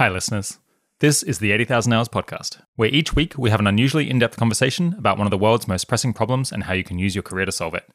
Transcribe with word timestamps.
Hi, 0.00 0.08
listeners. 0.08 0.58
This 1.00 1.22
is 1.22 1.40
the 1.40 1.52
80,000 1.52 1.92
Hours 1.92 2.08
Podcast, 2.08 2.62
where 2.74 2.88
each 2.88 3.14
week 3.14 3.36
we 3.36 3.50
have 3.50 3.60
an 3.60 3.66
unusually 3.66 4.08
in 4.08 4.18
depth 4.18 4.38
conversation 4.38 4.94
about 4.96 5.18
one 5.18 5.26
of 5.26 5.30
the 5.30 5.36
world's 5.36 5.68
most 5.68 5.88
pressing 5.88 6.14
problems 6.14 6.50
and 6.50 6.64
how 6.64 6.72
you 6.72 6.82
can 6.82 6.98
use 6.98 7.14
your 7.14 7.22
career 7.22 7.44
to 7.44 7.52
solve 7.52 7.74
it. 7.74 7.86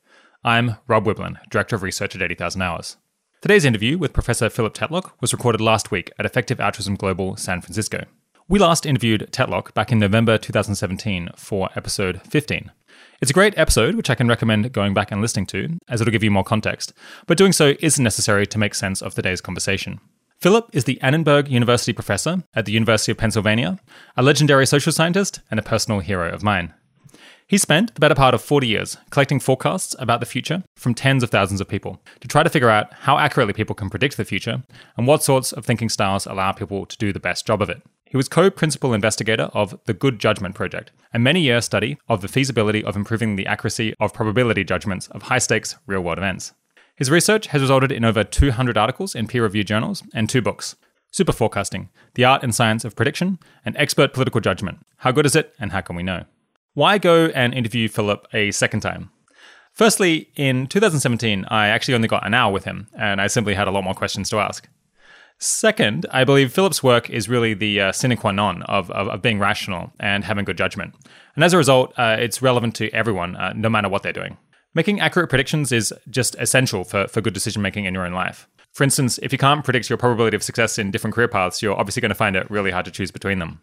I'm 0.44 0.76
Rob 0.88 1.08
Wiblin, 1.08 1.38
Director 1.50 1.76
of 1.76 1.82
Research 1.82 2.16
at 2.16 2.22
80,000 2.22 2.62
Hours. 2.62 2.98
Today's 3.42 3.66
interview 3.66 3.98
with 3.98 4.14
Professor 4.14 4.52
Philip 4.52 4.76
Tetlock 4.76 5.14
was 5.20 5.34
recorded 5.34 5.62
last 5.62 5.90
week 5.90 6.12
at 6.20 6.28
Effective 6.28 6.60
Altruism 6.60 6.94
Global 6.94 7.38
San 7.38 7.60
Francisco. 7.60 8.06
We 8.48 8.60
last 8.60 8.86
interviewed 8.86 9.28
Tetlock 9.32 9.74
back 9.74 9.92
in 9.92 9.98
November 9.98 10.38
2017 10.38 11.30
for 11.36 11.72
episode 11.76 12.22
15. 12.30 12.72
It's 13.20 13.32
a 13.32 13.34
great 13.34 13.58
episode, 13.58 13.96
which 13.96 14.12
I 14.12 14.16
can 14.16 14.28
recommend 14.28 14.72
going 14.74 14.94
back 14.94 15.12
and 15.12 15.24
listening 15.24 15.48
to, 15.48 15.80
as 15.90 16.02
it'll 16.02 16.12
give 16.12 16.24
you 16.24 16.30
more 16.30 16.44
context, 16.44 16.94
but 17.26 17.40
doing 17.40 17.52
so 17.52 17.74
isn't 17.80 18.04
necessary 18.04 18.46
to 18.46 18.60
make 18.60 18.76
sense 18.76 19.02
of 19.02 19.16
today's 19.16 19.42
conversation. 19.42 20.00
Philip 20.40 20.70
is 20.74 20.84
the 20.84 21.02
Annenberg 21.02 21.48
University 21.48 21.94
professor 21.94 22.44
at 22.54 22.66
the 22.66 22.72
University 22.72 23.12
of 23.12 23.18
Pennsylvania, 23.18 23.80
a 24.16 24.22
legendary 24.22 24.68
social 24.68 24.92
scientist, 24.92 25.40
and 25.50 25.60
a 25.60 25.64
personal 25.64 26.02
hero 26.02 26.30
of 26.30 26.44
mine. 26.44 26.74
He 27.48 27.58
spent 27.58 27.94
the 27.94 28.00
better 28.00 28.16
part 28.16 28.34
of 28.34 28.42
40 28.42 28.68
years 28.68 28.98
collecting 29.12 29.40
forecasts 29.40 29.96
about 30.00 30.20
the 30.20 30.26
future 30.26 30.64
from 30.76 30.94
tens 30.96 31.22
of 31.22 31.30
thousands 31.30 31.62
of 31.62 31.68
people 31.68 32.02
to 32.20 32.28
try 32.28 32.44
to 32.44 32.50
figure 32.50 32.70
out 32.70 32.92
how 32.92 33.18
accurately 33.18 33.54
people 33.54 33.76
can 33.76 33.90
predict 33.90 34.18
the 34.18 34.26
future 34.26 34.64
and 34.98 35.06
what 35.06 35.24
sorts 35.24 35.52
of 35.52 35.64
thinking 35.64 35.90
styles 35.90 36.26
allow 36.26 36.52
people 36.52 36.86
to 36.88 36.98
do 36.98 37.14
the 37.14 37.20
best 37.20 37.46
job 37.46 37.62
of 37.62 37.70
it. 37.70 37.82
He 38.06 38.18
was 38.18 38.28
co 38.28 38.50
principal 38.50 38.94
investigator 38.94 39.50
of 39.54 39.80
the 39.86 39.94
Good 39.94 40.20
Judgment 40.20 40.56
Project, 40.56 40.92
a 41.14 41.20
many 41.20 41.42
year 41.42 41.62
study 41.62 41.98
of 42.08 42.22
the 42.22 42.28
feasibility 42.28 42.84
of 42.84 42.96
improving 42.96 43.36
the 43.36 43.48
accuracy 43.48 43.94
of 44.00 44.14
probability 44.14 44.64
judgments 44.64 45.08
of 45.10 45.24
high 45.24 45.40
stakes 45.40 45.76
real 45.86 46.02
world 46.02 46.18
events. 46.18 46.54
His 46.96 47.12
research 47.12 47.48
has 47.48 47.62
resulted 47.62 47.92
in 47.92 48.06
over 48.06 48.24
200 48.24 48.78
articles 48.78 49.16
in 49.16 49.28
peer 49.28 49.44
reviewed 49.44 49.68
journals 49.68 50.02
and 50.14 50.30
two 50.30 50.42
books 50.42 50.76
Super 51.12 51.34
Forecasting, 51.34 51.90
The 52.16 52.24
Art 52.24 52.42
and 52.44 52.56
Science 52.56 52.86
of 52.86 52.96
Prediction, 52.96 53.38
and 53.66 53.76
Expert 53.78 54.14
Political 54.14 54.42
Judgment 54.42 54.86
How 54.98 55.12
Good 55.12 55.26
Is 55.26 55.36
It 55.36 55.54
and 55.60 55.74
How 55.74 55.82
Can 55.82 55.98
We 55.98 56.04
Know? 56.04 56.24
Why 56.74 56.98
go 56.98 57.28
and 57.28 57.54
interview 57.54 57.90
Philip 57.90 58.28
a 58.34 58.52
second 58.52 58.80
time? 58.80 59.10
Firstly, 59.74 60.30
in 60.38 60.68
2017, 60.68 61.46
I 61.50 61.68
actually 61.68 61.96
only 61.96 62.08
got 62.08 62.26
an 62.26 62.34
hour 62.34 62.52
with 62.52 62.64
him, 62.64 62.88
and 62.98 63.20
I 63.20 63.28
simply 63.28 63.56
had 63.56 63.68
a 63.68 63.72
lot 63.72 63.84
more 63.84 63.94
questions 63.94 64.30
to 64.30 64.40
ask. 64.40 64.70
Second, 65.38 66.06
I 66.12 66.24
believe 66.24 66.54
Philip's 66.54 66.82
work 66.82 67.10
is 67.10 67.28
really 67.28 67.54
the 67.54 67.82
uh, 67.82 67.92
sine 67.92 68.16
qua 68.16 68.32
non 68.32 68.62
of, 68.64 68.90
of, 68.92 69.10
of, 69.10 69.22
being 69.22 69.38
rational 69.38 69.92
and 70.00 70.24
having 70.24 70.46
good 70.46 70.58
judgment. 70.58 70.96
And 71.36 71.44
as 71.44 71.52
a 71.52 71.58
result, 71.58 71.94
uh, 71.98 72.16
it's 72.18 72.42
relevant 72.42 72.74
to 72.76 72.90
everyone, 72.92 73.36
uh, 73.36 73.52
no 73.54 73.68
matter 73.68 73.90
what 73.90 74.02
they're 74.02 74.14
doing. 74.14 74.38
Making 74.76 75.00
accurate 75.00 75.30
predictions 75.30 75.72
is 75.72 75.94
just 76.10 76.36
essential 76.38 76.84
for, 76.84 77.08
for 77.08 77.22
good 77.22 77.34
decision 77.34 77.62
making 77.62 77.86
in 77.86 77.94
your 77.94 78.06
own 78.06 78.12
life. 78.12 78.50
For 78.74 78.84
instance, 78.84 79.18
if 79.24 79.32
you 79.32 79.38
can't 79.38 79.64
predict 79.64 79.90
your 79.90 79.98
probability 79.98 80.36
of 80.36 80.44
success 80.44 80.78
in 80.78 80.92
different 80.92 81.16
career 81.16 81.30
paths, 81.30 81.62
you're 81.62 81.80
obviously 81.80 82.02
going 82.02 82.10
to 82.10 82.16
find 82.16 82.36
it 82.36 82.52
really 82.52 82.72
hard 82.72 82.84
to 82.84 82.92
choose 82.92 83.10
between 83.10 83.40
them. 83.40 83.62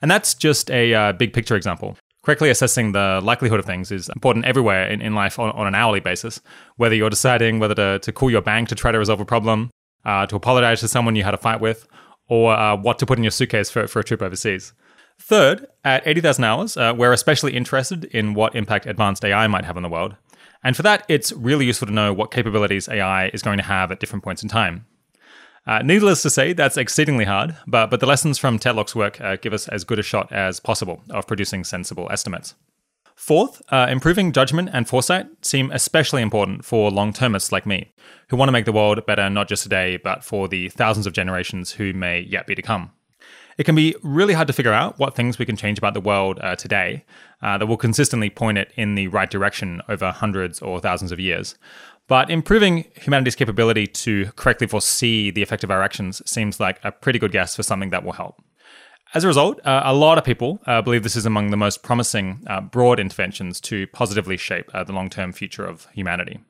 And 0.00 0.08
that's 0.08 0.32
just 0.32 0.70
a 0.70 0.94
uh, 0.94 1.12
big 1.12 1.32
picture 1.32 1.56
example. 1.56 1.96
Correctly 2.22 2.50
assessing 2.50 2.92
the 2.92 3.20
likelihood 3.22 3.58
of 3.58 3.66
things 3.66 3.90
is 3.90 4.08
important 4.10 4.44
everywhere 4.44 4.86
in, 4.88 5.02
in 5.02 5.16
life 5.16 5.40
on, 5.40 5.50
on 5.50 5.66
an 5.66 5.74
hourly 5.74 5.98
basis. 5.98 6.40
Whether 6.76 6.94
you're 6.94 7.10
deciding 7.10 7.58
whether 7.58 7.74
to, 7.74 7.98
to 7.98 8.12
call 8.12 8.30
your 8.30 8.40
bank 8.40 8.68
to 8.68 8.76
try 8.76 8.92
to 8.92 8.98
resolve 8.98 9.20
a 9.20 9.24
problem, 9.24 9.70
uh, 10.04 10.26
to 10.26 10.36
apologize 10.36 10.78
to 10.80 10.88
someone 10.88 11.16
you 11.16 11.24
had 11.24 11.34
a 11.34 11.38
fight 11.38 11.60
with, 11.60 11.88
or 12.28 12.52
uh, 12.52 12.76
what 12.76 13.00
to 13.00 13.06
put 13.06 13.18
in 13.18 13.24
your 13.24 13.32
suitcase 13.32 13.70
for, 13.70 13.88
for 13.88 13.98
a 13.98 14.04
trip 14.04 14.22
overseas. 14.22 14.72
Third, 15.18 15.66
at 15.84 16.06
80,000 16.06 16.44
hours, 16.44 16.76
uh, 16.76 16.92
we're 16.96 17.12
especially 17.12 17.56
interested 17.56 18.04
in 18.06 18.34
what 18.34 18.54
impact 18.54 18.86
advanced 18.86 19.24
AI 19.24 19.46
might 19.46 19.64
have 19.64 19.76
on 19.76 19.82
the 19.82 19.88
world. 19.88 20.16
And 20.64 20.74
for 20.74 20.82
that, 20.82 21.04
it's 21.08 21.30
really 21.32 21.66
useful 21.66 21.86
to 21.86 21.92
know 21.92 22.12
what 22.12 22.30
capabilities 22.30 22.88
AI 22.88 23.28
is 23.28 23.42
going 23.42 23.58
to 23.58 23.64
have 23.64 23.92
at 23.92 24.00
different 24.00 24.24
points 24.24 24.42
in 24.42 24.48
time. 24.48 24.86
Uh, 25.66 25.80
needless 25.82 26.22
to 26.22 26.30
say, 26.30 26.52
that's 26.52 26.76
exceedingly 26.76 27.24
hard, 27.24 27.56
but, 27.66 27.90
but 27.90 28.00
the 28.00 28.06
lessons 28.06 28.38
from 28.38 28.58
Tetlock's 28.58 28.94
work 28.94 29.20
uh, 29.20 29.36
give 29.36 29.52
us 29.52 29.68
as 29.68 29.84
good 29.84 29.98
a 29.98 30.02
shot 30.02 30.30
as 30.32 30.60
possible 30.60 31.02
of 31.10 31.26
producing 31.26 31.64
sensible 31.64 32.08
estimates. 32.10 32.54
Fourth, 33.14 33.62
uh, 33.68 33.86
improving 33.88 34.32
judgment 34.32 34.70
and 34.72 34.88
foresight 34.88 35.26
seem 35.42 35.70
especially 35.70 36.20
important 36.20 36.64
for 36.64 36.90
long 36.90 37.12
termists 37.12 37.52
like 37.52 37.64
me, 37.64 37.92
who 38.28 38.36
want 38.36 38.48
to 38.48 38.52
make 38.52 38.64
the 38.64 38.72
world 38.72 39.06
better 39.06 39.30
not 39.30 39.48
just 39.48 39.62
today, 39.62 39.96
but 39.96 40.24
for 40.24 40.48
the 40.48 40.68
thousands 40.70 41.06
of 41.06 41.12
generations 41.12 41.72
who 41.72 41.92
may 41.92 42.20
yet 42.20 42.46
be 42.46 42.54
to 42.54 42.62
come. 42.62 42.90
It 43.56 43.64
can 43.64 43.74
be 43.74 43.94
really 44.02 44.34
hard 44.34 44.46
to 44.48 44.52
figure 44.52 44.72
out 44.72 44.98
what 44.98 45.14
things 45.14 45.38
we 45.38 45.46
can 45.46 45.56
change 45.56 45.78
about 45.78 45.94
the 45.94 46.00
world 46.00 46.38
uh, 46.40 46.56
today 46.56 47.04
uh, 47.42 47.58
that 47.58 47.66
will 47.66 47.76
consistently 47.76 48.30
point 48.30 48.58
it 48.58 48.72
in 48.76 48.94
the 48.94 49.08
right 49.08 49.30
direction 49.30 49.80
over 49.88 50.10
hundreds 50.10 50.60
or 50.60 50.80
thousands 50.80 51.12
of 51.12 51.20
years. 51.20 51.54
But 52.06 52.30
improving 52.30 52.84
humanity's 52.94 53.36
capability 53.36 53.86
to 53.86 54.26
correctly 54.36 54.66
foresee 54.66 55.30
the 55.30 55.42
effect 55.42 55.64
of 55.64 55.70
our 55.70 55.82
actions 55.82 56.20
seems 56.28 56.60
like 56.60 56.78
a 56.84 56.92
pretty 56.92 57.18
good 57.18 57.32
guess 57.32 57.56
for 57.56 57.62
something 57.62 57.90
that 57.90 58.04
will 58.04 58.12
help. 58.12 58.42
As 59.14 59.22
a 59.22 59.28
result, 59.28 59.64
uh, 59.64 59.82
a 59.84 59.94
lot 59.94 60.18
of 60.18 60.24
people 60.24 60.60
uh, 60.66 60.82
believe 60.82 61.04
this 61.04 61.14
is 61.14 61.24
among 61.24 61.50
the 61.50 61.56
most 61.56 61.82
promising 61.82 62.44
uh, 62.48 62.60
broad 62.60 62.98
interventions 62.98 63.60
to 63.62 63.86
positively 63.88 64.36
shape 64.36 64.68
uh, 64.74 64.82
the 64.82 64.92
long 64.92 65.08
term 65.08 65.32
future 65.32 65.64
of 65.64 65.86
humanity. 65.94 66.40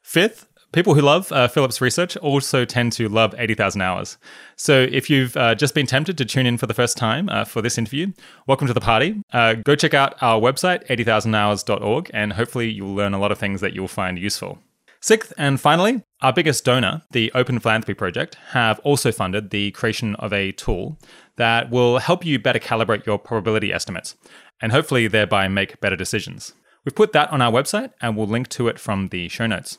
Fifth, 0.00 0.46
People 0.74 0.96
who 0.96 1.02
love 1.02 1.30
uh, 1.30 1.46
Philip's 1.46 1.80
research 1.80 2.16
also 2.16 2.64
tend 2.64 2.90
to 2.94 3.08
love 3.08 3.32
80,000 3.38 3.80
hours. 3.80 4.18
So 4.56 4.88
if 4.90 5.08
you've 5.08 5.36
uh, 5.36 5.54
just 5.54 5.72
been 5.72 5.86
tempted 5.86 6.18
to 6.18 6.24
tune 6.24 6.46
in 6.46 6.58
for 6.58 6.66
the 6.66 6.74
first 6.74 6.96
time 6.96 7.28
uh, 7.28 7.44
for 7.44 7.62
this 7.62 7.78
interview, 7.78 8.12
welcome 8.48 8.66
to 8.66 8.74
the 8.74 8.80
party. 8.80 9.22
Uh, 9.32 9.54
go 9.54 9.76
check 9.76 9.94
out 9.94 10.20
our 10.20 10.40
website, 10.40 10.84
80,000hours.org, 10.88 12.10
and 12.12 12.32
hopefully 12.32 12.72
you'll 12.72 12.92
learn 12.92 13.14
a 13.14 13.20
lot 13.20 13.30
of 13.30 13.38
things 13.38 13.60
that 13.60 13.72
you'll 13.72 13.86
find 13.86 14.18
useful. 14.18 14.58
Sixth, 15.00 15.32
and 15.38 15.60
finally, 15.60 16.02
our 16.22 16.32
biggest 16.32 16.64
donor, 16.64 17.02
the 17.12 17.30
Open 17.36 17.60
Philanthropy 17.60 17.94
Project, 17.94 18.34
have 18.48 18.80
also 18.80 19.12
funded 19.12 19.50
the 19.50 19.70
creation 19.70 20.16
of 20.16 20.32
a 20.32 20.50
tool 20.50 20.98
that 21.36 21.70
will 21.70 21.98
help 21.98 22.26
you 22.26 22.40
better 22.40 22.58
calibrate 22.58 23.06
your 23.06 23.20
probability 23.20 23.72
estimates 23.72 24.16
and 24.60 24.72
hopefully 24.72 25.06
thereby 25.06 25.46
make 25.46 25.78
better 25.80 25.94
decisions. 25.94 26.52
We've 26.84 26.96
put 26.96 27.12
that 27.12 27.30
on 27.30 27.40
our 27.40 27.52
website 27.52 27.92
and 28.02 28.16
we'll 28.16 28.26
link 28.26 28.48
to 28.48 28.66
it 28.66 28.80
from 28.80 29.10
the 29.10 29.28
show 29.28 29.46
notes. 29.46 29.78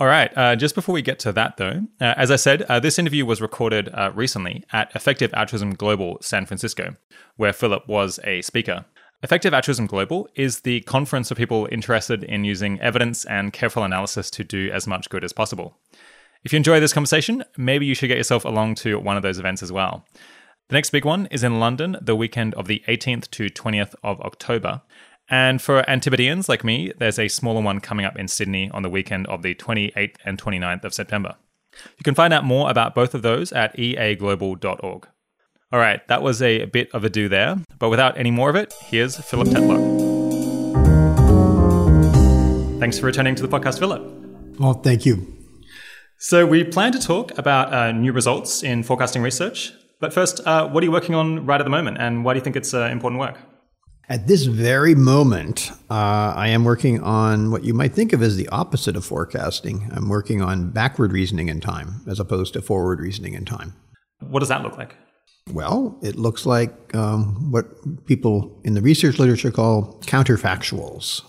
All 0.00 0.06
right. 0.06 0.30
Uh, 0.36 0.54
just 0.54 0.76
before 0.76 0.92
we 0.92 1.02
get 1.02 1.18
to 1.20 1.32
that, 1.32 1.56
though, 1.56 1.82
uh, 2.00 2.14
as 2.16 2.30
I 2.30 2.36
said, 2.36 2.62
uh, 2.62 2.78
this 2.78 3.00
interview 3.00 3.26
was 3.26 3.40
recorded 3.40 3.88
uh, 3.92 4.12
recently 4.14 4.64
at 4.72 4.94
Effective 4.94 5.34
Altruism 5.34 5.74
Global 5.74 6.18
San 6.20 6.46
Francisco, 6.46 6.94
where 7.36 7.52
Philip 7.52 7.88
was 7.88 8.20
a 8.22 8.40
speaker. 8.42 8.84
Effective 9.24 9.52
Altruism 9.52 9.86
Global 9.86 10.28
is 10.36 10.60
the 10.60 10.82
conference 10.82 11.28
for 11.28 11.34
people 11.34 11.68
interested 11.72 12.22
in 12.22 12.44
using 12.44 12.80
evidence 12.80 13.24
and 13.24 13.52
careful 13.52 13.82
analysis 13.82 14.30
to 14.30 14.44
do 14.44 14.70
as 14.72 14.86
much 14.86 15.10
good 15.10 15.24
as 15.24 15.32
possible. 15.32 15.76
If 16.44 16.52
you 16.52 16.58
enjoy 16.58 16.78
this 16.78 16.92
conversation, 16.92 17.42
maybe 17.56 17.84
you 17.84 17.96
should 17.96 18.06
get 18.06 18.18
yourself 18.18 18.44
along 18.44 18.76
to 18.76 19.00
one 19.00 19.16
of 19.16 19.24
those 19.24 19.40
events 19.40 19.64
as 19.64 19.72
well. 19.72 20.06
The 20.68 20.74
next 20.74 20.90
big 20.90 21.04
one 21.04 21.26
is 21.32 21.42
in 21.42 21.58
London, 21.58 21.96
the 22.00 22.14
weekend 22.14 22.54
of 22.54 22.68
the 22.68 22.84
18th 22.86 23.28
to 23.32 23.46
20th 23.46 23.96
of 24.04 24.20
October. 24.20 24.82
And 25.30 25.60
for 25.60 25.88
Antipodeans 25.88 26.48
like 26.48 26.64
me, 26.64 26.92
there's 26.98 27.18
a 27.18 27.28
smaller 27.28 27.60
one 27.60 27.80
coming 27.80 28.06
up 28.06 28.18
in 28.18 28.28
Sydney 28.28 28.70
on 28.70 28.82
the 28.82 28.88
weekend 28.88 29.26
of 29.26 29.42
the 29.42 29.54
28th 29.54 30.16
and 30.24 30.40
29th 30.40 30.84
of 30.84 30.94
September. 30.94 31.36
You 31.74 32.02
can 32.02 32.14
find 32.14 32.32
out 32.32 32.44
more 32.44 32.70
about 32.70 32.94
both 32.94 33.14
of 33.14 33.22
those 33.22 33.52
at 33.52 33.76
eaglobal.org. 33.76 35.06
All 35.70 35.78
right, 35.78 36.06
that 36.08 36.22
was 36.22 36.40
a 36.40 36.64
bit 36.64 36.88
of 36.94 37.04
a 37.04 37.10
do 37.10 37.28
there, 37.28 37.58
but 37.78 37.90
without 37.90 38.16
any 38.16 38.30
more 38.30 38.48
of 38.48 38.56
it, 38.56 38.72
here's 38.86 39.18
Philip 39.18 39.48
Tetlock. 39.48 40.08
Thanks 42.80 42.98
for 42.98 43.04
returning 43.04 43.34
to 43.34 43.46
the 43.46 43.48
podcast, 43.48 43.78
Philip. 43.78 44.02
Well, 44.58 44.74
thank 44.74 45.04
you. 45.04 45.34
So, 46.16 46.46
we 46.46 46.64
plan 46.64 46.92
to 46.92 46.98
talk 46.98 47.36
about 47.36 47.72
uh, 47.72 47.92
new 47.92 48.12
results 48.12 48.62
in 48.62 48.82
forecasting 48.82 49.22
research. 49.22 49.72
But 50.00 50.14
first, 50.14 50.40
uh, 50.46 50.68
what 50.68 50.82
are 50.82 50.86
you 50.86 50.92
working 50.92 51.14
on 51.14 51.44
right 51.44 51.60
at 51.60 51.64
the 51.64 51.70
moment, 51.70 51.98
and 51.98 52.24
why 52.24 52.32
do 52.32 52.38
you 52.38 52.44
think 52.44 52.56
it's 52.56 52.72
uh, 52.72 52.88
important 52.90 53.20
work? 53.20 53.38
At 54.10 54.26
this 54.26 54.44
very 54.44 54.94
moment, 54.94 55.70
uh, 55.90 56.32
I 56.34 56.48
am 56.48 56.64
working 56.64 57.02
on 57.02 57.50
what 57.50 57.62
you 57.62 57.74
might 57.74 57.92
think 57.92 58.14
of 58.14 58.22
as 58.22 58.36
the 58.36 58.48
opposite 58.48 58.96
of 58.96 59.04
forecasting. 59.04 59.90
I'm 59.92 60.08
working 60.08 60.40
on 60.40 60.70
backward 60.70 61.12
reasoning 61.12 61.48
in 61.48 61.60
time 61.60 62.00
as 62.08 62.18
opposed 62.18 62.54
to 62.54 62.62
forward 62.62 63.00
reasoning 63.00 63.34
in 63.34 63.44
time. 63.44 63.74
What 64.20 64.40
does 64.40 64.48
that 64.48 64.62
look 64.62 64.78
like? 64.78 64.96
Well, 65.52 65.98
it 66.02 66.16
looks 66.16 66.46
like 66.46 66.94
um, 66.94 67.52
what 67.52 67.66
people 68.06 68.58
in 68.64 68.72
the 68.72 68.80
research 68.80 69.18
literature 69.18 69.50
call 69.50 70.00
counterfactuals. 70.06 71.20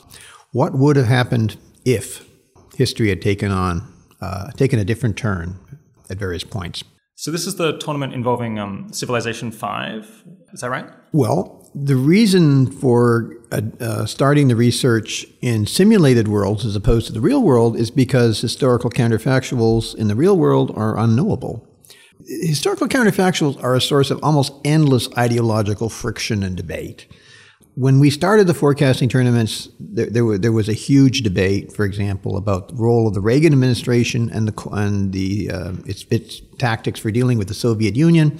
What 0.53 0.74
would 0.74 0.95
have 0.95 1.07
happened 1.07 1.57
if 1.83 2.25
history 2.75 3.09
had 3.09 3.21
taken 3.21 3.51
on 3.51 3.94
uh, 4.21 4.51
taken 4.51 4.80
a 4.80 4.86
different 4.86 5.18
turn 5.18 5.59
at 6.09 6.18
various 6.18 6.45
points? 6.45 6.86
So 7.19 7.31
this 7.31 7.45
is 7.45 7.56
the 7.56 7.77
tournament 7.80 8.13
involving 8.13 8.60
um, 8.60 8.94
Civilization 8.94 9.51
Five. 9.51 10.24
Is 10.54 10.62
that 10.62 10.69
right? 10.69 10.86
Well, 11.12 11.69
the 11.75 11.98
reason 11.98 12.71
for 12.71 13.36
uh, 13.51 13.60
uh, 13.81 14.06
starting 14.06 14.48
the 14.48 14.56
research 14.56 15.25
in 15.42 15.66
simulated 15.66 16.30
worlds 16.30 16.66
as 16.66 16.77
opposed 16.77 17.07
to 17.07 17.12
the 17.12 17.19
real 17.19 17.44
world 17.44 17.75
is 17.75 17.92
because 17.92 18.39
historical 18.39 18.89
counterfactuals 18.89 19.94
in 19.95 20.07
the 20.07 20.16
real 20.16 20.38
world 20.38 20.71
are 20.77 20.98
unknowable. 20.98 21.68
Historical 22.25 22.88
counterfactuals 22.88 23.62
are 23.62 23.75
a 23.75 23.81
source 23.81 24.12
of 24.12 24.24
almost 24.24 24.54
endless 24.63 25.10
ideological 25.18 25.89
friction 25.89 26.42
and 26.42 26.56
debate. 26.56 27.06
When 27.79 28.01
we 28.01 28.09
started 28.09 28.45
the 28.45 28.53
forecasting 28.53 29.07
tournaments, 29.07 29.69
there, 29.79 30.07
there, 30.07 30.25
were, 30.25 30.37
there 30.37 30.51
was 30.51 30.67
a 30.67 30.73
huge 30.73 31.21
debate, 31.21 31.71
for 31.71 31.85
example, 31.85 32.35
about 32.35 32.67
the 32.67 32.75
role 32.75 33.07
of 33.07 33.13
the 33.13 33.21
Reagan 33.21 33.53
administration 33.53 34.29
and 34.33 34.49
the, 34.49 34.69
and 34.71 35.13
the 35.13 35.49
uh, 35.49 35.71
its, 35.85 36.05
its 36.11 36.41
tactics 36.57 36.99
for 36.99 37.09
dealing 37.09 37.37
with 37.37 37.47
the 37.47 37.53
Soviet 37.53 37.95
Union. 37.95 38.37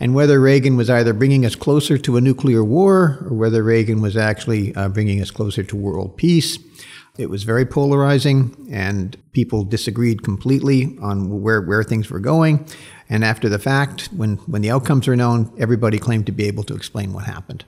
and 0.00 0.16
whether 0.16 0.40
Reagan 0.40 0.76
was 0.76 0.90
either 0.90 1.12
bringing 1.12 1.46
us 1.46 1.54
closer 1.54 1.96
to 1.96 2.16
a 2.16 2.20
nuclear 2.20 2.64
war 2.64 3.24
or 3.30 3.36
whether 3.36 3.62
Reagan 3.62 4.02
was 4.02 4.16
actually 4.16 4.74
uh, 4.74 4.88
bringing 4.88 5.20
us 5.22 5.30
closer 5.30 5.62
to 5.62 5.76
world 5.76 6.16
peace. 6.16 6.58
It 7.16 7.30
was 7.30 7.44
very 7.44 7.64
polarizing, 7.64 8.66
and 8.68 9.16
people 9.30 9.62
disagreed 9.62 10.24
completely 10.24 10.98
on 11.00 11.40
where, 11.40 11.60
where 11.60 11.84
things 11.84 12.10
were 12.10 12.18
going. 12.18 12.66
And 13.08 13.24
after 13.24 13.48
the 13.48 13.60
fact, 13.60 14.08
when, 14.16 14.38
when 14.38 14.62
the 14.62 14.72
outcomes 14.72 15.06
were 15.06 15.14
known, 15.14 15.52
everybody 15.56 16.00
claimed 16.00 16.26
to 16.26 16.32
be 16.32 16.48
able 16.48 16.64
to 16.64 16.74
explain 16.74 17.12
what 17.12 17.26
happened. 17.26 17.64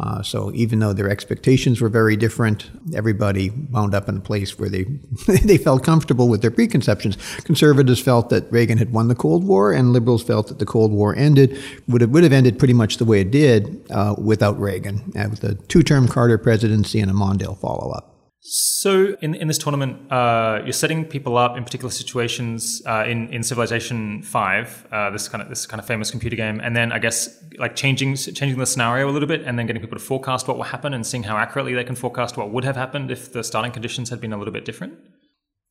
Uh, 0.00 0.22
so 0.22 0.50
even 0.54 0.80
though 0.80 0.92
their 0.92 1.08
expectations 1.08 1.80
were 1.80 1.88
very 1.88 2.16
different, 2.16 2.68
everybody 2.94 3.50
wound 3.50 3.94
up 3.94 4.08
in 4.08 4.16
a 4.16 4.20
place 4.20 4.58
where 4.58 4.68
they 4.68 4.82
they 5.44 5.56
felt 5.56 5.84
comfortable 5.84 6.28
with 6.28 6.42
their 6.42 6.50
preconceptions. 6.50 7.16
Conservatives 7.44 8.00
felt 8.00 8.28
that 8.30 8.50
Reagan 8.50 8.78
had 8.78 8.92
won 8.92 9.06
the 9.06 9.14
Cold 9.14 9.44
War, 9.44 9.72
and 9.72 9.92
liberals 9.92 10.24
felt 10.24 10.48
that 10.48 10.58
the 10.58 10.66
Cold 10.66 10.90
War 10.90 11.14
ended 11.14 11.56
would 11.86 12.00
have, 12.00 12.10
would 12.10 12.24
have 12.24 12.32
ended 12.32 12.58
pretty 12.58 12.74
much 12.74 12.96
the 12.96 13.04
way 13.04 13.20
it 13.20 13.30
did 13.30 13.86
uh, 13.90 14.16
without 14.18 14.58
Reagan, 14.58 15.12
uh, 15.16 15.28
with 15.30 15.44
a 15.44 15.54
two-term 15.54 16.08
Carter 16.08 16.38
presidency 16.38 16.98
and 16.98 17.10
a 17.10 17.14
Mondale 17.14 17.56
follow-up. 17.56 18.13
So, 18.46 19.16
in, 19.22 19.34
in 19.34 19.48
this 19.48 19.56
tournament, 19.56 20.12
uh, 20.12 20.60
you're 20.64 20.74
setting 20.74 21.06
people 21.06 21.38
up 21.38 21.56
in 21.56 21.64
particular 21.64 21.90
situations 21.90 22.82
uh, 22.84 23.04
in 23.08 23.28
in 23.30 23.42
Civilization 23.42 24.22
Five, 24.22 24.86
uh, 24.92 25.08
this 25.08 25.30
kind 25.30 25.40
of 25.40 25.48
this 25.48 25.64
kind 25.64 25.80
of 25.80 25.86
famous 25.86 26.10
computer 26.10 26.36
game, 26.36 26.60
and 26.60 26.76
then 26.76 26.92
I 26.92 26.98
guess 26.98 27.42
like 27.58 27.74
changing 27.74 28.16
changing 28.16 28.58
the 28.58 28.66
scenario 28.66 29.08
a 29.08 29.12
little 29.12 29.26
bit, 29.26 29.44
and 29.46 29.58
then 29.58 29.66
getting 29.66 29.80
people 29.80 29.96
to 29.98 30.04
forecast 30.04 30.46
what 30.46 30.58
will 30.58 30.64
happen, 30.64 30.92
and 30.92 31.06
seeing 31.06 31.22
how 31.22 31.38
accurately 31.38 31.72
they 31.72 31.84
can 31.84 31.96
forecast 31.96 32.36
what 32.36 32.50
would 32.50 32.64
have 32.64 32.76
happened 32.76 33.10
if 33.10 33.32
the 33.32 33.42
starting 33.42 33.72
conditions 33.72 34.10
had 34.10 34.20
been 34.20 34.34
a 34.34 34.36
little 34.36 34.52
bit 34.52 34.66
different. 34.66 34.92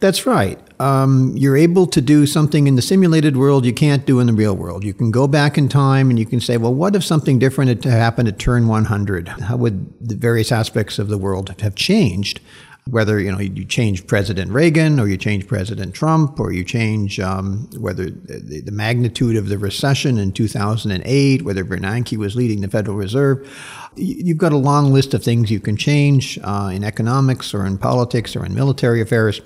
That's 0.03 0.25
right. 0.25 0.59
Um, 0.81 1.31
you're 1.37 1.55
able 1.55 1.87
to 1.87 2.01
do 2.01 2.25
something 2.25 2.67
in 2.67 2.75
the 2.75 2.81
simulated 2.81 3.37
world 3.37 3.65
you 3.65 3.71
can't 3.71 4.05
do 4.05 4.19
in 4.19 4.27
the 4.27 4.33
real 4.33 4.53
world. 4.53 4.83
You 4.83 4.93
can 4.93 5.11
go 5.11 5.29
back 5.29 5.57
in 5.57 5.69
time 5.69 6.09
and 6.09 6.19
you 6.19 6.25
can 6.25 6.41
say, 6.41 6.57
well, 6.57 6.73
what 6.73 6.93
if 6.97 7.05
something 7.05 7.39
different 7.39 7.69
had 7.69 7.85
happened 7.85 8.27
at 8.27 8.37
turn 8.37 8.67
100? 8.67 9.29
How 9.29 9.55
would 9.55 9.93
the 10.05 10.15
various 10.15 10.51
aspects 10.51 10.99
of 10.99 11.07
the 11.07 11.17
world 11.17 11.55
have 11.61 11.75
changed? 11.75 12.41
Whether 12.85 13.17
you 13.17 13.31
know 13.31 13.39
you 13.39 13.63
change 13.63 14.05
President 14.05 14.51
Reagan 14.51 14.99
or 14.99 15.07
you 15.07 15.15
change 15.15 15.47
President 15.47 15.95
Trump 15.95 16.37
or 16.37 16.51
you 16.51 16.65
change 16.65 17.17
um, 17.21 17.69
whether 17.79 18.09
the, 18.09 18.61
the, 18.65 18.73
magnitude 18.73 19.37
of 19.37 19.47
the 19.47 19.57
recession 19.57 20.17
in 20.17 20.33
2008, 20.33 21.43
whether 21.43 21.63
Bernanke 21.63 22.17
was 22.17 22.35
leading 22.35 22.59
the 22.59 22.67
Federal 22.67 22.97
Reserve, 22.97 23.49
you've 23.95 24.37
got 24.37 24.51
a 24.51 24.57
long 24.57 24.91
list 24.91 25.13
of 25.13 25.23
things 25.23 25.49
you 25.49 25.61
can 25.61 25.77
change 25.77 26.37
uh, 26.43 26.71
in 26.73 26.83
economics 26.83 27.53
or 27.53 27.65
in 27.65 27.77
politics 27.77 28.35
or 28.35 28.45
in 28.45 28.53
military 28.53 28.99
affairs. 28.99 29.39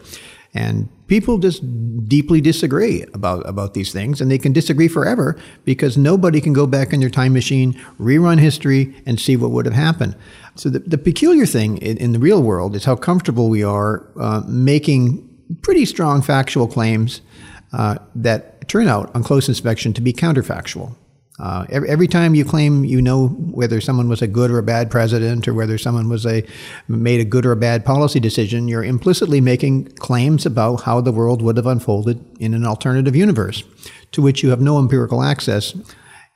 And 0.57 0.89
people 1.05 1.37
just 1.37 1.61
deeply 2.09 2.41
disagree 2.41 3.05
about, 3.13 3.47
about 3.47 3.75
these 3.75 3.93
things, 3.93 4.19
and 4.19 4.31
they 4.31 4.39
can 4.39 4.53
disagree 4.53 4.87
forever 4.87 5.37
because 5.65 5.97
nobody 5.97 6.41
can 6.41 6.51
go 6.51 6.65
back 6.65 6.93
in 6.93 6.99
their 6.99 7.11
time 7.11 7.33
machine, 7.33 7.73
rerun 7.99 8.39
history, 8.39 8.95
and 9.05 9.19
see 9.19 9.37
what 9.37 9.51
would 9.51 9.65
have 9.67 9.75
happened. 9.75 10.15
So, 10.55 10.69
the, 10.69 10.79
the 10.79 10.97
peculiar 10.97 11.45
thing 11.45 11.77
in, 11.77 11.97
in 11.97 12.11
the 12.13 12.19
real 12.19 12.41
world 12.41 12.75
is 12.75 12.85
how 12.85 12.95
comfortable 12.95 13.49
we 13.49 13.63
are 13.63 14.07
uh, 14.19 14.41
making 14.47 15.29
pretty 15.61 15.85
strong 15.85 16.23
factual 16.23 16.67
claims 16.67 17.21
uh, 17.71 17.99
that 18.15 18.67
turn 18.67 18.87
out 18.87 19.13
on 19.15 19.21
close 19.23 19.47
inspection 19.47 19.93
to 19.93 20.01
be 20.01 20.11
counterfactual. 20.11 20.95
Uh, 21.39 21.67
every, 21.69 21.87
every, 21.87 22.07
time 22.07 22.33
you 22.33 22.43
claim 22.43 22.83
you 22.83 22.99
know 22.99 23.27
whether 23.27 23.79
someone 23.79 24.09
was 24.09 24.23
a 24.23 24.27
good 24.27 24.49
or 24.49 24.57
a 24.57 24.63
bad 24.63 24.89
president 24.89 25.47
or 25.47 25.53
whether 25.53 25.77
someone 25.77 26.09
was 26.09 26.25
a 26.25 26.43
made 26.87 27.19
a 27.19 27.25
good 27.25 27.45
or 27.45 27.51
a 27.51 27.55
bad 27.55 27.85
policy 27.85 28.19
decision, 28.19 28.67
you're 28.67 28.83
implicitly 28.83 29.39
making 29.39 29.85
claims 29.97 30.47
about 30.47 30.77
how 30.81 30.99
the 30.99 31.11
world 31.11 31.43
would 31.43 31.55
have 31.55 31.67
unfolded 31.67 32.25
in 32.39 32.55
an 32.55 32.65
alternative 32.65 33.15
universe 33.15 33.63
to 34.11 34.21
which 34.21 34.41
you 34.41 34.49
have 34.49 34.61
no 34.61 34.79
empirical 34.79 35.21
access. 35.21 35.75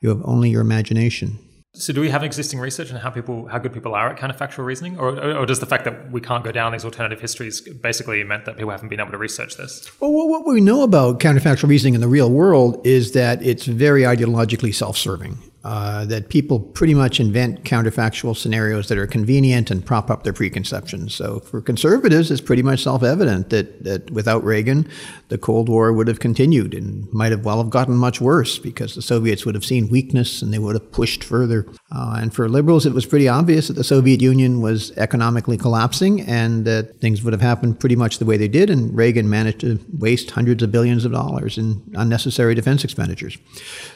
You 0.01 0.09
have 0.09 0.21
only 0.23 0.51
your 0.51 0.61
imagination. 0.61 1.39
So, 1.73 1.93
do 1.93 2.01
we 2.01 2.09
have 2.09 2.21
existing 2.21 2.59
research 2.59 2.91
on 2.91 2.99
how 2.99 3.09
people, 3.09 3.47
how 3.47 3.57
good 3.57 3.71
people 3.71 3.95
are 3.95 4.09
at 4.09 4.19
counterfactual 4.19 4.65
reasoning, 4.65 4.99
or, 4.99 5.17
or 5.37 5.45
does 5.45 5.61
the 5.61 5.65
fact 5.65 5.85
that 5.85 6.11
we 6.11 6.19
can't 6.19 6.43
go 6.43 6.51
down 6.51 6.73
these 6.73 6.83
alternative 6.83 7.21
histories 7.21 7.61
basically 7.61 8.21
meant 8.25 8.43
that 8.43 8.57
people 8.57 8.71
haven't 8.71 8.89
been 8.89 8.99
able 8.99 9.11
to 9.11 9.17
research 9.17 9.55
this? 9.55 9.89
Well, 10.01 10.11
what 10.11 10.45
we 10.45 10.59
know 10.59 10.83
about 10.83 11.21
counterfactual 11.21 11.69
reasoning 11.69 11.95
in 11.95 12.01
the 12.01 12.09
real 12.09 12.29
world 12.29 12.85
is 12.85 13.13
that 13.13 13.41
it's 13.41 13.65
very 13.65 14.01
ideologically 14.01 14.75
self-serving 14.75 15.37
uh, 15.63 16.05
that 16.05 16.29
people 16.29 16.59
pretty 16.59 16.95
much 16.95 17.19
invent 17.19 17.63
counterfactual 17.63 18.35
scenarios 18.35 18.87
that 18.87 18.97
are 18.97 19.05
convenient 19.05 19.69
and 19.69 19.85
prop 19.85 20.09
up 20.09 20.23
their 20.23 20.33
preconceptions. 20.33 21.13
So 21.13 21.39
for 21.41 21.61
conservatives, 21.61 22.31
it's 22.31 22.41
pretty 22.41 22.63
much 22.63 22.81
self-evident 22.83 23.51
that, 23.51 23.83
that 23.83 24.09
without 24.09 24.43
Reagan, 24.43 24.89
the 25.27 25.37
Cold 25.37 25.69
War 25.69 25.93
would 25.93 26.07
have 26.07 26.19
continued 26.19 26.73
and 26.73 27.11
might 27.13 27.31
have 27.31 27.45
well 27.45 27.59
have 27.61 27.69
gotten 27.69 27.95
much 27.95 28.19
worse 28.19 28.57
because 28.57 28.95
the 28.95 29.03
Soviets 29.03 29.45
would 29.45 29.53
have 29.53 29.63
seen 29.63 29.87
weakness 29.87 30.41
and 30.41 30.51
they 30.51 30.57
would 30.57 30.73
have 30.73 30.91
pushed 30.91 31.23
further. 31.23 31.67
Uh, 31.91 32.17
and 32.19 32.33
for 32.33 32.49
liberals, 32.49 32.87
it 32.87 32.93
was 32.93 33.05
pretty 33.05 33.27
obvious 33.27 33.67
that 33.67 33.73
the 33.73 33.83
Soviet 33.83 34.19
Union 34.19 34.61
was 34.61 34.91
economically 34.97 35.57
collapsing 35.57 36.21
and 36.21 36.65
that 36.65 36.99
things 36.99 37.23
would 37.23 37.33
have 37.33 37.41
happened 37.41 37.79
pretty 37.79 37.95
much 37.95 38.17
the 38.17 38.25
way 38.25 38.35
they 38.35 38.47
did. 38.47 38.71
And 38.71 38.97
Reagan 38.97 39.29
managed 39.29 39.59
to 39.59 39.79
waste 39.99 40.31
hundreds 40.31 40.63
of 40.63 40.71
billions 40.71 41.05
of 41.05 41.11
dollars 41.11 41.59
in 41.59 41.83
unnecessary 41.93 42.55
defense 42.55 42.83
expenditures. 42.83 43.37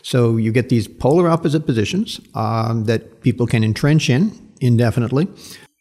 So 0.03 0.37
you 0.37 0.51
get 0.51 0.69
these 0.69 0.87
polar 0.87 1.27
opposites 1.27 1.54
opposite 1.55 1.65
positions 1.65 2.19
um, 2.33 2.85
that 2.85 3.21
people 3.21 3.47
can 3.47 3.63
entrench 3.63 4.09
in 4.09 4.31
indefinitely. 4.61 5.27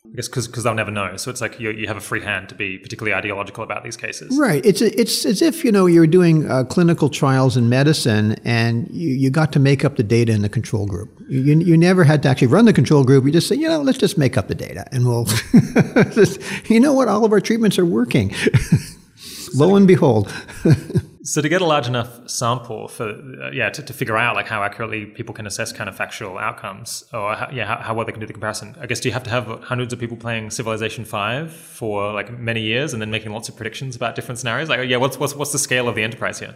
I 0.07 0.17
guess 0.17 0.29
because 0.29 0.63
they'll 0.63 0.75
never 0.75 0.93
know. 0.93 1.17
So 1.17 1.29
it's 1.29 1.41
like 1.41 1.59
you, 1.59 1.73
you 1.73 1.89
have 1.89 1.97
a 1.97 2.01
free 2.01 2.21
hand 2.21 2.49
to 2.51 2.55
be 2.55 2.79
particularly 2.79 3.13
ideological 3.13 3.65
about 3.65 3.83
these 3.83 3.97
cases. 3.97 4.39
Right. 4.39 4.65
It's 4.65 4.81
it's 4.81 5.27
as 5.27 5.43
if 5.43 5.65
you 5.65 5.73
know 5.73 5.87
you're 5.87 6.07
doing 6.07 6.49
uh, 6.49 6.63
clinical 6.63 7.09
trials 7.09 7.57
in 7.57 7.69
medicine, 7.69 8.37
and 8.45 8.89
you, 8.93 9.09
you 9.09 9.31
got 9.31 9.53
to 9.55 9.59
make 9.59 9.85
up 9.85 9.97
the 9.97 10.05
data 10.05 10.33
in 10.33 10.43
the 10.43 10.49
control 10.49 10.87
group. 10.87 11.11
You, 11.29 11.59
you 11.59 11.77
never 11.77 12.05
had 12.05 12.23
to 12.23 12.29
actually 12.29 12.47
run 12.47 12.65
the 12.65 12.73
control 12.73 13.03
group. 13.03 13.25
You 13.25 13.33
just 13.33 13.49
say, 13.49 13.57
you 13.57 13.69
know, 13.69 13.83
let's 13.83 13.99
just 13.99 14.17
make 14.17 14.37
up 14.39 14.47
the 14.47 14.55
data, 14.55 14.87
and 14.93 15.05
we'll. 15.05 15.25
just, 16.13 16.41
you 16.71 16.79
know 16.79 16.93
what? 16.93 17.09
All 17.09 17.25
of 17.25 17.33
our 17.33 17.41
treatments 17.41 17.77
are 17.77 17.87
working. 17.87 18.33
Lo 19.55 19.75
and 19.75 19.89
behold. 19.89 20.33
So 21.27 21.41
to 21.41 21.49
get 21.49 21.63
a 21.63 21.65
large 21.65 21.89
enough 21.89 22.29
sample 22.29 22.87
for 22.87 23.09
uh, 23.09 23.51
yeah 23.51 23.71
to, 23.71 23.83
to, 23.83 23.93
figure 23.95 24.19
out 24.19 24.37
like 24.37 24.47
how 24.47 24.63
accurately 24.63 25.07
people 25.07 25.35
can 25.35 25.47
assess 25.47 25.73
kind 25.73 25.89
of 25.89 25.97
factual 25.97 26.37
outcomes 26.37 27.03
or 27.15 27.35
how, 27.35 27.49
yeah 27.51 27.65
how, 27.65 27.77
how, 27.83 27.95
well 27.95 28.05
they 28.05 28.13
can 28.13 28.21
do 28.21 28.27
the 28.27 28.35
comparison. 28.35 28.77
I 28.79 28.85
guess 28.85 29.01
do 29.01 29.09
you 29.09 29.15
have 29.15 29.23
to 29.23 29.31
have 29.31 29.47
hundreds 29.63 29.95
of 29.95 29.99
people 29.99 30.19
playing 30.19 30.51
Civilization 30.51 31.07
Five 31.07 31.51
for 31.51 32.13
like 32.13 32.39
many 32.39 32.61
years 32.61 32.93
and 32.93 33.01
then 33.01 33.11
making 33.11 33.33
lots 33.33 33.49
of 33.49 33.57
predictions 33.57 33.97
about 33.97 34.17
different 34.17 34.39
scenarios? 34.39 34.69
Like 34.69 34.87
yeah, 34.87 34.99
what's 34.99 35.19
what's 35.19 35.35
what's 35.35 35.53
the 35.53 35.59
scale 35.59 35.89
of 35.89 35.95
the 35.95 36.03
enterprise 36.03 36.41
here? 36.41 36.55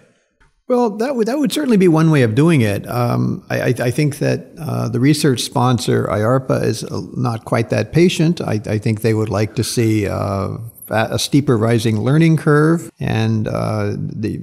Well, 0.69 0.91
that 0.99 1.17
would 1.17 1.29
that 1.29 1.39
would 1.39 1.51
certainly 1.51 1.79
be 1.79 1.89
one 1.89 2.11
way 2.11 2.23
of 2.23 2.35
doing 2.35 2.61
it. 2.61 2.87
Um, 2.91 3.43
I, 3.49 3.75
I, 3.81 3.91
think 3.91 4.19
that 4.19 4.49
uh, 4.61 4.91
the 4.91 5.01
research 5.01 5.41
sponsor 5.41 6.05
IARPA 6.05 6.63
is 6.63 6.85
uh, 6.85 7.01
not 7.17 7.47
quite 7.47 7.71
that 7.71 7.93
patient. 7.93 8.43
I, 8.43 8.61
I 8.67 8.77
think 8.77 9.01
they 9.01 9.15
would 9.15 9.31
like 9.31 9.55
to 9.55 9.65
see 9.65 10.07
uh, 10.07 10.59
a 10.91 11.19
steeper 11.19 11.57
rising 11.57 12.01
learning 12.01 12.37
curve 12.37 12.91
and 12.99 13.49
uh, 13.49 13.95
the, 13.99 14.41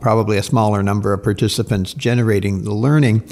probably 0.00 0.36
a 0.36 0.42
smaller 0.42 0.82
number 0.82 1.12
of 1.12 1.22
participants 1.22 1.94
generating 1.94 2.64
the 2.64 2.74
learning. 2.74 3.22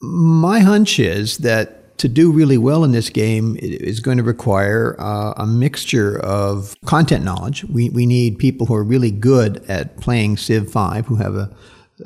My 0.00 0.60
hunch 0.60 0.98
is 0.98 1.38
that 1.38 1.98
to 1.98 2.08
do 2.08 2.30
really 2.30 2.58
well 2.58 2.84
in 2.84 2.92
this 2.92 3.08
game 3.08 3.56
is 3.60 4.00
going 4.00 4.18
to 4.18 4.22
require 4.22 4.96
uh, 4.98 5.32
a 5.36 5.46
mixture 5.46 6.18
of 6.20 6.74
content 6.84 7.24
knowledge. 7.24 7.64
We, 7.64 7.88
we 7.90 8.06
need 8.06 8.38
people 8.38 8.66
who 8.66 8.74
are 8.74 8.84
really 8.84 9.10
good 9.10 9.64
at 9.68 9.96
playing 9.96 10.36
Civ 10.36 10.70
5, 10.70 11.06
who 11.06 11.16
have 11.16 11.34
a, 11.34 11.56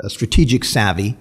a 0.00 0.10
strategic 0.10 0.64
savvy, 0.64 1.16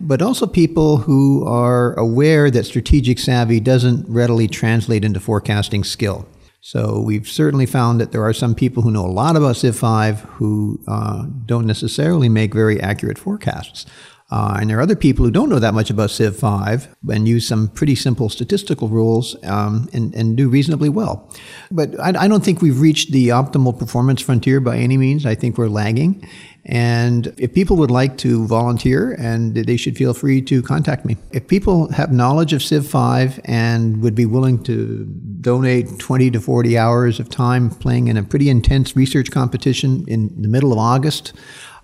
but 0.00 0.22
also 0.22 0.46
people 0.46 0.98
who 0.98 1.44
are 1.46 1.94
aware 1.94 2.50
that 2.50 2.64
strategic 2.64 3.18
savvy 3.18 3.60
doesn't 3.60 4.08
readily 4.08 4.48
translate 4.48 5.04
into 5.04 5.20
forecasting 5.20 5.84
skill. 5.84 6.26
So 6.66 6.98
we've 6.98 7.28
certainly 7.28 7.66
found 7.66 8.00
that 8.00 8.12
there 8.12 8.24
are 8.24 8.32
some 8.32 8.54
people 8.54 8.82
who 8.82 8.90
know 8.90 9.04
a 9.04 9.12
lot 9.12 9.36
about 9.36 9.56
Civ 9.56 9.76
5 9.76 10.20
who 10.20 10.80
uh, 10.88 11.26
don't 11.44 11.66
necessarily 11.66 12.30
make 12.30 12.54
very 12.54 12.80
accurate 12.80 13.18
forecasts. 13.18 13.84
Uh, 14.30 14.56
and 14.58 14.70
there 14.70 14.78
are 14.78 14.80
other 14.80 14.96
people 14.96 15.26
who 15.26 15.30
don't 15.30 15.50
know 15.50 15.58
that 15.58 15.74
much 15.74 15.90
about 15.90 16.10
Civ 16.10 16.34
5 16.34 16.96
and 17.10 17.28
use 17.28 17.46
some 17.46 17.68
pretty 17.68 17.94
simple 17.94 18.30
statistical 18.30 18.88
rules 18.88 19.36
um, 19.44 19.90
and, 19.92 20.14
and 20.14 20.38
do 20.38 20.48
reasonably 20.48 20.88
well. 20.88 21.30
But 21.70 22.00
I, 22.00 22.24
I 22.24 22.28
don't 22.28 22.42
think 22.42 22.62
we've 22.62 22.80
reached 22.80 23.12
the 23.12 23.28
optimal 23.28 23.78
performance 23.78 24.22
frontier 24.22 24.58
by 24.58 24.78
any 24.78 24.96
means. 24.96 25.26
I 25.26 25.34
think 25.34 25.58
we're 25.58 25.68
lagging. 25.68 26.26
And 26.66 27.34
if 27.36 27.52
people 27.52 27.76
would 27.76 27.90
like 27.90 28.16
to 28.18 28.46
volunteer, 28.46 29.12
and 29.12 29.54
they 29.54 29.76
should 29.76 29.98
feel 29.98 30.14
free 30.14 30.40
to 30.42 30.62
contact 30.62 31.04
me. 31.04 31.18
If 31.30 31.46
people 31.46 31.92
have 31.92 32.10
knowledge 32.10 32.54
of 32.54 32.62
Civ 32.62 32.86
5 32.86 33.40
and 33.44 34.00
would 34.02 34.14
be 34.14 34.24
willing 34.24 34.62
to 34.64 35.04
donate 35.40 35.98
20 35.98 36.30
to 36.30 36.40
40 36.40 36.78
hours 36.78 37.20
of 37.20 37.28
time 37.28 37.68
playing 37.68 38.08
in 38.08 38.16
a 38.16 38.22
pretty 38.22 38.48
intense 38.48 38.96
research 38.96 39.30
competition 39.30 40.04
in 40.08 40.40
the 40.40 40.48
middle 40.48 40.72
of 40.72 40.78
August, 40.78 41.34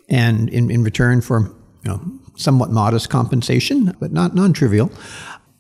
and 0.09 0.49
in, 0.49 0.71
in 0.71 0.83
return 0.83 1.21
for 1.21 1.55
you 1.85 1.91
know 1.91 2.01
somewhat 2.37 2.71
modest 2.71 3.11
compensation, 3.11 3.95
but 4.01 4.13
not 4.13 4.35
non 4.35 4.55
trivial, 4.55 4.91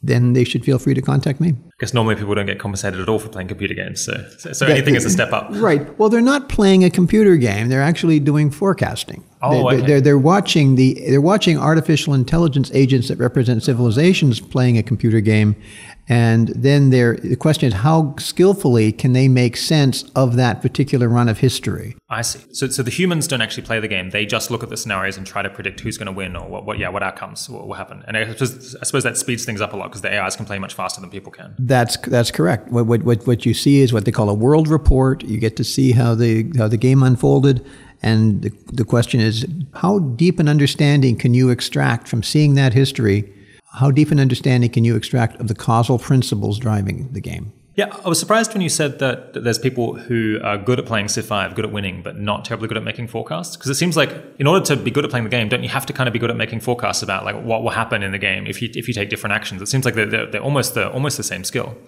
then 0.02 0.32
they 0.32 0.44
should 0.44 0.64
feel 0.64 0.78
free 0.78 0.94
to 0.94 1.02
contact 1.02 1.40
me. 1.40 1.54
guess 1.78 1.92
normally 1.92 2.14
people 2.14 2.34
don't 2.34 2.46
get 2.46 2.58
compensated 2.58 3.00
at 3.00 3.08
all 3.08 3.18
for 3.18 3.28
playing 3.28 3.48
computer 3.48 3.74
games. 3.74 4.02
So, 4.02 4.14
so, 4.38 4.52
so 4.52 4.66
anything 4.66 4.94
is 4.94 5.04
a 5.04 5.10
step 5.10 5.32
up. 5.32 5.48
Right. 5.50 5.98
Well, 5.98 6.08
they're 6.08 6.22
not 6.22 6.48
playing 6.48 6.84
a 6.84 6.90
computer 6.90 7.36
game. 7.36 7.68
They're 7.68 7.82
actually 7.82 8.18
doing 8.18 8.50
forecasting. 8.50 9.22
Oh, 9.42 9.50
they, 9.50 9.76
okay. 9.76 9.86
they're, 9.86 10.00
they're 10.00 10.18
watching 10.18 10.76
the 10.76 10.94
they're 11.08 11.20
watching 11.20 11.58
artificial 11.58 12.14
intelligence 12.14 12.70
agents 12.72 13.08
that 13.08 13.18
represent 13.18 13.62
civilizations 13.62 14.40
playing 14.40 14.78
a 14.78 14.82
computer 14.82 15.20
game, 15.20 15.54
and 16.08 16.48
then 16.48 16.90
they're, 16.90 17.16
the 17.16 17.36
question 17.36 17.68
is 17.68 17.74
how 17.74 18.14
skillfully 18.18 18.90
can 18.90 19.12
they 19.12 19.28
make 19.28 19.56
sense 19.56 20.02
of 20.16 20.36
that 20.36 20.60
particular 20.60 21.08
run 21.08 21.28
of 21.28 21.38
history? 21.38 21.96
I 22.08 22.22
see. 22.22 22.40
So, 22.52 22.66
so 22.68 22.82
the 22.82 22.90
humans 22.90 23.28
don't 23.28 23.40
actually 23.40 23.62
play 23.62 23.78
the 23.78 23.86
game. 23.86 24.10
They 24.10 24.26
just 24.26 24.50
look 24.50 24.64
at 24.64 24.70
the 24.70 24.76
scenarios 24.76 25.16
and 25.16 25.24
try 25.24 25.42
to 25.42 25.50
predict 25.50 25.80
who's 25.80 25.96
going 25.96 26.06
to 26.06 26.12
win 26.12 26.34
or 26.34 26.48
what, 26.48 26.66
what 26.66 26.78
yeah, 26.78 26.88
what 26.88 27.04
outcomes 27.04 27.48
will, 27.48 27.68
will 27.68 27.74
happen. 27.74 28.02
And 28.08 28.16
I 28.16 28.28
suppose, 28.32 28.74
I 28.76 28.84
suppose 28.84 29.04
that 29.04 29.16
speeds 29.18 29.44
things 29.44 29.60
up 29.60 29.72
a 29.72 29.76
lot 29.76 29.88
because 29.88 30.02
the 30.02 30.12
AIs 30.12 30.34
can 30.34 30.46
play 30.46 30.58
much 30.58 30.74
faster 30.74 31.00
than 31.00 31.10
people 31.10 31.30
can. 31.30 31.54
That's 31.58 31.96
that's 31.98 32.32
correct. 32.32 32.72
What, 32.72 32.86
what 32.86 33.04
what 33.04 33.26
what 33.26 33.46
you 33.46 33.54
see 33.54 33.80
is 33.80 33.92
what 33.92 34.04
they 34.04 34.12
call 34.12 34.28
a 34.28 34.34
world 34.34 34.66
report. 34.66 35.22
You 35.24 35.38
get 35.38 35.56
to 35.56 35.64
see 35.64 35.92
how 35.92 36.16
the 36.16 36.50
how 36.58 36.66
the 36.66 36.76
game 36.76 37.02
unfolded, 37.02 37.64
and 38.02 38.42
the, 38.42 38.52
the 38.72 38.84
question 38.84 39.20
is 39.20 39.46
how 39.74 40.00
deep 40.00 40.40
an 40.40 40.48
understanding 40.48 41.16
can 41.16 41.34
you 41.34 41.50
extract 41.50 42.08
from 42.08 42.22
seeing 42.22 42.54
that 42.54 42.72
history? 42.72 43.32
How 43.72 43.90
deep 43.90 44.10
an 44.10 44.18
understanding 44.18 44.70
can 44.70 44.84
you 44.84 44.96
extract 44.96 45.40
of 45.40 45.48
the 45.48 45.54
causal 45.54 45.98
principles 45.98 46.58
driving 46.58 47.12
the 47.12 47.20
game? 47.20 47.52
Yeah, 47.76 47.96
I 48.04 48.08
was 48.08 48.18
surprised 48.18 48.52
when 48.52 48.62
you 48.62 48.68
said 48.68 48.98
that 48.98 49.32
there's 49.32 49.58
people 49.58 49.94
who 49.94 50.40
are 50.42 50.58
good 50.58 50.80
at 50.80 50.86
playing 50.86 51.08
Civ 51.08 51.24
5, 51.24 51.54
good 51.54 51.64
at 51.64 51.72
winning, 51.72 52.02
but 52.02 52.18
not 52.18 52.44
terribly 52.44 52.66
good 52.66 52.76
at 52.76 52.82
making 52.82 53.06
forecasts. 53.06 53.56
Because 53.56 53.70
it 53.70 53.76
seems 53.76 53.96
like 53.96 54.10
in 54.38 54.46
order 54.48 54.64
to 54.66 54.76
be 54.76 54.90
good 54.90 55.04
at 55.04 55.10
playing 55.10 55.24
the 55.24 55.30
game, 55.30 55.48
don't 55.48 55.62
you 55.62 55.68
have 55.68 55.86
to 55.86 55.92
kind 55.92 56.08
of 56.08 56.12
be 56.12 56.18
good 56.18 56.30
at 56.30 56.36
making 56.36 56.60
forecasts 56.60 57.02
about 57.02 57.24
like 57.24 57.36
what 57.42 57.62
will 57.62 57.70
happen 57.70 58.02
in 58.02 58.10
the 58.10 58.18
game 58.18 58.46
if 58.46 58.60
you 58.60 58.68
if 58.74 58.88
you 58.88 58.92
take 58.92 59.08
different 59.08 59.34
actions? 59.34 59.62
It 59.62 59.68
seems 59.68 59.84
like 59.84 59.94
they're, 59.94 60.06
they're, 60.06 60.26
they're 60.26 60.42
almost 60.42 60.74
the 60.74 60.90
almost 60.90 61.16
the 61.16 61.22
same 61.22 61.44
skill. 61.44 61.78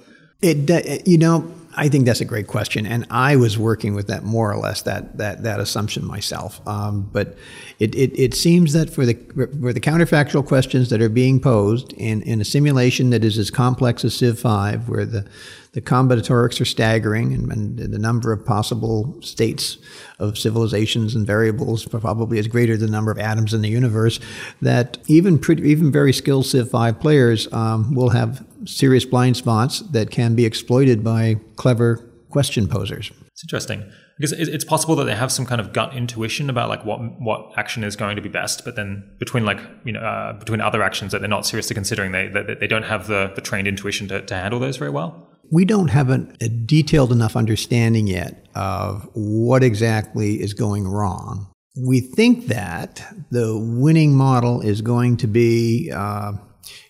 It, 0.41 0.71
uh, 0.71 1.03
you 1.05 1.19
know, 1.19 1.53
I 1.75 1.89
think 1.89 2.05
that's 2.05 2.21
a 2.21 2.25
great 2.27 2.47
question, 2.47 2.87
and 2.87 3.07
I 3.11 3.37
was 3.37 3.59
working 3.59 3.95
with 3.95 4.07
that 4.09 4.25
more 4.25 4.53
or 4.53 4.57
less 4.57 4.83
that 4.83 5.17
that 5.19 5.43
that 5.43 5.59
assumption 5.59 6.05
myself. 6.05 6.61
Um, 6.67 7.09
but 7.13 7.37
it, 7.79 7.95
it, 7.95 8.19
it 8.19 8.35
seems 8.35 8.73
that 8.75 8.91
for 8.91 9.07
the 9.07 9.15
for 9.61 9.73
the 9.73 9.81
counterfactual 9.81 10.47
questions 10.47 10.91
that 10.91 11.01
are 11.01 11.09
being 11.09 11.41
posed 11.41 11.93
in, 11.95 12.23
in 12.23 12.41
a 12.41 12.45
simulation 12.45 13.11
that 13.11 13.25
is 13.25 13.39
as 13.39 13.51
complex 13.51 14.05
as 14.05 14.15
Civ 14.15 14.39
Five, 14.39 14.89
where 14.89 15.07
the 15.07 15.27
the 15.73 15.81
combinatorics 15.81 16.61
are 16.61 16.67
staggering, 16.67 17.33
and, 17.33 17.51
and 17.51 17.79
the 17.79 17.99
number 17.99 18.33
of 18.33 18.45
possible 18.45 19.17
states 19.23 19.79
of 20.19 20.37
civilizations 20.39 21.15
and 21.15 21.27
variables 21.27 21.87
probably 21.87 22.39
is 22.39 22.47
greater 22.47 22.77
than 22.77 22.91
the 22.91 22.93
number 22.93 23.11
of 23.11 23.19
atoms 23.19 23.55
in 23.55 23.63
the 23.63 23.71
universe. 23.71 24.21
That 24.61 24.99
even 25.07 25.39
pretty, 25.39 25.63
even 25.71 25.91
very 25.91 26.13
skilled 26.13 26.47
Civ 26.47 26.71
Five 26.71 27.01
players 27.01 27.51
um, 27.53 27.95
will 27.95 28.11
have 28.11 28.45
serious 28.67 29.07
blind 29.07 29.37
spots 29.37 29.81
that 29.81 30.11
can 30.11 30.35
be 30.35 30.45
exploited 30.45 31.03
by 31.03 31.37
clever 31.57 32.07
question 32.29 32.69
posers. 32.69 33.11
It's 33.33 33.43
interesting 33.43 33.91
because 34.19 34.33
it's 34.33 34.65
possible 34.65 34.95
that 34.97 35.05
they 35.05 35.15
have 35.15 35.33
some 35.33 35.47
kind 35.47 35.61
of 35.61 35.73
gut 35.73 35.95
intuition 35.95 36.51
about 36.51 36.69
like 36.69 36.85
what 36.85 36.99
what 37.19 37.53
action 37.57 37.83
is 37.83 37.97
going 37.97 38.17
to 38.17 38.23
be 38.23 38.29
best, 38.29 38.63
but 38.65 38.77
then 38.77 39.11
between 39.19 39.47
like 39.47 39.59
you 39.87 39.93
know 39.93 40.01
uh, 40.01 40.35
between 40.35 40.61
other 40.61 40.83
actions 40.83 41.13
that 41.13 41.21
they're 41.21 41.29
not 41.29 41.47
seriously 41.47 41.73
considering, 41.73 42.13
they 42.13 42.29
they, 42.29 42.55
they 42.61 42.67
don't 42.67 42.85
have 42.85 43.07
the, 43.07 43.33
the 43.35 43.41
trained 43.41 43.67
intuition 43.67 44.07
to, 44.09 44.21
to 44.21 44.35
handle 44.35 44.61
those 44.61 44.77
very 44.77 44.91
well. 44.91 45.32
We 45.53 45.67
don't 45.67 45.89
have 45.89 46.09
an, 46.09 46.37
a 46.41 46.49
detailed 46.49 47.13
enough 47.13 47.37
understanding 47.37 48.07
yet 48.07 48.47
of 48.55 49.09
what 49.13 49.63
exactly 49.63 50.43
is 50.43 50.55
going 50.55 50.89
wrong. 50.89 51.47
We 51.77 52.01
think 52.01 52.47
that 52.47 53.05
the 53.31 53.57
winning 53.59 54.17
model 54.17 54.61
is 54.61 54.81
going 54.81 55.19
to 55.19 55.27
be. 55.27 55.93
Uh, 55.95 56.33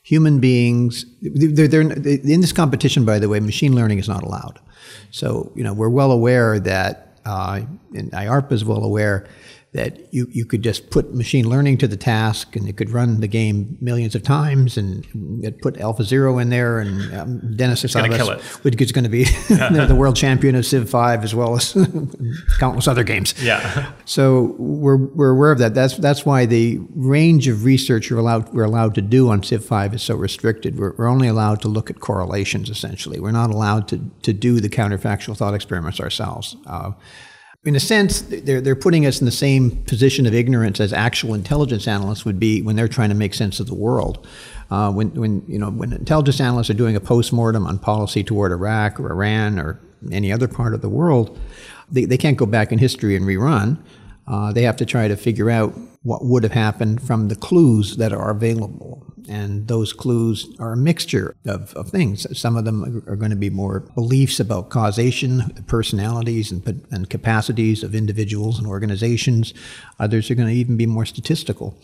human 0.05 0.41
beings 0.41 1.07
they're, 1.23 1.69
they're, 1.69 1.81
in 1.81 2.41
this 2.41 2.53
competition 2.53 3.05
by 3.05 3.19
the 3.19 3.29
way 3.29 3.39
machine 3.41 3.75
learning 3.75 3.99
is 3.99 4.09
not 4.09 4.23
allowed 4.23 4.59
so 5.13 5.51
you 5.55 5.63
know 5.63 5.73
we're 5.73 5.89
well 5.89 6.11
aware 6.11 6.59
that 6.59 7.17
uh, 7.25 7.61
and 7.95 8.11
IARPA 8.11 8.53
is 8.53 8.65
well 8.65 8.83
aware 8.83 9.27
that 9.73 10.13
you, 10.13 10.29
you 10.31 10.45
could 10.45 10.63
just 10.63 10.91
put 10.91 11.15
machine 11.15 11.49
learning 11.49 11.79
to 11.79 11.89
the 11.89 11.97
task 11.97 12.57
and 12.57 12.69
it 12.69 12.77
could 12.77 12.91
run 12.91 13.21
the 13.21 13.27
game 13.27 13.79
millions 13.81 14.15
of 14.15 14.23
times 14.23 14.77
and 14.77 15.03
put 15.63 15.77
AlphaZero 15.77 16.41
in 16.43 16.51
there 16.51 16.79
and 16.79 17.15
um, 17.15 17.57
Demis 17.57 17.83
Hassabis, 17.83 18.43
which 18.65 18.79
is 18.83 18.93
going 18.93 19.05
to 19.05 19.11
be 19.11 19.25
the 19.49 19.97
world 19.97 20.15
champion 20.15 20.57
of 20.57 20.67
Civ 20.67 20.91
5 20.91 21.25
as 21.25 21.35
well 21.35 21.57
as 21.57 21.73
countless 22.61 22.87
other 22.87 23.03
games. 23.03 23.35
Yeah. 23.43 23.93
So 24.05 24.55
we're, 24.59 24.97
we're 24.99 25.31
aware 25.31 25.53
of 25.53 25.59
that. 25.61 25.73
That's, 25.73 25.97
that's 25.97 26.27
why 26.27 26.45
the 26.45 26.79
range 26.95 27.49
of 27.49 27.65
research 27.65 28.11
we're 28.11 28.19
allowed, 28.19 28.53
we're 28.53 28.65
allowed 28.65 28.95
to 28.97 29.03
do 29.03 29.31
on 29.31 29.43
Civ 29.43 29.65
5 29.65 29.95
is 29.95 30.03
so 30.03 30.17
restricted. 30.17 30.79
We're, 30.79 30.93
we're 30.99 31.09
only 31.09 31.29
allowed 31.29 31.63
to 31.63 31.69
look 31.69 31.89
at 31.89 31.99
correlations 31.99 32.69
essentially. 32.69 33.21
We're 33.21 33.31
not 33.31 33.49
allowed 33.49 33.89
to, 33.89 34.03
to 34.21 34.35
do 34.35 34.61
the 34.61 34.69
counterfactual 34.69 35.35
thought 35.35 35.55
experiments 35.55 35.99
ourselves. 35.99 36.57
Uh, 36.67 36.93
in 37.65 37.77
a 37.77 37.81
sense, 37.81 38.23
they're, 38.23 38.61
they're 38.61 38.75
putting 38.75 39.07
us 39.07 39.21
in 39.21 39.25
the 39.25 39.31
same 39.31 39.71
position 39.85 40.27
of 40.27 40.35
ignorance 40.35 40.81
as 40.81 40.93
actual 40.93 41.33
intelligence 41.33 41.87
analysts 41.87 42.25
would 42.25 42.41
be 42.41 42.61
when 42.61 42.75
they're 42.75 42.89
trying 42.89 43.11
to 43.11 43.15
make 43.15 43.35
sense 43.35 43.61
of 43.61 43.69
the 43.69 43.75
world. 43.75 44.27
Uh, 44.71 44.91
when, 44.91 45.15
when, 45.15 45.45
you 45.47 45.59
know, 45.59 45.71
when 45.71 45.93
intelligence 45.93 46.41
analysts 46.41 46.71
are 46.71 46.75
doing 46.75 46.97
a 46.97 47.01
postmortem 47.01 47.67
on 47.67 47.79
policy 47.79 48.25
toward 48.25 48.51
Iraq 48.51 48.99
or 48.99 49.13
Iran 49.13 49.61
or 49.61 49.81
any 50.11 50.33
other 50.33 50.49
part 50.49 50.75
of 50.75 50.81
the 50.81 50.89
world, 50.89 51.39
they, 51.89 52.05
they 52.05 52.19
can't 52.19 52.37
go 52.37 52.47
back 52.47 52.73
in 52.73 52.79
history 52.79 53.15
and 53.15 53.25
rerun. 53.25 53.79
Uh, 54.27 54.53
they 54.53 54.63
have 54.63 54.77
to 54.77 54.87
try 54.87 55.07
to 55.07 55.17
figure 55.17 55.51
out 55.51 55.73
what 56.03 56.25
would 56.25 56.43
have 56.43 56.53
happened 56.53 57.01
from 57.01 57.29
the 57.29 57.37
clues 57.37 57.97
that 57.97 58.13
are 58.13 58.31
available. 58.31 59.07
And 59.29 59.69
those 59.69 59.93
clues 59.93 60.49
are 60.59 60.73
a 60.73 60.77
mixture 60.77 61.37
of, 61.47 61.73
of 61.75 61.91
things. 61.91 62.27
Some 62.39 62.57
of 62.57 62.65
them 62.65 63.03
are, 63.07 63.17
going 63.17 63.31
to 63.31 63.37
be 63.37 63.51
more 63.51 63.81
beliefs 63.81 64.41
about 64.41 64.71
causation, 64.71 65.65
personalities, 65.67 66.51
and, 66.51 66.87
and 66.91 67.09
capacities 67.09 67.83
of 67.83 67.95
individuals 67.95 68.59
and 68.59 68.67
organizations. 68.67 69.55
Others 70.01 70.31
are 70.31 70.35
going 70.35 70.49
to 70.49 70.55
even 70.55 70.77
be 70.77 70.87
more 70.87 71.07
statistical, 71.07 71.77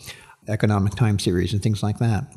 economic 0.49 0.95
time 0.95 1.19
series, 1.19 1.53
and 1.53 1.63
things 1.63 1.83
like 1.83 1.99
that. 1.99 2.33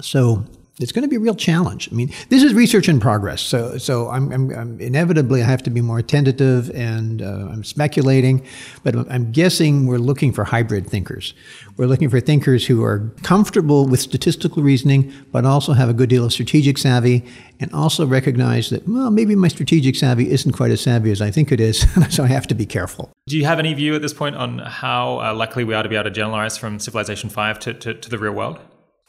So 0.00 0.44
it's 0.82 0.92
going 0.92 1.02
to 1.02 1.08
be 1.08 1.16
a 1.16 1.20
real 1.20 1.34
challenge. 1.34 1.88
I 1.90 1.94
mean, 1.94 2.10
this 2.28 2.42
is 2.42 2.54
research 2.54 2.88
in 2.88 3.00
progress, 3.00 3.40
so 3.40 3.78
so 3.78 4.08
I'm, 4.10 4.32
I'm, 4.32 4.50
I'm 4.50 4.80
inevitably 4.80 5.42
I 5.42 5.46
have 5.46 5.62
to 5.64 5.70
be 5.70 5.80
more 5.80 6.02
tentative 6.02 6.70
and 6.70 7.22
uh, 7.22 7.48
I'm 7.50 7.64
speculating, 7.64 8.44
but 8.82 8.94
I'm 9.10 9.32
guessing 9.32 9.86
we're 9.86 9.98
looking 9.98 10.32
for 10.32 10.44
hybrid 10.44 10.86
thinkers. 10.86 11.34
We're 11.76 11.86
looking 11.86 12.10
for 12.10 12.20
thinkers 12.20 12.66
who 12.66 12.82
are 12.84 13.10
comfortable 13.22 13.86
with 13.86 14.00
statistical 14.00 14.62
reasoning, 14.62 15.12
but 15.30 15.44
also 15.44 15.72
have 15.72 15.88
a 15.88 15.94
good 15.94 16.08
deal 16.08 16.24
of 16.24 16.32
strategic 16.32 16.78
savvy, 16.78 17.24
and 17.60 17.72
also 17.72 18.06
recognize 18.06 18.70
that 18.70 18.86
well 18.88 19.10
maybe 19.10 19.34
my 19.34 19.48
strategic 19.48 19.96
savvy 19.96 20.30
isn't 20.30 20.52
quite 20.52 20.70
as 20.70 20.80
savvy 20.80 21.10
as 21.10 21.22
I 21.22 21.30
think 21.30 21.52
it 21.52 21.60
is, 21.60 21.86
so 22.14 22.24
I 22.24 22.28
have 22.28 22.46
to 22.48 22.54
be 22.54 22.66
careful. 22.66 23.10
Do 23.28 23.38
you 23.38 23.44
have 23.44 23.58
any 23.58 23.72
view 23.72 23.94
at 23.94 24.02
this 24.02 24.12
point 24.12 24.36
on 24.36 24.58
how 24.58 25.20
uh, 25.20 25.34
likely 25.34 25.64
we 25.64 25.74
are 25.74 25.82
to 25.82 25.88
be 25.88 25.94
able 25.94 26.04
to 26.04 26.10
generalize 26.10 26.58
from 26.58 26.78
Civilization 26.78 27.30
Five 27.30 27.58
to, 27.60 27.72
to, 27.74 27.94
to 27.94 28.10
the 28.10 28.18
real 28.18 28.32
world? 28.32 28.58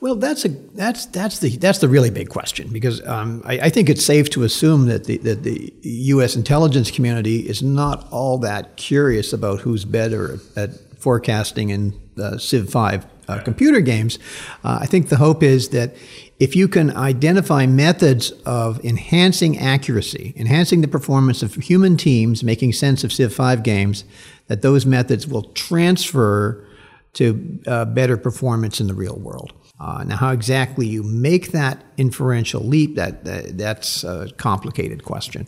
Well, 0.04 0.16
that's 0.16 0.44
a 0.44 0.50
that's 0.50 1.06
that's 1.06 1.40
the 1.40 1.56
that's 1.56 1.80
the 1.80 1.88
really 1.88 2.10
big 2.10 2.28
question 2.28 2.68
because 2.74 3.02
um, 3.08 3.42
I, 3.46 3.54
I, 3.54 3.70
think 3.70 3.90
it's 3.90 4.04
safe 4.04 4.30
to 4.32 4.44
assume 4.44 4.88
that 4.88 5.06
the 5.06 5.16
that 5.20 5.44
the 5.44 5.74
U.S. 5.82 6.36
intelligence 6.36 6.92
community 6.92 7.48
is 7.48 7.64
not 7.64 8.06
all 8.12 8.38
that 8.40 8.76
curious 8.76 9.32
about 9.32 9.62
who's 9.62 9.86
better 9.86 10.40
at 10.58 10.72
forecasting 11.00 11.70
in 11.70 11.98
uh, 12.22 12.38
Civ 12.38 12.70
Five 12.70 13.06
uh, 13.30 13.40
computer 13.44 13.80
games. 13.80 14.20
Uh, 14.62 14.80
I 14.82 14.88
think 14.88 15.08
the 15.08 15.16
hope 15.16 15.42
is 15.42 15.70
that 15.70 15.96
if 16.38 16.54
you 16.54 16.68
can 16.68 16.94
identify 16.98 17.66
methods 17.66 18.32
of 18.46 18.84
enhancing 18.84 19.58
accuracy, 19.58 20.34
enhancing 20.36 20.82
the 20.82 20.90
performance 20.90 21.42
of 21.42 21.56
human 21.56 21.96
teams 21.96 22.44
making 22.44 22.74
sense 22.74 23.06
of 23.06 23.14
Civ 23.14 23.34
Five 23.34 23.64
games, 23.64 24.04
that 24.48 24.64
those 24.64 24.86
methods 24.86 25.26
will 25.30 25.44
transfer 25.54 26.68
to 27.14 27.62
uh, 27.68 27.86
better 27.86 28.18
performance 28.18 28.82
in 28.82 28.88
the 28.88 28.94
real 28.94 29.18
world. 29.18 29.54
Uh, 29.84 30.02
now, 30.06 30.16
how 30.16 30.32
exactly 30.32 30.88
you 30.88 31.04
make 31.04 31.52
that 31.52 31.84
inferential 31.98 32.62
leap, 32.62 32.96
that, 32.96 33.26
that, 33.26 33.58
that's 33.58 34.06
a 34.06 34.30
complicated 34.38 35.04
question. 35.04 35.46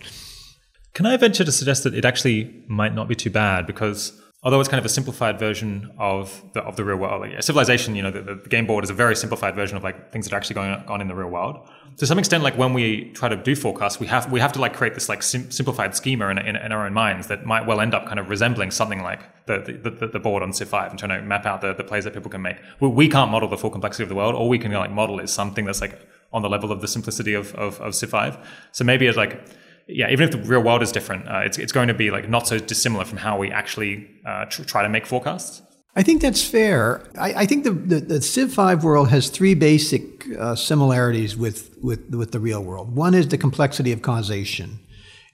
Can 0.93 1.05
I 1.05 1.15
venture 1.15 1.45
to 1.45 1.51
suggest 1.53 1.85
that 1.85 1.93
it 1.93 2.03
actually 2.03 2.63
might 2.67 2.93
not 2.93 3.07
be 3.07 3.15
too 3.15 3.29
bad 3.29 3.65
because 3.65 4.19
although 4.43 4.59
it's 4.59 4.67
kind 4.67 4.79
of 4.79 4.85
a 4.85 4.89
simplified 4.89 5.39
version 5.39 5.89
of 5.97 6.43
the, 6.53 6.61
of 6.63 6.75
the 6.75 6.83
real 6.83 6.97
world, 6.97 7.21
like, 7.21 7.41
civilization, 7.43 7.95
you 7.95 8.03
know, 8.03 8.11
the, 8.11 8.21
the, 8.21 8.49
game 8.49 8.67
board 8.67 8.83
is 8.83 8.89
a 8.89 8.93
very 8.93 9.15
simplified 9.15 9.55
version 9.55 9.77
of 9.77 9.83
like 9.83 10.11
things 10.11 10.25
that 10.25 10.33
are 10.33 10.37
actually 10.37 10.55
going 10.55 10.71
on 10.71 10.99
in 10.99 11.07
the 11.07 11.15
real 11.15 11.29
world 11.29 11.69
to 11.97 12.05
some 12.05 12.19
extent, 12.19 12.43
like 12.43 12.57
when 12.57 12.73
we 12.73 13.11
try 13.11 13.29
to 13.29 13.37
do 13.37 13.55
forecasts, 13.55 13.99
we 13.99 14.07
have 14.07 14.31
we 14.31 14.39
have 14.39 14.51
to 14.53 14.59
like 14.59 14.73
create 14.73 14.93
this 14.93 15.07
like 15.07 15.23
sim- 15.23 15.49
simplified 15.49 15.95
schema 15.95 16.27
in, 16.29 16.37
in, 16.37 16.55
in, 16.55 16.71
our 16.71 16.85
own 16.85 16.93
minds 16.93 17.27
that 17.27 17.45
might 17.45 17.65
well 17.65 17.79
end 17.79 17.93
up 17.93 18.05
kind 18.05 18.19
of 18.19 18.29
resembling 18.29 18.71
something 18.71 19.01
like 19.01 19.21
the 19.45 19.79
the, 19.81 19.89
the, 19.89 20.07
the 20.07 20.19
board 20.19 20.43
on 20.43 20.51
Civ 20.51 20.67
Five 20.67 20.89
and 20.89 20.99
trying 20.99 21.17
to 21.17 21.25
map 21.25 21.45
out 21.45 21.61
the, 21.61 21.73
the 21.73 21.83
plays 21.83 22.03
that 22.03 22.13
people 22.13 22.29
can 22.29 22.41
make. 22.41 22.57
We, 22.79 22.89
we 22.89 23.07
can't 23.07 23.31
model 23.31 23.47
the 23.47 23.57
full 23.57 23.69
complexity 23.69 24.03
of 24.03 24.09
the 24.09 24.15
world. 24.15 24.35
All 24.35 24.49
we 24.49 24.59
can 24.59 24.71
like 24.73 24.91
model 24.91 25.19
is 25.19 25.31
something 25.31 25.65
that's 25.65 25.81
like 25.81 25.97
on 26.33 26.41
the 26.41 26.49
level 26.49 26.71
of 26.71 26.81
the 26.81 26.87
simplicity 26.87 27.33
of 27.33 27.55
of, 27.55 27.79
of 27.79 27.95
Five. 27.95 28.37
So 28.73 28.83
maybe 28.83 29.07
it's 29.07 29.17
like 29.17 29.41
yeah, 29.87 30.09
even 30.09 30.27
if 30.27 30.31
the 30.31 30.39
real 30.39 30.63
world 30.63 30.81
is 30.81 30.91
different, 30.91 31.27
uh, 31.27 31.43
it's 31.45 31.57
it's 31.57 31.71
going 31.71 31.87
to 31.87 31.93
be 31.93 32.11
like 32.11 32.27
not 32.27 32.47
so 32.47 32.59
dissimilar 32.59 33.05
from 33.05 33.19
how 33.19 33.37
we 33.37 33.51
actually 33.51 34.09
uh, 34.25 34.45
tr- 34.45 34.63
try 34.63 34.83
to 34.83 34.89
make 34.89 35.05
forecasts. 35.05 35.61
I 35.97 36.03
think 36.03 36.21
that's 36.21 36.43
fair. 36.45 37.07
I, 37.17 37.33
I 37.33 37.45
think 37.45 37.63
the, 37.63 37.71
the, 37.71 37.99
the, 38.01 38.21
Civ 38.21 38.53
5 38.53 38.83
world 38.83 39.09
has 39.09 39.29
three 39.29 39.53
basic 39.53 40.29
uh, 40.37 40.55
similarities 40.55 41.37
with, 41.37 41.73
with, 41.81 42.13
with 42.13 42.33
the 42.33 42.39
real 42.39 42.61
world. 42.61 42.93
One 42.93 43.13
is 43.13 43.29
the 43.29 43.37
complexity 43.37 43.93
of 43.93 44.01
causation. 44.01 44.79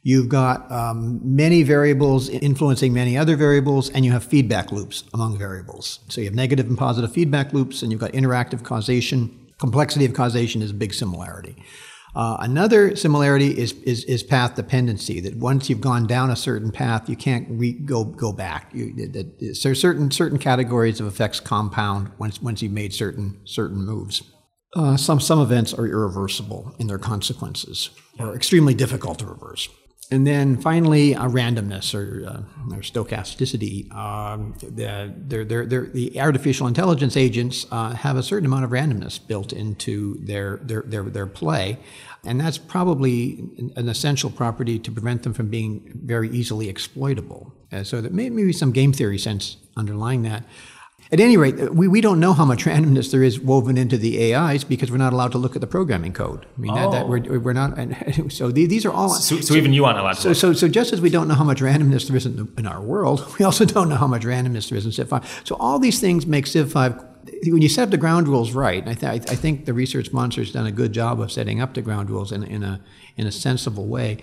You've 0.04 0.30
got 0.30 0.72
um, 0.72 1.20
many 1.24 1.64
variables 1.64 2.30
influencing 2.30 2.94
many 2.94 3.18
other 3.18 3.36
variables, 3.36 3.90
and 3.90 4.04
you 4.06 4.12
have 4.12 4.24
feedback 4.24 4.72
loops 4.72 5.04
among 5.14 5.38
variables. 5.38 6.00
So 6.10 6.22
you 6.22 6.26
have 6.26 6.36
negative 6.36 6.68
and 6.68 6.78
positive 6.78 7.12
feedback 7.12 7.54
loops, 7.54 7.82
and 7.82 7.92
you've 7.92 8.02
got 8.02 8.12
interactive 8.14 8.64
causation. 8.64 9.52
Complexity 9.60 10.06
of 10.06 10.14
causation 10.14 10.62
is 10.62 10.72
a 10.72 10.76
big 10.76 10.94
similarity. 10.94 11.56
Uh, 12.14 12.38
another 12.42 12.96
similarity 12.96 13.58
is, 13.58 13.72
is, 13.84 14.04
is, 14.04 14.22
path 14.22 14.56
dependency, 14.56 15.22
that 15.22 15.36
once 15.38 15.70
you've 15.70 15.80
gone 15.80 16.06
down 16.06 16.30
a 16.30 16.36
certain 16.36 16.72
path, 16.72 17.10
you 17.10 17.16
can't 17.16 17.48
re- 17.50 17.72
go, 17.72 18.04
go 18.04 18.34
back. 18.34 18.70
You, 18.74 18.94
that, 19.08 19.40
that, 19.40 19.56
certain, 19.56 20.12
certain 20.12 20.38
categories 20.38 21.00
of 21.00 21.08
effects 21.08 21.40
compound 21.40 22.12
once, 22.18 22.42
once 22.42 22.62
you've 22.62 22.74
made 22.74 22.94
certain, 22.94 23.40
certain 23.46 23.86
moves. 23.86 24.24
Uh, 24.76 24.98
some, 24.98 25.20
some 25.20 25.40
events 25.40 25.74
are 25.74 25.86
irreversible 25.86 26.76
in 26.80 26.88
their 26.88 27.00
consequences 27.00 27.90
or 28.20 28.36
extremely 28.36 28.74
difficult 28.74 29.20
to 29.20 29.26
reverse. 29.26 29.70
And 30.12 30.28
then 30.28 30.58
finally, 30.58 31.16
uh, 31.16 31.30
randomness 31.30 31.96
or, 31.96 32.28
uh, 32.28 32.76
or 32.76 32.82
stochasticity. 32.82 33.90
Um, 33.96 34.54
the, 34.60 35.14
they're, 35.16 35.46
they're, 35.46 35.66
they're, 35.66 35.86
the 35.86 36.20
artificial 36.20 36.68
intelligence 36.68 37.16
agents 37.16 37.66
uh, 37.72 37.92
have 37.96 38.18
a 38.18 38.24
certain 38.24 38.46
amount 38.46 38.66
of 38.66 38.72
randomness 38.72 39.26
built 39.26 39.54
into 39.54 40.18
their, 40.20 40.58
their, 40.58 40.82
their, 40.82 41.04
their 41.04 41.28
play. 41.28 41.80
And 42.26 42.42
that's 42.42 42.58
probably 42.58 43.40
an 43.78 43.88
essential 43.88 44.30
property 44.30 44.78
to 44.80 44.92
prevent 44.92 45.24
them 45.24 45.34
from 45.34 45.48
being 45.48 45.92
very 46.04 46.30
easily 46.30 46.68
exploitable. 46.68 47.54
Uh, 47.72 47.86
so 47.86 48.02
that 48.02 48.14
may, 48.14 48.30
maybe 48.30 48.52
some 48.52 48.74
game 48.74 48.92
theory 48.92 49.18
sense 49.18 49.56
underlying 49.78 50.24
that. 50.24 50.44
At 51.14 51.20
any 51.20 51.36
rate, 51.36 51.60
uh, 51.60 51.72
we, 51.74 51.90
we 51.90 52.00
don't 52.00 52.22
know 52.22 52.32
how 52.34 52.46
much 52.46 52.64
randomness 52.66 53.12
there 53.12 53.24
is 53.24 53.40
woven 53.40 53.78
into 53.78 53.98
the 53.98 54.34
AIs 54.34 54.64
because 54.64 54.90
we're 54.90 54.98
not 54.98 55.14
allowed 55.14 55.34
to 55.34 55.38
look 55.38 55.56
at 55.56 55.62
the 55.62 55.68
programming 55.68 56.14
code. 56.14 56.46
I 56.58 56.60
mean, 56.60 56.72
oh. 56.72 56.76
that, 56.76 56.92
that 56.92 57.08
we're, 57.10 57.24
oh. 57.30 57.40
we're 57.40 57.54
not. 57.54 57.78
And 57.78 58.32
so 58.32 58.52
these 58.52 58.86
are 58.86 58.92
all. 58.92 59.10
So, 59.10 59.36
so, 59.36 59.42
so, 59.42 59.54
even 59.56 59.74
you 59.74 59.86
aren't 59.86 60.00
allowed 60.00 60.14
to. 60.14 60.22
So, 60.22 60.34
so, 60.34 60.54
so 60.54 60.68
just 60.68 60.94
as 60.94 61.02
we 61.02 61.10
don't 61.10 61.28
know 61.28 61.36
how 61.36 61.44
much 61.44 61.60
randomness 61.60 62.08
there 62.08 62.16
is 62.16 62.26
in, 62.26 62.38
the, 62.38 62.48
in 62.58 62.66
our 62.66 62.82
world, 62.82 63.36
we 63.40 63.46
also 63.46 63.66
don't 63.66 63.90
know 63.90 63.98
how 63.98 64.08
much 64.08 64.24
randomness 64.24 64.70
there 64.70 64.78
is 64.78 64.86
in 64.86 64.92
Civ 64.92 65.10
5. 65.10 65.42
So 65.44 65.56
all 65.60 65.80
these 65.80 66.00
things 66.00 66.26
make 66.26 66.48
Civ 66.48 66.72
5 66.72 67.06
when 67.44 67.62
you 67.62 67.70
set 67.70 67.84
up 67.84 67.90
the 67.92 67.98
ground 67.98 68.28
rules 68.28 68.52
right, 68.52 68.88
I, 68.88 68.94
th- 68.94 69.30
I, 69.30 69.36
think 69.36 69.66
the 69.66 69.74
research 69.74 70.12
monster 70.12 70.42
has 70.42 70.52
done 70.52 70.66
a 70.66 70.72
good 70.72 70.92
job 70.92 71.22
of 71.22 71.32
setting 71.32 71.62
up 71.62 71.76
the 71.76 71.82
ground 71.82 72.10
rules 72.10 72.32
in, 72.32 72.44
in, 72.44 72.64
a, 72.64 72.82
in 73.16 73.28
a 73.28 73.32
sensible 73.32 73.86
way 73.86 74.18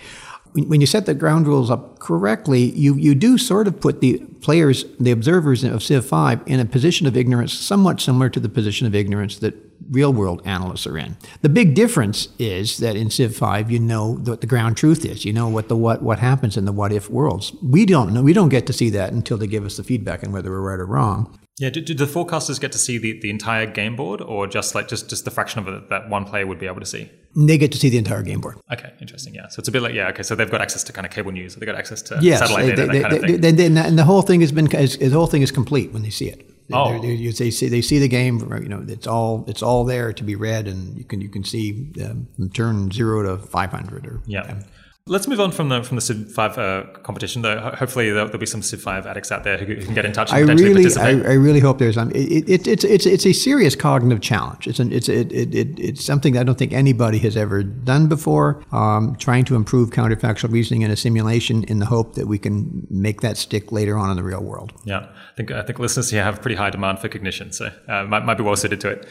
when 0.54 0.80
you 0.80 0.86
set 0.86 1.06
the 1.06 1.14
ground 1.14 1.46
rules 1.46 1.70
up 1.70 1.98
correctly, 1.98 2.70
you, 2.72 2.94
you 2.94 3.14
do 3.14 3.38
sort 3.38 3.68
of 3.68 3.80
put 3.80 4.00
the 4.00 4.18
players, 4.40 4.84
the 4.98 5.10
observers 5.10 5.64
of 5.64 5.82
Civ 5.82 6.06
5, 6.06 6.42
in 6.46 6.60
a 6.60 6.64
position 6.64 7.06
of 7.06 7.16
ignorance 7.16 7.52
somewhat 7.52 8.00
similar 8.00 8.28
to 8.30 8.40
the 8.40 8.48
position 8.48 8.86
of 8.86 8.94
ignorance 8.94 9.38
that 9.38 9.54
real 9.90 10.12
world 10.12 10.42
analysts 10.44 10.86
are 10.86 10.98
in. 10.98 11.16
The 11.42 11.48
big 11.48 11.74
difference 11.74 12.28
is 12.38 12.78
that 12.78 12.96
in 12.96 13.10
Civ 13.10 13.36
5, 13.36 13.70
you 13.70 13.78
know 13.78 14.14
what 14.14 14.40
the 14.40 14.46
ground 14.46 14.76
truth 14.76 15.04
is. 15.04 15.24
You 15.24 15.32
know 15.32 15.48
what 15.48 15.68
the 15.68 15.76
what, 15.76 16.02
what 16.02 16.18
happens 16.18 16.56
in 16.56 16.64
the 16.64 16.72
what 16.72 16.92
if 16.92 17.08
worlds. 17.08 17.52
We 17.62 17.86
don't 17.86 18.12
know. 18.12 18.22
We 18.22 18.32
don't 18.32 18.48
get 18.48 18.66
to 18.66 18.72
see 18.72 18.90
that 18.90 19.12
until 19.12 19.38
they 19.38 19.46
give 19.46 19.64
us 19.64 19.76
the 19.76 19.84
feedback 19.84 20.24
on 20.24 20.32
whether 20.32 20.50
we're 20.50 20.60
right 20.60 20.80
or 20.80 20.86
wrong. 20.86 21.37
Yeah, 21.58 21.70
do, 21.70 21.80
do, 21.80 21.92
the 21.92 22.04
forecasters 22.04 22.60
get 22.60 22.70
to 22.72 22.78
see 22.78 22.98
the, 22.98 23.18
the 23.18 23.30
entire 23.30 23.66
game 23.66 23.96
board, 23.96 24.20
or 24.20 24.46
just 24.46 24.76
like 24.76 24.86
just 24.86 25.10
just 25.10 25.24
the 25.24 25.30
fraction 25.32 25.58
of 25.58 25.66
it 25.66 25.88
that 25.88 26.08
one 26.08 26.24
player 26.24 26.46
would 26.46 26.60
be 26.60 26.66
able 26.66 26.78
to 26.80 26.86
see? 26.86 27.10
They 27.36 27.58
get 27.58 27.72
to 27.72 27.78
see 27.78 27.88
the 27.88 27.98
entire 27.98 28.22
game 28.22 28.40
board. 28.40 28.58
Okay, 28.72 28.92
interesting. 29.00 29.34
Yeah, 29.34 29.48
so 29.48 29.58
it's 29.58 29.68
a 29.68 29.72
bit 29.72 29.82
like 29.82 29.92
yeah. 29.92 30.08
Okay, 30.08 30.22
so 30.22 30.36
they've 30.36 30.50
got 30.50 30.60
access 30.60 30.84
to 30.84 30.92
kind 30.92 31.04
of 31.04 31.12
cable 31.12 31.32
news. 31.32 31.56
They've 31.56 31.66
got 31.66 31.74
access 31.74 32.00
to 32.02 32.18
yes, 32.22 32.38
satellite 32.38 32.66
they, 32.66 32.70
data, 32.76 32.86
they, 32.86 32.98
that 33.00 33.10
kind 33.10 33.14
of 33.14 33.56
thing. 33.56 33.76
and 33.76 33.98
the 33.98 34.04
whole 34.04 34.22
thing 34.22 34.40
has 34.40 34.52
been 34.52 34.66
the 34.66 35.10
whole 35.12 35.26
thing 35.26 35.42
is 35.42 35.50
complete 35.50 35.92
when 35.92 36.02
they 36.02 36.10
see 36.10 36.28
it. 36.28 36.48
Oh. 36.72 37.00
They're, 37.00 37.32
they 37.32 37.50
see 37.50 37.68
they 37.68 37.82
see 37.82 37.98
the 37.98 38.08
game. 38.08 38.38
You 38.62 38.68
know, 38.68 38.84
it's 38.86 39.06
all 39.06 39.44
it's 39.48 39.62
all 39.62 39.84
there 39.84 40.12
to 40.12 40.22
be 40.22 40.36
read, 40.36 40.68
and 40.68 40.96
you 40.96 41.04
can 41.04 41.20
you 41.20 41.28
can 41.28 41.42
see 41.42 41.92
um, 42.04 42.28
turn 42.54 42.92
zero 42.92 43.22
to 43.22 43.44
five 43.44 43.70
hundred 43.70 44.06
or 44.06 44.20
yeah. 44.26 44.42
Um, 44.42 44.64
Let's 45.08 45.26
move 45.26 45.40
on 45.40 45.52
from 45.52 45.70
the 45.70 45.82
from 45.82 45.96
the 45.96 46.00
Civ 46.00 46.30
Five 46.32 46.58
uh, 46.58 46.84
competition. 47.02 47.42
Though 47.42 47.58
hopefully 47.58 48.10
there'll, 48.10 48.26
there'll, 48.26 48.38
be 48.38 48.46
some 48.46 48.62
Civ 48.62 48.82
Five 48.82 49.06
addicts 49.06 49.32
out 49.32 49.42
there 49.42 49.56
who, 49.56 49.64
who 49.64 49.84
can 49.84 49.94
get 49.94 50.04
in 50.04 50.12
touch. 50.12 50.30
And 50.30 50.50
I 50.50 50.54
really, 50.54 50.84
I, 50.96 51.30
I, 51.30 51.34
really 51.34 51.60
hope 51.60 51.78
there's. 51.78 51.96
Um, 51.96 52.10
it, 52.14 52.48
it, 52.48 52.66
it's 52.66 52.84
it's 52.84 53.06
it's 53.06 53.26
a 53.26 53.32
serious 53.32 53.74
cognitive 53.74 54.20
challenge. 54.20 54.68
It's 54.68 54.78
an, 54.78 54.92
it's 54.92 55.08
it, 55.08 55.32
it, 55.32 55.54
it, 55.54 55.80
it's 55.80 56.04
something 56.04 56.36
I 56.36 56.42
don't 56.42 56.58
think 56.58 56.72
anybody 56.72 57.18
has 57.20 57.36
ever 57.36 57.62
done 57.62 58.08
before. 58.08 58.62
Um, 58.70 59.16
trying 59.16 59.44
to 59.46 59.56
improve 59.56 59.90
counterfactual 59.90 60.52
reasoning 60.52 60.82
in 60.82 60.90
a 60.90 60.96
simulation 60.96 61.64
in 61.64 61.78
the 61.78 61.86
hope 61.86 62.14
that 62.14 62.26
we 62.26 62.38
can 62.38 62.86
make 62.90 63.22
that 63.22 63.38
stick 63.38 63.72
later 63.72 63.96
on 63.96 64.10
in 64.10 64.16
the 64.16 64.22
real 64.22 64.42
world. 64.42 64.72
Yeah, 64.84 65.08
I 65.08 65.36
think 65.36 65.50
I 65.50 65.62
think 65.62 65.78
listeners 65.78 66.10
here 66.10 66.22
have 66.22 66.42
pretty 66.42 66.56
high 66.56 66.70
demand 66.70 66.98
for 66.98 67.08
cognition, 67.08 67.52
so 67.52 67.72
uh, 67.88 68.04
might 68.04 68.24
might 68.24 68.36
be 68.36 68.42
well 68.42 68.56
suited 68.56 68.80
to 68.82 68.90
it. 68.90 69.08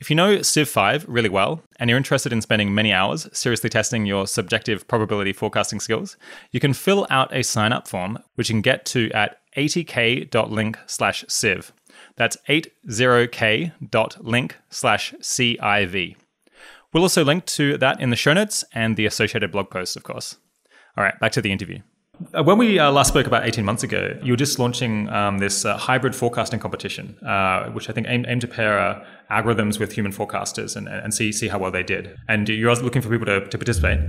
If 0.00 0.08
you 0.08 0.16
know 0.16 0.40
Civ 0.40 0.68
5 0.68 1.04
really 1.08 1.28
well 1.28 1.62
and 1.78 1.90
you're 1.90 1.98
interested 1.98 2.32
in 2.32 2.40
spending 2.40 2.74
many 2.74 2.90
hours 2.90 3.28
seriously 3.34 3.68
testing 3.68 4.06
your 4.06 4.26
subjective 4.26 4.88
probability 4.88 5.34
forecasting 5.34 5.78
skills, 5.78 6.16
you 6.52 6.58
can 6.58 6.72
fill 6.72 7.06
out 7.10 7.36
a 7.36 7.42
sign 7.42 7.74
up 7.74 7.86
form, 7.86 8.18
which 8.34 8.48
you 8.48 8.54
can 8.54 8.62
get 8.62 8.86
to 8.86 9.10
at 9.10 9.42
80k.link 9.58 10.78
slash 10.86 11.22
civ. 11.28 11.74
That's 12.16 12.38
80k.link 12.48 14.56
slash 14.70 15.12
CIV. 15.20 16.16
We'll 16.92 17.02
also 17.02 17.22
link 17.22 17.44
to 17.46 17.76
that 17.76 18.00
in 18.00 18.08
the 18.08 18.16
show 18.16 18.32
notes 18.32 18.64
and 18.72 18.96
the 18.96 19.04
associated 19.04 19.52
blog 19.52 19.68
post, 19.68 19.96
of 19.96 20.02
course. 20.02 20.38
All 20.96 21.04
right, 21.04 21.20
back 21.20 21.32
to 21.32 21.42
the 21.42 21.52
interview. 21.52 21.80
Uh, 22.34 22.42
when 22.42 22.58
we 22.58 22.78
uh, 22.78 22.90
last 22.90 23.08
spoke 23.08 23.26
about 23.26 23.46
18 23.46 23.64
months 23.64 23.82
ago, 23.82 24.18
you 24.22 24.32
were 24.32 24.36
just 24.36 24.58
launching 24.58 25.08
um, 25.08 25.38
this 25.38 25.64
uh, 25.64 25.76
hybrid 25.76 26.14
forecasting 26.14 26.60
competition, 26.60 27.16
uh, 27.24 27.70
which 27.70 27.88
I 27.88 27.92
think 27.92 28.06
aimed, 28.08 28.26
aimed 28.28 28.42
to 28.42 28.46
pair 28.46 28.78
uh, 28.78 29.04
algorithms 29.30 29.78
with 29.78 29.92
human 29.92 30.12
forecasters 30.12 30.76
and, 30.76 30.88
and 30.88 31.14
see, 31.14 31.32
see 31.32 31.48
how 31.48 31.58
well 31.58 31.70
they 31.70 31.82
did. 31.82 32.16
And 32.28 32.48
you're 32.48 32.74
looking 32.76 33.02
for 33.02 33.08
people 33.08 33.26
to, 33.26 33.46
to 33.46 33.58
participate. 33.58 34.00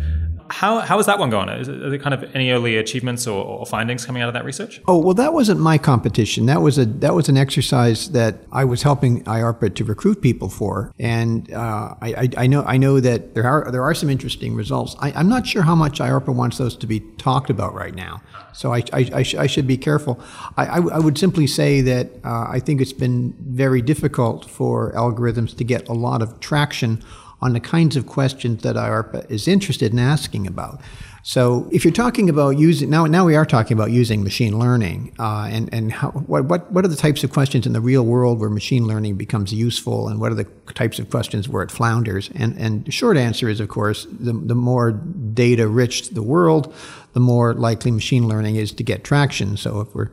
How, 0.51 0.79
how 0.79 0.99
is 0.99 1.05
that 1.05 1.17
one 1.17 1.29
going? 1.29 1.47
Is 1.49 1.69
are 1.69 1.89
there 1.89 1.97
kind 1.97 2.13
of 2.13 2.35
any 2.35 2.51
early 2.51 2.75
achievements 2.77 3.25
or, 3.25 3.43
or, 3.43 3.65
findings 3.65 4.05
coming 4.05 4.21
out 4.21 4.27
of 4.27 4.33
that 4.33 4.43
research? 4.43 4.81
Oh 4.87 4.97
well, 4.97 5.13
that 5.13 5.33
wasn't 5.33 5.61
my 5.61 5.77
competition. 5.77 6.45
That 6.45 6.61
was 6.61 6.77
a 6.77 6.85
that 6.85 7.13
was 7.13 7.29
an 7.29 7.37
exercise 7.37 8.09
that 8.11 8.43
I 8.51 8.65
was 8.65 8.83
helping 8.83 9.23
IARPA 9.23 9.75
to 9.75 9.83
recruit 9.85 10.21
people 10.21 10.49
for, 10.49 10.93
and 10.99 11.51
uh, 11.53 11.95
I, 12.01 12.13
I, 12.13 12.29
I, 12.37 12.47
know 12.47 12.63
I 12.63 12.77
know 12.77 12.99
that 12.99 13.33
there 13.33 13.47
are 13.47 13.71
there 13.71 13.83
are 13.83 13.93
some 13.93 14.09
interesting 14.09 14.53
results. 14.53 14.95
I, 14.99 15.11
am 15.19 15.29
not 15.29 15.47
sure 15.47 15.61
how 15.61 15.75
much 15.75 15.99
IARPA 15.99 16.35
wants 16.35 16.57
those 16.57 16.75
to 16.77 16.87
be 16.87 16.99
talked 17.17 17.49
about 17.49 17.73
right 17.73 17.95
now, 17.95 18.21
so 18.53 18.73
I 18.73 18.83
I, 18.91 19.23
sh- 19.23 19.35
I 19.35 19.47
should 19.47 19.67
be 19.67 19.77
careful. 19.77 20.19
I, 20.57 20.79
would 20.79 21.17
simply 21.17 21.47
say 21.47 21.81
that 21.81 22.09
uh, 22.23 22.47
I 22.49 22.59
think 22.59 22.81
it's 22.81 22.93
been 22.93 23.33
very 23.39 23.81
difficult 23.81 24.49
for 24.49 24.91
algorithms 24.91 25.55
to 25.57 25.63
get 25.63 25.87
a 25.87 25.93
lot 25.93 26.21
of 26.21 26.39
traction 26.39 27.03
on 27.41 27.53
the 27.53 27.59
kinds 27.59 27.95
of 27.95 28.05
questions 28.05 28.61
that 28.63 28.75
IARPA 28.75 29.29
is 29.29 29.47
interested 29.47 29.91
in 29.91 29.99
asking 29.99 30.47
about. 30.47 30.81
So 31.23 31.69
if 31.71 31.85
you're 31.85 31.93
talking 31.93 32.29
about 32.29 32.57
using 32.57 32.89
now, 32.89 33.05
now 33.05 33.25
we 33.25 33.35
are 33.35 33.45
talking 33.45 33.77
about 33.77 33.91
using 33.91 34.23
machine 34.23 34.57
learning, 34.57 35.13
uh, 35.19 35.49
and 35.51 35.71
and 35.71 35.91
how, 35.91 36.09
what 36.11 36.45
what 36.45 36.71
what 36.71 36.83
are 36.83 36.87
the 36.87 36.95
types 36.95 37.23
of 37.23 37.31
questions 37.31 37.67
in 37.67 37.73
the 37.73 37.81
real 37.81 38.03
world 38.03 38.39
where 38.39 38.49
machine 38.49 38.87
learning 38.87 39.17
becomes 39.17 39.53
useful, 39.53 40.07
and 40.07 40.19
what 40.19 40.31
are 40.31 40.35
the 40.35 40.47
types 40.73 40.97
of 40.97 41.11
questions 41.11 41.47
where 41.47 41.61
it 41.61 41.69
flounders? 41.69 42.31
And 42.33 42.57
and 42.57 42.85
the 42.85 42.91
short 42.91 43.17
answer 43.17 43.49
is, 43.49 43.59
of 43.59 43.69
course, 43.69 44.07
the 44.09 44.33
the 44.33 44.55
more 44.55 44.91
data 44.91 45.67
rich 45.67 46.09
the 46.09 46.23
world, 46.23 46.73
the 47.13 47.19
more 47.19 47.53
likely 47.53 47.91
machine 47.91 48.27
learning 48.27 48.55
is 48.55 48.71
to 48.71 48.83
get 48.83 49.03
traction. 49.03 49.57
So 49.57 49.81
if 49.81 49.93
we're 49.93 50.09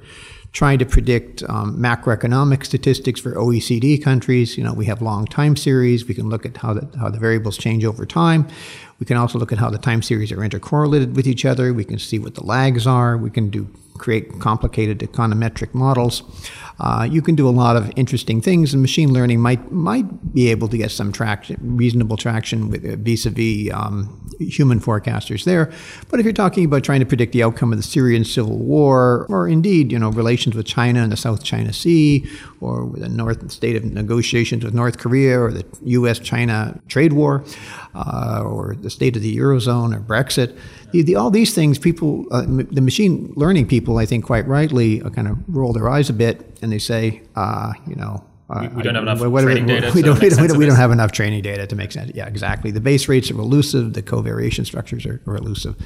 trying 0.52 0.78
to 0.78 0.86
predict 0.86 1.42
um, 1.48 1.78
macroeconomic 1.78 2.64
statistics 2.64 3.20
for 3.20 3.34
OECD 3.34 4.02
countries. 4.02 4.56
You 4.56 4.64
know, 4.64 4.72
we 4.72 4.86
have 4.86 5.02
long 5.02 5.26
time 5.26 5.56
series. 5.56 6.06
We 6.06 6.14
can 6.14 6.28
look 6.28 6.46
at 6.46 6.56
how 6.56 6.74
the, 6.74 6.98
how 6.98 7.10
the 7.10 7.18
variables 7.18 7.58
change 7.58 7.84
over 7.84 8.06
time. 8.06 8.46
We 8.98 9.06
can 9.06 9.16
also 9.16 9.38
look 9.38 9.52
at 9.52 9.58
how 9.58 9.70
the 9.70 9.78
time 9.78 10.02
series 10.02 10.32
are 10.32 10.38
intercorrelated 10.38 11.14
with 11.14 11.26
each 11.26 11.44
other. 11.44 11.72
We 11.72 11.84
can 11.84 11.98
see 11.98 12.18
what 12.18 12.34
the 12.34 12.44
lags 12.44 12.86
are. 12.86 13.16
We 13.16 13.30
can 13.30 13.50
do 13.50 13.68
create 13.98 14.38
complicated 14.40 14.98
econometric 15.00 15.74
models. 15.74 16.22
Uh, 16.80 17.06
you 17.10 17.20
can 17.20 17.34
do 17.34 17.48
a 17.48 17.50
lot 17.50 17.76
of 17.76 17.90
interesting 17.96 18.40
things, 18.40 18.72
and 18.72 18.80
machine 18.80 19.12
learning 19.12 19.40
might 19.40 19.72
might 19.72 20.32
be 20.32 20.48
able 20.48 20.68
to 20.68 20.78
get 20.78 20.90
some 20.90 21.12
traction, 21.12 21.56
reasonable 21.60 22.16
traction 22.16 22.70
with 22.70 22.84
uh, 22.84 22.94
vis-a-vis 22.96 23.72
um, 23.74 24.28
human 24.38 24.80
forecasters 24.80 25.44
there. 25.44 25.72
But 26.08 26.20
if 26.20 26.24
you're 26.24 26.32
talking 26.32 26.64
about 26.64 26.84
trying 26.84 27.00
to 27.00 27.06
predict 27.06 27.32
the 27.32 27.42
outcome 27.42 27.72
of 27.72 27.78
the 27.78 27.82
Syrian 27.82 28.24
civil 28.24 28.56
war, 28.56 29.26
or 29.28 29.48
indeed, 29.48 29.90
you 29.90 29.98
know, 29.98 30.10
relations 30.10 30.54
with 30.54 30.66
China 30.66 31.02
and 31.02 31.10
the 31.10 31.16
South 31.16 31.42
China 31.42 31.72
Sea, 31.72 32.24
or 32.60 32.84
with 32.84 33.00
the 33.00 33.08
North 33.08 33.50
state 33.50 33.76
of 33.76 33.84
negotiations 33.84 34.64
with 34.64 34.74
North 34.74 34.98
Korea, 34.98 35.40
or 35.40 35.52
the 35.52 35.64
U.S.-China 35.82 36.80
trade 36.88 37.12
war, 37.12 37.44
uh, 37.94 38.42
or 38.44 38.76
the 38.80 38.90
state 38.90 39.16
of 39.16 39.22
the 39.22 39.36
eurozone, 39.36 39.96
or 39.96 40.00
Brexit 40.00 40.56
the, 40.92 41.02
the, 41.02 41.16
all 41.16 41.30
these 41.30 41.54
things, 41.54 41.78
people, 41.78 42.26
uh, 42.30 42.42
m- 42.42 42.68
the 42.70 42.80
machine 42.80 43.32
learning 43.36 43.66
people, 43.66 43.98
I 43.98 44.06
think 44.06 44.24
quite 44.24 44.46
rightly, 44.46 45.02
uh, 45.02 45.10
kind 45.10 45.28
of 45.28 45.38
roll 45.48 45.72
their 45.72 45.88
eyes 45.88 46.10
a 46.10 46.12
bit 46.12 46.58
and 46.62 46.72
they 46.72 46.78
say, 46.78 47.22
uh, 47.36 47.72
you 47.86 47.96
know, 47.96 48.24
uh, 48.50 48.60
we, 48.62 48.68
we, 48.76 48.82
don't 48.82 48.94
have 48.94 49.02
enough 49.02 49.42
training 49.42 49.66
we, 49.66 49.72
data. 49.72 49.92
We, 49.94 50.02
don't, 50.02 50.20
we, 50.20 50.28
don't, 50.30 50.58
we 50.58 50.66
don't 50.66 50.76
have 50.76 50.90
enough 50.90 51.12
training 51.12 51.42
data 51.42 51.66
to 51.66 51.76
make 51.76 51.92
sense. 51.92 52.12
Yeah, 52.14 52.26
exactly. 52.26 52.70
The 52.70 52.80
base 52.80 53.06
rates 53.06 53.30
are 53.30 53.38
elusive. 53.38 53.92
The 53.92 54.02
covariation 54.02 54.64
structures 54.64 55.04
are, 55.04 55.20
are 55.26 55.36
elusive. 55.36 55.76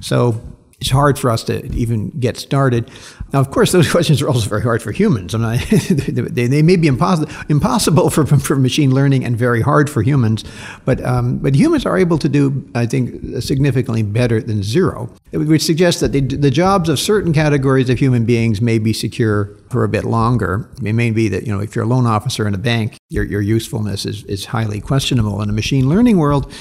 So 0.00 0.40
it's 0.78 0.90
hard 0.90 1.18
for 1.18 1.30
us 1.30 1.44
to 1.44 1.64
even 1.74 2.10
get 2.10 2.36
started. 2.36 2.90
Now, 3.32 3.40
of 3.40 3.50
course, 3.50 3.72
those 3.72 3.90
questions 3.90 4.20
are 4.22 4.28
also 4.28 4.48
very 4.48 4.62
hard 4.62 4.82
for 4.82 4.92
humans. 4.92 5.34
Mean, 5.34 5.60
they, 5.70 6.46
they 6.46 6.62
may 6.62 6.76
be 6.76 6.86
impossible, 6.86 7.32
impossible 7.48 8.10
for, 8.10 8.26
for 8.38 8.56
machine 8.56 8.94
learning 8.94 9.24
and 9.24 9.36
very 9.36 9.60
hard 9.60 9.88
for 9.88 10.02
humans, 10.02 10.44
but, 10.84 11.02
um, 11.04 11.38
but 11.38 11.54
humans 11.54 11.86
are 11.86 11.98
able 11.98 12.18
to 12.18 12.28
do, 12.28 12.68
I 12.74 12.86
think, 12.86 13.42
significantly 13.42 14.02
better 14.02 14.40
than 14.40 14.62
zero. 14.62 15.10
which 15.32 15.62
suggests 15.62 16.00
that 16.00 16.12
the, 16.12 16.20
the 16.20 16.50
jobs 16.50 16.88
of 16.88 16.98
certain 16.98 17.32
categories 17.32 17.88
of 17.88 17.98
human 17.98 18.24
beings 18.24 18.60
may 18.60 18.78
be 18.78 18.92
secure 18.92 19.56
for 19.70 19.84
a 19.84 19.88
bit 19.88 20.04
longer. 20.04 20.68
It 20.84 20.92
may 20.92 21.10
be 21.10 21.28
that, 21.28 21.46
you 21.46 21.52
know, 21.52 21.60
if 21.60 21.74
you're 21.74 21.84
a 21.84 21.88
loan 21.88 22.06
officer 22.06 22.46
in 22.46 22.54
a 22.54 22.58
bank, 22.58 22.96
your, 23.08 23.24
your 23.24 23.40
usefulness 23.40 24.04
is, 24.04 24.24
is 24.24 24.44
highly 24.44 24.80
questionable. 24.80 25.40
In 25.40 25.48
a 25.48 25.52
machine 25.52 25.88
learning 25.88 26.18
world, 26.18 26.52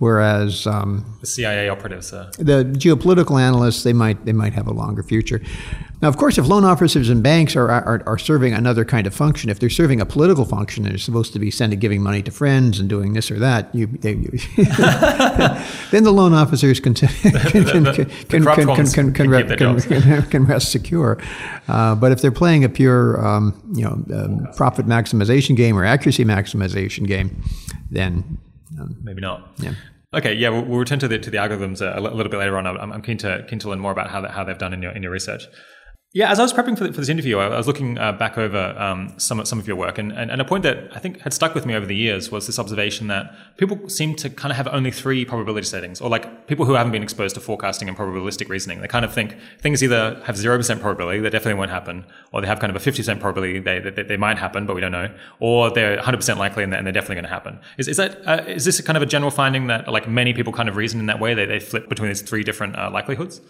Whereas 0.00 0.66
um, 0.66 1.04
the 1.20 1.26
CIA 1.26 1.68
operatives, 1.68 2.14
uh. 2.14 2.32
the 2.38 2.64
geopolitical 2.64 3.38
analysts, 3.38 3.82
they 3.82 3.92
might 3.92 4.24
they 4.24 4.32
might 4.32 4.54
have 4.54 4.66
a 4.66 4.72
longer 4.72 5.02
future. 5.02 5.42
Now, 6.00 6.08
of 6.08 6.16
course, 6.16 6.38
if 6.38 6.46
loan 6.46 6.64
officers 6.64 7.10
and 7.10 7.22
banks 7.22 7.54
are, 7.54 7.70
are, 7.70 8.02
are 8.06 8.16
serving 8.16 8.54
another 8.54 8.86
kind 8.86 9.06
of 9.06 9.14
function, 9.14 9.50
if 9.50 9.58
they're 9.58 9.68
serving 9.68 10.00
a 10.00 10.06
political 10.06 10.46
function, 10.46 10.84
and 10.84 10.92
they're 10.92 10.98
supposed 10.98 11.34
to 11.34 11.38
be 11.38 11.50
sending 11.50 11.78
giving 11.78 12.02
money 12.02 12.22
to 12.22 12.30
friends 12.30 12.80
and 12.80 12.88
doing 12.88 13.12
this 13.12 13.30
or 13.30 13.38
that. 13.40 13.74
You, 13.74 13.88
they, 13.88 14.12
you 14.12 14.30
then 15.90 16.04
the 16.04 16.12
loan 16.12 16.32
officers 16.32 16.80
can 16.80 16.94
can 16.94 17.08
can 18.30 18.46
can 20.22 20.46
rest 20.46 20.72
secure. 20.72 21.18
Uh, 21.68 21.94
but 21.94 22.10
if 22.10 22.22
they're 22.22 22.32
playing 22.32 22.64
a 22.64 22.70
pure 22.70 23.22
um, 23.22 23.52
you 23.74 23.84
know 23.84 24.02
um, 24.18 24.48
profit 24.56 24.86
maximization 24.86 25.54
game 25.54 25.76
or 25.76 25.84
accuracy 25.84 26.24
maximization 26.24 27.06
game, 27.06 27.42
then 27.90 28.38
um, 28.78 28.96
Maybe 29.02 29.20
not. 29.20 29.52
Yeah. 29.58 29.74
Okay, 30.12 30.34
yeah, 30.34 30.48
we'll, 30.48 30.64
we'll, 30.64 30.78
return 30.78 30.98
to 30.98 31.08
the 31.08 31.18
to 31.20 31.30
the 31.30 31.36
algorithms 31.36 31.80
a, 31.80 31.96
a 31.96 32.00
little 32.00 32.30
bit 32.30 32.38
later 32.38 32.58
on. 32.58 32.66
I'm, 32.66 32.92
I'm, 32.92 33.02
keen 33.02 33.16
to 33.18 33.46
keen 33.48 33.60
to 33.60 33.68
learn 33.68 33.78
more 33.78 33.92
about 33.92 34.10
how 34.10 34.20
that, 34.22 34.32
how 34.32 34.42
they've 34.42 34.58
done 34.58 34.72
in 34.72 34.82
your 34.82 34.90
in 34.90 35.02
your 35.02 35.12
research. 35.12 35.44
Yeah, 36.12 36.32
as 36.32 36.40
I 36.40 36.42
was 36.42 36.52
prepping 36.52 36.76
for, 36.76 36.88
this 36.88 37.08
interview, 37.08 37.38
I, 37.38 37.56
was 37.56 37.68
looking 37.68 37.96
uh, 37.96 38.10
back 38.10 38.36
over 38.36 38.74
um, 38.76 39.14
some 39.16 39.44
some 39.44 39.60
of 39.60 39.68
your 39.68 39.76
work, 39.76 39.96
and, 39.96 40.10
and, 40.10 40.28
and 40.28 40.40
a 40.40 40.44
point 40.44 40.64
that 40.64 40.88
I 40.92 40.98
think 40.98 41.20
had 41.20 41.32
stuck 41.32 41.54
with 41.54 41.66
me 41.66 41.76
over 41.76 41.86
the 41.86 41.94
years 41.94 42.32
was 42.32 42.48
this 42.48 42.58
observation 42.58 43.06
that 43.06 43.32
people 43.58 43.88
seem 43.88 44.16
to 44.16 44.28
kind 44.28 44.50
of 44.50 44.56
have 44.56 44.66
only 44.66 44.90
three 44.90 45.24
probability 45.24 45.68
settings, 45.68 46.00
or 46.00 46.10
like 46.10 46.48
people 46.48 46.64
who 46.64 46.72
haven't 46.72 46.90
been 46.90 47.04
exposed 47.04 47.36
to 47.36 47.40
forecasting 47.40 47.88
and 47.88 47.96
probabilistic 47.96 48.48
reasoning, 48.48 48.80
they 48.80 48.88
kind 48.88 49.04
of 49.04 49.14
think 49.14 49.36
things 49.60 49.84
either 49.84 50.20
have 50.24 50.36
zero 50.36 50.56
percent 50.56 50.80
probability, 50.80 51.20
they 51.20 51.30
definitely 51.30 51.54
won't 51.54 51.70
happen, 51.70 52.04
or 52.32 52.40
they 52.40 52.48
have 52.48 52.58
kind 52.58 52.70
of 52.70 52.76
a 52.76 52.80
fifty 52.80 53.02
percent 53.02 53.20
probability 53.20 53.60
they, 53.60 53.78
they, 53.78 54.02
they 54.02 54.16
might 54.16 54.36
happen, 54.36 54.66
but 54.66 54.74
we 54.74 54.80
don't 54.80 54.90
know, 54.90 55.14
or 55.38 55.70
they're 55.70 55.94
one 55.94 56.04
hundred 56.04 56.16
percent 56.16 56.40
likely 56.40 56.64
and 56.64 56.72
they're, 56.72 56.78
and 56.78 56.86
they're 56.88 56.92
definitely 56.92 57.14
going 57.14 57.24
to 57.26 57.30
happen. 57.30 57.56
Is 57.78 57.86
is 57.86 57.98
that 57.98 58.20
uh, 58.26 58.42
is 58.48 58.64
this 58.64 58.80
kind 58.80 58.96
of 58.96 59.02
a 59.04 59.06
general 59.06 59.30
finding 59.30 59.68
that 59.68 59.86
like 59.86 60.08
many 60.08 60.32
people 60.34 60.52
kind 60.52 60.68
of 60.68 60.74
reason 60.74 60.98
in 60.98 61.06
that 61.06 61.20
way? 61.20 61.34
They 61.34 61.46
they 61.46 61.60
flip 61.60 61.88
between 61.88 62.08
these 62.08 62.22
three 62.22 62.42
different 62.42 62.74
uh, 62.74 62.90
likelihoods. 62.92 63.40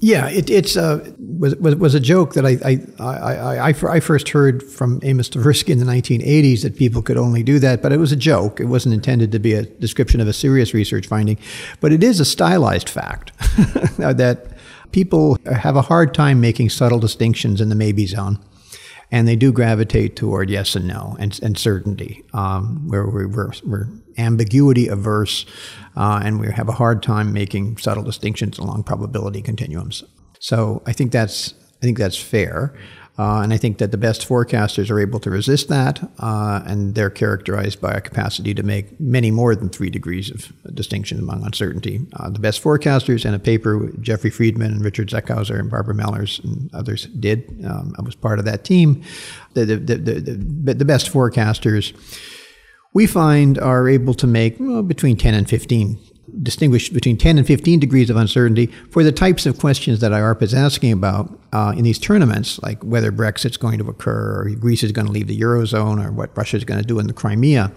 Yeah, 0.00 0.28
it, 0.28 0.48
it's 0.48 0.76
uh, 0.76 1.12
was, 1.18 1.54
was, 1.56 1.76
was 1.76 1.94
a 1.94 2.00
joke 2.00 2.32
that 2.34 2.46
I 2.46 2.58
I, 2.64 2.80
I, 2.98 3.56
I, 3.56 3.74
I 3.96 4.00
first 4.00 4.30
heard 4.30 4.62
from 4.62 4.98
Amos 5.02 5.28
Tversky 5.28 5.68
in 5.68 5.78
the 5.78 5.84
1980s 5.84 6.62
that 6.62 6.76
people 6.76 7.02
could 7.02 7.18
only 7.18 7.42
do 7.42 7.58
that, 7.58 7.82
but 7.82 7.92
it 7.92 7.98
was 7.98 8.10
a 8.10 8.16
joke. 8.16 8.60
It 8.60 8.66
wasn't 8.66 8.94
intended 8.94 9.30
to 9.32 9.38
be 9.38 9.52
a 9.52 9.64
description 9.64 10.20
of 10.20 10.28
a 10.28 10.32
serious 10.32 10.72
research 10.72 11.06
finding, 11.06 11.38
but 11.80 11.92
it 11.92 12.02
is 12.02 12.18
a 12.18 12.24
stylized 12.24 12.88
fact 12.88 13.32
that 13.98 14.46
people 14.92 15.36
have 15.44 15.76
a 15.76 15.82
hard 15.82 16.14
time 16.14 16.40
making 16.40 16.70
subtle 16.70 16.98
distinctions 16.98 17.60
in 17.60 17.68
the 17.68 17.74
maybe 17.74 18.06
zone 18.06 18.38
and 19.10 19.26
they 19.26 19.36
do 19.36 19.52
gravitate 19.52 20.16
toward 20.16 20.50
yes 20.50 20.76
and 20.76 20.86
no 20.86 21.16
and, 21.18 21.38
and 21.42 21.58
certainty, 21.58 22.24
um, 22.32 22.88
where 22.88 23.06
we're, 23.06 23.52
we're, 23.64 23.88
ambiguity 24.18 24.88
averse, 24.88 25.46
uh, 25.96 26.20
and 26.22 26.40
we 26.40 26.50
have 26.52 26.68
a 26.68 26.72
hard 26.72 27.02
time 27.02 27.32
making 27.32 27.76
subtle 27.78 28.02
distinctions 28.02 28.58
along 28.58 28.82
probability 28.82 29.40
continuums. 29.40 30.04
So 30.40 30.82
I 30.86 30.92
think 30.92 31.12
that's 31.12 31.54
I 31.82 31.86
think 31.86 31.98
that's 31.98 32.16
fair. 32.16 32.74
Uh, 33.18 33.42
and 33.42 33.52
I 33.52 33.58
think 33.58 33.78
that 33.78 33.90
the 33.90 33.98
best 33.98 34.26
forecasters 34.26 34.90
are 34.90 34.98
able 34.98 35.20
to 35.20 35.30
resist 35.30 35.68
that, 35.68 36.00
uh, 36.20 36.62
and 36.64 36.94
they're 36.94 37.10
characterized 37.10 37.80
by 37.80 37.92
a 37.92 38.00
capacity 38.00 38.54
to 38.54 38.62
make 38.62 38.98
many 38.98 39.30
more 39.30 39.54
than 39.54 39.68
three 39.68 39.90
degrees 39.90 40.30
of 40.30 40.52
distinction 40.74 41.18
among 41.18 41.44
uncertainty. 41.44 42.00
Uh, 42.14 42.30
the 42.30 42.38
best 42.38 42.62
forecasters, 42.62 43.26
in 43.26 43.34
a 43.34 43.38
paper 43.38 43.90
Jeffrey 44.00 44.30
Friedman 44.30 44.72
and 44.72 44.84
Richard 44.84 45.08
Zeckhauser 45.08 45.58
and 45.58 45.70
Barbara 45.70 45.94
Mellers 45.94 46.40
and 46.44 46.70
others 46.72 47.06
did, 47.06 47.62
um, 47.66 47.94
I 47.98 48.02
was 48.02 48.14
part 48.14 48.38
of 48.38 48.46
that 48.46 48.64
team. 48.64 49.02
The, 49.52 49.66
the, 49.66 49.76
the, 49.76 49.96
the, 49.96 50.74
the 50.74 50.84
best 50.84 51.12
forecasters 51.12 51.92
we 52.92 53.06
find 53.06 53.58
are 53.58 53.88
able 53.88 54.14
to 54.14 54.26
make 54.26 54.56
well, 54.58 54.82
between 54.82 55.16
10 55.16 55.34
and 55.34 55.48
15 55.48 55.98
distinguish 56.42 56.90
between 56.90 57.16
10 57.16 57.38
and 57.38 57.46
15 57.46 57.80
degrees 57.80 58.10
of 58.10 58.16
uncertainty 58.16 58.66
for 58.90 59.02
the 59.02 59.12
types 59.12 59.46
of 59.46 59.58
questions 59.58 60.00
that 60.00 60.12
IARPA 60.12 60.42
is 60.42 60.54
asking 60.54 60.92
about 60.92 61.38
uh, 61.52 61.74
in 61.76 61.82
these 61.82 61.98
tournaments, 61.98 62.62
like 62.62 62.82
whether 62.84 63.10
Brexit's 63.10 63.56
going 63.56 63.78
to 63.78 63.88
occur, 63.88 64.42
or 64.42 64.50
Greece 64.50 64.82
is 64.82 64.92
going 64.92 65.06
to 65.06 65.12
leave 65.12 65.26
the 65.26 65.38
Eurozone, 65.38 66.04
or 66.04 66.12
what 66.12 66.36
Russia 66.36 66.56
is 66.56 66.64
going 66.64 66.80
to 66.80 66.86
do 66.86 66.98
in 66.98 67.06
the 67.08 67.12
Crimea, 67.12 67.72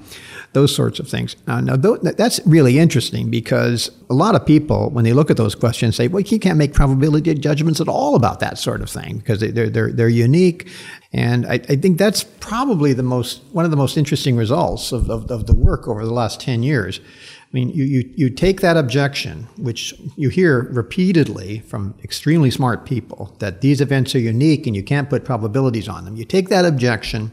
those 0.53 0.75
sorts 0.75 0.99
of 0.99 1.07
things. 1.09 1.35
Uh, 1.47 1.61
now, 1.61 1.75
th- 1.75 2.15
that's 2.15 2.39
really 2.45 2.77
interesting 2.77 3.31
because 3.31 3.89
a 4.09 4.13
lot 4.13 4.35
of 4.35 4.45
people, 4.45 4.91
when 4.91 5.03
they 5.03 5.13
look 5.13 5.31
at 5.31 5.37
those 5.37 5.55
questions, 5.55 5.95
say, 5.95 6.07
well, 6.07 6.21
you 6.21 6.39
can't 6.39 6.57
make 6.57 6.73
probability 6.73 7.33
judgments 7.33 7.81
at 7.81 7.87
all 7.87 8.15
about 8.15 8.39
that 8.39 8.59
sort 8.59 8.81
of 8.81 8.89
thing 8.89 9.17
because 9.17 9.39
they're, 9.39 9.69
they're, 9.69 9.91
they're 9.91 10.09
unique. 10.09 10.69
And 11.11 11.45
I, 11.47 11.53
I 11.53 11.75
think 11.75 11.97
that's 11.97 12.23
probably 12.23 12.93
the 12.93 13.03
most, 13.03 13.41
one 13.51 13.65
of 13.65 13.71
the 13.71 13.77
most 13.77 13.97
interesting 13.97 14.35
results 14.35 14.91
of, 14.91 15.09
of, 15.09 15.29
of 15.31 15.47
the 15.47 15.55
work 15.55 15.87
over 15.87 16.05
the 16.05 16.13
last 16.13 16.39
10 16.39 16.61
years 16.61 16.99
I 17.53 17.55
mean, 17.55 17.69
you, 17.69 17.83
you, 17.83 18.13
you 18.15 18.29
take 18.31 18.61
that 18.61 18.77
objection, 18.77 19.47
which 19.57 19.93
you 20.15 20.29
hear 20.29 20.61
repeatedly 20.71 21.59
from 21.59 21.93
extremely 22.03 22.49
smart 22.49 22.83
people, 22.83 23.35
that 23.37 23.61
these 23.61 23.79
events 23.79 24.15
are 24.15 24.19
unique 24.19 24.65
and 24.65 24.75
you 24.75 24.81
can't 24.81 25.07
put 25.07 25.23
probabilities 25.23 25.87
on 25.87 26.03
them. 26.03 26.15
You 26.15 26.25
take 26.25 26.49
that 26.49 26.65
objection 26.65 27.31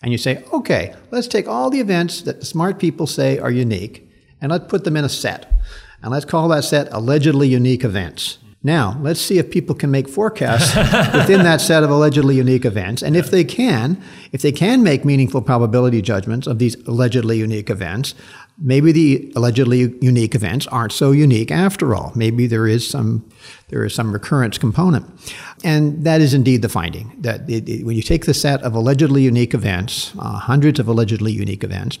and 0.00 0.12
you 0.12 0.18
say, 0.18 0.44
okay, 0.52 0.94
let's 1.10 1.26
take 1.26 1.48
all 1.48 1.70
the 1.70 1.80
events 1.80 2.22
that 2.22 2.38
the 2.38 2.46
smart 2.46 2.78
people 2.78 3.08
say 3.08 3.36
are 3.40 3.50
unique 3.50 4.08
and 4.40 4.52
let's 4.52 4.68
put 4.68 4.84
them 4.84 4.96
in 4.96 5.04
a 5.04 5.08
set. 5.08 5.52
And 6.02 6.12
let's 6.12 6.24
call 6.24 6.46
that 6.48 6.62
set 6.62 6.92
allegedly 6.92 7.48
unique 7.48 7.82
events. 7.82 8.38
Now, 8.62 8.98
let's 9.00 9.20
see 9.20 9.38
if 9.38 9.50
people 9.50 9.74
can 9.74 9.90
make 9.90 10.08
forecasts 10.08 10.74
within 11.14 11.44
that 11.44 11.60
set 11.60 11.84
of 11.84 11.90
allegedly 11.90 12.36
unique 12.36 12.64
events. 12.64 13.02
And 13.02 13.16
if 13.16 13.30
they 13.30 13.44
can, 13.44 14.00
if 14.32 14.42
they 14.42 14.52
can 14.52 14.82
make 14.82 15.04
meaningful 15.04 15.42
probability 15.42 16.02
judgments 16.02 16.46
of 16.46 16.58
these 16.58 16.74
allegedly 16.86 17.38
unique 17.38 17.70
events, 17.70 18.14
maybe 18.60 18.92
the 18.92 19.32
allegedly 19.36 19.96
unique 20.00 20.34
events 20.34 20.66
aren't 20.66 20.92
so 20.92 21.12
unique 21.12 21.50
after 21.50 21.94
all. 21.94 22.12
Maybe 22.14 22.46
there 22.46 22.66
is 22.66 22.88
some 22.88 23.28
there 23.68 23.84
is 23.84 23.94
some 23.94 24.12
recurrence 24.12 24.58
component, 24.58 25.06
and 25.64 26.04
that 26.04 26.20
is 26.20 26.34
indeed 26.34 26.62
the 26.62 26.68
finding 26.68 27.14
that 27.20 27.48
it, 27.48 27.68
it, 27.68 27.86
when 27.86 27.96
you 27.96 28.02
take 28.02 28.26
the 28.26 28.34
set 28.34 28.62
of 28.62 28.74
allegedly 28.74 29.22
unique 29.22 29.54
events, 29.54 30.12
uh, 30.18 30.38
hundreds 30.38 30.80
of 30.80 30.88
allegedly 30.88 31.32
unique 31.32 31.64
events. 31.64 31.98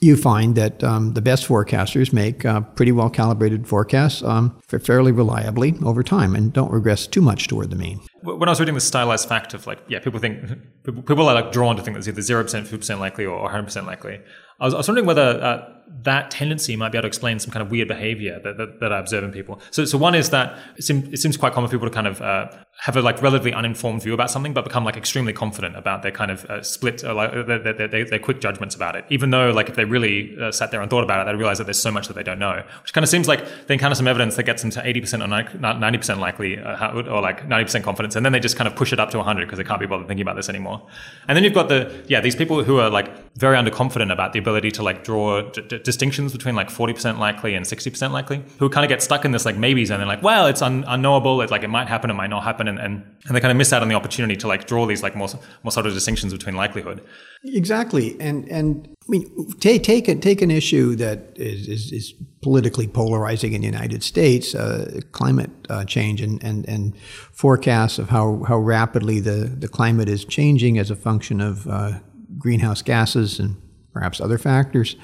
You 0.00 0.16
find 0.16 0.54
that 0.54 0.84
um, 0.84 1.14
the 1.14 1.20
best 1.20 1.44
forecasters 1.48 2.12
make 2.12 2.44
uh, 2.44 2.60
pretty 2.60 2.92
well 2.92 3.10
calibrated 3.10 3.66
forecasts 3.66 4.22
um, 4.22 4.56
fairly 4.68 5.10
reliably 5.10 5.74
over 5.84 6.04
time 6.04 6.36
and 6.36 6.52
don't 6.52 6.70
regress 6.70 7.08
too 7.08 7.20
much 7.20 7.48
toward 7.48 7.70
the 7.70 7.76
mean. 7.76 7.98
When 8.22 8.48
I 8.48 8.52
was 8.52 8.60
reading 8.60 8.76
the 8.76 8.80
stylized 8.80 9.28
fact 9.28 9.54
of 9.54 9.66
like, 9.66 9.80
yeah, 9.88 9.98
people 9.98 10.20
think 10.20 10.40
people 10.84 11.28
are 11.28 11.34
like 11.34 11.50
drawn 11.50 11.74
to 11.74 11.82
think 11.82 11.96
that 11.96 11.98
it's 11.98 12.06
either 12.06 12.22
zero 12.22 12.44
percent, 12.44 12.68
fifty 12.68 12.78
percent 12.78 13.00
likely, 13.00 13.24
or 13.24 13.42
one 13.42 13.50
hundred 13.50 13.64
percent 13.64 13.86
likely. 13.86 14.20
I 14.60 14.66
was, 14.66 14.74
I 14.74 14.76
was 14.76 14.86
wondering 14.86 15.06
whether 15.06 15.42
uh, 15.42 15.68
that 16.02 16.30
tendency 16.30 16.76
might 16.76 16.90
be 16.90 16.98
able 16.98 17.02
to 17.02 17.08
explain 17.08 17.38
some 17.38 17.50
kind 17.50 17.62
of 17.62 17.70
weird 17.70 17.88
behavior 17.88 18.40
that, 18.44 18.56
that, 18.56 18.80
that 18.80 18.92
I 18.92 18.98
observe 18.98 19.24
in 19.24 19.32
people. 19.32 19.60
So, 19.70 19.84
so 19.84 19.98
one 19.98 20.14
is 20.14 20.30
that 20.30 20.58
it 20.76 20.82
seems, 20.82 21.08
it 21.12 21.18
seems 21.18 21.36
quite 21.36 21.52
common 21.52 21.68
for 21.68 21.76
people 21.76 21.88
to 21.88 21.94
kind 21.94 22.06
of 22.06 22.20
uh, 22.22 22.48
have 22.80 22.96
a 22.96 23.02
like 23.02 23.20
relatively 23.20 23.52
uninformed 23.52 24.02
view 24.02 24.14
about 24.14 24.30
something, 24.30 24.52
but 24.52 24.62
become 24.64 24.84
like 24.84 24.96
extremely 24.96 25.32
confident 25.32 25.76
about 25.76 26.02
their 26.02 26.12
kind 26.12 26.30
of 26.30 26.44
uh, 26.44 26.62
split, 26.62 27.04
uh, 27.04 27.14
like 27.14 27.32
their, 27.46 27.58
their, 27.58 27.88
their, 27.88 28.04
their, 28.04 28.18
quick 28.18 28.40
judgments 28.40 28.74
about 28.74 28.94
it. 28.94 29.04
Even 29.10 29.30
though 29.30 29.50
like 29.50 29.68
if 29.68 29.74
they 29.74 29.84
really 29.84 30.36
uh, 30.40 30.52
sat 30.52 30.70
there 30.70 30.80
and 30.80 30.88
thought 30.88 31.02
about 31.02 31.20
it, 31.20 31.30
they'd 31.30 31.38
realize 31.38 31.58
that 31.58 31.64
there's 31.64 31.80
so 31.80 31.90
much 31.90 32.06
that 32.06 32.14
they 32.14 32.22
don't 32.22 32.38
know, 32.38 32.62
which 32.82 32.92
kind 32.92 33.02
of 33.02 33.08
seems 33.08 33.26
like 33.26 33.44
they 33.66 33.74
encounter 33.74 33.96
some 33.96 34.06
evidence 34.06 34.36
that 34.36 34.44
gets 34.44 34.62
them 34.62 34.70
to 34.70 34.80
80% 34.80 35.24
or 35.24 35.58
90% 35.58 36.18
likely 36.18 36.58
uh, 36.58 36.92
or 36.92 37.20
like 37.20 37.48
90% 37.48 37.82
confidence, 37.82 38.14
and 38.14 38.24
then 38.24 38.32
they 38.32 38.40
just 38.40 38.56
kind 38.56 38.68
of 38.68 38.76
push 38.76 38.92
it 38.92 39.00
up 39.00 39.10
to 39.10 39.16
100 39.16 39.46
because 39.46 39.58
they 39.58 39.64
can't 39.64 39.80
be 39.80 39.86
bothered 39.86 40.06
thinking 40.06 40.22
about 40.22 40.36
this 40.36 40.48
anymore. 40.48 40.86
And 41.26 41.36
then 41.36 41.42
you've 41.42 41.54
got 41.54 41.68
the 41.68 42.04
yeah 42.06 42.20
these 42.20 42.36
people 42.36 42.62
who 42.62 42.78
are 42.78 42.90
like 42.90 43.10
very 43.34 43.56
underconfident 43.56 44.12
about 44.12 44.32
the 44.32 44.38
ability 44.38 44.70
to 44.72 44.82
like 44.82 45.04
draw 45.04 45.42
d- 45.42 45.62
d- 45.62 45.77
distinctions 45.84 46.32
between 46.32 46.54
like 46.54 46.68
40% 46.68 47.18
likely 47.18 47.54
and 47.54 47.64
60% 47.64 48.10
likely, 48.10 48.42
who 48.58 48.68
kind 48.68 48.84
of 48.84 48.88
get 48.88 49.02
stuck 49.02 49.24
in 49.24 49.32
this 49.32 49.44
like 49.44 49.56
maybes 49.56 49.90
and 49.90 50.00
they're 50.00 50.06
like, 50.06 50.22
well, 50.22 50.46
it's 50.46 50.62
un- 50.62 50.84
unknowable. 50.86 51.40
It's 51.42 51.50
like 51.50 51.62
it 51.62 51.68
might 51.68 51.88
happen, 51.88 52.10
it 52.10 52.14
might 52.14 52.30
not 52.30 52.44
happen, 52.44 52.68
and, 52.68 52.78
and 52.78 53.04
and 53.26 53.36
they 53.36 53.40
kind 53.40 53.50
of 53.50 53.56
miss 53.56 53.72
out 53.72 53.82
on 53.82 53.88
the 53.88 53.94
opportunity 53.94 54.36
to 54.36 54.48
like 54.48 54.66
draw 54.66 54.86
these 54.86 55.02
like 55.02 55.14
more 55.16 55.28
more 55.62 55.72
subtle 55.72 55.92
distinctions 55.92 56.32
between 56.32 56.56
likelihood. 56.56 57.02
Exactly, 57.44 58.16
and 58.20 58.48
and 58.48 58.88
I 59.08 59.10
mean, 59.10 59.52
take 59.60 59.82
take 59.82 60.08
a, 60.08 60.14
take 60.14 60.42
an 60.42 60.50
issue 60.50 60.94
that 60.96 61.32
is, 61.36 61.68
is, 61.68 61.92
is 61.92 62.14
politically 62.42 62.86
polarizing 62.86 63.52
in 63.52 63.60
the 63.60 63.66
United 63.66 64.02
States, 64.02 64.54
uh, 64.54 65.00
climate 65.12 65.50
uh, 65.70 65.84
change, 65.84 66.20
and, 66.20 66.42
and 66.42 66.68
and 66.68 66.96
forecasts 67.32 67.98
of 67.98 68.08
how 68.08 68.44
how 68.46 68.58
rapidly 68.58 69.20
the 69.20 69.44
the 69.58 69.68
climate 69.68 70.08
is 70.08 70.24
changing 70.24 70.78
as 70.78 70.90
a 70.90 70.96
function 70.96 71.40
of 71.40 71.66
uh, 71.66 71.92
greenhouse 72.38 72.82
gases 72.82 73.38
and 73.38 73.56
perhaps 73.92 74.20
other 74.20 74.38
factors. 74.38 74.96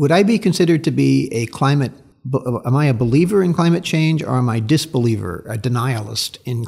Would 0.00 0.12
I 0.12 0.22
be 0.22 0.38
considered 0.38 0.82
to 0.84 0.90
be 0.90 1.28
a 1.30 1.44
climate 1.44 1.92
am 2.34 2.74
I 2.74 2.86
a 2.86 2.94
believer 2.94 3.42
in 3.42 3.52
climate 3.52 3.84
change 3.84 4.22
or 4.22 4.38
am 4.38 4.48
I 4.48 4.56
a 4.56 4.60
disbeliever, 4.62 5.44
a 5.46 5.58
denialist 5.58 6.38
in, 6.46 6.64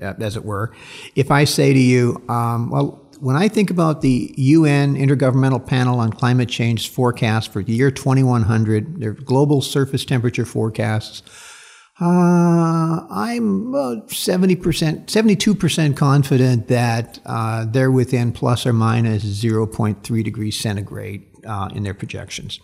as 0.00 0.36
it 0.36 0.44
were? 0.44 0.74
If 1.14 1.30
I 1.30 1.44
say 1.44 1.72
to 1.72 1.78
you, 1.78 2.20
um, 2.28 2.70
well, 2.70 3.08
when 3.20 3.36
I 3.36 3.46
think 3.46 3.70
about 3.70 4.02
the 4.02 4.34
UN 4.38 4.96
Intergovernmental 4.96 5.64
Panel 5.64 6.00
on 6.00 6.10
Climate 6.10 6.48
Change 6.48 6.90
forecast 6.90 7.52
for 7.52 7.62
the 7.62 7.72
year 7.72 7.92
2100, 7.92 9.00
their 9.00 9.12
global 9.12 9.62
surface 9.62 10.04
temperature 10.04 10.44
forecasts, 10.44 11.22
uh, 12.00 13.06
I'm 13.08 13.68
about 13.68 14.08
70%, 14.08 15.06
72% 15.06 15.96
confident 15.96 16.66
that 16.66 17.20
uh, 17.24 17.66
they're 17.66 17.92
within 17.92 18.32
plus 18.32 18.66
or 18.66 18.72
minus 18.72 19.24
0.3 19.24 20.24
degrees 20.24 20.58
centigrade 20.58 21.24
uh, 21.46 21.68
in 21.74 21.82
their 21.82 21.94
projections. 21.94 22.60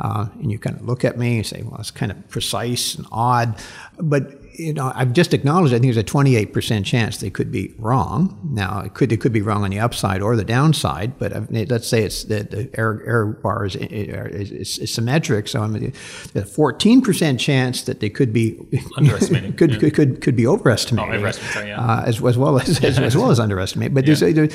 Uh, 0.00 0.28
and 0.40 0.50
you 0.50 0.58
kind 0.58 0.76
of 0.76 0.82
look 0.82 1.04
at 1.04 1.18
me 1.18 1.36
and 1.36 1.46
say, 1.46 1.62
well, 1.62 1.78
it's 1.78 1.90
kind 1.90 2.10
of 2.10 2.28
precise 2.28 2.94
and 2.94 3.06
odd. 3.12 3.60
But 3.98 4.39
you 4.60 4.72
know, 4.72 4.92
I've 4.94 5.12
just 5.12 5.34
acknowledged. 5.34 5.74
I 5.74 5.78
think 5.78 5.94
there's 5.94 5.96
a 5.96 6.04
28% 6.04 6.84
chance 6.84 7.18
they 7.18 7.30
could 7.30 7.50
be 7.50 7.74
wrong. 7.78 8.38
Now, 8.52 8.80
it 8.80 8.94
could 8.94 9.10
they 9.10 9.16
could 9.16 9.32
be 9.32 9.42
wrong 9.42 9.64
on 9.64 9.70
the 9.70 9.80
upside 9.80 10.22
or 10.22 10.36
the 10.36 10.44
downside. 10.44 11.18
But 11.18 11.50
let's 11.50 11.88
say 11.88 12.04
it's 12.04 12.24
the, 12.24 12.44
the 12.44 12.70
error, 12.74 13.02
error 13.06 13.26
bar 13.26 13.66
is, 13.66 13.76
is, 13.76 14.52
is, 14.52 14.78
is, 14.78 14.94
symmetric. 14.94 15.48
So 15.48 15.62
I'm 15.62 15.74
a 15.74 15.80
14% 15.80 17.38
chance 17.38 17.82
that 17.82 18.00
they 18.00 18.10
could 18.10 18.32
be 18.32 18.58
underestimating. 18.96 19.52
could, 19.56 19.72
yeah. 19.72 19.78
could, 19.78 19.94
could 19.94 20.20
could 20.20 20.36
be 20.36 20.46
overestimating. 20.46 21.24
Oh, 21.24 21.62
yeah. 21.62 21.80
uh, 21.80 22.04
as, 22.06 22.22
as 22.22 22.38
well 22.38 22.58
as, 22.58 22.82
as, 22.84 22.98
as 22.98 23.16
well 23.16 23.30
as 23.30 23.40
underestimate. 23.40 23.94
But 23.94 24.06
there's, 24.06 24.22
yeah. 24.22 24.46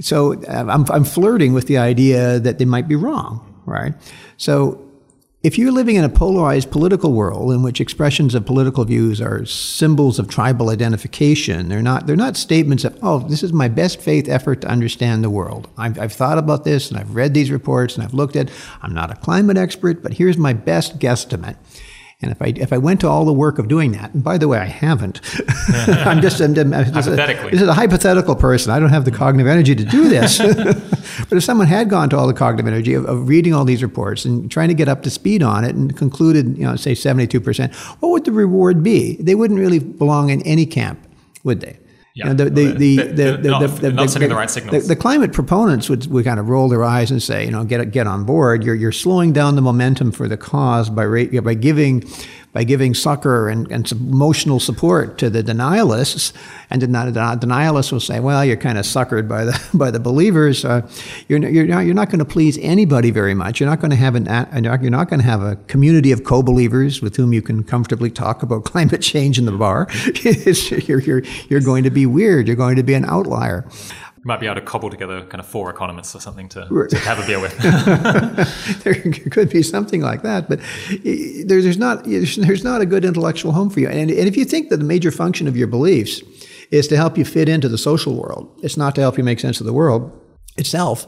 so 0.00 0.34
uh, 0.44 0.66
I'm 0.68 0.84
I'm 0.90 1.04
flirting 1.04 1.54
with 1.54 1.66
the 1.66 1.78
idea 1.78 2.38
that 2.40 2.58
they 2.58 2.64
might 2.64 2.88
be 2.88 2.96
wrong. 2.96 3.50
Right. 3.66 3.94
So 4.36 4.80
if 5.44 5.58
you're 5.58 5.70
living 5.70 5.96
in 5.96 6.04
a 6.04 6.08
polarized 6.08 6.70
political 6.70 7.12
world 7.12 7.52
in 7.52 7.62
which 7.62 7.78
expressions 7.78 8.34
of 8.34 8.46
political 8.46 8.82
views 8.82 9.20
are 9.20 9.44
symbols 9.44 10.18
of 10.18 10.26
tribal 10.26 10.70
identification, 10.70 11.68
they're 11.68 11.82
not, 11.82 12.06
they're 12.06 12.16
not 12.16 12.38
statements 12.38 12.82
of, 12.82 12.98
oh, 13.02 13.18
this 13.18 13.42
is 13.42 13.52
my 13.52 13.68
best 13.68 14.00
faith 14.00 14.26
effort 14.26 14.62
to 14.62 14.68
understand 14.68 15.22
the 15.22 15.28
world. 15.28 15.68
I've, 15.76 15.98
I've 15.98 16.14
thought 16.14 16.38
about 16.38 16.64
this 16.64 16.90
and 16.90 16.98
I've 16.98 17.14
read 17.14 17.34
these 17.34 17.50
reports 17.50 17.94
and 17.94 18.02
I've 18.02 18.14
looked 18.14 18.36
at, 18.36 18.50
I'm 18.80 18.94
not 18.94 19.10
a 19.10 19.16
climate 19.16 19.58
expert, 19.58 20.02
but 20.02 20.14
here's 20.14 20.38
my 20.38 20.54
best 20.54 20.98
guesstimate. 20.98 21.56
And 22.22 22.30
if 22.30 22.40
I 22.40 22.46
if 22.56 22.72
I 22.72 22.78
went 22.78 23.00
to 23.00 23.08
all 23.08 23.24
the 23.24 23.32
work 23.32 23.58
of 23.58 23.68
doing 23.68 23.92
that, 23.92 24.14
and 24.14 24.22
by 24.22 24.38
the 24.38 24.48
way, 24.48 24.58
I 24.58 24.64
haven't. 24.64 25.20
I'm 25.68 26.20
just 26.22 26.40
I'm, 26.40 26.56
I'm, 26.56 26.72
hypothetically. 26.72 27.50
This 27.50 27.60
is 27.60 27.68
a 27.68 27.74
hypothetical 27.74 28.36
person. 28.36 28.72
I 28.72 28.78
don't 28.78 28.90
have 28.90 29.04
the 29.04 29.10
cognitive 29.10 29.48
energy 29.48 29.74
to 29.74 29.84
do 29.84 30.08
this. 30.08 30.38
but 31.28 31.32
if 31.32 31.44
someone 31.44 31.66
had 31.66 31.90
gone 31.90 32.08
to 32.10 32.16
all 32.16 32.26
the 32.26 32.34
cognitive 32.34 32.66
energy 32.66 32.94
of, 32.94 33.04
of, 33.06 33.28
reading 33.28 33.52
all 33.52 33.64
these 33.64 33.82
reports 33.82 34.24
and 34.24 34.50
trying 34.50 34.68
to 34.68 34.74
get 34.74 34.88
up 34.88 35.02
to 35.02 35.10
speed 35.10 35.42
on 35.42 35.64
it 35.64 35.74
and 35.74 35.96
concluded, 35.96 36.56
you 36.56 36.64
know, 36.64 36.76
say 36.76 36.94
72 36.94 37.40
percent, 37.40 37.74
what 37.74 38.10
would 38.10 38.24
the 38.24 38.32
reward 38.32 38.82
be? 38.82 39.16
They 39.16 39.34
wouldn't 39.34 39.58
really 39.58 39.80
belong 39.80 40.30
in 40.30 40.40
any 40.42 40.66
camp, 40.66 41.00
would 41.42 41.60
they? 41.60 41.78
Yeah, 42.14 42.28
you 42.28 42.34
know, 42.34 42.44
the, 42.44 42.50
the, 42.50 42.72
the, 42.72 42.96
the, 42.96 43.36
the, 43.42 43.48
not, 43.50 43.80
the, 43.80 43.92
not 43.92 44.08
sending 44.08 44.28
the 44.28 44.36
right 44.36 44.48
signals. 44.48 44.86
The, 44.86 44.94
climate 44.94 45.32
proponents 45.32 45.88
would, 45.88 46.06
would 46.12 46.24
kind 46.24 46.38
of 46.38 46.48
roll 46.48 46.68
their 46.68 46.84
eyes 46.84 47.10
and 47.10 47.20
say, 47.20 47.44
you 47.44 47.50
know, 47.50 47.64
get 47.64 47.90
get 47.90 48.06
on 48.06 48.22
board. 48.22 48.62
You're 48.62 48.76
you're 48.76 48.92
slowing 48.92 49.32
down 49.32 49.56
the 49.56 49.62
momentum 49.62 50.12
for 50.12 50.28
the 50.28 50.36
cause 50.36 50.88
by 50.90 51.06
by 51.26 51.54
giving 51.54 52.04
by 52.54 52.62
giving 52.62 52.94
succor 52.94 53.48
and, 53.48 53.70
and 53.70 53.90
emotional 53.92 54.60
support 54.60 55.18
to 55.18 55.28
the 55.28 55.42
denialists. 55.42 56.32
And 56.70 56.80
the 56.80 56.86
denialists 56.86 57.90
will 57.90 58.00
say, 58.00 58.20
well, 58.20 58.44
you're 58.44 58.56
kind 58.56 58.78
of 58.78 58.86
suckered 58.86 59.28
by 59.28 59.44
the, 59.44 59.68
by 59.74 59.90
the 59.90 59.98
believers. 59.98 60.64
Uh, 60.64 60.88
you're, 61.28 61.40
you're 61.46 61.66
not, 61.66 61.80
you're 61.80 61.94
not 61.94 62.08
going 62.08 62.20
to 62.20 62.24
please 62.24 62.56
anybody 62.58 63.10
very 63.10 63.34
much. 63.34 63.58
You're 63.58 63.68
not 63.68 63.80
going 63.80 63.90
to 63.90 63.96
have 63.96 64.14
an, 64.14 64.26
you're 64.62 64.90
not 64.90 65.10
going 65.10 65.20
to 65.20 65.26
have 65.26 65.42
a 65.42 65.56
community 65.66 66.12
of 66.12 66.22
co-believers 66.22 67.02
with 67.02 67.16
whom 67.16 67.32
you 67.32 67.42
can 67.42 67.64
comfortably 67.64 68.10
talk 68.10 68.44
about 68.44 68.64
climate 68.64 69.02
change 69.02 69.36
in 69.36 69.46
the 69.46 69.52
bar. 69.52 69.88
you're, 70.86 71.00
you're, 71.00 71.22
you're 71.48 71.60
going 71.60 71.82
to 71.82 71.90
be 71.90 72.06
weird. 72.06 72.46
You're 72.46 72.56
going 72.56 72.76
to 72.76 72.84
be 72.84 72.94
an 72.94 73.04
outlier 73.04 73.66
might 74.24 74.40
be 74.40 74.46
able 74.46 74.56
to 74.56 74.62
cobble 74.62 74.90
together 74.90 75.20
kind 75.26 75.40
of 75.40 75.46
four 75.46 75.70
economists 75.70 76.14
or 76.14 76.20
something 76.20 76.48
to, 76.48 76.86
to 76.88 76.98
have 76.98 77.18
a 77.18 77.26
beer 77.26 77.40
with. 77.40 77.56
there 78.84 78.94
could 79.30 79.50
be 79.50 79.62
something 79.62 80.00
like 80.00 80.22
that, 80.22 80.48
but 80.48 80.60
eh, 81.04 81.44
there's 81.46 81.76
not 81.76 82.04
there's 82.04 82.64
not 82.64 82.80
a 82.80 82.86
good 82.86 83.04
intellectual 83.04 83.52
home 83.52 83.70
for 83.70 83.80
you. 83.80 83.88
And, 83.88 84.10
and 84.10 84.26
if 84.26 84.36
you 84.36 84.44
think 84.44 84.70
that 84.70 84.78
the 84.78 84.84
major 84.84 85.10
function 85.10 85.46
of 85.46 85.56
your 85.56 85.66
beliefs 85.66 86.22
is 86.70 86.88
to 86.88 86.96
help 86.96 87.18
you 87.18 87.24
fit 87.24 87.48
into 87.48 87.68
the 87.68 87.78
social 87.78 88.14
world, 88.14 88.50
it's 88.62 88.76
not 88.76 88.94
to 88.94 89.00
help 89.02 89.18
you 89.18 89.24
make 89.24 89.40
sense 89.40 89.60
of 89.60 89.66
the 89.66 89.72
world 89.72 90.10
itself 90.56 91.06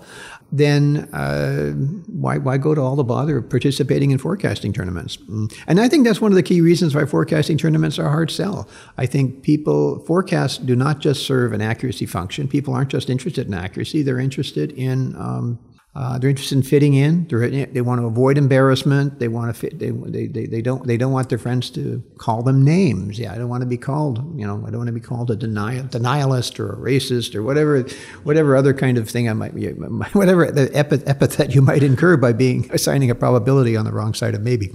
then 0.59 1.09
uh, 1.13 1.73
why, 2.07 2.39
why 2.39 2.59
go 2.59 2.75
to 2.75 2.81
all 2.81 2.97
the 2.97 3.05
bother 3.05 3.39
of 3.39 3.49
participating 3.51 4.11
in 4.11 4.19
forecasting 4.19 4.73
tournaments? 4.73 5.17
Mm. 5.17 5.53
And 5.67 5.81
I 5.81 5.89
think 5.89 6.07
that's 6.07 6.21
one 6.21 6.33
of 6.33 6.37
the 6.37 6.43
key 6.43 6.61
reasons 6.61 6.95
why 6.95 7.05
forecasting 7.05 7.59
tournaments 7.59 7.99
are 7.99 8.09
hard 8.09 8.31
sell. 8.31 8.69
I 8.97 9.07
think 9.07 9.43
people, 9.43 10.01
forecasts 10.01 10.59
do 10.59 10.77
not 10.77 11.01
just 11.01 11.27
serve 11.27 11.53
an 11.53 11.63
accuracy 11.63 12.07
function. 12.07 12.49
People 12.49 12.75
aren't 12.75 12.91
just 12.91 13.11
interested 13.11 13.47
in 13.47 13.55
accuracy, 13.55 14.03
they're 14.03 14.21
interested 14.21 14.73
in 14.73 15.15
um, 15.17 15.59
uh, 15.97 16.19
they're 16.19 16.29
interested 16.29 16.57
in 16.57 16.63
fitting 16.63 16.93
in. 16.93 17.27
They're, 17.27 17.49
they 17.49 17.81
want 17.81 18.03
to 18.03 18.07
avoid 18.07 18.37
embarrassment. 18.37 19.19
They 19.19 19.29
want 19.29 19.49
to 19.49 19.59
fit. 19.59 19.79
They, 19.79 19.93
they, 19.93 20.27
they, 20.27 20.45
they, 20.45 20.61
don't 20.61 20.87
they 20.87 20.99
don't 20.99 21.11
want 21.11 21.31
their 21.31 21.39
friends 21.39 21.71
to 21.71 22.03
call 22.19 22.43
them 22.43 22.63
names. 22.63 23.19
Yeah, 23.19 23.33
I 23.33 23.39
don't 23.39 23.49
want 23.49 23.63
to 23.63 23.67
be 23.67 23.79
called. 23.79 24.39
You 24.39 24.47
know, 24.47 24.63
I 24.67 24.69
don't 24.69 24.77
want 24.77 24.89
to 24.89 24.93
be 24.93 25.01
called 25.01 25.31
a 25.31 25.37
denial, 25.37 25.85
denialist 25.85 26.61
or 26.61 26.75
a 26.75 26.77
racist 26.77 27.35
or 27.35 27.43
whatever 27.43 27.81
whatever 28.25 28.57
other 28.57 28.75
kind 28.75 28.99
of 28.99 29.09
thing 29.09 29.27
I 29.27 29.33
might 29.33 29.55
whatever 30.13 30.51
the 30.51 30.71
epithet 30.77 31.55
you 31.55 31.63
might 31.63 31.83
incur 31.83 32.19
by 32.19 32.35
being 32.35 32.71
assigning 32.75 33.11
a 33.11 33.15
probability 33.15 33.75
on 33.75 33.87
the 33.87 33.93
wrong 33.93 34.13
side 34.13 34.35
of 34.35 34.43
maybe. 34.43 34.75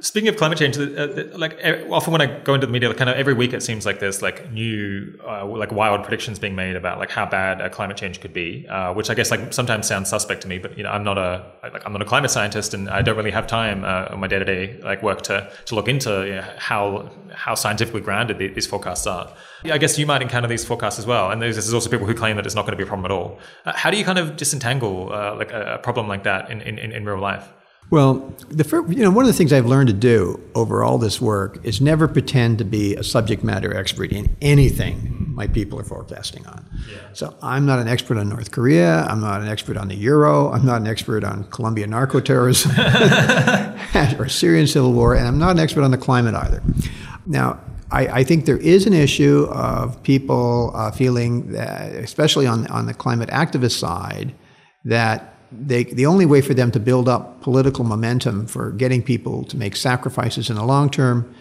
Speaking 0.00 0.28
of 0.28 0.36
climate 0.36 0.58
change, 0.58 0.78
uh, 0.78 1.08
like 1.36 1.58
often 1.90 2.12
when 2.12 2.22
I 2.22 2.26
go 2.40 2.54
into 2.54 2.68
the 2.68 2.72
media, 2.72 2.92
kind 2.94 3.10
of 3.10 3.16
every 3.16 3.34
week 3.34 3.52
it 3.52 3.64
seems 3.64 3.84
like 3.84 3.98
there's 3.98 4.22
like 4.22 4.52
new, 4.52 5.18
uh, 5.26 5.44
like 5.44 5.72
wild 5.72 6.04
predictions 6.04 6.38
being 6.38 6.54
made 6.54 6.76
about 6.76 7.00
like 7.00 7.10
how 7.10 7.26
bad 7.26 7.60
a 7.60 7.68
climate 7.68 7.96
change 7.96 8.20
could 8.20 8.32
be, 8.32 8.64
uh, 8.68 8.94
which 8.94 9.10
I 9.10 9.14
guess 9.14 9.32
like 9.32 9.52
sometimes 9.52 9.88
sounds 9.88 10.08
suspect 10.08 10.42
to 10.42 10.48
me. 10.48 10.58
But 10.58 10.78
you 10.78 10.84
know, 10.84 10.90
I'm 10.90 11.02
not 11.02 11.18
a 11.18 11.44
like 11.64 11.84
I'm 11.84 11.92
not 11.92 12.00
a 12.00 12.04
climate 12.04 12.30
scientist, 12.30 12.74
and 12.74 12.88
I 12.88 13.02
don't 13.02 13.16
really 13.16 13.32
have 13.32 13.48
time 13.48 13.82
uh, 13.84 14.06
on 14.12 14.20
my 14.20 14.28
day 14.28 14.38
to 14.38 14.44
day 14.44 14.80
like 14.82 15.02
work 15.02 15.22
to 15.22 15.50
to 15.64 15.74
look 15.74 15.88
into 15.88 16.26
you 16.26 16.34
know, 16.36 16.44
how 16.58 17.10
how 17.34 17.56
scientifically 17.56 18.00
grounded 18.00 18.38
these 18.38 18.68
forecasts 18.68 19.06
are. 19.06 19.34
I 19.64 19.78
guess 19.78 19.98
you 19.98 20.06
might 20.06 20.22
encounter 20.22 20.46
these 20.46 20.64
forecasts 20.64 21.00
as 21.00 21.06
well, 21.06 21.32
and 21.32 21.42
there's, 21.42 21.74
also 21.74 21.90
people 21.90 22.06
who 22.06 22.14
claim 22.14 22.36
that 22.36 22.46
it's 22.46 22.54
not 22.54 22.62
going 22.62 22.72
to 22.72 22.76
be 22.76 22.84
a 22.84 22.86
problem 22.86 23.04
at 23.04 23.10
all. 23.10 23.40
Uh, 23.64 23.72
how 23.74 23.90
do 23.90 23.96
you 23.96 24.04
kind 24.04 24.18
of 24.18 24.36
disentangle 24.36 25.12
uh, 25.12 25.34
like 25.34 25.50
a, 25.50 25.74
a 25.74 25.78
problem 25.78 26.06
like 26.06 26.22
that 26.22 26.50
in, 26.50 26.60
in, 26.60 26.78
in 26.78 27.04
real 27.04 27.18
life? 27.18 27.48
Well, 27.90 28.34
the 28.48 28.64
first, 28.64 28.90
you 28.90 29.02
know, 29.02 29.10
one 29.10 29.24
of 29.24 29.28
the 29.28 29.36
things 29.36 29.52
I've 29.52 29.66
learned 29.66 29.88
to 29.88 29.94
do 29.94 30.40
over 30.54 30.82
all 30.82 30.98
this 30.98 31.20
work 31.20 31.58
is 31.64 31.80
never 31.80 32.06
pretend 32.06 32.58
to 32.58 32.64
be 32.64 32.94
a 32.96 33.02
subject 33.02 33.42
matter 33.42 33.74
expert 33.74 34.12
in 34.12 34.36
anything 34.42 35.18
my 35.38 35.46
people 35.46 35.78
are 35.78 35.84
forecasting 35.84 36.44
on. 36.46 36.68
Yeah. 36.90 36.98
So 37.12 37.34
I'm 37.42 37.64
not 37.64 37.78
an 37.78 37.88
expert 37.88 38.18
on 38.18 38.28
North 38.28 38.50
Korea. 38.50 39.04
I'm 39.04 39.20
not 39.20 39.40
an 39.40 39.48
expert 39.48 39.76
on 39.76 39.88
the 39.88 39.94
euro. 39.94 40.50
I'm 40.50 40.66
not 40.66 40.80
an 40.80 40.86
expert 40.88 41.22
on 41.22 41.44
Colombian 41.44 41.90
narco 41.90 42.20
terrorism 42.20 42.72
or 44.18 44.28
Syrian 44.28 44.66
civil 44.66 44.92
war, 44.92 45.14
and 45.14 45.26
I'm 45.26 45.38
not 45.38 45.52
an 45.52 45.60
expert 45.60 45.82
on 45.82 45.92
the 45.92 45.98
climate 45.98 46.34
either. 46.34 46.62
Now, 47.24 47.60
I, 47.90 48.06
I 48.08 48.24
think 48.24 48.44
there 48.44 48.58
is 48.58 48.86
an 48.86 48.92
issue 48.92 49.46
of 49.50 50.02
people 50.02 50.72
uh, 50.74 50.90
feeling 50.90 51.52
that, 51.52 51.92
especially 51.92 52.46
on 52.46 52.66
on 52.66 52.86
the 52.86 52.94
climate 52.94 53.30
activist 53.30 53.78
side, 53.78 54.34
that 54.84 55.37
they, 55.50 55.84
the 55.84 56.06
only 56.06 56.26
way 56.26 56.40
for 56.40 56.54
them 56.54 56.70
to 56.72 56.80
build 56.80 57.08
up 57.08 57.40
political 57.40 57.84
momentum 57.84 58.46
for 58.46 58.70
getting 58.72 59.02
people 59.02 59.44
to 59.44 59.56
make 59.56 59.76
sacrifices 59.76 60.50
in 60.50 60.56
the 60.56 60.64
long 60.64 60.90
term 60.90 61.34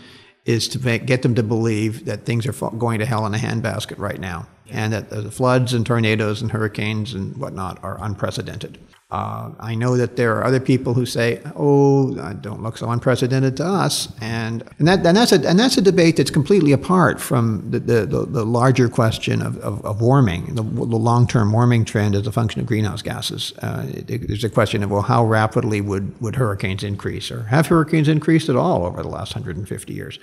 is 0.46 0.68
to 0.70 0.80
make, 0.80 1.06
get 1.06 1.22
them 1.22 1.36
to 1.36 1.44
believe 1.44 2.06
that 2.06 2.26
things 2.26 2.48
are 2.48 2.70
going 2.72 3.00
to 3.00 3.06
hell 3.06 3.26
in 3.26 3.34
a 3.34 3.38
handbasket 3.38 3.98
right 4.00 4.20
now, 4.20 4.48
and 4.70 4.94
that 4.94 5.10
the 5.10 5.30
floods 5.30 5.74
and 5.74 5.86
tornadoes 5.86 6.42
and 6.42 6.52
hurricanes 6.52 7.14
and 7.14 7.36
whatnot 7.38 7.84
are 7.84 8.02
unprecedented. 8.02 8.80
Uh, 9.10 9.52
I 9.62 9.74
know 9.74 9.96
that 9.96 10.18
there 10.18 10.36
are 10.36 10.44
other 10.44 10.60
people 10.60 10.94
who 10.94 11.06
say, 11.06 11.42
"Oh, 11.56 12.14
don't 12.42 12.62
look 12.62 12.78
so 12.78 12.90
unprecedented 12.90 13.56
to 13.56 13.66
us," 13.66 14.10
and 14.20 14.64
and 14.80 14.88
that 14.90 15.06
and 15.06 15.16
that's 15.16 15.32
a 15.32 15.48
and 15.48 15.58
that's 15.58 15.78
a 15.78 15.82
debate 15.82 16.18
that's 16.18 16.30
completely 16.30 16.74
apart 16.74 17.22
from 17.22 17.72
the 17.72 17.80
the, 17.80 18.06
the, 18.06 18.26
the 18.26 18.46
larger 18.46 18.90
question 18.90 19.42
of, 19.42 19.58
of, 19.60 19.84
of 19.86 20.02
warming, 20.02 20.56
the, 20.56 20.62
the 20.62 20.98
long 20.98 21.26
term 21.26 21.54
warming 21.54 21.86
trend 21.86 22.16
as 22.16 22.28
a 22.28 22.34
function 22.34 22.60
of 22.60 22.68
greenhouse 22.68 23.02
gases. 23.02 23.54
Uh, 23.60 23.86
it, 24.10 24.28
there's 24.28 24.44
a 24.44 24.50
question 24.50 24.84
of 24.84 24.92
well, 24.92 25.04
how 25.04 25.24
rapidly 25.24 25.80
would 25.80 26.20
would 26.20 26.36
hurricanes 26.36 26.84
increase, 26.84 27.32
or 27.32 27.44
have 27.44 27.68
hurricanes 27.68 28.10
increased 28.10 28.50
at 28.50 28.58
all 28.58 28.86
over 28.86 29.02
the 29.02 29.08
last 29.08 29.34
150 29.34 29.94
years? 29.94 30.20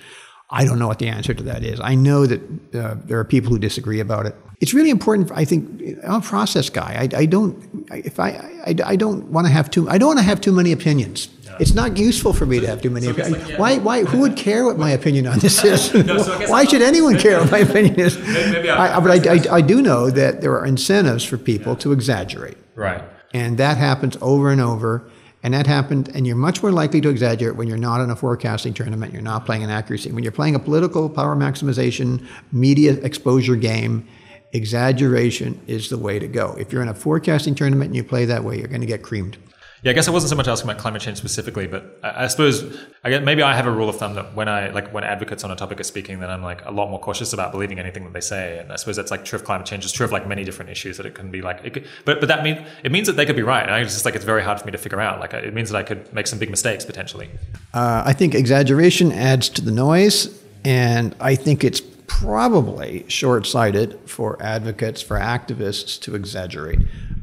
I 0.54 0.64
don't 0.64 0.78
know 0.78 0.86
what 0.86 1.00
the 1.00 1.08
answer 1.08 1.34
to 1.34 1.42
that 1.42 1.64
is. 1.64 1.80
I 1.80 1.96
know 1.96 2.26
that 2.26 2.40
uh, 2.74 2.94
there 3.04 3.18
are 3.18 3.24
people 3.24 3.50
who 3.50 3.58
disagree 3.58 3.98
about 3.98 4.26
it. 4.26 4.36
It's 4.60 4.72
really 4.72 4.90
important. 4.90 5.32
I 5.34 5.44
think 5.44 5.98
I'm 6.04 6.14
a 6.14 6.20
process 6.20 6.70
guy. 6.70 7.08
I, 7.12 7.18
I 7.22 7.26
don't. 7.26 7.86
If 7.90 8.20
I, 8.20 8.28
I, 8.64 8.74
I 8.92 8.96
don't 8.96 9.24
want 9.32 9.48
to 9.48 9.52
have 9.52 9.68
too. 9.68 9.90
I 9.90 9.98
don't 9.98 10.06
want 10.06 10.20
to 10.20 10.24
have 10.24 10.40
too 10.40 10.52
many 10.52 10.70
opinions. 10.70 11.28
It's 11.60 11.74
not 11.74 11.96
useful 11.96 12.32
for 12.32 12.46
me 12.46 12.60
to 12.60 12.66
have 12.66 12.80
too 12.82 12.90
many. 12.90 13.06
So 13.06 13.12
opinions. 13.12 13.42
Like, 13.42 13.50
yeah. 13.50 13.58
Why? 13.58 13.78
Why? 13.78 14.04
Who 14.04 14.20
would 14.20 14.36
care 14.36 14.64
what 14.64 14.78
my 14.78 14.90
opinion 14.90 15.26
on 15.26 15.38
this 15.46 15.64
is? 15.64 15.92
no, 15.92 16.18
so 16.18 16.48
why 16.48 16.64
should 16.64 16.82
anyone 16.82 17.18
care 17.18 17.40
what 17.40 17.50
my 17.50 17.58
opinion 17.70 17.98
is? 17.98 18.16
Maybe, 18.18 18.70
I, 18.70 19.00
but 19.00 19.26
I, 19.26 19.34
I, 19.34 19.56
I 19.56 19.60
do 19.60 19.82
know 19.82 20.10
that 20.10 20.40
there 20.40 20.52
are 20.52 20.64
incentives 20.64 21.24
for 21.24 21.36
people 21.36 21.72
yeah. 21.72 21.78
to 21.80 21.92
exaggerate. 21.92 22.56
Right. 22.76 23.02
And 23.32 23.58
that 23.58 23.76
happens 23.76 24.16
over 24.20 24.50
and 24.50 24.60
over. 24.60 25.10
And 25.44 25.52
that 25.52 25.66
happened, 25.66 26.10
and 26.14 26.26
you're 26.26 26.36
much 26.36 26.62
more 26.62 26.72
likely 26.72 27.02
to 27.02 27.10
exaggerate 27.10 27.56
when 27.56 27.68
you're 27.68 27.76
not 27.76 28.00
in 28.00 28.08
a 28.08 28.16
forecasting 28.16 28.72
tournament, 28.72 29.12
you're 29.12 29.20
not 29.20 29.44
playing 29.44 29.62
an 29.62 29.68
accuracy. 29.68 30.10
When 30.10 30.24
you're 30.24 30.32
playing 30.32 30.54
a 30.54 30.58
political 30.58 31.10
power 31.10 31.36
maximization, 31.36 32.26
media 32.50 32.94
exposure 32.94 33.54
game, 33.54 34.08
exaggeration 34.52 35.60
is 35.66 35.90
the 35.90 35.98
way 35.98 36.18
to 36.18 36.26
go. 36.26 36.56
If 36.58 36.72
you're 36.72 36.80
in 36.80 36.88
a 36.88 36.94
forecasting 36.94 37.54
tournament 37.54 37.88
and 37.88 37.96
you 37.96 38.02
play 38.02 38.24
that 38.24 38.42
way, 38.42 38.58
you're 38.58 38.68
going 38.68 38.80
to 38.80 38.86
get 38.86 39.02
creamed. 39.02 39.36
Yeah, 39.84 39.90
I 39.90 39.92
guess 39.92 40.08
I 40.08 40.12
wasn't 40.12 40.30
so 40.30 40.36
much 40.36 40.48
asking 40.48 40.70
about 40.70 40.80
climate 40.80 41.02
change 41.02 41.18
specifically, 41.18 41.66
but 41.66 41.98
I, 42.02 42.24
I 42.24 42.26
suppose 42.28 42.64
I 43.04 43.10
guess 43.10 43.22
maybe 43.22 43.42
I 43.42 43.54
have 43.54 43.66
a 43.66 43.70
rule 43.70 43.90
of 43.90 43.98
thumb 43.98 44.14
that 44.14 44.34
when 44.34 44.48
I 44.48 44.70
like 44.70 44.94
when 44.94 45.04
advocates 45.04 45.44
on 45.44 45.50
a 45.50 45.56
topic 45.56 45.78
are 45.78 45.84
speaking, 45.84 46.20
then 46.20 46.30
I'm 46.30 46.42
like 46.42 46.64
a 46.64 46.70
lot 46.70 46.88
more 46.88 46.98
cautious 46.98 47.34
about 47.34 47.52
believing 47.52 47.78
anything 47.78 48.02
that 48.04 48.14
they 48.14 48.22
say. 48.22 48.58
And 48.58 48.72
I 48.72 48.76
suppose 48.76 48.96
that's 48.96 49.10
like 49.10 49.26
true 49.26 49.38
of 49.38 49.44
climate 49.44 49.66
change. 49.66 49.84
It's 49.84 49.92
true 49.92 50.06
of 50.06 50.10
like 50.10 50.26
many 50.26 50.42
different 50.42 50.70
issues 50.70 50.96
that 50.96 51.04
it 51.04 51.14
can 51.14 51.30
be 51.30 51.42
like. 51.42 51.70
Could, 51.70 51.86
but 52.06 52.18
but 52.18 52.28
that 52.28 52.42
means 52.42 52.66
it 52.82 52.92
means 52.92 53.06
that 53.08 53.16
they 53.16 53.26
could 53.26 53.36
be 53.36 53.42
right. 53.42 53.62
And 53.62 53.74
I 53.74 53.82
just 53.82 54.06
like 54.06 54.14
it's 54.14 54.24
very 54.24 54.42
hard 54.42 54.58
for 54.58 54.64
me 54.64 54.72
to 54.72 54.78
figure 54.78 55.02
out. 55.02 55.20
Like 55.20 55.34
it 55.34 55.52
means 55.52 55.68
that 55.68 55.76
I 55.76 55.82
could 55.82 56.10
make 56.14 56.28
some 56.28 56.38
big 56.38 56.48
mistakes 56.48 56.86
potentially. 56.86 57.28
Uh, 57.74 58.04
I 58.06 58.14
think 58.14 58.34
exaggeration 58.34 59.12
adds 59.12 59.50
to 59.50 59.60
the 59.60 59.70
noise, 59.70 60.42
and 60.64 61.14
I 61.20 61.34
think 61.34 61.62
it's 61.62 61.82
probably 62.06 63.04
short-sighted 63.08 63.98
for 64.08 64.42
advocates 64.42 65.02
for 65.02 65.18
activists 65.18 66.00
to 66.02 66.14
exaggerate. 66.14 66.78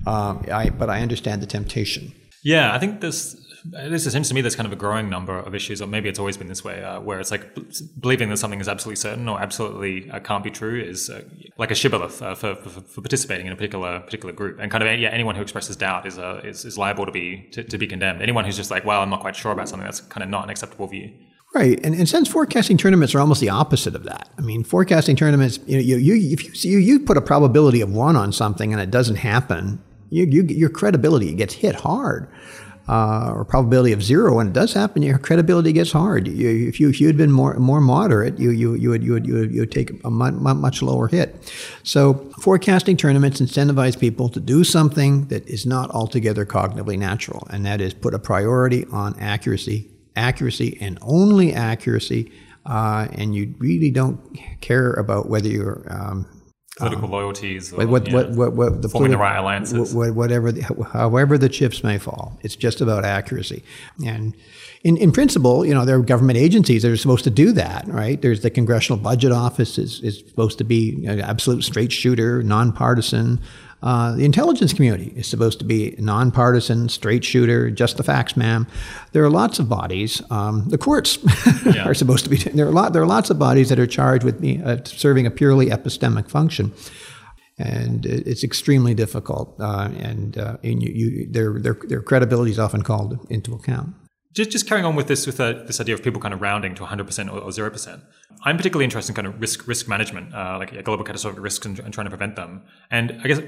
Um, 0.05 0.45
I, 0.51 0.69
but 0.69 0.91
I 0.91 1.01
understand 1.01 1.41
the 1.41 1.47
temptation. 1.47 2.13
Yeah, 2.43 2.73
I 2.73 2.79
think 2.79 3.01
this. 3.01 3.37
This 3.63 4.11
seems 4.11 4.27
to 4.27 4.33
me 4.33 4.41
there's 4.41 4.55
kind 4.55 4.65
of 4.65 4.73
a 4.73 4.75
growing 4.75 5.07
number 5.07 5.37
of 5.37 5.53
issues, 5.53 5.83
or 5.83 5.87
maybe 5.87 6.09
it's 6.09 6.17
always 6.17 6.35
been 6.35 6.47
this 6.47 6.63
way, 6.63 6.83
uh, 6.83 6.99
where 6.99 7.19
it's 7.19 7.29
like 7.29 7.53
b- 7.53 7.63
believing 7.99 8.27
that 8.29 8.37
something 8.37 8.59
is 8.59 8.67
absolutely 8.67 8.95
certain 8.95 9.29
or 9.29 9.39
absolutely 9.39 10.09
uh, 10.09 10.19
can't 10.19 10.43
be 10.43 10.49
true 10.49 10.81
is 10.81 11.11
uh, 11.11 11.21
like 11.59 11.69
a 11.69 11.75
shibboleth 11.75 12.23
uh, 12.23 12.33
for, 12.33 12.55
for, 12.55 12.81
for, 12.81 13.01
participating 13.01 13.45
in 13.45 13.53
a 13.53 13.55
particular 13.55 13.99
particular 13.99 14.33
group, 14.33 14.57
and 14.59 14.71
kind 14.71 14.83
of 14.83 14.99
yeah, 14.99 15.09
anyone 15.09 15.35
who 15.35 15.43
expresses 15.43 15.75
doubt 15.75 16.07
is, 16.07 16.17
uh, 16.17 16.41
is 16.43 16.65
is 16.65 16.75
liable 16.75 17.05
to 17.05 17.11
be 17.11 17.47
to, 17.51 17.63
to 17.63 17.77
be 17.77 17.85
condemned. 17.85 18.23
Anyone 18.23 18.45
who's 18.45 18.57
just 18.57 18.71
like, 18.71 18.83
well, 18.83 19.03
I'm 19.03 19.11
not 19.11 19.19
quite 19.19 19.35
sure 19.35 19.51
about 19.51 19.69
something, 19.69 19.85
that's 19.85 20.01
kind 20.01 20.23
of 20.23 20.29
not 20.31 20.45
an 20.45 20.49
acceptable 20.49 20.87
view. 20.87 21.11
Right, 21.53 21.79
and, 21.85 21.93
and 21.93 22.09
since 22.09 22.29
forecasting 22.29 22.77
tournaments 22.77 23.13
are 23.13 23.19
almost 23.19 23.41
the 23.41 23.49
opposite 23.49 23.93
of 23.93 24.05
that. 24.05 24.29
I 24.39 24.41
mean, 24.41 24.63
forecasting 24.63 25.17
tournaments, 25.17 25.59
you 25.67 25.75
know, 25.75 25.83
you, 25.83 25.97
you 25.97 26.33
if 26.33 26.65
you, 26.65 26.79
you 26.79 26.99
put 27.01 27.17
a 27.17 27.21
probability 27.21 27.81
of 27.81 27.91
one 27.91 28.15
on 28.15 28.31
something 28.31 28.71
and 28.71 28.81
it 28.81 28.89
doesn't 28.89 29.17
happen, 29.17 29.83
you, 30.11 30.25
you, 30.25 30.43
your 30.43 30.69
credibility 30.69 31.33
gets 31.33 31.55
hit 31.55 31.75
hard 31.75 32.27
uh, 32.87 33.31
or 33.33 33.45
probability 33.45 33.93
of 33.93 34.03
zero, 34.03 34.35
when 34.35 34.47
it 34.47 34.53
does 34.53 34.73
happen, 34.73 35.01
your 35.01 35.17
credibility 35.17 35.71
gets 35.71 35.91
hard. 35.91 36.27
You, 36.27 36.67
if 36.67 36.79
you 36.79 36.89
if 36.89 36.99
you 36.99 37.07
had 37.07 37.15
been 37.15 37.31
more 37.31 37.53
more 37.55 37.79
moderate, 37.79 38.39
you 38.39 38.49
you 38.49 38.73
you 38.73 38.89
would 38.89 39.03
you 39.03 39.13
would 39.13 39.25
you 39.25 39.33
would, 39.35 39.51
you 39.53 39.59
would 39.61 39.71
take 39.71 40.03
a 40.03 40.09
much, 40.09 40.33
much 40.33 40.81
lower 40.81 41.07
hit. 41.07 41.53
So 41.83 42.15
forecasting 42.41 42.97
tournaments 42.97 43.39
incentivize 43.39 43.97
people 43.97 44.29
to 44.29 44.39
do 44.39 44.63
something 44.63 45.27
that 45.27 45.47
is 45.47 45.65
not 45.65 45.89
altogether 45.91 46.45
cognitively 46.45 46.97
natural, 46.97 47.47
and 47.49 47.65
that 47.65 47.81
is 47.81 47.93
put 47.93 48.13
a 48.13 48.19
priority 48.19 48.85
on 48.91 49.17
accuracy, 49.19 49.89
accuracy, 50.15 50.77
and 50.81 50.97
only 51.01 51.53
accuracy. 51.53 52.31
Uh, 52.65 53.07
and 53.13 53.33
you 53.33 53.55
really 53.57 53.89
don't 53.89 54.37
care 54.59 54.91
about 54.93 55.29
whether 55.29 55.47
you're 55.47 55.83
um, 55.89 56.40
political 56.77 57.05
um, 57.05 57.11
loyalties, 57.11 57.73
or, 57.73 57.85
what, 57.85 58.11
what, 58.11 58.31
what, 58.31 58.53
what, 58.53 58.81
the 58.81 58.89
forming 58.89 59.11
politi- 59.11 59.13
the 59.13 59.17
right 59.17 59.37
alliances, 59.37 59.93
whatever, 59.93 60.51
the, 60.51 60.61
however 60.93 61.37
the 61.37 61.49
chips 61.49 61.83
may 61.83 61.97
fall. 61.97 62.39
It's 62.41 62.55
just 62.55 62.79
about 62.79 63.03
accuracy. 63.03 63.63
And 64.05 64.35
in, 64.83 64.97
in 64.97 65.11
principle, 65.11 65.65
you 65.65 65.73
know, 65.73 65.85
there 65.85 65.97
are 65.97 66.01
government 66.01 66.37
agencies 66.37 66.83
that 66.83 66.91
are 66.91 66.97
supposed 66.97 67.25
to 67.25 67.29
do 67.29 67.51
that, 67.51 67.87
right? 67.87 68.21
There's 68.21 68.41
the 68.41 68.49
Congressional 68.49 69.01
Budget 69.01 69.31
Office 69.31 69.77
is, 69.77 70.01
is 70.01 70.19
supposed 70.19 70.57
to 70.59 70.63
be 70.63 71.05
an 71.05 71.19
absolute 71.19 71.63
straight 71.63 71.91
shooter, 71.91 72.41
nonpartisan. 72.41 73.41
Uh, 73.83 74.15
the 74.15 74.25
intelligence 74.25 74.73
community 74.73 75.11
is 75.15 75.27
supposed 75.27 75.57
to 75.59 75.65
be 75.65 75.95
nonpartisan, 75.97 76.87
straight 76.87 77.23
shooter, 77.23 77.71
just 77.71 77.97
the 77.97 78.03
facts, 78.03 78.37
ma'am. 78.37 78.67
There 79.11 79.23
are 79.23 79.29
lots 79.29 79.57
of 79.57 79.67
bodies. 79.67 80.21
Um, 80.29 80.69
the 80.69 80.77
courts 80.77 81.17
yeah. 81.65 81.87
are 81.87 81.93
supposed 81.93 82.23
to 82.25 82.29
be. 82.29 82.37
There 82.37 82.67
are 82.67 82.71
lot. 82.71 82.93
There 82.93 83.01
are 83.01 83.07
lots 83.07 83.29
of 83.29 83.39
bodies 83.39 83.69
that 83.69 83.79
are 83.79 83.87
charged 83.87 84.23
with 84.23 84.43
uh, 84.63 84.83
serving 84.85 85.25
a 85.25 85.31
purely 85.31 85.67
epistemic 85.67 86.29
function, 86.29 86.73
and 87.57 88.05
it's 88.05 88.43
extremely 88.43 88.93
difficult. 88.93 89.55
Uh, 89.59 89.89
and, 89.97 90.37
uh, 90.37 90.57
and 90.63 90.83
you, 90.83 90.91
you, 90.93 91.27
their, 91.31 91.59
their 91.59 91.77
their 91.87 92.01
credibility 92.03 92.51
is 92.51 92.59
often 92.59 92.83
called 92.83 93.25
into 93.29 93.53
account. 93.55 93.95
Just, 94.33 94.49
just 94.49 94.67
carrying 94.67 94.85
on 94.85 94.95
with 94.95 95.07
this, 95.07 95.25
with 95.25 95.39
uh, 95.39 95.63
this 95.63 95.81
idea 95.81 95.93
of 95.93 96.01
people 96.01 96.21
kind 96.21 96.33
of 96.33 96.41
rounding 96.41 96.73
to 96.75 96.83
100% 96.83 97.33
or, 97.33 97.41
0%. 97.41 98.01
I'm 98.43 98.55
particularly 98.55 98.85
interested 98.85 99.11
in 99.11 99.15
kind 99.15 99.27
of 99.27 99.41
risk 99.41 99.67
risk 99.67 99.87
management, 99.87 100.33
uh, 100.33 100.57
like 100.57 100.83
global 100.85 101.03
catastrophic 101.03 101.41
risks 101.41 101.65
and, 101.65 101.79
and, 101.79 101.93
trying 101.93 102.05
to 102.05 102.09
prevent 102.09 102.37
them. 102.37 102.63
And 102.89 103.19
I 103.23 103.27
guess 103.27 103.39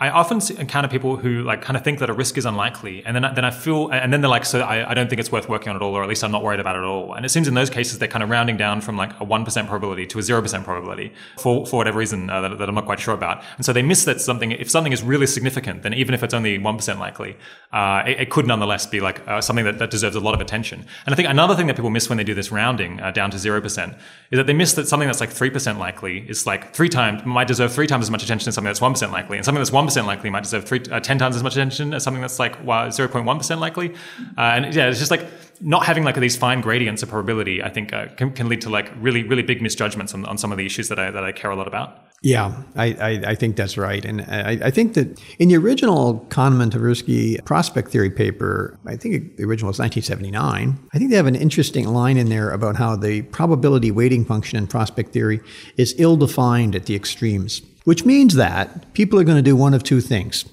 I 0.00 0.10
often 0.10 0.40
encounter 0.58 0.86
people 0.86 1.16
who 1.16 1.42
like 1.42 1.60
kind 1.60 1.76
of 1.76 1.82
think 1.82 1.98
that 1.98 2.08
a 2.08 2.12
risk 2.12 2.38
is 2.38 2.46
unlikely, 2.46 3.04
and 3.04 3.16
then 3.16 3.22
then 3.34 3.44
I 3.44 3.50
feel, 3.50 3.88
and 3.88 4.12
then 4.12 4.20
they're 4.20 4.30
like, 4.30 4.44
so 4.44 4.60
I, 4.60 4.88
I 4.90 4.94
don't 4.94 5.08
think 5.08 5.18
it's 5.18 5.32
worth 5.32 5.48
working 5.48 5.70
on 5.70 5.76
at 5.76 5.82
all, 5.82 5.92
or 5.92 6.04
at 6.04 6.08
least 6.08 6.22
I'm 6.22 6.30
not 6.30 6.44
worried 6.44 6.60
about 6.60 6.76
it 6.76 6.80
at 6.80 6.84
all. 6.84 7.14
And 7.14 7.26
it 7.26 7.30
seems 7.30 7.48
in 7.48 7.54
those 7.54 7.68
cases 7.68 7.98
they're 7.98 8.06
kind 8.06 8.22
of 8.22 8.30
rounding 8.30 8.56
down 8.56 8.80
from 8.80 8.96
like 8.96 9.18
a 9.18 9.24
one 9.24 9.44
percent 9.44 9.66
probability 9.66 10.06
to 10.06 10.20
a 10.20 10.22
zero 10.22 10.40
percent 10.40 10.64
probability 10.64 11.12
for 11.36 11.66
for 11.66 11.78
whatever 11.78 11.98
reason 11.98 12.30
uh, 12.30 12.40
that, 12.42 12.58
that, 12.58 12.68
I'm 12.68 12.76
not 12.76 12.84
quite 12.84 13.00
sure 13.00 13.12
about. 13.12 13.42
And 13.56 13.66
so 13.66 13.72
they 13.72 13.82
miss 13.82 14.04
that 14.04 14.20
something 14.20 14.52
if 14.52 14.70
something 14.70 14.92
is 14.92 15.02
really 15.02 15.26
significant, 15.26 15.82
then 15.82 15.94
even 15.94 16.14
if 16.14 16.22
it's 16.22 16.34
only 16.34 16.58
one 16.58 16.76
percent 16.76 17.00
likely, 17.00 17.36
uh, 17.72 18.04
it, 18.06 18.20
it, 18.20 18.30
could 18.30 18.46
nonetheless 18.46 18.86
be 18.86 19.00
like 19.00 19.26
uh, 19.26 19.40
something 19.40 19.64
that, 19.64 19.80
that 19.80 19.90
deserves 19.90 20.14
a 20.14 20.20
lot 20.20 20.32
of 20.32 20.40
attention. 20.40 20.78
And 21.06 21.12
I 21.12 21.16
think 21.16 21.28
another 21.28 21.56
thing 21.56 21.66
that 21.66 21.74
people 21.74 21.90
miss 21.90 22.08
when 22.08 22.18
they 22.18 22.24
do 22.24 22.34
this 22.34 22.52
rounding 22.52 23.00
uh, 23.00 23.10
down 23.10 23.32
to 23.32 23.38
zero 23.38 23.60
percent 23.60 23.96
is 24.30 24.36
that 24.36 24.46
they 24.46 24.54
miss 24.54 24.74
that 24.74 24.86
something 24.86 25.08
that's 25.08 25.20
like 25.20 25.30
three 25.30 25.50
percent 25.50 25.80
likely 25.80 26.20
is 26.28 26.46
like 26.46 26.72
three 26.72 26.88
times 26.88 27.24
might 27.26 27.48
deserve 27.48 27.72
three 27.72 27.88
times 27.88 28.04
as 28.04 28.12
much 28.12 28.22
attention 28.22 28.48
as 28.48 28.54
something 28.54 28.68
that's 28.68 28.80
one 28.80 28.92
percent 28.92 29.10
likely, 29.10 29.36
and 29.36 29.44
something 29.44 29.60
that's 29.60 29.72
one 29.72 29.87
percent 29.88 30.06
likely 30.06 30.30
might 30.30 30.42
deserve 30.42 30.64
three, 30.64 30.80
uh, 30.90 31.00
10 31.00 31.18
times 31.18 31.36
as 31.36 31.42
much 31.42 31.54
attention 31.54 31.94
as 31.94 32.02
something 32.02 32.20
that's 32.20 32.38
like 32.38 32.62
0.1% 32.64 33.58
likely. 33.58 33.94
Uh, 34.36 34.40
and 34.40 34.74
yeah, 34.74 34.88
it's 34.88 34.98
just 34.98 35.10
like 35.10 35.26
not 35.60 35.84
having 35.84 36.04
like 36.04 36.16
these 36.16 36.36
fine 36.36 36.60
gradients 36.60 37.02
of 37.02 37.08
probability, 37.08 37.62
I 37.62 37.70
think 37.70 37.92
uh, 37.92 38.06
can, 38.16 38.32
can 38.32 38.48
lead 38.48 38.60
to 38.62 38.70
like 38.70 38.92
really, 39.00 39.22
really 39.24 39.42
big 39.42 39.60
misjudgments 39.62 40.14
on, 40.14 40.24
on 40.26 40.38
some 40.38 40.52
of 40.52 40.58
the 40.58 40.66
issues 40.66 40.88
that 40.88 40.98
I, 40.98 41.10
that 41.10 41.24
I 41.24 41.32
care 41.32 41.50
a 41.50 41.56
lot 41.56 41.66
about. 41.66 42.04
Yeah, 42.20 42.62
I, 42.74 42.86
I, 42.86 43.10
I, 43.28 43.34
think 43.36 43.54
that's 43.54 43.78
right. 43.78 44.04
And 44.04 44.22
I, 44.22 44.58
I, 44.64 44.70
think 44.72 44.94
that 44.94 45.22
in 45.38 45.50
the 45.50 45.56
original 45.56 46.26
Kahneman 46.30 46.70
Tversky 46.70 47.44
prospect 47.44 47.92
theory 47.92 48.10
paper, 48.10 48.76
I 48.86 48.96
think 48.96 49.36
the 49.36 49.44
original 49.44 49.68
was 49.68 49.78
1979, 49.78 50.76
I 50.92 50.98
think 50.98 51.10
they 51.10 51.16
have 51.16 51.28
an 51.28 51.36
interesting 51.36 51.86
line 51.86 52.16
in 52.16 52.28
there 52.28 52.50
about 52.50 52.74
how 52.74 52.96
the 52.96 53.22
probability 53.22 53.92
weighting 53.92 54.24
function 54.24 54.58
in 54.58 54.66
prospect 54.66 55.12
theory 55.12 55.40
is 55.76 55.94
ill 55.98 56.16
defined 56.16 56.74
at 56.74 56.86
the 56.86 56.96
extremes 56.96 57.62
which 57.88 58.04
means 58.04 58.34
that 58.34 58.92
people 58.92 59.18
are 59.18 59.24
going 59.24 59.38
to 59.38 59.42
do 59.42 59.56
one 59.56 59.72
of 59.72 59.82
two 59.82 60.02
things. 60.02 60.44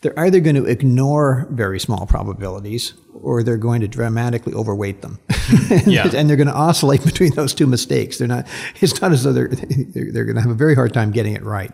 They're 0.00 0.16
either 0.16 0.38
going 0.38 0.54
to 0.54 0.64
ignore 0.64 1.48
very 1.50 1.80
small 1.80 2.06
probabilities 2.06 2.94
or 3.12 3.42
they're 3.42 3.56
going 3.56 3.80
to 3.80 3.88
dramatically 3.88 4.54
overweight 4.54 5.02
them. 5.02 5.18
yeah. 5.86 6.08
and 6.14 6.30
they're 6.30 6.36
going 6.36 6.46
to 6.46 6.54
oscillate 6.54 7.04
between 7.10 7.34
those 7.34 7.52
two 7.52 7.66
mistakes. 7.66 8.18
They're 8.18 8.28
not, 8.28 8.46
it's 8.80 9.02
not 9.02 9.10
as 9.10 9.24
though 9.24 9.32
they're, 9.32 9.48
they're, 9.48 10.12
they're 10.12 10.24
going 10.24 10.36
to 10.36 10.40
have 10.42 10.52
a 10.52 10.54
very 10.54 10.76
hard 10.76 10.94
time 10.94 11.10
getting 11.10 11.34
it 11.34 11.42
right. 11.42 11.72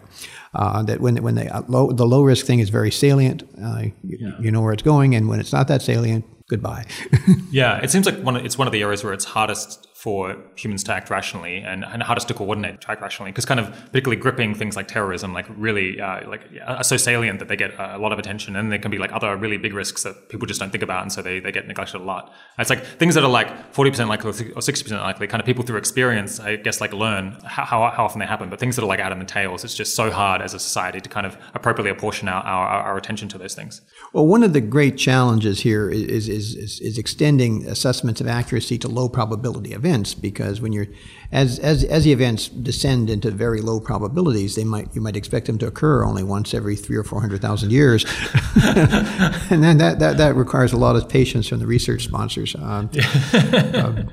Uh, 0.55 0.85
that 0.85 1.03
when, 1.03 1.23
when 1.23 1.35
they, 1.35 1.49
uh, 1.49 1.65
low, 1.69 1.93
the 1.93 2.07
low 2.07 2.23
risk 2.23 2.47
thing 2.47 2.61
is 2.61 2.71
very 2.71 2.91
salient, 2.91 3.43
uh, 3.63 3.83
you, 4.03 4.17
yeah. 4.21 4.31
you 4.41 4.51
know 4.51 4.63
where 4.63 4.73
it's 4.73 4.83
going. 4.83 5.15
And 5.15 5.29
when 5.29 5.39
it's 5.39 5.53
not 5.53 5.69
that 5.69 5.83
salient, 5.83 6.25
goodbye. 6.49 6.87
yeah, 7.51 7.79
it 7.83 7.91
seems 7.91 8.07
like 8.07 8.19
one, 8.23 8.37
it's 8.37 8.57
one 8.57 8.67
of 8.67 8.73
the 8.73 8.81
areas 8.81 9.05
where 9.05 9.13
it's 9.13 9.27
hardest 9.27 9.87
for 10.01 10.35
humans 10.57 10.83
to 10.83 10.91
act 10.95 11.11
rationally 11.11 11.59
and, 11.59 11.85
and 11.85 12.03
hardest 12.03 12.27
to 12.27 12.33
coordinate 12.33 12.81
to 12.81 12.91
act 12.91 13.03
rationally. 13.03 13.31
Because 13.31 13.45
kind 13.45 13.61
of 13.61 13.71
particularly 13.89 14.17
gripping 14.17 14.55
things 14.55 14.75
like 14.75 14.89
terrorism 14.89 15.35
like 15.35 15.45
really 15.51 16.01
uh, 16.01 16.27
like 16.27 16.41
are 16.67 16.83
so 16.83 16.97
salient 16.97 17.39
that 17.39 17.49
they 17.49 17.57
get 17.57 17.79
a 17.79 17.99
lot 17.99 18.11
of 18.11 18.19
attention 18.19 18.57
and 18.57 18.73
there 18.73 18.79
can 18.79 18.91
be 18.91 18.97
like 18.97 19.13
other 19.13 19.37
really 19.37 19.59
big 19.59 19.75
risks 19.75 20.03
that 20.05 20.31
people 20.31 20.47
just 20.47 20.59
don't 20.59 20.71
think 20.71 20.83
about 20.83 21.03
and 21.03 21.13
so 21.13 21.21
they, 21.21 21.39
they 21.39 21.53
get 21.53 21.69
neglected 21.69 22.01
a 22.01 22.03
lot. 22.03 22.33
It's 22.59 22.71
like 22.71 22.83
things 22.83 23.15
that 23.15 23.25
are 23.25 23.31
like 23.31 23.75
40% 23.75 24.09
likely 24.09 24.31
or 24.31 24.33
60% 24.33 24.91
likely 25.03 25.27
kind 25.27 25.39
of 25.39 25.45
people 25.45 25.65
through 25.67 25.77
experience 25.77 26.41
I 26.41 26.57
guess 26.57 26.81
like 26.81 26.95
learn 26.95 27.33
how, 27.45 27.67
how, 27.67 27.91
how 27.91 28.07
often 28.07 28.21
they 28.21 28.27
happen. 28.27 28.49
But 28.49 28.59
things 28.59 28.77
that 28.77 28.83
are 28.83 28.89
like 28.89 29.01
out 29.01 29.13
in 29.13 29.19
the 29.19 29.27
tails 29.27 29.65
it's 29.65 29.75
just 29.75 29.95
so 29.95 30.11
hard 30.11 30.41
as 30.41 30.55
a 30.55 30.59
society 30.59 31.03
to 31.03 31.11
kind 31.11 31.27
of 31.27 31.37
appropriately 31.53 31.91
apportion 31.91 32.27
our, 32.27 32.43
our, 32.43 32.81
our 32.85 32.97
attention 32.97 33.29
to 33.29 33.37
those 33.37 33.55
things 33.55 33.83
well 34.13 34.27
one 34.27 34.43
of 34.43 34.53
the 34.53 34.61
great 34.61 34.97
challenges 34.97 35.61
here 35.61 35.89
is, 35.91 36.29
is, 36.29 36.55
is, 36.55 36.81
is 36.81 36.99
extending 36.99 37.67
assessments 37.67 38.21
of 38.21 38.27
accuracy 38.27 38.79
to 38.79 38.89
low 38.89 39.09
probability 39.09 39.73
events 39.73 40.15
because 40.15 40.61
when 40.61 40.73
you're 40.73 40.87
as 41.33 41.61
as 41.61 41.85
as 41.85 42.05
the 42.05 42.13
events 42.13 42.49
descend 42.49 43.09
into 43.09 43.31
very 43.31 43.61
low 43.61 43.79
probabilities, 43.79 44.57
they 44.57 44.65
might 44.65 44.93
you 44.95 45.01
might 45.01 45.17
expect 45.17 45.47
them 45.47 45.59
to 45.59 45.67
occur 45.67 46.05
only 46.05 46.25
once 46.25 46.53
every 46.55 46.75
three 46.75 46.97
or 46.97 47.05
four 47.05 47.21
hundred 47.21 47.41
thousand 47.41 47.71
years, 47.71 48.05
and 48.65 49.63
then 49.63 49.79
that, 49.79 50.01
that 50.01 50.17
that 50.17 50.35
requires 50.35 50.73
a 50.73 50.77
lot 50.77 50.97
of 50.97 51.09
patience 51.09 51.47
from 51.47 51.61
the 51.61 51.67
research 51.67 52.05
sponsors. 52.05 52.57
Um, 52.57 52.91
um, 53.75 54.11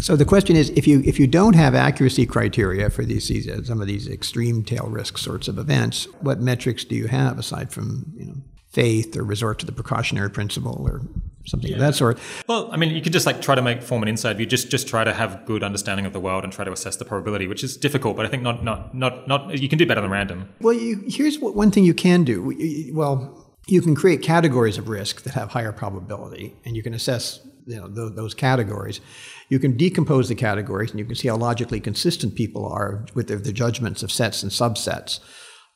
so 0.00 0.16
the 0.16 0.24
question 0.24 0.56
is, 0.56 0.70
if 0.70 0.86
you 0.86 1.02
if 1.04 1.20
you 1.20 1.26
don't 1.26 1.54
have 1.54 1.74
accuracy 1.74 2.24
criteria 2.24 2.88
for 2.88 3.04
these, 3.04 3.28
these 3.28 3.66
some 3.66 3.82
of 3.82 3.86
these 3.86 4.08
extreme 4.08 4.64
tail 4.64 4.86
risk 4.86 5.18
sorts 5.18 5.46
of 5.46 5.58
events, 5.58 6.06
what 6.20 6.40
metrics 6.40 6.84
do 6.84 6.94
you 6.94 7.08
have 7.08 7.38
aside 7.38 7.70
from 7.70 8.14
you 8.16 8.24
know 8.24 8.36
faith 8.70 9.16
or 9.16 9.24
resort 9.24 9.58
to 9.58 9.66
the 9.66 9.72
precautionary 9.72 10.30
principle 10.30 10.86
or 10.88 11.02
something 11.46 11.70
yeah. 11.70 11.76
of 11.76 11.80
that 11.80 11.94
sort. 11.94 12.18
Well, 12.48 12.70
I 12.72 12.76
mean, 12.76 12.94
you 12.94 13.02
could 13.02 13.12
just 13.12 13.26
like 13.26 13.42
try 13.42 13.54
to 13.54 13.62
make 13.62 13.82
form 13.82 14.02
an 14.02 14.08
inside 14.08 14.36
view. 14.36 14.46
Just 14.46 14.70
just 14.70 14.88
try 14.88 15.04
to 15.04 15.12
have 15.12 15.44
good 15.44 15.62
understanding 15.62 16.06
of 16.06 16.12
the 16.12 16.20
world 16.20 16.44
and 16.44 16.52
try 16.52 16.64
to 16.64 16.72
assess 16.72 16.96
the 16.96 17.04
probability, 17.04 17.46
which 17.48 17.64
is 17.64 17.76
difficult, 17.76 18.16
but 18.16 18.26
I 18.26 18.28
think 18.28 18.42
not 18.42 18.64
not 18.64 18.94
not 18.94 19.26
not. 19.26 19.58
You 19.58 19.68
can 19.68 19.78
do 19.78 19.86
better 19.86 20.00
than 20.00 20.10
random. 20.10 20.48
Well, 20.60 20.74
you, 20.74 21.04
here's 21.08 21.38
what, 21.38 21.54
one 21.54 21.70
thing 21.70 21.84
you 21.84 21.94
can 21.94 22.24
do. 22.24 22.90
Well. 22.94 23.36
you 23.66 23.82
can 23.82 23.94
create 23.94 24.20
categories 24.22 24.78
of 24.78 24.88
risk 24.88 25.22
that 25.22 25.34
have 25.34 25.50
higher 25.50 25.70
probability, 25.70 26.56
and 26.64 26.74
you 26.76 26.82
can 26.82 26.92
assess 26.94 27.38
you 27.66 27.76
know, 27.76 27.86
those, 27.86 28.14
those 28.16 28.34
categories. 28.34 29.00
You 29.48 29.58
can 29.58 29.76
decompose 29.76 30.28
the 30.28 30.34
categories, 30.34 30.90
and 30.90 30.98
you 30.98 31.04
can 31.04 31.14
see 31.14 31.28
how 31.28 31.36
logically 31.36 31.78
consistent 31.78 32.34
people 32.34 32.66
are 32.66 33.04
with 33.14 33.28
their, 33.28 33.38
their 33.38 33.52
judgments 33.52 34.02
of 34.02 34.10
sets 34.10 34.42
and 34.42 34.50
subsets. 34.50 35.20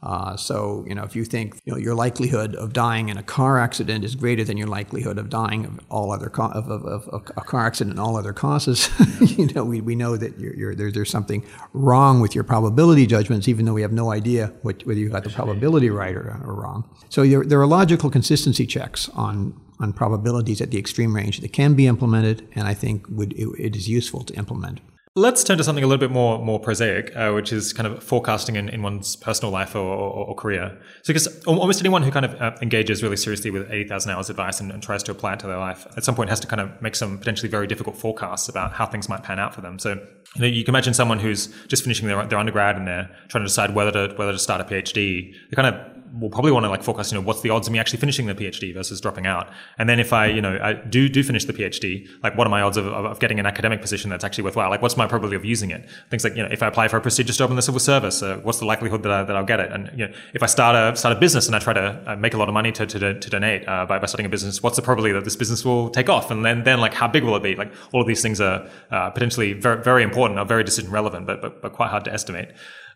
Uh, 0.05 0.37
so, 0.37 0.85
you 0.87 0.95
know, 0.95 1.03
if 1.03 1.17
you 1.17 1.25
think 1.25 1.59
you 1.65 1.73
know 1.73 1.79
your 1.79 1.95
likelihood 1.95 2.55
of 2.57 2.75
dying 2.75 3.09
in 3.09 3.17
a 3.17 3.23
car 3.23 3.59
accident 3.59 4.05
is 4.05 4.15
greater 4.15 4.45
than 4.45 4.59
your 4.59 4.67
likelihood 4.67 5.19
of 5.19 5.31
dying 5.31 5.65
of 5.65 5.81
all 5.89 6.13
other 6.13 6.29
co- 6.29 6.51
of, 6.51 6.69
of, 6.69 6.85
of, 6.85 7.09
a 7.39 7.41
car 7.41 7.67
accident 7.67 7.93
and 7.93 8.01
all 8.01 8.15
other 8.15 8.35
causes, 8.35 8.91
you 9.39 9.47
know, 9.47 9.65
we, 9.65 9.81
we 9.81 9.95
know 9.95 10.19
that 10.19 10.39
you're, 10.39 10.55
you're, 10.55 10.75
there, 10.75 10.93
there's 10.93 11.09
something 11.09 11.43
wrong 11.73 12.21
with 12.21 12.35
your 12.35 12.45
probability 12.45 13.07
judgments, 13.07 13.49
even 13.49 13.65
though 13.65 13.73
we 13.73 13.81
have 13.81 13.93
no 13.93 14.13
idea 14.13 14.53
what, 14.61 14.85
whether 14.87 15.01
you 15.01 15.09
got 15.09 15.25
the 15.25 15.31
probability 15.31 15.89
right 15.89 16.15
or, 16.15 16.39
or 16.45 16.55
wrong. 16.55 16.85
So 17.09 17.27
there, 17.27 17.43
there 17.43 17.61
are 17.61 17.67
logical 17.67 18.11
consistency 18.11 18.67
checks 18.67 19.09
on 19.11 19.59
on 19.81 19.93
probabilities 19.93 20.61
at 20.61 20.71
the 20.71 20.79
extreme 20.79 21.17
range 21.17 21.41
that 21.41 21.53
can 21.53 21.75
be 21.75 21.89
implemented, 21.89 22.47
and 22.55 22.69
I 22.69 22.75
think 22.75 23.07
would 23.09 23.33
it, 23.33 23.49
it 23.59 23.75
is 23.75 23.89
useful 23.89 24.23
to 24.25 24.35
implement. 24.35 24.81
Let's 25.17 25.45
turn 25.45 25.59
to 25.59 25.65
something 25.65 25.85
a 25.85 25.87
little 25.87 26.01
bit 26.01 26.11
more 26.11 26.41
more 26.41 26.59
prosaic, 26.59 27.15
uh, 27.15 27.31
which 27.31 27.53
is 27.53 27.73
kind 27.73 27.87
of 27.87 28.03
forecasting 28.03 28.57
in, 28.57 28.69
in 28.69 28.83
one's 28.83 29.15
personal 29.15 29.53
life 29.53 29.77
or, 29.77 29.79
or, 29.79 30.27
or 30.27 30.35
career. 30.35 30.77
So, 31.03 31.13
because 31.13 31.45
almost 31.45 31.79
anyone 31.79 32.03
who 32.03 32.11
kind 32.11 32.27
of 32.27 32.35
uh, 32.43 32.57
engages 32.61 33.01
really 33.01 33.17
seriously 33.17 33.53
with 33.53 33.71
80,000 33.71 34.11
hours 34.11 34.29
advice 34.29 34.59
and, 34.59 34.73
and, 34.73 34.83
tries 34.83 35.05
to 35.05 35.13
apply 35.13 35.35
it 35.35 35.39
to 35.39 35.47
their 35.47 35.59
life 35.59 35.87
at 35.97 36.03
some 36.03 36.17
point 36.17 36.31
has 36.31 36.41
to 36.41 36.49
kind 36.49 36.61
of 36.61 36.83
make 36.83 36.97
some 36.97 37.17
potentially 37.17 37.49
very 37.49 37.69
difficult 37.69 37.97
forecasts 37.97 38.49
about 38.49 38.73
how 38.73 38.87
things 38.87 39.09
might 39.09 39.23
pan 39.23 39.39
out 39.39 39.55
for 39.55 39.61
them. 39.61 39.79
So, 39.79 39.91
you 40.35 40.41
know, 40.41 40.47
you 40.49 40.65
can 40.65 40.73
imagine 40.73 40.95
someone 40.95 41.21
who's 41.21 41.47
just 41.69 41.85
finishing 41.85 42.09
their, 42.09 42.27
their 42.27 42.39
undergrad 42.41 42.75
and 42.75 42.89
they're 42.89 43.09
trying 43.29 43.45
to 43.45 43.49
decide 43.49 43.73
whether 43.73 43.93
to 43.93 44.15
whether 44.17 44.33
to 44.33 44.39
start 44.41 44.61
a 44.63 44.65
PhD. 44.65 45.33
They're 45.49 45.63
kind 45.63 45.77
of 45.77 45.94
will 46.21 46.31
probably 46.31 46.53
want 46.53 46.65
to 46.65 46.71
like 46.71 46.83
forecast, 46.83 47.13
you 47.13 47.19
know, 47.19 47.25
what's 47.25 47.41
the 47.41 47.51
odds 47.51 47.67
of 47.67 47.73
me 47.73 47.79
actually 47.79 47.99
finishing 47.99 48.27
the 48.27 48.35
PhD 48.35 48.73
versus 48.73 49.01
dropping 49.01 49.27
out? 49.27 49.49
And 49.79 49.89
then 49.89 49.99
if 49.99 50.13
I, 50.13 50.27
you 50.27 50.41
know, 50.41 50.59
I 50.63 50.75
do 50.75 51.09
do 51.09 51.23
finish 51.23 51.45
the 51.45 51.53
PhD, 51.53 52.09
like 52.23 52.37
what 52.37 52.47
are 52.47 52.51
my 52.51 52.63
odds 52.63 52.77
of, 52.77 52.87
of, 52.87 53.19
getting 53.19 53.41
an 53.41 53.47
academic 53.47 53.81
position 53.81 54.11
that's 54.11 54.25
actually 54.25 54.45
worthwhile? 54.45 54.71
Like 54.71 54.83
what's 54.83 54.97
my 54.97 55.07
probability 55.07 55.37
of 55.37 55.45
using 55.45 55.71
it? 55.71 55.89
Things 56.11 56.25
like, 56.25 56.37
you 56.37 56.43
know, 56.43 56.49
if 56.51 56.63
I 56.63 56.69
apply 56.69 56.89
for 56.89 56.97
a 56.97 57.01
prestigious 57.01 57.37
job 57.37 57.51
in 57.51 57.57
the 57.57 57.63
civil 57.63 57.81
service, 57.81 58.23
uh, 58.23 58.39
what's 58.43 58.59
the 58.59 58.67
likelihood 58.67 59.03
that, 59.03 59.13
I, 59.13 59.23
that 59.25 59.37
I'll 59.37 59.45
get 59.45 59.61
it? 59.61 59.73
And 59.73 59.91
you 59.99 60.07
know, 60.07 60.15
if 60.35 60.43
I 60.43 60.47
start 60.47 60.77
a 60.77 60.97
start 60.97 61.17
a 61.17 61.21
business 61.21 61.47
and 61.47 61.57
I 61.57 61.59
try 61.59 61.73
to 61.73 62.03
uh, 62.07 62.17
make 62.17 62.35
a 62.35 62.37
lot 62.37 62.49
of 62.49 62.55
money 62.55 62.73
to 62.73 62.87
to, 62.87 63.19
to 63.19 63.31
donate 63.31 63.67
uh, 63.69 63.87
by, 63.87 63.99
by 63.99 64.07
starting 64.07 64.27
a 64.27 64.29
business, 64.29 64.63
what's 64.63 64.77
the 64.77 64.83
probability 64.83 65.15
that 65.15 65.25
this 65.25 65.37
business 65.37 65.65
will 65.65 65.91
take 65.91 66.09
off? 66.09 66.31
And 66.31 66.45
then 66.45 66.65
then 66.65 66.81
like 66.81 66.95
how 66.95 67.09
big 67.09 67.25
will 67.25 67.37
it 67.37 67.43
be? 67.43 67.57
Like 67.57 67.73
all 67.93 68.01
of 68.01 68.07
these 68.07 68.23
things 68.23 68.41
are 68.41 68.69
uh, 68.91 69.11
potentially 69.11 69.53
very 69.55 69.83
very 69.83 70.03
important, 70.03 70.39
are 70.39 70.47
very 70.47 70.65
decision 70.65 70.91
relevant, 70.91 71.27
but, 71.27 71.41
but 71.43 71.63
but 71.63 71.73
quite 71.73 71.91
hard 71.91 72.05
to 72.05 72.13
estimate. 72.13 72.51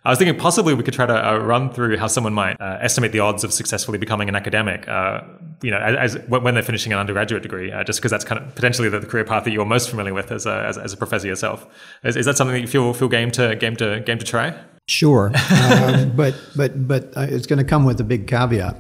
I 0.05 0.11
was 0.11 0.19
thinking 0.19 0.39
possibly 0.39 0.75
we 0.75 0.85
could 0.85 0.95
try 0.95 1.07
to 1.07 1.29
uh, 1.29 1.39
run 1.39 1.71
through 1.71 1.97
how 1.97 2.07
someone 2.07 2.33
might 2.33 2.61
uh, 2.61 2.79
estimate 2.81 3.13
the 3.13 3.21
odds 3.21 3.43
of 3.43 3.53
successfully 3.53 3.99
becoming 3.99 4.29
an 4.29 4.37
academic, 4.37 4.87
uh, 4.89 5.23
you 5.61 5.71
know, 5.71 5.79
as, 5.79 6.15
as, 6.15 6.29
when 6.29 6.55
they're 6.55 6.63
finishing 6.63 6.93
an 6.93 6.99
undergraduate 6.99 7.43
degree, 7.43 7.73
uh, 7.73 7.83
just 7.83 7.99
because 7.99 8.11
that's 8.11 8.25
kind 8.25 8.41
of 8.41 8.55
potentially 8.55 8.89
the, 8.89 9.01
the, 9.01 9.07
career 9.07 9.25
path 9.25 9.45
that 9.45 9.51
you're 9.51 9.65
most 9.65 9.91
familiar 9.91 10.15
with 10.15 10.31
as 10.31 10.47
a, 10.47 10.65
as, 10.67 10.79
as 10.79 10.93
a 10.93 10.97
professor 10.97 11.27
yourself. 11.27 11.67
Is, 12.05 12.17
is, 12.17 12.27
that 12.27 12.37
something 12.37 12.55
that 12.55 12.61
you 12.61 12.69
feel 12.69 12.95
feel 12.95 13.09
game 13.09 13.31
to 13.33 13.57
game 13.57 13.75
to 13.77 14.01
game 14.01 14.19
to 14.19 14.25
try? 14.25 14.55
Sure, 14.87 15.33
uh, 15.35 16.05
but 16.17 16.35
but 16.57 16.87
but 16.87 17.17
uh, 17.17 17.27
it's 17.29 17.47
going 17.47 17.59
to 17.59 17.65
come 17.65 17.85
with 17.85 18.01
a 18.01 18.05
big 18.05 18.29
caveat. 18.29 18.77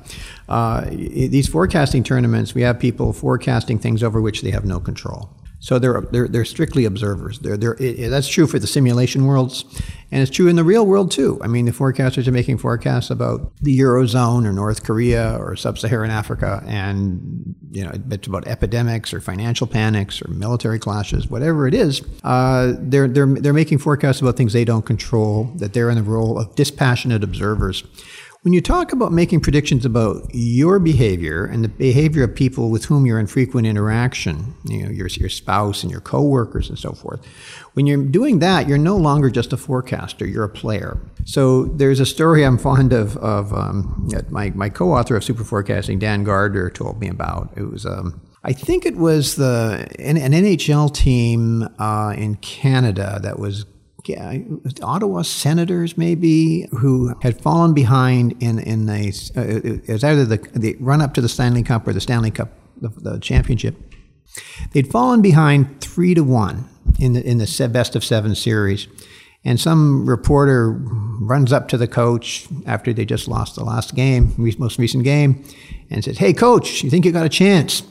these 0.88 1.48
forecasting 1.48 2.04
tournaments, 2.04 2.54
we 2.54 2.62
have 2.62 2.78
people 2.78 3.12
forecasting 3.12 3.78
things 3.78 4.04
over 4.04 4.20
which 4.20 4.42
they 4.42 4.50
have 4.50 4.64
no 4.64 4.78
control. 4.78 5.30
So 5.60 5.78
they're, 5.80 6.00
they're, 6.12 6.28
they're 6.28 6.44
strictly 6.44 6.84
observers. 6.84 7.40
They're, 7.40 7.56
they're, 7.56 7.76
it, 7.80 8.10
that's 8.10 8.28
true 8.28 8.46
for 8.46 8.60
the 8.60 8.66
simulation 8.68 9.26
worlds, 9.26 9.64
and 10.12 10.22
it's 10.22 10.30
true 10.30 10.46
in 10.46 10.54
the 10.54 10.62
real 10.62 10.86
world 10.86 11.10
too. 11.10 11.40
I 11.42 11.48
mean, 11.48 11.64
the 11.64 11.72
forecasters 11.72 12.28
are 12.28 12.32
making 12.32 12.58
forecasts 12.58 13.10
about 13.10 13.56
the 13.60 13.76
Eurozone 13.80 14.46
or 14.46 14.52
North 14.52 14.84
Korea 14.84 15.36
or 15.36 15.56
sub-Saharan 15.56 16.12
Africa, 16.12 16.62
and 16.64 17.56
you 17.72 17.84
know, 17.84 17.90
it's 18.10 18.28
about 18.28 18.46
epidemics 18.46 19.12
or 19.12 19.20
financial 19.20 19.66
panics 19.66 20.22
or 20.22 20.28
military 20.28 20.78
clashes, 20.78 21.28
whatever 21.28 21.66
it 21.66 21.74
is. 21.74 22.02
Uh, 22.22 22.74
they're, 22.78 23.08
they're, 23.08 23.26
they're 23.26 23.52
making 23.52 23.78
forecasts 23.78 24.20
about 24.20 24.36
things 24.36 24.52
they 24.52 24.64
don't 24.64 24.86
control, 24.86 25.50
that 25.56 25.72
they're 25.72 25.90
in 25.90 25.96
the 25.96 26.02
role 26.04 26.38
of 26.38 26.54
dispassionate 26.54 27.24
observers. 27.24 27.82
When 28.42 28.52
you 28.52 28.60
talk 28.60 28.92
about 28.92 29.12
making 29.12 29.40
predictions 29.40 29.84
about 29.84 30.30
your 30.32 30.78
behavior 30.78 31.44
and 31.44 31.64
the 31.64 31.68
behavior 31.68 32.22
of 32.22 32.36
people 32.36 32.70
with 32.70 32.84
whom 32.84 33.04
you're 33.04 33.18
in 33.18 33.26
frequent 33.26 33.66
interaction, 33.66 34.54
you 34.64 34.84
know, 34.84 34.90
your, 34.90 35.08
your 35.08 35.28
spouse 35.28 35.82
and 35.82 35.90
your 35.90 36.00
coworkers 36.00 36.68
and 36.68 36.78
so 36.78 36.92
forth, 36.92 37.26
when 37.72 37.88
you're 37.88 38.04
doing 38.04 38.38
that, 38.38 38.68
you're 38.68 38.78
no 38.78 38.96
longer 38.96 39.28
just 39.28 39.52
a 39.52 39.56
forecaster, 39.56 40.24
you're 40.24 40.44
a 40.44 40.48
player. 40.48 41.00
So 41.24 41.64
there's 41.64 41.98
a 41.98 42.06
story 42.06 42.44
I'm 42.44 42.58
fond 42.58 42.92
of, 42.92 43.16
of 43.16 43.52
um, 43.52 44.08
my, 44.28 44.50
my 44.50 44.68
co-author 44.68 45.16
of 45.16 45.24
Super 45.24 45.42
Forecasting, 45.42 45.98
Dan 45.98 46.22
Gardner, 46.22 46.70
told 46.70 47.00
me 47.00 47.08
about. 47.08 47.52
It 47.56 47.68
was 47.68 47.84
um, 47.84 48.20
I 48.44 48.52
think 48.52 48.86
it 48.86 48.96
was 48.96 49.34
the 49.34 49.88
an, 49.98 50.16
an 50.16 50.30
NHL 50.30 50.94
team 50.94 51.68
uh, 51.78 52.14
in 52.16 52.36
Canada 52.36 53.18
that 53.22 53.40
was 53.40 53.66
Ottawa 54.82 55.22
Senators 55.22 55.98
maybe 55.98 56.66
who 56.70 57.14
had 57.22 57.40
fallen 57.40 57.74
behind 57.74 58.40
in 58.40 58.58
in 58.58 58.88
a 58.88 59.08
uh, 59.36 59.42
it 59.42 59.88
was 59.88 60.04
either 60.04 60.24
the 60.24 60.36
the 60.54 60.76
run 60.80 61.00
up 61.00 61.14
to 61.14 61.20
the 61.20 61.28
Stanley 61.28 61.62
Cup 61.62 61.86
or 61.86 61.92
the 61.92 62.00
Stanley 62.00 62.30
Cup 62.30 62.50
the, 62.80 62.88
the 62.88 63.18
championship. 63.18 63.76
They'd 64.72 64.90
fallen 64.90 65.22
behind 65.22 65.80
three 65.80 66.14
to 66.14 66.22
one 66.22 66.68
in 66.98 67.12
the 67.12 67.26
in 67.26 67.38
the 67.38 67.70
best 67.72 67.96
of 67.96 68.04
seven 68.04 68.34
series. 68.34 68.88
And 69.44 69.60
some 69.60 70.08
reporter 70.08 70.72
runs 70.72 71.52
up 71.52 71.68
to 71.68 71.78
the 71.78 71.86
coach 71.86 72.48
after 72.66 72.92
they 72.92 73.04
just 73.04 73.28
lost 73.28 73.54
the 73.54 73.64
last 73.64 73.94
game, 73.94 74.34
most 74.36 74.78
recent 74.78 75.04
game, 75.04 75.44
and 75.90 76.04
says, 76.04 76.18
Hey, 76.18 76.32
coach, 76.32 76.82
you 76.82 76.90
think 76.90 77.04
you 77.04 77.12
got 77.12 77.24
a 77.24 77.30
chance? 77.30 77.82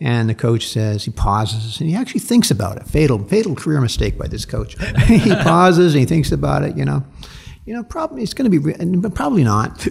And 0.00 0.28
the 0.28 0.34
coach 0.34 0.68
says, 0.68 1.04
he 1.04 1.10
pauses 1.10 1.80
and 1.80 1.88
he 1.88 1.96
actually 1.96 2.20
thinks 2.20 2.50
about 2.50 2.76
it. 2.76 2.86
Fatal, 2.86 3.18
fatal 3.24 3.54
career 3.54 3.80
mistake 3.80 4.18
by 4.18 4.26
this 4.26 4.44
coach. 4.44 4.76
he 5.06 5.34
pauses 5.34 5.94
and 5.94 6.00
he 6.00 6.06
thinks 6.06 6.32
about 6.32 6.62
it, 6.62 6.76
you 6.76 6.84
know 6.84 7.02
you 7.66 7.74
know, 7.74 7.82
probably 7.82 8.22
it's 8.22 8.32
going 8.32 8.48
to 8.48 8.60
be, 8.60 8.98
but 8.98 9.14
probably 9.16 9.42
not. 9.42 9.70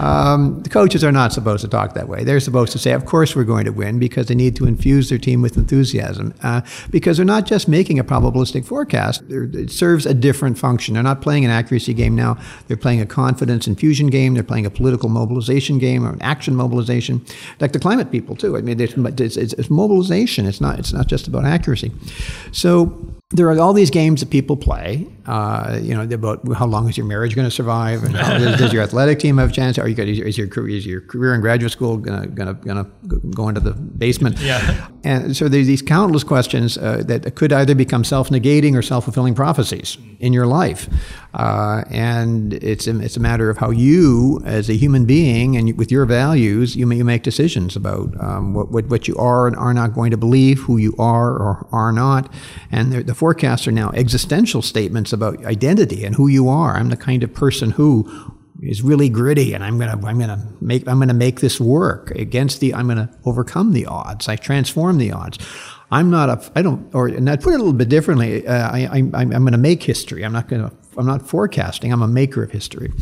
um, 0.00 0.62
the 0.62 0.68
coaches 0.70 1.02
are 1.02 1.10
not 1.10 1.32
supposed 1.32 1.62
to 1.62 1.68
talk 1.68 1.94
that 1.94 2.08
way. 2.08 2.22
They're 2.22 2.38
supposed 2.38 2.70
to 2.72 2.78
say, 2.78 2.92
"Of 2.92 3.06
course, 3.06 3.34
we're 3.34 3.42
going 3.42 3.64
to 3.64 3.72
win," 3.72 3.98
because 3.98 4.28
they 4.28 4.36
need 4.36 4.54
to 4.56 4.66
infuse 4.66 5.08
their 5.08 5.18
team 5.18 5.42
with 5.42 5.56
enthusiasm. 5.56 6.32
Uh, 6.44 6.60
because 6.90 7.16
they're 7.16 7.26
not 7.26 7.46
just 7.46 7.66
making 7.66 7.98
a 7.98 8.04
probabilistic 8.04 8.64
forecast; 8.64 9.28
they're, 9.28 9.42
it 9.42 9.72
serves 9.72 10.06
a 10.06 10.14
different 10.14 10.58
function. 10.58 10.94
They're 10.94 11.02
not 11.02 11.20
playing 11.20 11.44
an 11.44 11.50
accuracy 11.50 11.92
game 11.92 12.14
now. 12.14 12.38
They're 12.68 12.76
playing 12.76 13.00
a 13.00 13.06
confidence 13.06 13.66
infusion 13.66 14.10
game. 14.10 14.34
They're 14.34 14.44
playing 14.44 14.66
a 14.66 14.70
political 14.70 15.08
mobilization 15.08 15.80
game 15.80 16.06
or 16.06 16.12
an 16.12 16.22
action 16.22 16.54
mobilization, 16.54 17.20
like 17.58 17.72
the 17.72 17.80
climate 17.80 18.12
people 18.12 18.36
too. 18.36 18.56
I 18.56 18.60
mean, 18.60 18.80
it's, 18.80 18.94
it's, 18.96 19.54
it's 19.54 19.70
mobilization. 19.70 20.46
It's 20.46 20.60
not. 20.60 20.78
It's 20.78 20.92
not 20.92 21.08
just 21.08 21.26
about 21.26 21.44
accuracy. 21.44 21.90
So 22.52 23.12
there 23.32 23.48
are 23.48 23.58
all 23.58 23.72
these 23.72 23.90
games 23.90 24.20
that 24.20 24.30
people 24.30 24.56
play. 24.56 25.06
Uh, 25.24 25.78
you 25.80 25.94
know, 25.94 26.02
about 26.02 26.40
how 26.54 26.66
long 26.66 26.88
is 26.88 26.96
your 26.96 27.06
marriage 27.06 27.34
going 27.34 27.46
to 27.46 27.50
survive, 27.50 28.02
and 28.02 28.14
how, 28.16 28.38
does, 28.38 28.58
does, 28.58 28.72
your 28.72 28.82
athletic 28.82 29.18
team 29.18 29.38
have 29.38 29.50
a 29.50 29.52
chance? 29.52 29.78
Are 29.78 29.88
you 29.88 29.96
is 30.02 30.18
your, 30.18 30.26
is 30.26 30.38
your 30.38 30.48
career, 30.48 30.76
is 30.76 30.84
your 30.84 31.00
career 31.00 31.34
in 31.34 31.40
graduate 31.40 31.72
school 31.72 31.96
going 31.96 32.22
to 32.22 32.28
going 32.54 32.84
to 32.84 33.20
go 33.34 33.48
into 33.48 33.60
the 33.60 33.72
basement? 33.72 34.38
Yeah. 34.40 34.88
And 35.04 35.36
so 35.36 35.48
there's 35.48 35.66
these 35.66 35.82
countless 35.82 36.24
questions 36.24 36.76
uh, 36.76 37.02
that 37.06 37.34
could 37.36 37.52
either 37.52 37.74
become 37.74 38.04
self-negating 38.04 38.76
or 38.76 38.82
self-fulfilling 38.82 39.34
prophecies 39.34 39.96
in 40.18 40.32
your 40.32 40.46
life, 40.46 40.88
uh, 41.34 41.82
and 41.90 42.54
it's 42.54 42.86
a, 42.86 42.98
it's 43.00 43.16
a 43.16 43.20
matter 43.20 43.48
of 43.48 43.56
how 43.56 43.70
you, 43.70 44.42
as 44.44 44.68
a 44.68 44.74
human 44.74 45.06
being, 45.06 45.56
and 45.56 45.76
with 45.78 45.90
your 45.90 46.04
values, 46.04 46.76
you, 46.76 46.90
you 46.90 47.04
make 47.04 47.22
decisions 47.22 47.74
about 47.74 48.12
um, 48.20 48.52
what, 48.52 48.70
what 48.70 48.86
what 48.88 49.08
you 49.08 49.16
are 49.16 49.46
and 49.46 49.56
are 49.56 49.72
not 49.72 49.94
going 49.94 50.10
to 50.10 50.16
believe, 50.16 50.60
who 50.60 50.76
you 50.76 50.94
are 50.98 51.30
or 51.30 51.66
are 51.72 51.92
not, 51.92 52.32
and 52.70 52.92
the 52.92 53.14
forecasts 53.14 53.66
are 53.66 53.72
now 53.72 53.90
existential 53.90 54.60
statements 54.60 55.12
about 55.12 55.42
identity 55.44 56.04
and 56.04 56.14
who 56.14 56.28
you 56.28 56.48
are. 56.48 56.76
I'm 56.76 56.90
the 56.90 56.96
kind 56.96 57.22
of 57.22 57.32
person 57.32 57.70
who 57.70 58.06
is 58.62 58.80
really 58.80 59.08
gritty 59.08 59.54
and 59.54 59.64
I'm 59.64 59.78
gonna 59.78 60.00
I'm 60.06 60.20
gonna 60.20 60.46
make 60.60 60.86
I'm 60.86 61.00
gonna 61.00 61.14
make 61.14 61.40
this 61.40 61.60
work 61.60 62.12
against 62.12 62.60
the 62.60 62.74
I'm 62.74 62.86
gonna 62.86 63.10
overcome 63.24 63.72
the 63.72 63.86
odds. 63.86 64.28
I 64.28 64.36
transform 64.36 64.98
the 64.98 65.10
odds. 65.12 65.38
I'm 65.90 66.10
not 66.10 66.28
a 66.30 66.52
I 66.54 66.62
don't 66.62 66.94
or 66.94 67.08
and 67.08 67.28
I 67.28 67.36
put 67.36 67.54
it 67.54 67.56
a 67.56 67.58
little 67.58 67.72
bit 67.72 67.88
differently. 67.88 68.46
Uh, 68.46 68.70
I, 68.70 68.84
I 68.84 68.96
I'm, 68.98 69.14
I'm 69.14 69.30
going 69.30 69.52
to 69.52 69.58
make 69.58 69.82
history. 69.82 70.24
I'm 70.24 70.32
not 70.32 70.48
going 70.48 70.68
to 70.68 70.74
I'm 70.96 71.06
not 71.06 71.26
forecasting. 71.26 71.92
I'm 71.92 72.02
a 72.02 72.08
maker 72.08 72.42
of 72.42 72.50
history. 72.50 72.92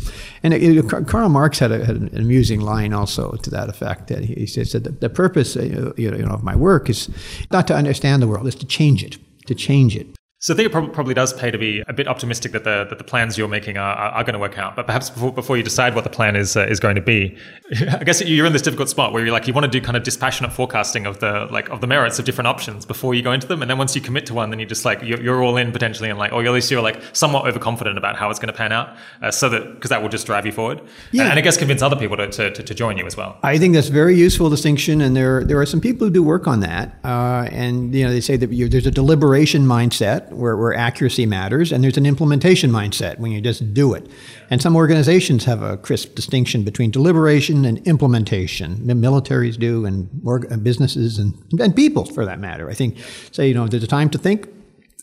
And 0.43 0.53
it, 0.53 0.61
it, 0.63 1.07
Karl 1.07 1.29
Marx 1.29 1.59
had, 1.59 1.71
a, 1.71 1.85
had, 1.85 1.95
an 1.95 2.17
amusing 2.17 2.61
line 2.61 2.93
also 2.93 3.31
to 3.31 3.49
that 3.49 3.69
effect. 3.69 4.07
That 4.07 4.23
he, 4.23 4.33
he 4.35 4.45
says 4.45 4.71
that 4.71 4.83
the, 4.83 4.91
the 4.91 5.09
purpose 5.09 5.55
uh, 5.55 5.93
you 5.97 6.11
know, 6.11 6.33
of 6.33 6.43
my 6.43 6.55
work 6.55 6.89
is 6.89 7.09
not 7.51 7.67
to 7.67 7.75
understand 7.75 8.21
the 8.21 8.27
world, 8.27 8.47
is 8.47 8.55
to 8.55 8.65
change 8.65 9.03
it 9.03 9.17
to 9.47 9.55
change 9.55 9.95
it. 9.95 10.07
So 10.43 10.55
I 10.55 10.57
think 10.57 10.73
it 10.73 10.93
probably 10.93 11.13
does 11.13 11.33
pay 11.33 11.51
to 11.51 11.57
be 11.59 11.83
a 11.87 11.93
bit 11.93 12.07
optimistic 12.07 12.51
that 12.53 12.63
the 12.63 12.87
that 12.89 12.97
the 12.97 13.03
plans 13.03 13.37
you're 13.37 13.47
making 13.47 13.77
are, 13.77 13.93
are, 13.93 14.11
are 14.13 14.23
going 14.23 14.33
to 14.33 14.39
work 14.39 14.57
out. 14.57 14.75
But 14.75 14.87
perhaps 14.87 15.07
before, 15.07 15.31
before 15.31 15.55
you 15.55 15.61
decide 15.61 15.93
what 15.93 16.03
the 16.03 16.09
plan 16.09 16.35
is 16.35 16.57
uh, 16.57 16.65
is 16.65 16.79
going 16.79 16.95
to 16.95 17.01
be, 17.01 17.37
I 17.91 18.03
guess 18.03 18.21
you're 18.23 18.47
in 18.47 18.51
this 18.51 18.63
difficult 18.63 18.89
spot 18.89 19.13
where 19.13 19.23
you're 19.23 19.31
like 19.31 19.45
you 19.45 19.53
want 19.53 19.65
to 19.65 19.79
do 19.79 19.79
kind 19.79 19.95
of 19.95 20.01
dispassionate 20.01 20.51
forecasting 20.51 21.05
of 21.05 21.19
the 21.19 21.47
like 21.51 21.69
of 21.69 21.79
the 21.79 21.85
merits 21.85 22.17
of 22.17 22.25
different 22.25 22.47
options 22.47 22.87
before 22.87 23.13
you 23.13 23.21
go 23.21 23.31
into 23.31 23.45
them, 23.45 23.61
and 23.61 23.69
then 23.69 23.77
once 23.77 23.95
you 23.95 24.01
commit 24.01 24.25
to 24.25 24.33
one, 24.33 24.49
then 24.49 24.57
you 24.57 24.65
just 24.65 24.83
like 24.83 25.03
you're, 25.03 25.21
you're 25.21 25.43
all 25.43 25.57
in 25.57 25.71
potentially, 25.71 26.09
and 26.09 26.17
like 26.17 26.33
or 26.33 26.43
at 26.43 26.51
least 26.51 26.71
you're 26.71 26.81
like 26.81 26.99
somewhat 27.13 27.45
overconfident 27.45 27.99
about 27.99 28.15
how 28.15 28.31
it's 28.31 28.39
going 28.39 28.51
to 28.51 28.57
pan 28.57 28.71
out, 28.71 28.97
uh, 29.21 29.29
so 29.29 29.47
that 29.47 29.75
because 29.75 29.91
that 29.91 30.01
will 30.01 30.09
just 30.09 30.25
drive 30.25 30.47
you 30.47 30.51
forward. 30.51 30.81
Yeah. 31.11 31.21
and, 31.21 31.29
and 31.33 31.39
I 31.39 31.43
guess 31.43 31.55
convince 31.55 31.83
other 31.83 31.95
people 31.95 32.17
to, 32.17 32.27
to, 32.27 32.49
to, 32.49 32.63
to 32.63 32.73
join 32.73 32.97
you 32.97 33.05
as 33.05 33.15
well. 33.15 33.37
I 33.43 33.59
think 33.59 33.75
that's 33.75 33.89
a 33.89 33.93
very 33.93 34.15
useful 34.15 34.49
distinction, 34.49 35.01
and 35.01 35.15
there 35.15 35.43
there 35.43 35.59
are 35.59 35.67
some 35.67 35.81
people 35.81 36.07
who 36.07 36.11
do 36.11 36.23
work 36.23 36.47
on 36.47 36.61
that. 36.61 36.97
Uh, 37.03 37.47
and 37.51 37.93
you 37.93 38.03
know, 38.03 38.11
they 38.11 38.21
say 38.21 38.37
that 38.37 38.49
you, 38.51 38.67
there's 38.67 38.87
a 38.87 38.91
deliberation 38.91 39.67
mindset 39.67 40.30
where, 40.33 40.57
where 40.57 40.73
accuracy 40.73 41.25
matters, 41.25 41.71
and 41.71 41.83
there's 41.83 41.97
an 41.97 42.05
implementation 42.05 42.71
mindset 42.71 43.19
when 43.19 43.31
you 43.31 43.41
just 43.41 43.73
do 43.73 43.93
it. 43.93 44.07
And 44.49 44.61
some 44.61 44.75
organizations 44.75 45.45
have 45.45 45.61
a 45.61 45.77
crisp 45.77 46.15
distinction 46.15 46.63
between 46.63 46.91
deliberation 46.91 47.65
and 47.65 47.85
implementation. 47.87 48.77
Militaries 48.77 49.57
do, 49.57 49.85
and 49.85 50.09
and 50.25 50.63
businesses, 50.63 51.17
and, 51.17 51.33
and 51.59 51.75
people, 51.75 52.05
for 52.05 52.25
that 52.25 52.39
matter. 52.39 52.69
I 52.69 52.73
think 52.73 52.97
say 53.31 53.47
you 53.47 53.53
know, 53.53 53.67
there's 53.67 53.83
a 53.83 53.87
time 53.87 54.09
to 54.11 54.17
think, 54.17 54.47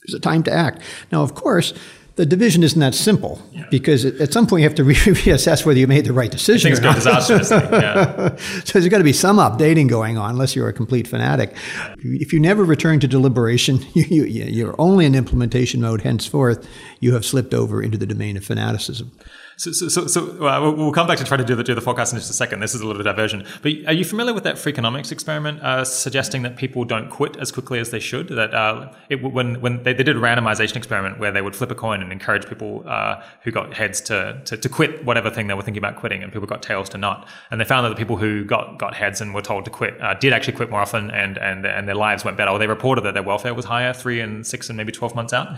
there's 0.06 0.14
a 0.14 0.20
time 0.20 0.42
to 0.44 0.52
act. 0.52 0.82
Now, 1.12 1.22
of 1.22 1.34
course. 1.34 1.74
The 2.18 2.26
division 2.26 2.64
isn't 2.64 2.80
that 2.80 2.96
simple 2.96 3.40
because 3.70 4.04
at 4.04 4.32
some 4.32 4.48
point 4.48 4.62
you 4.62 4.68
have 4.68 4.74
to 4.74 4.82
re- 4.82 4.94
reassess 4.96 5.64
whether 5.64 5.78
you 5.78 5.86
made 5.86 6.04
the 6.04 6.12
right 6.12 6.32
decision. 6.32 6.68
Things 6.68 6.80
go 6.80 6.88
not. 6.88 6.96
disastrously. 6.96 7.58
Yeah. 7.58 8.36
So 8.64 8.72
there's 8.80 8.88
got 8.88 8.98
to 8.98 9.04
be 9.04 9.12
some 9.12 9.36
updating 9.36 9.88
going 9.88 10.18
on, 10.18 10.30
unless 10.30 10.56
you're 10.56 10.68
a 10.68 10.72
complete 10.72 11.06
fanatic. 11.06 11.54
If 11.98 12.32
you 12.32 12.40
never 12.40 12.64
return 12.64 12.98
to 13.00 13.06
deliberation, 13.06 13.78
you, 13.94 14.24
you, 14.24 14.44
you're 14.46 14.74
only 14.80 15.06
in 15.06 15.14
implementation 15.14 15.80
mode. 15.80 16.00
Henceforth, 16.02 16.66
you 16.98 17.14
have 17.14 17.24
slipped 17.24 17.54
over 17.54 17.80
into 17.80 17.96
the 17.96 18.06
domain 18.06 18.36
of 18.36 18.44
fanaticism. 18.44 19.12
So, 19.58 19.72
so, 19.72 19.88
so, 19.88 20.06
so 20.06 20.46
uh, 20.46 20.60
we'll- 20.60 20.76
we'll 20.76 20.92
come 20.92 21.08
back 21.08 21.18
to 21.18 21.24
try 21.24 21.36
to 21.36 21.44
do 21.44 21.56
the, 21.56 21.64
do 21.64 21.74
the 21.74 21.80
forecast 21.80 22.12
in 22.12 22.18
just 22.20 22.30
a 22.30 22.32
second. 22.32 22.60
This 22.60 22.76
is 22.76 22.80
a 22.80 22.86
little 22.86 23.02
diversion. 23.02 23.44
But 23.60 23.72
are 23.88 23.92
you 23.92 24.04
familiar 24.04 24.32
with 24.32 24.44
that 24.44 24.54
Freakonomics 24.54 25.10
experiment 25.10 25.60
uh, 25.62 25.84
suggesting 25.84 26.42
that 26.42 26.56
people 26.56 26.84
don't 26.84 27.10
quit 27.10 27.36
as 27.38 27.50
quickly 27.50 27.80
as 27.80 27.90
they 27.90 27.98
should? 27.98 28.28
That 28.28 28.54
uh, 28.54 28.92
it, 29.08 29.20
when, 29.20 29.60
when 29.60 29.82
they, 29.82 29.92
they 29.92 30.04
did 30.04 30.16
a 30.16 30.20
randomization 30.20 30.76
experiment 30.76 31.18
where 31.18 31.32
they 31.32 31.42
would 31.42 31.56
flip 31.56 31.72
a 31.72 31.74
coin 31.74 32.02
and 32.02 32.12
encourage 32.12 32.46
people 32.46 32.84
uh, 32.86 33.20
who 33.42 33.50
got 33.50 33.74
heads 33.74 34.00
to, 34.02 34.40
to, 34.44 34.56
to 34.56 34.68
quit 34.68 35.04
whatever 35.04 35.28
thing 35.28 35.48
they 35.48 35.54
were 35.54 35.62
thinking 35.62 35.82
about 35.82 35.96
quitting, 35.96 36.22
and 36.22 36.32
people 36.32 36.46
got 36.46 36.62
tails 36.62 36.88
to 36.90 36.98
not. 36.98 37.26
And 37.50 37.60
they 37.60 37.64
found 37.64 37.84
that 37.84 37.90
the 37.90 37.96
people 37.96 38.16
who 38.16 38.44
got, 38.44 38.78
got 38.78 38.94
heads 38.94 39.20
and 39.20 39.34
were 39.34 39.42
told 39.42 39.64
to 39.64 39.72
quit 39.72 40.00
uh, 40.00 40.14
did 40.14 40.32
actually 40.32 40.52
quit 40.54 40.70
more 40.70 40.80
often 40.80 41.10
and, 41.10 41.36
and, 41.36 41.66
and 41.66 41.88
their 41.88 41.96
lives 41.96 42.24
went 42.24 42.36
better. 42.36 42.52
Or 42.52 42.60
they 42.60 42.68
reported 42.68 43.02
that 43.06 43.14
their 43.14 43.24
welfare 43.24 43.54
was 43.54 43.64
higher 43.64 43.92
three 43.92 44.20
and 44.20 44.46
six 44.46 44.68
and 44.70 44.76
maybe 44.76 44.92
12 44.92 45.16
months 45.16 45.32
out. 45.32 45.48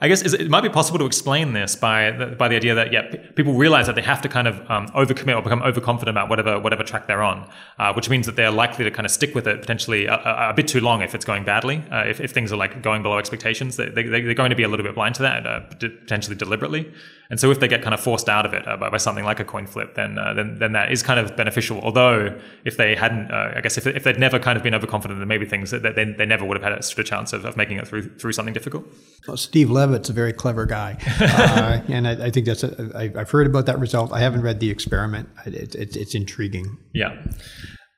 I 0.00 0.08
guess 0.08 0.22
is, 0.22 0.34
it 0.34 0.50
might 0.50 0.62
be 0.62 0.68
possible 0.68 0.98
to 0.98 1.06
explain 1.06 1.52
this 1.52 1.76
by 1.76 2.10
the, 2.10 2.26
by 2.26 2.48
the 2.48 2.56
idea 2.56 2.74
that, 2.74 2.92
yeah, 2.92 3.02
people 3.36 3.52
realize 3.52 3.86
that 3.86 3.94
they 3.94 4.02
have 4.02 4.20
to 4.22 4.28
kind 4.28 4.48
of 4.48 4.58
um, 4.70 4.88
overcommit 4.88 5.36
or 5.36 5.42
become 5.42 5.62
overconfident 5.62 6.16
about 6.16 6.28
whatever 6.28 6.58
whatever 6.58 6.82
track 6.82 7.06
they're 7.06 7.22
on, 7.22 7.48
uh, 7.78 7.92
which 7.92 8.10
means 8.10 8.26
that 8.26 8.34
they're 8.34 8.50
likely 8.50 8.84
to 8.84 8.90
kind 8.90 9.06
of 9.06 9.12
stick 9.12 9.34
with 9.34 9.46
it 9.46 9.60
potentially 9.60 10.06
a, 10.06 10.14
a, 10.14 10.50
a 10.50 10.54
bit 10.54 10.66
too 10.66 10.80
long 10.80 11.02
if 11.02 11.14
it's 11.14 11.24
going 11.24 11.44
badly. 11.44 11.84
Uh, 11.92 12.04
if, 12.06 12.20
if 12.20 12.32
things 12.32 12.52
are 12.52 12.56
like 12.56 12.82
going 12.82 13.02
below 13.02 13.18
expectations, 13.18 13.76
they, 13.76 13.88
they, 13.88 14.02
they're 14.02 14.34
going 14.34 14.50
to 14.50 14.56
be 14.56 14.64
a 14.64 14.68
little 14.68 14.84
bit 14.84 14.94
blind 14.94 15.14
to 15.14 15.22
that, 15.22 15.46
uh, 15.46 15.60
potentially 15.78 16.34
deliberately. 16.34 16.90
And 17.30 17.40
so 17.40 17.50
if 17.50 17.60
they 17.60 17.68
get 17.68 17.82
kind 17.82 17.94
of 17.94 18.00
forced 18.00 18.28
out 18.28 18.46
of 18.46 18.54
it 18.54 18.66
uh, 18.68 18.76
by, 18.76 18.90
by 18.90 18.96
something 18.98 19.24
like 19.24 19.40
a 19.40 19.44
coin 19.44 19.66
flip, 19.66 19.94
then, 19.94 20.18
uh, 20.18 20.32
then 20.34 20.58
then 20.58 20.72
that 20.72 20.92
is 20.92 21.02
kind 21.02 21.18
of 21.18 21.36
beneficial. 21.36 21.80
Although 21.80 22.38
if 22.64 22.76
they 22.76 22.94
hadn't, 22.94 23.30
uh, 23.30 23.54
I 23.56 23.60
guess 23.60 23.76
if, 23.76 23.86
if 23.86 24.04
they'd 24.04 24.18
never 24.18 24.38
kind 24.38 24.56
of 24.56 24.62
been 24.62 24.74
overconfident, 24.74 25.18
then 25.18 25.28
maybe 25.28 25.44
things 25.44 25.70
that 25.70 25.82
they, 25.82 26.04
they 26.04 26.26
never 26.26 26.44
would 26.44 26.56
have 26.56 26.64
had 26.64 26.78
a 26.78 26.82
sort 26.82 27.00
of 27.00 27.06
chance 27.06 27.32
of, 27.32 27.44
of 27.44 27.56
making 27.56 27.78
it 27.78 27.88
through 27.88 28.16
through 28.16 28.32
something 28.32 28.54
difficult. 28.54 28.84
Well, 29.26 29.36
Steve 29.36 29.70
Levitt's 29.70 30.08
a 30.08 30.12
very 30.12 30.32
clever 30.32 30.66
guy, 30.66 30.98
uh, 31.20 31.80
and 31.88 32.06
I, 32.06 32.26
I 32.26 32.30
think 32.30 32.46
that's. 32.46 32.64
I, 32.64 33.12
I've 33.16 33.30
heard 33.30 33.46
about 33.46 33.66
that 33.66 33.78
result. 33.78 34.12
I 34.12 34.20
haven't 34.20 34.42
read 34.42 34.60
the 34.60 34.70
experiment. 34.70 35.28
It, 35.44 35.74
it, 35.74 35.96
it's 35.96 36.14
intriguing. 36.14 36.78
Yeah. 36.92 37.16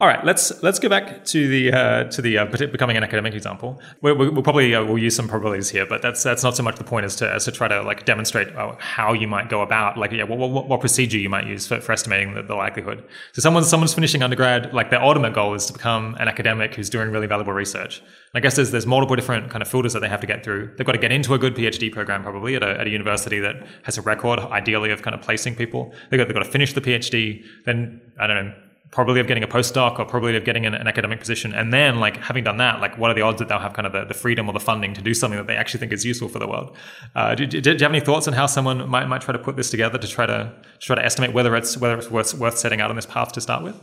All 0.01 0.07
right, 0.07 0.25
let's 0.25 0.63
let's 0.63 0.79
go 0.79 0.89
back 0.89 1.25
to 1.25 1.49
the 1.49 1.73
uh, 1.73 2.05
to 2.05 2.23
the 2.23 2.39
uh, 2.39 2.45
becoming 2.45 2.97
an 2.97 3.03
academic 3.03 3.35
example. 3.35 3.83
We'll, 4.01 4.17
we'll 4.17 4.45
probably 4.45 4.73
uh, 4.73 4.85
we'll 4.85 4.99
use 4.99 5.17
some 5.17 5.27
probabilities 5.27 5.71
here, 5.71 5.87
but 5.87 6.03
that's 6.03 6.23
that's 6.23 6.45
not 6.45 6.55
so 6.55 6.63
much 6.63 6.77
the 6.77 6.85
point 6.85 7.05
as 7.05 7.17
to 7.17 7.29
as 7.29 7.47
to 7.47 7.51
try 7.51 7.67
to 7.67 7.83
like 7.83 8.05
demonstrate 8.05 8.55
uh, 8.55 8.77
how 8.79 9.13
you 9.13 9.27
might 9.27 9.49
go 9.49 9.61
about 9.61 9.99
like 9.99 10.13
yeah 10.13 10.23
what, 10.23 10.39
what, 10.39 10.69
what 10.69 10.79
procedure 10.79 11.19
you 11.19 11.29
might 11.29 11.49
use 11.49 11.67
for, 11.67 11.81
for 11.81 11.91
estimating 11.91 12.35
the, 12.35 12.45
the 12.45 12.55
likelihood. 12.55 13.03
So 13.33 13.43
someone's 13.43 13.67
someone's 13.67 13.93
finishing 13.93 14.23
undergrad, 14.23 14.73
like 14.73 14.91
their 14.91 15.03
ultimate 15.03 15.35
goal 15.35 15.55
is 15.55 15.67
to 15.67 15.73
become 15.73 16.15
an 16.21 16.29
academic 16.29 16.77
who's 16.77 16.89
doing 16.89 17.11
really 17.11 17.27
valuable 17.27 17.53
research. 17.53 17.99
And 17.99 18.07
I 18.37 18.41
guess 18.41 18.55
there's 18.55 18.71
there's 18.71 18.87
multiple 18.87 19.17
different 19.17 19.51
kind 19.51 19.63
of 19.63 19.69
filters 19.69 19.95
that 19.95 20.01
they 20.01 20.09
have 20.09 20.21
to 20.21 20.29
get 20.29 20.45
through. 20.45 20.77
They've 20.77 20.87
got 20.87 20.93
to 20.93 20.99
get 20.99 21.11
into 21.11 21.35
a 21.35 21.39
good 21.39 21.57
PhD 21.57 21.91
program 21.91 22.23
probably 22.23 22.55
at 22.55 22.63
a, 22.63 22.79
at 22.79 22.87
a 22.87 22.91
university 22.91 23.41
that 23.41 23.67
has 23.83 23.99
a 23.99 24.03
record, 24.03 24.39
ideally 24.39 24.93
of 24.93 25.03
kind 25.03 25.17
of 25.17 25.23
placing 25.23 25.57
people. 25.57 25.93
They've 26.09 26.19
got, 26.19 26.29
they've 26.29 26.37
got 26.37 26.45
to 26.45 26.51
finish 26.51 26.73
the 26.73 26.81
PhD, 26.81 27.45
then 27.65 28.01
I 28.17 28.29
don't 28.29 28.47
know 28.47 28.55
probability 28.91 29.21
of 29.21 29.27
getting 29.27 29.43
a 29.43 29.49
postdoc 29.49 29.99
or 29.99 30.05
probability 30.05 30.39
of 30.39 30.45
getting 30.45 30.65
an, 30.65 30.75
an, 30.75 30.87
academic 30.87 31.21
position. 31.21 31.53
And 31.53 31.73
then, 31.73 32.01
like, 32.01 32.17
having 32.17 32.45
done 32.45 32.57
that, 32.57 32.81
like, 32.81 32.97
what 32.97 33.11
are 33.11 33.15
the 33.15 33.21
odds 33.23 33.39
that 33.39 33.49
they'll 33.49 33.59
have 33.59 33.75
kind 33.75 33.87
of 33.87 33.93
the, 33.93 34.05
the 34.05 34.15
freedom 34.15 34.49
or 34.49 34.53
the 34.53 34.61
funding 34.61 34.95
to 34.95 35.03
do 35.03 35.13
something 35.15 35.37
that 35.37 35.47
they 35.47 35.57
actually 35.57 35.81
think 35.81 35.93
is 35.93 36.05
useful 36.05 36.29
for 36.29 36.39
the 36.39 36.49
world? 36.49 36.77
Uh, 37.15 37.35
do, 37.35 37.47
do, 37.47 37.61
do, 37.61 37.73
you 37.73 37.79
have 37.79 37.91
any 37.91 38.01
thoughts 38.01 38.27
on 38.27 38.35
how 38.35 38.47
someone 38.47 38.89
might, 38.89 39.07
might 39.07 39.21
try 39.21 39.33
to 39.33 39.39
put 39.39 39.57
this 39.57 39.71
together 39.71 39.99
to 39.99 40.09
try 40.09 40.27
to, 40.27 40.53
to 40.81 40.87
try 40.87 40.97
to 40.97 41.05
estimate 41.05 41.33
whether 41.33 41.55
it's 41.55 41.77
whether 41.77 41.99
it's 41.99 42.11
worth, 42.11 42.35
worth 42.35 42.59
setting 42.59 42.81
out 42.81 42.91
on 42.91 42.97
this 42.97 43.07
path 43.07 43.33
to 43.33 43.41
start 43.41 43.63
with? 43.63 43.79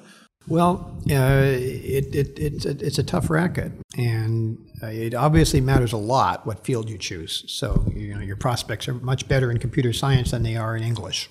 Well, 0.48 1.02
uh, 1.10 1.44
it, 1.56 2.16
it, 2.16 2.40
it's, 2.40 2.66
a, 2.66 2.86
it's 2.86 3.00
a 3.00 3.04
tough 3.04 3.32
racket, 3.32 3.72
and 3.98 4.58
uh, 4.82 4.88
it 4.88 5.16
obviously 5.16 5.60
matters 5.60 5.92
a 5.92 5.98
lot 5.98 6.46
what 6.46 6.64
field 6.64 6.88
you 6.88 7.00
choose. 7.00 7.44
So, 7.48 7.84
you 7.96 8.14
know, 8.14 8.22
your 8.22 8.36
prospects 8.36 8.88
are 8.88 8.94
much 8.94 9.28
better 9.28 9.50
in 9.50 9.58
computer 9.58 9.92
science 9.92 10.32
than 10.32 10.44
they 10.44 10.56
are 10.56 10.76
in 10.76 10.84
English 10.84 11.30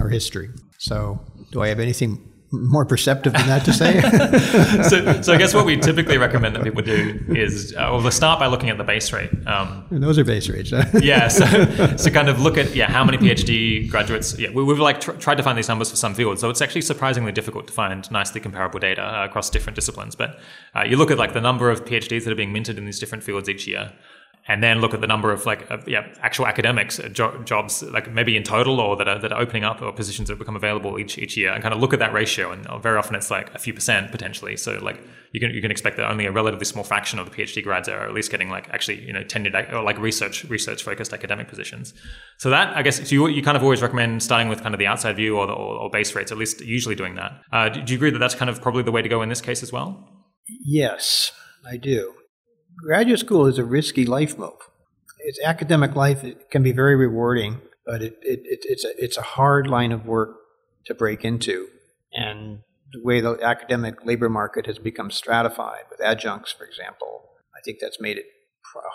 or 0.00 0.08
history. 0.08 0.48
So, 0.78 1.20
do 1.50 1.60
I 1.62 1.68
have 1.68 1.80
anything 1.80 2.33
more 2.62 2.84
perceptive 2.84 3.32
than 3.32 3.46
that 3.46 3.64
to 3.64 3.72
say? 3.72 4.00
so, 4.88 5.22
so 5.22 5.32
I 5.32 5.36
guess 5.38 5.54
what 5.54 5.66
we 5.66 5.76
typically 5.76 6.18
recommend 6.18 6.54
that 6.56 6.62
people 6.62 6.82
do 6.82 7.20
is, 7.28 7.74
uh, 7.74 7.88
well, 7.92 8.10
start 8.10 8.38
by 8.38 8.46
looking 8.46 8.70
at 8.70 8.78
the 8.78 8.84
base 8.84 9.12
rate. 9.12 9.30
Um, 9.46 9.86
Those 9.90 10.18
are 10.18 10.24
base 10.24 10.48
rates. 10.48 10.70
Huh? 10.70 10.84
yeah, 11.02 11.28
so 11.28 11.96
so 11.96 12.10
kind 12.10 12.28
of 12.28 12.40
look 12.40 12.56
at 12.56 12.74
yeah 12.74 12.90
how 12.90 13.04
many 13.04 13.18
PhD 13.18 13.88
graduates. 13.90 14.38
Yeah, 14.38 14.50
we, 14.50 14.62
we've 14.64 14.78
like 14.78 15.00
tr- 15.00 15.12
tried 15.12 15.36
to 15.36 15.42
find 15.42 15.56
these 15.56 15.68
numbers 15.68 15.90
for 15.90 15.96
some 15.96 16.14
fields, 16.14 16.40
so 16.40 16.50
it's 16.50 16.60
actually 16.60 16.82
surprisingly 16.82 17.32
difficult 17.32 17.66
to 17.66 17.72
find 17.72 18.10
nicely 18.10 18.40
comparable 18.40 18.78
data 18.78 19.02
uh, 19.02 19.24
across 19.24 19.50
different 19.50 19.76
disciplines. 19.76 20.14
But 20.14 20.38
uh, 20.74 20.84
you 20.84 20.96
look 20.96 21.10
at 21.10 21.18
like 21.18 21.32
the 21.32 21.40
number 21.40 21.70
of 21.70 21.84
PhDs 21.84 22.24
that 22.24 22.32
are 22.32 22.36
being 22.36 22.52
minted 22.52 22.78
in 22.78 22.84
these 22.84 22.98
different 22.98 23.24
fields 23.24 23.48
each 23.48 23.66
year 23.66 23.92
and 24.46 24.62
then 24.62 24.80
look 24.80 24.92
at 24.92 25.00
the 25.00 25.06
number 25.06 25.32
of 25.32 25.46
like 25.46 25.70
uh, 25.70 25.78
yeah 25.86 26.06
actual 26.20 26.46
academics 26.46 27.00
uh, 27.00 27.08
jo- 27.08 27.42
jobs 27.44 27.82
like 27.82 28.12
maybe 28.12 28.36
in 28.36 28.42
total 28.42 28.80
or 28.80 28.96
that 28.96 29.08
are, 29.08 29.18
that 29.18 29.32
are 29.32 29.40
opening 29.40 29.64
up 29.64 29.80
or 29.80 29.92
positions 29.92 30.28
that 30.28 30.38
become 30.38 30.56
available 30.56 30.98
each 30.98 31.18
each 31.18 31.36
year 31.36 31.52
and 31.52 31.62
kind 31.62 31.74
of 31.74 31.80
look 31.80 31.92
at 31.92 31.98
that 31.98 32.12
ratio 32.12 32.52
and 32.52 32.66
uh, 32.66 32.78
very 32.78 32.98
often 32.98 33.14
it's 33.14 33.30
like 33.30 33.52
a 33.54 33.58
few 33.58 33.72
percent 33.72 34.10
potentially. 34.10 34.56
So 34.56 34.78
like 34.82 35.00
you 35.32 35.40
can 35.40 35.50
you 35.50 35.60
can 35.60 35.70
expect 35.70 35.96
that 35.96 36.10
only 36.10 36.26
a 36.26 36.32
relatively 36.32 36.64
small 36.64 36.84
fraction 36.84 37.18
of 37.18 37.30
the 37.30 37.34
PhD 37.34 37.62
grads 37.62 37.88
are 37.88 38.06
at 38.06 38.12
least 38.12 38.30
getting 38.30 38.50
like 38.50 38.68
actually 38.70 39.04
you 39.04 39.12
know 39.12 39.22
tenured 39.22 39.54
ac- 39.54 39.74
or 39.74 39.82
like 39.82 39.98
research 39.98 40.44
research 40.44 40.82
focused 40.82 41.12
academic 41.12 41.48
positions. 41.48 41.94
So 42.38 42.50
that 42.50 42.76
I 42.76 42.82
guess 42.82 42.96
so 43.08 43.14
you, 43.14 43.28
you 43.28 43.42
kind 43.42 43.56
of 43.56 43.62
always 43.62 43.82
recommend 43.82 44.22
starting 44.22 44.48
with 44.48 44.62
kind 44.62 44.74
of 44.74 44.78
the 44.78 44.86
outside 44.86 45.16
view 45.16 45.38
or 45.38 45.46
the 45.46 45.52
or, 45.52 45.76
or 45.76 45.90
base 45.90 46.14
rates 46.14 46.30
at 46.30 46.38
least 46.38 46.60
usually 46.60 46.94
doing 46.94 47.14
that. 47.14 47.32
Uh, 47.52 47.68
do, 47.68 47.82
do 47.82 47.92
you 47.92 47.98
agree 47.98 48.10
that 48.10 48.18
that's 48.18 48.34
kind 48.34 48.50
of 48.50 48.60
probably 48.60 48.82
the 48.82 48.92
way 48.92 49.02
to 49.02 49.08
go 49.08 49.22
in 49.22 49.28
this 49.28 49.40
case 49.40 49.62
as 49.62 49.72
well? 49.72 50.08
Yes, 50.46 51.32
I 51.66 51.78
do. 51.78 52.12
Graduate 52.82 53.20
school 53.20 53.46
is 53.46 53.58
a 53.58 53.64
risky 53.64 54.04
life 54.04 54.38
move. 54.38 54.52
Its 55.20 55.38
academic 55.44 55.94
life 55.94 56.24
it 56.24 56.50
can 56.50 56.62
be 56.62 56.72
very 56.72 56.96
rewarding, 56.96 57.60
but 57.86 58.02
it, 58.02 58.18
it, 58.22 58.40
it, 58.44 58.60
it's, 58.64 58.84
a, 58.84 58.90
it's 59.02 59.16
a 59.16 59.22
hard 59.22 59.66
line 59.66 59.92
of 59.92 60.06
work 60.06 60.36
to 60.86 60.94
break 60.94 61.24
into. 61.24 61.68
And 62.12 62.60
the 62.92 63.00
way 63.02 63.20
the 63.20 63.38
academic 63.42 64.04
labor 64.04 64.28
market 64.28 64.66
has 64.66 64.78
become 64.78 65.10
stratified 65.10 65.84
with 65.90 66.00
adjuncts, 66.00 66.52
for 66.52 66.64
example, 66.64 67.30
I 67.56 67.60
think 67.64 67.78
that's 67.80 68.00
made 68.00 68.18
it 68.18 68.26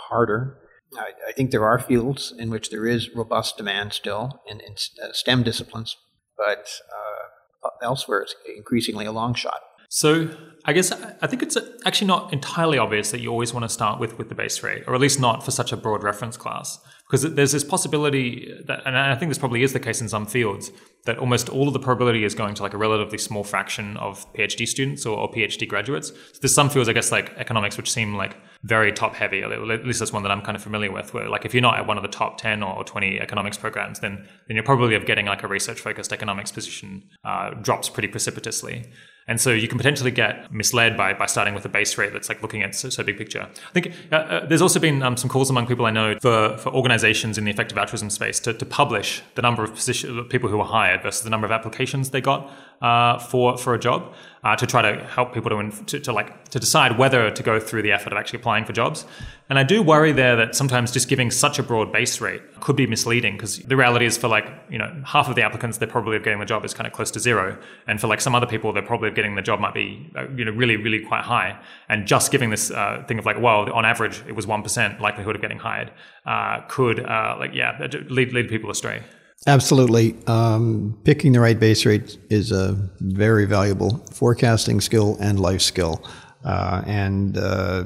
harder. 0.10 0.58
I, 0.98 1.12
I 1.28 1.32
think 1.32 1.52
there 1.52 1.66
are 1.66 1.80
fields 1.80 2.34
in 2.38 2.50
which 2.50 2.70
there 2.70 2.86
is 2.86 3.14
robust 3.16 3.58
demand 3.58 3.94
still 3.94 4.42
in, 4.48 4.60
in 4.60 4.74
uh, 5.04 5.14
STEM 5.14 5.44
disciplines, 5.44 5.98
but 6.38 6.70
uh, 6.92 7.70
elsewhere 7.82 8.22
it's 8.22 8.36
increasingly 8.56 9.06
a 9.06 9.12
long 9.12 9.34
shot. 9.34 9.62
So 9.90 10.30
I 10.70 10.72
guess 10.72 10.92
I 10.92 11.26
think 11.26 11.42
it's 11.42 11.58
actually 11.84 12.06
not 12.06 12.32
entirely 12.32 12.78
obvious 12.78 13.10
that 13.10 13.22
you 13.22 13.32
always 13.32 13.56
want 13.56 13.64
to 13.64 13.70
start 13.70 14.00
with 14.00 14.20
with 14.20 14.30
the 14.30 14.36
base 14.36 14.62
rate, 14.62 14.84
or 14.86 14.94
at 14.94 15.02
least 15.02 15.20
not 15.20 15.44
for 15.44 15.50
such 15.50 15.72
a 15.72 15.78
broad 15.78 16.04
reference 16.04 16.38
class, 16.38 16.78
because 17.08 17.24
there's 17.34 17.54
this 17.54 17.64
possibility 17.64 18.54
that, 18.68 18.84
and 18.86 18.96
I 18.96 19.16
think 19.16 19.32
this 19.32 19.40
probably 19.40 19.64
is 19.64 19.74
the 19.74 19.80
case 19.80 20.00
in 20.00 20.08
some 20.08 20.28
fields, 20.28 20.72
that 21.06 21.18
almost 21.18 21.50
all 21.50 21.68
of 21.68 21.74
the 21.74 21.80
probability 21.80 22.24
is 22.24 22.36
going 22.36 22.54
to 22.54 22.62
like 22.62 22.76
a 22.76 22.78
relatively 22.78 23.18
small 23.18 23.44
fraction 23.44 23.98
of 23.98 24.32
PhD 24.34 24.68
students 24.68 25.08
or, 25.08 25.18
or 25.18 25.32
PhD 25.32 25.68
graduates. 25.68 26.10
So 26.10 26.40
there's 26.40 26.54
some 26.54 26.70
fields, 26.70 26.88
I 26.88 26.94
guess, 26.94 27.12
like 27.12 27.34
economics, 27.38 27.76
which 27.76 27.92
seem 27.92 28.16
like 28.16 28.38
very 28.64 28.92
top 28.92 29.16
heavy. 29.16 29.42
At 29.42 29.86
least 29.86 30.00
that's 30.00 30.12
one 30.12 30.24
that 30.24 30.32
I'm 30.32 30.42
kind 30.42 30.56
of 30.56 30.62
familiar 30.62 30.92
with. 30.92 31.14
Where 31.14 31.30
like 31.30 31.46
if 31.46 31.54
you're 31.54 31.62
not 31.62 31.78
at 31.78 31.88
one 31.88 31.98
of 31.98 32.04
the 32.04 32.10
top 32.10 32.38
ten 32.38 32.62
or 32.62 32.84
20 32.84 33.20
economics 33.20 33.58
programs, 33.58 34.00
then 34.00 34.28
then 34.48 34.56
your 34.56 34.64
probability 34.64 34.96
of 34.96 35.06
getting 35.06 35.28
like 35.28 35.44
a 35.44 35.48
research 35.48 35.80
focused 35.80 36.12
economics 36.12 36.52
position 36.52 37.04
uh, 37.24 37.52
drops 37.52 37.90
pretty 37.90 38.10
precipitously. 38.10 38.86
And 39.30 39.40
so 39.40 39.52
you 39.52 39.68
can 39.68 39.78
potentially 39.78 40.10
get 40.10 40.52
misled 40.52 40.98
by, 40.98 41.14
by 41.14 41.28
starting 41.28 41.54
with 41.54 41.64
a 41.64 41.70
base 41.70 42.00
rate 42.00 42.14
that's 42.14 42.30
like 42.30 42.42
looking 42.42 42.64
at 42.64 42.74
so, 42.74 42.90
so 42.90 43.04
big 43.04 43.16
picture. 43.16 43.44
I 43.44 43.72
think 43.80 43.94
uh, 44.12 44.16
uh, 44.16 44.46
there's 44.48 44.62
also 44.62 44.80
been 44.80 45.04
um, 45.04 45.18
some 45.18 45.30
calls 45.30 45.52
among 45.52 45.68
people 45.68 45.86
I 45.86 45.92
know 45.92 46.18
for, 46.20 46.58
for 46.58 46.74
organizations 46.74 47.38
in 47.38 47.46
the 47.46 47.52
effective 47.52 47.78
altruism 47.78 48.10
space 48.10 48.40
to, 48.40 48.56
to 48.56 48.66
publish 48.66 49.22
the 49.36 49.44
number 49.44 49.64
of 49.64 49.76
position, 49.76 50.26
people 50.26 50.50
who 50.50 50.58
were 50.58 50.64
hired 50.64 51.04
versus 51.04 51.22
the 51.22 51.30
number 51.30 51.46
of 51.46 51.52
applications 51.52 52.10
they 52.10 52.22
got 52.22 52.52
uh, 52.82 53.20
for 53.20 53.56
for 53.58 53.76
a 53.76 53.80
job 53.80 54.14
uh, 54.44 54.56
to 54.56 54.66
try 54.66 54.82
to 54.82 55.04
help 55.06 55.34
people 55.34 55.50
to, 55.50 55.86
to, 55.86 56.00
to 56.00 56.14
like 56.14 56.50
to 56.50 56.60
decide 56.60 56.98
whether 56.98 57.30
to 57.30 57.44
go 57.44 57.60
through 57.60 57.82
the 57.82 57.92
effort 57.92 58.14
of 58.14 58.18
actually 58.18 58.40
applying 58.40 58.66
for 58.66 58.74
jobs. 58.74 59.06
And 59.50 59.60
I 59.60 59.64
do 59.64 59.82
worry 59.82 60.12
there 60.12 60.36
that 60.38 60.56
sometimes 60.56 60.92
just 60.92 61.10
giving 61.10 61.32
such 61.32 61.60
a 61.60 61.64
broad 61.64 61.92
base 61.92 62.22
rate 62.22 62.42
could 62.60 62.76
be 62.76 62.88
misleading 62.88 63.34
because 63.34 63.58
the 63.60 63.76
reality 63.76 64.06
is 64.06 64.18
for 64.18 64.28
like 64.28 64.48
you 64.70 64.78
know 64.78 64.90
half 65.06 65.28
of 65.28 65.36
the 65.36 65.42
applicants 65.42 65.78
their 65.78 65.88
probability 65.88 66.18
of 66.18 66.24
getting 66.24 66.40
the 66.40 66.46
job 66.46 66.64
is 66.64 66.74
kind 66.74 66.88
of 66.88 66.94
close 66.94 67.12
to 67.12 67.20
zero, 67.20 67.58
and 67.88 68.00
for 68.00 68.08
like 68.08 68.22
some 68.22 68.36
other 68.36 68.48
people 68.48 68.72
their 68.72 68.84
probability 68.84 69.12
of 69.12 69.16
getting 69.16 69.36
the 69.36 69.42
job 69.42 69.60
might 69.60 69.74
be 69.74 70.10
uh, 70.16 70.28
you 70.30 70.46
know 70.46 70.52
really 70.52 70.78
really 70.78 71.04
quite 71.06 71.24
high. 71.24 71.60
And 71.90 72.08
just 72.08 72.32
giving 72.32 72.50
this 72.50 72.72
uh, 72.72 73.04
thing 73.08 73.20
of 73.20 73.26
like 73.26 73.40
well 73.40 73.72
on 73.74 73.86
average 73.86 74.24
it 74.28 74.36
was 74.36 74.48
one 74.48 74.64
percent 74.64 75.02
likelihood 75.02 75.36
of 75.36 75.42
getting 75.42 75.60
hired 75.60 75.92
uh, 76.26 76.62
could 76.68 77.00
uh, 77.00 77.36
like 77.40 77.54
yeah 77.54 77.88
lead 78.10 78.32
lead 78.34 78.48
people 78.48 78.70
astray. 78.70 79.04
Absolutely. 79.48 80.16
Um, 80.28 81.00
picking 81.06 81.32
the 81.32 81.40
right 81.40 81.60
base 81.60 81.86
rate 81.86 82.18
is 82.30 82.52
a 82.52 82.74
very 83.00 83.46
valuable 83.46 84.06
forecasting 84.12 84.82
skill 84.82 85.18
and 85.22 85.40
life 85.40 85.62
skill. 85.62 86.04
Uh, 86.44 86.84
and 86.86 87.38
uh, 87.38 87.86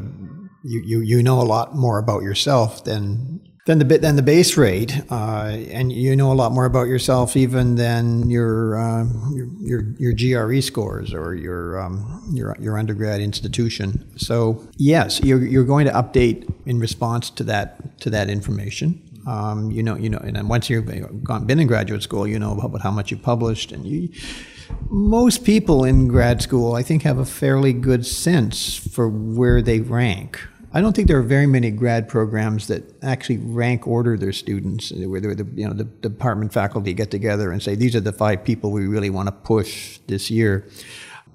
you, 0.63 0.81
you, 0.85 0.99
you 1.01 1.23
know 1.23 1.41
a 1.41 1.43
lot 1.43 1.75
more 1.75 1.99
about 1.99 2.23
yourself 2.23 2.83
than 2.83 3.41
than 3.65 3.79
the 3.79 3.85
than 3.97 4.17
the 4.17 4.21
base 4.21 4.57
rate, 4.57 5.01
uh, 5.09 5.55
and 5.71 5.91
you 5.91 6.15
know 6.15 6.31
a 6.31 6.33
lot 6.33 6.51
more 6.51 6.65
about 6.65 6.87
yourself 6.87 7.37
even 7.37 7.75
than 7.75 8.29
your 8.29 8.77
uh, 8.77 9.05
your, 9.33 9.47
your, 9.61 10.13
your 10.13 10.47
GRE 10.47 10.61
scores 10.61 11.13
or 11.13 11.33
your 11.33 11.79
um, 11.79 12.29
your 12.33 12.57
your 12.59 12.77
undergrad 12.77 13.21
institution. 13.21 14.05
So 14.17 14.67
yes, 14.77 15.21
you're 15.23 15.41
you're 15.45 15.63
going 15.63 15.85
to 15.85 15.93
update 15.93 16.51
in 16.65 16.79
response 16.79 17.29
to 17.31 17.43
that 17.45 17.99
to 18.01 18.09
that 18.09 18.29
information. 18.29 19.01
Um, 19.25 19.71
you 19.71 19.83
know, 19.83 19.95
you 19.95 20.09
know, 20.09 20.17
and 20.17 20.35
then 20.35 20.47
once 20.47 20.69
you've 20.69 20.85
been 20.85 21.59
in 21.59 21.67
graduate 21.67 22.03
school, 22.03 22.27
you 22.27 22.37
know 22.37 22.59
about 22.59 22.81
how 22.81 22.91
much 22.91 23.11
you 23.11 23.17
published, 23.17 23.71
and 23.71 23.85
you. 23.85 24.09
Most 24.89 25.43
people 25.43 25.83
in 25.83 26.07
grad 26.07 26.41
school, 26.41 26.75
I 26.75 26.83
think, 26.83 27.03
have 27.03 27.17
a 27.19 27.25
fairly 27.25 27.73
good 27.73 28.05
sense 28.05 28.75
for 28.75 29.07
where 29.07 29.61
they 29.61 29.79
rank. 29.79 30.39
I 30.75 30.81
don't 30.81 30.95
think 30.95 31.07
there 31.07 31.19
are 31.19 31.23
very 31.23 31.45
many 31.45 31.69
grad 31.69 32.09
programs 32.09 32.67
that 32.67 32.83
actually 33.03 33.37
rank 33.37 33.87
order 33.87 34.17
their 34.17 34.33
students, 34.33 34.91
where 34.91 35.21
the, 35.21 35.47
you 35.53 35.67
know 35.67 35.73
the 35.73 35.83
department 35.83 36.51
faculty 36.51 36.93
get 36.93 37.11
together 37.11 37.51
and 37.51 37.61
say 37.61 37.75
these 37.75 37.95
are 37.95 38.01
the 38.01 38.11
five 38.11 38.43
people 38.43 38.71
we 38.71 38.87
really 38.87 39.11
want 39.11 39.27
to 39.27 39.31
push 39.31 39.99
this 40.07 40.31
year. 40.31 40.67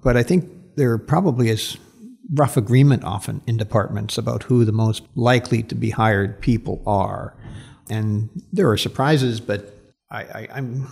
But 0.02 0.16
I 0.16 0.24
think 0.24 0.50
there 0.76 0.98
probably 0.98 1.50
is 1.50 1.78
rough 2.34 2.56
agreement 2.56 3.04
often 3.04 3.40
in 3.46 3.56
departments 3.56 4.18
about 4.18 4.42
who 4.44 4.64
the 4.64 4.72
most 4.72 5.04
likely 5.14 5.62
to 5.62 5.74
be 5.74 5.90
hired 5.90 6.40
people 6.40 6.82
are. 6.86 7.34
And 7.90 8.28
there 8.52 8.70
are 8.70 8.76
surprises, 8.76 9.40
but 9.40 9.74
I, 10.10 10.22
I, 10.22 10.48
I'm 10.52 10.86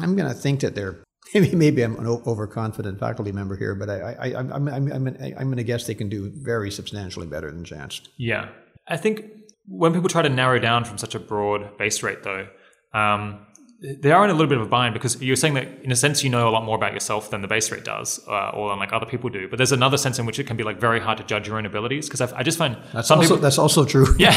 I'm 0.00 0.16
going 0.16 0.28
to 0.28 0.34
think 0.34 0.60
that 0.60 0.74
they're 0.74 0.98
maybe 1.34 1.54
maybe 1.54 1.82
I'm 1.82 1.96
an 1.96 2.06
overconfident 2.06 2.98
faculty 2.98 3.32
member 3.32 3.56
here, 3.56 3.74
but 3.74 3.90
I, 3.90 4.16
I, 4.20 4.38
I'm 4.38 4.52
I'm 4.52 4.68
I'm, 4.68 4.92
I'm 4.92 5.06
going 5.06 5.56
to 5.56 5.64
guess 5.64 5.86
they 5.86 5.94
can 5.94 6.08
do 6.08 6.30
very 6.30 6.70
substantially 6.70 7.26
better 7.26 7.50
than 7.50 7.64
Chance. 7.64 8.02
Yeah, 8.16 8.48
I 8.86 8.96
think 8.96 9.24
when 9.66 9.92
people 9.92 10.08
try 10.08 10.22
to 10.22 10.28
narrow 10.28 10.58
down 10.58 10.84
from 10.84 10.98
such 10.98 11.14
a 11.14 11.20
broad 11.20 11.76
base 11.76 12.02
rate, 12.02 12.22
though, 12.22 12.48
um, 12.94 13.46
they 13.80 14.10
are 14.10 14.24
in 14.24 14.30
a 14.30 14.32
little 14.32 14.48
bit 14.48 14.58
of 14.58 14.66
a 14.66 14.68
bind 14.68 14.92
because 14.92 15.22
you're 15.22 15.36
saying 15.36 15.54
that 15.54 15.68
in 15.84 15.92
a 15.92 15.96
sense 15.96 16.24
you 16.24 16.30
know 16.30 16.48
a 16.48 16.50
lot 16.50 16.64
more 16.64 16.74
about 16.74 16.92
yourself 16.92 17.30
than 17.30 17.42
the 17.42 17.48
base 17.48 17.70
rate 17.70 17.84
does 17.84 18.18
uh, 18.26 18.50
or 18.50 18.76
like 18.76 18.92
other 18.92 19.06
people 19.06 19.30
do. 19.30 19.46
But 19.48 19.56
there's 19.56 19.70
another 19.70 19.96
sense 19.96 20.18
in 20.18 20.26
which 20.26 20.40
it 20.40 20.48
can 20.48 20.56
be 20.56 20.64
like 20.64 20.80
very 20.80 20.98
hard 20.98 21.18
to 21.18 21.24
judge 21.24 21.46
your 21.46 21.58
own 21.58 21.64
abilities 21.64 22.08
because 22.08 22.20
I 22.20 22.42
just 22.42 22.58
find 22.58 22.76
that's 22.92 23.06
some 23.06 23.20
also, 23.20 23.34
people 23.34 23.42
that's 23.42 23.58
also 23.58 23.84
true. 23.84 24.06
Yeah. 24.18 24.32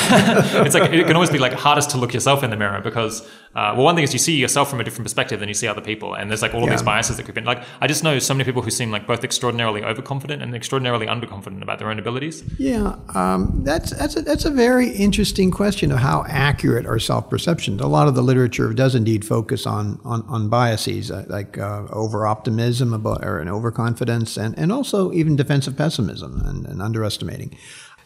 It's 0.61 0.75
like 0.75 0.91
it 0.91 1.07
can 1.07 1.15
always 1.15 1.31
be 1.31 1.39
like 1.39 1.53
hardest 1.53 1.89
to 1.91 1.97
look 1.97 2.13
yourself 2.13 2.43
in 2.43 2.51
the 2.51 2.55
mirror 2.55 2.81
because 2.81 3.21
uh, 3.55 3.73
well 3.75 3.83
one 3.83 3.95
thing 3.95 4.03
is 4.03 4.13
you 4.13 4.19
see 4.19 4.35
yourself 4.35 4.69
from 4.69 4.79
a 4.79 4.83
different 4.83 5.05
perspective 5.05 5.39
than 5.39 5.49
you 5.49 5.55
see 5.55 5.67
other 5.67 5.81
people 5.81 6.13
and 6.13 6.29
there's 6.29 6.43
like 6.43 6.53
all 6.53 6.61
of 6.61 6.67
yeah. 6.67 6.75
these 6.75 6.83
biases 6.83 7.17
that 7.17 7.23
could 7.23 7.33
be 7.33 7.41
like 7.41 7.63
I 7.79 7.87
just 7.87 8.03
know 8.03 8.19
so 8.19 8.35
many 8.35 8.43
people 8.43 8.61
who 8.61 8.69
seem 8.69 8.91
like 8.91 9.07
both 9.07 9.23
extraordinarily 9.23 9.83
overconfident 9.83 10.43
and 10.43 10.53
extraordinarily 10.53 11.07
underconfident 11.07 11.63
about 11.63 11.79
their 11.79 11.89
own 11.89 11.97
abilities. 11.97 12.43
Yeah 12.59 12.95
um, 13.15 13.63
that's 13.63 13.89
that's 13.97 14.15
a, 14.15 14.21
that's 14.21 14.45
a 14.45 14.51
very 14.51 14.89
interesting 14.89 15.49
question 15.49 15.91
of 15.91 15.97
how 15.97 16.25
accurate 16.27 16.85
our 16.85 16.99
self-perception 16.99 17.79
a 17.79 17.87
lot 17.87 18.07
of 18.07 18.13
the 18.13 18.21
literature 18.21 18.71
does 18.71 18.93
indeed 18.93 19.25
focus 19.31 19.65
on 19.65 19.97
on, 20.03 20.19
on 20.27 20.49
biases 20.49 21.09
uh, 21.09 21.23
like 21.29 21.57
uh, 21.57 21.85
over 22.03 22.27
optimism 22.27 22.93
about 22.93 23.23
or 23.23 23.39
an 23.39 23.47
overconfidence 23.47 24.35
and, 24.43 24.51
and 24.57 24.69
also 24.71 25.11
even 25.13 25.37
defensive 25.37 25.75
pessimism 25.77 26.41
and, 26.45 26.65
and 26.65 26.81
underestimating. 26.81 27.51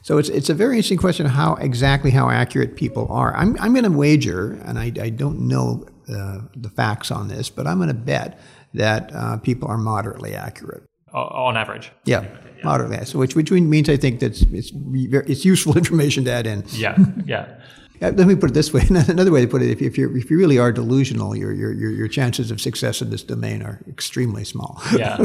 So 0.03 0.19
it's, 0.19 0.29
it's 0.29 0.51
a 0.51 0.53
very 0.53 0.75
interesting 0.75 0.99
question 0.99 1.25
how 1.25 1.55
exactly 1.55 2.11
how 2.11 2.29
accurate 2.29 2.75
people 2.75 3.07
are. 3.09 3.35
I'm, 3.35 3.57
I'm 3.59 3.73
going 3.73 3.91
to 3.91 3.97
wager, 4.05 4.51
and 4.63 4.77
I, 4.77 4.91
I 5.01 5.09
don't 5.09 5.39
know 5.47 5.87
uh, 6.07 6.41
the 6.55 6.69
facts 6.69 7.09
on 7.09 7.27
this, 7.27 7.49
but 7.49 7.65
I'm 7.65 7.77
going 7.77 7.87
to 7.87 7.95
bet 7.95 8.39
that 8.75 9.09
uh, 9.15 9.37
people 9.37 9.67
are 9.67 9.79
moderately 9.79 10.35
accurate. 10.35 10.83
On 11.11 11.57
average. 11.57 11.91
Yeah, 12.03 12.21
yeah. 12.21 12.63
moderately. 12.63 13.03
So 13.05 13.17
which, 13.17 13.35
which 13.35 13.49
means 13.49 13.89
I 13.89 13.97
think 13.97 14.19
that 14.19 14.39
it's, 14.53 14.71
it's 14.75 15.43
useful 15.43 15.75
information 15.83 16.23
to 16.25 16.31
add 16.31 16.45
in. 16.45 16.63
Yeah, 16.67 16.95
yeah. 17.25 17.47
Uh, 18.01 18.11
let 18.11 18.27
me 18.27 18.35
put 18.35 18.51
it 18.51 18.53
this 18.53 18.73
way. 18.73 18.81
Another 18.89 19.31
way 19.31 19.41
to 19.41 19.47
put 19.47 19.61
it: 19.61 19.69
if, 19.81 19.97
you 19.97 20.15
if 20.15 20.29
you 20.29 20.37
really 20.37 20.57
are 20.57 20.71
delusional, 20.71 21.35
your, 21.35 21.51
your 21.51 21.71
your 21.71 22.07
chances 22.07 22.51
of 22.51 22.59
success 22.61 23.01
in 23.01 23.09
this 23.09 23.23
domain 23.23 23.61
are 23.61 23.81
extremely 23.87 24.43
small. 24.43 24.81
yeah. 24.97 25.17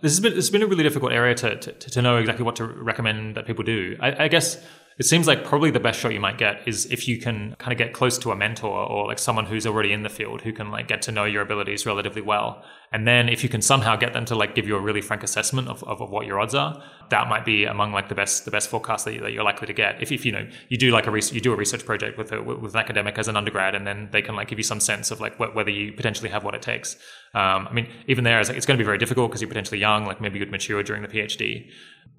This 0.00 0.12
has 0.12 0.20
been 0.20 0.34
has 0.34 0.50
been 0.50 0.62
a 0.62 0.66
really 0.66 0.82
difficult 0.82 1.12
area 1.12 1.34
to, 1.36 1.56
to, 1.56 1.72
to 1.72 2.02
know 2.02 2.16
exactly 2.16 2.44
what 2.44 2.56
to 2.56 2.66
recommend 2.66 3.36
that 3.36 3.46
people 3.46 3.64
do. 3.64 3.96
I, 4.00 4.24
I 4.24 4.28
guess 4.28 4.62
it 4.98 5.04
seems 5.04 5.26
like 5.26 5.44
probably 5.44 5.70
the 5.70 5.80
best 5.80 6.00
shot 6.00 6.12
you 6.12 6.20
might 6.20 6.38
get 6.38 6.66
is 6.66 6.86
if 6.90 7.08
you 7.08 7.18
can 7.18 7.56
kind 7.58 7.72
of 7.72 7.78
get 7.78 7.92
close 7.92 8.18
to 8.18 8.30
a 8.30 8.36
mentor 8.36 8.86
or 8.86 9.06
like 9.06 9.18
someone 9.18 9.46
who's 9.46 9.66
already 9.66 9.92
in 9.92 10.02
the 10.02 10.08
field 10.08 10.42
who 10.42 10.52
can 10.52 10.70
like 10.70 10.88
get 10.88 11.02
to 11.02 11.12
know 11.12 11.24
your 11.24 11.42
abilities 11.42 11.86
relatively 11.86 12.22
well. 12.22 12.62
And 12.92 13.08
then 13.08 13.30
if 13.30 13.42
you 13.42 13.48
can 13.48 13.62
somehow 13.62 13.96
get 13.96 14.12
them 14.12 14.26
to 14.26 14.34
like 14.34 14.54
give 14.54 14.66
you 14.66 14.76
a 14.76 14.80
really 14.80 15.00
frank 15.00 15.22
assessment 15.22 15.68
of, 15.68 15.82
of, 15.84 16.02
of 16.02 16.10
what 16.10 16.26
your 16.26 16.38
odds 16.38 16.54
are, 16.54 16.82
that 17.08 17.28
might 17.28 17.44
be 17.44 17.64
among 17.64 17.92
like 17.92 18.08
the 18.08 18.14
best 18.14 18.44
the 18.44 18.50
best 18.50 18.68
forecast 18.68 19.06
that, 19.06 19.14
you, 19.14 19.40
are 19.40 19.44
likely 19.44 19.66
to 19.66 19.72
get. 19.72 20.02
If, 20.02 20.12
if 20.12 20.26
you 20.26 20.32
know 20.32 20.46
you 20.68 20.76
do 20.76 20.90
like 20.90 21.06
a 21.06 21.10
you 21.10 21.40
do 21.40 21.52
a 21.52 21.56
research 21.56 21.86
project 21.86 22.18
with 22.18 22.32
a, 22.32 22.42
with 22.42 22.74
an 22.74 22.80
academic 22.80 23.18
as 23.18 23.28
an 23.28 23.36
undergrad, 23.36 23.74
and 23.74 23.86
then 23.86 24.08
they 24.12 24.20
can 24.20 24.34
like 24.36 24.48
give 24.48 24.58
you 24.58 24.62
some 24.62 24.80
sense 24.80 25.10
of 25.10 25.20
like 25.20 25.36
wh- 25.36 25.54
whether 25.54 25.70
you 25.70 25.92
potentially 25.92 26.28
have 26.28 26.44
what 26.44 26.54
it 26.54 26.62
takes. 26.62 26.96
Um, 27.34 27.66
I 27.66 27.72
mean, 27.72 27.88
even 28.08 28.24
there, 28.24 28.40
it's, 28.40 28.50
like, 28.50 28.58
it's 28.58 28.66
going 28.66 28.76
to 28.76 28.82
be 28.82 28.86
very 28.86 28.98
difficult 28.98 29.30
because 29.30 29.40
you're 29.40 29.48
potentially 29.48 29.80
young, 29.80 30.04
like 30.04 30.20
maybe 30.20 30.38
you'd 30.38 30.50
mature 30.50 30.82
during 30.82 31.00
the 31.00 31.08
PhD. 31.08 31.70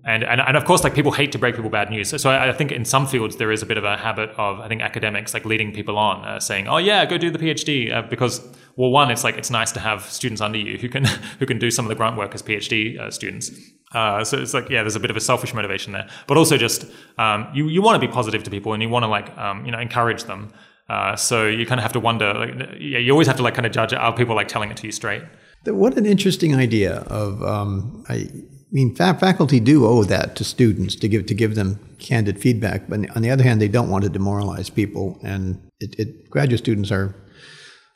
And, 0.06 0.24
and, 0.24 0.42
and 0.42 0.58
of 0.58 0.66
course, 0.66 0.84
like 0.84 0.94
people 0.94 1.14
hate 1.14 1.32
to 1.32 1.38
break 1.38 1.56
people 1.56 1.70
bad 1.70 1.90
news. 1.90 2.10
So, 2.10 2.18
so 2.18 2.30
I, 2.30 2.50
I, 2.50 2.54
think 2.54 2.74
in 2.74 2.84
some 2.84 3.08
fields 3.08 3.38
there 3.38 3.54
is 3.54 3.62
a 3.62 3.66
bit 3.66 3.78
of 3.78 3.86
a 3.86 3.96
habit 3.96 4.32
of 4.32 4.60
I 4.60 4.68
think 4.68 4.82
academics 4.82 5.34
like 5.34 5.46
leading 5.46 5.72
people 5.72 5.98
on, 5.98 6.26
uh, 6.26 6.42
saying, 6.42 6.68
"Oh 6.68 6.78
yeah, 6.78 7.06
go 7.06 7.18
do 7.18 7.32
the 7.32 7.40
PhD," 7.40 7.94
uh, 7.94 8.02
because 8.02 8.46
well, 8.76 8.92
one, 8.92 9.12
it's 9.12 9.24
like 9.24 9.38
it's 9.38 9.50
nice 9.50 9.72
to 9.74 9.80
have 9.80 10.04
students 10.04 10.42
under 10.42 10.58
you 10.58 10.78
who 10.78 10.90
can 10.90 11.06
who 11.40 11.46
can 11.46 11.58
do 11.58 11.72
some 11.72 11.86
of 11.86 11.90
the 11.90 11.96
grunt 11.96 12.18
work 12.18 12.36
as 12.36 12.42
PhD 12.42 13.00
uh, 13.00 13.12
students. 13.12 13.52
Uh, 13.94 14.26
so 14.26 14.38
it's 14.40 14.54
like 14.54 14.70
yeah, 14.70 14.82
there's 14.82 14.98
a 14.98 15.00
bit 15.00 15.10
of 15.10 15.16
a 15.16 15.22
selfish 15.22 15.54
motivation 15.54 15.94
there, 15.94 16.10
but 16.28 16.36
also 16.36 16.58
just 16.58 16.86
um, 17.18 17.48
you 17.54 17.70
you 17.70 17.82
want 17.82 18.00
to 18.00 18.06
be 18.06 18.12
positive 18.12 18.44
to 18.44 18.52
people 18.52 18.74
and 18.74 18.84
you 18.84 18.90
want 18.90 19.04
to 19.04 19.08
like 19.08 19.36
um, 19.38 19.66
you 19.66 19.72
know 19.72 19.80
encourage 19.80 20.26
them. 20.26 20.52
Uh, 20.90 21.16
so 21.16 21.48
you 21.48 21.66
kind 21.66 21.80
of 21.80 21.84
have 21.84 21.94
to 21.94 22.00
wonder, 22.00 22.34
like, 22.34 22.54
yeah, 22.78 23.00
you 23.00 23.12
always 23.14 23.26
have 23.26 23.38
to 23.38 23.42
like 23.42 23.54
kind 23.54 23.66
of 23.66 23.72
judge 23.72 23.94
are 23.94 24.14
people 24.14 24.36
like 24.36 24.50
telling 24.50 24.70
it 24.70 24.76
to 24.76 24.86
you 24.86 24.92
straight. 24.92 25.24
What 25.66 25.98
an 25.98 26.06
interesting 26.06 26.56
idea 26.56 26.98
of 27.08 27.42
um, 27.42 28.04
I 28.10 28.28
mean, 28.74 28.96
fa- 28.96 29.18
faculty 29.20 29.60
do 29.60 29.86
owe 29.86 30.04
that 30.04 30.36
to 30.36 30.44
students 30.44 30.96
to 30.96 31.08
give 31.08 31.28
to 31.28 31.34
give 31.34 31.56
them 31.56 31.80
candid 32.00 32.40
feedback. 32.40 32.90
But 32.90 33.16
on 33.16 33.22
the 33.22 33.30
other 33.30 33.44
hand, 33.44 33.62
they 33.62 33.68
don't 33.68 33.90
want 33.90 34.04
to 34.04 34.10
demoralize 34.10 34.70
people, 34.70 35.20
and 35.24 35.62
it, 35.80 35.96
it, 36.00 36.30
graduate 36.30 36.60
students 36.60 36.92
are 36.92 37.16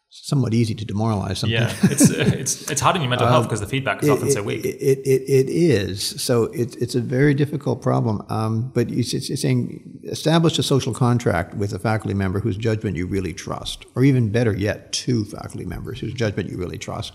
somewhat 0.09 0.53
easy 0.53 0.75
to 0.75 0.85
demoralize. 0.85 1.39
Something. 1.39 1.59
Yeah, 1.59 1.73
it's 1.83 2.09
it's 2.11 2.71
it's 2.71 2.81
hard 2.81 2.95
on 2.95 3.01
your 3.01 3.09
mental 3.09 3.27
health 3.33 3.45
because 3.45 3.59
um, 3.59 3.65
the 3.65 3.71
feedback 3.71 4.03
is 4.03 4.09
it, 4.09 4.11
often 4.11 4.31
so 4.31 4.43
weak. 4.43 4.63
It, 4.63 4.77
it, 4.77 5.21
it, 5.27 5.49
is. 5.49 6.21
So 6.21 6.43
it, 6.45 6.75
it's 6.75 6.93
a 6.93 7.01
very 7.01 7.33
difficult 7.33 7.81
problem. 7.81 8.23
Um, 8.29 8.69
but 8.69 8.91
it's, 8.91 9.13
it's 9.13 9.41
saying 9.41 10.01
establish 10.03 10.59
a 10.59 10.63
social 10.63 10.93
contract 10.93 11.55
with 11.55 11.73
a 11.73 11.79
faculty 11.79 12.13
member 12.13 12.39
whose 12.39 12.55
judgment 12.55 12.97
you 12.97 13.07
really 13.07 13.33
trust, 13.33 13.85
or 13.95 14.03
even 14.03 14.31
better 14.31 14.55
yet, 14.55 14.91
two 14.93 15.25
faculty 15.25 15.65
members 15.65 15.99
whose 15.99 16.13
judgment 16.13 16.49
you 16.49 16.57
really 16.57 16.77
trust 16.77 17.13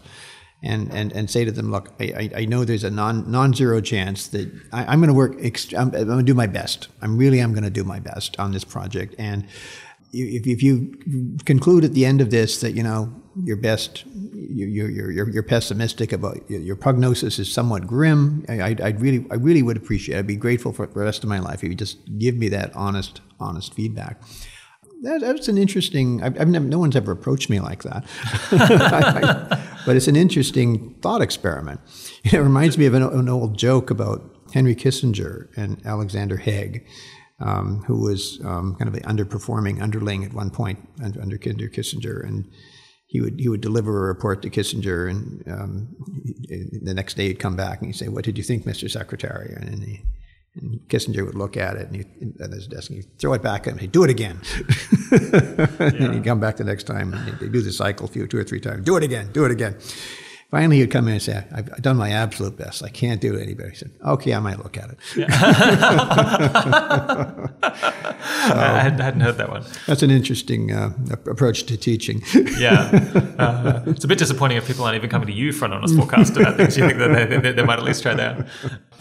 and, 0.62 0.92
and, 0.92 1.12
and 1.12 1.28
say 1.28 1.44
to 1.44 1.50
them, 1.50 1.70
look, 1.70 1.92
I, 2.00 2.30
I 2.36 2.44
know 2.44 2.64
there's 2.64 2.84
a 2.84 2.90
non, 2.90 3.30
non-zero 3.30 3.80
chance 3.80 4.28
that 4.28 4.52
I, 4.72 4.92
am 4.92 5.00
going 5.00 5.08
to 5.08 5.14
work, 5.14 5.36
ext- 5.38 5.76
I'm, 5.76 5.94
I'm 5.94 6.06
going 6.06 6.18
to 6.18 6.24
do 6.24 6.34
my 6.34 6.46
best. 6.46 6.88
I'm 7.00 7.16
really, 7.16 7.40
I'm 7.40 7.52
going 7.52 7.64
to 7.64 7.70
do 7.70 7.84
my 7.84 7.98
best 7.98 8.38
on 8.38 8.52
this 8.52 8.62
project. 8.62 9.14
And 9.18 9.44
if, 10.12 10.46
if 10.46 10.62
you 10.62 11.38
conclude 11.44 11.84
at 11.84 11.94
the 11.94 12.06
end 12.06 12.20
of 12.20 12.30
this 12.30 12.60
that, 12.60 12.72
you 12.72 12.82
know, 12.82 13.12
your 13.42 13.56
best, 13.56 14.04
you're, 14.14 14.68
you're, 14.90 15.10
you're, 15.10 15.30
you're 15.30 15.42
pessimistic 15.42 16.12
about 16.12 16.48
your 16.48 16.76
prognosis 16.76 17.38
is 17.38 17.52
somewhat 17.52 17.86
grim, 17.86 18.44
I, 18.48 18.76
I'd 18.80 19.00
really, 19.00 19.26
I 19.30 19.34
really 19.34 19.62
would 19.62 19.76
appreciate, 19.76 20.16
it. 20.16 20.18
I'd 20.20 20.26
be 20.26 20.36
grateful 20.36 20.72
for 20.72 20.86
the 20.86 21.00
rest 21.00 21.24
of 21.24 21.28
my 21.28 21.40
life 21.40 21.64
if 21.64 21.70
you 21.70 21.74
just 21.74 21.98
give 22.18 22.36
me 22.36 22.48
that 22.50 22.76
honest, 22.76 23.20
honest 23.40 23.74
feedback 23.74 24.22
that, 25.02 25.20
that's 25.20 25.48
an 25.48 25.58
interesting. 25.58 26.22
I've, 26.22 26.40
I've 26.40 26.48
never, 26.48 26.64
no 26.64 26.78
one's 26.78 26.96
ever 26.96 27.12
approached 27.12 27.50
me 27.50 27.60
like 27.60 27.82
that. 27.82 29.58
But 29.84 29.96
it's 29.96 30.08
an 30.08 30.16
interesting 30.16 30.94
thought 31.02 31.22
experiment. 31.22 31.80
It 32.24 32.38
reminds 32.38 32.78
me 32.78 32.86
of 32.86 32.94
an, 32.94 33.02
an 33.02 33.28
old 33.28 33.58
joke 33.58 33.90
about 33.90 34.22
Henry 34.54 34.74
Kissinger 34.74 35.48
and 35.56 35.84
Alexander 35.84 36.36
Haig. 36.36 36.86
Um, 37.40 37.82
who 37.88 38.00
was 38.00 38.40
um, 38.44 38.76
kind 38.76 38.86
of 38.86 38.94
an 38.94 39.02
underperforming 39.02 39.82
underling 39.82 40.22
at 40.22 40.32
one 40.32 40.50
point 40.50 40.78
under, 41.02 41.20
under 41.20 41.38
Kissinger, 41.38 42.24
and 42.24 42.48
he 43.06 43.20
would 43.20 43.40
he 43.40 43.48
would 43.48 43.60
deliver 43.60 44.04
a 44.04 44.06
report 44.06 44.42
to 44.42 44.50
Kissinger, 44.50 45.10
and 45.10 45.42
um, 45.48 45.88
the 46.82 46.94
next 46.94 47.14
day 47.14 47.26
he'd 47.26 47.40
come 47.40 47.56
back 47.56 47.78
and 47.80 47.88
he'd 47.88 47.98
say, 47.98 48.06
"What 48.06 48.24
did 48.24 48.38
you 48.38 48.44
think, 48.44 48.64
Mr. 48.64 48.88
Secretary?" 48.88 49.52
And 49.56 49.82
he 49.82 50.04
and 50.54 50.80
Kissinger 50.88 51.24
would 51.24 51.34
look 51.34 51.56
at 51.56 51.76
it 51.76 51.88
and 51.88 51.96
he'd, 51.96 52.40
at 52.40 52.50
his 52.50 52.66
desk 52.66 52.90
and 52.90 52.98
he'd 52.98 53.18
throw 53.18 53.32
it 53.32 53.42
back 53.42 53.66
at 53.66 53.72
him. 53.72 53.78
He'd 53.78 53.92
do 53.92 54.04
it 54.04 54.10
again. 54.10 54.40
and 55.10 56.00
yeah. 56.00 56.12
he'd 56.12 56.24
come 56.24 56.40
back 56.40 56.56
the 56.56 56.64
next 56.64 56.84
time 56.84 57.14
and 57.14 57.38
they'd 57.38 57.52
do 57.52 57.62
the 57.62 57.72
cycle 57.72 58.06
a 58.06 58.08
few, 58.08 58.26
two 58.26 58.38
or 58.38 58.44
three 58.44 58.60
times. 58.60 58.84
Do 58.84 58.96
it 58.96 59.02
again, 59.02 59.32
do 59.32 59.44
it 59.44 59.50
again. 59.50 59.76
Finally, 60.52 60.78
he'd 60.80 60.90
come 60.90 61.08
in 61.08 61.14
and 61.14 61.22
say, 61.22 61.42
I've 61.50 61.80
done 61.80 61.96
my 61.96 62.10
absolute 62.10 62.58
best. 62.58 62.82
I 62.82 62.90
can't 62.90 63.22
do 63.22 63.34
it 63.36 63.42
any 63.42 63.54
better. 63.54 63.70
He 63.70 63.76
said, 63.76 63.90
okay, 64.04 64.34
I 64.34 64.38
might 64.38 64.58
look 64.58 64.76
at 64.76 64.90
it. 64.90 64.98
Yeah. 65.16 65.30
so, 67.62 68.54
I 68.54 68.80
hadn't 68.82 69.20
heard 69.20 69.38
that 69.38 69.48
one. 69.48 69.64
That's 69.86 70.02
an 70.02 70.10
interesting 70.10 70.70
uh, 70.70 70.92
approach 71.24 71.64
to 71.64 71.78
teaching. 71.78 72.22
yeah. 72.58 72.90
Uh, 73.38 73.82
it's 73.86 74.04
a 74.04 74.08
bit 74.08 74.18
disappointing 74.18 74.58
if 74.58 74.66
people 74.66 74.84
aren't 74.84 74.96
even 74.96 75.08
coming 75.08 75.26
to 75.26 75.32
you 75.32 75.52
for 75.52 75.64
an 75.64 75.72
honest 75.72 75.96
forecast 75.96 76.36
about 76.36 76.58
things. 76.58 76.76
You 76.76 76.86
think 76.86 76.98
that 76.98 77.30
they, 77.30 77.38
they, 77.38 77.52
they, 77.52 77.64
might 77.64 77.78
at 77.78 77.84
least 77.86 78.02
try 78.02 78.12
that. 78.12 78.46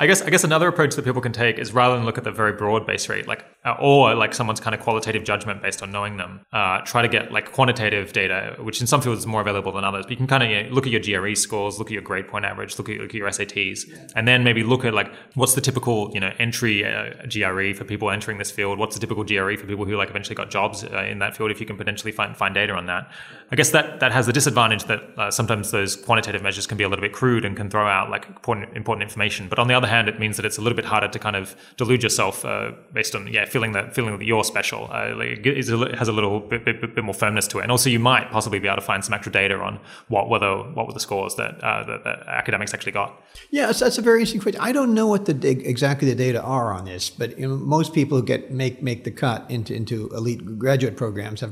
I 0.01 0.07
guess, 0.07 0.23
I 0.23 0.31
guess 0.31 0.43
another 0.43 0.67
approach 0.67 0.95
that 0.95 1.05
people 1.05 1.21
can 1.21 1.31
take 1.31 1.59
is 1.59 1.73
rather 1.73 1.95
than 1.95 2.05
look 2.05 2.17
at 2.17 2.23
the 2.23 2.31
very 2.31 2.53
broad 2.53 2.87
base 2.87 3.07
rate, 3.07 3.27
like, 3.27 3.45
uh, 3.63 3.75
or 3.79 4.15
like 4.15 4.33
someone's 4.33 4.59
kind 4.59 4.73
of 4.73 4.81
qualitative 4.81 5.23
judgment 5.23 5.61
based 5.61 5.83
on 5.83 5.91
knowing 5.91 6.17
them, 6.17 6.41
uh, 6.51 6.81
try 6.81 7.03
to 7.03 7.07
get 7.07 7.31
like 7.31 7.51
quantitative 7.51 8.11
data, 8.11 8.55
which 8.57 8.81
in 8.81 8.87
some 8.87 8.99
fields 8.99 9.19
is 9.19 9.27
more 9.27 9.41
available 9.41 9.71
than 9.71 9.83
others. 9.83 10.05
But 10.05 10.09
you 10.09 10.17
can 10.17 10.25
kind 10.25 10.41
of 10.41 10.49
you 10.49 10.63
know, 10.63 10.69
look 10.73 10.87
at 10.87 10.91
your 10.91 11.01
GRE 11.01 11.35
scores, 11.35 11.77
look 11.77 11.89
at 11.89 11.93
your 11.93 12.01
grade 12.01 12.27
point 12.27 12.45
average, 12.45 12.79
look 12.79 12.89
at, 12.89 12.97
look 12.97 13.09
at 13.09 13.13
your 13.13 13.29
SATs, 13.29 14.11
and 14.15 14.27
then 14.27 14.43
maybe 14.43 14.63
look 14.63 14.85
at 14.85 14.95
like 14.95 15.13
what's 15.35 15.53
the 15.53 15.61
typical 15.61 16.09
you 16.15 16.19
know 16.19 16.33
entry 16.39 16.83
uh, 16.83 17.11
GRE 17.29 17.73
for 17.75 17.83
people 17.83 18.09
entering 18.09 18.39
this 18.39 18.49
field. 18.49 18.79
What's 18.79 18.95
the 18.95 19.01
typical 19.01 19.23
GRE 19.23 19.55
for 19.55 19.67
people 19.67 19.85
who 19.85 19.95
like 19.97 20.09
eventually 20.09 20.35
got 20.35 20.49
jobs 20.49 20.83
uh, 20.83 21.03
in 21.03 21.19
that 21.19 21.37
field? 21.37 21.51
If 21.51 21.59
you 21.59 21.67
can 21.67 21.77
potentially 21.77 22.11
find 22.11 22.35
find 22.35 22.55
data 22.55 22.73
on 22.73 22.87
that, 22.87 23.11
I 23.51 23.57
guess 23.57 23.71
that 23.71 23.99
that 23.99 24.13
has 24.13 24.27
the 24.27 24.33
disadvantage 24.33 24.85
that 24.85 25.01
uh, 25.17 25.29
sometimes 25.29 25.71
those 25.71 25.97
quantitative 25.97 26.41
measures 26.41 26.65
can 26.65 26.77
be 26.77 26.85
a 26.85 26.89
little 26.89 27.01
bit 27.01 27.11
crude 27.11 27.43
and 27.43 27.57
can 27.57 27.69
throw 27.69 27.85
out 27.85 28.09
like 28.09 28.25
important 28.25 28.77
important 28.77 29.03
information. 29.03 29.49
But 29.49 29.59
on 29.59 29.67
the 29.67 29.73
other 29.73 29.87
hand, 29.87 30.07
it 30.07 30.19
means 30.19 30.37
that 30.37 30.45
it's 30.45 30.57
a 30.57 30.61
little 30.61 30.75
bit 30.75 30.85
harder 30.85 31.09
to 31.09 31.19
kind 31.19 31.35
of 31.35 31.53
delude 31.75 32.01
yourself 32.01 32.45
uh, 32.45 32.71
based 32.93 33.13
on 33.13 33.27
yeah 33.27 33.43
feeling 33.43 33.73
that 33.73 33.93
feeling 33.93 34.17
that 34.17 34.25
you're 34.25 34.45
special. 34.45 34.89
Uh, 34.89 35.13
like 35.17 35.45
it 35.45 35.95
has 35.95 36.07
a 36.07 36.13
little 36.13 36.39
bit, 36.39 36.63
bit, 36.63 36.95
bit, 36.95 37.03
more 37.03 37.13
firmness 37.13 37.45
to 37.49 37.59
it, 37.59 37.63
and 37.63 37.71
also 37.71 37.89
you 37.89 37.99
might 37.99 38.31
possibly 38.31 38.57
be 38.57 38.69
able 38.69 38.77
to 38.77 38.81
find 38.81 39.03
some 39.03 39.13
extra 39.13 39.33
data 39.33 39.55
on 39.55 39.81
what 40.07 40.29
whether 40.29 40.55
what 40.55 40.87
were 40.87 40.93
the 40.93 40.99
scores 41.01 41.35
that 41.35 41.61
uh, 41.61 41.83
that, 41.83 42.05
that, 42.05 42.25
academics 42.27 42.73
actually 42.73 42.93
got. 42.93 43.21
Yeah, 43.49 43.73
so 43.73 43.83
that's 43.83 43.97
a 43.97 44.01
very 44.01 44.19
interesting 44.19 44.39
question. 44.39 44.61
I 44.61 44.71
don't 44.71 44.93
know 44.93 45.07
what 45.07 45.25
the 45.25 45.49
exactly 45.49 46.09
the 46.09 46.15
data 46.15 46.41
are 46.41 46.71
on 46.71 46.85
this, 46.85 47.09
but 47.09 47.37
you 47.37 47.49
know, 47.49 47.57
most 47.57 47.93
people 47.93 48.17
who 48.17 48.23
get 48.23 48.49
make 48.49 48.81
make 48.81 49.03
the 49.03 49.11
cut 49.11 49.51
into 49.51 49.73
into 49.73 50.07
elite 50.09 50.57
graduate 50.57 50.95
programs 50.95 51.41
have 51.41 51.51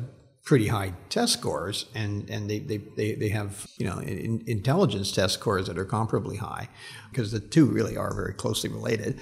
pretty 0.50 0.66
high 0.66 0.92
test 1.10 1.34
scores 1.34 1.86
and, 1.94 2.28
and 2.28 2.50
they, 2.50 2.58
they, 2.58 2.78
they, 2.78 3.14
they 3.14 3.30
have 3.30 3.68
you 3.78 3.86
know 3.86 4.00
in, 4.00 4.44
intelligence 4.48 5.12
test 5.12 5.36
scores 5.36 5.68
that 5.68 5.78
are 5.78 5.86
comparably 5.86 6.40
high 6.40 6.68
because 7.12 7.32
the 7.32 7.40
two 7.40 7.68
really 7.68 7.96
are 7.96 8.16
very 8.16 8.34
closely 8.34 8.68
related 8.68 9.20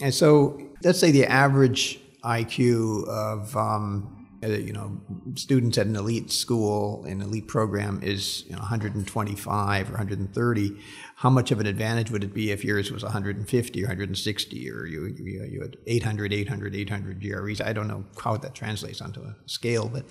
and 0.00 0.12
so 0.12 0.60
let's 0.82 0.98
say 0.98 1.12
the 1.12 1.24
average 1.26 2.00
IQ 2.24 3.06
of 3.06 3.56
um, 3.56 4.24
uh, 4.44 4.48
you 4.48 4.72
know, 4.72 5.00
students 5.36 5.78
at 5.78 5.86
an 5.86 5.96
elite 5.96 6.30
school, 6.30 7.04
an 7.04 7.22
elite 7.22 7.48
program 7.48 8.00
is 8.02 8.44
you 8.46 8.52
know, 8.52 8.58
125 8.58 9.88
or 9.88 9.92
130. 9.92 10.76
How 11.16 11.30
much 11.30 11.50
of 11.50 11.60
an 11.60 11.66
advantage 11.66 12.10
would 12.10 12.24
it 12.24 12.34
be 12.34 12.50
if 12.50 12.62
yours 12.62 12.90
was 12.92 13.02
150 13.02 13.82
or 13.82 13.86
160 13.86 14.70
or 14.70 14.86
you, 14.86 15.14
you, 15.18 15.44
you 15.44 15.60
had 15.62 15.78
800, 15.86 16.32
800, 16.32 16.74
800 16.74 17.22
GREs? 17.22 17.60
I 17.60 17.72
don't 17.72 17.88
know 17.88 18.04
how 18.22 18.36
that 18.36 18.54
translates 18.54 19.00
onto 19.00 19.22
a 19.22 19.34
scale, 19.46 19.88
but 19.88 20.04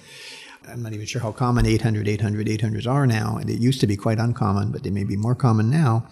I'm 0.68 0.82
not 0.82 0.93
even 0.93 1.05
sure 1.05 1.22
how 1.22 1.32
common 1.32 1.66
800, 1.66 2.07
800, 2.07 2.47
800s 2.47 2.88
are 2.88 3.05
now. 3.07 3.38
And 3.38 3.49
it 3.49 3.59
used 3.59 3.82
to 3.82 3.88
be 3.88 3.97
quite 3.97 4.20
uncommon, 4.20 4.72
but 4.72 4.84
they 4.84 4.89
may 4.89 5.03
be 5.03 5.16
more 5.16 5.36
common 5.36 5.70
now. 5.70 6.07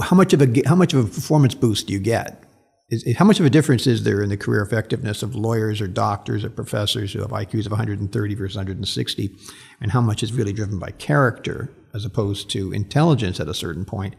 How 0.00 0.16
much 0.16 0.32
of 0.32 0.42
a 0.42 0.62
how 0.66 0.74
much 0.74 0.94
of 0.94 1.04
a 1.04 1.08
performance 1.08 1.54
boost 1.54 1.86
do 1.86 1.92
you 1.92 2.00
get 2.00 2.44
is, 2.90 3.16
how 3.16 3.24
much 3.24 3.40
of 3.40 3.46
a 3.46 3.50
difference 3.50 3.86
is 3.86 4.04
there 4.04 4.22
in 4.22 4.28
the 4.28 4.36
career 4.36 4.62
effectiveness 4.62 5.22
of 5.22 5.34
lawyers 5.34 5.80
or 5.80 5.86
doctors 5.86 6.44
or 6.44 6.50
professors 6.50 7.12
who 7.12 7.20
have 7.20 7.30
IQs 7.30 7.66
of 7.66 7.72
130 7.72 8.34
versus 8.34 8.56
160, 8.56 9.36
and 9.80 9.92
how 9.92 10.00
much 10.00 10.22
is 10.22 10.32
really 10.32 10.52
driven 10.52 10.78
by 10.78 10.90
character 10.92 11.70
as 11.94 12.04
opposed 12.04 12.50
to 12.50 12.72
intelligence 12.72 13.40
at 13.40 13.48
a 13.48 13.54
certain 13.54 13.84
point? 13.84 14.14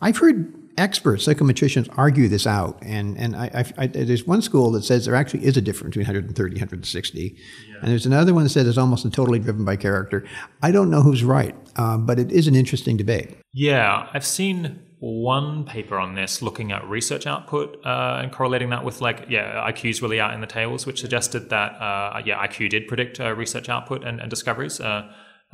I've 0.00 0.18
heard 0.18 0.52
experts, 0.76 1.26
psychometricians, 1.26 1.88
argue 1.96 2.28
this 2.28 2.46
out, 2.46 2.78
and 2.82 3.16
and 3.18 3.36
I, 3.36 3.64
I, 3.78 3.82
I, 3.84 3.86
there's 3.86 4.26
one 4.26 4.42
school 4.42 4.70
that 4.72 4.84
says 4.84 5.04
there 5.04 5.14
actually 5.14 5.44
is 5.44 5.56
a 5.56 5.60
difference 5.60 5.96
between 5.96 6.06
130 6.06 6.52
and 6.52 6.60
160, 6.60 7.36
yeah. 7.68 7.74
and 7.80 7.90
there's 7.90 8.06
another 8.06 8.34
one 8.34 8.44
that 8.44 8.50
says 8.50 8.66
it's 8.66 8.78
almost 8.78 9.10
totally 9.12 9.38
driven 9.38 9.64
by 9.64 9.76
character. 9.76 10.24
I 10.62 10.70
don't 10.72 10.90
know 10.90 11.02
who's 11.02 11.24
right, 11.24 11.54
uh, 11.76 11.98
but 11.98 12.18
it 12.18 12.32
is 12.32 12.46
an 12.46 12.54
interesting 12.54 12.96
debate. 12.96 13.36
Yeah, 13.52 14.08
I've 14.12 14.26
seen 14.26 14.80
one 15.00 15.64
paper 15.64 15.98
on 15.98 16.14
this 16.14 16.40
looking 16.40 16.72
at 16.72 16.88
research 16.88 17.26
output 17.26 17.78
uh, 17.84 18.20
and 18.22 18.32
correlating 18.32 18.70
that 18.70 18.84
with 18.84 19.02
like 19.02 19.26
yeah 19.28 19.68
IQ's 19.70 20.00
really 20.00 20.18
out 20.18 20.32
in 20.34 20.40
the 20.40 20.46
tables, 20.46 20.86
which 20.86 21.00
suggested 21.00 21.50
that 21.50 21.72
uh, 21.80 22.22
yeah 22.24 22.44
IQ 22.46 22.70
did 22.70 22.88
predict 22.88 23.20
uh, 23.20 23.34
research 23.34 23.68
output 23.68 24.04
and, 24.04 24.20
and 24.20 24.30
discoveries. 24.30 24.80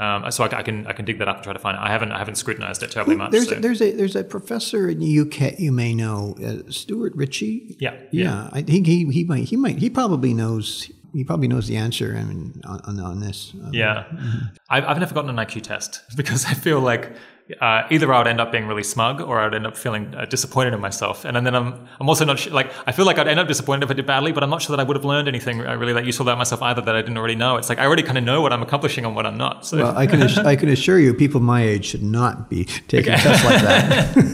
Um, 0.01 0.31
so 0.31 0.45
I, 0.45 0.59
I, 0.59 0.63
can 0.63 0.87
I 0.87 0.93
can 0.95 1.05
dig 1.05 1.19
that 1.19 1.29
up 1.29 1.37
and 1.37 1.45
try 1.45 1.53
to 1.53 1.59
find 1.59 1.77
it. 1.77 1.81
I 1.81 1.91
haven't 1.91 2.11
I 2.11 2.19
haven't 2.19 2.37
scrutinized 2.37 2.83
it 2.83 2.91
terribly 2.91 3.17
much. 3.17 3.33
There's 3.33 3.51
so. 3.51 3.57
a, 3.57 3.61
there's 3.61 3.83
a 3.83 3.93
there's 3.93 4.17
a 4.17 4.25
professor 4.25 4.89
in 4.89 4.99
the 4.99 5.21
UK 5.21 5.59
you 5.59 5.73
may 5.73 5.95
know 5.95 6.37
uh, 6.43 6.71
Stuart 6.71 7.15
Ritchie. 7.15 7.77
Yeah, 7.79 7.93
yeah. 8.11 8.25
yeah. 8.25 8.51
I 8.51 8.63
think 8.63 8.87
he 8.87 9.05
he 9.11 9.25
might 9.25 9.45
he 9.45 9.57
might 9.57 9.77
he 9.77 9.91
probably 9.91 10.33
knows 10.33 10.91
he 11.13 11.23
probably 11.23 11.49
knows 11.49 11.67
the 11.67 11.77
answer. 11.77 12.17
I 12.17 12.23
mean, 12.23 12.63
on, 12.65 12.99
on 12.99 13.21
this. 13.21 13.53
Yeah, 13.73 14.05
mm-hmm. 14.05 14.39
I've, 14.71 14.85
I've 14.87 14.99
never 14.99 15.15
gotten 15.15 15.31
an 15.31 15.37
IQ 15.37 15.63
test 15.63 16.03
because 16.17 16.47
I 16.47 16.55
feel 16.55 16.81
like 16.81 17.13
uh, 17.61 17.87
either 17.91 18.13
I 18.13 18.19
would 18.19 18.27
end 18.27 18.41
up 18.41 18.53
being 18.53 18.67
really 18.67 18.83
smug 18.83 19.21
or 19.21 19.39
I 19.41 19.45
would 19.45 19.55
end 19.55 19.67
up 19.67 19.77
feeling 19.77 20.15
uh, 20.15 20.25
disappointed 20.25 20.75
in 20.75 20.81
myself. 20.81 21.25
And 21.25 21.37
then 21.37 21.55
I'm, 21.55 21.89
I'm 22.01 22.09
also 22.09 22.25
not 22.25 22.39
sh- 22.39 22.49
like, 22.49 22.73
I 22.87 22.93
feel 22.93 23.07
like 23.07 23.19
I'd 23.19 23.29
end 23.29 23.41
up 23.41 23.49
disappointed 23.49 23.85
if 23.85 23.91
I 23.91 23.95
did 23.95 24.07
badly, 24.07 24.33
but 24.33 24.43
I'm 24.43 24.51
not 24.51 24.63
sure 24.63 24.77
that 24.77 24.81
I 24.81 24.85
would 24.85 24.97
have 24.97 25.05
learned 25.05 25.29
anything 25.29 25.61
uh, 25.61 25.75
really 25.77 25.93
that 25.93 26.05
ususeful 26.05 26.27
about 26.27 26.39
myself 26.39 26.63
either 26.63 26.81
that 26.83 26.95
I 26.95 27.01
didn't 27.01 27.17
already 27.17 27.35
know. 27.35 27.57
It's 27.57 27.69
like 27.69 27.79
I 27.79 27.87
already 27.87 28.03
kind 28.03 28.19
of 28.19 28.25
know 28.25 28.43
what 28.43 28.53
I'm 28.53 28.63
accomplishing 28.63 29.05
and 29.05 29.15
what 29.15 29.27
I'm 29.27 29.39
not. 29.39 29.67
So. 29.67 29.79
Well, 29.79 29.97
I 29.97 30.07
can, 30.07 30.23
ass- 30.23 30.39
I 30.39 30.57
can 30.57 30.69
assure 30.69 30.99
you, 30.99 31.15
people 31.15 31.41
my 31.41 31.63
age 31.63 31.87
should 31.87 32.03
not 32.03 32.51
be 32.51 32.65
taking 32.89 33.13
okay. 33.15 33.23
tests 33.23 33.45
like 33.45 33.63
that. 33.63 34.15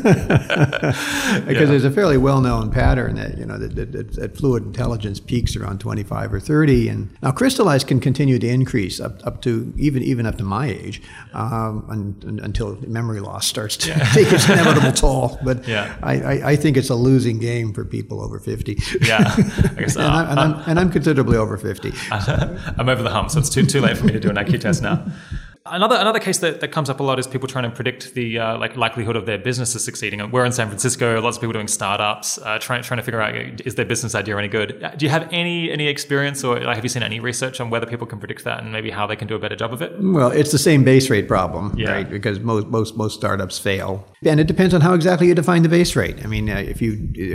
because 1.47 1.63
yeah. 1.63 1.65
there's 1.67 1.85
a 1.85 1.91
fairly 1.91 2.17
well 2.17 2.41
known 2.41 2.71
pattern 2.71 3.17
that, 3.17 3.39
you 3.39 3.47
know, 3.47 3.59
that, 3.59 3.75
that, 3.77 4.13
that, 4.15 4.37
fluid 4.37 4.65
intelligence 4.65 5.21
peaks 5.21 5.57
around 5.57 5.81
25 5.81 6.35
or 6.35 6.41
30. 6.41 6.89
And 6.89 7.17
now 7.23 7.31
crystallized 7.31 7.87
can 7.87 8.01
continue 8.01 8.39
to 8.39 8.49
increase 8.49 9.01
up, 9.01 9.25
up 9.27 9.43
to 9.43 9.73
even, 9.77 10.03
even 10.03 10.27
up 10.27 10.37
to 10.39 10.45
my 10.45 10.67
age 10.69 11.03
um, 11.33 12.19
until 12.43 12.77
memory 12.87 13.06
loss 13.15 13.47
starts 13.47 13.77
to 13.79 13.91
yeah. 13.91 14.05
take 14.13 14.33
its 14.33 14.49
inevitable 14.49 14.93
toll. 14.93 15.39
But 15.43 15.67
yeah. 15.67 15.97
I, 16.03 16.21
I, 16.21 16.51
I, 16.51 16.57
think 16.57 16.77
it's 16.77 16.91
a 16.91 16.95
losing 16.95 17.39
game 17.39 17.73
for 17.73 17.85
people 17.85 18.21
over 18.21 18.39
50. 18.39 18.79
Yeah. 19.01 19.35
I 19.37 19.75
guess, 19.79 19.97
and, 19.97 20.05
I'm, 20.05 20.31
and, 20.31 20.41
I'm, 20.41 20.71
and, 20.71 20.81
I'm, 20.81 20.91
considerably 20.91 21.37
over 21.37 21.57
50. 21.57 21.93
I'm 22.11 22.89
over 22.89 23.03
the 23.03 23.11
hump, 23.11 23.31
so 23.31 23.39
it's 23.39 23.51
too, 23.51 23.65
too 23.67 23.81
late 23.81 23.97
for 23.97 24.05
me 24.05 24.13
to 24.13 24.21
do 24.21 24.31
an 24.31 24.37
IQ 24.37 24.61
test 24.61 24.83
now. 24.83 25.05
Another 25.69 25.97
another 25.97 26.21
case 26.21 26.39
that, 26.39 26.61
that 26.61 26.69
comes 26.69 26.89
up 26.89 27.01
a 27.01 27.03
lot 27.03 27.19
is 27.19 27.27
people 27.27 27.49
trying 27.49 27.65
to 27.65 27.71
predict 27.71 28.15
the 28.15 28.39
uh, 28.39 28.59
like 28.59 28.77
likelihood 28.77 29.17
of 29.17 29.27
their 29.27 29.39
businesses 29.39 29.85
succeeding. 29.85 30.31
We're 30.31 30.45
in 30.45 30.53
San 30.53 30.69
Francisco. 30.69 31.21
Lots 31.21 31.37
of 31.37 31.41
people 31.41 31.53
doing 31.53 31.69
startups, 31.69 32.39
uh, 32.39 32.59
trying 32.59 32.83
trying 32.83 32.99
to 32.99 33.03
figure 33.03 33.21
out 33.21 33.35
is 33.67 33.75
their 33.75 33.85
business 33.85 34.15
idea 34.15 34.37
any 34.37 34.49
good. 34.49 34.83
Uh, 34.83 34.91
do 34.91 35.05
you 35.05 35.11
have 35.11 35.29
any 35.33 35.71
any 35.71 35.89
experience 35.89 36.45
or 36.45 36.61
like, 36.61 36.77
have 36.77 36.85
you 36.85 36.89
seen 36.89 37.03
any 37.03 37.21
research 37.21 37.61
on 37.61 37.71
whether 37.71 37.87
people 37.87 38.07
can 38.07 38.19
predict 38.19 38.45
that 38.45 38.63
and 38.63 38.73
maybe 38.73 38.91
how 38.91 39.07
they 39.07 39.17
can 39.17 39.27
do 39.27 39.35
a 39.35 39.39
better 39.39 39.57
job 39.57 39.73
of 39.73 39.83
it? 39.83 39.93
Well, 40.01 40.31
it's 40.31 40.53
the 40.53 40.59
same 40.59 40.85
base 40.85 41.11
rate 41.11 41.29
problem, 41.29 41.75
yeah. 41.77 41.91
right? 41.91 42.09
Because 42.09 42.41
most 42.41 42.67
most 42.69 42.97
most 42.97 43.15
startups 43.15 43.59
fail, 43.59 44.07
and 44.25 44.39
it 44.39 44.47
depends 44.47 44.73
on 44.75 44.81
how 44.81 44.95
exactly 44.95 45.27
you 45.29 45.35
define 45.35 45.63
the 45.63 45.69
base 45.69 45.97
rate. 45.97 46.25
I 46.25 46.29
mean, 46.29 46.49
uh, 46.49 46.57
if 46.57 46.81
you 46.81 46.93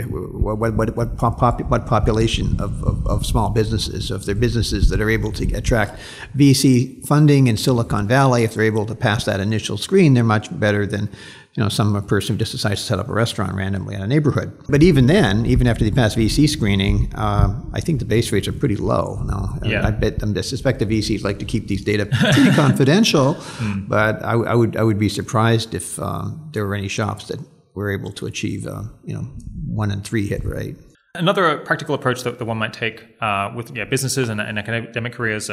what 0.08 0.58
what 0.58 0.96
what, 0.96 1.16
pop, 1.18 1.60
what 1.70 1.86
population 1.86 2.60
of, 2.60 2.82
of, 2.84 3.06
of 3.06 3.26
small 3.26 3.50
businesses, 3.50 4.08
so 4.08 4.14
if 4.16 4.24
they're 4.24 4.34
businesses 4.34 4.88
that 4.88 5.00
are 5.00 5.10
able 5.10 5.32
to 5.32 5.52
attract 5.54 6.00
VC 6.36 7.04
funding 7.06 7.46
in 7.46 7.56
Silicon 7.56 8.08
Valley 8.08 8.21
Valley, 8.22 8.44
if 8.44 8.54
they're 8.54 8.62
able 8.62 8.86
to 8.86 8.94
pass 8.94 9.24
that 9.24 9.40
initial 9.40 9.76
screen, 9.76 10.14
they're 10.14 10.22
much 10.22 10.46
better 10.60 10.86
than 10.86 11.08
you 11.54 11.62
know 11.62 11.68
some 11.68 12.00
person 12.06 12.34
who 12.34 12.38
just 12.38 12.52
decides 12.52 12.80
to 12.80 12.86
set 12.86 12.98
up 13.00 13.08
a 13.08 13.12
restaurant 13.12 13.52
randomly 13.54 13.96
in 13.96 14.00
a 14.00 14.06
neighborhood. 14.06 14.56
But 14.68 14.84
even 14.84 15.06
then, 15.06 15.44
even 15.44 15.66
after 15.66 15.82
they 15.82 15.90
pass 15.90 16.14
VC 16.14 16.48
screening, 16.48 17.12
uh, 17.16 17.48
I 17.72 17.80
think 17.80 17.98
the 17.98 18.04
base 18.04 18.30
rates 18.30 18.46
are 18.46 18.52
pretty 18.52 18.76
low. 18.76 19.20
Now, 19.24 19.58
yeah. 19.64 19.84
I 19.84 19.90
bet 19.90 20.20
them. 20.20 20.38
I 20.38 20.42
suspect 20.42 20.78
the 20.78 20.86
VCs 20.86 21.24
like 21.24 21.40
to 21.40 21.44
keep 21.44 21.66
these 21.66 21.84
data 21.84 22.06
pretty 22.06 22.50
confidential, 22.62 23.34
mm. 23.34 23.88
but 23.88 24.22
I, 24.22 24.34
I, 24.34 24.54
would 24.54 24.76
I 24.76 24.84
would 24.84 25.00
be 25.00 25.08
surprised 25.08 25.74
if 25.74 25.98
um, 25.98 26.48
there 26.52 26.64
were 26.64 26.76
any 26.76 26.88
shops 26.88 27.26
that 27.26 27.40
were 27.74 27.90
able 27.90 28.12
to 28.12 28.26
achieve 28.26 28.68
uh, 28.68 28.84
you 29.04 29.14
know 29.14 29.26
one 29.66 29.90
in 29.90 30.00
three 30.02 30.28
hit 30.28 30.44
rate. 30.44 30.76
Another 31.14 31.58
practical 31.58 31.94
approach 31.94 32.22
that, 32.22 32.38
that 32.38 32.44
one 32.44 32.58
might 32.58 32.72
take 32.72 33.04
uh, 33.20 33.52
with 33.56 33.76
yeah, 33.76 33.84
businesses 33.84 34.28
and, 34.28 34.40
and 34.40 34.58
academic 34.60 35.12
careers 35.12 35.50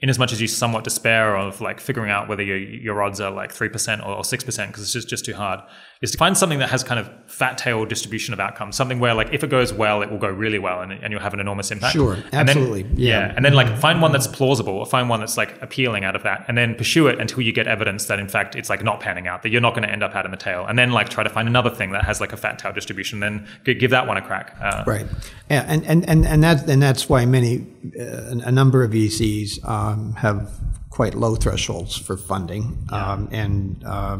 in 0.00 0.08
as 0.08 0.18
much 0.18 0.32
as 0.32 0.40
you 0.40 0.46
somewhat 0.46 0.84
despair 0.84 1.36
of 1.36 1.60
like 1.60 1.80
figuring 1.80 2.10
out 2.10 2.28
whether 2.28 2.42
your, 2.42 2.56
your 2.56 3.02
odds 3.02 3.20
are 3.20 3.30
like 3.30 3.52
3% 3.52 4.06
or 4.06 4.22
6% 4.22 4.66
because 4.66 4.82
it's 4.82 4.92
just, 4.92 5.08
just 5.08 5.24
too 5.24 5.34
hard 5.34 5.60
is 6.00 6.10
to 6.12 6.18
find 6.18 6.36
something 6.36 6.58
that 6.58 6.70
has 6.70 6.84
kind 6.84 7.00
of 7.00 7.10
fat 7.26 7.58
tail 7.58 7.84
distribution 7.84 8.32
of 8.34 8.40
outcomes 8.40 8.76
something 8.76 9.00
where 9.00 9.14
like 9.14 9.32
if 9.32 9.42
it 9.42 9.50
goes 9.50 9.72
well 9.72 10.02
it 10.02 10.10
will 10.10 10.18
go 10.18 10.28
really 10.28 10.58
well 10.58 10.80
and, 10.80 10.92
and 10.92 11.12
you'll 11.12 11.22
have 11.22 11.34
an 11.34 11.40
enormous 11.40 11.70
impact 11.70 11.92
sure 11.92 12.18
absolutely 12.32 12.82
then, 12.82 12.96
yeah. 12.96 13.18
yeah. 13.26 13.32
and 13.36 13.44
then 13.44 13.54
like 13.54 13.78
find 13.78 14.00
one 14.00 14.12
that's 14.12 14.26
plausible 14.26 14.74
or 14.74 14.86
find 14.86 15.08
one 15.08 15.20
that's 15.20 15.36
like 15.36 15.60
appealing 15.62 16.04
out 16.04 16.16
of 16.16 16.22
that 16.22 16.44
and 16.48 16.56
then 16.56 16.74
pursue 16.74 17.06
it 17.06 17.20
until 17.20 17.40
you 17.40 17.52
get 17.52 17.66
evidence 17.66 18.06
that 18.06 18.18
in 18.18 18.28
fact 18.28 18.54
it's 18.54 18.70
like 18.70 18.82
not 18.82 19.00
panning 19.00 19.26
out 19.26 19.42
that 19.42 19.50
you're 19.50 19.60
not 19.60 19.74
going 19.74 19.86
to 19.86 19.90
end 19.90 20.02
up 20.02 20.14
out 20.14 20.24
in 20.24 20.30
the 20.30 20.36
tail 20.36 20.64
and 20.66 20.78
then 20.78 20.92
like 20.92 21.08
try 21.08 21.22
to 21.22 21.30
find 21.30 21.48
another 21.48 21.70
thing 21.70 21.92
that 21.92 22.04
has 22.04 22.20
like 22.20 22.32
a 22.32 22.36
fat 22.36 22.58
tail 22.58 22.72
distribution 22.72 23.20
then 23.20 23.46
give 23.64 23.90
that 23.90 24.06
one 24.06 24.16
a 24.16 24.22
crack 24.22 24.56
uh, 24.60 24.84
right 24.86 25.06
yeah 25.50 25.64
and 25.66 25.84
and 25.86 26.08
and, 26.08 26.26
and 26.26 26.42
that's 26.42 26.62
and 26.62 26.82
that's 26.82 27.08
why 27.08 27.24
many 27.24 27.66
uh, 27.98 28.38
a 28.44 28.52
number 28.52 28.82
of 28.82 28.92
VCs 28.92 29.66
um, 29.68 30.12
have 30.14 30.50
quite 30.90 31.14
low 31.14 31.36
thresholds 31.36 31.96
for 31.96 32.16
funding, 32.16 32.86
yeah. 32.90 33.12
um, 33.12 33.28
and 33.30 33.82
uh, 33.84 34.18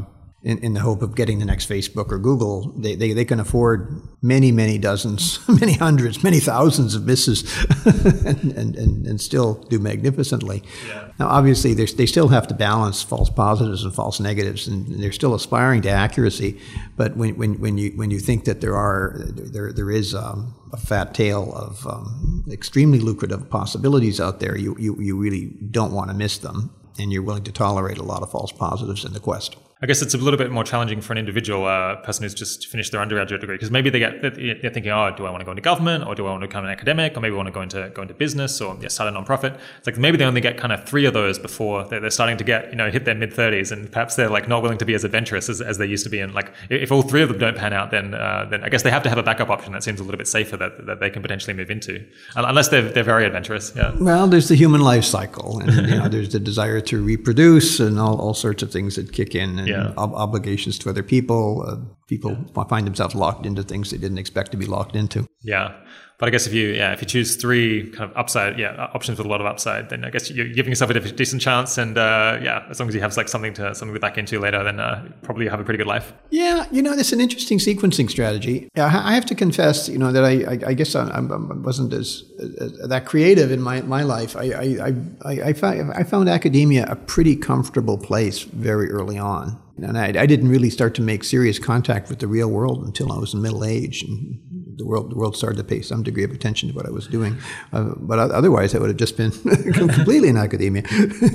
in, 0.48 0.56
in, 0.64 0.72
the 0.72 0.80
hope 0.80 1.02
of 1.02 1.14
getting 1.14 1.40
the 1.40 1.44
next 1.44 1.68
Facebook 1.68 2.10
or 2.10 2.18
Google, 2.18 2.72
they, 2.74 2.94
they, 2.94 3.12
they 3.12 3.26
can 3.26 3.38
afford 3.38 4.00
many, 4.22 4.50
many 4.50 4.78
dozens, 4.78 5.46
many 5.60 5.74
hundreds, 5.74 6.24
many 6.24 6.40
thousands 6.40 6.94
of 6.94 7.04
misses 7.04 7.44
and, 7.84 8.52
and, 8.52 8.74
and, 8.76 9.06
and, 9.06 9.20
still 9.20 9.62
do 9.64 9.78
magnificently. 9.78 10.62
Yeah. 10.88 11.08
Now, 11.18 11.28
obviously, 11.28 11.74
they 11.74 12.06
still 12.06 12.28
have 12.28 12.46
to 12.46 12.54
balance 12.54 13.02
false 13.02 13.28
positives 13.28 13.84
and 13.84 13.94
false 13.94 14.20
negatives, 14.20 14.66
and 14.66 15.02
they're 15.02 15.12
still 15.12 15.34
aspiring 15.34 15.82
to 15.82 15.90
accuracy. 15.90 16.58
But 16.96 17.14
when, 17.14 17.36
when, 17.36 17.60
when, 17.60 17.76
you, 17.76 17.90
when 17.90 18.10
you 18.10 18.18
think 18.18 18.46
that 18.46 18.62
there, 18.62 18.74
are, 18.74 19.16
there, 19.26 19.70
there 19.70 19.90
is 19.90 20.14
um, 20.14 20.54
a 20.72 20.78
fat 20.78 21.12
tail 21.12 21.52
of 21.52 21.86
um, 21.86 22.46
extremely 22.50 23.00
lucrative 23.00 23.50
possibilities 23.50 24.18
out 24.18 24.40
there, 24.40 24.56
you, 24.56 24.74
you, 24.78 24.96
you 24.98 25.18
really 25.18 25.50
don't 25.70 25.92
want 25.92 26.08
to 26.08 26.16
miss 26.16 26.38
them, 26.38 26.70
and 26.98 27.12
you're 27.12 27.22
willing 27.22 27.44
to 27.44 27.52
tolerate 27.52 27.98
a 27.98 28.02
lot 28.02 28.22
of 28.22 28.30
false 28.30 28.50
positives 28.50 29.04
in 29.04 29.12
the 29.12 29.20
quest. 29.20 29.54
I 29.80 29.86
guess 29.86 30.02
it's 30.02 30.12
a 30.12 30.18
little 30.18 30.38
bit 30.38 30.50
more 30.50 30.64
challenging 30.64 31.00
for 31.00 31.12
an 31.12 31.18
individual 31.18 31.64
uh, 31.64 31.96
person 31.96 32.24
who's 32.24 32.34
just 32.34 32.66
finished 32.66 32.90
their 32.90 33.00
undergraduate 33.00 33.40
degree 33.40 33.54
because 33.54 33.70
maybe 33.70 33.90
they 33.90 34.00
get 34.00 34.22
they're 34.22 34.70
thinking, 34.70 34.88
oh, 34.90 35.14
do 35.16 35.24
I 35.24 35.30
want 35.30 35.40
to 35.40 35.44
go 35.44 35.52
into 35.52 35.62
government 35.62 36.04
or 36.04 36.16
do 36.16 36.26
I 36.26 36.30
want 36.30 36.42
to 36.42 36.48
become 36.48 36.64
an 36.64 36.70
academic 36.70 37.16
or 37.16 37.20
maybe 37.20 37.34
I 37.34 37.36
want 37.36 37.46
to 37.46 37.52
go 37.52 37.62
into 37.62 37.88
go 37.94 38.02
into 38.02 38.14
business 38.14 38.60
or 38.60 38.76
yeah, 38.80 38.88
start 38.88 39.14
a 39.14 39.16
nonprofit. 39.16 39.56
It's 39.78 39.86
like 39.86 39.96
maybe 39.96 40.16
they 40.16 40.24
only 40.24 40.40
get 40.40 40.56
kind 40.56 40.72
of 40.72 40.84
three 40.84 41.04
of 41.04 41.14
those 41.14 41.38
before 41.38 41.84
they're, 41.84 42.00
they're 42.00 42.10
starting 42.10 42.36
to 42.38 42.44
get 42.44 42.70
you 42.70 42.76
know 42.76 42.90
hit 42.90 43.04
their 43.04 43.14
mid 43.14 43.32
thirties 43.32 43.70
and 43.70 43.90
perhaps 43.92 44.16
they're 44.16 44.28
like 44.28 44.48
not 44.48 44.62
willing 44.62 44.78
to 44.78 44.84
be 44.84 44.94
as 44.94 45.04
adventurous 45.04 45.48
as, 45.48 45.60
as 45.60 45.78
they 45.78 45.86
used 45.86 46.02
to 46.02 46.10
be. 46.10 46.18
And 46.18 46.34
like 46.34 46.52
if 46.70 46.90
all 46.90 47.02
three 47.02 47.22
of 47.22 47.28
them 47.28 47.38
don't 47.38 47.56
pan 47.56 47.72
out, 47.72 47.92
then 47.92 48.14
uh, 48.14 48.48
then 48.50 48.64
I 48.64 48.70
guess 48.70 48.82
they 48.82 48.90
have 48.90 49.04
to 49.04 49.08
have 49.08 49.18
a 49.18 49.22
backup 49.22 49.48
option 49.48 49.72
that 49.74 49.84
seems 49.84 50.00
a 50.00 50.02
little 50.02 50.18
bit 50.18 50.26
safer 50.26 50.56
that, 50.56 50.86
that 50.86 50.98
they 50.98 51.08
can 51.08 51.22
potentially 51.22 51.54
move 51.54 51.70
into 51.70 52.04
unless 52.34 52.68
they're 52.68 52.82
they're 52.82 53.04
very 53.04 53.26
adventurous. 53.26 53.72
Yeah. 53.76 53.94
Well, 54.00 54.26
there's 54.26 54.48
the 54.48 54.56
human 54.56 54.80
life 54.80 55.04
cycle, 55.04 55.60
and 55.60 55.88
you 55.88 55.96
know, 55.96 56.08
there's 56.08 56.32
the 56.32 56.40
desire 56.40 56.80
to 56.80 57.00
reproduce 57.00 57.78
and 57.78 58.00
all, 58.00 58.20
all 58.20 58.34
sorts 58.34 58.64
of 58.64 58.72
things 58.72 58.96
that 58.96 59.12
kick 59.12 59.36
in 59.36 59.67
yeah. 59.68 59.92
ob- 59.96 60.14
obligations 60.14 60.78
to 60.80 60.90
other 60.90 61.02
people. 61.02 61.64
Uh, 61.66 61.76
people 62.06 62.36
yeah. 62.56 62.64
find 62.64 62.86
themselves 62.86 63.14
locked 63.14 63.46
into 63.46 63.62
things 63.62 63.90
they 63.90 63.98
didn't 63.98 64.18
expect 64.18 64.50
to 64.52 64.56
be 64.56 64.66
locked 64.66 64.96
into. 64.96 65.26
Yeah. 65.42 65.74
But 66.18 66.26
I 66.26 66.30
guess 66.30 66.48
if 66.48 66.52
you 66.52 66.70
yeah 66.70 66.92
if 66.92 67.00
you 67.00 67.06
choose 67.06 67.36
three 67.36 67.90
kind 67.90 68.10
of 68.10 68.16
upside 68.16 68.58
yeah 68.58 68.88
options 68.92 69.18
with 69.18 69.26
a 69.26 69.30
lot 69.30 69.40
of 69.40 69.46
upside, 69.46 69.88
then 69.88 70.04
I 70.04 70.10
guess 70.10 70.28
you're 70.30 70.48
giving 70.48 70.72
yourself 70.72 70.90
a 70.90 71.00
decent 71.00 71.40
chance. 71.40 71.78
And 71.78 71.96
uh, 71.96 72.40
yeah, 72.42 72.66
as 72.68 72.80
long 72.80 72.88
as 72.88 72.94
you 72.96 73.00
have 73.00 73.16
like 73.16 73.28
something 73.28 73.54
to 73.54 73.72
something 73.72 73.94
to 73.94 74.00
back 74.00 74.18
into 74.18 74.40
later, 74.40 74.64
then 74.64 74.80
uh, 74.80 75.08
probably 75.22 75.44
you 75.44 75.50
have 75.50 75.60
a 75.60 75.64
pretty 75.64 75.78
good 75.78 75.86
life. 75.86 76.12
Yeah, 76.30 76.66
you 76.72 76.82
know, 76.82 76.92
it's 76.92 77.12
an 77.12 77.20
interesting 77.20 77.58
sequencing 77.58 78.10
strategy. 78.10 78.68
I 78.76 79.14
have 79.14 79.26
to 79.26 79.36
confess, 79.36 79.88
you 79.88 79.98
know, 79.98 80.10
that 80.10 80.24
I 80.24 80.32
I, 80.54 80.70
I 80.70 80.74
guess 80.74 80.96
I, 80.96 81.08
I, 81.08 81.20
wasn't 81.20 81.92
as, 81.92 82.24
as, 82.60 82.88
that 82.88 83.06
creative 83.06 83.52
in 83.52 83.62
my 83.62 83.82
my 83.82 84.02
life. 84.02 84.36
I 84.36 84.50
I, 84.50 84.94
I 85.24 85.32
I 85.50 85.52
found 85.52 85.92
I 85.92 86.02
found 86.02 86.28
academia 86.28 86.84
a 86.88 86.96
pretty 86.96 87.36
comfortable 87.36 87.96
place 87.96 88.40
very 88.42 88.90
early 88.90 89.18
on. 89.18 89.56
And 89.82 89.98
I, 89.98 90.06
I, 90.06 90.26
didn't 90.26 90.48
really 90.48 90.70
start 90.70 90.94
to 90.96 91.02
make 91.02 91.24
serious 91.24 91.58
contact 91.58 92.08
with 92.08 92.18
the 92.18 92.26
real 92.26 92.48
world 92.48 92.84
until 92.84 93.12
I 93.12 93.18
was 93.18 93.34
in 93.34 93.42
middle 93.42 93.64
age. 93.64 94.02
And 94.02 94.40
the 94.76 94.86
world, 94.86 95.10
the 95.10 95.16
world 95.16 95.36
started 95.36 95.56
to 95.56 95.64
pay 95.64 95.82
some 95.82 96.02
degree 96.02 96.24
of 96.24 96.30
attention 96.30 96.68
to 96.68 96.74
what 96.74 96.86
I 96.86 96.90
was 96.90 97.06
doing. 97.06 97.36
Uh, 97.72 97.94
but 97.96 98.18
otherwise, 98.18 98.74
I 98.74 98.78
would 98.78 98.88
have 98.88 98.96
just 98.96 99.16
been 99.16 99.30
completely 99.72 100.28
in 100.28 100.36
academia. 100.36 100.82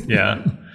yeah 0.07 0.43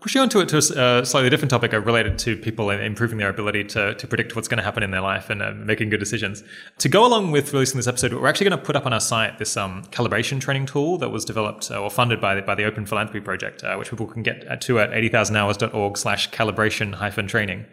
pushing 0.00 0.20
on 0.20 0.28
to 0.30 0.40
it 0.40 0.48
to 0.48 0.56
a 0.58 1.04
slightly 1.04 1.30
different 1.30 1.50
topic 1.50 1.74
uh, 1.74 1.80
related 1.80 2.18
to 2.18 2.36
people 2.36 2.70
and 2.70 2.82
improving 2.82 3.18
their 3.18 3.28
ability 3.28 3.64
to, 3.64 3.94
to 3.94 4.06
predict 4.06 4.34
what's 4.34 4.48
going 4.48 4.58
to 4.58 4.64
happen 4.64 4.82
in 4.82 4.90
their 4.90 5.00
life 5.00 5.30
and 5.30 5.42
uh, 5.42 5.52
making 5.52 5.90
good 5.90 6.00
decisions. 6.00 6.42
To 6.78 6.88
go 6.88 7.04
along 7.04 7.30
with 7.30 7.52
releasing 7.52 7.76
this 7.76 7.86
episode, 7.86 8.12
we're 8.12 8.28
actually 8.28 8.48
going 8.48 8.58
to 8.58 8.64
put 8.64 8.76
up 8.76 8.86
on 8.86 8.92
our 8.92 9.00
site 9.00 9.38
this 9.38 9.56
um, 9.56 9.84
calibration 9.86 10.40
training 10.40 10.66
tool 10.66 10.98
that 10.98 11.10
was 11.10 11.24
developed 11.24 11.70
uh, 11.70 11.80
or 11.80 11.90
funded 11.90 12.20
by 12.20 12.34
the, 12.34 12.42
by 12.42 12.54
the 12.54 12.64
Open 12.64 12.86
Philanthropy 12.86 13.20
Project, 13.20 13.62
uh, 13.62 13.76
which 13.76 13.90
people 13.90 14.06
can 14.06 14.22
get 14.22 14.60
to 14.62 14.80
at 14.80 14.90
80000hours.org 14.90 15.98
slash 15.98 16.30
calibration 16.30 16.94
hyphen 16.94 17.26
training. 17.26 17.66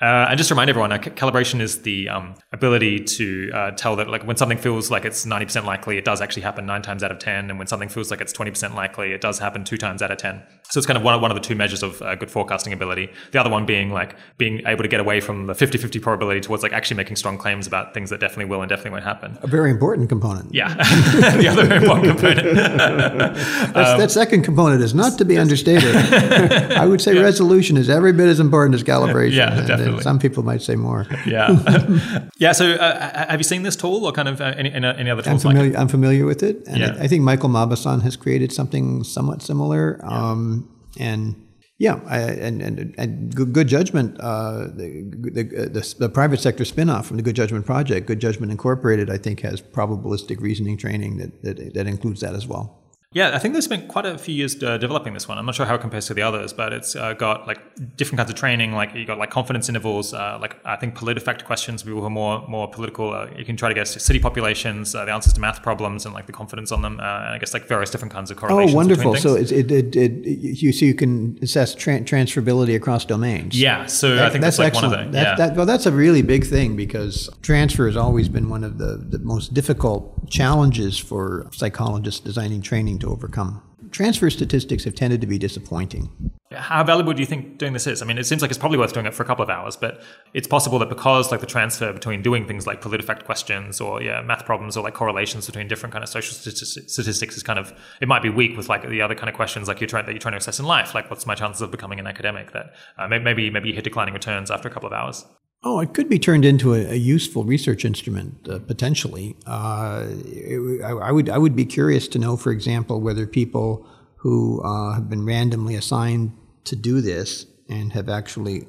Uh, 0.00 0.26
and 0.28 0.36
just 0.36 0.50
remind 0.50 0.68
everyone, 0.68 0.90
uh, 0.90 0.98
calibration 0.98 1.60
is 1.60 1.82
the 1.82 2.08
um, 2.08 2.34
ability 2.52 3.00
to 3.00 3.50
uh, 3.54 3.70
tell 3.70 3.94
that 3.94 4.08
like 4.08 4.26
when 4.26 4.36
something 4.36 4.58
feels 4.58 4.90
like 4.90 5.04
it's 5.04 5.24
90% 5.24 5.64
likely, 5.64 5.96
it 5.96 6.04
does 6.04 6.20
actually 6.20 6.42
happen 6.42 6.66
nine 6.66 6.82
times 6.82 7.04
out 7.04 7.12
of 7.12 7.18
10. 7.18 7.48
And 7.48 7.58
when 7.58 7.68
something 7.68 7.88
feels 7.88 8.10
like 8.10 8.20
it's 8.20 8.32
20% 8.32 8.74
likely, 8.74 9.12
it 9.12 9.20
does 9.20 9.38
happen 9.38 9.62
two 9.62 9.78
times 9.78 10.02
out 10.02 10.10
of 10.10 10.18
10. 10.18 10.42
So 10.70 10.78
it's 10.78 10.86
kind 10.86 10.96
of 10.96 11.02
one, 11.02 11.20
one 11.20 11.30
of 11.30 11.34
the 11.34 11.42
two 11.42 11.54
measures 11.54 11.82
of 11.82 12.00
uh, 12.00 12.14
good 12.14 12.30
forecasting 12.30 12.72
ability. 12.72 13.10
The 13.32 13.38
other 13.38 13.50
one 13.50 13.66
being 13.66 13.90
like 13.90 14.16
being 14.38 14.62
able 14.66 14.82
to 14.82 14.88
get 14.88 14.98
away 14.98 15.20
from 15.20 15.46
the 15.46 15.52
50-50 15.52 16.00
probability 16.00 16.40
towards 16.40 16.62
like 16.62 16.72
actually 16.72 16.96
making 16.96 17.16
strong 17.16 17.36
claims 17.36 17.66
about 17.66 17.92
things 17.92 18.10
that 18.10 18.18
definitely 18.18 18.46
will 18.46 18.62
and 18.62 18.68
definitely 18.68 18.92
won't 18.92 19.04
happen. 19.04 19.38
A 19.42 19.46
very 19.46 19.70
important 19.70 20.08
component. 20.08 20.54
Yeah. 20.54 20.74
the 20.74 21.48
other 21.48 21.66
very 21.66 21.82
important 21.82 22.18
component. 22.18 22.48
um, 23.76 23.98
that 23.98 24.10
second 24.10 24.42
component 24.42 24.82
is 24.82 24.94
not 24.94 25.18
to 25.18 25.24
be 25.24 25.38
understated. 25.38 25.94
I 25.96 26.86
would 26.86 27.00
say 27.00 27.14
yeah. 27.14 27.22
resolution 27.22 27.76
is 27.76 27.90
every 27.90 28.12
bit 28.12 28.28
as 28.28 28.40
important 28.40 28.74
as 28.74 28.82
calibration. 28.82 29.34
Yeah, 29.34 29.50
definitely. 29.50 29.74
Absolutely. 29.74 30.02
Some 30.02 30.18
people 30.18 30.42
might 30.44 30.62
say 30.62 30.76
more. 30.76 31.06
yeah. 31.26 32.28
yeah. 32.38 32.52
So, 32.52 32.72
uh, 32.72 33.28
have 33.28 33.38
you 33.38 33.44
seen 33.44 33.62
this 33.62 33.76
tool 33.76 34.06
or 34.06 34.12
kind 34.12 34.28
of 34.28 34.40
uh, 34.40 34.54
any, 34.56 34.72
any 34.72 35.10
other 35.10 35.22
tools? 35.22 35.44
I'm 35.44 35.50
familiar, 35.50 35.70
like 35.70 35.78
I'm 35.78 35.88
familiar 35.88 36.24
with 36.24 36.42
it. 36.42 36.66
And 36.66 36.78
yeah. 36.78 36.96
I, 36.98 37.04
I, 37.04 37.06
think 37.08 37.22
Michael 37.22 37.50
Mauboussin 37.50 38.02
has 38.02 38.16
created 38.16 38.50
something 38.50 39.04
somewhat 39.04 39.42
similar. 39.42 40.00
Yeah. 40.02 40.30
Um, 40.30 40.53
and 40.98 41.44
yeah, 41.78 42.00
I, 42.06 42.18
and, 42.18 42.62
and, 42.62 42.94
and 42.96 43.34
good, 43.34 43.66
judgment. 43.66 44.16
Uh, 44.20 44.68
the, 44.68 45.10
the, 45.10 45.42
the, 45.42 45.94
the, 45.98 46.08
private 46.08 46.38
sector 46.38 46.62
spinoff 46.62 47.04
from 47.04 47.16
the 47.16 47.22
Good 47.22 47.34
Judgment 47.34 47.66
Project, 47.66 48.06
Good 48.06 48.20
Judgment 48.20 48.52
Incorporated, 48.52 49.10
I 49.10 49.18
think 49.18 49.40
has 49.40 49.60
probabilistic 49.60 50.40
reasoning 50.40 50.76
training 50.76 51.16
that, 51.18 51.42
that, 51.42 51.74
that 51.74 51.86
includes 51.88 52.20
that 52.20 52.34
as 52.34 52.46
well. 52.46 52.83
Yeah, 53.14 53.30
I 53.32 53.38
think 53.38 53.54
they 53.54 53.60
spent 53.60 53.86
quite 53.86 54.06
a 54.06 54.18
few 54.18 54.34
years 54.34 54.60
uh, 54.60 54.76
developing 54.76 55.14
this 55.14 55.28
one. 55.28 55.38
I'm 55.38 55.46
not 55.46 55.54
sure 55.54 55.66
how 55.66 55.76
it 55.76 55.80
compares 55.80 56.06
to 56.08 56.14
the 56.14 56.22
others, 56.22 56.52
but 56.52 56.72
it's 56.72 56.96
uh, 56.96 57.12
got 57.12 57.46
like 57.46 57.60
different 57.96 58.18
kinds 58.18 58.30
of 58.30 58.36
training. 58.36 58.72
Like 58.72 58.92
you 58.92 59.06
got 59.06 59.18
like 59.18 59.30
confidence 59.30 59.68
intervals, 59.68 60.12
uh, 60.12 60.38
like 60.40 60.56
I 60.64 60.74
think 60.74 60.96
PolitiFact 60.96 61.44
questions. 61.44 61.84
People 61.84 62.00
who 62.00 62.06
are 62.06 62.10
more 62.10 62.44
more 62.48 62.68
political, 62.68 63.14
uh, 63.14 63.28
you 63.38 63.44
can 63.44 63.56
try 63.56 63.68
to 63.68 63.74
guess 63.74 64.02
city 64.02 64.18
populations, 64.18 64.96
uh, 64.96 65.04
the 65.04 65.12
answers 65.12 65.32
to 65.34 65.40
math 65.40 65.62
problems, 65.62 66.04
and 66.04 66.12
like 66.12 66.26
the 66.26 66.32
confidence 66.32 66.72
on 66.72 66.82
them. 66.82 66.98
Uh, 66.98 67.02
and 67.02 67.34
I 67.34 67.38
guess 67.38 67.54
like 67.54 67.66
various 67.68 67.90
different 67.90 68.12
kinds 68.12 68.32
of 68.32 68.36
correlations. 68.36 68.74
Oh, 68.74 68.76
wonderful! 68.76 69.14
So 69.14 69.36
it, 69.36 69.52
it, 69.52 69.70
it, 69.70 69.96
it, 69.96 70.28
you 70.62 70.72
so 70.72 70.84
you 70.84 70.94
can 70.94 71.38
assess 71.40 71.74
tra- 71.74 72.00
transferability 72.00 72.74
across 72.74 73.04
domains. 73.04 73.58
Yeah, 73.58 73.86
so 73.86 74.16
that, 74.16 74.26
I 74.26 74.30
think 74.30 74.42
that's, 74.42 74.56
that's 74.56 74.74
like 74.74 74.74
excellent. 74.74 74.92
one 74.92 75.00
of 75.06 75.12
the 75.12 75.18
that, 75.18 75.38
yeah. 75.38 75.46
That, 75.46 75.56
well, 75.56 75.66
that's 75.66 75.86
a 75.86 75.92
really 75.92 76.22
big 76.22 76.44
thing 76.46 76.74
because 76.74 77.30
transfer 77.42 77.86
has 77.86 77.96
always 77.96 78.28
been 78.28 78.48
one 78.48 78.64
of 78.64 78.78
the, 78.78 78.96
the 78.96 79.20
most 79.20 79.54
difficult 79.54 80.28
challenges 80.28 80.98
for 80.98 81.48
psychologists 81.52 82.18
designing 82.18 82.60
training 82.60 82.98
to 83.04 83.10
overcome 83.10 83.62
transfer 83.94 84.28
statistics 84.28 84.84
have 84.84 84.94
tended 84.94 85.20
to 85.20 85.26
be 85.26 85.38
disappointing. 85.38 86.10
How 86.52 86.84
valuable 86.84 87.12
do 87.12 87.20
you 87.20 87.26
think 87.26 87.58
doing 87.58 87.72
this 87.72 87.86
is? 87.86 88.02
I 88.02 88.06
mean, 88.06 88.18
it 88.18 88.24
seems 88.24 88.42
like 88.42 88.50
it's 88.50 88.58
probably 88.58 88.78
worth 88.78 88.92
doing 88.92 89.06
it 89.06 89.14
for 89.14 89.22
a 89.22 89.26
couple 89.26 89.42
of 89.42 89.50
hours, 89.50 89.76
but 89.76 90.02
it's 90.34 90.46
possible 90.46 90.78
that 90.80 90.88
because 90.88 91.30
like 91.30 91.40
the 91.40 91.46
transfer 91.46 91.92
between 91.92 92.22
doing 92.22 92.46
things 92.46 92.66
like 92.66 92.80
PolitiFact 92.80 93.24
questions 93.24 93.80
or 93.80 94.02
yeah, 94.02 94.20
math 94.22 94.44
problems 94.44 94.76
or 94.76 94.84
like 94.84 94.94
correlations 94.94 95.46
between 95.46 95.68
different 95.68 95.92
kind 95.92 96.02
of 96.02 96.08
social 96.08 96.34
statistics 96.34 97.36
is 97.36 97.42
kind 97.42 97.58
of 97.58 97.72
it 98.00 98.08
might 98.08 98.22
be 98.22 98.30
weak 98.30 98.56
with 98.56 98.68
like 98.68 98.88
the 98.88 99.00
other 99.00 99.14
kind 99.14 99.28
of 99.28 99.34
questions 99.34 99.68
like 99.68 99.80
you're 99.80 99.88
trying 99.88 100.06
that 100.06 100.12
you're 100.12 100.20
trying 100.20 100.32
to 100.32 100.38
assess 100.38 100.58
in 100.58 100.66
life, 100.66 100.94
like 100.94 101.10
what's 101.10 101.26
my 101.26 101.34
chances 101.34 101.62
of 101.62 101.70
becoming 101.70 101.98
an 101.98 102.06
academic? 102.06 102.52
That 102.52 102.74
uh, 102.98 103.08
maybe 103.08 103.50
maybe 103.50 103.68
you 103.68 103.74
hit 103.74 103.84
declining 103.84 104.14
returns 104.14 104.50
after 104.50 104.68
a 104.68 104.72
couple 104.72 104.88
of 104.88 104.92
hours. 104.92 105.24
Oh, 105.66 105.80
it 105.80 105.94
could 105.94 106.10
be 106.10 106.18
turned 106.18 106.44
into 106.44 106.74
a, 106.74 106.90
a 106.90 106.94
useful 106.94 107.44
research 107.44 107.86
instrument 107.86 108.46
uh, 108.48 108.58
potentially. 108.58 109.34
Uh, 109.46 110.06
it, 110.26 110.82
I, 110.82 110.90
I, 110.90 111.10
would 111.10 111.30
I 111.30 111.38
would 111.38 111.56
be 111.56 111.64
curious 111.64 112.06
to 112.08 112.18
know, 112.18 112.36
for 112.36 112.52
example, 112.52 113.00
whether 113.00 113.26
people 113.26 113.88
who 114.16 114.62
uh, 114.62 114.92
have 114.92 115.08
been 115.08 115.24
randomly 115.24 115.74
assigned 115.74 116.32
to 116.64 116.76
do 116.76 117.00
this 117.00 117.46
and 117.70 117.94
have 117.94 118.10
actually 118.10 118.68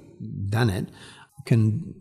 done 0.50 0.70
it 0.70 0.88
can 1.46 1.94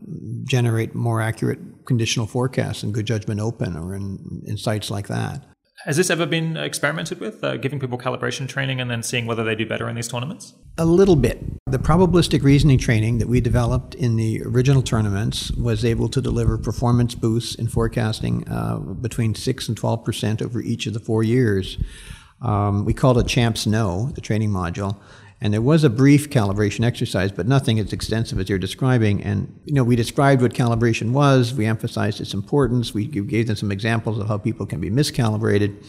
generate 0.44 0.94
more 0.94 1.20
accurate 1.20 1.58
conditional 1.86 2.26
forecasts 2.26 2.82
in 2.82 2.92
Good 2.92 3.06
Judgment 3.06 3.40
Open 3.40 3.76
or 3.76 3.94
in, 3.94 4.42
in 4.46 4.56
sites 4.56 4.90
like 4.90 5.08
that. 5.08 5.44
Has 5.84 5.98
this 5.98 6.08
ever 6.08 6.24
been 6.24 6.56
experimented 6.56 7.20
with, 7.20 7.44
uh, 7.44 7.58
giving 7.58 7.78
people 7.78 7.98
calibration 7.98 8.48
training 8.48 8.80
and 8.80 8.90
then 8.90 9.02
seeing 9.02 9.26
whether 9.26 9.44
they 9.44 9.54
do 9.54 9.66
better 9.66 9.86
in 9.86 9.94
these 9.94 10.08
tournaments? 10.08 10.54
A 10.78 10.86
little 10.86 11.14
bit. 11.14 11.44
The 11.66 11.78
probabilistic 11.78 12.42
reasoning 12.42 12.78
training 12.78 13.18
that 13.18 13.28
we 13.28 13.42
developed 13.42 13.94
in 13.94 14.16
the 14.16 14.40
original 14.46 14.80
tournaments 14.80 15.52
was 15.52 15.84
able 15.84 16.08
to 16.08 16.22
deliver 16.22 16.56
performance 16.56 17.14
boosts 17.14 17.54
in 17.54 17.68
forecasting 17.68 18.48
uh, 18.48 18.78
between 18.78 19.34
6 19.34 19.68
and 19.68 19.78
12% 19.78 20.40
over 20.40 20.62
each 20.62 20.86
of 20.86 20.94
the 20.94 21.00
four 21.00 21.22
years. 21.22 21.76
Um, 22.40 22.86
we 22.86 22.94
called 22.94 23.18
it 23.18 23.26
Champs 23.26 23.66
Know, 23.66 24.10
the 24.14 24.22
training 24.22 24.50
module. 24.50 24.96
And 25.44 25.52
there 25.52 25.60
was 25.60 25.84
a 25.84 25.90
brief 25.90 26.30
calibration 26.30 26.86
exercise, 26.86 27.30
but 27.30 27.46
nothing 27.46 27.78
as 27.78 27.92
extensive 27.92 28.40
as 28.40 28.48
you're 28.48 28.58
describing. 28.58 29.22
And 29.22 29.60
you 29.66 29.74
know, 29.74 29.84
we 29.84 29.94
described 29.94 30.40
what 30.40 30.54
calibration 30.54 31.12
was. 31.12 31.52
We 31.52 31.66
emphasized 31.66 32.18
its 32.22 32.32
importance. 32.32 32.94
We 32.94 33.04
gave 33.06 33.48
them 33.48 33.56
some 33.56 33.70
examples 33.70 34.18
of 34.18 34.26
how 34.26 34.38
people 34.38 34.64
can 34.64 34.80
be 34.80 34.88
miscalibrated, 34.88 35.84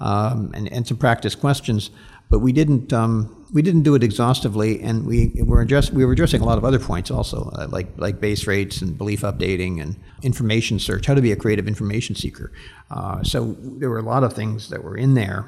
um, 0.00 0.50
and, 0.52 0.70
and 0.70 0.86
some 0.86 0.98
practice 0.98 1.34
questions. 1.34 1.90
But 2.30 2.38
we 2.38 2.52
didn't 2.52 2.92
um, 2.92 3.40
we 3.52 3.62
didn't 3.62 3.82
do 3.82 3.94
it 3.94 4.02
exhaustively, 4.02 4.80
and 4.80 5.04
we 5.04 5.32
were 5.42 5.60
address, 5.60 5.90
we 5.90 6.04
were 6.04 6.12
addressing 6.12 6.40
a 6.40 6.44
lot 6.44 6.58
of 6.58 6.64
other 6.64 6.78
points 6.78 7.10
also, 7.10 7.50
uh, 7.56 7.66
like 7.68 7.88
like 7.96 8.20
base 8.20 8.46
rates 8.46 8.80
and 8.82 8.96
belief 8.96 9.22
updating 9.22 9.82
and 9.82 9.96
information 10.22 10.78
search, 10.78 11.06
how 11.06 11.14
to 11.14 11.20
be 11.20 11.32
a 11.32 11.36
creative 11.36 11.66
information 11.66 12.14
seeker. 12.14 12.52
Uh, 12.90 13.22
so 13.22 13.56
there 13.60 13.90
were 13.90 13.98
a 13.98 14.02
lot 14.02 14.22
of 14.22 14.32
things 14.32 14.68
that 14.68 14.84
were 14.84 14.96
in 14.96 15.14
there. 15.14 15.46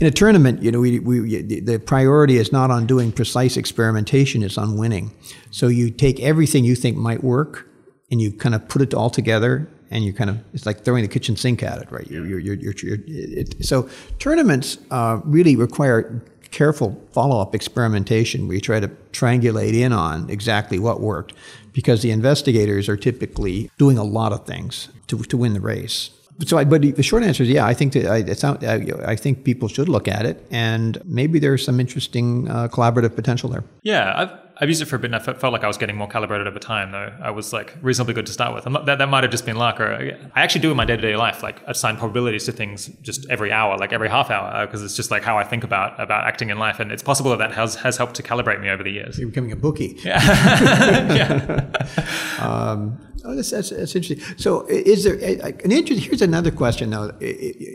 In 0.00 0.06
a 0.06 0.10
tournament, 0.10 0.62
you 0.62 0.70
know, 0.70 0.80
we, 0.80 0.98
we, 1.00 1.42
the 1.42 1.78
priority 1.78 2.36
is 2.36 2.52
not 2.52 2.70
on 2.70 2.86
doing 2.86 3.12
precise 3.12 3.56
experimentation; 3.56 4.42
it's 4.42 4.58
on 4.58 4.76
winning. 4.76 5.12
So 5.50 5.68
you 5.68 5.90
take 5.90 6.20
everything 6.20 6.64
you 6.64 6.74
think 6.74 6.96
might 6.96 7.22
work, 7.22 7.68
and 8.10 8.20
you 8.20 8.32
kind 8.32 8.54
of 8.54 8.68
put 8.68 8.82
it 8.82 8.94
all 8.94 9.10
together 9.10 9.68
and 9.90 10.04
you 10.04 10.12
kind 10.12 10.30
of 10.30 10.38
it's 10.52 10.66
like 10.66 10.84
throwing 10.84 11.02
the 11.02 11.08
kitchen 11.08 11.36
sink 11.36 11.62
at 11.62 11.80
it, 11.80 11.90
right? 11.90 12.06
You're, 12.10 12.26
you're, 12.26 12.54
you're, 12.54 12.74
it, 13.06 13.64
so 13.64 13.88
tournaments 14.18 14.78
uh, 14.90 15.20
really 15.24 15.56
require 15.56 16.22
careful 16.50 17.00
follow 17.12 17.40
up 17.40 17.54
experimentation 17.54 18.46
where 18.46 18.54
you 18.54 18.60
try 18.60 18.80
to 18.80 18.88
triangulate 19.12 19.74
in 19.74 19.92
on 19.92 20.30
exactly 20.30 20.78
what 20.78 21.00
worked 21.00 21.34
because 21.72 22.02
the 22.02 22.10
investigators 22.10 22.88
are 22.88 22.96
typically 22.96 23.70
doing 23.78 23.98
a 23.98 24.04
lot 24.04 24.32
of 24.32 24.46
things 24.46 24.88
to, 25.06 25.22
to 25.24 25.36
win 25.36 25.52
the 25.52 25.60
race. 25.60 26.10
So, 26.46 26.58
I, 26.58 26.64
but 26.64 26.82
the 26.82 27.02
short 27.02 27.22
answer 27.22 27.42
is, 27.42 27.48
yeah, 27.48 27.66
I 27.66 27.72
think 27.72 27.94
that 27.94 28.06
I, 28.06 28.20
not, 28.46 28.62
I, 28.62 29.12
I, 29.12 29.16
think 29.16 29.44
people 29.44 29.68
should 29.68 29.88
look 29.88 30.06
at 30.06 30.26
it, 30.26 30.46
and 30.50 31.00
maybe 31.06 31.38
there's 31.38 31.64
some 31.64 31.80
interesting 31.80 32.46
uh, 32.50 32.68
collaborative 32.68 33.14
potential 33.14 33.48
there. 33.48 33.64
Yeah, 33.82 34.12
I've, 34.14 34.30
I've 34.58 34.68
used 34.68 34.80
it 34.80 34.86
for 34.86 34.96
a 34.96 34.98
bit, 34.98 35.12
and 35.12 35.16
I 35.16 35.18
felt 35.18 35.52
like 35.52 35.64
I 35.64 35.66
was 35.66 35.76
getting 35.76 35.96
more 35.96 36.08
calibrated 36.08 36.46
over 36.46 36.58
time. 36.58 36.92
Though 36.92 37.12
I 37.20 37.30
was 37.30 37.52
like 37.52 37.76
reasonably 37.82 38.14
good 38.14 38.26
to 38.26 38.32
start 38.32 38.54
with. 38.54 38.66
Not, 38.66 38.86
that 38.86 38.98
that 38.98 39.08
might 39.08 39.22
have 39.22 39.30
just 39.30 39.44
been 39.44 39.56
luck, 39.56 39.80
or 39.80 39.92
I 40.34 40.42
actually 40.42 40.62
do 40.62 40.70
in 40.70 40.76
my 40.76 40.86
day 40.86 40.96
to 40.96 41.02
day 41.02 41.14
life, 41.16 41.42
like 41.42 41.60
assign 41.66 41.98
probabilities 41.98 42.44
to 42.46 42.52
things 42.52 42.86
just 43.02 43.26
every 43.28 43.52
hour, 43.52 43.76
like 43.76 43.92
every 43.92 44.08
half 44.08 44.30
hour, 44.30 44.66
because 44.66 44.82
it's 44.82 44.96
just 44.96 45.10
like 45.10 45.22
how 45.22 45.36
I 45.36 45.44
think 45.44 45.62
about 45.62 46.00
about 46.00 46.24
acting 46.26 46.48
in 46.48 46.58
life, 46.58 46.80
and 46.80 46.90
it's 46.90 47.02
possible 47.02 47.30
that 47.32 47.38
that 47.38 47.52
has 47.52 47.74
has 47.76 47.98
helped 47.98 48.14
to 48.16 48.22
calibrate 48.22 48.60
me 48.60 48.70
over 48.70 48.82
the 48.82 48.90
years. 48.90 49.18
You're 49.18 49.28
becoming 49.28 49.52
a 49.52 49.56
bookie. 49.56 49.98
Yeah. 50.02 50.24
yeah. 51.68 52.38
um, 52.40 52.98
Oh, 53.26 53.34
that's, 53.34 53.50
that's, 53.50 53.70
that's, 53.70 53.96
interesting. 53.96 54.38
So, 54.38 54.64
is 54.68 55.02
there 55.04 55.14
an 55.14 55.72
interest? 55.72 56.04
Here's 56.04 56.22
another 56.22 56.52
question, 56.52 56.90
though. 56.90 57.10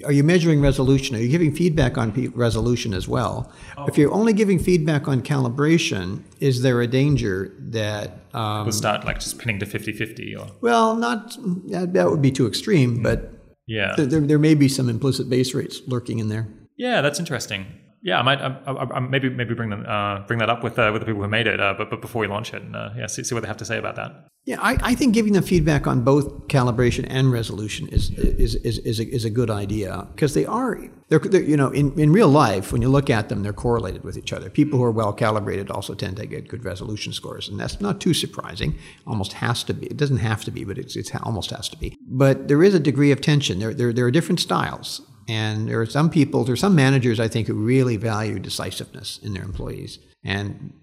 Are 0.05 0.11
you 0.11 0.23
measuring 0.23 0.61
resolution? 0.61 1.15
Are 1.15 1.19
you 1.19 1.29
giving 1.29 1.53
feedback 1.53 1.97
on 1.97 2.11
resolution 2.33 2.93
as 2.93 3.07
well? 3.07 3.51
Oh. 3.77 3.85
If 3.85 3.97
you're 3.97 4.13
only 4.13 4.31
giving 4.31 4.59
feedback 4.59 5.09
on 5.09 5.21
calibration, 5.21 6.23
is 6.39 6.61
there 6.61 6.79
a 6.79 6.87
danger 6.87 7.53
that 7.59 8.19
um, 8.33 8.63
we'll 8.63 8.71
start 8.71 9.03
like 9.03 9.19
just 9.19 9.39
pinning 9.39 9.59
to 9.59 9.65
50-50 9.65 10.39
or 10.39 10.47
well, 10.61 10.95
not 10.95 11.37
that, 11.67 11.91
that 11.93 12.09
would 12.09 12.21
be 12.21 12.31
too 12.31 12.47
extreme, 12.47 13.03
but 13.03 13.33
yeah, 13.67 13.93
th- 13.95 14.09
there 14.09 14.21
there 14.21 14.39
may 14.39 14.55
be 14.55 14.69
some 14.69 14.87
implicit 14.87 15.29
base 15.29 15.53
rates 15.53 15.81
lurking 15.85 16.19
in 16.19 16.29
there. 16.29 16.47
Yeah, 16.77 17.01
that's 17.01 17.19
interesting 17.19 17.65
yeah, 18.01 18.19
I 18.19 18.23
might 18.23 18.41
I, 18.41 18.55
I, 18.65 18.99
maybe 18.99 19.29
maybe 19.29 19.53
bring 19.53 19.69
them 19.69 19.85
uh, 19.87 20.21
bring 20.21 20.39
that 20.39 20.49
up 20.49 20.63
with 20.63 20.79
uh, 20.79 20.89
with 20.91 21.01
the 21.01 21.05
people 21.05 21.21
who 21.21 21.27
made 21.27 21.47
it, 21.47 21.59
uh, 21.59 21.75
but 21.77 21.89
but 21.89 22.01
before 22.01 22.21
we 22.21 22.27
launch 22.27 22.53
it, 22.53 22.63
and 22.63 22.75
uh, 22.75 22.89
yeah, 22.97 23.05
see, 23.05 23.23
see 23.23 23.35
what 23.35 23.41
they 23.41 23.47
have 23.47 23.57
to 23.57 23.65
say 23.65 23.77
about 23.77 23.95
that. 23.95 24.27
Yeah, 24.43 24.59
I, 24.59 24.75
I 24.81 24.95
think 24.95 25.13
giving 25.13 25.33
them 25.33 25.43
feedback 25.43 25.85
on 25.85 26.01
both 26.01 26.47
calibration 26.47 27.05
and 27.07 27.31
resolution 27.31 27.87
is 27.89 28.09
is 28.17 28.55
is 28.55 28.79
is 28.79 28.99
a, 28.99 29.07
is 29.07 29.23
a 29.23 29.29
good 29.29 29.51
idea 29.51 30.07
because 30.15 30.33
they 30.33 30.47
are 30.47 30.79
they're, 31.09 31.19
they're, 31.19 31.43
you 31.43 31.55
know 31.55 31.69
in, 31.69 31.97
in 31.99 32.11
real 32.11 32.27
life 32.27 32.73
when 32.73 32.81
you 32.81 32.89
look 32.89 33.11
at 33.11 33.29
them 33.29 33.43
they're 33.43 33.53
correlated 33.53 34.03
with 34.03 34.17
each 34.17 34.33
other. 34.33 34.49
People 34.49 34.79
who 34.79 34.85
are 34.85 34.91
well 34.91 35.13
calibrated 35.13 35.69
also 35.69 35.93
tend 35.93 36.17
to 36.17 36.25
get 36.25 36.47
good 36.47 36.65
resolution 36.65 37.13
scores, 37.13 37.49
and 37.49 37.59
that's 37.59 37.79
not 37.79 38.01
too 38.01 38.15
surprising. 38.15 38.75
Almost 39.05 39.33
has 39.33 39.63
to 39.65 39.75
be. 39.75 39.85
It 39.85 39.97
doesn't 39.97 40.17
have 40.17 40.43
to 40.45 40.51
be, 40.51 40.63
but 40.63 40.79
it's 40.79 40.95
it's 40.95 41.13
almost 41.21 41.51
has 41.51 41.69
to 41.69 41.77
be. 41.77 41.95
But 42.07 42.47
there 42.47 42.63
is 42.63 42.73
a 42.73 42.79
degree 42.79 43.11
of 43.11 43.21
tension. 43.21 43.59
There 43.59 43.75
there 43.75 43.93
there 43.93 44.05
are 44.05 44.11
different 44.11 44.39
styles 44.39 45.01
and 45.27 45.69
there 45.69 45.79
are 45.79 45.85
some 45.85 46.09
people, 46.09 46.43
there 46.43 46.53
are 46.53 46.57
some 46.57 46.75
managers, 46.75 47.19
I 47.19 47.27
think, 47.27 47.47
who 47.47 47.53
really 47.53 47.95
value 47.95 48.39
decisiveness 48.39 49.19
in 49.21 49.33
their 49.33 49.43
employees 49.43 49.99
and 50.23 50.73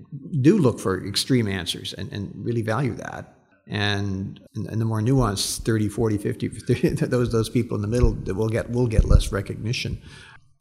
do 0.40 0.59
look 0.59 0.80
for 0.80 1.06
extreme 1.06 1.48
answers 1.48 1.92
and, 1.92 2.11
and 2.12 2.32
really 2.34 2.62
value 2.62 2.94
that. 2.94 3.38
And, 3.71 4.41
and 4.55 4.81
the 4.81 4.85
more 4.85 5.01
nuanced 5.01 5.62
30, 5.62 5.89
40, 5.89 6.19
50, 6.19 6.49
30, 6.49 6.89
those, 7.07 7.33
those 7.33 7.49
people 7.51 7.75
in 7.77 7.83
the 7.83 7.89
middle 7.89 8.12
that 8.12 8.35
will 8.35 8.49
get, 8.49 8.71
will 8.71 8.87
get 8.87 9.05
less 9.05 9.31
recognition. 9.31 10.01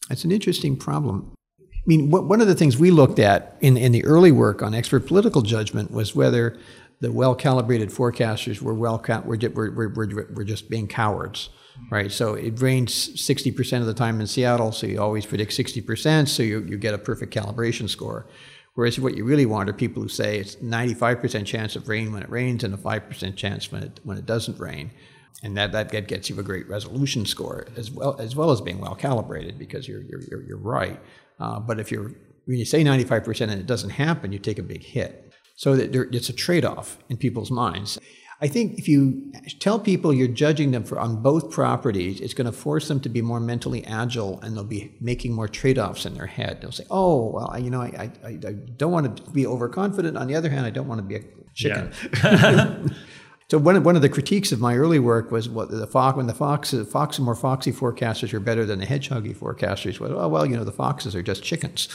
It's 0.09 0.25
an 0.25 0.31
interesting 0.31 0.77
problem. 0.77 1.33
I 1.59 1.85
mean, 1.85 2.11
what, 2.11 2.25
one 2.25 2.41
of 2.41 2.47
the 2.47 2.55
things 2.55 2.77
we 2.77 2.91
looked 2.91 3.19
at 3.19 3.55
in, 3.61 3.77
in 3.77 3.93
the 3.93 4.03
early 4.03 4.31
work 4.31 4.61
on 4.61 4.73
expert 4.73 5.07
political 5.07 5.41
judgment 5.41 5.91
was 5.91 6.15
whether 6.15 6.59
the 6.99 7.11
well 7.11 7.33
calibrated 7.33 7.89
forecasters 7.89 8.61
were, 8.61 8.73
well, 8.73 9.01
were, 9.07 9.37
were, 9.71 9.89
were, 9.89 10.27
were 10.33 10.43
just 10.43 10.69
being 10.69 10.87
cowards 10.87 11.49
right? 11.91 12.11
So 12.11 12.33
it 12.33 12.61
rains 12.61 13.09
60% 13.09 13.79
of 13.79 13.85
the 13.85 13.93
time 13.93 14.19
in 14.19 14.27
Seattle, 14.27 14.71
so 14.71 14.87
you 14.87 15.01
always 15.01 15.25
predict 15.25 15.51
60%, 15.51 16.27
so 16.27 16.43
you, 16.43 16.65
you 16.67 16.77
get 16.77 16.93
a 16.93 16.97
perfect 16.97 17.33
calibration 17.33 17.89
score. 17.89 18.27
Whereas 18.77 18.99
what 18.99 19.17
you 19.17 19.25
really 19.25 19.47
want 19.47 19.71
are 19.71 19.73
people 19.73 20.03
who 20.03 20.07
say 20.07 20.37
it's 20.37 20.57
95% 20.57 21.47
chance 21.47 21.75
of 21.75 21.89
rain 21.89 22.13
when 22.13 22.21
it 22.21 22.29
rains 22.29 22.63
and 22.63 22.75
a 22.75 22.77
5% 22.77 23.35
chance 23.35 23.71
when 23.71 23.81
it, 23.81 23.99
when 24.03 24.19
it 24.19 24.27
doesn't 24.27 24.59
rain. 24.59 24.91
And 25.41 25.57
that, 25.57 25.71
that 25.71 26.07
gets 26.07 26.29
you 26.29 26.39
a 26.39 26.43
great 26.43 26.69
resolution 26.69 27.25
score 27.25 27.65
as 27.75 27.89
well 27.89 28.15
as, 28.19 28.35
well 28.35 28.51
as 28.51 28.61
being 28.61 28.77
well 28.77 28.93
calibrated 28.93 29.57
because 29.57 29.87
you're, 29.87 30.03
you're, 30.03 30.43
you're, 30.43 30.59
right. 30.59 30.99
Uh, 31.39 31.59
but 31.59 31.79
if 31.79 31.91
you're, 31.91 32.11
when 32.45 32.59
you 32.59 32.65
say 32.65 32.83
95% 32.83 33.41
and 33.41 33.53
it 33.53 33.65
doesn't 33.65 33.89
happen, 33.89 34.31
you 34.31 34.37
take 34.37 34.59
a 34.59 34.63
big 34.63 34.83
hit. 34.83 35.33
So 35.55 35.75
that 35.75 35.91
there, 35.91 36.07
it's 36.11 36.29
a 36.29 36.33
trade 36.33 36.63
off 36.63 36.99
in 37.09 37.17
people's 37.17 37.49
minds. 37.49 37.97
I 38.39 38.47
think 38.47 38.77
if 38.77 38.87
you 38.87 39.31
tell 39.59 39.79
people 39.79 40.13
you're 40.13 40.27
judging 40.27 40.69
them 40.69 40.83
for 40.83 40.99
on 40.99 41.23
both 41.23 41.49
properties, 41.49 42.21
it's 42.21 42.35
going 42.35 42.45
to 42.45 42.51
force 42.51 42.87
them 42.87 42.99
to 42.99 43.09
be 43.09 43.21
more 43.21 43.39
mentally 43.39 43.83
agile, 43.85 44.39
and 44.41 44.55
they'll 44.55 44.63
be 44.63 44.95
making 45.01 45.33
more 45.33 45.47
trade-offs 45.47 46.05
in 46.05 46.13
their 46.13 46.27
head. 46.27 46.61
They'll 46.61 46.71
say, 46.71 46.85
"Oh, 46.91 47.31
well, 47.31 47.59
you 47.59 47.71
know, 47.71 47.81
I, 47.81 48.11
I, 48.23 48.27
I 48.27 48.53
don't 48.53 48.91
want 48.91 49.17
to 49.17 49.31
be 49.31 49.47
overconfident. 49.47 50.17
On 50.17 50.27
the 50.27 50.35
other 50.35 50.49
hand, 50.49 50.67
I 50.67 50.69
don't 50.69 50.87
want 50.87 50.99
to 50.99 51.03
be 51.03 51.15
a 51.15 51.21
chicken." 51.55 51.91
Yeah. 52.23 52.85
so 53.49 53.57
one 53.57 53.75
of, 53.75 53.83
one 53.83 53.95
of 53.95 54.03
the 54.03 54.09
critiques 54.09 54.51
of 54.51 54.59
my 54.59 54.75
early 54.75 54.99
work 54.99 55.31
was 55.31 55.49
what 55.49 55.71
the 55.71 55.87
fox 55.87 56.15
when 56.15 56.27
the 56.27 56.35
fox 56.35 56.75
fox 56.91 57.17
and 57.17 57.25
more 57.25 57.35
foxy 57.35 57.71
forecasters 57.71 58.33
are 58.33 58.39
better 58.39 58.65
than 58.65 58.77
the 58.77 58.85
hedgehoggy 58.85 59.35
forecasters. 59.35 59.99
Was 59.99 60.11
oh 60.11 60.27
well, 60.27 60.45
you 60.45 60.55
know, 60.55 60.63
the 60.63 60.71
foxes 60.71 61.15
are 61.15 61.23
just 61.23 61.43
chickens. 61.43 61.89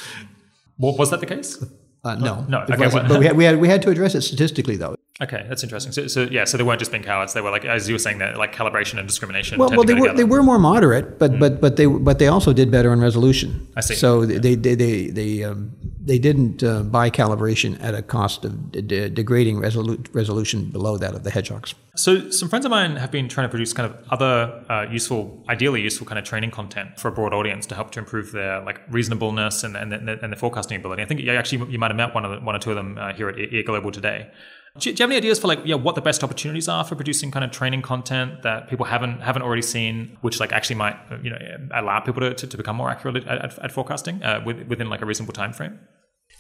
Well, 0.77 0.97
was 0.97 1.11
that 1.11 1.21
the 1.21 1.27
case? 1.27 1.65
Uh, 2.05 2.17
no, 2.17 2.45
no. 2.49 2.63
Okay, 2.63 2.89
but 2.91 3.19
we 3.21 3.27
had, 3.27 3.37
we 3.37 3.45
had 3.45 3.61
we 3.61 3.69
had 3.69 3.83
to 3.83 3.91
address 3.91 4.17
it 4.17 4.23
statistically, 4.23 4.77
though. 4.77 4.97
Okay, 5.21 5.45
that's 5.47 5.63
interesting. 5.63 5.93
So, 5.93 6.07
so 6.07 6.23
yeah, 6.23 6.45
so 6.45 6.57
they 6.57 6.65
weren't 6.65 6.79
just 6.79 6.91
being 6.91 7.03
cowards. 7.03 7.35
They 7.35 7.43
were 7.43 7.51
like, 7.51 7.67
as 7.67 7.87
you 7.87 7.95
were 7.95 7.99
saying, 7.99 8.19
that 8.19 8.39
like 8.39 8.55
calibration 8.55 8.99
and 8.99 9.07
discrimination. 9.07 9.59
Well, 9.59 9.69
well, 9.71 9.85
they 9.85 9.93
were 9.93 10.13
they 10.15 10.25
were 10.25 10.43
more 10.43 10.59
moderate, 10.59 11.19
but 11.19 11.33
mm. 11.33 11.39
but 11.39 11.61
but 11.61 11.77
they 11.77 11.85
but 11.85 12.19
they 12.19 12.29
also 12.29 12.55
did 12.55 12.71
better 12.71 12.95
in 12.95 13.01
resolution. 13.01 13.69
I 13.77 13.83
see. 13.83 13.95
So 13.95 14.23
yeah. 14.23 14.39
they 14.39 14.55
they 14.55 14.75
they 14.75 15.09
they, 15.09 15.45
um, 15.45 15.73
they 16.01 16.19
didn't 16.19 16.63
uh, 16.63 16.83
buy 16.83 17.11
calibration 17.11 17.79
at 17.83 17.95
a 17.95 18.01
cost 18.01 18.47
of 18.47 18.73
de- 18.73 19.11
degrading 19.11 19.57
resolu- 19.57 20.03
resolution 20.15 20.71
below 20.71 20.97
that 20.97 21.15
of 21.15 21.25
the 21.25 21.31
hedgehogs. 21.31 21.75
So 21.95 22.31
some 22.31 22.49
friends 22.49 22.65
of 22.65 22.71
mine 22.71 22.97
have 22.97 23.11
been 23.11 23.29
trying 23.29 23.45
to 23.45 23.51
produce 23.51 23.75
kind 23.75 23.93
of 23.93 24.03
other 24.11 24.65
uh, 24.71 24.87
useful, 24.91 25.45
ideally 25.51 25.83
useful 25.83 26.07
kind 26.07 26.19
of 26.19 26.25
training 26.25 26.53
content 26.53 26.99
for 26.99 27.09
a 27.09 27.13
broad 27.13 27.35
audience 27.35 27.67
to 27.67 27.75
help 27.75 27.91
to 27.93 27.99
improve 27.99 28.33
their 28.33 28.65
like 28.65 28.81
reasonableness 28.91 29.63
and 29.63 29.77
and, 29.77 29.93
and 29.93 30.09
their 30.09 30.39
forecasting 30.39 30.79
ability. 30.79 31.03
I 31.03 31.05
think 31.05 31.21
actually 31.29 31.71
you 31.71 31.79
might 31.79 31.91
have 31.91 31.99
met 31.99 32.15
one 32.15 32.25
of 32.25 32.31
the, 32.31 32.41
one 32.41 32.57
or 32.57 32.59
two 32.59 32.71
of 32.71 32.77
them 32.77 32.97
uh, 32.97 33.13
here 33.13 33.29
at 33.29 33.39
EA 33.39 33.63
Global 33.63 33.93
today. 33.93 34.31
Do 34.79 34.89
you, 34.89 34.97
have 34.99 35.11
any 35.11 35.17
ideas 35.17 35.39
for 35.39 35.49
like 35.49 35.61
yeah 35.65 35.75
what 35.75 35.97
the 35.97 36.01
best 36.01 36.25
opportunities 36.25 36.67
are 36.67 36.83
for 36.83 36.95
producing 36.95 37.31
kind 37.31 37.45
of 37.45 37.51
training 37.51 37.83
content 37.83 38.43
that 38.43 38.71
people 38.71 38.87
haven't 38.87 39.21
haven't 39.21 39.43
already 39.43 39.63
seen, 39.63 40.17
which 40.23 40.41
like 40.41 40.53
actually 40.53 40.77
might 40.77 40.97
you 41.23 41.31
know 41.31 41.39
allow 41.75 42.01
people 42.01 42.21
to, 42.23 42.33
to, 42.35 42.47
to 42.47 42.57
become 42.57 42.77
more 42.77 42.89
accurate 42.89 43.17
at, 43.27 43.45
at, 43.45 43.59
at 43.59 43.73
forecasting 43.73 44.23
uh, 44.23 44.43
within 44.45 44.89
like 44.89 45.03
a 45.03 45.07
reasonable 45.07 45.35
time 45.35 45.53
frame? 45.53 45.79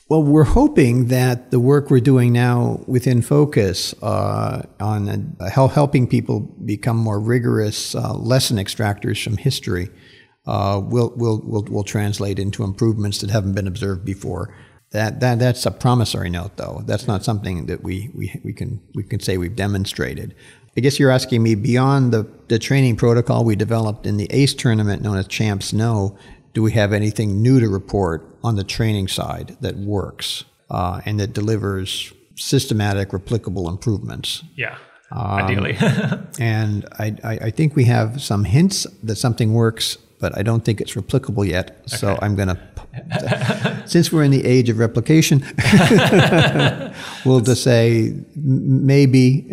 Well, 0.08 0.22
we're 0.22 0.44
hoping 0.44 1.06
that 1.06 1.50
the 1.50 1.60
work 1.60 1.90
we're 1.90 2.00
doing 2.00 2.32
now 2.32 2.82
within 2.86 3.22
Focus 3.22 3.94
uh, 4.02 4.62
on 4.80 5.36
uh, 5.40 5.48
helping 5.50 6.06
people 6.06 6.40
become 6.64 6.96
more 6.96 7.20
rigorous 7.20 7.94
uh, 7.94 8.14
lesson 8.14 8.56
extractors 8.56 9.22
from 9.22 9.36
history 9.36 9.88
uh, 10.46 10.80
will, 10.84 11.12
will, 11.16 11.40
will, 11.44 11.64
will 11.64 11.84
translate 11.84 12.38
into 12.38 12.64
improvements 12.64 13.18
that 13.18 13.30
haven't 13.30 13.54
been 13.54 13.68
observed 13.68 14.04
before. 14.04 14.54
That, 14.92 15.20
that 15.20 15.38
that's 15.38 15.64
a 15.64 15.70
promissory 15.70 16.28
note, 16.28 16.56
though. 16.56 16.82
That's 16.84 17.06
not 17.06 17.24
something 17.24 17.66
that 17.66 17.82
we, 17.82 18.10
we, 18.14 18.40
we 18.44 18.52
can 18.52 18.80
we 18.94 19.02
can 19.02 19.20
say 19.20 19.38
we've 19.38 19.56
demonstrated. 19.56 20.34
I 20.76 20.80
guess 20.80 20.98
you're 20.98 21.10
asking 21.10 21.42
me 21.42 21.54
beyond 21.54 22.12
the, 22.12 22.26
the 22.48 22.58
training 22.58 22.96
protocol 22.96 23.44
we 23.44 23.56
developed 23.56 24.06
in 24.06 24.16
the 24.16 24.26
ACE 24.30 24.54
tournament 24.54 25.02
known 25.02 25.18
as 25.18 25.26
CHAMPS 25.28 25.72
KNOW, 25.72 26.16
do 26.54 26.62
we 26.62 26.72
have 26.72 26.92
anything 26.92 27.42
new 27.42 27.60
to 27.60 27.68
report 27.68 28.26
on 28.42 28.56
the 28.56 28.64
training 28.64 29.08
side 29.08 29.56
that 29.60 29.76
works 29.76 30.44
uh, 30.70 31.00
and 31.04 31.20
that 31.20 31.34
delivers 31.34 32.12
systematic, 32.36 33.10
replicable 33.10 33.68
improvements? 33.68 34.44
Yeah, 34.56 34.76
um, 35.10 35.26
ideally. 35.30 35.76
and 36.38 36.86
I, 36.98 37.16
I, 37.22 37.32
I 37.32 37.50
think 37.50 37.76
we 37.76 37.84
have 37.84 38.22
some 38.22 38.44
hints 38.44 38.86
that 39.02 39.16
something 39.16 39.52
works 39.52 39.98
but 40.22 40.38
I 40.38 40.42
don't 40.44 40.64
think 40.64 40.80
it's 40.80 40.94
replicable 40.94 41.46
yet. 41.46 41.82
So 41.86 42.16
I'm 42.22 42.36
going 42.36 42.48
to, 42.56 43.82
since 43.86 44.12
we're 44.12 44.22
in 44.22 44.30
the 44.30 44.44
age 44.46 44.70
of 44.70 44.78
replication, 44.78 45.40
we'll 47.26 47.40
just 47.40 47.64
say 47.64 48.14
maybe 48.36 49.50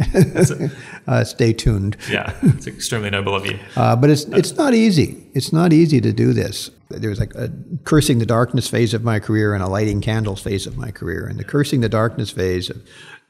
uh, 1.08 1.24
stay 1.24 1.54
tuned. 1.54 1.98
Yeah, 2.10 2.36
it's 2.44 2.68
extremely 2.68 3.10
noble 3.10 3.36
of 3.36 3.48
you. 3.48 3.58
Uh, 3.76 3.96
but 3.96 4.12
it's 4.12 4.26
it's 4.26 4.56
not 4.56 4.76
easy. 4.76 5.28
It's 5.34 5.52
not 5.52 5.74
easy 5.74 6.00
to 6.02 6.14
do 6.14 6.34
this. 6.34 6.70
There 6.90 7.10
was 7.10 7.20
like 7.20 7.34
a 7.34 7.52
cursing 7.84 8.20
the 8.20 8.26
darkness 8.28 8.68
phase 8.68 8.94
of 8.94 9.04
my 9.04 9.20
career 9.20 9.56
and 9.56 9.64
a 9.64 9.68
lighting 9.68 10.02
candles 10.02 10.42
phase 10.42 10.68
of 10.68 10.78
my 10.78 10.92
career. 10.92 11.26
And 11.26 11.40
the 11.40 11.44
cursing 11.44 11.82
the 11.82 11.90
darkness 11.90 12.30
phase 12.30 12.70
of 12.70 12.78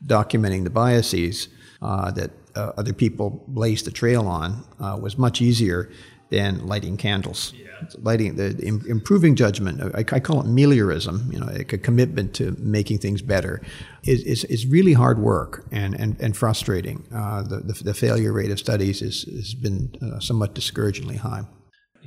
documenting 0.06 0.66
the 0.66 0.70
biases 0.70 1.48
uh, 1.82 2.12
that 2.12 2.32
uh, 2.56 2.72
other 2.78 2.94
people 2.94 3.44
blazed 3.48 3.86
the 3.86 3.92
trail 3.92 4.28
on 4.28 4.66
uh, 4.82 4.98
was 5.02 5.18
much 5.18 5.42
easier 5.42 5.90
than 6.30 6.66
lighting 6.68 6.98
candles. 6.98 7.54
Yeah. 7.56 7.68
Lighting 8.02 8.36
the 8.36 8.62
improving 8.88 9.36
judgment. 9.36 9.82
I, 9.96 10.00
I, 10.00 10.20
call 10.20 10.42
it 10.42 10.48
meliorism. 10.48 11.32
You 11.32 11.40
know, 11.40 11.46
like 11.46 11.72
a 11.72 11.78
commitment 11.78 12.34
to 12.36 12.56
making 12.60 12.98
things 12.98 13.22
better 13.22 13.62
is, 14.04 14.22
is, 14.24 14.44
is 14.46 14.68
really 14.68 14.94
hard 14.94 15.20
work 15.20 15.66
and 15.72 15.96
and, 15.96 16.20
and 16.20 16.36
frustrating. 16.36 17.06
Uh, 17.14 17.42
the, 17.44 17.60
the, 17.60 17.84
the 17.86 17.94
failure 17.94 18.34
rate 18.34 18.52
of 18.52 18.60
studies 18.60 19.02
is 19.02 19.24
has 19.24 19.54
been 19.54 19.96
uh, 20.02 20.20
somewhat 20.20 20.54
discouragingly 20.54 21.16
high. 21.18 21.46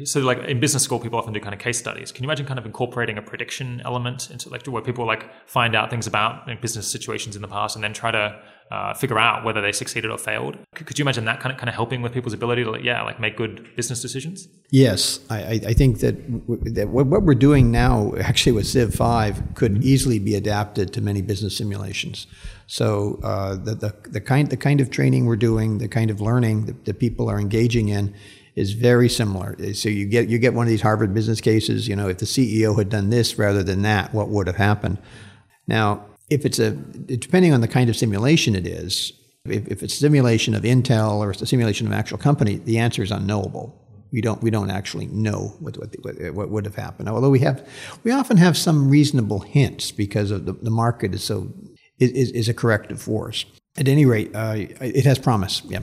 So, 0.05 0.21
like 0.21 0.39
in 0.45 0.59
business 0.59 0.83
school, 0.83 0.99
people 0.99 1.19
often 1.19 1.33
do 1.33 1.41
kind 1.41 1.55
of 1.55 1.61
case 1.61 1.79
studies. 1.79 2.13
Can 2.13 2.25
you 2.25 2.29
imagine 2.29 2.47
kind 2.47 2.59
of 2.59 2.65
incorporating 2.65 3.19
a 3.19 3.23
prediction 3.23 3.83
element 3.85 4.31
into 4.31 4.49
like 4.49 4.67
where 4.67 4.83
people 4.83 5.07
like 5.07 5.29
find 5.47 5.75
out 5.75 5.91
things 5.91 6.07
about 6.07 6.47
business 6.61 6.91
situations 6.91 7.37
in 7.37 7.43
the 7.43 7.49
past 7.49 7.77
and 7.77 7.85
then 7.85 7.93
try 7.93 8.11
to 8.11 8.41
uh, 8.71 8.95
figure 8.95 9.19
out 9.19 9.45
whether 9.45 9.61
they 9.61 9.73
succeeded 9.73 10.11
or 10.11 10.19
failed? 10.19 10.57
Could 10.75 10.99
you 10.99 11.05
imagine 11.05 11.25
that 11.27 11.41
kind 11.41 11.53
of 11.53 11.59
kind 11.59 11.69
of 11.69 11.75
helping 11.75 12.01
with 12.01 12.13
people's 12.13 12.33
ability 12.33 12.65
to 12.65 12.71
like, 12.71 12.83
yeah, 12.83 13.03
like 13.03 13.21
make 13.21 13.37
good 13.37 13.69
business 13.77 14.01
decisions? 14.01 14.49
Yes, 14.71 15.21
I, 15.29 15.61
I 15.67 15.73
think 15.75 16.01
that, 16.01 16.47
w- 16.47 16.71
that 16.73 16.89
what 16.89 17.23
we're 17.23 17.35
doing 17.35 17.71
now, 17.71 18.15
actually 18.21 18.53
with 18.53 18.67
Civ 18.67 18.95
Five, 18.95 19.43
could 19.55 19.85
easily 19.85 20.19
be 20.19 20.35
adapted 20.35 20.93
to 20.95 21.01
many 21.01 21.21
business 21.21 21.57
simulations. 21.57 22.27
So 22.67 23.21
uh, 23.23 23.57
the, 23.57 23.75
the 23.75 23.95
the 24.09 24.21
kind 24.21 24.49
the 24.49 24.57
kind 24.57 24.81
of 24.81 24.91
training 24.91 25.27
we're 25.27 25.37
doing, 25.37 25.79
the 25.79 25.89
kind 25.89 26.11
of 26.11 26.21
learning 26.21 26.67
that, 26.67 26.85
that 26.87 26.99
people 26.99 27.29
are 27.29 27.39
engaging 27.39 27.89
in 27.89 28.15
is 28.55 28.73
very 28.73 29.09
similar. 29.09 29.57
So 29.75 29.89
you 29.89 30.07
get 30.07 30.29
you 30.29 30.39
get 30.39 30.55
one 30.55 30.67
of 30.67 30.71
these 30.71 30.83
Harvard 30.83 31.13
business 31.13 31.41
cases. 31.41 31.89
You 31.89 31.97
know, 31.97 32.09
if 32.09 32.19
the 32.19 32.27
CEO 32.27 32.77
had 32.79 32.89
done 32.89 33.11
this 33.11 33.39
rather 33.39 33.63
than 33.63 33.83
that, 33.83 34.15
what 34.15 34.29
would 34.29 34.47
have 34.47 34.57
happened? 34.57 34.99
Now, 35.67 36.07
if 36.33 36.45
it's 36.47 36.59
a 36.59 36.71
depending 36.71 37.53
on 37.53 37.61
the 37.61 37.69
kind 37.69 37.91
of 37.91 37.97
simulation 37.97 38.55
it 38.55 38.67
is, 38.67 39.13
if, 39.45 39.67
if 39.69 39.83
it's 39.83 39.95
a 39.95 39.99
simulation 39.99 40.55
of 40.55 40.63
Intel 40.63 41.19
or 41.19 41.31
it's 41.31 41.43
a 41.43 41.47
simulation 41.47 41.87
of 41.87 41.93
an 41.93 41.99
actual 41.99 42.19
company, 42.19 42.57
the 42.57 42.79
answer 42.79 43.03
is 43.03 43.11
unknowable. 43.11 43.79
We 44.13 44.21
don't 44.21 44.43
we 44.43 44.51
don't 44.51 44.71
actually 44.71 45.07
know 45.07 45.55
what 45.61 45.77
what, 45.77 46.35
what 46.35 46.51
would 46.51 46.65
have 46.65 46.77
happened. 46.77 47.09
Although 47.09 47.31
we 47.31 47.41
have 47.41 47.67
we 48.05 48.11
often 48.11 48.37
have 48.37 48.57
some 48.57 48.89
reasonable 48.89 49.41
hints 49.41 49.91
because 49.91 50.31
of 50.31 50.47
the, 50.47 50.53
the 50.53 50.71
market 50.71 51.15
is 51.15 51.25
so 51.25 51.53
is, 51.99 52.31
is 52.33 52.49
a 52.49 52.55
corrective 52.55 53.01
force. 53.01 53.45
At 53.77 53.89
any 53.89 54.05
rate, 54.05 54.31
uh, 54.35 54.55
it 54.81 55.05
has 55.05 55.19
promise. 55.19 55.63
Yeah. 55.67 55.81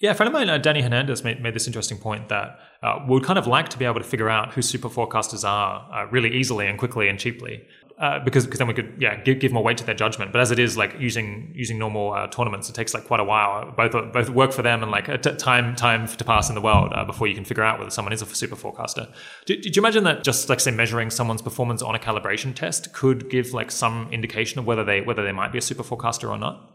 Yeah, 0.00 0.12
a 0.12 0.14
friend 0.14 0.28
of 0.28 0.32
mine, 0.32 0.48
uh, 0.48 0.58
Danny 0.58 0.80
Hernandez, 0.80 1.24
made, 1.24 1.42
made 1.42 1.54
this 1.54 1.66
interesting 1.66 1.98
point 1.98 2.28
that 2.28 2.56
uh, 2.84 3.00
we 3.08 3.14
would 3.14 3.24
kind 3.24 3.38
of 3.38 3.48
like 3.48 3.68
to 3.70 3.78
be 3.78 3.84
able 3.84 3.98
to 3.98 4.04
figure 4.04 4.30
out 4.30 4.54
who 4.54 4.62
super 4.62 4.88
forecasters 4.88 5.44
are 5.48 5.88
uh, 5.92 6.06
really 6.10 6.32
easily 6.36 6.68
and 6.68 6.78
quickly 6.78 7.08
and 7.08 7.18
cheaply. 7.18 7.62
Uh, 7.98 8.22
because 8.22 8.44
because 8.44 8.58
then 8.58 8.68
we 8.68 8.74
could 8.74 8.94
yeah 9.00 9.16
give, 9.22 9.40
give 9.40 9.50
more 9.50 9.64
weight 9.64 9.76
to 9.76 9.84
their 9.84 9.94
judgment. 9.94 10.30
But 10.30 10.40
as 10.40 10.52
it 10.52 10.60
is, 10.60 10.76
like 10.76 10.94
using 11.00 11.50
using 11.52 11.80
normal 11.80 12.12
uh, 12.12 12.28
tournaments, 12.28 12.68
it 12.68 12.74
takes 12.74 12.94
like 12.94 13.04
quite 13.04 13.18
a 13.18 13.24
while. 13.24 13.72
Both 13.76 14.12
both 14.12 14.30
work 14.30 14.52
for 14.52 14.62
them 14.62 14.84
and 14.84 14.92
like 14.92 15.08
a 15.08 15.18
t- 15.18 15.34
time 15.34 15.74
time 15.74 16.06
to 16.06 16.24
pass 16.24 16.48
in 16.48 16.54
the 16.54 16.60
world 16.60 16.92
uh, 16.94 17.04
before 17.04 17.26
you 17.26 17.34
can 17.34 17.44
figure 17.44 17.64
out 17.64 17.80
whether 17.80 17.90
someone 17.90 18.12
is 18.12 18.22
a 18.22 18.26
super 18.26 18.54
forecaster. 18.54 19.08
Did, 19.46 19.62
did 19.62 19.74
you 19.74 19.82
imagine 19.82 20.04
that 20.04 20.22
just 20.22 20.48
like 20.48 20.60
say 20.60 20.70
measuring 20.70 21.10
someone's 21.10 21.42
performance 21.42 21.82
on 21.82 21.96
a 21.96 21.98
calibration 21.98 22.54
test 22.54 22.92
could 22.92 23.28
give 23.30 23.52
like 23.52 23.72
some 23.72 24.08
indication 24.12 24.60
of 24.60 24.64
whether 24.64 24.84
they 24.84 25.00
whether 25.00 25.24
they 25.24 25.32
might 25.32 25.50
be 25.50 25.58
a 25.58 25.62
super 25.62 25.82
forecaster 25.82 26.30
or 26.30 26.38
not? 26.38 26.70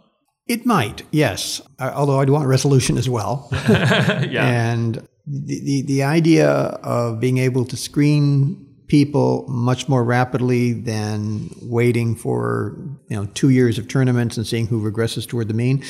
It 0.45 0.65
might, 0.65 1.03
yes. 1.11 1.61
Uh, 1.79 1.93
although 1.95 2.19
I'd 2.19 2.29
want 2.29 2.47
resolution 2.47 2.97
as 2.97 3.07
well. 3.07 3.47
yeah. 3.51 4.45
And 4.45 5.07
the, 5.25 5.61
the, 5.61 5.81
the 5.83 6.03
idea 6.03 6.49
of 6.49 7.21
being 7.21 7.37
able 7.37 7.63
to 7.63 7.77
screen 7.77 8.72
people 8.87 9.45
much 9.47 9.87
more 9.87 10.03
rapidly 10.03 10.73
than 10.73 11.49
waiting 11.61 12.15
for 12.15 12.77
you 13.09 13.15
know 13.15 13.25
two 13.33 13.49
years 13.49 13.77
of 13.77 13.87
tournaments 13.87 14.37
and 14.37 14.45
seeing 14.45 14.67
who 14.67 14.81
regresses 14.81 15.27
toward 15.27 15.47
the 15.47 15.53
mean. 15.53 15.83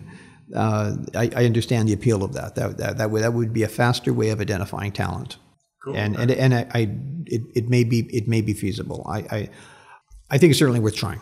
uh, 0.56 0.96
I, 1.14 1.30
I, 1.36 1.44
understand 1.44 1.88
the 1.88 1.92
appeal 1.92 2.24
of 2.24 2.32
that. 2.32 2.56
That, 2.56 2.78
that. 2.78 2.98
that 2.98 3.10
would 3.10 3.22
that 3.22 3.32
would 3.32 3.52
be 3.52 3.62
a 3.62 3.68
faster 3.68 4.12
way 4.12 4.30
of 4.30 4.40
identifying 4.40 4.92
talent. 4.92 5.36
Cool. 5.84 5.96
And 5.96 6.16
and 6.16 6.30
and 6.30 6.54
I, 6.54 6.66
I 6.72 6.78
it, 7.26 7.42
it 7.54 7.68
may 7.68 7.84
be 7.84 8.00
it 8.14 8.28
may 8.28 8.40
be 8.40 8.52
feasible. 8.52 9.06
I, 9.08 9.18
I 9.18 9.50
I 10.30 10.38
think 10.38 10.50
it's 10.50 10.58
certainly 10.58 10.80
worth 10.80 10.96
trying 10.96 11.20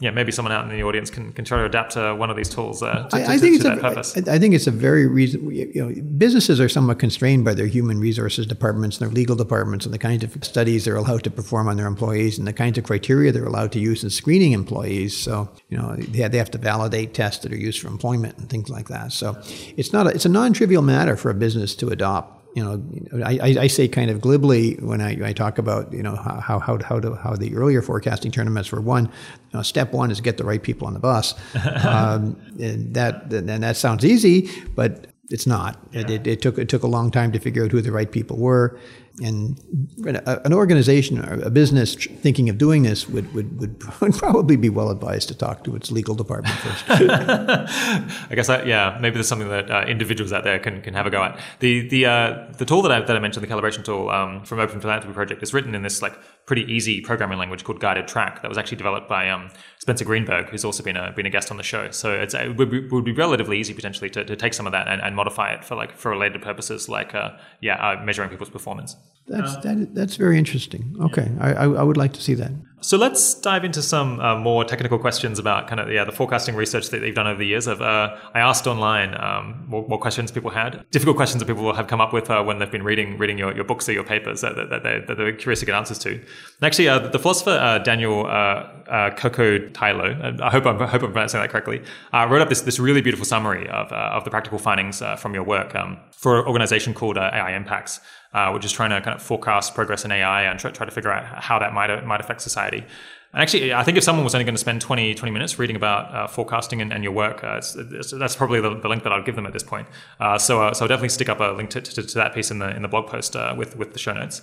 yeah, 0.00 0.10
maybe 0.10 0.32
someone 0.32 0.50
out 0.50 0.64
in 0.64 0.76
the 0.76 0.82
audience 0.82 1.08
can, 1.08 1.32
can 1.32 1.44
try 1.44 1.58
to 1.58 1.66
adapt 1.66 1.92
to 1.92 2.16
one 2.16 2.28
of 2.28 2.36
these 2.36 2.48
tools 2.48 2.82
uh, 2.82 3.08
to, 3.10 3.16
I, 3.16 3.34
I 3.34 3.38
think 3.38 3.62
to, 3.62 3.76
to 3.76 3.98
it's 3.98 4.16
a, 4.16 4.32
I 4.32 4.40
think 4.40 4.52
it's 4.52 4.66
a 4.66 4.72
very 4.72 5.06
reason. 5.06 5.48
You 5.54 5.72
know, 5.74 6.02
businesses 6.18 6.60
are 6.60 6.68
somewhat 6.68 6.98
constrained 6.98 7.44
by 7.44 7.54
their 7.54 7.68
human 7.68 8.00
resources 8.00 8.44
departments 8.44 8.98
and 8.98 9.08
their 9.08 9.14
legal 9.14 9.36
departments 9.36 9.84
and 9.84 9.94
the 9.94 9.98
kinds 9.98 10.24
of 10.24 10.44
studies 10.44 10.84
they're 10.84 10.96
allowed 10.96 11.22
to 11.24 11.30
perform 11.30 11.68
on 11.68 11.76
their 11.76 11.86
employees 11.86 12.38
and 12.38 12.46
the 12.46 12.52
kinds 12.52 12.76
of 12.76 12.82
criteria 12.82 13.30
they're 13.30 13.44
allowed 13.44 13.70
to 13.70 13.78
use 13.78 14.02
in 14.02 14.10
screening 14.10 14.50
employees. 14.50 15.16
So, 15.16 15.48
you 15.68 15.78
know, 15.78 15.94
they 15.94 16.22
have, 16.22 16.32
they 16.32 16.38
have 16.38 16.50
to 16.50 16.58
validate 16.58 17.14
tests 17.14 17.44
that 17.44 17.52
are 17.52 17.56
used 17.56 17.80
for 17.80 17.86
employment 17.86 18.36
and 18.38 18.50
things 18.50 18.68
like 18.68 18.88
that. 18.88 19.12
So, 19.12 19.40
it's 19.76 19.92
not 19.92 20.08
a, 20.08 20.10
it's 20.10 20.26
a 20.26 20.28
non-trivial 20.28 20.82
matter 20.82 21.16
for 21.16 21.30
a 21.30 21.34
business 21.34 21.76
to 21.76 21.90
adopt 21.90 22.43
you 22.54 22.62
know, 22.62 23.24
I, 23.24 23.56
I 23.58 23.66
say 23.66 23.88
kind 23.88 24.10
of 24.10 24.20
glibly 24.20 24.74
when 24.76 25.00
I, 25.00 25.30
I 25.30 25.32
talk 25.32 25.58
about 25.58 25.92
you 25.92 26.04
know 26.04 26.14
how 26.14 26.60
how 26.60 26.78
how, 26.78 27.00
to, 27.00 27.14
how 27.16 27.34
the 27.34 27.54
earlier 27.56 27.82
forecasting 27.82 28.30
tournaments 28.30 28.70
were 28.70 28.80
won. 28.80 29.06
You 29.06 29.58
know, 29.58 29.62
step 29.62 29.92
one 29.92 30.12
is 30.12 30.20
get 30.20 30.36
the 30.36 30.44
right 30.44 30.62
people 30.62 30.86
on 30.86 30.94
the 30.94 31.00
bus. 31.00 31.34
um, 31.84 32.40
and 32.60 32.94
that 32.94 33.32
and 33.32 33.48
that 33.48 33.76
sounds 33.76 34.04
easy, 34.04 34.48
but 34.76 35.08
it's 35.30 35.48
not. 35.48 35.78
Yeah. 35.90 36.02
It, 36.02 36.10
it, 36.10 36.26
it, 36.26 36.42
took 36.42 36.58
it 36.58 36.68
took 36.68 36.84
a 36.84 36.86
long 36.86 37.10
time 37.10 37.32
to 37.32 37.40
figure 37.40 37.64
out 37.64 37.72
who 37.72 37.80
the 37.80 37.90
right 37.90 38.10
people 38.10 38.36
were 38.36 38.78
and 39.22 39.60
an 40.04 40.52
organization 40.52 41.24
or 41.24 41.40
a 41.42 41.50
business 41.50 41.94
thinking 41.94 42.48
of 42.48 42.58
doing 42.58 42.82
this 42.82 43.08
would, 43.08 43.32
would, 43.32 43.60
would 44.00 44.14
probably 44.14 44.56
be 44.56 44.68
well 44.68 44.90
advised 44.90 45.28
to 45.28 45.36
talk 45.36 45.62
to 45.64 45.76
its 45.76 45.92
legal 45.92 46.16
department 46.16 46.54
first. 46.56 46.84
I 46.88 48.34
guess, 48.34 48.48
I, 48.48 48.64
yeah, 48.64 48.98
maybe 49.00 49.14
there's 49.14 49.28
something 49.28 49.48
that 49.48 49.70
uh, 49.70 49.84
individuals 49.86 50.32
out 50.32 50.42
there 50.42 50.58
can, 50.58 50.82
can 50.82 50.94
have 50.94 51.06
a 51.06 51.10
go 51.10 51.22
at. 51.22 51.38
The 51.60 51.88
the 51.88 52.06
uh, 52.06 52.52
the 52.58 52.64
tool 52.64 52.82
that 52.82 52.90
I, 52.90 53.00
that 53.00 53.16
I 53.16 53.20
mentioned, 53.20 53.46
the 53.46 53.52
calibration 53.52 53.84
tool 53.84 54.10
um, 54.10 54.44
from 54.44 54.58
Open 54.58 54.80
Philanthropy 54.80 55.14
Project, 55.14 55.42
is 55.42 55.54
written 55.54 55.74
in 55.74 55.82
this 55.82 56.02
like 56.02 56.18
pretty 56.46 56.62
easy 56.62 57.00
programming 57.00 57.38
language 57.38 57.62
called 57.62 57.80
GuidedTrack 57.80 58.42
that 58.42 58.48
was 58.48 58.58
actually 58.58 58.78
developed 58.78 59.08
by 59.08 59.30
um, 59.30 59.50
Spencer 59.84 60.06
Greenberg, 60.06 60.48
who's 60.48 60.64
also 60.64 60.82
been 60.82 60.96
a 60.96 61.12
been 61.12 61.26
a 61.26 61.30
guest 61.30 61.50
on 61.50 61.58
the 61.58 61.62
show. 61.62 61.90
So 61.90 62.14
it 62.14 62.56
would 62.56 62.70
be, 62.70 62.88
would 62.88 63.04
be 63.04 63.12
relatively 63.12 63.58
easy 63.60 63.74
potentially 63.74 64.08
to, 64.08 64.24
to 64.24 64.34
take 64.34 64.54
some 64.54 64.66
of 64.66 64.72
that 64.72 64.88
and, 64.88 65.02
and 65.02 65.14
modify 65.14 65.52
it 65.52 65.62
for 65.62 65.74
like 65.74 65.94
for 65.94 66.10
related 66.10 66.40
purposes, 66.40 66.88
like 66.88 67.14
uh, 67.14 67.32
yeah, 67.60 67.74
uh, 67.74 68.02
measuring 68.02 68.30
people's 68.30 68.48
performance. 68.48 68.96
That's 69.26 69.56
that, 69.58 69.94
that's 69.94 70.16
very 70.16 70.38
interesting. 70.38 70.96
Okay, 71.02 71.30
yeah. 71.36 71.52
I, 71.60 71.64
I 71.66 71.82
would 71.82 71.98
like 71.98 72.14
to 72.14 72.22
see 72.22 72.32
that. 72.32 72.52
So 72.84 72.98
let's 72.98 73.32
dive 73.32 73.64
into 73.64 73.80
some 73.80 74.20
uh, 74.20 74.36
more 74.36 74.62
technical 74.62 74.98
questions 74.98 75.38
about 75.38 75.68
kind 75.68 75.80
of 75.80 75.90
yeah 75.90 76.04
the 76.04 76.12
forecasting 76.12 76.54
research 76.54 76.90
that 76.90 77.00
they've 77.00 77.14
done 77.14 77.26
over 77.26 77.38
the 77.38 77.46
years. 77.46 77.66
Of 77.66 77.80
uh, 77.80 78.14
I 78.34 78.40
asked 78.40 78.66
online 78.66 79.18
um, 79.18 79.70
what, 79.70 79.88
what, 79.88 80.00
questions 80.02 80.30
people 80.30 80.50
had, 80.50 80.84
difficult 80.90 81.16
questions 81.16 81.40
that 81.40 81.46
people 81.46 81.72
have 81.72 81.86
come 81.86 82.02
up 82.02 82.12
with 82.12 82.28
uh, 82.28 82.42
when 82.44 82.58
they've 82.58 82.70
been 82.70 82.82
reading 82.82 83.16
reading 83.16 83.38
your, 83.38 83.54
your 83.54 83.64
books 83.64 83.88
or 83.88 83.92
your 83.92 84.04
papers 84.04 84.42
that, 84.42 84.54
that, 84.56 84.68
that, 84.68 84.82
they're, 84.82 85.00
that 85.00 85.16
they're 85.16 85.32
curious 85.32 85.60
to 85.60 85.66
get 85.66 85.74
answers 85.74 85.98
to. 86.00 86.10
And 86.10 86.24
actually, 86.62 86.90
uh, 86.90 86.98
the 86.98 87.18
philosopher 87.18 87.52
uh, 87.58 87.78
Daniel 87.78 88.26
uh, 88.26 89.10
Coco 89.16 89.60
Tylo, 89.70 90.42
I 90.42 90.50
hope 90.50 90.66
I'm 90.66 90.82
I 90.82 90.86
hope 90.86 91.04
I'm 91.04 91.12
pronouncing 91.12 91.40
that 91.40 91.48
correctly, 91.48 91.82
wrote 92.12 92.42
up 92.42 92.50
this 92.50 92.60
this 92.60 92.78
really 92.78 93.00
beautiful 93.00 93.24
summary 93.24 93.66
of 93.70 93.90
of 93.92 94.24
the 94.24 94.30
practical 94.30 94.58
findings 94.58 95.02
from 95.16 95.32
your 95.32 95.44
work 95.44 95.74
um, 95.74 95.96
for 96.12 96.40
an 96.40 96.46
organization 96.46 96.92
called 96.92 97.16
AI 97.16 97.56
Impacts 97.56 98.00
uh, 98.34 98.50
which 98.50 98.64
is 98.64 98.72
trying 98.72 98.90
to 98.90 99.00
kind 99.00 99.16
of 99.16 99.22
forecast 99.22 99.74
progress 99.74 100.04
in 100.04 100.12
AI 100.12 100.42
and 100.42 100.58
try, 100.58 100.70
try 100.70 100.84
to 100.84 100.92
figure 100.92 101.10
out 101.10 101.24
how 101.42 101.58
that 101.58 101.72
might 101.72 102.04
might 102.04 102.20
affect 102.20 102.40
society. 102.42 102.84
And 103.32 103.42
actually, 103.42 103.72
I 103.72 103.82
think 103.82 103.96
if 103.98 104.04
someone 104.04 104.22
was 104.22 104.34
only 104.36 104.44
going 104.44 104.54
to 104.54 104.60
spend 104.60 104.80
20, 104.80 105.14
20 105.16 105.32
minutes 105.32 105.58
reading 105.58 105.74
about 105.74 106.14
uh, 106.14 106.28
forecasting 106.28 106.80
and, 106.80 106.92
and, 106.92 107.02
your 107.02 107.12
work, 107.12 107.42
uh, 107.42 107.56
it's, 107.56 107.74
it's, 107.74 108.12
that's 108.12 108.36
probably 108.36 108.60
the, 108.60 108.78
the, 108.78 108.88
link 108.88 109.02
that 109.02 109.12
I'd 109.12 109.24
give 109.24 109.34
them 109.34 109.44
at 109.44 109.52
this 109.52 109.64
point. 109.64 109.88
Uh, 110.20 110.38
so, 110.38 110.62
uh, 110.62 110.72
so 110.72 110.84
I'll 110.84 110.88
definitely 110.88 111.08
stick 111.08 111.28
up 111.28 111.40
a 111.40 111.52
link 111.52 111.70
to, 111.70 111.80
to, 111.80 112.02
to, 112.04 112.14
that 112.14 112.32
piece 112.32 112.52
in 112.52 112.60
the 112.60 112.74
in 112.76 112.82
the 112.82 112.88
blog 112.88 113.08
post 113.08 113.34
uh, 113.34 113.52
with 113.56 113.76
with 113.76 113.92
the 113.92 113.98
show 113.98 114.12
notes. 114.12 114.42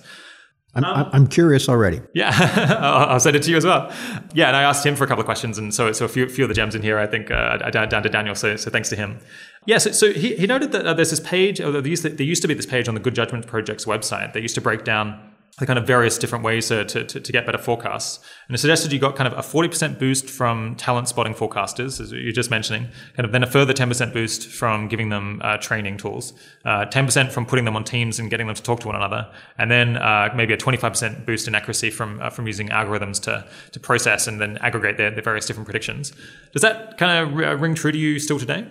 I'm, 0.74 0.84
um, 0.84 1.10
I'm 1.12 1.26
curious 1.26 1.68
already. 1.68 2.00
Yeah, 2.14 2.30
I'll 2.80 3.20
send 3.20 3.36
it 3.36 3.42
to 3.42 3.50
you 3.50 3.58
as 3.58 3.64
well. 3.64 3.92
Yeah, 4.32 4.46
and 4.46 4.56
I 4.56 4.62
asked 4.62 4.86
him 4.86 4.96
for 4.96 5.04
a 5.04 5.06
couple 5.06 5.20
of 5.20 5.26
questions, 5.26 5.58
and 5.58 5.74
so 5.74 5.92
so 5.92 6.06
a 6.06 6.08
few, 6.08 6.28
few 6.28 6.44
of 6.44 6.48
the 6.48 6.54
gems 6.54 6.74
in 6.74 6.82
here, 6.82 6.98
I 6.98 7.06
think, 7.06 7.30
uh, 7.30 7.58
down, 7.70 7.88
down 7.88 8.02
to 8.02 8.08
Daniel. 8.08 8.34
So 8.34 8.56
so 8.56 8.70
thanks 8.70 8.88
to 8.88 8.96
him. 8.96 9.18
Yeah, 9.66 9.78
so, 9.78 9.92
so 9.92 10.12
he, 10.12 10.34
he 10.36 10.46
noted 10.46 10.72
that 10.72 10.86
uh, 10.86 10.94
there's 10.94 11.10
this 11.10 11.20
page, 11.20 11.60
or 11.60 11.70
there 11.70 11.86
used, 11.86 12.02
to, 12.02 12.08
there 12.08 12.26
used 12.26 12.42
to 12.42 12.48
be 12.48 12.54
this 12.54 12.66
page 12.66 12.88
on 12.88 12.94
the 12.94 13.00
Good 13.00 13.14
Judgment 13.14 13.46
Project's 13.46 13.84
website 13.84 14.32
that 14.32 14.42
used 14.42 14.56
to 14.56 14.60
break 14.60 14.84
down 14.84 15.31
the 15.58 15.66
kind 15.66 15.78
of 15.78 15.86
various 15.86 16.16
different 16.16 16.44
ways 16.44 16.68
to, 16.68 16.82
to, 16.86 17.04
to 17.04 17.32
get 17.32 17.44
better 17.44 17.58
forecasts. 17.58 18.18
And 18.48 18.54
it 18.54 18.58
suggested 18.58 18.90
you 18.90 18.98
got 18.98 19.16
kind 19.16 19.30
of 19.30 19.38
a 19.38 19.42
40% 19.42 19.98
boost 19.98 20.30
from 20.30 20.76
talent 20.76 21.08
spotting 21.08 21.34
forecasters, 21.34 22.00
as 22.00 22.10
you're 22.10 22.32
just 22.32 22.50
mentioning, 22.50 22.88
kind 23.14 23.26
of 23.26 23.32
then 23.32 23.42
a 23.42 23.46
further 23.46 23.74
10% 23.74 24.14
boost 24.14 24.48
from 24.48 24.88
giving 24.88 25.10
them 25.10 25.42
uh, 25.44 25.58
training 25.58 25.98
tools, 25.98 26.32
uh, 26.64 26.86
10% 26.86 27.30
from 27.30 27.44
putting 27.44 27.66
them 27.66 27.76
on 27.76 27.84
teams 27.84 28.18
and 28.18 28.30
getting 28.30 28.46
them 28.46 28.56
to 28.56 28.62
talk 28.62 28.80
to 28.80 28.86
one 28.86 28.96
another, 28.96 29.30
and 29.58 29.70
then 29.70 29.98
uh, 29.98 30.30
maybe 30.34 30.54
a 30.54 30.56
25% 30.56 31.26
boost 31.26 31.46
in 31.46 31.54
accuracy 31.54 31.90
from 31.90 32.20
uh, 32.22 32.30
from 32.30 32.46
using 32.46 32.68
algorithms 32.68 33.20
to, 33.20 33.46
to 33.72 33.78
process 33.78 34.26
and 34.26 34.40
then 34.40 34.56
aggregate 34.58 34.96
their, 34.96 35.10
their 35.10 35.22
various 35.22 35.44
different 35.44 35.66
predictions. 35.66 36.12
Does 36.52 36.62
that 36.62 36.96
kind 36.96 37.28
of 37.28 37.60
ring 37.60 37.74
true 37.74 37.92
to 37.92 37.98
you 37.98 38.18
still 38.18 38.38
today? 38.38 38.66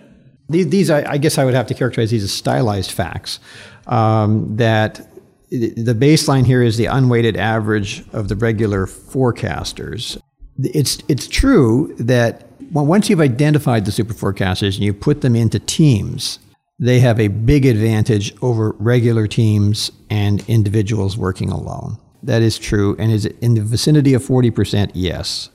These, 0.48 0.68
these 0.68 0.90
I, 0.90 1.12
I, 1.12 1.18
guess 1.18 1.38
I 1.38 1.44
would 1.44 1.54
have 1.54 1.68
to 1.68 1.74
characterize 1.74 2.10
these 2.10 2.24
as 2.24 2.32
stylized 2.32 2.90
facts. 2.90 3.38
Um, 3.86 4.56
that 4.56 5.11
the 5.52 5.94
baseline 5.94 6.46
here 6.46 6.62
is 6.62 6.78
the 6.78 6.86
unweighted 6.86 7.36
average 7.36 8.04
of 8.12 8.28
the 8.28 8.36
regular 8.36 8.86
forecasters. 8.86 10.20
It's 10.58 10.98
it's 11.08 11.28
true 11.28 11.94
that 11.98 12.46
once 12.72 13.10
you've 13.10 13.20
identified 13.20 13.84
the 13.84 13.92
super 13.92 14.14
forecasters 14.14 14.76
and 14.76 14.84
you 14.84 14.94
put 14.94 15.20
them 15.20 15.36
into 15.36 15.58
teams, 15.58 16.38
they 16.78 17.00
have 17.00 17.20
a 17.20 17.28
big 17.28 17.66
advantage 17.66 18.34
over 18.40 18.74
regular 18.78 19.26
teams 19.26 19.92
and 20.08 20.42
individuals 20.48 21.18
working 21.18 21.50
alone. 21.50 21.98
That 22.22 22.40
is 22.40 22.58
true, 22.58 22.96
and 22.98 23.12
is 23.12 23.26
in 23.26 23.54
the 23.54 23.62
vicinity 23.62 24.14
of 24.14 24.24
forty 24.24 24.50
percent. 24.50 24.92
Yes, 24.94 25.50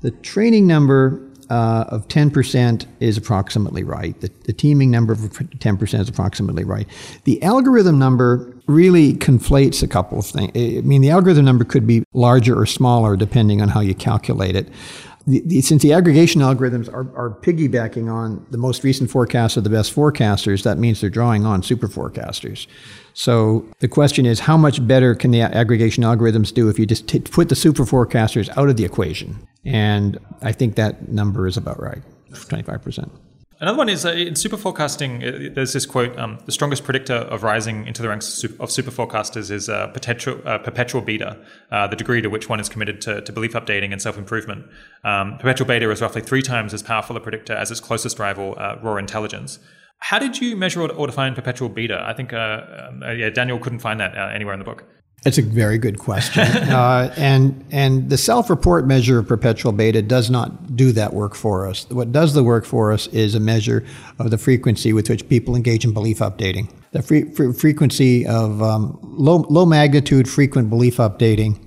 the 0.00 0.10
training 0.10 0.66
number 0.66 1.20
uh, 1.50 1.84
of 1.88 2.06
10% 2.08 2.86
is 3.00 3.16
approximately 3.16 3.82
right. 3.82 4.18
The, 4.20 4.30
the, 4.44 4.52
teaming 4.52 4.90
number 4.90 5.12
of 5.12 5.20
10% 5.20 6.00
is 6.00 6.08
approximately 6.08 6.64
right. 6.64 6.86
The 7.24 7.42
algorithm 7.42 7.98
number 7.98 8.54
really 8.66 9.14
conflates 9.14 9.82
a 9.82 9.88
couple 9.88 10.18
of 10.18 10.26
things. 10.26 10.50
I 10.54 10.82
mean, 10.82 11.00
the 11.00 11.10
algorithm 11.10 11.46
number 11.46 11.64
could 11.64 11.86
be 11.86 12.04
larger 12.12 12.58
or 12.58 12.66
smaller 12.66 13.16
depending 13.16 13.62
on 13.62 13.68
how 13.68 13.80
you 13.80 13.94
calculate 13.94 14.56
it. 14.56 14.68
The, 15.26 15.42
the, 15.44 15.60
since 15.60 15.82
the 15.82 15.92
aggregation 15.92 16.40
algorithms 16.40 16.88
are, 16.92 17.14
are, 17.14 17.30
piggybacking 17.30 18.10
on 18.10 18.46
the 18.50 18.56
most 18.56 18.82
recent 18.82 19.10
forecasts 19.10 19.58
of 19.58 19.64
the 19.64 19.68
best 19.68 19.94
forecasters, 19.94 20.62
that 20.62 20.78
means 20.78 21.02
they're 21.02 21.10
drawing 21.10 21.44
on 21.44 21.62
super 21.62 21.86
forecasters. 21.86 22.66
So 23.18 23.66
the 23.80 23.88
question 23.88 24.26
is, 24.26 24.38
how 24.38 24.56
much 24.56 24.86
better 24.86 25.12
can 25.12 25.32
the 25.32 25.40
aggregation 25.40 26.04
algorithms 26.04 26.54
do 26.54 26.68
if 26.68 26.78
you 26.78 26.86
just 26.86 27.08
t- 27.08 27.18
put 27.18 27.48
the 27.48 27.56
super 27.56 27.82
forecasters 27.82 28.48
out 28.56 28.68
of 28.68 28.76
the 28.76 28.84
equation? 28.84 29.44
And 29.64 30.18
I 30.40 30.52
think 30.52 30.76
that 30.76 31.08
number 31.08 31.48
is 31.48 31.56
about 31.56 31.82
right, 31.82 32.00
25%. 32.30 33.10
Another 33.58 33.76
one 33.76 33.88
is 33.88 34.06
uh, 34.06 34.10
in 34.10 34.36
super 34.36 34.56
forecasting, 34.56 35.24
uh, 35.24 35.48
there's 35.52 35.72
this 35.72 35.84
quote 35.84 36.16
um, 36.16 36.38
the 36.46 36.52
strongest 36.52 36.84
predictor 36.84 37.14
of 37.14 37.42
rising 37.42 37.88
into 37.88 38.02
the 38.02 38.08
ranks 38.08 38.44
of 38.60 38.70
super 38.70 38.92
forecasters 38.92 39.50
is 39.50 39.68
uh, 39.68 39.88
perpetual, 39.88 40.40
uh, 40.46 41.00
beta, 41.00 41.36
uh, 41.72 41.88
the 41.88 41.96
degree 41.96 42.22
to 42.22 42.30
which 42.30 42.48
one 42.48 42.60
is 42.60 42.68
committed 42.68 43.00
to, 43.00 43.20
to 43.22 43.32
belief 43.32 43.54
updating 43.54 43.90
and 43.90 44.00
self 44.00 44.16
improvement. 44.16 44.64
Um, 45.02 45.38
perpetual 45.38 45.66
beta 45.66 45.90
is 45.90 46.00
roughly 46.00 46.22
three 46.22 46.42
times 46.42 46.72
as 46.72 46.84
powerful 46.84 47.16
a 47.16 47.20
predictor 47.20 47.54
as 47.54 47.72
its 47.72 47.80
closest 47.80 48.20
rival, 48.20 48.54
uh, 48.56 48.76
raw 48.80 48.94
intelligence. 48.94 49.58
How 49.98 50.18
did 50.18 50.40
you 50.40 50.56
measure 50.56 50.86
or 50.86 51.06
define 51.06 51.34
perpetual 51.34 51.68
beta? 51.68 52.02
I 52.06 52.12
think 52.14 52.32
um, 52.32 53.02
yeah, 53.02 53.30
Daniel 53.30 53.58
couldn't 53.58 53.80
find 53.80 54.00
that 54.00 54.16
anywhere 54.34 54.54
in 54.54 54.60
the 54.60 54.64
book. 54.64 54.84
That's 55.24 55.38
a 55.38 55.42
very 55.42 55.78
good 55.78 55.98
question. 55.98 56.42
uh, 56.46 57.12
and, 57.16 57.64
and 57.72 58.08
the 58.08 58.16
self 58.16 58.48
report 58.48 58.86
measure 58.86 59.18
of 59.18 59.26
perpetual 59.26 59.72
beta 59.72 60.00
does 60.00 60.30
not 60.30 60.76
do 60.76 60.92
that 60.92 61.12
work 61.12 61.34
for 61.34 61.66
us. 61.66 61.88
What 61.90 62.12
does 62.12 62.34
the 62.34 62.44
work 62.44 62.64
for 62.64 62.92
us 62.92 63.08
is 63.08 63.34
a 63.34 63.40
measure 63.40 63.84
of 64.20 64.30
the 64.30 64.38
frequency 64.38 64.92
with 64.92 65.08
which 65.08 65.28
people 65.28 65.56
engage 65.56 65.84
in 65.84 65.92
belief 65.92 66.18
updating. 66.18 66.70
The 66.92 67.02
free, 67.02 67.30
free, 67.32 67.52
frequency 67.52 68.26
of 68.26 68.62
um, 68.62 68.98
low, 69.02 69.44
low 69.50 69.66
magnitude 69.66 70.28
frequent 70.28 70.70
belief 70.70 70.98
updating 70.98 71.64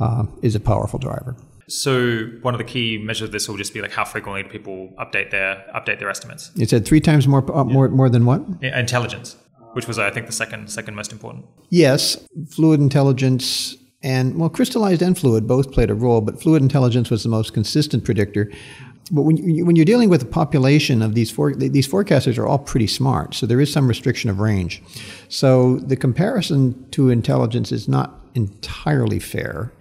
uh, 0.00 0.26
is 0.42 0.54
a 0.54 0.60
powerful 0.60 0.98
driver. 0.98 1.36
So 1.68 2.26
one 2.42 2.54
of 2.54 2.58
the 2.58 2.64
key 2.64 2.98
measures 2.98 3.26
of 3.26 3.32
this 3.32 3.48
will 3.48 3.56
just 3.56 3.74
be 3.74 3.82
like 3.82 3.92
how 3.92 4.04
frequently 4.04 4.42
do 4.42 4.48
people 4.48 4.92
update 4.98 5.30
their 5.30 5.64
update 5.74 5.98
their 5.98 6.10
estimates. 6.10 6.50
It 6.56 6.70
said 6.70 6.86
three 6.86 7.00
times 7.00 7.26
more 7.26 7.44
uh, 7.56 7.64
more 7.64 7.88
more 7.88 8.08
than 8.08 8.24
what? 8.24 8.42
Intelligence 8.62 9.36
which 9.76 9.86
was 9.86 9.98
I 9.98 10.10
think 10.10 10.24
the 10.24 10.32
second 10.32 10.70
second 10.70 10.94
most 10.94 11.12
important. 11.12 11.44
Yes, 11.68 12.16
fluid 12.48 12.80
intelligence 12.80 13.76
and 14.02 14.38
well, 14.38 14.48
crystallized 14.48 15.02
and 15.02 15.18
fluid 15.18 15.46
both 15.46 15.70
played 15.70 15.90
a 15.90 15.94
role, 15.94 16.22
but 16.22 16.40
fluid 16.40 16.62
intelligence 16.62 17.10
was 17.10 17.22
the 17.22 17.28
most 17.28 17.52
consistent 17.52 18.02
predictor. 18.02 18.50
But 19.10 19.22
when, 19.22 19.36
you, 19.36 19.66
when 19.66 19.76
you're 19.76 19.84
dealing 19.84 20.08
with 20.08 20.22
a 20.22 20.26
population 20.26 21.02
of 21.02 21.14
these 21.14 21.30
for, 21.30 21.54
these 21.54 21.86
forecasters 21.86 22.38
are 22.38 22.46
all 22.46 22.58
pretty 22.58 22.86
smart, 22.86 23.34
so 23.34 23.46
there 23.46 23.60
is 23.60 23.70
some 23.70 23.86
restriction 23.86 24.30
of 24.30 24.40
range. 24.40 24.82
So 25.28 25.76
the 25.76 25.96
comparison 25.96 26.88
to 26.92 27.10
intelligence 27.10 27.70
is 27.70 27.86
not 27.86 28.18
entirely 28.34 29.18
fair. 29.18 29.72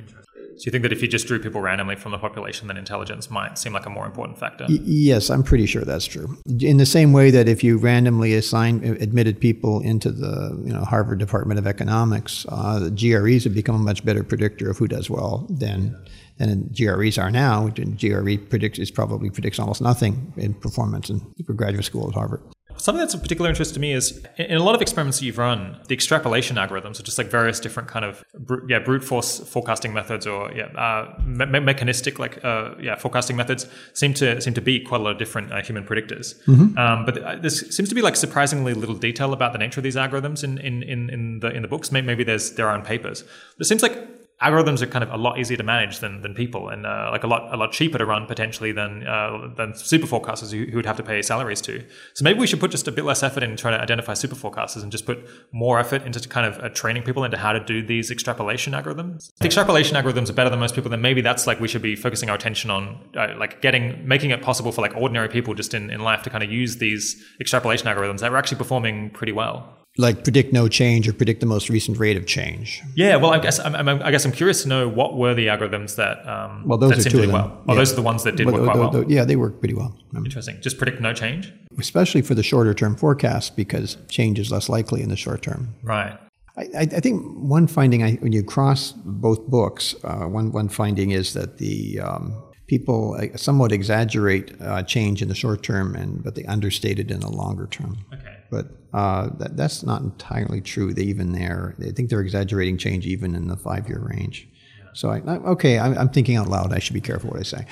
So 0.57 0.65
you 0.65 0.71
think 0.71 0.83
that 0.83 0.93
if 0.93 1.01
you 1.01 1.07
just 1.07 1.27
drew 1.27 1.39
people 1.39 1.61
randomly 1.61 1.95
from 1.95 2.11
the 2.11 2.17
population, 2.17 2.67
then 2.67 2.77
intelligence 2.77 3.29
might 3.29 3.57
seem 3.57 3.73
like 3.73 3.85
a 3.85 3.89
more 3.89 4.05
important 4.05 4.39
factor? 4.39 4.65
Y- 4.69 4.79
yes, 4.83 5.29
I'm 5.29 5.43
pretty 5.43 5.65
sure 5.65 5.83
that's 5.83 6.05
true. 6.05 6.37
In 6.59 6.77
the 6.77 6.85
same 6.85 7.11
way 7.11 7.29
that 7.31 7.49
if 7.49 7.63
you 7.63 7.77
randomly 7.77 8.33
assign 8.33 8.83
admitted 9.01 9.39
people 9.39 9.81
into 9.81 10.11
the 10.11 10.61
you 10.65 10.73
know 10.73 10.83
Harvard 10.83 11.19
Department 11.19 11.59
of 11.59 11.67
Economics, 11.67 12.45
uh, 12.49 12.79
the 12.79 12.91
GREs 12.91 13.43
have 13.43 13.53
become 13.53 13.75
a 13.75 13.79
much 13.79 14.05
better 14.05 14.23
predictor 14.23 14.69
of 14.69 14.77
who 14.77 14.87
does 14.87 15.09
well 15.09 15.45
than 15.49 15.95
than 16.37 16.69
GREs 16.73 17.17
are 17.17 17.31
now. 17.31 17.67
GRE 17.69 18.37
predicts 18.49 18.79
is 18.79 18.91
probably 18.91 19.29
predicts 19.29 19.59
almost 19.59 19.81
nothing 19.81 20.33
in 20.37 20.53
performance 20.53 21.09
in 21.09 21.19
graduate 21.55 21.85
school 21.85 22.07
at 22.09 22.13
Harvard. 22.13 22.41
Something 22.77 22.99
that's 22.99 23.13
of 23.13 23.21
particular 23.21 23.49
interest 23.49 23.73
to 23.75 23.79
me 23.79 23.93
is 23.93 24.23
in 24.37 24.57
a 24.57 24.63
lot 24.63 24.75
of 24.75 24.81
experiments 24.81 25.19
that 25.19 25.25
you've 25.25 25.37
run, 25.37 25.77
the 25.87 25.93
extrapolation 25.93 26.57
algorithms 26.57 26.99
are 26.99 27.03
just 27.03 27.17
like 27.17 27.27
various 27.27 27.59
different 27.59 27.89
kind 27.89 28.05
of 28.05 28.23
yeah 28.67 28.79
brute 28.79 29.03
force 29.03 29.39
forecasting 29.39 29.93
methods 29.93 30.27
or 30.27 30.51
yeah 30.51 30.65
uh, 30.77 31.19
me- 31.25 31.59
mechanistic 31.59 32.19
like 32.19 32.43
uh, 32.43 32.75
yeah 32.79 32.95
forecasting 32.95 33.35
methods 33.35 33.67
seem 33.93 34.13
to 34.13 34.41
seem 34.41 34.53
to 34.53 34.61
beat 34.61 34.87
quite 34.87 35.01
a 35.01 35.03
lot 35.03 35.11
of 35.11 35.17
different 35.17 35.51
uh, 35.51 35.61
human 35.61 35.83
predictors. 35.83 36.35
Mm-hmm. 36.45 36.77
Um, 36.77 37.05
but 37.05 37.41
there 37.41 37.49
seems 37.49 37.89
to 37.89 37.95
be 37.95 38.01
like 38.01 38.15
surprisingly 38.15 38.73
little 38.73 38.95
detail 38.95 39.33
about 39.33 39.53
the 39.53 39.59
nature 39.59 39.79
of 39.79 39.83
these 39.83 39.95
algorithms 39.95 40.43
in 40.43 40.57
in, 40.57 40.83
in, 40.83 41.09
in 41.09 41.39
the 41.39 41.49
in 41.51 41.61
the 41.61 41.67
books. 41.67 41.91
Maybe 41.91 42.23
there's 42.23 42.51
there 42.51 42.67
are 42.67 42.75
on 42.75 42.83
papers. 42.83 43.23
But 43.57 43.65
it 43.65 43.65
seems 43.65 43.81
like 43.81 44.24
algorithms 44.41 44.81
are 44.81 44.87
kind 44.87 45.03
of 45.03 45.09
a 45.11 45.17
lot 45.17 45.39
easier 45.39 45.55
to 45.55 45.63
manage 45.63 45.99
than, 45.99 46.21
than 46.21 46.33
people 46.33 46.69
and 46.69 46.85
uh, 46.85 47.09
like 47.11 47.23
a 47.23 47.27
lot 47.27 47.53
a 47.53 47.57
lot 47.57 47.71
cheaper 47.71 47.97
to 47.97 48.05
run 48.05 48.25
potentially 48.25 48.71
than 48.71 49.07
uh, 49.07 49.47
than 49.55 49.73
super 49.73 50.07
forecasters 50.07 50.51
who, 50.51 50.69
who, 50.69 50.77
would 50.77 50.85
have 50.85 50.97
to 50.97 51.03
pay 51.03 51.21
salaries 51.21 51.61
to. 51.61 51.83
So 52.13 52.23
maybe 52.23 52.39
we 52.39 52.47
should 52.47 52.59
put 52.59 52.71
just 52.71 52.87
a 52.87 52.91
bit 52.91 53.05
less 53.05 53.23
effort 53.23 53.43
in 53.43 53.55
trying 53.55 53.77
to 53.77 53.81
identify 53.81 54.13
super 54.13 54.35
forecasters 54.35 54.83
and 54.83 54.91
just 54.91 55.05
put 55.05 55.25
more 55.53 55.79
effort 55.79 56.03
into 56.03 56.27
kind 56.27 56.45
of 56.45 56.61
uh, 56.63 56.69
training 56.69 57.03
people 57.03 57.23
into 57.23 57.37
how 57.37 57.53
to 57.53 57.59
do 57.63 57.85
these 57.85 58.11
extrapolation 58.11 58.73
algorithms. 58.73 59.29
If 59.39 59.45
extrapolation 59.45 59.95
algorithms 59.95 60.29
are 60.29 60.33
better 60.33 60.49
than 60.49 60.59
most 60.59 60.75
people, 60.75 60.91
then 60.91 61.01
maybe 61.01 61.21
that's 61.21 61.47
like 61.47 61.59
we 61.59 61.67
should 61.67 61.81
be 61.81 61.95
focusing 61.95 62.29
our 62.29 62.35
attention 62.35 62.69
on 62.69 62.99
uh, 63.17 63.35
like 63.37 63.61
getting 63.61 64.05
making 64.05 64.31
it 64.31 64.41
possible 64.41 64.71
for 64.71 64.81
like 64.81 64.95
ordinary 64.95 65.29
people 65.29 65.53
just 65.53 65.73
in, 65.73 65.89
in 65.89 66.01
life 66.01 66.23
to 66.23 66.29
kind 66.29 66.43
of 66.43 66.51
use 66.51 66.77
these 66.77 67.23
extrapolation 67.39 67.87
algorithms 67.87 68.19
that 68.19 68.31
are 68.31 68.37
actually 68.37 68.57
performing 68.57 69.09
pretty 69.11 69.31
well 69.31 69.84
like 69.97 70.23
predict 70.23 70.51
no 70.51 70.67
change 70.67 71.07
or 71.07 71.13
predict 71.13 71.39
the 71.39 71.45
most 71.45 71.69
recent 71.69 71.97
rate 71.97 72.17
of 72.17 72.25
change. 72.25 72.81
Yeah, 72.95 73.15
well, 73.15 73.31
I 73.31 73.39
guess 73.39 73.59
I'm, 73.59 73.75
I'm, 73.75 73.87
i 74.03 74.11
guess 74.11 74.25
I'm 74.25 74.31
curious 74.31 74.63
to 74.63 74.69
know 74.69 74.89
what 74.89 75.15
were 75.15 75.33
the 75.33 75.47
algorithms 75.47 75.95
that 75.95 76.27
um, 76.27 76.63
well, 76.65 76.77
those 76.77 76.97
that 76.97 77.07
are 77.07 77.09
two 77.09 77.17
of 77.19 77.23
them. 77.23 77.31
well. 77.31 77.63
Oh, 77.67 77.73
yeah. 77.73 77.75
those 77.75 77.93
are 77.93 77.95
the 77.95 78.01
ones 78.01 78.23
that 78.23 78.35
did 78.35 78.45
well, 78.45 78.61
work 78.61 78.71
quite 78.71 78.93
well. 78.93 79.11
yeah, 79.11 79.23
they 79.23 79.35
work 79.35 79.59
pretty 79.59 79.73
well. 79.73 79.97
Interesting. 80.15 80.59
Just 80.61 80.77
predict 80.77 81.01
no 81.01 81.13
change, 81.13 81.53
especially 81.79 82.21
for 82.21 82.35
the 82.35 82.43
shorter 82.43 82.73
term 82.73 82.95
forecast 82.95 83.55
because 83.55 83.97
change 84.09 84.39
is 84.39 84.51
less 84.51 84.67
likely 84.67 85.01
in 85.01 85.09
the 85.09 85.15
short 85.15 85.41
term. 85.41 85.75
Right. 85.83 86.17
I, 86.57 86.67
I 86.73 86.85
think 86.85 87.21
one 87.37 87.67
finding 87.67 88.01
I, 88.03 88.13
when 88.15 88.31
you 88.31 88.43
cross 88.43 88.93
both 88.93 89.45
books, 89.47 89.95
uh, 90.03 90.25
one 90.25 90.51
one 90.51 90.69
finding 90.69 91.11
is 91.11 91.33
that 91.33 91.57
the 91.57 91.99
um, 91.99 92.41
people 92.67 93.17
uh, 93.19 93.37
somewhat 93.37 93.71
exaggerate 93.71 94.59
uh, 94.61 94.83
change 94.83 95.21
in 95.21 95.27
the 95.27 95.35
short 95.35 95.63
term, 95.63 95.95
and 95.95 96.23
but 96.23 96.35
they 96.35 96.45
understate 96.45 96.99
it 96.99 97.11
in 97.11 97.19
the 97.19 97.29
longer 97.29 97.67
term. 97.67 97.97
Okay. 98.13 98.34
But 98.49 98.67
uh, 98.93 99.29
that, 99.37 99.57
that's 99.57 99.83
not 99.83 100.01
entirely 100.01 100.61
true. 100.61 100.93
They 100.93 101.03
even 101.03 101.33
there, 101.33 101.75
they 101.77 101.91
think 101.91 102.09
they're 102.09 102.21
exaggerating 102.21 102.77
change 102.77 103.05
even 103.05 103.35
in 103.35 103.47
the 103.47 103.57
five 103.57 103.87
year 103.89 103.99
range. 103.99 104.47
So 104.95 105.09
I, 105.09 105.19
okay, 105.19 105.77
I'm, 105.77 105.97
I'm, 105.97 106.07
thinking 106.07 106.37
out 106.37 106.47
loud. 106.47 106.71
I 106.71 106.79
should 106.79 106.93
be 106.93 107.01
careful 107.01 107.29
what 107.29 107.41
I 107.41 107.43
say. 107.43 107.65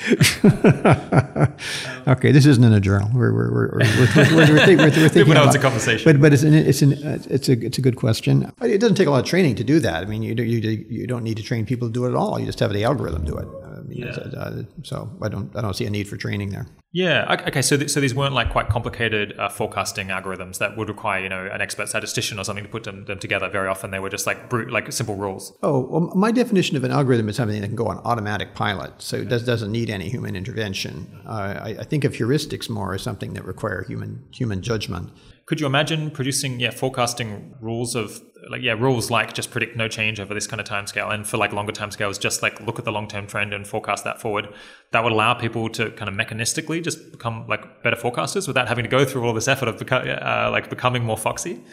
okay, 2.12 2.34
this 2.34 2.46
isn't 2.46 2.62
in 2.66 2.74
a 2.74 2.82
journal. 2.82 3.10
We're 3.14 3.32
we're 3.34 3.50
we're 3.50 3.70
we're, 3.72 3.80
we're, 3.80 4.36
we're, 4.36 4.58
we're 4.58 4.66
thinking. 5.10 5.38
it's 5.38 5.56
a 5.56 5.60
conversation. 5.60 6.04
But 6.04 6.20
but 6.20 6.34
it's 6.34 6.44
an, 6.44 6.54
it's 6.54 6.82
an, 6.82 6.92
it's 7.30 7.48
a 7.48 7.54
it's 7.54 7.78
a 7.78 7.82
good 7.82 7.96
question. 7.96 8.52
It 8.62 8.80
doesn't 8.80 8.98
take 8.98 9.08
a 9.08 9.12
lot 9.12 9.22
of 9.22 9.26
training 9.26 9.56
to 9.56 9.64
do 9.64 9.80
that. 9.80 10.04
I 10.04 10.06
mean, 10.06 10.22
you 10.22 10.34
you 10.36 10.86
you 10.90 11.08
don't 11.08 11.24
need 11.24 11.38
to 11.38 11.44
train 11.44 11.66
people 11.66 11.88
to 11.88 11.94
do 11.94 12.04
it 12.04 12.10
at 12.10 12.16
all. 12.16 12.42
You 12.42 12.46
just 12.46 12.60
have 12.60 12.74
the 12.74 12.84
algorithm 12.84 13.24
do 13.24 13.38
it. 13.38 13.48
Yeah. 13.96 14.12
uh, 14.38 14.64
so 14.84 15.10
I 15.22 15.30
don't 15.30 15.56
I 15.56 15.62
don't 15.62 15.76
see 15.76 15.86
a 15.86 15.90
need 15.90 16.08
for 16.08 16.18
training 16.18 16.50
there. 16.50 16.68
Yeah. 16.94 17.38
Okay. 17.48 17.64
So, 17.64 17.76
th- 17.76 17.90
so 17.90 18.00
these 18.00 18.14
weren't 18.14 18.36
like 18.36 18.52
quite 18.52 18.70
complicated 18.70 19.34
uh, 19.40 19.50
forecasting 19.50 20.10
algorithms 20.10 20.60
that 20.60 20.78
would 20.78 20.90
require 20.90 21.24
you 21.24 21.28
know 21.28 21.50
an 21.52 21.60
expert 21.60 21.90
statistician 21.90 22.40
or 22.40 22.44
something 22.44 22.64
to 22.64 22.70
put 22.70 22.84
them, 22.84 23.06
them 23.06 23.18
together. 23.18 23.50
Very 23.50 23.68
often 23.68 23.90
they 23.90 23.98
were 23.98 24.12
just 24.12 24.28
like 24.28 24.48
brute, 24.48 24.72
like 24.72 24.92
simple 24.92 25.16
rules. 25.16 25.58
Oh, 25.64 25.80
well, 25.80 26.02
my 26.16 26.32
definition 26.32 26.78
of 26.78 26.84
an 26.84 26.92
algorithm 26.92 27.30
is 27.30 27.36
something 27.36 27.60
that 27.60 27.68
can 27.68 27.76
go 27.76 27.88
on 27.88 27.98
automatic 28.00 28.54
pilot, 28.54 28.94
so 29.00 29.18
it 29.18 29.30
does, 29.30 29.44
doesn't 29.44 29.72
need 29.72 29.90
any 29.90 30.08
human 30.08 30.36
intervention. 30.36 31.20
Uh, 31.26 31.60
I, 31.64 31.70
I, 31.80 31.84
think 31.84 32.04
of 32.04 32.14
heuristics 32.14 32.70
more 32.70 32.94
as 32.94 33.02
something 33.02 33.34
that 33.34 33.44
require 33.44 33.84
human 33.84 34.24
human 34.32 34.62
judgment. 34.62 35.10
Could 35.46 35.60
you 35.60 35.66
imagine 35.66 36.10
producing 36.12 36.60
yeah 36.60 36.72
forecasting 36.72 37.56
rules 37.60 37.96
of 37.96 38.22
like 38.50 38.62
yeah 38.62 38.74
rules 38.74 39.10
like 39.10 39.34
just 39.34 39.52
predict 39.52 39.76
no 39.76 39.88
change 39.88 40.20
over 40.20 40.34
this 40.34 40.48
kind 40.48 40.60
of 40.60 40.66
time 40.66 40.88
scale 40.88 41.10
and 41.10 41.26
for 41.28 41.38
like 41.38 41.54
longer 41.54 41.72
time 41.72 41.92
scales 41.92 42.18
just 42.18 42.42
like 42.42 42.60
look 42.62 42.80
at 42.80 42.86
the 42.86 42.92
long 42.92 43.08
term 43.08 43.28
trend 43.28 43.54
and 43.54 43.68
forecast 43.68 44.04
that 44.04 44.20
forward 44.20 44.48
that 44.92 45.04
would 45.04 45.14
allow 45.14 45.34
people 45.34 45.70
to 45.70 45.92
kind 45.92 46.10
of 46.10 46.16
mechanistically 46.16 46.84
just 46.84 47.12
become 47.12 47.46
like 47.48 47.84
better 47.84 47.96
forecasters 47.96 48.48
without 48.48 48.68
having 48.68 48.84
to 48.84 48.90
go 48.90 49.06
through 49.06 49.26
all 49.26 49.34
this 49.34 49.48
effort 49.48 49.68
of 49.68 49.92
uh, 49.92 50.50
like 50.52 50.70
becoming 50.70 51.04
more 51.04 51.18
foxy 51.18 51.64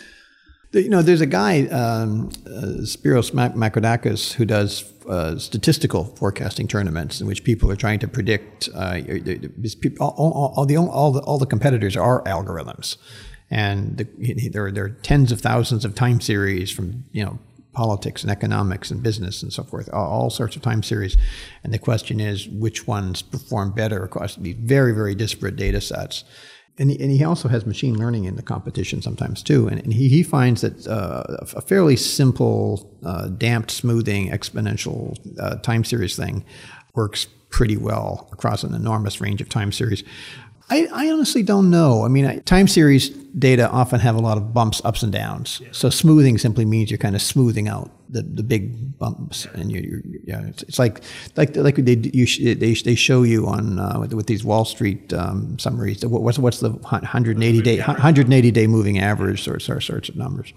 you 0.72 0.88
know, 0.88 1.02
there's 1.02 1.20
a 1.20 1.26
guy, 1.26 1.66
um, 1.66 2.28
uh, 2.46 2.82
Spyros 2.82 3.32
Makridakis, 3.32 4.34
who 4.34 4.44
does 4.44 4.84
uh, 5.08 5.36
statistical 5.36 6.04
forecasting 6.04 6.68
tournaments 6.68 7.20
in 7.20 7.26
which 7.26 7.42
people 7.42 7.72
are 7.72 7.76
trying 7.76 7.98
to 7.98 8.06
predict. 8.06 8.68
Uh, 8.72 9.00
all, 9.98 10.14
all, 10.16 10.54
all, 10.56 10.66
the, 10.66 10.76
all, 10.76 11.10
the, 11.10 11.20
all 11.22 11.38
the 11.38 11.46
competitors 11.46 11.96
are 11.96 12.22
algorithms 12.22 12.98
and 13.50 13.98
the, 13.98 14.50
there, 14.50 14.70
there 14.70 14.84
are 14.84 14.90
tens 14.90 15.32
of 15.32 15.40
thousands 15.40 15.84
of 15.84 15.94
time 15.94 16.20
series 16.20 16.70
from 16.70 17.04
you 17.12 17.24
know 17.24 17.38
politics 17.72 18.22
and 18.22 18.30
economics 18.30 18.90
and 18.90 19.02
business 19.02 19.42
and 19.42 19.52
so 19.52 19.62
forth, 19.62 19.88
all, 19.92 20.06
all, 20.06 20.30
sorts 20.30 20.56
of 20.56 20.62
time 20.62 20.82
series. 20.82 21.16
And 21.62 21.72
the 21.72 21.78
question 21.78 22.20
is, 22.20 22.48
which 22.48 22.86
ones 22.86 23.22
perform 23.22 23.72
better 23.72 24.02
across 24.02 24.36
these 24.36 24.56
very, 24.56 24.92
very 24.92 25.14
disparate 25.14 25.56
data 25.56 25.80
sets? 25.80 26.24
And 26.78 26.90
he, 26.90 27.22
also 27.24 27.48
has 27.48 27.66
machine 27.66 27.98
learning 27.98 28.24
in 28.24 28.36
the 28.36 28.42
competition 28.42 29.02
sometimes 29.02 29.42
too. 29.42 29.68
And, 29.68 29.80
and 29.80 29.92
he, 29.92 30.08
he 30.08 30.22
finds 30.22 30.62
that 30.62 30.86
uh, 30.86 31.24
a 31.52 31.60
fairly 31.60 31.94
simple, 31.94 32.90
uh, 33.04 33.28
damped 33.28 33.70
smoothing 33.70 34.30
exponential 34.30 35.14
uh, 35.38 35.56
time 35.56 35.84
series 35.84 36.16
thing 36.16 36.42
works 36.94 37.26
pretty 37.50 37.76
well 37.76 38.28
across 38.32 38.62
an 38.62 38.74
enormous 38.74 39.20
range 39.20 39.42
of 39.42 39.48
time 39.50 39.72
series. 39.72 40.02
I, 40.70 40.88
I, 40.92 41.10
honestly 41.10 41.42
don't 41.42 41.68
know. 41.68 42.04
I 42.04 42.08
mean, 42.08 42.42
time 42.42 42.68
series 42.68 43.08
data 43.08 43.68
often 43.68 43.98
have 44.00 44.14
a 44.14 44.20
lot 44.20 44.38
of 44.38 44.54
bumps, 44.54 44.80
ups 44.84 45.02
and 45.02 45.12
downs. 45.12 45.60
Yeah. 45.60 45.68
So 45.72 45.90
smoothing 45.90 46.38
simply 46.38 46.64
means 46.64 46.90
you're 46.90 46.98
kind 46.98 47.16
of 47.16 47.22
smoothing 47.22 47.68
out 47.68 47.90
the, 48.08 48.22
the 48.22 48.42
big 48.42 48.98
bumps, 48.98 49.46
yeah. 49.46 49.60
and 49.60 49.72
you, 49.72 50.02
yeah, 50.24 50.42
it's, 50.46 50.62
it's, 50.64 50.78
like 50.78 51.00
like 51.36 51.54
like 51.56 51.76
they 51.76 51.94
you, 52.12 52.54
they, 52.54 52.74
they 52.74 52.94
show 52.94 53.22
you 53.22 53.46
on 53.46 53.78
uh, 53.78 53.98
with, 54.00 54.14
with, 54.14 54.26
these 54.26 54.44
Wall 54.44 54.64
Street 54.64 55.12
um, 55.12 55.58
summaries. 55.58 56.04
What's 56.04 56.38
what's 56.38 56.60
the 56.60 56.70
180 56.70 57.62
day 57.62 57.78
180 57.78 58.50
day 58.50 58.66
moving 58.66 58.98
average 58.98 59.44
sorts 59.44 59.66
sorts 59.66 60.08
of 60.08 60.16
numbers? 60.16 60.52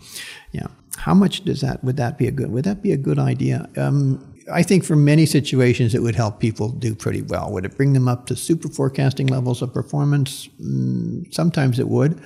Yeah, 0.52 0.68
how 0.98 1.14
much 1.14 1.46
does 1.46 1.62
that 1.62 1.84
would 1.84 1.98
that 1.98 2.18
be 2.18 2.28
a 2.28 2.32
good 2.32 2.52
would 2.52 2.66
that 2.66 2.82
be 2.82 2.92
a 2.92 2.98
good 2.98 3.20
idea? 3.20 3.70
Um, 3.78 4.33
I 4.52 4.64
think 4.64 4.84
for 4.84 4.96
many 4.96 5.26
situations 5.26 5.96
it 5.96 6.02
would 6.02 6.16
help 6.16 6.40
people 6.40 6.70
do 6.70 6.96
pretty 6.96 7.22
well. 7.22 7.52
Would 7.52 7.66
it 7.66 7.78
bring 7.78 7.94
them 7.94 8.08
up 8.08 8.26
to 8.28 8.36
super 8.36 8.68
forecasting 8.68 9.28
levels 9.28 9.62
of 9.62 9.74
performance? 9.74 10.50
Mm, 10.62 11.34
sometimes 11.34 11.80
it 11.80 11.88
would. 11.88 12.22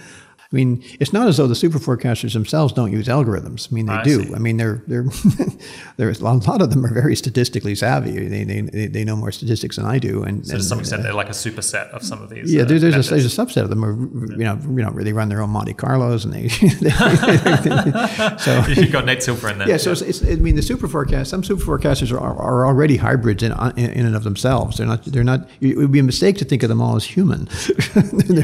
I 0.51 0.55
mean, 0.55 0.81
it's 1.01 1.11
not 1.11 1.27
as 1.27 1.35
though 1.35 1.47
the 1.47 1.55
super 1.55 1.77
forecasters 1.77 2.31
themselves 2.31 2.71
don't 2.71 2.91
use 2.91 3.07
algorithms. 3.07 3.69
I 3.69 3.75
mean, 3.75 3.87
they 3.87 3.93
I 3.93 4.03
do. 4.03 4.23
See. 4.23 4.33
I 4.33 4.39
mean, 4.39 4.55
they're 4.55 4.81
they're 4.87 5.03
there's 5.97 6.21
a 6.21 6.23
lot 6.23 6.61
of 6.61 6.69
them 6.69 6.85
are 6.85 6.93
very 6.93 7.17
statistically 7.17 7.75
savvy. 7.75 8.27
They, 8.27 8.43
they, 8.45 8.87
they 8.87 9.03
know 9.03 9.17
more 9.17 9.33
statistics 9.33 9.75
than 9.75 9.85
I 9.85 9.99
do. 9.99 10.23
And 10.23 10.47
so 10.47 10.55
to 10.55 10.63
some 10.63 10.79
extent, 10.79 11.01
uh, 11.01 11.03
they're 11.03 11.13
like 11.13 11.27
a 11.27 11.31
superset 11.31 11.89
of 11.89 12.01
some 12.01 12.21
of 12.21 12.29
these. 12.29 12.53
Yeah, 12.53 12.61
uh, 12.61 12.65
there's, 12.65 12.83
a, 12.83 12.91
there's 12.91 13.37
a 13.37 13.45
subset 13.45 13.63
of 13.63 13.69
them. 13.69 13.83
Who, 13.83 14.31
you 14.37 14.45
know, 14.45 14.57
you 14.63 14.83
know, 14.83 14.91
they 14.91 15.11
run 15.11 15.27
their 15.27 15.41
own 15.41 15.49
Monte 15.49 15.73
Carlos, 15.73 16.23
and 16.23 16.33
they. 16.33 16.47
so 18.37 18.63
you've 18.67 18.91
got 18.91 19.03
Nate 19.03 19.23
Silver 19.23 19.49
in 19.49 19.57
there. 19.57 19.67
Yeah, 19.67 19.77
so 19.77 19.91
It's, 19.91 20.01
it's, 20.01 20.23
I 20.23 20.35
mean, 20.35 20.55
the 20.55 20.61
super 20.61 20.87
forecast. 20.87 21.29
Some 21.29 21.43
super 21.43 21.61
forecasters 21.61 22.11
are, 22.13 22.19
are 22.19 22.65
already 22.65 22.95
hybrids 22.95 23.43
in, 23.43 23.51
in, 23.75 23.89
in 23.91 24.05
and 24.05 24.15
of 24.15 24.23
themselves. 24.23 24.77
They're 24.77 24.87
not. 24.87 25.03
They're 25.03 25.25
not. 25.25 25.49
It 25.59 25.75
would 25.75 25.91
be 25.91 25.99
a 25.99 26.03
mistake 26.03 26.37
to 26.37 26.45
think 26.45 26.63
of 26.63 26.69
them 26.69 26.81
all 26.81 26.95
as 26.95 27.03
human, 27.03 27.49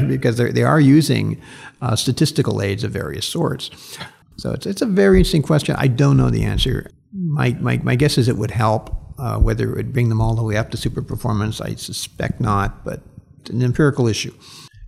because 0.06 0.36
they 0.36 0.52
they 0.52 0.64
are 0.64 0.80
using 0.80 1.40
uh, 1.84 1.94
statistical 1.94 2.62
aids 2.62 2.82
of 2.82 2.90
various 2.90 3.26
sorts. 3.26 3.70
So 4.36 4.52
it's, 4.52 4.66
it's 4.66 4.82
a 4.82 4.86
very 4.86 5.18
interesting 5.18 5.42
question. 5.42 5.76
I 5.78 5.86
don't 5.86 6.16
know 6.16 6.30
the 6.30 6.42
answer. 6.42 6.90
My, 7.12 7.56
my, 7.60 7.76
my 7.78 7.94
guess 7.94 8.18
is 8.18 8.26
it 8.26 8.36
would 8.36 8.50
help. 8.50 8.96
Uh, 9.16 9.38
whether 9.38 9.70
it 9.70 9.76
would 9.76 9.92
bring 9.92 10.08
them 10.08 10.20
all 10.20 10.34
the 10.34 10.42
way 10.42 10.56
up 10.56 10.72
to 10.72 10.76
super 10.76 11.00
performance, 11.00 11.60
I 11.60 11.76
suspect 11.76 12.40
not, 12.40 12.84
but 12.84 13.00
it's 13.40 13.50
an 13.50 13.62
empirical 13.62 14.08
issue. 14.08 14.34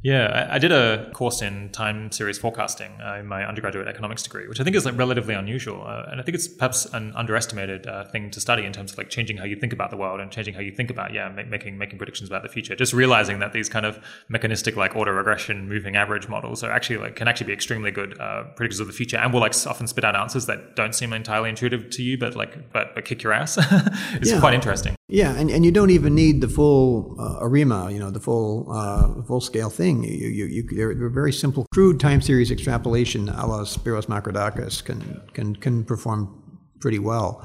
Yeah, 0.06 0.46
I, 0.48 0.60
did 0.60 0.70
a 0.70 1.10
course 1.14 1.42
in 1.42 1.70
time 1.70 2.12
series 2.12 2.38
forecasting 2.38 2.92
uh, 3.04 3.14
in 3.14 3.26
my 3.26 3.44
undergraduate 3.44 3.88
economics 3.88 4.22
degree, 4.22 4.46
which 4.46 4.60
I 4.60 4.62
think 4.62 4.76
is 4.76 4.84
like 4.84 4.96
relatively 4.96 5.34
unusual, 5.34 5.82
uh, 5.84 6.04
and 6.08 6.20
I 6.20 6.22
think 6.22 6.36
it's 6.36 6.46
perhaps 6.46 6.84
an 6.94 7.12
underestimated 7.16 7.88
uh, 7.88 8.04
thing 8.04 8.30
to 8.30 8.40
study 8.40 8.64
in 8.64 8.72
terms 8.72 8.92
of 8.92 8.98
like 8.98 9.08
changing 9.08 9.36
how 9.36 9.44
you 9.44 9.56
think 9.56 9.72
about 9.72 9.90
the 9.90 9.96
world 9.96 10.20
and 10.20 10.30
changing 10.30 10.54
how 10.54 10.60
you 10.60 10.70
think 10.70 10.90
about 10.90 11.12
yeah 11.12 11.28
making 11.28 11.76
making 11.76 11.98
predictions 11.98 12.28
about 12.28 12.44
the 12.44 12.48
future. 12.48 12.76
Just 12.76 12.92
realizing 12.92 13.40
that 13.40 13.52
these 13.52 13.68
kind 13.68 13.84
of 13.84 13.98
mechanistic 14.28 14.76
like 14.76 14.94
auto 14.94 15.10
regression 15.10 15.68
moving 15.68 15.96
average 15.96 16.28
models 16.28 16.62
are 16.62 16.70
actually 16.70 16.98
like 16.98 17.16
can 17.16 17.26
actually 17.26 17.48
be 17.48 17.52
extremely 17.52 17.90
good 17.90 18.16
uh, 18.20 18.44
predictors 18.54 18.78
of 18.78 18.86
the 18.86 18.92
future, 18.92 19.16
and 19.16 19.32
will 19.32 19.40
like 19.40 19.54
often 19.66 19.88
spit 19.88 20.04
out 20.04 20.14
answers 20.14 20.46
that 20.46 20.76
don't 20.76 20.94
seem 20.94 21.12
entirely 21.12 21.48
intuitive 21.48 21.90
to 21.90 22.04
you, 22.04 22.16
but 22.16 22.36
like 22.36 22.72
but, 22.72 22.94
but 22.94 23.04
kick 23.04 23.24
your 23.24 23.32
ass. 23.32 23.58
it's 24.12 24.30
yeah. 24.30 24.38
quite 24.38 24.54
interesting. 24.54 24.94
Yeah, 25.08 25.36
and, 25.36 25.50
and 25.50 25.64
you 25.64 25.70
don't 25.70 25.90
even 25.90 26.16
need 26.16 26.40
the 26.40 26.48
full 26.48 27.14
uh, 27.20 27.38
ARIMA, 27.38 27.92
you 27.92 28.00
know, 28.00 28.10
the 28.10 28.18
full 28.18 28.66
uh, 28.72 29.22
full 29.22 29.40
scale 29.40 29.70
thing. 29.70 29.95
You, 30.02 30.28
you, 30.28 30.44
you, 30.46 30.94
they're, 30.94 31.08
very 31.08 31.32
simple, 31.32 31.66
crude 31.72 32.00
time 32.00 32.20
series 32.20 32.50
extrapolation, 32.50 33.28
a 33.28 33.46
la 33.46 33.64
Spyros 33.64 34.06
Makridakis, 34.06 34.84
can 34.84 35.22
can 35.34 35.56
can 35.56 35.84
perform 35.84 36.58
pretty 36.80 36.98
well. 36.98 37.42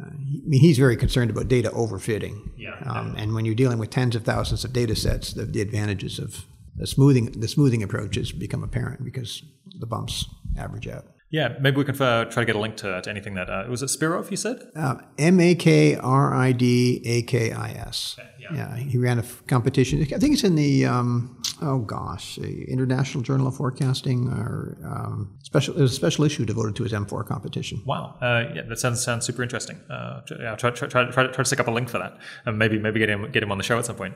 Uh, 0.00 0.06
I 0.06 0.16
mean, 0.46 0.60
he's 0.60 0.78
very 0.78 0.96
concerned 0.96 1.30
about 1.30 1.48
data 1.48 1.70
overfitting. 1.70 2.52
Yeah. 2.56 2.76
Um, 2.86 3.14
and 3.18 3.34
when 3.34 3.44
you're 3.44 3.54
dealing 3.54 3.78
with 3.78 3.90
tens 3.90 4.16
of 4.16 4.24
thousands 4.24 4.64
of 4.64 4.72
data 4.72 4.96
sets, 4.96 5.34
the, 5.34 5.44
the 5.44 5.60
advantages 5.60 6.18
of 6.18 6.46
the 6.76 6.86
smoothing 6.86 7.26
the 7.32 7.48
smoothing 7.48 7.82
approaches 7.82 8.32
become 8.32 8.62
apparent 8.62 9.04
because 9.04 9.42
the 9.78 9.86
bumps 9.86 10.26
average 10.56 10.88
out. 10.88 11.06
Yeah, 11.30 11.56
maybe 11.60 11.78
we 11.78 11.84
can 11.84 12.00
uh, 12.00 12.26
try 12.26 12.42
to 12.42 12.46
get 12.46 12.56
a 12.56 12.58
link 12.58 12.76
to, 12.78 13.00
to 13.00 13.10
anything 13.10 13.34
that 13.34 13.48
uh, 13.48 13.64
was 13.66 13.82
it 13.82 13.86
Spirov. 13.86 14.30
You 14.30 14.36
said 14.36 14.70
uh, 14.76 14.96
M 15.18 15.40
A 15.40 15.54
K 15.54 15.96
R 15.96 16.34
I 16.34 16.52
D 16.52 17.02
A 17.06 17.22
K 17.22 17.52
I 17.52 17.70
S. 17.70 18.16
Yeah. 18.18 18.24
Yeah, 18.54 18.76
he 18.76 18.98
ran 18.98 19.18
a 19.18 19.22
f- 19.22 19.42
competition. 19.46 20.00
I 20.02 20.18
think 20.18 20.34
it's 20.34 20.44
in 20.44 20.54
the 20.54 20.86
um, 20.86 21.42
oh 21.60 21.78
gosh, 21.78 22.38
International 22.38 23.22
Journal 23.22 23.46
of 23.46 23.56
Forecasting 23.56 24.28
or 24.28 24.78
um, 24.84 25.38
special. 25.42 25.74
There's 25.74 25.92
a 25.92 25.94
special 25.94 26.24
issue 26.24 26.44
devoted 26.44 26.76
to 26.76 26.82
his 26.82 26.92
M4 26.92 27.26
competition. 27.26 27.82
Wow, 27.86 28.16
uh, 28.20 28.52
yeah, 28.54 28.62
that 28.68 28.78
sounds 28.78 29.02
sounds 29.02 29.24
super 29.26 29.42
interesting. 29.42 29.80
Uh, 29.90 30.20
yeah, 30.38 30.54
try, 30.56 30.70
try, 30.70 30.88
try, 30.88 31.10
try, 31.10 31.26
try 31.26 31.32
to 31.32 31.44
stick 31.44 31.60
up 31.60 31.68
a 31.68 31.70
link 31.70 31.88
for 31.88 31.98
that, 31.98 32.18
and 32.44 32.58
maybe 32.58 32.78
maybe 32.78 32.98
get 32.98 33.08
him 33.08 33.30
get 33.30 33.42
him 33.42 33.52
on 33.52 33.58
the 33.58 33.64
show 33.64 33.78
at 33.78 33.86
some 33.86 33.96
point. 33.96 34.14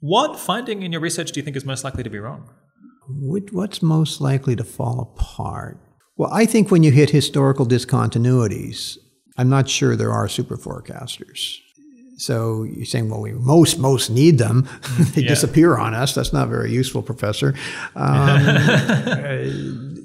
What 0.00 0.38
finding 0.38 0.82
in 0.82 0.92
your 0.92 1.00
research 1.00 1.32
do 1.32 1.40
you 1.40 1.44
think 1.44 1.56
is 1.56 1.64
most 1.64 1.84
likely 1.84 2.02
to 2.02 2.10
be 2.10 2.18
wrong? 2.18 2.50
What's 3.08 3.82
most 3.82 4.20
likely 4.20 4.56
to 4.56 4.64
fall 4.64 5.00
apart? 5.00 5.78
Well, 6.16 6.30
I 6.32 6.46
think 6.46 6.70
when 6.70 6.82
you 6.82 6.90
hit 6.90 7.10
historical 7.10 7.66
discontinuities, 7.66 8.96
I'm 9.36 9.48
not 9.48 9.68
sure 9.68 9.96
there 9.96 10.12
are 10.12 10.28
super 10.28 10.56
forecasters. 10.56 11.58
So 12.16 12.62
you're 12.62 12.86
saying, 12.86 13.10
well, 13.10 13.20
we 13.20 13.32
most 13.32 13.78
most 13.78 14.10
need 14.10 14.38
them. 14.38 14.68
they 15.14 15.22
yeah. 15.22 15.28
disappear 15.28 15.76
on 15.76 15.94
us. 15.94 16.14
That's 16.14 16.32
not 16.32 16.48
very 16.48 16.72
useful, 16.72 17.02
Professor. 17.02 17.54
Um, 17.96 19.94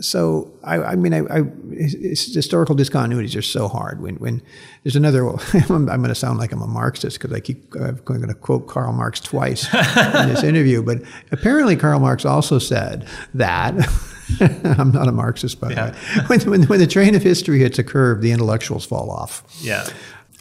so 0.00 0.52
I, 0.62 0.82
I 0.82 0.96
mean, 0.96 1.14
I, 1.14 1.20
I, 1.20 1.42
historical 1.72 2.76
discontinuities 2.76 3.36
are 3.36 3.42
so 3.42 3.68
hard. 3.68 4.00
When 4.00 4.16
when 4.16 4.42
there's 4.82 4.96
another, 4.96 5.28
I'm, 5.68 5.86
going 5.86 6.04
to 6.04 6.14
sound 6.14 6.38
like 6.38 6.52
I'm 6.52 6.62
a 6.62 6.66
Marxist 6.66 7.18
because 7.18 7.34
I 7.34 7.40
keep 7.40 7.74
I'm 7.74 7.96
going 8.04 8.28
to 8.28 8.34
quote 8.34 8.66
Karl 8.66 8.92
Marx 8.92 9.20
twice 9.20 9.64
in 9.72 10.28
this 10.28 10.42
interview. 10.42 10.82
But 10.82 11.02
apparently, 11.32 11.76
Karl 11.76 12.00
Marx 12.00 12.24
also 12.24 12.58
said 12.58 13.08
that. 13.34 13.74
I'm 14.40 14.90
not 14.90 15.06
a 15.06 15.12
Marxist, 15.12 15.60
by 15.60 15.68
the 15.68 15.74
yeah. 15.74 15.90
way. 15.90 16.24
When, 16.28 16.40
when, 16.50 16.62
when 16.62 16.78
the 16.78 16.86
train 16.86 17.14
of 17.14 17.22
history 17.22 17.58
hits 17.58 17.78
a 17.78 17.84
curve, 17.84 18.22
the 18.22 18.32
intellectuals 18.32 18.86
fall 18.86 19.10
off. 19.10 19.44
Yeah. 19.60 19.86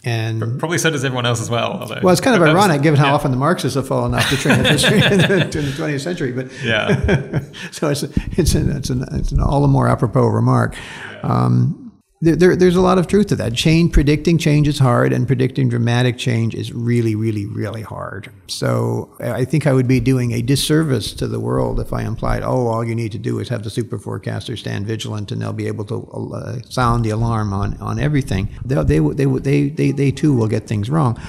And 0.06 0.60
probably 0.60 0.78
so 0.78 0.90
does 0.90 1.06
everyone 1.06 1.26
else 1.26 1.40
as 1.40 1.50
well. 1.50 1.80
Although, 1.80 2.02
well, 2.04 2.12
it's 2.12 2.20
kind 2.20 2.36
of 2.36 2.46
ironic 2.46 2.82
given 2.82 3.00
how 3.00 3.08
yeah. 3.08 3.14
often 3.14 3.32
the 3.32 3.38
Marxists 3.38 3.76
have 3.76 3.88
fallen 3.88 4.14
off 4.14 4.30
the 4.30 4.36
train 4.36 4.60
of 4.60 4.66
history 4.66 4.98
in, 4.98 5.18
the, 5.18 5.34
in 5.44 5.66
the 5.66 5.72
20th 5.72 6.02
century. 6.02 6.34
But 6.34 6.52
yeah, 6.62 7.42
so 7.72 7.90
it's 7.90 8.04
it's 8.04 8.54
an, 8.54 8.70
it's 8.76 8.90
an, 8.90 9.06
it's 9.14 9.32
an 9.32 9.40
all 9.40 9.62
the 9.62 9.70
more 9.70 9.88
apropos 9.88 10.28
remark. 10.28 10.76
Yeah. 11.10 11.20
Um, 11.22 11.83
there, 12.24 12.36
there, 12.38 12.56
there's 12.56 12.78
a 12.78 12.82
lot 12.82 12.98
of 12.98 13.08
truth 13.08 13.28
to 13.28 13.36
that. 13.36 13.54
Change, 13.54 13.92
predicting 13.92 14.38
change 14.38 14.68
is 14.68 14.80
hard, 14.80 15.12
and 15.12 15.28
predicting 15.28 15.68
dramatic 15.68 16.18
change 16.18 16.56
is 16.56 16.72
really, 16.72 17.16
really, 17.16 17.46
really 17.46 17.82
hard. 17.82 18.32
So 18.48 19.14
I 19.20 19.44
think 19.44 19.68
I 19.68 19.74
would 19.74 19.90
be 19.90 20.00
doing 20.00 20.32
a 20.32 20.42
disservice 20.42 21.12
to 21.16 21.28
the 21.28 21.40
world 21.40 21.82
if 21.82 21.92
I 21.92 22.04
implied, 22.04 22.42
oh, 22.44 22.68
all 22.68 22.84
you 22.86 22.96
need 22.96 23.12
to 23.12 23.20
do 23.20 23.40
is 23.40 23.50
have 23.50 23.64
the 23.64 23.70
super 23.70 24.00
forecaster 24.00 24.56
stand 24.56 24.88
vigilant, 24.88 25.34
and 25.34 25.42
they'll 25.42 25.52
be 25.52 25.68
able 25.68 25.84
to 25.86 25.98
uh, 26.34 26.62
sound 26.70 27.04
the 27.04 27.10
alarm 27.10 27.52
on 27.52 27.78
on 27.82 28.00
everything. 28.00 28.48
They, 28.64 28.82
they, 28.84 29.00
they, 29.00 29.26
they, 29.26 29.70
they, 29.70 29.92
they 29.92 30.12
too 30.12 30.34
will 30.34 30.48
get 30.48 30.66
things 30.66 30.90
wrong. 30.90 31.20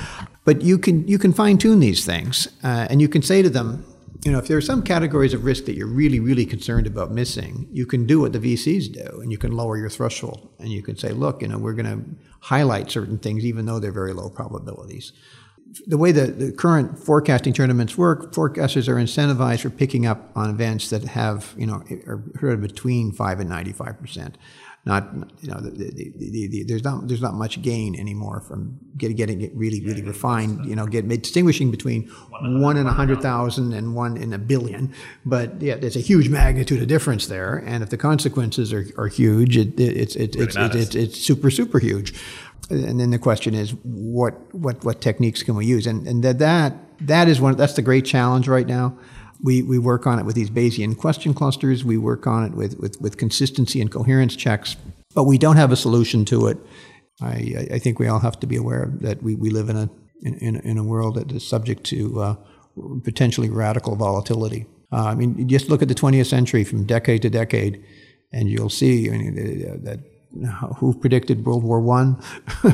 But 0.45 0.63
you 0.63 0.79
can 0.79 1.09
you 1.09 1.19
can 1.19 1.33
fine 1.33 1.59
tune 1.59 1.81
these 1.81 2.05
things, 2.05 2.49
uh, 2.63 2.87
and 2.89 3.01
you 3.01 3.09
can 3.09 3.23
say 3.23 3.43
to 3.43 3.51
them, 3.51 3.85
you 4.25 4.33
know, 4.33 4.39
if 4.39 4.49
there 4.49 4.57
are 4.57 4.63
some 4.63 4.83
categories 4.83 5.35
of 5.35 5.45
risk 5.45 5.67
that 5.67 5.75
you're 5.75 5.87
really, 5.87 6.19
really 6.19 6.47
concerned 6.47 6.87
about 6.87 7.11
missing, 7.11 7.69
you 7.71 7.85
can 7.85 8.07
do 8.07 8.21
what 8.21 8.33
the 8.33 8.39
VCs 8.39 8.93
do, 8.93 9.21
and 9.21 9.31
you 9.31 9.37
can 9.37 9.53
lower 9.53 9.77
your 9.77 9.91
threshold, 9.91 10.49
and 10.59 10.71
you 10.71 10.83
can 10.83 10.97
say, 10.97 11.11
look, 11.11 11.43
you 11.43 11.49
know, 11.49 11.59
we're 11.59 11.75
going 11.75 11.87
to 11.87 12.27
highlight 12.41 12.91
certain 12.91 13.19
things 13.19 13.45
even 13.45 13.67
though 13.67 13.79
they're 13.79 13.93
very 13.93 14.15
low 14.15 14.31
probabilities. 14.31 15.13
the 15.87 15.99
way 15.99 16.13
the, 16.13 16.27
the 16.27 16.53
current 16.53 16.99
forecasting 16.99 17.53
tournaments 17.53 17.99
work, 17.99 18.33
forecasters 18.33 18.89
are 18.89 18.97
incentivized 18.97 19.61
for 19.61 19.71
picking 19.71 20.07
up 20.07 20.31
on 20.35 20.51
events 20.51 20.91
that 20.91 21.05
have, 21.05 21.55
you 21.57 21.67
know, 21.67 21.83
are 22.07 22.57
between 22.57 23.13
5 23.13 23.41
and 23.41 23.49
95 23.49 24.01
percent 24.01 24.39
not 24.87 25.15
you 25.41 25.51
know 25.51 25.61
the, 25.61 25.71
the, 25.71 26.49
the, 26.49 26.65
there's 26.65 26.85
not 26.85 27.09
there's 27.09 27.23
not 27.23 27.35
much 27.35 27.63
gain 27.63 27.99
anymore 27.99 28.41
from 28.41 28.79
getting 28.99 29.17
getting 29.17 29.41
it 29.41 29.51
really 29.55 29.81
really 29.81 30.03
yeah, 30.03 30.09
refined. 30.09 30.67
You 30.67 30.77
know, 30.77 30.87
get 30.87 31.09
distinguishing 31.09 31.71
between 31.71 32.09
one 32.61 32.77
in 32.77 32.87
a 32.87 32.93
hundred 32.93 33.23
thousand 33.23 33.73
and 33.73 33.95
one 33.95 34.17
in 34.19 34.33
a 34.35 34.39
billion. 34.39 34.93
But 35.25 35.63
yeah, 35.63 35.77
there's 35.77 35.97
a 35.97 36.01
huge 36.01 36.29
magnitude 36.29 36.83
of 36.83 36.89
difference 36.89 37.27
there, 37.29 37.57
and 37.57 37.83
if 37.83 37.89
the 37.89 37.97
consequences 37.97 38.73
are, 38.75 38.85
are 38.99 39.09
huge, 39.09 39.57
it, 39.57 39.81
it, 39.81 39.97
it's 39.97 40.17
it, 40.17 40.37
it's, 40.37 40.57
it's, 40.57 40.75
it's 40.75 40.95
it's 40.95 41.19
super 41.19 41.51
super 41.51 41.79
huge. 41.79 42.13
And 42.71 42.99
then 42.99 43.11
the 43.11 43.19
question 43.19 43.55
is, 43.55 43.71
what 43.85 44.35
what 44.55 44.85
what 44.85 45.01
techniques 45.01 45.43
can 45.43 45.55
we 45.57 45.65
use? 45.65 45.87
And 45.87 46.07
and 46.07 46.23
that 46.25 46.39
that 46.41 46.75
that 47.01 47.29
is 47.29 47.41
one 47.41 47.57
that's 47.57 47.75
the 47.75 47.83
great 47.83 48.05
challenge 48.05 48.49
right 48.49 48.67
now. 48.67 48.99
We, 49.45 49.63
we 49.63 49.79
work 49.79 50.07
on 50.07 50.19
it 50.19 50.25
with 50.25 50.35
these 50.35 50.49
Bayesian 50.49 50.97
question 50.97 51.35
clusters. 51.35 51.85
We 51.85 51.99
work 51.99 52.27
on 52.27 52.45
it 52.45 52.53
with, 52.53 52.79
with, 52.81 52.99
with 53.01 53.19
consistency 53.19 53.81
and 53.81 53.93
coherence 53.93 54.35
checks, 54.35 54.77
but 55.15 55.25
we 55.25 55.37
don't 55.37 55.57
have 55.57 55.71
a 55.71 55.77
solution 55.77 56.25
to 56.27 56.47
it. 56.47 56.59
I, 57.21 57.67
I 57.73 57.79
think 57.79 57.99
we 57.99 58.09
all 58.09 58.21
have 58.21 58.41
to 58.41 58.47
be 58.47 58.57
aware 58.57 58.91
that 59.03 59.23
we, 59.23 59.35
we 59.35 59.51
live 59.51 59.69
in 59.69 59.77
a, 59.77 59.91
in, 60.23 60.57
in 60.57 60.79
a 60.79 60.83
world 60.83 61.17
that 61.17 61.31
is 61.31 61.47
subject 61.47 61.85
to 61.85 62.21
uh, 62.21 62.37
potentially 63.05 63.51
radical 63.51 63.97
volatility. 63.97 64.67
Uh, 64.91 65.05
I 65.05 65.15
mean, 65.15 65.47
just 65.47 65.69
look 65.69 65.83
at 65.83 65.89
the 65.89 65.95
20th 65.95 66.27
century 66.27 66.65
from 66.65 66.85
decade 66.85 67.23
to 67.23 67.31
decade, 67.31 67.85
and 68.33 68.49
you'll 68.49 68.71
see 68.71 69.11
I 69.11 69.19
mean, 69.19 69.35
that 69.85 70.01
who 70.77 70.95
predicted 70.95 71.45
World 71.45 71.63
War 71.63 71.81
One 71.81 72.21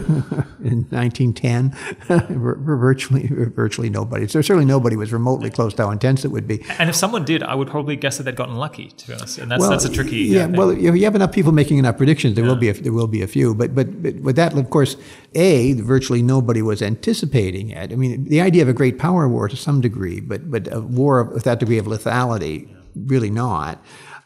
in 0.63 0.87
1910? 0.91 1.71
virtually, 2.31 3.27
virtually 3.29 3.91
nobody. 3.91 4.27
So 4.29 4.41
certainly 4.41 4.65
nobody 4.65 4.97
was 4.97 5.13
remotely 5.13 5.51
close 5.51 5.75
to 5.75 5.85
how 5.85 5.91
intense 5.91 6.25
it 6.25 6.29
would 6.29 6.47
be. 6.47 6.65
And 6.79 6.89
if 6.89 6.97
someone 6.97 7.25
did, 7.25 7.43
I 7.43 7.55
would 7.55 7.69
probably 7.69 7.97
guess 7.97 8.17
that 8.19 8.25
they'd 8.25 8.37
gotten 8.37 8.57
lucky. 8.57 8.89
To 8.89 9.07
be 9.07 9.15
honest, 9.15 9.39
and 9.39 9.51
that's 9.51 9.61
well, 9.61 9.71
that's 9.71 9.85
a 9.85 9.93
tricky. 9.93 10.17
Yeah, 10.17 10.47
well, 10.47 10.71
if 10.71 10.81
you 10.81 11.05
have 11.05 11.15
enough 11.15 11.33
people 11.33 11.53
making 11.53 11.79
enough 11.79 11.97
predictions, 11.97 12.35
there 12.35 12.45
yeah. 12.45 12.51
will 12.51 12.59
be 12.59 12.69
a, 12.69 12.73
there 12.75 12.93
will 12.93 13.07
be 13.07 13.23
a 13.23 13.27
few. 13.27 13.55
But, 13.55 13.75
but 13.75 14.03
but 14.03 14.17
with 14.17 14.37
that, 14.37 14.57
of 14.57 14.71
course, 14.71 14.97
a 15.35 15.75
virtually 15.75 16.23
nobody 16.23 16.63
was 16.63 16.83
anticipating 16.83 17.71
it. 17.71 17.93
I 17.93 17.97
mean, 17.97 18.25
the 18.25 18.41
idea 18.41 18.63
of 18.63 18.69
a 18.69 18.73
great 18.73 18.99
power 18.99 19.29
war 19.29 19.49
to 19.49 19.57
some 19.57 19.81
degree, 19.81 20.21
but 20.21 20.51
but 20.51 20.73
a 20.73 20.81
war 20.81 21.25
with 21.25 21.45
that 21.45 21.61
degree 21.61 21.79
of 21.79 21.87
lethality, 21.87 22.69
really 22.95 23.31
not. 23.31 23.83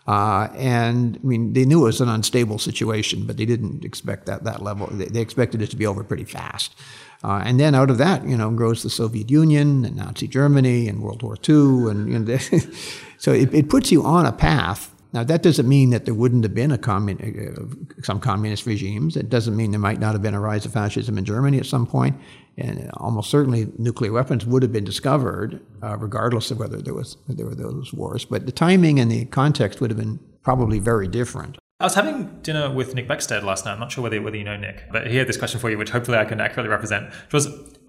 Uh, 0.07 0.49
and 0.55 1.19
I 1.23 1.27
mean, 1.27 1.55
they 1.55 1.65
knew 1.65 1.83
it 1.83 1.85
was 1.85 2.01
an 2.01 2.09
unstable 2.09 2.59
situation, 2.59 3.27
but 3.27 3.37
they 3.37 3.47
didn't 3.47 3.85
expect 3.85 4.27
that 4.27 4.45
that 4.45 4.63
level. 4.63 4.89
They, 4.91 5.07
they 5.07 5.21
expected 5.21 5.63
it 5.63 5.71
to 5.71 5.77
be 5.77 5.87
over 5.87 6.05
pretty 6.05 6.25
fast. 6.25 6.75
Uh, 7.23 7.43
and 7.45 7.59
then 7.59 7.75
out 7.75 7.89
of 7.89 7.97
that, 7.97 8.27
you 8.27 8.37
know, 8.37 8.51
grows 8.51 8.83
the 8.83 8.91
Soviet 8.91 9.31
Union 9.31 9.85
and 9.87 9.97
Nazi 9.97 10.29
Germany 10.29 10.89
and 10.89 11.03
World 11.03 11.23
War 11.23 11.37
II, 11.49 11.91
and 11.91 12.13
you 12.13 12.19
know, 12.19 12.39
so 13.19 13.33
it, 13.33 13.55
it 13.55 13.71
puts 13.71 13.91
you 13.91 14.05
on 14.05 14.27
a 14.27 14.33
path 14.33 14.95
now, 15.15 15.23
that 15.23 15.45
doesn't 15.45 15.69
mean 15.69 15.91
that 15.91 16.07
there 16.07 16.13
wouldn't 16.13 16.43
have 16.43 16.57
been 16.57 16.73
a 16.73 16.77
commun- 16.77 17.21
uh, 17.23 18.03
some 18.03 18.19
communist 18.19 18.67
regimes. 18.67 19.17
It 19.17 19.31
doesn't 19.31 19.57
mean 19.57 19.71
there 19.71 19.79
might 19.79 20.01
not 20.01 20.13
have 20.13 20.23
been 20.23 20.35
a 20.35 20.41
rise 20.41 20.67
of 20.67 20.73
fascism 20.73 21.17
in 21.17 21.25
Germany 21.25 21.59
at 21.59 21.67
some 21.67 21.87
point. 21.87 22.17
And 22.57 22.91
almost 22.99 23.31
certainly 23.31 23.69
nuclear 23.79 24.13
weapons 24.13 24.47
would 24.47 24.63
have 24.63 24.73
been 24.73 24.85
discovered, 24.85 25.61
uh, 25.83 25.97
regardless 25.97 26.51
of 26.51 26.59
whether 26.59 26.81
there, 26.81 26.95
was, 26.95 27.17
there 27.29 27.47
were 27.47 27.55
those 27.55 27.93
wars. 27.93 28.25
But 28.25 28.47
the 28.47 28.53
timing 28.53 29.01
and 29.01 29.11
the 29.11 29.25
context 29.25 29.81
would 29.81 29.91
have 29.91 29.99
been 29.99 30.21
probably 30.43 30.79
very 30.79 31.09
different. 31.09 31.59
I 31.81 31.85
was 31.85 31.95
having 31.95 32.41
dinner 32.43 32.73
with 32.73 32.95
Nick 32.95 33.09
Beckstead 33.09 33.43
last 33.43 33.65
night. 33.65 33.73
I'm 33.73 33.81
not 33.81 33.91
sure 33.91 34.03
whether, 34.05 34.23
whether 34.23 34.37
you 34.37 34.45
know 34.45 34.57
Nick, 34.57 34.85
but 34.93 35.09
he 35.09 35.17
had 35.17 35.27
this 35.27 35.37
question 35.37 35.59
for 35.59 35.71
you, 35.71 35.77
which 35.77 35.91
hopefully 35.91 36.17
I 36.17 36.25
can 36.25 36.41
accurately 36.41 36.71
represent. 36.71 37.13
Which 37.13 37.33
was, 37.33 37.49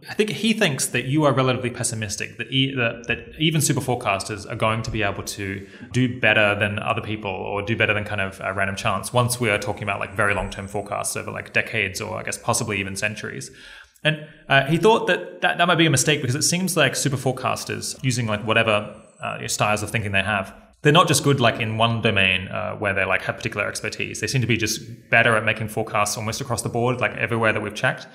I 0.10 0.16
think 0.16 0.32
he 0.32 0.54
thinks 0.54 0.88
that 0.88 1.06
you 1.06 1.24
are 1.26 1.32
relatively 1.32 1.70
pessimistic, 1.70 2.38
that, 2.40 2.52
e- 2.52 2.74
that, 2.76 3.06
that 3.08 3.40
even 3.40 3.62
super 3.62 3.82
forecasters 3.82 4.50
are 4.52 4.56
going 4.56 4.82
to 4.82 4.92
be 4.92 5.04
able 5.04 5.22
to 5.24 5.68
do 5.92 6.20
better 6.20 6.56
than 6.56 6.80
other 6.80 7.02
people 7.02 7.30
or 7.30 7.62
do 7.62 7.78
better 7.78 7.94
than 7.94 8.06
kind 8.06 8.22
of 8.22 8.42
a 8.44 8.54
random 8.54 8.76
chance 8.76 9.14
once 9.14 9.40
we 9.40 9.52
are 9.52 9.60
talking 9.60 9.84
about 9.84 10.00
like 10.00 10.16
very 10.16 10.34
long 10.34 10.50
term 10.50 10.68
forecasts 10.68 11.16
over 11.16 11.30
like 11.30 11.54
decades 11.54 12.02
or 12.02 12.18
I 12.18 12.24
guess 12.24 12.40
possibly 12.40 12.80
even 12.80 12.96
centuries. 12.96 13.52
And 14.06 14.26
uh, 14.48 14.66
he 14.68 14.78
thought 14.78 15.08
that, 15.08 15.42
that 15.42 15.58
that 15.58 15.68
might 15.68 15.76
be 15.76 15.86
a 15.86 15.90
mistake 15.90 16.22
because 16.22 16.36
it 16.36 16.44
seems 16.44 16.78
like 16.78 16.96
super 16.96 17.18
forecasters 17.18 18.02
using 18.02 18.28
like 18.28 18.46
whatever 18.46 18.96
uh, 19.22 19.46
styles 19.48 19.84
of 19.84 19.90
thinking 19.92 20.14
they 20.14 20.24
have 20.24 20.54
they're 20.86 20.94
not 20.94 21.08
just 21.08 21.24
good 21.24 21.40
like 21.40 21.60
in 21.60 21.78
one 21.78 22.00
domain 22.00 22.48
uh, 22.50 22.76
where 22.76 22.94
they 22.94 23.04
like 23.06 23.24
have 23.24 23.36
particular 23.36 23.68
expertise. 23.68 24.20
They 24.22 24.28
seem 24.28 24.42
to 24.42 24.48
be 24.48 24.56
just 24.56 25.10
better 25.10 25.36
at 25.36 25.44
making 25.44 25.70
forecasts 25.70 26.16
almost 26.16 26.42
across 26.42 26.62
the 26.62 26.70
board, 26.70 27.02
like 27.02 27.18
everywhere 27.18 27.52
that 27.54 27.62
we've 27.64 27.74
checked. 27.74 28.06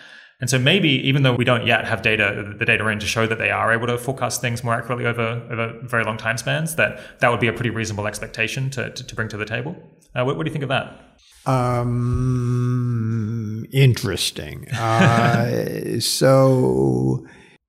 And 0.41 0.49
so 0.49 0.57
maybe 0.57 0.89
even 0.89 1.25
though 1.25 1.35
we 1.35 1.45
don't 1.45 1.67
yet 1.67 1.85
have 1.85 2.01
data, 2.01 2.55
the 2.57 2.65
data 2.65 2.87
in 2.87 3.01
to 3.01 3.07
show 3.07 3.27
that 3.27 3.39
they 3.39 3.51
are 3.51 3.73
able 3.73 3.89
to 3.89 3.99
forecast 3.99 4.41
things 4.41 4.63
more 4.63 4.75
accurately 4.75 5.05
over, 5.05 5.43
over 5.51 5.81
very 5.83 6.05
long 6.05 6.17
time 6.17 6.39
spans, 6.39 6.77
that 6.77 7.19
that 7.19 7.29
would 7.33 7.41
be 7.41 7.49
a 7.49 7.53
pretty 7.53 7.71
reasonable 7.71 8.07
expectation 8.07 8.71
to, 8.71 8.91
to, 8.91 9.05
to 9.05 9.15
bring 9.17 9.29
to 9.31 9.37
the 9.37 9.45
table. 9.45 9.75
Uh, 10.15 10.23
what, 10.25 10.37
what, 10.37 10.45
do 10.45 10.49
you 10.49 10.53
think 10.53 10.63
of 10.63 10.69
that? 10.69 11.10
Um, 11.47 13.31
interesting. 13.73 14.69
Uh, 14.69 16.01
so 16.01 17.27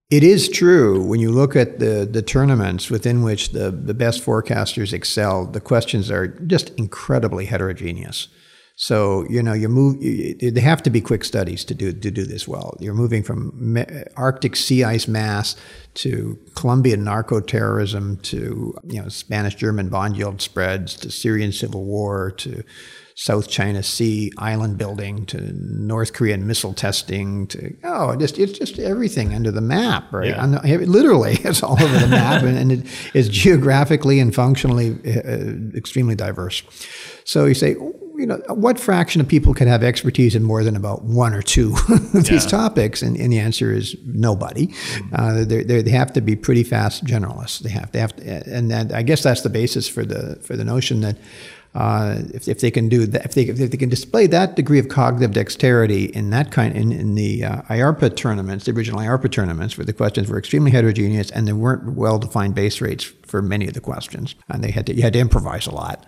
it 0.10 0.23
is 0.23 0.49
true 0.49 1.02
when 1.02 1.19
you 1.19 1.31
look 1.31 1.56
at 1.56 1.80
the, 1.80 2.07
the 2.10 2.22
tournaments 2.22 2.89
within 2.89 3.23
which 3.23 3.52
the, 3.52 3.72
the 3.72 3.93
best 3.93 4.23
forecasters 4.23 4.91
excel, 4.93 5.45
the 5.45 5.61
questions 5.61 6.11
are 6.11 6.27
just 6.27 6.72
incredibly 6.72 7.45
heterogeneous. 7.45 8.27
So 8.81 9.27
you 9.30 9.43
know 9.43 9.53
you 9.53 9.69
move. 9.69 10.02
You, 10.02 10.49
they 10.49 10.61
have 10.61 10.81
to 10.84 10.89
be 10.89 11.02
quick 11.02 11.23
studies 11.23 11.64
to 11.65 11.76
do 11.76 11.93
to 11.93 12.10
do 12.10 12.26
this 12.26 12.48
well. 12.48 12.76
You're 12.80 12.95
moving 12.95 13.22
from 13.22 13.77
Arctic 14.15 14.56
sea 14.56 14.84
ice 14.84 15.07
mass 15.07 15.56
to 15.95 16.39
Colombian 16.56 17.03
narco 17.03 17.41
terrorism 17.41 18.18
to 18.23 18.73
you 18.85 18.99
know 18.99 19.07
Spanish 19.10 19.53
German 19.53 19.89
bond 19.89 20.18
yield 20.18 20.41
spreads 20.41 20.95
to 20.95 21.11
Syrian 21.11 21.52
civil 21.52 21.84
war 21.84 22.31
to 22.38 22.64
South 23.16 23.50
China 23.50 23.84
Sea 23.84 24.32
island 24.38 24.78
building 24.78 25.26
to 25.28 25.52
North 25.54 26.14
Korean 26.14 26.48
missile 26.48 26.74
testing 26.74 27.48
to 27.48 27.76
oh, 27.84 28.16
just 28.16 28.40
it's 28.40 28.58
just 28.58 28.80
everything 28.80 29.34
under 29.34 29.52
the 29.52 29.62
map, 29.62 30.12
right? 30.12 30.30
Yeah. 30.30 30.46
The, 30.46 30.86
literally, 30.86 31.38
it's 31.44 31.64
all 31.64 31.82
over 31.82 31.98
the 32.00 32.08
map, 32.08 32.44
and, 32.44 32.58
and, 32.58 32.72
it 32.72 32.86
is 33.14 33.30
geographically 33.30 34.20
and 34.20 34.34
functionally 34.34 34.98
uh, 35.06 35.78
extremely 35.78 36.16
diverse. 36.16 36.64
So 37.24 37.46
you 37.46 37.54
say, 37.54 37.72
you 37.72 38.26
know, 38.26 38.42
what 38.50 38.80
fraction 38.80 39.22
of 39.22 39.28
people 39.28 39.54
can 39.54 39.68
have 39.68 39.84
expertise 39.84 40.36
in 40.36 40.44
more 40.44 40.64
than 40.64 40.76
about 40.76 41.04
one 41.04 41.34
or 41.34 41.42
two 41.42 41.76
of 41.90 42.14
these 42.14 42.44
yeah. 42.44 42.50
topics? 42.50 43.02
And, 43.02 43.18
and, 43.18 43.32
the 43.32 43.40
answer 43.40 43.74
is 43.74 43.96
nobody. 44.06 44.68
Mm-hmm. 44.68 45.16
Uh, 45.16 45.46
they 45.46 45.82
they 45.82 45.92
have 45.92 46.14
to 46.14 46.22
be 46.22 46.36
pretty 46.36 46.64
fast 46.64 47.04
generalists. 47.06 47.60
They 47.60 47.70
have 47.72 47.92
to 47.92 48.00
have 48.00 48.16
to, 48.18 48.44
and 48.54 48.72
that, 48.72 48.94
I 48.94 49.04
guess 49.04 49.24
that's 49.24 49.42
the 49.42 49.50
basis 49.50 49.88
for 49.88 50.06
the 50.06 50.38
for 50.42 50.56
the 50.56 50.66
notion 50.66 51.02
that 51.02 51.18
uh, 51.73 52.18
if, 52.34 52.49
if 52.49 52.60
they 52.60 52.69
can 52.69 52.89
do 52.89 53.06
that, 53.06 53.23
if 53.23 53.34
they, 53.34 53.43
if 53.43 53.57
they 53.57 53.77
can 53.77 53.88
display 53.88 54.27
that 54.27 54.56
degree 54.56 54.80
of 54.80 54.89
cognitive 54.89 55.31
dexterity 55.31 56.06
in 56.06 56.30
that 56.31 56.52
kind, 56.52 56.76
in, 56.76 56.91
in 56.91 57.15
the 57.15 57.45
uh, 57.45 57.61
IARPA 57.64 58.15
tournaments, 58.18 58.65
the 58.65 58.72
original 58.72 58.99
IARPA 58.99 59.31
tournaments, 59.31 59.77
where 59.77 59.85
the 59.85 59.93
questions 59.93 60.30
were 60.30 60.38
extremely 60.38 60.72
heterogeneous 60.72 61.31
and 61.31 61.48
there 61.48 61.56
weren't 61.56 61.93
well-defined 61.93 62.53
base 62.56 62.81
rates 62.81 63.06
for 63.06 63.41
many 63.41 63.68
of 63.68 63.73
the 63.73 63.80
questions, 63.80 64.35
and 64.49 64.61
they 64.61 64.72
had 64.72 64.85
to, 64.88 64.93
you 64.93 65.02
had 65.02 65.14
to 65.14 65.19
improvise 65.19 65.65
a 65.65 65.72
lot. 65.72 66.06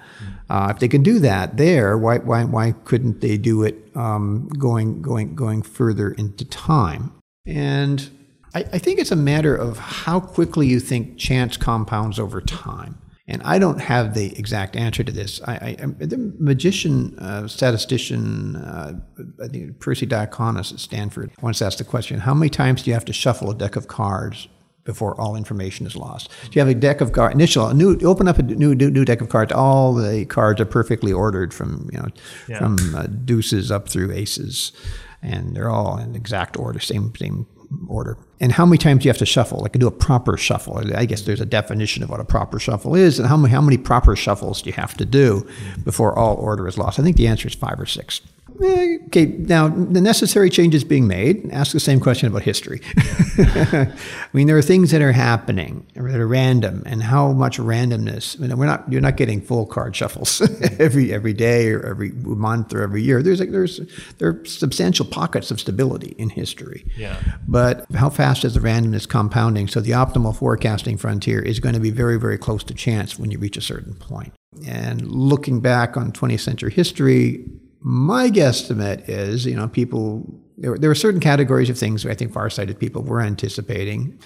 Uh, 0.49 0.67
if 0.71 0.79
they 0.79 0.89
can 0.89 1.01
do 1.01 1.19
that 1.19 1.55
there, 1.55 1.97
why, 1.97 2.17
why, 2.17 2.43
why 2.43 2.73
couldn't 2.83 3.21
they 3.21 3.37
do 3.37 3.63
it 3.63 3.89
um, 3.95 4.49
going, 4.59 5.01
going, 5.01 5.33
going 5.33 5.61
further 5.61 6.11
into 6.11 6.43
time? 6.43 7.13
And 7.45 8.09
I, 8.53 8.59
I 8.73 8.77
think 8.79 8.99
it's 8.99 9.11
a 9.11 9.15
matter 9.15 9.55
of 9.55 9.77
how 9.77 10.19
quickly 10.19 10.67
you 10.67 10.81
think 10.81 11.17
chance 11.17 11.55
compounds 11.55 12.19
over 12.19 12.41
time. 12.41 12.97
And 13.25 13.41
I 13.43 13.57
don't 13.57 13.79
have 13.79 14.15
the 14.15 14.37
exact 14.37 14.75
answer 14.75 15.01
to 15.01 15.11
this. 15.11 15.41
I, 15.47 15.77
I 15.79 15.85
the 16.05 16.33
magician, 16.39 17.17
uh, 17.19 17.47
statistician, 17.47 18.57
uh, 18.57 18.99
I 19.41 19.47
think 19.47 19.79
Persi 19.79 20.07
Diaconis 20.07 20.73
at 20.73 20.79
Stanford 20.79 21.31
once 21.41 21.61
asked 21.61 21.77
the 21.77 21.85
question: 21.85 22.19
How 22.19 22.33
many 22.33 22.49
times 22.49 22.83
do 22.83 22.89
you 22.89 22.93
have 22.95 23.05
to 23.05 23.13
shuffle 23.13 23.49
a 23.49 23.55
deck 23.55 23.77
of 23.77 23.87
cards 23.87 24.49
before 24.83 25.19
all 25.19 25.37
information 25.37 25.85
is 25.85 25.95
lost? 25.95 26.29
Do 26.43 26.49
you 26.51 26.59
have 26.59 26.67
a 26.67 26.77
deck 26.77 26.99
of 26.99 27.13
cards? 27.13 27.33
Initial, 27.33 27.67
a 27.67 27.73
new, 27.73 27.97
open 28.03 28.27
up 28.27 28.39
a 28.39 28.43
new, 28.43 28.75
new, 28.75 28.91
new 28.91 29.05
deck 29.05 29.21
of 29.21 29.29
cards. 29.29 29.53
All 29.53 29.93
the 29.93 30.25
cards 30.25 30.59
are 30.59 30.65
perfectly 30.65 31.13
ordered 31.13 31.53
from 31.53 31.89
you 31.93 31.99
know 31.99 32.07
yeah. 32.49 32.59
from 32.59 32.77
uh, 32.93 33.03
deuces 33.03 33.71
up 33.71 33.87
through 33.87 34.11
aces, 34.11 34.73
and 35.21 35.55
they're 35.55 35.69
all 35.69 35.97
in 35.97 36.13
exact 36.13 36.57
order, 36.57 36.79
same 36.79 37.15
same 37.15 37.47
order. 37.87 38.17
And 38.39 38.51
how 38.51 38.65
many 38.65 38.77
times 38.77 39.01
do 39.01 39.05
you 39.05 39.09
have 39.09 39.17
to 39.17 39.25
shuffle? 39.25 39.59
Like 39.59 39.73
do 39.73 39.87
a 39.87 39.91
proper 39.91 40.37
shuffle. 40.37 40.81
I 40.95 41.05
guess 41.05 41.21
there's 41.21 41.41
a 41.41 41.45
definition 41.45 42.03
of 42.03 42.09
what 42.09 42.19
a 42.19 42.25
proper 42.25 42.59
shuffle 42.59 42.95
is, 42.95 43.19
and 43.19 43.27
how 43.27 43.37
many, 43.37 43.53
how 43.53 43.61
many 43.61 43.77
proper 43.77 44.15
shuffles 44.15 44.61
do 44.61 44.69
you 44.69 44.73
have 44.73 44.95
to 44.97 45.05
do 45.05 45.47
before 45.83 46.17
all 46.17 46.35
order 46.35 46.67
is 46.67 46.77
lost? 46.77 46.99
I 46.99 47.03
think 47.03 47.17
the 47.17 47.27
answer 47.27 47.47
is 47.47 47.55
five 47.55 47.79
or 47.79 47.85
six. 47.85 48.21
Eh, 48.61 48.97
Okay, 49.07 49.25
now 49.25 49.67
the 49.67 50.01
necessary 50.01 50.49
changes 50.49 50.83
being 50.83 51.07
made. 51.07 51.47
Ask 51.51 51.71
the 51.71 51.79
same 51.79 51.99
question 51.99 52.27
about 52.27 52.41
history. 52.41 52.81
I 53.37 53.93
mean, 54.33 54.47
there 54.47 54.57
are 54.57 54.61
things 54.63 54.89
that 54.91 55.01
are 55.01 55.11
happening 55.11 55.85
that 55.93 56.15
are 56.15 56.27
random, 56.27 56.81
and 56.85 57.03
how 57.03 57.31
much 57.31 57.59
randomness. 57.59 58.37
I 58.39 58.47
mean, 58.47 58.57
we're 58.57 58.65
not. 58.65 58.91
You're 58.91 59.01
not 59.01 59.17
getting 59.17 59.39
full 59.41 59.65
card 59.65 59.95
shuffles 59.95 60.41
every 60.79 61.13
every 61.13 61.33
day 61.33 61.69
or 61.69 61.85
every 61.85 62.09
month 62.11 62.73
or 62.73 62.81
every 62.81 63.03
year. 63.03 63.21
There's 63.21 63.39
like 63.39 63.51
there's 63.51 63.79
there 64.17 64.29
are 64.29 64.45
substantial 64.45 65.05
pockets 65.05 65.51
of 65.51 65.59
stability 65.59 66.15
in 66.17 66.29
history. 66.29 66.85
Yeah. 66.97 67.21
But 67.47 67.85
how 67.93 68.09
fast 68.09 68.43
is 68.45 68.55
the 68.55 68.61
randomness 68.61 69.07
compounding? 69.07 69.67
So 69.67 69.79
the 69.79 69.91
optimal 69.91 70.35
forecasting 70.35 70.97
frontier 70.97 71.39
is 71.39 71.59
going 71.59 71.75
to 71.75 71.81
be 71.81 71.91
very 71.91 72.19
very 72.19 72.37
close 72.39 72.63
to 72.65 72.73
chance 72.73 73.19
when 73.19 73.29
you 73.29 73.37
reach 73.37 73.57
a 73.57 73.61
certain 73.61 73.93
point. 73.93 74.33
And 74.67 75.07
looking 75.11 75.61
back 75.61 75.97
on 75.97 76.11
20th 76.11 76.39
century 76.39 76.71
history, 76.71 77.45
my 77.83 78.29
guesstimate 78.29 79.07
is, 79.09 79.45
you 79.45 79.55
know, 79.55 79.67
people, 79.67 80.25
there, 80.57 80.77
there 80.77 80.89
were 80.89 80.95
certain 80.95 81.19
categories 81.19 81.69
of 81.69 81.77
things 81.77 82.05
I 82.05 82.15
think 82.15 82.31
far-sighted 82.31 82.79
people 82.79 83.03
were 83.03 83.21
anticipating. 83.21 84.19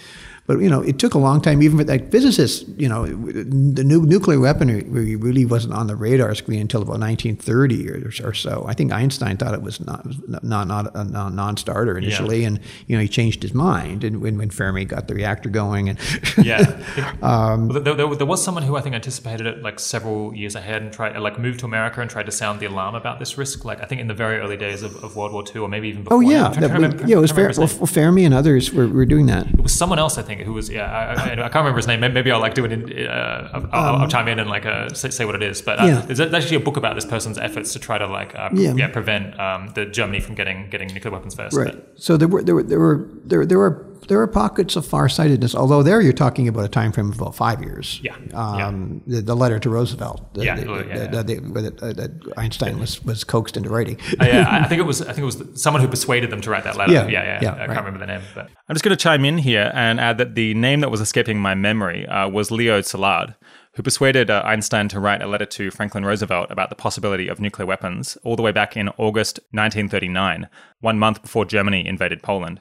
But, 0.48 0.60
you 0.60 0.69
know, 0.69 0.82
it 0.82 0.98
took 0.98 1.14
a 1.14 1.18
long 1.18 1.41
time, 1.41 1.61
even 1.61 1.78
for 1.78 1.84
like 1.84 2.10
physicists, 2.10 2.68
you 2.78 2.88
know, 2.88 3.06
the 3.06 3.84
nu- 3.84 4.06
nuclear 4.06 4.40
weaponry 4.40 4.84
really 4.84 5.44
wasn't 5.44 5.74
on 5.74 5.88
the 5.88 5.95
radar 5.95 6.34
screen 6.36 6.61
until 6.61 6.82
about 6.82 6.99
1930 7.02 7.90
or, 7.90 8.30
or 8.30 8.34
so. 8.34 8.64
I 8.65 8.74
think 8.74 8.94
Einstein 8.94 9.36
thought 9.36 9.53
it 9.53 9.61
was 9.61 9.82
not, 9.86 10.06
not, 10.41 10.68
not 10.68 10.95
a 10.95 11.03
non-starter 11.03 11.98
initially. 11.98 12.41
Yeah. 12.41 12.48
And, 12.48 12.60
you 12.88 12.95
know, 12.95 13.02
he 13.02 13.10
changed 13.10 13.44
his 13.44 13.53
mind 13.53 14.06
and 14.06 14.22
when, 14.22 14.38
when 14.38 14.49
Fermi 14.49 14.86
got 14.86 15.10
the 15.10 15.15
reactor 15.15 15.49
going. 15.49 15.90
And 15.90 15.99
yeah. 16.41 16.80
um, 17.22 17.68
there, 17.68 17.94
there, 17.94 18.15
there, 18.15 18.26
was 18.26 18.41
someone 18.41 18.64
who 18.64 18.78
I 18.78 18.82
think 18.82 18.95
anticipated 18.95 19.48
it 19.48 19.61
like 19.61 19.82
several 19.82 20.34
years 20.34 20.56
ahead 20.56 20.82
and 20.82 20.94
tried, 20.94 21.18
like, 21.18 21.38
moved 21.38 21.60
to 21.60 21.65
America 21.65 21.99
and 21.99 22.10
tried 22.10 22.26
to 22.26 22.32
sound 22.32 22.61
the 22.61 22.68
alarm 22.68 22.95
about 22.95 23.19
this 23.19 23.38
risk. 23.38 23.65
Like, 23.65 23.82
I 23.82 23.86
think 23.86 23.99
in 23.99 24.07
the 24.07 24.14
very 24.14 24.38
early 24.38 24.56
days 24.56 24.82
of, 24.82 24.95
of 25.03 25.18
World 25.18 25.34
War 25.34 25.44
II, 25.45 25.64
or 25.64 25.68
maybe 25.68 25.90
even 25.90 26.03
before. 26.06 26.18
Oh 26.18 26.22
yeah, 26.22 26.49
that, 26.49 26.72
remember, 26.72 27.06
yeah, 27.06 27.18
it 27.18 27.19
was 27.19 27.32
Fer- 27.32 27.52
well, 27.57 27.68
Fermi 27.68 28.24
and 28.24 28.34
others 28.34 28.72
were, 28.72 28.88
were 28.88 29.06
doing 29.06 29.26
that. 29.26 29.48
It 29.48 29.61
was 29.61 29.74
someone 29.74 29.99
else, 29.99 30.18
I 30.18 30.22
think, 30.22 30.36
who 30.39 30.53
was 30.53 30.69
yeah. 30.69 30.91
I, 30.91 31.14
I, 31.14 31.31
I 31.31 31.35
can't 31.35 31.55
remember 31.55 31.77
his 31.77 31.88
name. 31.88 31.99
Maybe 31.99 32.31
I'll 32.31 32.39
like 32.39 32.53
do 32.53 32.65
it. 32.65 32.72
In, 32.72 33.07
uh, 33.07 33.49
I'll, 33.53 33.64
um, 33.95 34.01
I'll, 34.01 34.07
chime 34.07 34.27
in 34.27 34.39
and 34.39 34.49
like 34.49 34.65
uh, 34.65 34.89
say, 34.89 35.09
say, 35.09 35.26
what 35.26 35.35
it 35.35 35.43
is. 35.43 35.61
But 35.61 35.80
uh, 35.80 35.85
yeah. 35.85 36.01
there's 36.01 36.19
actually 36.19 36.57
a 36.57 36.61
book 36.61 36.77
about 36.77 36.95
this 36.95 37.05
person's 37.05 37.38
efforts 37.38 37.73
to 37.73 37.80
try 37.80 37.97
to 37.97 38.07
like 38.07 38.35
uh, 38.35 38.49
yeah. 38.53 38.73
yeah. 38.73 38.88
prevent 38.89 39.39
um, 39.39 39.69
the 39.76 39.85
Germany 39.85 40.19
from 40.19 40.35
getting 40.35 40.69
getting 40.69 40.88
nuclear 40.89 41.11
weapons 41.11 41.35
first. 41.35 41.55
Right. 41.55 41.73
But. 41.73 42.01
So 42.01 42.18
there 42.18 42.27
were 42.27 42.43
there 42.43 42.55
were 42.55 42.64
there 42.64 42.80
were 42.80 43.09
there, 43.26 43.45
there 43.45 43.57
were 43.57 43.85
there 44.07 44.21
are 44.21 44.27
pockets 44.27 44.75
of 44.75 44.85
farsightedness, 44.85 45.55
although 45.55 45.84
there 45.84 46.01
you're 46.01 46.13
talking 46.13 46.47
about 46.47 46.65
a 46.65 46.69
time 46.69 46.91
frame 46.91 47.09
of 47.09 47.19
about 47.19 47.35
five 47.35 47.61
years. 47.61 47.99
Yeah. 48.03 48.15
Um, 48.34 49.01
yeah. 49.05 49.17
The, 49.17 49.21
the, 49.21 49.35
letter 49.35 49.59
to 49.59 49.69
Roosevelt. 49.69 50.34
The, 50.34 50.45
yeah. 50.45 50.55
The, 50.55 50.65
yeah, 50.65 51.05
yeah. 51.05 51.23
that 51.23 52.34
Einstein 52.38 52.79
was, 52.79 53.03
was 53.03 53.23
coaxed 53.23 53.57
into 53.57 53.69
writing. 53.69 53.99
uh, 54.19 54.25
yeah, 54.25 54.47
I 54.63 54.67
think 54.67 54.79
it 54.79 54.84
was 54.85 55.01
I 55.01 55.13
think 55.13 55.19
it 55.19 55.25
was 55.25 55.61
someone 55.61 55.81
who 55.81 55.88
persuaded 55.88 56.29
them 56.29 56.41
to 56.41 56.49
write 56.49 56.63
that 56.63 56.77
letter. 56.77 56.93
Yeah. 56.93 57.07
Yeah. 57.07 57.23
Yeah. 57.23 57.39
yeah 57.41 57.53
I 57.53 57.59
right. 57.59 57.67
can't 57.67 57.85
remember 57.85 57.99
the 57.99 58.07
name. 58.07 58.21
But 58.34 58.49
I'm 58.67 58.75
just 58.75 58.84
going 58.84 58.95
to 58.95 59.01
chime 59.01 59.25
in 59.25 59.38
here 59.38 59.71
and 59.73 59.99
add 59.99 60.17
that 60.17 60.35
the 60.35 60.53
name 60.53 60.81
that 60.81 60.91
was 60.91 61.01
escaping 61.01 61.39
my 61.39 61.55
memory 61.55 62.07
uh, 62.07 62.29
was 62.29 62.51
Leo 62.51 62.81
Szilard 62.81 63.35
who 63.77 63.84
persuaded 63.84 64.31
uh, 64.31 64.41
Einstein 64.43 64.88
to 64.89 64.99
write 64.99 65.21
a 65.21 65.27
letter 65.27 65.45
to 65.45 65.69
Franklin 65.69 66.03
Roosevelt 66.03 66.49
about 66.49 66.69
the 66.69 66.75
possibility 66.75 67.27
of 67.27 67.39
nuclear 67.39 67.67
weapons 67.67 68.17
all 68.23 68.35
the 68.35 68.41
way 68.41 68.51
back 68.51 68.75
in 68.75 68.89
August 68.97 69.38
1939, 69.51 70.49
one 70.79 70.97
month 70.97 71.21
before 71.21 71.45
Germany 71.45 71.85
invaded 71.85 72.23
Poland. 72.23 72.59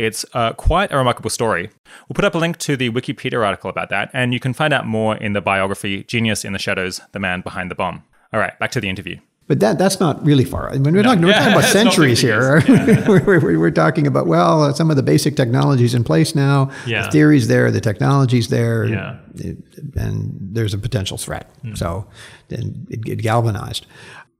It's 0.00 0.24
uh, 0.32 0.54
quite 0.54 0.90
a 0.92 0.96
remarkable 0.96 1.28
story. 1.28 1.68
We'll 2.08 2.14
put 2.14 2.24
up 2.24 2.34
a 2.34 2.38
link 2.38 2.56
to 2.60 2.74
the 2.74 2.88
Wikipedia 2.88 3.44
article 3.44 3.68
about 3.68 3.90
that, 3.90 4.08
and 4.14 4.32
you 4.32 4.40
can 4.40 4.54
find 4.54 4.72
out 4.72 4.86
more 4.86 5.14
in 5.14 5.34
the 5.34 5.42
biography 5.42 6.04
Genius 6.04 6.42
in 6.42 6.54
the 6.54 6.58
Shadows 6.58 7.02
The 7.12 7.18
Man 7.18 7.42
Behind 7.42 7.70
the 7.70 7.74
Bomb. 7.74 8.02
All 8.32 8.40
right, 8.40 8.58
back 8.58 8.70
to 8.70 8.80
the 8.80 8.88
interview. 8.88 9.18
But 9.46 9.60
that, 9.60 9.76
that's 9.78 10.00
not 10.00 10.24
really 10.24 10.46
far. 10.46 10.70
I 10.70 10.78
mean, 10.78 10.94
we're, 10.94 11.02
no. 11.02 11.10
talking, 11.10 11.24
we're 11.26 11.34
talking 11.34 11.52
about 11.52 11.64
centuries 11.64 12.18
here. 12.18 12.62
Yeah. 12.66 13.08
we're, 13.08 13.40
we're, 13.40 13.58
we're, 13.58 13.70
talking 13.70 14.06
about, 14.06 14.26
well, 14.26 14.62
uh, 14.62 14.72
some 14.72 14.88
of 14.88 14.96
the 14.96 15.02
basic 15.02 15.36
technologies 15.36 15.94
in 15.94 16.02
place 16.02 16.34
now. 16.34 16.70
Yeah. 16.86 17.02
The 17.02 17.10
theory's 17.10 17.48
there, 17.48 17.70
the 17.70 17.80
technology's 17.82 18.48
there, 18.48 18.86
yeah. 18.86 19.18
and, 19.34 19.62
and 19.96 20.38
there's 20.40 20.72
a 20.72 20.78
potential 20.78 21.18
threat. 21.18 21.50
Mm. 21.62 21.76
So 21.76 22.06
then 22.48 22.86
it, 22.88 23.06
it 23.06 23.16
galvanized. 23.16 23.86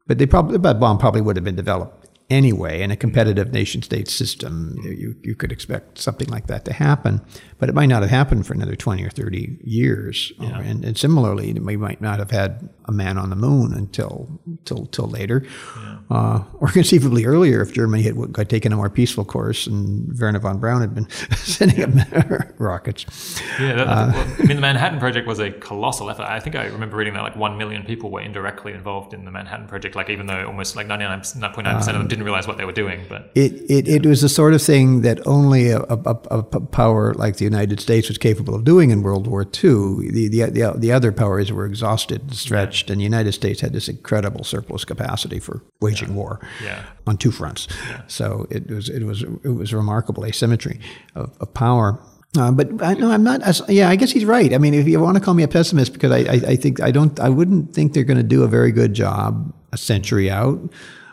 But 0.07 0.17
they 0.17 0.27
probably, 0.27 0.57
that 0.57 0.81
bomb 0.81 0.97
probably 0.97 1.21
would 1.21 1.37
have 1.37 1.45
been 1.45 1.57
developed 1.57 2.00
anyway 2.31 2.83
in 2.83 2.91
a 2.91 2.97
competitive 2.97 3.53
nation 3.53 3.83
state 3.83 4.09
system. 4.09 4.77
You, 4.83 5.17
you 5.23 5.35
could 5.35 5.53
expect 5.53 5.99
something 5.99 6.29
like 6.29 6.47
that 6.47 6.65
to 6.67 6.73
happen 6.73 7.21
but 7.61 7.69
it 7.69 7.75
might 7.75 7.87
not 7.87 8.03
have 8.03 8.11
happened 8.11 8.47
for 8.47 8.55
another 8.55 8.75
20 8.75 9.05
or 9.05 9.11
30 9.11 9.59
years 9.63 10.33
yeah. 10.41 10.59
or, 10.59 10.63
and, 10.63 10.85
and, 10.85 10.99
similarly 10.99 11.53
we 11.53 11.77
might 11.77 12.01
not 12.01 12.19
have 12.19 12.31
had 12.31 12.69
a 12.87 12.93
man 12.93 13.17
on 13.17 13.31
the 13.31 13.37
moon 13.37 13.73
until 13.73 14.41
till 14.65 14.87
till 14.87 15.07
later 15.07 15.45
yeah. 15.77 15.99
uh, 16.11 16.45
or 16.55 16.69
conceivably 16.69 17.25
earlier 17.25 17.63
if 17.63 17.73
Germany 17.73 18.03
had, 18.03 18.17
had, 18.37 18.51
taken 18.51 18.73
a 18.73 18.77
more 18.77 18.91
peaceful 18.91 19.25
course 19.25 19.67
and 19.67 20.19
Wernher 20.19 20.41
von 20.41 20.59
Braun 20.59 20.81
had 20.81 20.95
been 20.95 21.09
sending 21.37 21.83
up 21.83 22.09
rockets 22.59 23.41
yeah 23.61 23.75
that, 23.77 23.87
uh, 23.87 24.11
well, 24.13 24.37
I 24.39 24.43
mean 24.43 24.57
the 24.57 24.63
Manhattan 24.63 24.99
Project 24.99 25.27
was 25.27 25.39
a 25.39 25.53
colossal 25.53 26.11
effort 26.11 26.25
I 26.25 26.41
think 26.41 26.57
I 26.57 26.67
remember 26.67 26.97
reading 26.97 27.15
that 27.15 27.23
like 27.23 27.37
1 27.37 27.57
million 27.57 27.85
people 27.85 28.11
were 28.11 28.21
indirectly 28.21 28.73
involved 28.73 29.15
in 29.15 29.25
the 29.25 29.31
Manhattan 29.31 29.69
Project 29.69 29.95
like 29.95 30.11
even 30.11 30.27
though 30.27 30.47
almost 30.47 30.77
like 30.77 30.87
99.9% 30.87 31.67
um, 31.67 31.77
of 31.77 31.85
them 31.85 32.09
didn't 32.09 32.25
realize 32.25 32.47
what 32.47 32.57
they 32.57 32.65
were 32.65 32.73
doing. 32.73 33.05
But 33.09 33.31
it 33.35 33.53
it, 33.71 33.89
it 33.89 34.07
was 34.07 34.21
the 34.21 34.29
sort 34.29 34.55
of 34.55 34.63
thing 34.63 35.03
that 35.03 35.27
only 35.27 35.71
a, 35.71 35.81
a, 35.81 36.17
a, 36.31 36.43
power 36.43 37.15
like 37.15 37.37
the 37.37 37.47
United 37.51 37.81
States 37.81 38.09
was 38.09 38.19
capable 38.19 38.55
of 38.55 38.65
doing 38.65 38.91
in 38.91 39.03
World 39.03 39.27
War 39.27 39.43
II. 39.43 40.11
The 40.11 40.29
the 40.29 40.45
the, 40.51 40.75
the 40.77 40.93
other 40.93 41.13
powers 41.13 41.53
were 41.53 41.67
exhausted 41.67 42.21
and 42.23 42.35
stretched, 42.35 42.89
yeah. 42.89 42.93
and 42.93 43.01
the 43.01 43.05
United 43.05 43.33
States 43.33 43.61
had 43.61 43.73
this 43.73 43.89
incredible 43.89 44.45
surplus 44.45 44.85
capacity 44.85 45.39
for 45.39 45.63
waging 45.81 46.11
yeah. 46.11 46.15
war 46.15 46.41
yeah. 46.63 46.83
on 47.07 47.17
two 47.17 47.31
fronts. 47.31 47.69
So 48.07 48.47
it 48.51 48.71
was 48.71 48.89
it 48.89 49.05
was 49.05 49.23
it 49.23 49.55
was 49.61 49.75
remarkable 49.75 50.25
asymmetry 50.25 50.81
of, 51.15 51.37
of 51.41 51.53
power. 51.55 52.01
Uh, 52.39 52.53
but 52.53 52.69
I, 52.81 52.95
no, 52.95 53.11
I'm 53.11 53.25
not. 53.25 53.43
As, 53.43 53.61
yeah, 53.69 53.89
I 53.91 53.97
guess 53.97 54.13
he's 54.13 54.25
right. 54.25 54.55
I 54.55 54.59
mean, 54.59 54.73
if 54.73 54.87
you 54.87 55.01
want 55.01 55.17
to 55.17 55.23
call 55.23 55.35
me 55.35 55.43
a 55.43 55.49
pessimist, 55.49 55.93
because 55.93 56.13
I, 56.13 56.19
I, 56.19 56.41
I 56.53 56.57
think 56.57 56.81
I 56.81 56.93
don't, 56.93 57.19
I 57.19 57.29
wouldn't 57.29 57.75
think 57.75 57.93
they're 57.93 58.05
going 58.05 58.19
to 58.19 58.23
do 58.23 58.45
a 58.45 58.49
very 58.49 58.71
good 58.71 58.95
job 58.95 59.53
a 59.73 59.77
century 59.77 60.31
out. 60.31 60.59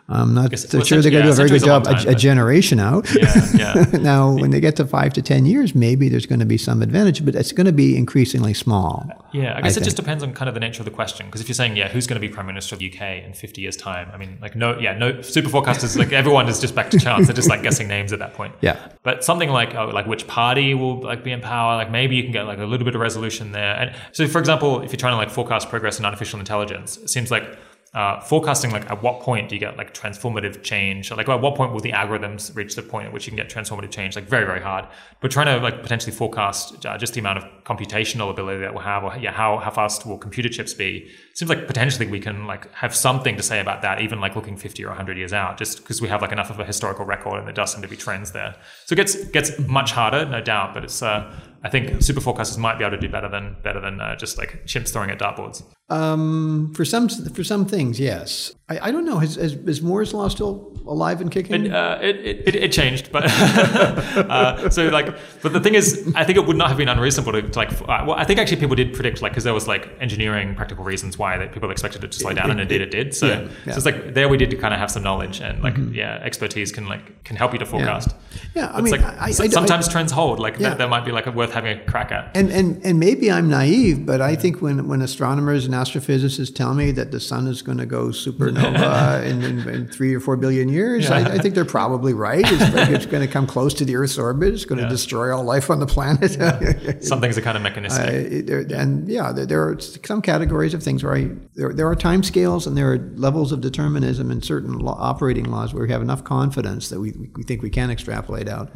I'm 0.10 0.34
not 0.34 0.58
so 0.58 0.82
sure 0.84 1.02
they're 1.02 1.12
going 1.12 1.26
to 1.26 1.30
do 1.30 1.34
a 1.34 1.36
very 1.36 1.50
good 1.50 1.66
job 1.66 1.86
a, 1.86 1.94
time, 1.94 2.08
a, 2.08 2.16
generation 2.16 2.80
out. 2.80 3.14
Yeah, 3.14 3.46
yeah. 3.54 3.84
now, 4.00 4.32
when 4.32 4.52
they 4.52 4.62
get 4.62 4.78
to 4.78 4.86
five 4.86 5.12
to 5.14 5.22
10 5.22 5.46
years, 5.46 5.76
maybe 5.76 6.08
there's 6.08 6.26
going 6.26 6.40
to 6.40 6.46
be 6.46 6.58
some 6.58 6.82
advantage, 6.82 7.26
but 7.26 7.36
it's 7.36 7.52
going 7.52 7.66
to 7.66 7.74
be 7.74 7.98
increasingly 7.98 8.54
small. 8.54 9.06
Yeah, 9.34 9.58
I 9.58 9.62
guess 9.62 9.78
I 9.78 9.82
it 9.82 9.84
just 9.84 9.98
depends 9.98 10.24
on 10.24 10.34
kind 10.34 10.48
of 10.48 10.54
the 10.54 10.62
nature 10.62 10.80
of 10.82 10.86
the 10.86 10.92
question. 10.92 11.26
Because 11.26 11.42
if 11.42 11.50
you're 11.50 11.56
saying, 11.56 11.76
yeah, 11.76 11.90
who's 11.90 12.08
going 12.08 12.20
to 12.20 12.26
be 12.26 12.34
Prime 12.34 12.46
Minister 12.46 12.76
of 12.76 12.80
the 12.80 12.90
UK 12.90 13.26
in 13.26 13.34
50 13.34 13.62
years' 13.62 13.76
time? 13.76 14.10
I 14.14 14.18
mean, 14.18 14.38
like, 14.42 14.56
no, 14.56 14.80
yeah, 14.80 14.98
no, 14.98 15.22
super 15.22 15.50
forecasters, 15.50 15.98
like, 15.98 16.14
everyone 16.14 16.48
is 16.48 16.62
just 16.62 16.74
back 16.74 16.90
to 16.92 17.00
chance. 17.00 17.28
They're 17.28 17.36
just 17.36 17.50
like 17.50 17.62
guessing 17.62 17.90
names 17.90 18.14
at 18.14 18.20
that 18.20 18.34
point. 18.34 18.56
Yeah. 18.62 18.78
But 19.04 19.26
something 19.26 19.50
like, 19.50 19.76
oh, 19.76 19.88
like, 19.88 20.08
which 20.08 20.26
party 20.26 20.74
will 20.74 21.02
like 21.02 21.26
be 21.26 21.34
in 21.34 21.42
power? 21.42 21.76
Like, 21.76 21.92
maybe 21.92 22.16
you 22.16 22.24
can 22.24 22.32
get 22.32 22.44
like 22.44 22.60
a 22.60 22.66
little 22.66 22.86
bit 22.86 22.96
of 22.96 23.02
resolution 23.02 23.52
there. 23.52 23.76
And 23.76 23.94
so, 24.14 24.26
for 24.26 24.40
example, 24.40 24.82
if 24.84 24.94
you're 24.94 24.98
trying 24.98 25.14
to 25.14 25.18
like 25.18 25.32
forecast 25.32 25.70
progress 25.70 26.00
in 26.00 26.06
artificial 26.06 26.40
intelligence, 26.40 26.96
it 26.96 27.10
seems 27.10 27.30
like 27.30 27.58
uh, 27.94 28.20
forecasting 28.20 28.72
like 28.72 28.90
at 28.92 29.02
what 29.02 29.22
point 29.22 29.50
do 29.50 29.56
you 29.56 29.60
get 29.60 29.78
like 29.78 29.94
transformative 29.94 30.62
change? 30.62 31.12
Like 31.12 31.30
at 31.30 31.42
what 31.42 31.56
point 31.56 31.74
will 31.74 31.80
the 31.80 31.94
algorithms 31.94 32.56
reach 32.56 32.76
the 32.76 32.84
point 32.84 33.08
at 33.08 33.14
which 33.14 33.26
you 33.26 33.32
can 33.32 33.38
get 33.38 33.50
transformative 33.50 33.92
change? 33.92 34.16
Like 34.16 34.26
very 34.26 34.46
very 34.46 34.62
hard. 34.62 34.86
But 35.22 35.32
trying 35.32 35.48
to 35.48 35.64
like 35.64 35.82
potentially 35.82 36.12
forecast 36.12 36.86
uh, 36.86 36.98
just 36.98 37.14
the 37.14 37.20
amount 37.20 37.40
of 37.40 37.46
computational 37.64 38.30
ability 38.30 38.60
that 38.62 38.74
we'll 38.74 38.84
have 38.84 39.04
or 39.04 39.18
yeah 39.18 39.32
how, 39.32 39.58
how 39.58 39.72
fast 39.72 40.06
will 40.06 40.18
computer 40.18 40.50
chips 40.50 40.74
be 40.74 41.10
seems 41.38 41.50
like 41.50 41.68
potentially 41.68 42.08
we 42.08 42.20
can 42.20 42.48
like 42.48 42.74
have 42.74 42.96
something 42.96 43.38
to 43.38 43.44
say 43.44 43.60
about 43.60 43.84
that 43.84 44.02
even 44.02 44.20
like 44.20 44.36
looking 44.36 44.58
50 44.58 44.84
or 44.84 44.88
100 44.88 45.20
years 45.20 45.34
out 45.34 45.60
just 45.60 45.78
because 45.78 46.02
we 46.02 46.08
have 46.08 46.20
like 46.20 46.32
enough 46.32 46.50
of 46.50 46.60
a 46.60 46.66
historical 46.66 47.06
record 47.06 47.38
and 47.38 47.46
there 47.46 47.54
does 47.54 47.74
seem 47.74 47.84
to 47.84 47.88
be 47.88 47.96
trends 47.96 48.32
there 48.32 48.56
so 48.86 48.94
it 48.94 48.96
gets 48.96 49.24
gets 49.26 49.60
much 49.60 49.92
harder 49.92 50.26
no 50.26 50.42
doubt 50.42 50.74
but 50.74 50.84
it's 50.84 51.04
uh, 51.04 51.32
I 51.64 51.70
think 51.70 52.02
super 52.02 52.22
forecasters 52.22 52.58
might 52.58 52.78
be 52.78 52.86
able 52.86 52.96
to 52.96 53.02
do 53.02 53.10
better 53.10 53.28
than 53.28 53.56
better 53.64 53.82
than 53.82 54.00
uh, 54.00 54.16
just 54.16 54.38
like 54.38 54.66
chimps 54.66 54.94
throwing 54.94 55.10
at 55.10 55.20
dartboards. 55.20 55.64
Um, 55.90 56.74
for 56.76 56.86
some 56.86 57.10
for 57.10 57.44
some 57.44 57.66
things, 57.66 58.00
yes. 58.00 58.54
I, 58.70 58.88
I 58.88 58.92
don't 58.92 59.06
know. 59.06 59.20
Is, 59.22 59.38
is, 59.38 59.54
is 59.54 59.82
Moore's 59.82 60.14
law 60.14 60.28
still 60.28 60.74
alive 60.86 61.20
and 61.22 61.32
kicking? 61.32 61.68
It, 61.68 61.74
uh, 61.74 61.98
it, 62.02 62.18
it, 62.18 62.56
it, 62.56 62.72
changed, 62.72 63.12
but 63.12 63.24
uh, 63.28 64.70
so 64.70 64.90
like, 64.90 65.18
but 65.42 65.54
the 65.54 65.62
thing 65.62 65.76
is, 65.76 66.12
I 66.16 66.26
think 66.26 66.38
it 66.38 66.46
would 66.46 66.58
not 66.58 66.68
have 66.68 66.78
been 66.78 66.90
unreasonable 66.90 67.32
to, 67.34 67.42
to 67.42 67.58
like. 67.58 67.72
Uh, 67.82 68.04
well, 68.06 68.14
I 68.14 68.24
think 68.24 68.40
actually 68.40 68.58
people 68.58 68.76
did 68.76 68.94
predict 68.94 69.22
like 69.22 69.32
because 69.32 69.44
there 69.44 69.54
was 69.54 69.68
like 69.68 69.90
engineering 70.00 70.56
practical 70.56 70.84
reasons 70.84 71.18
why 71.18 71.27
that 71.36 71.52
people 71.52 71.70
expected 71.72 72.04
it 72.04 72.12
to 72.14 72.20
slow 72.20 72.32
down, 72.32 72.52
and 72.52 72.62
indeed 72.62 72.80
it 72.80 72.92
did. 72.92 73.14
So, 73.14 73.28
yeah, 73.28 73.42
yeah. 73.66 73.74
so 73.74 73.78
it's 73.78 73.86
like 73.86 74.14
there 74.14 74.30
we 74.30 74.38
did 74.38 74.52
to 74.52 74.56
kind 74.56 74.74
of 74.74 74.80
have 74.80 74.92
some 74.92 75.04
knowledge 75.04 75.42
and 75.42 75.62
like 75.62 75.74
mm-hmm. 75.74 75.94
yeah, 75.94 76.20
expertise 76.24 76.72
can 76.72 76.88
like 76.88 77.24
can 77.24 77.36
help 77.36 77.52
you 77.54 77.60
to 77.60 77.66
forecast. 77.66 78.16
Yeah, 78.56 78.62
yeah 78.62 78.72
I 78.72 78.80
it's 78.80 78.84
mean, 78.84 79.02
like 79.02 79.04
I, 79.04 79.26
I, 79.26 79.32
sometimes 79.32 79.90
trends 79.90 80.12
hold. 80.12 80.40
Like 80.40 80.60
yeah. 80.60 80.70
that, 80.70 80.78
that 80.78 80.90
might 80.90 81.04
be 81.04 81.12
like 81.12 81.26
a, 81.26 81.32
worth 81.32 81.52
having 81.52 81.78
a 81.78 81.84
crack 81.86 82.12
at. 82.12 82.38
And 82.38 82.50
and 82.52 82.84
and 82.86 83.00
maybe 83.00 83.32
I'm 83.32 83.50
naive, 83.50 84.06
but 84.06 84.22
I 84.22 84.36
think 84.36 84.62
when 84.62 84.88
when 84.88 85.02
astronomers 85.02 85.66
and 85.66 85.74
astrophysicists 85.74 86.54
tell 86.54 86.74
me 86.74 86.92
that 86.92 87.12
the 87.12 87.20
sun 87.20 87.48
is 87.48 87.62
going 87.62 87.80
to 87.80 87.86
go 87.86 88.08
supernova 88.10 89.26
in, 89.30 89.44
in, 89.44 89.68
in, 89.68 89.88
three 89.88 90.14
or 90.14 90.20
four 90.20 90.38
billion 90.38 90.70
years. 90.70 91.10
I, 91.10 91.36
I 91.36 91.38
think 91.40 91.56
they're 91.56 91.66
probably 91.66 92.14
right. 92.14 92.46
It's, 92.46 92.90
it's 92.90 93.06
going 93.06 93.26
to 93.26 93.32
come 93.32 93.48
close 93.48 93.74
to 93.76 93.86
the 93.86 93.96
Earth's 93.96 94.18
orbit. 94.18 94.54
It's 94.54 94.66
going 94.66 94.82
to 94.82 94.90
destroy 94.90 95.36
all 95.36 95.44
life 95.44 95.70
on 95.70 95.80
the 95.80 95.88
planet. 95.88 97.04
Some 97.04 97.22
things 97.22 97.38
are 97.38 97.42
kind 97.42 97.58
of 97.58 97.64
mechanistic. 97.68 98.50
Uh, 98.50 98.76
and 98.76 99.08
yeah, 99.08 99.32
there, 99.32 99.46
there 99.46 99.70
are 99.70 99.80
some 99.80 100.22
categories 100.22 100.74
of 100.74 100.84
things 100.84 101.04
where 101.04 101.17
sorry, 101.18 101.38
there, 101.56 101.74
there 101.74 101.88
are 101.88 101.96
time 101.96 102.24
scales 102.24 102.68
and 102.68 102.78
there 102.78 102.92
are 102.92 102.98
levels 103.16 103.52
of 103.52 103.62
determinism 103.62 104.32
in 104.32 104.42
certain 104.42 104.82
operating 104.86 105.46
laws 105.46 105.74
where 105.74 105.84
we 105.84 105.92
have 105.92 106.02
enough 106.02 106.24
confidence 106.24 106.90
that 106.90 107.00
we, 107.00 107.14
we 107.36 107.44
think 107.44 107.62
we 107.62 107.70
can 107.70 107.90
extrapolate 107.90 108.48
out. 108.48 108.72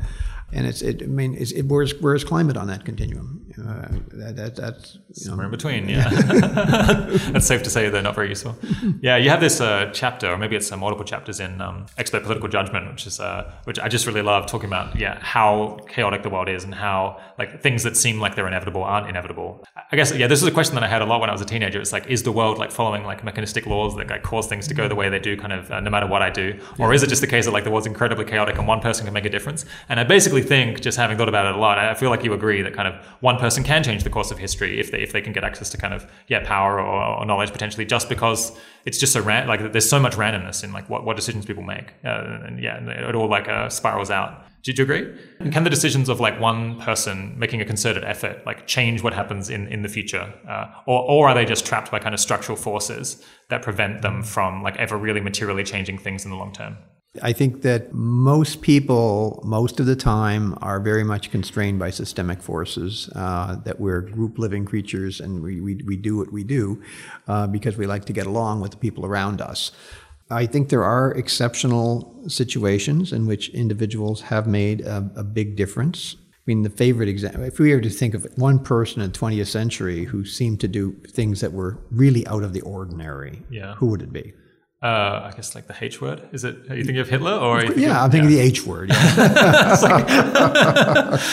And 0.54 0.68
it's, 0.68 0.82
it, 0.82 1.02
I 1.04 1.06
mean, 1.06 1.36
it's, 1.36 1.52
it, 1.52 1.64
where's, 1.64 2.00
where's 2.02 2.24
climate 2.24 2.58
on 2.58 2.68
that 2.68 2.86
continuum? 2.86 3.42
Uh, 3.58 3.88
that, 4.14 4.36
that, 4.36 4.56
that's 4.56 4.96
you 4.96 5.26
know, 5.26 5.32
somewhere 5.32 5.46
in 5.46 5.52
between. 5.52 5.88
Yeah, 5.88 6.10
that's 7.32 7.46
safe 7.46 7.64
to 7.64 7.70
say 7.70 7.90
they're 7.90 8.02
not 8.02 8.16
very 8.16 8.30
useful. 8.30 8.56
Yeah, 9.02 9.18
you 9.18 9.30
have 9.30 9.42
this 9.42 9.60
uh, 9.60 9.92
chapter, 9.94 10.32
or 10.32 10.38
maybe 10.38 10.56
it's 10.56 10.72
uh, 10.72 10.78
multiple 10.78 11.06
chapters 11.06 11.40
in 11.40 11.60
um, 11.62 11.86
Expert 11.98 12.24
Political 12.24 12.50
Judgment, 12.50 12.90
which 12.90 13.06
is 13.06 13.20
uh, 13.20 13.52
which 13.66 13.80
I 13.80 13.88
just 13.88 14.08
really 14.08 14.22
love 14.22 14.46
talking 14.48 14.68
about. 14.68 14.96
Yeah, 14.98 15.20
how 15.20 15.80
chaotic 15.90 16.24
the 16.24 16.30
world 16.30 16.50
is, 16.50 16.64
and 16.64 16.74
how 16.74 17.20
like 17.38 17.62
things 17.62 17.84
that 17.84 17.98
seem 17.98 18.20
like 18.20 18.36
they're 18.36 18.48
inevitable 18.48 18.84
aren't 18.84 19.10
inevitable. 19.10 19.64
I 19.92 19.96
guess 19.96 20.16
yeah, 20.16 20.28
this 20.28 20.42
is 20.42 20.48
a 20.48 20.52
question 20.52 20.76
that 20.76 20.84
I 20.84 20.88
had 20.88 21.02
a 21.02 21.06
lot 21.06 21.20
when 21.20 21.30
I 21.30 21.34
was 21.34 21.42
a 21.42 21.46
teenager. 21.46 21.80
It's 21.80 21.92
like, 21.92 22.08
is 22.08 22.24
the 22.24 22.32
world 22.32 22.58
like 22.58 22.72
following 22.72 23.04
like 23.04 23.24
mechanistic 23.24 23.66
laws 23.66 23.96
that 23.98 24.10
like 24.10 24.24
cause 24.24 24.48
things 24.48 24.68
to 24.70 24.74
go 24.74 24.88
the 24.88 24.96
way 24.96 25.10
they 25.10 25.20
do, 25.20 25.36
kind 25.38 25.54
of 25.54 25.70
uh, 25.72 25.80
no 25.80 25.90
matter 25.90 26.08
what 26.08 26.22
I 26.22 26.30
do, 26.30 26.60
or 26.80 26.94
is 26.94 27.04
it 27.04 27.08
just 27.08 27.22
the 27.22 27.28
case 27.28 27.46
that 27.46 27.52
like 27.52 27.64
the 27.64 27.72
world's 27.72 27.88
incredibly 27.88 28.26
chaotic 28.26 28.58
and 28.58 28.68
one 28.68 28.80
person 28.80 29.06
can 29.06 29.14
make 29.14 29.26
a 29.26 29.30
difference? 29.30 29.66
And 29.90 30.00
I 30.00 30.04
basically 30.04 30.41
think, 30.44 30.82
just 30.82 30.98
having 30.98 31.18
thought 31.18 31.30
about 31.30 31.46
it 31.46 31.56
a 31.56 31.58
lot, 31.58 31.78
I 31.78 31.94
feel 31.94 32.10
like 32.10 32.24
you 32.24 32.34
agree 32.34 32.62
that 32.62 32.74
kind 32.74 32.88
of 32.88 33.06
one 33.22 33.38
person 33.38 33.64
can 33.64 33.84
change 33.84 34.04
the 34.04 34.10
course 34.10 34.32
of 34.32 34.38
history 34.38 34.80
if 34.80 34.92
they 34.92 35.00
if 35.00 35.12
they 35.12 35.22
can 35.22 35.34
get 35.34 35.44
access 35.44 35.70
to 35.72 35.78
kind 35.78 35.94
of 35.94 36.10
yeah 36.28 36.46
power 36.46 36.80
or, 36.80 37.20
or 37.20 37.26
knowledge 37.26 37.52
potentially, 37.52 37.86
just 37.86 38.10
because 38.10 38.58
it's 38.86 39.00
just 39.00 39.14
so 39.14 39.22
ran- 39.22 39.48
like 39.48 39.72
there's 39.72 39.90
so 39.90 40.00
much 40.00 40.14
randomness 40.14 40.64
in 40.64 40.72
like 40.72 40.90
what, 40.90 41.06
what 41.06 41.16
decisions 41.16 41.46
people 41.46 41.64
make, 41.64 41.94
uh, 42.06 42.46
and 42.46 42.62
yeah, 42.62 42.78
it 43.10 43.16
all 43.16 43.30
like 43.30 43.48
uh, 43.48 43.70
spirals 43.70 44.10
out. 44.12 44.46
Do 44.64 44.72
you 44.72 44.84
agree? 44.84 45.12
Can 45.52 45.64
the 45.64 45.72
decisions 45.72 46.08
of 46.08 46.20
like 46.20 46.40
one 46.40 46.80
person 46.80 47.34
making 47.38 47.62
a 47.62 47.66
concerted 47.66 48.04
effort 48.04 48.46
like 48.46 48.68
change 48.68 49.02
what 49.02 49.12
happens 49.12 49.50
in, 49.50 49.68
in 49.68 49.82
the 49.82 49.90
future, 49.90 50.32
uh, 50.48 50.68
or 50.86 51.02
or 51.02 51.30
are 51.30 51.34
they 51.34 51.46
just 51.46 51.66
trapped 51.66 51.90
by 51.92 51.98
kind 51.98 52.14
of 52.14 52.20
structural 52.20 52.56
forces 52.56 53.24
that 53.50 53.64
prevent 53.64 54.04
them 54.04 54.22
from 54.22 54.62
like 54.62 54.76
ever 54.78 54.98
really 54.98 55.20
materially 55.20 55.64
changing 55.64 55.98
things 55.98 56.26
in 56.26 56.32
the 56.32 56.38
long 56.38 56.54
term? 56.54 56.78
I 57.22 57.34
think 57.34 57.62
that 57.64 57.94
most 57.94 58.62
people, 58.62 59.42
most 59.44 59.82
of 59.82 59.86
the 59.86 59.98
time, 59.98 60.58
are 60.62 60.80
very 60.80 61.04
much 61.04 61.30
constrained 61.30 61.78
by 61.78 61.90
systemic 61.90 62.42
forces, 62.42 63.10
uh, 63.16 63.58
that 63.66 63.82
we're 63.82 64.00
group 64.00 64.40
living 64.40 64.64
creatures 64.64 65.20
and 65.20 65.44
we, 65.44 65.60
we, 65.60 65.76
we 65.86 65.98
do 65.98 66.16
what 66.16 66.32
we 66.32 66.46
do 66.46 66.82
uh, 67.28 67.48
because 67.48 67.76
we 67.76 67.86
like 67.86 68.06
to 68.06 68.14
get 68.14 68.28
along 68.28 68.62
with 68.62 68.72
the 68.72 68.78
people 68.78 69.06
around 69.06 69.42
us. 69.42 69.74
I 70.30 70.46
think 70.46 70.70
there 70.70 70.86
are 70.86 71.12
exceptional 71.12 72.18
situations 72.30 73.12
in 73.12 73.28
which 73.28 73.50
individuals 73.50 74.22
have 74.22 74.48
made 74.48 74.80
a, 74.80 75.12
a 75.18 75.24
big 75.24 75.58
difference. 75.58 76.16
I 76.16 76.44
mean, 76.46 76.64
the 76.64 76.70
favorite 76.70 77.10
example, 77.10 77.44
if 77.44 77.60
we 77.60 77.76
were 77.76 77.82
to 77.82 77.90
think 77.90 78.14
of 78.14 78.26
one 78.38 78.58
person 78.58 79.02
in 79.02 79.12
the 79.12 79.18
20th 79.20 79.48
century 79.48 80.06
who 80.06 80.24
seemed 80.24 80.62
to 80.62 80.70
do 80.70 80.94
things 81.10 81.42
that 81.42 81.52
were 81.52 81.78
really 81.92 82.26
out 82.28 82.44
of 82.44 82.54
the 82.54 82.62
ordinary, 82.62 83.44
yeah. 83.50 83.76
who 83.76 83.88
would 83.88 84.02
it 84.02 84.14
be? 84.14 84.34
Uh, 84.82 85.30
I 85.32 85.34
guess 85.36 85.54
like 85.54 85.68
the 85.68 85.76
H 85.80 86.02
word. 86.02 86.28
Is 86.32 86.44
it? 86.44 86.56
Are 86.70 86.76
you 86.76 86.84
thinking 86.84 87.00
of 87.02 87.10
Hitler 87.10 87.34
or? 87.34 87.64
yeah, 87.74 88.04
I'm 88.04 88.10
thinking 88.10 88.32
yeah. 88.32 88.38
the 88.38 88.42
H 88.42 88.66
word. 88.66 88.90
Yeah. 88.90 88.98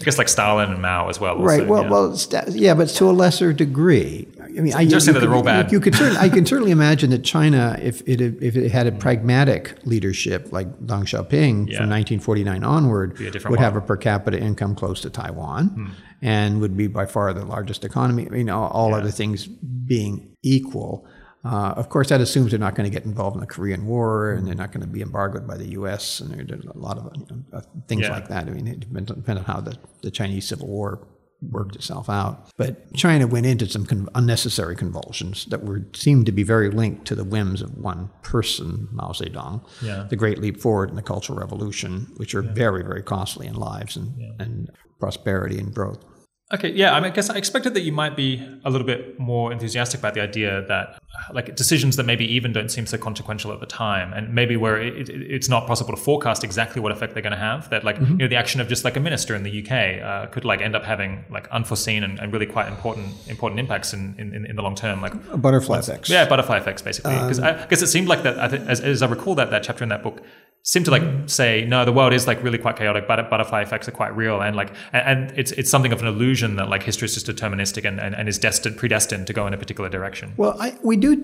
I 0.00 0.04
guess 0.04 0.16
like 0.16 0.28
Stalin 0.28 0.70
and 0.70 0.80
Mao 0.80 1.08
as 1.08 1.18
well. 1.18 1.32
Also, 1.34 1.44
right. 1.44 1.66
Well, 1.66 1.82
yeah. 1.82 1.90
well, 1.90 2.16
yeah, 2.50 2.74
but 2.74 2.88
to 2.90 3.06
a 3.06 3.10
lesser 3.10 3.52
degree. 3.52 4.28
I 4.40 4.60
mean, 4.60 4.72
I 4.74 4.86
just 4.86 5.06
say 5.06 5.12
that 5.12 5.18
they're 5.18 5.34
all 5.34 5.42
bad. 5.42 5.72
You, 5.72 5.78
you 5.78 5.80
could 5.80 5.94
certainly, 5.96 6.20
I 6.20 6.28
can 6.28 6.46
certainly 6.52 6.70
imagine 6.70 7.10
that 7.10 7.24
China, 7.24 7.76
if 7.82 8.00
it 8.06 8.20
if 8.20 8.54
it 8.56 8.70
had 8.70 8.86
a 8.86 8.92
pragmatic 8.92 9.74
leadership 9.84 10.52
like 10.52 10.68
Deng 10.80 11.02
Xiaoping 11.02 11.68
Yeah. 11.68 11.78
from 11.78 11.90
1949 11.90 12.62
onward, 12.62 13.18
would 13.18 13.58
have 13.58 13.74
a 13.74 13.80
per 13.80 13.96
capita 13.96 14.38
income 14.38 14.76
close 14.76 15.00
to 15.00 15.10
Taiwan, 15.10 15.66
Hmm. 15.68 15.86
and 16.22 16.60
would 16.60 16.76
be 16.76 16.86
by 16.86 17.06
far 17.06 17.32
the 17.32 17.44
largest 17.44 17.84
economy. 17.84 18.26
I 18.26 18.30
mean, 18.30 18.50
all, 18.50 18.68
all 18.68 18.94
other 18.94 19.10
things 19.10 19.46
being 19.46 20.36
equal. 20.42 21.06
Uh, 21.44 21.72
of 21.76 21.88
course, 21.88 22.08
that 22.08 22.20
assumes 22.20 22.50
they're 22.50 22.58
not 22.60 22.74
going 22.74 22.90
to 22.90 22.94
get 22.94 23.04
involved 23.06 23.36
in 23.36 23.40
the 23.40 23.46
Korean 23.46 23.86
War, 23.86 24.32
and 24.32 24.46
they're 24.46 24.54
not 24.54 24.72
going 24.72 24.80
to 24.80 24.88
be 24.92 25.02
embargoed 25.02 25.46
by 25.46 25.56
the 25.56 25.68
U.S. 25.72 26.20
and 26.20 26.30
there- 26.32 26.44
there's 26.44 26.64
a 26.66 26.76
lot 26.76 26.98
of 26.98 27.10
you 27.16 27.26
know, 27.30 27.42
uh, 27.58 27.60
things 27.86 28.02
Yeah. 28.02 28.10
like 28.12 28.28
that. 28.28 28.48
I 28.48 28.50
mean, 28.50 28.66
it 28.66 28.80
depends, 28.80 29.10
depends 29.12 29.38
on 29.40 29.44
how 29.44 29.60
the, 29.60 29.76
the 30.02 30.10
Chinese 30.10 30.48
Civil 30.48 30.66
War 30.68 31.06
worked 31.40 31.76
itself 31.76 32.10
out. 32.10 32.50
But 32.56 32.92
China 32.94 33.28
went 33.28 33.46
into 33.46 33.68
some 33.68 33.86
con- 33.86 34.08
unnecessary 34.16 34.74
convulsions 34.74 35.44
that 35.46 35.62
were 35.64 35.86
seemed 35.94 36.26
to 36.26 36.32
be 36.32 36.42
very 36.42 36.68
linked 36.68 37.06
to 37.06 37.14
the 37.14 37.22
whims 37.22 37.62
of 37.62 37.78
one 37.78 38.10
person, 38.22 38.88
Mao 38.90 39.12
Zedong. 39.12 39.64
Yeah. 39.80 40.06
The 40.10 40.16
Great 40.16 40.40
Leap 40.40 40.60
Forward 40.60 40.88
and 40.88 40.98
the 40.98 41.02
Cultural 41.02 41.38
Revolution, 41.38 42.08
which 42.16 42.34
are 42.34 42.42
very, 42.42 42.82
very 42.82 43.02
costly 43.04 43.46
in 43.46 43.54
lives 43.54 43.96
and, 43.96 44.20
and 44.40 44.70
prosperity 44.98 45.58
and 45.60 45.72
growth. 45.72 46.04
Okay, 46.50 46.72
yeah, 46.72 46.94
I, 46.94 47.00
mean, 47.00 47.12
I 47.12 47.14
guess 47.14 47.28
I 47.28 47.36
expected 47.36 47.74
that 47.74 47.82
you 47.82 47.92
might 47.92 48.16
be 48.16 48.42
a 48.64 48.70
little 48.70 48.86
bit 48.86 49.18
more 49.18 49.52
enthusiastic 49.52 50.00
about 50.00 50.14
the 50.14 50.22
idea 50.22 50.64
that, 50.66 50.98
like, 51.30 51.54
decisions 51.54 51.96
that 51.96 52.06
maybe 52.06 52.24
even 52.24 52.54
don't 52.54 52.70
seem 52.70 52.86
so 52.86 52.96
consequential 52.96 53.52
at 53.52 53.60
the 53.60 53.66
time, 53.66 54.14
and 54.14 54.34
maybe 54.34 54.56
where 54.56 54.80
it, 54.80 55.10
it, 55.10 55.30
it's 55.30 55.50
not 55.50 55.66
possible 55.66 55.90
to 55.94 56.00
forecast 56.00 56.42
exactly 56.44 56.80
what 56.80 56.90
effect 56.90 57.12
they're 57.12 57.22
going 57.22 57.32
to 57.34 57.38
have. 57.38 57.68
That, 57.68 57.84
like, 57.84 57.96
Mm-hmm. 57.98 58.12
you 58.12 58.18
know, 58.18 58.28
the 58.28 58.36
action 58.36 58.62
of 58.62 58.68
just 58.68 58.82
like 58.82 58.96
a 58.96 59.00
minister 59.00 59.34
in 59.34 59.42
the 59.42 59.62
UK 59.62 60.02
uh, 60.02 60.26
could 60.30 60.44
like 60.46 60.62
end 60.62 60.74
up 60.74 60.84
having 60.84 61.24
like 61.30 61.48
unforeseen 61.48 62.02
and, 62.04 62.18
and 62.18 62.32
really 62.32 62.46
quite 62.46 62.68
important 62.68 63.08
important 63.28 63.58
impacts 63.60 63.92
in, 63.92 64.14
in, 64.18 64.46
in 64.46 64.56
the 64.56 64.62
long 64.62 64.74
term. 64.74 65.02
Like, 65.02 65.12
butterfly 65.42 65.80
effects. 65.80 66.08
yeah, 66.08 66.26
butterfly 66.26 66.56
effects, 66.58 66.80
basically. 66.80 67.14
Um, 67.14 67.24
Because 67.26 67.40
I 67.40 67.66
guess 67.66 67.82
it 67.82 67.88
seemed 67.88 68.08
like 68.08 68.22
that, 68.22 68.38
I 68.38 68.48
think, 68.48 68.66
as, 68.68 68.80
as 68.80 69.02
I 69.02 69.06
recall 69.06 69.34
that 69.34 69.50
that 69.50 69.64
chapter 69.64 69.82
in 69.82 69.90
that 69.90 70.02
book 70.02 70.22
seemed 70.68 70.84
to 70.84 70.90
like 70.90 71.02
say, 71.30 71.64
no, 71.64 71.86
the 71.86 71.92
world 71.92 72.12
is 72.12 72.26
like 72.26 72.42
really 72.42 72.58
quite 72.58 72.76
chaotic, 72.76 73.08
but 73.08 73.30
butterfly 73.30 73.62
effects 73.62 73.88
are 73.88 73.92
quite 73.92 74.14
real, 74.14 74.42
and 74.42 74.54
like, 74.54 74.70
and, 74.92 75.32
it's 75.34 75.50
it's 75.52 75.70
something 75.70 75.92
of 75.92 76.02
an 76.02 76.06
illusion 76.06 76.56
that 76.56 76.68
like 76.68 76.82
history 76.82 77.06
is 77.06 77.14
just 77.14 77.26
deterministic 77.26 77.88
and, 77.88 77.98
and, 77.98 78.14
and 78.14 78.28
is 78.28 78.36
destined, 78.36 78.76
predestined 78.76 79.26
to 79.26 79.32
go 79.32 79.46
in 79.46 79.54
a 79.54 79.56
particular 79.56 79.88
direction. 79.88 80.34
Well, 80.36 80.60
I, 80.60 80.76
we 80.84 80.98
do. 80.98 81.16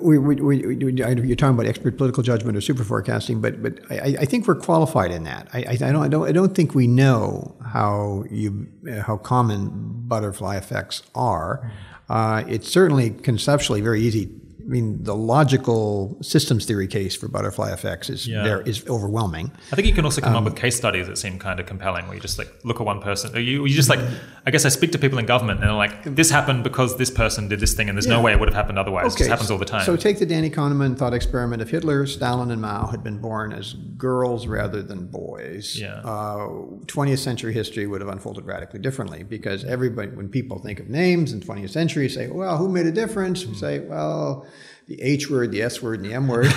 We, 0.00 0.18
we, 0.18 0.36
we, 0.36 0.76
you're 0.76 1.34
talking 1.34 1.54
about 1.56 1.66
expert 1.66 1.96
political 1.96 2.22
judgment 2.22 2.56
or 2.56 2.60
super 2.60 2.84
forecasting, 2.84 3.40
but 3.40 3.60
but 3.60 3.80
I, 3.90 4.18
I 4.20 4.24
think 4.24 4.46
we're 4.46 4.54
qualified 4.54 5.10
in 5.10 5.24
that. 5.24 5.48
I, 5.52 5.66
I, 5.70 5.76
don't 5.76 5.96
I 5.96 6.08
don't 6.08 6.28
I 6.28 6.30
don't 6.30 6.54
think 6.54 6.76
we 6.76 6.86
know 6.86 7.56
how 7.64 8.22
you 8.30 8.68
how 9.02 9.16
common 9.16 10.06
butterfly 10.06 10.58
effects 10.58 11.02
are. 11.12 11.72
Uh, 12.08 12.44
it's 12.46 12.70
certainly 12.70 13.10
conceptually 13.10 13.80
very 13.80 14.00
easy. 14.00 14.30
I 14.66 14.68
mean, 14.68 15.04
the 15.04 15.14
logical 15.14 16.18
systems 16.22 16.64
theory 16.64 16.88
case 16.88 17.14
for 17.14 17.28
butterfly 17.28 17.70
effects 17.72 18.10
is 18.10 18.26
Yeah. 18.26 18.42
there 18.42 18.62
is 18.62 18.84
overwhelming. 18.88 19.52
I 19.70 19.76
think 19.76 19.86
you 19.86 19.94
can 19.94 20.04
also 20.04 20.20
come 20.20 20.32
Um, 20.34 20.38
up 20.38 20.44
with 20.44 20.56
case 20.60 20.76
studies 20.76 21.06
that 21.06 21.18
seem 21.18 21.38
kind 21.38 21.60
of 21.60 21.66
compelling, 21.66 22.06
where 22.06 22.16
you 22.16 22.20
just 22.20 22.36
like 22.36 22.52
look 22.64 22.80
at 22.80 22.84
one 22.86 23.00
person. 23.00 23.34
or 23.36 23.38
You, 23.38 23.64
you 23.64 23.74
just 23.74 23.88
like, 23.88 24.00
I 24.44 24.50
guess 24.50 24.64
I 24.64 24.68
speak 24.70 24.90
to 24.92 24.98
people 24.98 25.18
in 25.20 25.26
government, 25.26 25.60
and 25.60 25.68
they're 25.68 25.76
like, 25.76 26.16
this 26.16 26.30
happened 26.30 26.64
because 26.64 26.96
this 26.96 27.10
person 27.12 27.46
did 27.46 27.60
this 27.60 27.74
thing, 27.74 27.88
and 27.88 27.96
there's 27.96 28.08
no 28.08 28.20
way 28.20 28.32
it 28.32 28.40
would 28.40 28.48
have 28.48 28.56
happened 28.56 28.76
otherwise. 28.78 29.14
it 29.14 29.18
just 29.18 29.30
happens 29.30 29.52
all 29.52 29.58
the 29.58 29.64
time. 29.64 29.84
So 29.84 29.94
take 29.94 30.18
the 30.18 30.26
Danny 30.26 30.50
Kahneman 30.50 30.98
thought 30.98 31.14
experiment. 31.14 31.62
If 31.62 31.70
Hitler, 31.70 32.04
Stalin, 32.06 32.50
and 32.50 32.60
Mao 32.60 32.88
had 32.88 33.04
been 33.04 33.18
born 33.18 33.52
as 33.52 33.72
girls 33.96 34.48
rather 34.48 34.82
than 34.82 35.06
boys, 35.06 35.78
Yeah. 35.80 36.00
uh, 36.04 36.48
20th 36.86 37.20
century 37.20 37.52
history 37.52 37.86
would 37.86 38.00
have 38.00 38.10
unfolded 38.10 38.44
radically 38.46 38.80
differently 38.80 39.22
because 39.22 39.64
everybody, 39.64 40.08
when 40.08 40.28
people 40.28 40.58
think 40.58 40.80
of 40.80 40.88
names 40.88 41.32
in 41.32 41.40
20th 41.40 41.70
century, 41.70 42.08
say, 42.08 42.26
well, 42.28 42.56
who 42.56 42.68
made 42.68 42.86
a 42.86 42.92
difference? 42.92 43.46
We 43.46 43.54
say, 43.54 43.78
well, 43.80 44.44
the 44.86 45.02
H 45.02 45.28
word, 45.30 45.50
the 45.50 45.62
S 45.62 45.82
word, 45.82 46.00
and 46.00 46.08
the 46.08 46.14
M 46.14 46.28
word. 46.28 46.46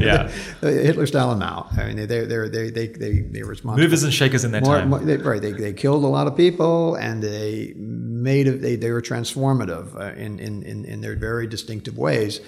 Yeah. 0.00 0.30
Uh, 0.62 0.66
Hitler, 0.68 1.06
Stalin, 1.06 1.38
Mao. 1.38 1.66
I 1.76 1.86
mean, 1.86 1.96
they 1.96 2.06
they 2.06 2.24
they 2.26 2.48
they 2.48 2.70
they 2.70 2.86
they 2.88 3.20
they 3.20 3.42
were 3.42 3.50
responsible. 3.50 3.82
Movers 3.82 4.02
and 4.02 4.12
shakers 4.12 4.44
in 4.44 4.52
that 4.52 4.64
More, 4.64 4.76
time. 4.78 4.90
more, 4.90 4.98
they, 4.98 5.16
right, 5.16 5.40
they, 5.40 5.52
they 5.52 5.72
killed 5.72 6.04
a 6.04 6.06
lot 6.06 6.26
of 6.26 6.36
people, 6.36 6.94
and 6.96 7.22
they 7.22 7.72
made 8.22 8.46
a, 8.46 8.52
they 8.52 8.76
they 8.76 8.90
were 8.90 9.02
transformative 9.02 9.94
uh, 9.98 10.14
in, 10.14 10.38
in 10.38 10.62
in 10.62 10.84
in 10.84 11.00
their 11.00 11.16
very 11.16 11.46
distinctive 11.46 11.98
ways. 11.98 12.40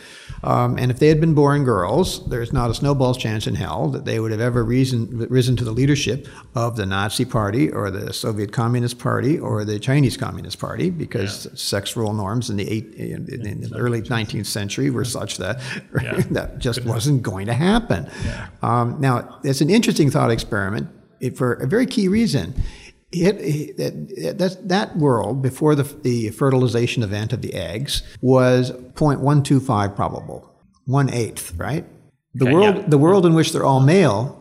Um, 0.44 0.76
and 0.78 0.90
if 0.90 0.98
they 0.98 1.08
had 1.08 1.20
been 1.20 1.34
born 1.34 1.64
girls, 1.64 2.28
there's 2.28 2.52
not 2.52 2.70
a 2.70 2.74
snowball's 2.74 3.16
chance 3.16 3.46
in 3.46 3.54
hell 3.54 3.88
that 3.90 4.04
they 4.04 4.18
would 4.18 4.32
have 4.32 4.40
ever 4.40 4.64
reason, 4.64 5.18
risen 5.28 5.56
to 5.56 5.64
the 5.64 5.70
leadership 5.70 6.26
of 6.54 6.76
the 6.76 6.84
Nazi 6.84 7.24
Party 7.24 7.70
or 7.70 7.90
the 7.90 8.12
Soviet 8.12 8.52
Communist 8.52 8.98
Party 8.98 9.38
or 9.38 9.64
the 9.64 9.78
Chinese 9.78 10.16
Communist 10.16 10.58
Party, 10.58 10.90
because 10.90 11.48
sex 11.54 11.96
role 11.96 12.12
norms 12.12 12.50
in 12.50 12.56
the 12.56 12.68
eight 12.68 12.92
in, 12.94 13.28
in, 13.32 13.46
in 13.46 13.60
the 13.60 13.76
early 13.76 14.02
19th 14.02 14.46
century 14.46 14.90
were 14.90 15.04
such 15.04 15.36
that 15.36 15.60
that 16.30 16.58
just 16.58 16.84
wasn't 16.84 17.22
going 17.22 17.46
to 17.46 17.54
happen. 17.54 18.10
Um, 18.62 19.00
now, 19.00 19.38
it's 19.44 19.60
an 19.60 19.70
interesting 19.70 20.10
thought 20.10 20.30
experiment 20.30 20.88
for 21.36 21.54
a 21.54 21.66
very 21.66 21.86
key 21.86 22.08
reason. 22.08 22.54
It, 23.12 23.36
it, 23.40 23.76
that, 23.76 24.38
that, 24.38 24.68
that 24.68 24.96
world, 24.96 25.42
before 25.42 25.74
the, 25.74 25.82
the 25.82 26.30
fertilization 26.30 27.02
event 27.02 27.32
of 27.32 27.42
the 27.42 27.54
eggs, 27.54 28.02
was 28.20 28.72
0.125 28.72 29.94
probable, 29.94 30.50
one 30.86 31.10
eighth, 31.10 31.54
right? 31.56 31.84
The 32.34 32.46
Okay, 32.46 32.54
world, 32.54 32.76
yeah. 32.76 32.82
the 32.88 32.98
world 32.98 33.26
in 33.26 33.34
which 33.34 33.52
they're 33.52 33.64
all 33.64 33.80
male 33.80 34.38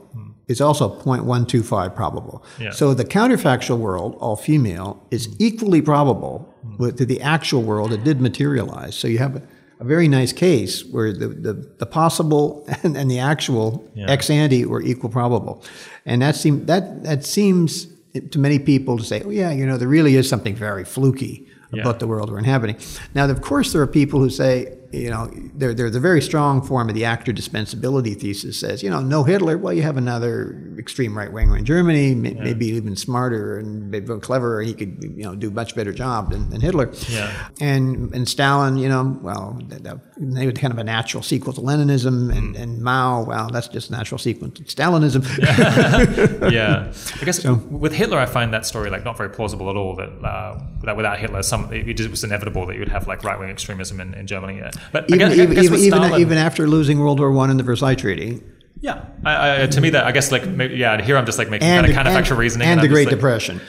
is 0.47 0.59
also 0.61 0.99
0.125 1.01 1.95
probable. 1.95 2.43
Yeah. 2.59 2.71
So 2.71 2.93
the 2.93 3.05
counterfactual 3.05 3.77
world, 3.77 4.15
all 4.19 4.35
female, 4.35 5.05
is 5.11 5.33
equally 5.39 5.81
probable 5.81 6.53
with 6.77 6.97
to 6.97 7.05
the 7.05 7.21
actual 7.21 7.61
world 7.63 7.91
that 7.91 8.03
did 8.03 8.19
materialize. 8.21 8.95
So 8.95 9.07
you 9.07 9.17
have 9.19 9.37
a, 9.37 9.41
a 9.79 9.83
very 9.85 10.07
nice 10.07 10.33
case 10.33 10.83
where 10.85 11.11
the, 11.13 11.27
the, 11.27 11.53
the 11.79 11.85
possible 11.85 12.65
and, 12.83 12.95
and 12.97 13.09
the 13.09 13.19
actual 13.19 13.85
ex 13.97 14.29
ante 14.29 14.65
were 14.65 14.81
equal 14.81 15.09
probable. 15.09 15.63
And 16.05 16.21
that, 16.21 16.35
seem, 16.35 16.65
that, 16.65 17.03
that 17.03 17.23
seems 17.25 17.87
to 18.31 18.39
many 18.39 18.59
people 18.59 18.97
to 18.97 19.03
say, 19.03 19.21
oh, 19.23 19.29
yeah, 19.29 19.51
you 19.51 19.65
know, 19.65 19.77
there 19.77 19.87
really 19.87 20.15
is 20.15 20.27
something 20.27 20.55
very 20.55 20.83
fluky 20.83 21.47
about 21.73 21.99
the 21.99 22.07
world 22.07 22.29
we're 22.29 22.37
inhabiting. 22.37 22.75
Now, 23.15 23.29
of 23.29 23.41
course, 23.41 23.71
there 23.71 23.81
are 23.81 23.87
people 23.87 24.19
who 24.19 24.29
say, 24.29 24.77
you 24.91 25.09
know, 25.09 25.31
there, 25.53 25.73
there's 25.73 25.95
a 25.95 25.99
very 25.99 26.21
strong 26.21 26.61
form 26.61 26.89
of 26.89 26.95
the 26.95 27.05
actor 27.05 27.31
dispensability 27.31 28.19
thesis 28.19 28.59
says, 28.59 28.83
you 28.83 28.89
know, 28.89 28.99
no 28.99 29.23
Hitler, 29.23 29.57
well, 29.57 29.73
you 29.73 29.83
have 29.83 29.97
another 29.97 30.75
extreme 30.77 31.17
right 31.17 31.31
winger 31.31 31.55
in 31.57 31.65
Germany, 31.65 32.13
may, 32.13 32.33
yeah. 32.33 32.43
maybe 32.43 32.67
even 32.67 32.95
smarter 32.95 33.57
and 33.57 33.91
cleverer, 34.21 34.61
he 34.61 34.73
could, 34.73 35.01
you 35.01 35.23
know, 35.23 35.35
do 35.35 35.47
a 35.47 35.51
much 35.51 35.75
better 35.75 35.93
job 35.93 36.31
than, 36.31 36.49
than 36.49 36.59
Hitler. 36.59 36.91
Yeah. 37.09 37.49
And 37.59 38.13
and 38.13 38.27
Stalin, 38.27 38.77
you 38.77 38.89
know, 38.89 39.17
well, 39.21 39.59
that, 39.67 39.83
that, 39.83 39.99
they 40.17 40.45
were 40.45 40.51
kind 40.51 40.73
of 40.73 40.77
a 40.77 40.83
natural 40.83 41.23
sequel 41.23 41.53
to 41.53 41.61
Leninism, 41.61 42.35
and, 42.35 42.55
mm. 42.55 42.61
and 42.61 42.81
Mao, 42.81 43.23
well, 43.23 43.49
that's 43.49 43.67
just 43.67 43.89
a 43.89 43.93
natural 43.93 44.17
sequel 44.17 44.49
to 44.49 44.63
Stalinism. 44.63 45.25
Yeah. 45.37 46.49
yeah. 46.49 46.93
I 47.21 47.25
guess 47.25 47.41
so, 47.41 47.55
with 47.69 47.93
Hitler, 47.93 48.17
I 48.17 48.25
find 48.25 48.53
that 48.53 48.65
story 48.65 48.89
like 48.89 49.05
not 49.05 49.17
very 49.17 49.29
plausible 49.29 49.69
at 49.69 49.75
all. 49.75 49.95
That 49.95 50.09
uh, 50.23 50.59
that 50.83 50.97
without 50.97 51.19
Hitler, 51.19 51.43
some 51.43 51.71
it 51.71 52.09
was 52.09 52.23
inevitable 52.23 52.65
that 52.65 52.73
you 52.73 52.79
would 52.79 52.89
have 52.89 53.07
like 53.07 53.23
right 53.23 53.39
wing 53.39 53.49
extremism 53.49 53.99
in, 53.99 54.13
in 54.13 54.27
Germany. 54.27 54.57
Yeah. 54.57 54.71
But 54.91 55.05
even, 55.09 55.19
guess, 55.19 55.37
even, 55.37 55.79
even, 55.79 56.13
even, 56.19 56.37
after 56.37 56.67
losing 56.67 56.99
World 56.99 57.19
War 57.19 57.31
One 57.31 57.49
and 57.49 57.59
the 57.59 57.63
Versailles 57.63 57.95
Treaty. 57.95 58.41
Yeah, 58.81 59.05
I, 59.23 59.63
I, 59.63 59.67
to 59.67 59.81
me 59.81 59.91
that 59.91 60.05
I 60.05 60.11
guess 60.11 60.31
like 60.31 60.43
yeah. 60.43 61.01
Here 61.01 61.15
I'm 61.15 61.25
just 61.25 61.37
like 61.37 61.49
making 61.49 61.67
and, 61.67 61.85
kind 61.93 62.07
of 62.07 62.13
counterfactual 62.13 62.37
reasoning, 62.37 62.67
and, 62.67 62.79
and 62.79 62.83
the 62.83 62.91
Great 62.91 63.07
like, 63.07 63.15
Depression. 63.15 63.61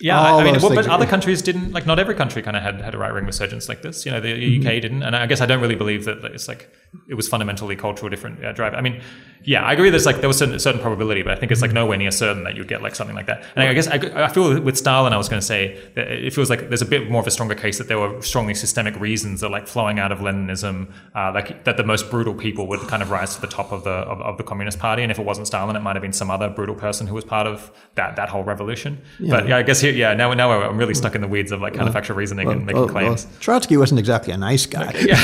Yeah, 0.00 0.18
I 0.18 0.44
mean, 0.44 0.60
well, 0.62 0.74
but 0.74 0.88
other 0.88 1.06
countries 1.06 1.42
didn't. 1.42 1.72
Like, 1.72 1.84
not 1.84 1.98
every 1.98 2.14
country 2.14 2.40
kind 2.40 2.56
of 2.56 2.62
had 2.62 2.80
had 2.80 2.94
a 2.94 2.98
right 2.98 3.12
wing 3.12 3.26
resurgence 3.26 3.68
like 3.68 3.82
this. 3.82 4.06
You 4.06 4.12
know, 4.12 4.20
the 4.20 4.32
mm-hmm. 4.32 4.66
UK 4.66 4.80
didn't, 4.80 5.02
and 5.02 5.14
I 5.14 5.26
guess 5.26 5.40
I 5.40 5.46
don't 5.46 5.60
really 5.60 5.74
believe 5.74 6.04
that 6.06 6.24
it's 6.24 6.48
like 6.48 6.72
it 7.08 7.14
was 7.14 7.28
fundamentally 7.28 7.76
cultural 7.76 8.10
different 8.10 8.44
uh, 8.44 8.52
drive. 8.52 8.74
I 8.74 8.80
mean, 8.80 9.00
yeah, 9.44 9.62
I 9.62 9.72
agree. 9.72 9.90
There's 9.90 10.06
like 10.06 10.20
there 10.20 10.28
was 10.28 10.38
certain, 10.38 10.58
certain 10.58 10.80
probability, 10.80 11.22
but 11.22 11.32
I 11.32 11.36
think 11.36 11.52
it's 11.52 11.62
like 11.62 11.72
nowhere 11.72 11.96
near 11.96 12.10
certain 12.10 12.44
that 12.44 12.56
you'd 12.56 12.68
get 12.68 12.82
like 12.82 12.94
something 12.94 13.16
like 13.16 13.26
that. 13.26 13.44
And 13.54 13.68
I 13.68 13.72
guess 13.72 13.86
I, 13.86 14.24
I 14.24 14.28
feel 14.28 14.60
with 14.60 14.76
Stalin, 14.76 15.12
I 15.12 15.16
was 15.16 15.28
going 15.28 15.40
to 15.40 15.46
say 15.46 15.80
that 15.94 16.08
it 16.08 16.34
feels 16.34 16.50
like 16.50 16.68
there's 16.68 16.82
a 16.82 16.86
bit 16.86 17.08
more 17.08 17.20
of 17.20 17.26
a 17.26 17.30
stronger 17.30 17.54
case 17.54 17.78
that 17.78 17.88
there 17.88 17.98
were 17.98 18.20
strongly 18.22 18.54
systemic 18.54 18.98
reasons 18.98 19.40
that 19.40 19.50
like 19.50 19.66
flowing 19.66 19.98
out 19.98 20.12
of 20.12 20.18
Leninism, 20.18 20.92
uh, 21.14 21.32
like 21.32 21.64
that 21.64 21.76
the 21.76 21.84
most 21.84 22.10
brutal 22.10 22.34
people 22.34 22.66
would 22.66 22.80
kind 22.80 23.02
of 23.02 23.10
rise 23.10 23.34
to 23.36 23.40
the 23.40 23.46
top 23.46 23.72
of 23.72 23.84
the 23.84 23.90
of, 23.90 24.20
of, 24.20 24.36
the 24.36 24.44
Communist 24.44 24.78
Party, 24.78 25.02
and 25.02 25.12
if 25.12 25.18
it 25.18 25.24
wasn't 25.24 25.46
Stalin, 25.46 25.76
it 25.76 25.80
might 25.80 25.94
have 25.94 26.02
been 26.02 26.12
some 26.12 26.30
other 26.30 26.48
brutal 26.48 26.74
person 26.74 27.06
who 27.06 27.14
was 27.14 27.24
part 27.24 27.46
of 27.46 27.70
that 27.94 28.16
that 28.16 28.28
whole 28.28 28.42
revolution. 28.42 29.00
Yeah. 29.18 29.30
But 29.30 29.48
yeah, 29.48 29.56
I 29.56 29.62
guess 29.62 29.80
here, 29.80 29.92
yeah, 29.92 30.12
now 30.12 30.34
now 30.34 30.50
I'm 30.50 30.76
really 30.76 30.94
stuck 30.94 31.14
in 31.14 31.20
the 31.20 31.28
weeds 31.28 31.52
of 31.52 31.60
like 31.60 31.74
counterfactual 31.74 32.16
reasoning 32.16 32.48
well, 32.48 32.56
and 32.56 32.66
making 32.66 32.82
well, 32.82 32.90
claims. 32.90 33.26
Well, 33.26 33.34
Trotsky 33.40 33.76
wasn't 33.76 34.00
exactly 34.00 34.32
a 34.32 34.36
nice 34.36 34.66
guy. 34.66 34.92
yeah. 35.00 35.14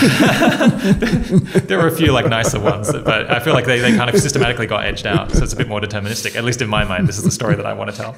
there 1.64 1.78
were 1.78 1.88
a 1.88 1.96
few 1.96 2.12
like 2.12 2.26
nicer 2.26 2.60
ones, 2.60 2.92
but 2.92 3.30
I 3.30 3.40
feel 3.40 3.54
like 3.54 3.64
they, 3.64 3.78
they 3.78 3.96
kind 3.96 4.08
of 4.10 4.20
systematically 4.20 4.66
got 4.66 4.84
edged 4.84 5.06
out. 5.06 5.32
So 5.32 5.42
it's 5.42 5.52
a 5.52 5.56
bit 5.56 5.68
more 5.68 5.80
deterministic. 5.80 6.36
At 6.36 6.44
least 6.44 6.62
in 6.62 6.68
my 6.68 6.84
mind, 6.84 7.08
this 7.08 7.18
is 7.18 7.24
the 7.24 7.30
story 7.30 7.56
that 7.56 7.66
I 7.66 7.72
want 7.72 7.94
to 7.94 7.96
tell. 7.96 8.16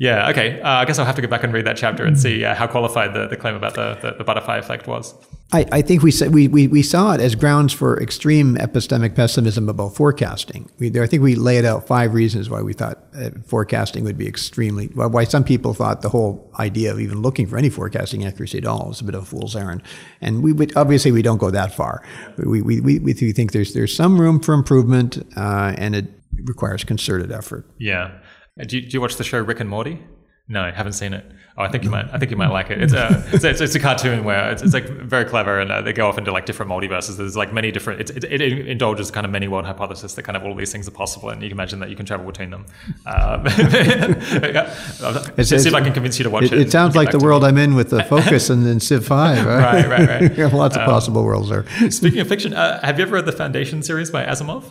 Yeah, 0.00 0.30
okay. 0.30 0.58
Uh, 0.62 0.66
I 0.66 0.86
guess 0.86 0.98
I'll 0.98 1.04
have 1.04 1.16
to 1.16 1.22
go 1.22 1.28
back 1.28 1.44
and 1.44 1.52
read 1.52 1.66
that 1.66 1.76
chapter 1.76 2.06
and 2.06 2.18
see 2.18 2.42
uh, 2.42 2.54
how 2.54 2.66
qualified 2.66 3.12
the, 3.12 3.26
the 3.26 3.36
claim 3.36 3.54
about 3.54 3.74
the, 3.74 3.98
the, 4.00 4.12
the 4.12 4.24
butterfly 4.24 4.56
effect 4.56 4.86
was. 4.86 5.14
I, 5.52 5.66
I 5.70 5.82
think 5.82 6.02
we, 6.02 6.10
we, 6.30 6.48
we, 6.48 6.68
we 6.68 6.82
saw 6.82 7.12
it 7.12 7.20
as 7.20 7.34
grounds 7.34 7.74
for 7.74 8.00
extreme 8.00 8.56
epistemic 8.56 9.14
pessimism 9.14 9.68
about 9.68 9.94
forecasting. 9.94 10.70
We, 10.78 10.98
I 10.98 11.06
think 11.06 11.22
we 11.22 11.34
laid 11.34 11.66
out 11.66 11.86
five 11.86 12.14
reasons 12.14 12.48
why 12.48 12.62
we 12.62 12.72
thought 12.72 12.96
uh, 13.14 13.28
forecasting 13.44 14.04
would 14.04 14.16
be 14.16 14.26
extremely, 14.26 14.86
why 14.86 15.24
some 15.24 15.44
people 15.44 15.74
thought 15.74 16.00
the 16.00 16.08
whole 16.08 16.50
idea 16.58 16.92
of 16.92 16.98
even 16.98 17.20
looking 17.20 17.46
for 17.46 17.58
any 17.58 17.68
forecasting 17.68 18.24
accuracy 18.24 18.56
at 18.56 18.64
all 18.64 18.90
is 18.92 19.02
a 19.02 19.04
bit 19.04 19.14
of 19.14 19.24
a 19.24 19.26
fool's 19.26 19.54
errand. 19.54 19.82
And 20.22 20.42
we 20.42 20.54
would, 20.54 20.74
obviously 20.78 21.12
we 21.12 21.20
don't 21.20 21.36
go 21.36 21.50
that 21.50 21.74
far. 21.74 22.02
We, 22.38 22.62
we, 22.62 22.80
we, 22.80 22.98
we 23.00 23.12
think 23.12 23.52
there's, 23.52 23.74
there's 23.74 23.94
some 23.94 24.18
room 24.18 24.40
for 24.40 24.54
improvement 24.54 25.18
uh, 25.36 25.74
and 25.76 25.94
it 25.94 26.06
requires 26.44 26.84
concerted 26.84 27.30
effort. 27.30 27.66
Yeah. 27.76 28.12
Uh, 28.60 28.64
do 28.64 28.78
you, 28.78 28.82
do 28.82 28.88
you 28.90 29.00
watch 29.00 29.16
the 29.16 29.24
show 29.24 29.38
Rick 29.38 29.60
and 29.60 29.70
Morty? 29.70 29.98
No, 30.48 30.62
I 30.62 30.72
haven't 30.72 30.94
seen 30.94 31.14
it. 31.14 31.24
Oh, 31.56 31.62
I 31.62 31.68
think 31.68 31.84
you 31.84 31.90
might. 31.90 32.12
I 32.12 32.18
think 32.18 32.32
you 32.32 32.36
might 32.36 32.50
like 32.50 32.70
it. 32.70 32.82
It's 32.82 32.92
a 32.92 33.24
it's, 33.32 33.44
a, 33.44 33.62
it's 33.62 33.74
a 33.76 33.78
cartoon 33.78 34.24
where 34.24 34.50
it's, 34.50 34.62
it's 34.62 34.74
like 34.74 34.84
very 34.84 35.24
clever, 35.24 35.60
and 35.60 35.70
uh, 35.70 35.80
they 35.80 35.92
go 35.92 36.08
off 36.08 36.18
into 36.18 36.32
like 36.32 36.44
different 36.44 36.72
multiverses. 36.72 37.16
There's 37.16 37.36
like 37.36 37.52
many 37.52 37.70
different. 37.70 38.00
It, 38.00 38.24
it, 38.24 38.40
it, 38.40 38.66
indulges 38.66 39.12
kind 39.12 39.24
of 39.24 39.30
many 39.30 39.46
world 39.46 39.64
hypothesis 39.64 40.14
that 40.14 40.24
kind 40.24 40.36
of 40.36 40.42
all 40.42 40.56
these 40.56 40.72
things 40.72 40.88
are 40.88 40.90
possible, 40.90 41.30
and 41.30 41.40
you 41.40 41.48
can 41.48 41.56
imagine 41.56 41.78
that 41.78 41.88
you 41.88 41.94
can 41.94 42.04
travel 42.04 42.26
between 42.26 42.50
them. 42.50 42.66
Um, 43.06 43.46
yeah. 43.46 44.72
See 45.40 45.54
if 45.54 45.74
I 45.74 45.82
can 45.82 45.92
convince 45.92 46.18
you 46.18 46.24
to 46.24 46.30
watch 46.30 46.44
it. 46.44 46.52
It, 46.54 46.72
sounds 46.72 46.96
like 46.96 47.12
the 47.12 47.20
world 47.20 47.42
me. 47.42 47.48
I'm 47.48 47.58
in 47.58 47.76
with 47.76 47.90
the 47.90 48.02
Focus 48.10 48.50
and 48.50 48.66
then 48.66 48.80
Civ 48.80 49.06
Five. 49.06 49.46
Right, 49.46 49.86
right, 49.86 50.08
right. 50.08 50.36
right. 50.36 50.52
Lots 50.52 50.74
of 50.74 50.82
um, 50.82 50.88
possible 50.88 51.22
worlds 51.22 51.48
there. 51.48 51.64
Speaking 51.92 52.18
of 52.18 52.28
fiction, 52.28 52.54
uh, 52.54 52.80
have 52.84 52.98
you 52.98 53.04
ever 53.04 53.14
read 53.14 53.26
the 53.26 53.32
Foundation 53.32 53.84
series 53.84 54.10
by 54.10 54.24
Asimov? 54.24 54.64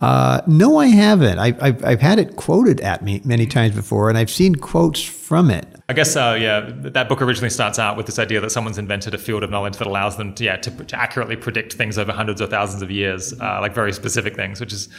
Uh, 0.00 0.40
no, 0.46 0.78
I 0.78 0.86
haven't. 0.86 1.38
I've, 1.38 1.60
I've, 1.62 1.84
I've, 1.84 2.00
had 2.00 2.20
it 2.20 2.36
quoted 2.36 2.80
at 2.82 3.02
me 3.02 3.20
many 3.24 3.46
times 3.46 3.74
before, 3.74 4.08
and 4.08 4.16
I've 4.16 4.30
seen 4.30 4.54
quotes 4.54 5.02
from 5.02 5.50
it. 5.50 5.66
I 5.90 5.94
guess, 5.94 6.16
uh, 6.16 6.36
yeah, 6.38 6.70
that 6.92 7.08
book 7.08 7.22
originally 7.22 7.48
starts 7.48 7.78
out 7.78 7.96
with 7.96 8.04
this 8.04 8.18
idea 8.18 8.42
that 8.42 8.50
someone's 8.50 8.76
invented 8.76 9.14
a 9.14 9.18
field 9.18 9.42
of 9.42 9.48
knowledge 9.48 9.78
that 9.78 9.86
allows 9.86 10.18
them 10.18 10.34
to, 10.34 10.44
yeah, 10.44 10.56
to, 10.56 10.70
to 10.84 11.00
accurately 11.00 11.34
predict 11.34 11.72
things 11.72 11.96
over 11.96 12.12
hundreds 12.12 12.42
or 12.42 12.46
thousands 12.46 12.82
of 12.82 12.90
years, 12.90 13.32
uh, 13.40 13.58
like 13.62 13.74
very 13.74 13.94
specific 13.94 14.36
things, 14.36 14.60
which 14.60 14.74
is 14.74 14.90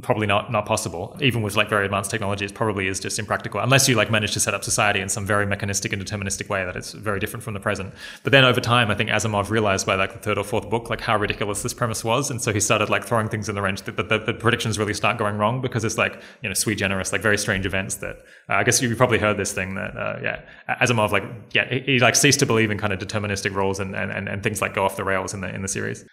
probably 0.00 0.26
not 0.26 0.50
not 0.50 0.64
possible. 0.64 1.16
Even 1.20 1.42
with 1.42 1.56
like 1.56 1.68
very 1.68 1.84
advanced 1.84 2.10
technology, 2.10 2.44
it 2.44 2.54
probably 2.54 2.88
is 2.88 3.00
just 3.00 3.18
impractical 3.18 3.60
unless 3.60 3.88
you 3.88 3.94
like 3.94 4.10
manage 4.10 4.32
to 4.32 4.40
set 4.40 4.54
up 4.54 4.64
society 4.64 5.00
in 5.00 5.08
some 5.08 5.26
very 5.26 5.44
mechanistic 5.46 5.92
and 5.92 6.04
deterministic 6.04 6.48
way 6.48 6.64
that 6.64 6.74
it's 6.74 6.92
very 6.92 7.20
different 7.20 7.42
from 7.42 7.54
the 7.54 7.60
present. 7.60 7.92
But 8.22 8.32
then 8.32 8.44
over 8.44 8.60
time, 8.60 8.90
I 8.90 8.94
think 8.94 9.10
Asimov 9.10 9.50
realized 9.50 9.86
by 9.86 9.94
like 9.94 10.12
the 10.12 10.18
third 10.18 10.38
or 10.38 10.44
fourth 10.44 10.70
book, 10.70 10.88
like 10.88 11.00
how 11.00 11.16
ridiculous 11.18 11.62
this 11.62 11.74
premise 11.74 12.02
was, 12.02 12.30
and 12.30 12.40
so 12.40 12.52
he 12.52 12.60
started 12.60 12.88
like 12.88 13.04
throwing 13.04 13.28
things 13.28 13.48
in 13.48 13.54
the 13.54 13.62
wrench 13.62 13.82
that 13.82 13.96
the, 13.96 14.18
the, 14.18 14.34
predictions 14.34 14.78
really 14.78 14.94
start 14.94 15.16
going 15.16 15.36
wrong 15.36 15.60
because 15.60 15.84
it's 15.84 15.98
like 15.98 16.20
you 16.42 16.48
know 16.48 16.54
sui 16.54 16.74
generis, 16.74 17.12
like 17.12 17.20
very 17.20 17.38
strange 17.38 17.66
events 17.66 17.96
that 17.96 18.16
uh, 18.48 18.54
I 18.54 18.64
guess 18.64 18.80
you 18.80 18.94
probably 18.96 19.18
heard 19.18 19.36
this 19.36 19.52
thing 19.52 19.74
that 19.74 19.96
uh, 19.96 20.18
yeah 20.34 20.76
Asimov 20.80 21.10
like 21.10 21.24
yeah 21.52 21.68
he, 21.68 21.80
he, 21.80 21.98
like 21.98 22.16
ceased 22.16 22.38
to 22.40 22.46
believe 22.46 22.70
in 22.70 22.78
kind 22.78 22.92
of 22.92 22.98
deterministic 22.98 23.54
rules 23.54 23.80
and, 23.80 23.94
and, 23.94 24.28
and 24.28 24.42
things 24.42 24.60
like 24.60 24.74
go 24.74 24.84
off 24.84 24.96
the 24.96 25.04
rails 25.04 25.34
in 25.34 25.40
the 25.40 25.54
in 25.54 25.62
the 25.62 25.68
series. 25.68 26.04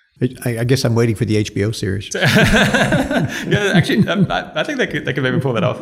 I, 0.46 0.60
I 0.60 0.64
guess 0.64 0.84
I'm 0.84 0.96
waiting 0.96 1.16
for 1.16 1.26
the 1.26 1.44
HBO 1.44 1.74
series. 1.74 2.10
yeah, 2.16 3.74
actually, 3.74 4.08
um, 4.08 4.28
I, 4.30 4.52
I, 4.56 4.64
think 4.64 4.78
they 4.78 4.88
could 4.88 5.06
they 5.06 5.14
could 5.14 5.24
maybe 5.24 5.40
pull 5.40 5.54
that 5.54 5.64
off. 5.64 5.80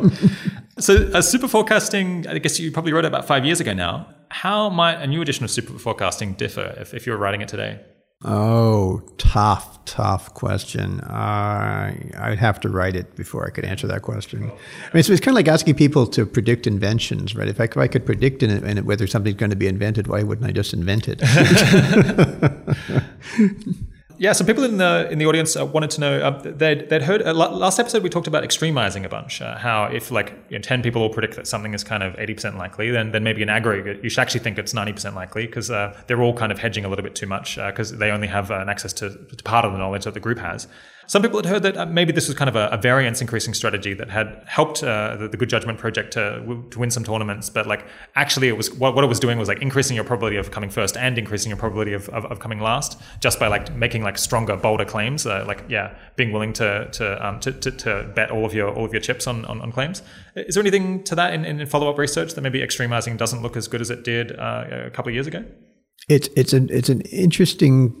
so 0.78 1.10
uh, 1.12 1.20
super 1.20 1.48
forecasting, 1.48 2.26
I 2.26 2.38
guess 2.38 2.58
you 2.58 2.70
probably 2.72 2.92
wrote 2.92 3.04
it 3.04 3.08
about 3.08 3.26
five 3.26 3.44
years 3.44 3.60
ago 3.60 3.72
now. 3.72 4.14
How 4.30 4.70
might 4.70 5.02
a 5.02 5.06
new 5.06 5.20
edition 5.20 5.44
of 5.44 5.50
super 5.50 5.78
forecasting 5.78 6.34
differ 6.34 6.74
if, 6.78 6.94
if 6.94 7.06
you 7.06 7.12
were 7.12 7.18
writing 7.18 7.40
it 7.40 7.48
today? 7.48 7.80
Oh, 8.22 9.00
tough, 9.16 9.82
tough 9.86 10.34
question. 10.34 11.00
Uh, 11.00 11.94
I'd 12.18 12.38
have 12.38 12.60
to 12.60 12.68
write 12.68 12.94
it 12.94 13.16
before 13.16 13.46
I 13.46 13.50
could 13.50 13.64
answer 13.64 13.86
that 13.86 14.02
question. 14.02 14.42
I 14.42 14.46
mean, 14.46 14.52
it's, 14.92 15.08
it's 15.08 15.20
kind 15.20 15.32
of 15.32 15.36
like 15.36 15.48
asking 15.48 15.76
people 15.76 16.06
to 16.08 16.26
predict 16.26 16.66
inventions, 16.66 17.34
right? 17.34 17.48
If 17.48 17.60
I, 17.60 17.64
if 17.64 17.78
I 17.78 17.86
could 17.86 18.04
predict 18.04 18.42
in 18.42 18.50
it, 18.50 18.62
in 18.62 18.76
it 18.76 18.84
whether 18.84 19.06
something's 19.06 19.36
going 19.36 19.50
to 19.50 19.56
be 19.56 19.68
invented, 19.68 20.06
why 20.06 20.22
wouldn't 20.22 20.46
I 20.46 20.52
just 20.52 20.74
invent 20.74 21.08
it? 21.08 21.22
yeah, 24.20 24.32
some 24.32 24.46
people 24.46 24.64
in 24.64 24.76
the 24.76 25.08
in 25.10 25.18
the 25.18 25.24
audience 25.24 25.56
uh, 25.56 25.64
wanted 25.64 25.88
to 25.92 26.00
know. 26.02 26.20
Uh, 26.20 26.42
they'd 26.42 26.90
they'd 26.90 27.00
heard 27.00 27.22
uh, 27.22 27.32
last 27.32 27.78
episode 27.78 28.02
we 28.02 28.10
talked 28.10 28.26
about 28.26 28.44
extremizing 28.44 29.02
a 29.06 29.08
bunch. 29.08 29.40
Uh, 29.40 29.56
how 29.56 29.84
if 29.84 30.10
like 30.10 30.34
you 30.50 30.58
know, 30.58 30.62
ten 30.62 30.82
people 30.82 31.00
all 31.00 31.08
predict 31.08 31.36
that 31.36 31.46
something 31.46 31.72
is 31.72 31.82
kind 31.82 32.02
of 32.02 32.14
eighty 32.18 32.34
percent 32.34 32.58
likely, 32.58 32.90
then 32.90 33.12
then 33.12 33.24
maybe 33.24 33.40
in 33.40 33.48
aggregate 33.48 34.04
you 34.04 34.10
should 34.10 34.20
actually 34.20 34.40
think 34.40 34.58
it's 34.58 34.74
ninety 34.74 34.92
percent 34.92 35.16
likely 35.16 35.46
because 35.46 35.70
uh, 35.70 35.98
they're 36.06 36.20
all 36.20 36.34
kind 36.34 36.52
of 36.52 36.58
hedging 36.58 36.84
a 36.84 36.88
little 36.90 37.02
bit 37.02 37.14
too 37.14 37.26
much 37.26 37.56
because 37.56 37.94
uh, 37.94 37.96
they 37.96 38.10
only 38.10 38.26
have 38.26 38.50
an 38.50 38.68
access 38.68 38.92
to, 38.92 39.08
to 39.08 39.42
part 39.42 39.64
of 39.64 39.72
the 39.72 39.78
knowledge 39.78 40.04
that 40.04 40.12
the 40.12 40.20
group 40.20 40.38
has. 40.38 40.68
Some 41.10 41.22
people 41.22 41.38
had 41.38 41.46
heard 41.46 41.62
that 41.64 41.76
uh, 41.76 41.86
maybe 41.86 42.12
this 42.12 42.28
was 42.28 42.36
kind 42.36 42.48
of 42.48 42.54
a, 42.54 42.68
a 42.68 42.76
variance 42.76 43.20
increasing 43.20 43.52
strategy 43.52 43.94
that 43.94 44.10
had 44.10 44.44
helped 44.46 44.80
uh, 44.84 45.16
the, 45.16 45.26
the, 45.26 45.36
Good 45.36 45.48
Judgment 45.48 45.76
Project 45.76 46.12
to, 46.12 46.64
to 46.70 46.78
win 46.78 46.88
some 46.92 47.02
tournaments, 47.02 47.50
but 47.50 47.66
like 47.66 47.84
actually 48.14 48.46
it 48.46 48.56
was 48.56 48.72
what, 48.74 48.94
what 48.94 49.02
it 49.02 49.08
was 49.08 49.18
doing 49.18 49.36
was 49.36 49.48
like 49.48 49.60
increasing 49.60 49.96
your 49.96 50.04
probability 50.04 50.36
of 50.36 50.52
coming 50.52 50.70
first 50.70 50.96
and 50.96 51.18
increasing 51.18 51.50
your 51.50 51.56
probability 51.56 51.94
of, 51.94 52.08
of, 52.10 52.26
of 52.26 52.38
coming 52.38 52.60
last 52.60 52.96
just 53.18 53.40
by 53.40 53.48
like 53.48 53.74
making 53.74 54.04
like 54.04 54.18
stronger, 54.18 54.56
bolder 54.56 54.84
claims. 54.84 55.26
Uh, 55.26 55.44
like 55.48 55.64
yeah, 55.68 55.96
being 56.14 56.30
willing 56.30 56.52
to 56.52 56.88
to, 56.92 57.26
um, 57.26 57.40
to, 57.40 57.50
to, 57.50 57.72
to 57.72 58.12
bet 58.14 58.30
all 58.30 58.44
of 58.44 58.54
your 58.54 58.72
all 58.72 58.84
of 58.84 58.92
your 58.92 59.02
chips 59.02 59.26
on, 59.26 59.44
on, 59.46 59.60
on 59.60 59.72
claims. 59.72 60.02
Is 60.36 60.54
there 60.54 60.62
anything 60.62 61.02
to 61.02 61.16
that 61.16 61.34
in, 61.34 61.44
in 61.44 61.66
follow 61.66 61.90
up 61.90 61.98
research 61.98 62.34
that 62.34 62.42
maybe 62.42 62.60
extremizing 62.60 63.16
doesn't 63.16 63.42
look 63.42 63.56
as 63.56 63.66
good 63.66 63.80
as 63.80 63.90
it 63.90 64.04
did 64.04 64.38
uh, 64.38 64.64
a 64.86 64.90
couple 64.90 65.10
of 65.10 65.14
years 65.14 65.26
ago? 65.26 65.44
It's 66.08 66.28
it's 66.36 66.52
an 66.52 66.68
it's 66.70 66.88
an 66.88 67.00
interesting 67.00 67.96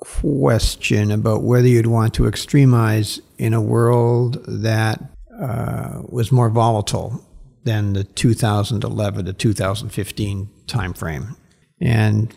question 0.00 1.10
about 1.10 1.42
whether 1.42 1.68
you'd 1.68 1.86
want 1.86 2.14
to 2.14 2.24
extremize 2.24 3.20
in 3.38 3.54
a 3.54 3.60
world 3.60 4.42
that 4.46 5.00
uh, 5.38 6.02
was 6.08 6.32
more 6.32 6.50
volatile 6.50 7.24
than 7.64 7.92
the 7.92 8.04
2011 8.04 9.26
to 9.26 9.32
2015 9.32 10.48
timeframe. 10.66 11.36
And 11.80 12.34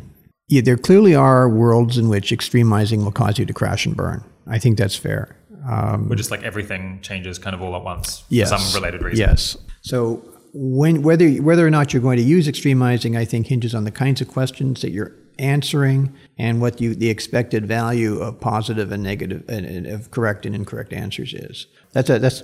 yeah, 0.48 0.62
there 0.62 0.78
clearly 0.78 1.16
are 1.16 1.50
worlds 1.50 1.98
in 1.98 2.10
which 2.10 2.32
extremizing 2.32 3.04
will 3.04 3.12
cause 3.12 3.40
you 3.40 3.46
to 3.46 3.54
crash 3.54 3.86
and 3.86 3.96
burn. 3.96 4.24
I 4.46 4.60
think 4.60 4.78
that's 4.78 4.96
fair. 4.96 5.36
Um, 5.66 6.12
Or 6.12 6.16
just 6.16 6.32
like 6.32 6.44
everything 6.44 7.00
changes 7.02 7.40
kind 7.40 7.56
of 7.56 7.62
all 7.62 7.76
at 7.76 7.84
once 7.84 8.26
yes, 8.30 8.52
for 8.52 8.58
some 8.58 8.82
related 8.82 9.02
reason. 9.02 9.20
Yes. 9.20 9.58
So 9.82 10.22
when 10.54 11.02
whether 11.02 11.30
whether 11.36 11.66
or 11.66 11.72
not 11.72 11.94
you're 11.94 12.02
going 12.02 12.18
to 12.18 12.24
use 12.24 12.48
extremizing, 12.48 13.18
I 13.18 13.24
think 13.24 13.48
hinges 13.48 13.74
on 13.74 13.86
the 13.86 13.92
kinds 13.92 14.20
of 14.20 14.28
questions 14.28 14.82
that 14.82 14.92
you're 14.92 15.14
answering 15.40 16.14
and 16.38 16.62
what 16.62 16.82
you 16.82 16.96
the 16.96 17.10
expected 17.10 17.66
value 17.66 18.20
of 18.20 18.40
positive 18.40 18.92
and 18.92 19.04
negative 19.04 19.44
and, 19.48 19.66
and 19.66 19.88
of 19.88 20.12
correct 20.12 20.46
and 20.46 20.56
incorrect 20.56 20.94
answers 20.94 21.34
is. 21.34 21.68
That's 21.92 22.10
a, 22.10 22.20
that's 22.20 22.44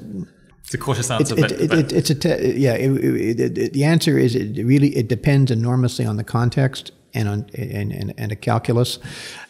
It's 0.64 0.74
a 0.74 0.78
cautious 0.78 1.10
answer, 1.10 1.38
it, 1.38 1.52
it, 1.52 1.70
but 1.70 1.80
it, 1.80 1.92
it's 1.94 2.10
a 2.10 2.16
te- 2.16 2.54
yeah. 2.58 2.74
It, 2.74 3.74
the 3.74 3.84
answer 3.84 4.18
is 4.18 4.36
it 4.36 4.64
really 4.64 4.96
it 4.96 5.08
depends 5.08 5.52
enormously 5.52 6.06
on 6.06 6.18
the 6.18 6.24
context 6.24 6.92
and 7.14 7.28
on 7.28 7.50
and, 7.56 7.92
and, 7.92 8.14
and 8.18 8.32
a 8.32 8.36
calculus. 8.36 9.00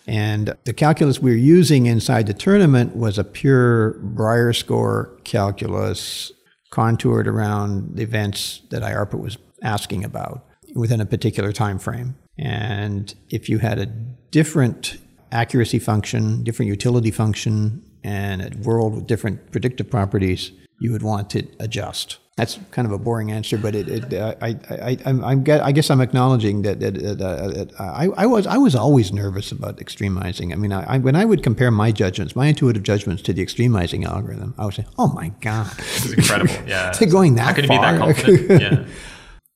And 0.07 0.55
the 0.63 0.73
calculus 0.73 1.19
we 1.19 1.31
were 1.31 1.37
using 1.37 1.85
inside 1.85 2.27
the 2.27 2.33
tournament 2.33 2.95
was 2.95 3.17
a 3.17 3.23
pure 3.23 3.93
Brier 3.99 4.53
score 4.53 5.11
calculus 5.23 6.31
contoured 6.71 7.27
around 7.27 7.95
the 7.95 8.03
events 8.03 8.61
that 8.69 8.81
IARPA 8.81 9.19
was 9.19 9.37
asking 9.61 10.05
about 10.05 10.45
within 10.75 11.01
a 11.01 11.05
particular 11.05 11.51
time 11.51 11.79
frame. 11.79 12.15
And 12.39 13.13
if 13.29 13.49
you 13.49 13.57
had 13.59 13.79
a 13.79 13.85
different 14.31 14.97
accuracy 15.31 15.79
function, 15.79 16.43
different 16.43 16.69
utility 16.69 17.11
function, 17.11 17.83
and 18.03 18.41
a 18.41 18.57
world 18.59 18.95
with 18.95 19.07
different 19.07 19.51
predictive 19.51 19.89
properties, 19.89 20.51
you 20.79 20.91
would 20.93 21.03
want 21.03 21.29
to 21.31 21.45
adjust. 21.59 22.17
That's 22.37 22.57
kind 22.71 22.85
of 22.85 22.93
a 22.93 22.97
boring 22.97 23.33
answer, 23.33 23.57
but 23.57 23.75
it, 23.75 23.89
it 23.89 24.13
uh, 24.13 24.33
I, 24.41 24.55
I, 24.69 24.97
I, 25.05 25.61
I, 25.61 25.71
guess 25.73 25.89
I'm 25.89 25.99
acknowledging 25.99 26.61
that, 26.61 26.79
that, 26.79 26.93
that 26.93 27.71
uh, 27.77 27.83
I, 27.83 28.07
I, 28.15 28.25
was, 28.25 28.47
I 28.47 28.55
was 28.55 28.75
always 28.75 29.11
nervous 29.11 29.51
about 29.51 29.75
extremizing. 29.79 30.53
I 30.53 30.55
mean, 30.55 30.71
I, 30.71 30.99
when 30.99 31.17
I 31.17 31.25
would 31.25 31.43
compare 31.43 31.69
my 31.69 31.91
judgments, 31.91 32.37
my 32.37 32.47
intuitive 32.47 32.83
judgments 32.83 33.21
to 33.23 33.33
the 33.33 33.45
extremizing 33.45 34.05
algorithm, 34.05 34.55
I 34.57 34.63
would 34.63 34.73
say, 34.73 34.85
"Oh 34.97 35.09
my 35.09 35.33
god, 35.41 35.69
this 35.75 36.05
is 36.05 36.13
incredible!" 36.13 36.53
Yeah, 36.65 36.91
to 36.91 37.05
going 37.05 37.35
that 37.35 37.47
How 37.47 37.53
can 37.53 37.67
far. 37.67 37.77
be 37.77 37.81
that 37.81 37.99
confident? 37.99 38.61
yeah. 38.61 38.85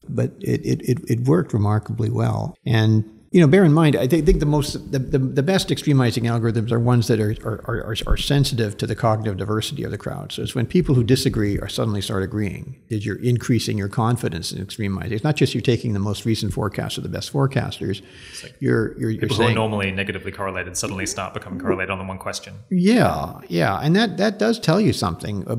But 0.10 0.32
it, 0.40 0.62
it, 0.66 1.00
it, 1.10 1.28
worked 1.28 1.54
remarkably 1.54 2.10
well. 2.10 2.56
And 2.66 3.13
you 3.34 3.42
know, 3.42 3.48
bear 3.48 3.66
in 3.66 3.74
mind, 3.74 3.96
I 3.96 4.06
think, 4.06 4.40
the 4.40 4.46
most 4.46 4.92
the, 4.92 5.00
the, 5.00 5.18
the, 5.18 5.42
best 5.42 5.70
extremizing 5.70 6.30
algorithms 6.30 6.72
are 6.72 6.80
ones 6.80 7.08
that 7.08 7.20
are, 7.20 7.36
are, 7.44 7.66
are, 7.66 7.96
are, 8.06 8.16
sensitive 8.16 8.78
to 8.78 8.86
the 8.86 8.96
cognitive 8.96 9.38
diversity 9.38 9.84
of 9.84 9.90
the 9.90 9.98
crowd. 9.98 10.32
So 10.32 10.44
it's 10.44 10.54
when 10.54 10.68
people 10.68 10.94
who 10.94 11.04
disagree 11.04 11.58
are 11.58 11.68
suddenly 11.68 12.00
start 12.00 12.22
agreeing 12.22 12.80
that 12.90 13.04
you're 13.04 13.20
increasing 13.24 13.76
your 13.76 13.90
confidence 13.90 14.52
in 14.52 14.64
extremizing. 14.64 15.14
It's 15.14 15.24
not 15.24 15.36
just 15.36 15.56
you're 15.56 15.62
taking 15.62 15.94
the 15.94 16.00
most 16.00 16.26
recent 16.26 16.54
forecast 16.54 16.98
of 16.98 17.04
the 17.04 17.10
best 17.10 17.34
forecasters. 17.34 18.04
Like 18.44 18.56
you're, 18.60 18.96
you're, 19.00 19.14
people 19.14 19.30
you're 19.30 19.38
saying, 19.38 19.56
who 19.56 19.64
are 19.64 19.68
normally 19.68 19.90
negatively 19.90 20.32
correlated 20.32 20.78
suddenly 20.78 21.08
start 21.08 21.34
becoming 21.34 21.60
correlated 21.60 21.90
on 21.90 21.98
the 21.98 22.06
one 22.06 22.20
question. 22.20 22.54
Yeah, 22.70 23.40
yeah, 23.48 23.80
and 23.80 23.96
that, 23.96 24.18
that 24.18 24.38
does 24.38 24.60
tell 24.60 24.80
you 24.80 24.94
something 24.94 25.48
uh, 25.48 25.56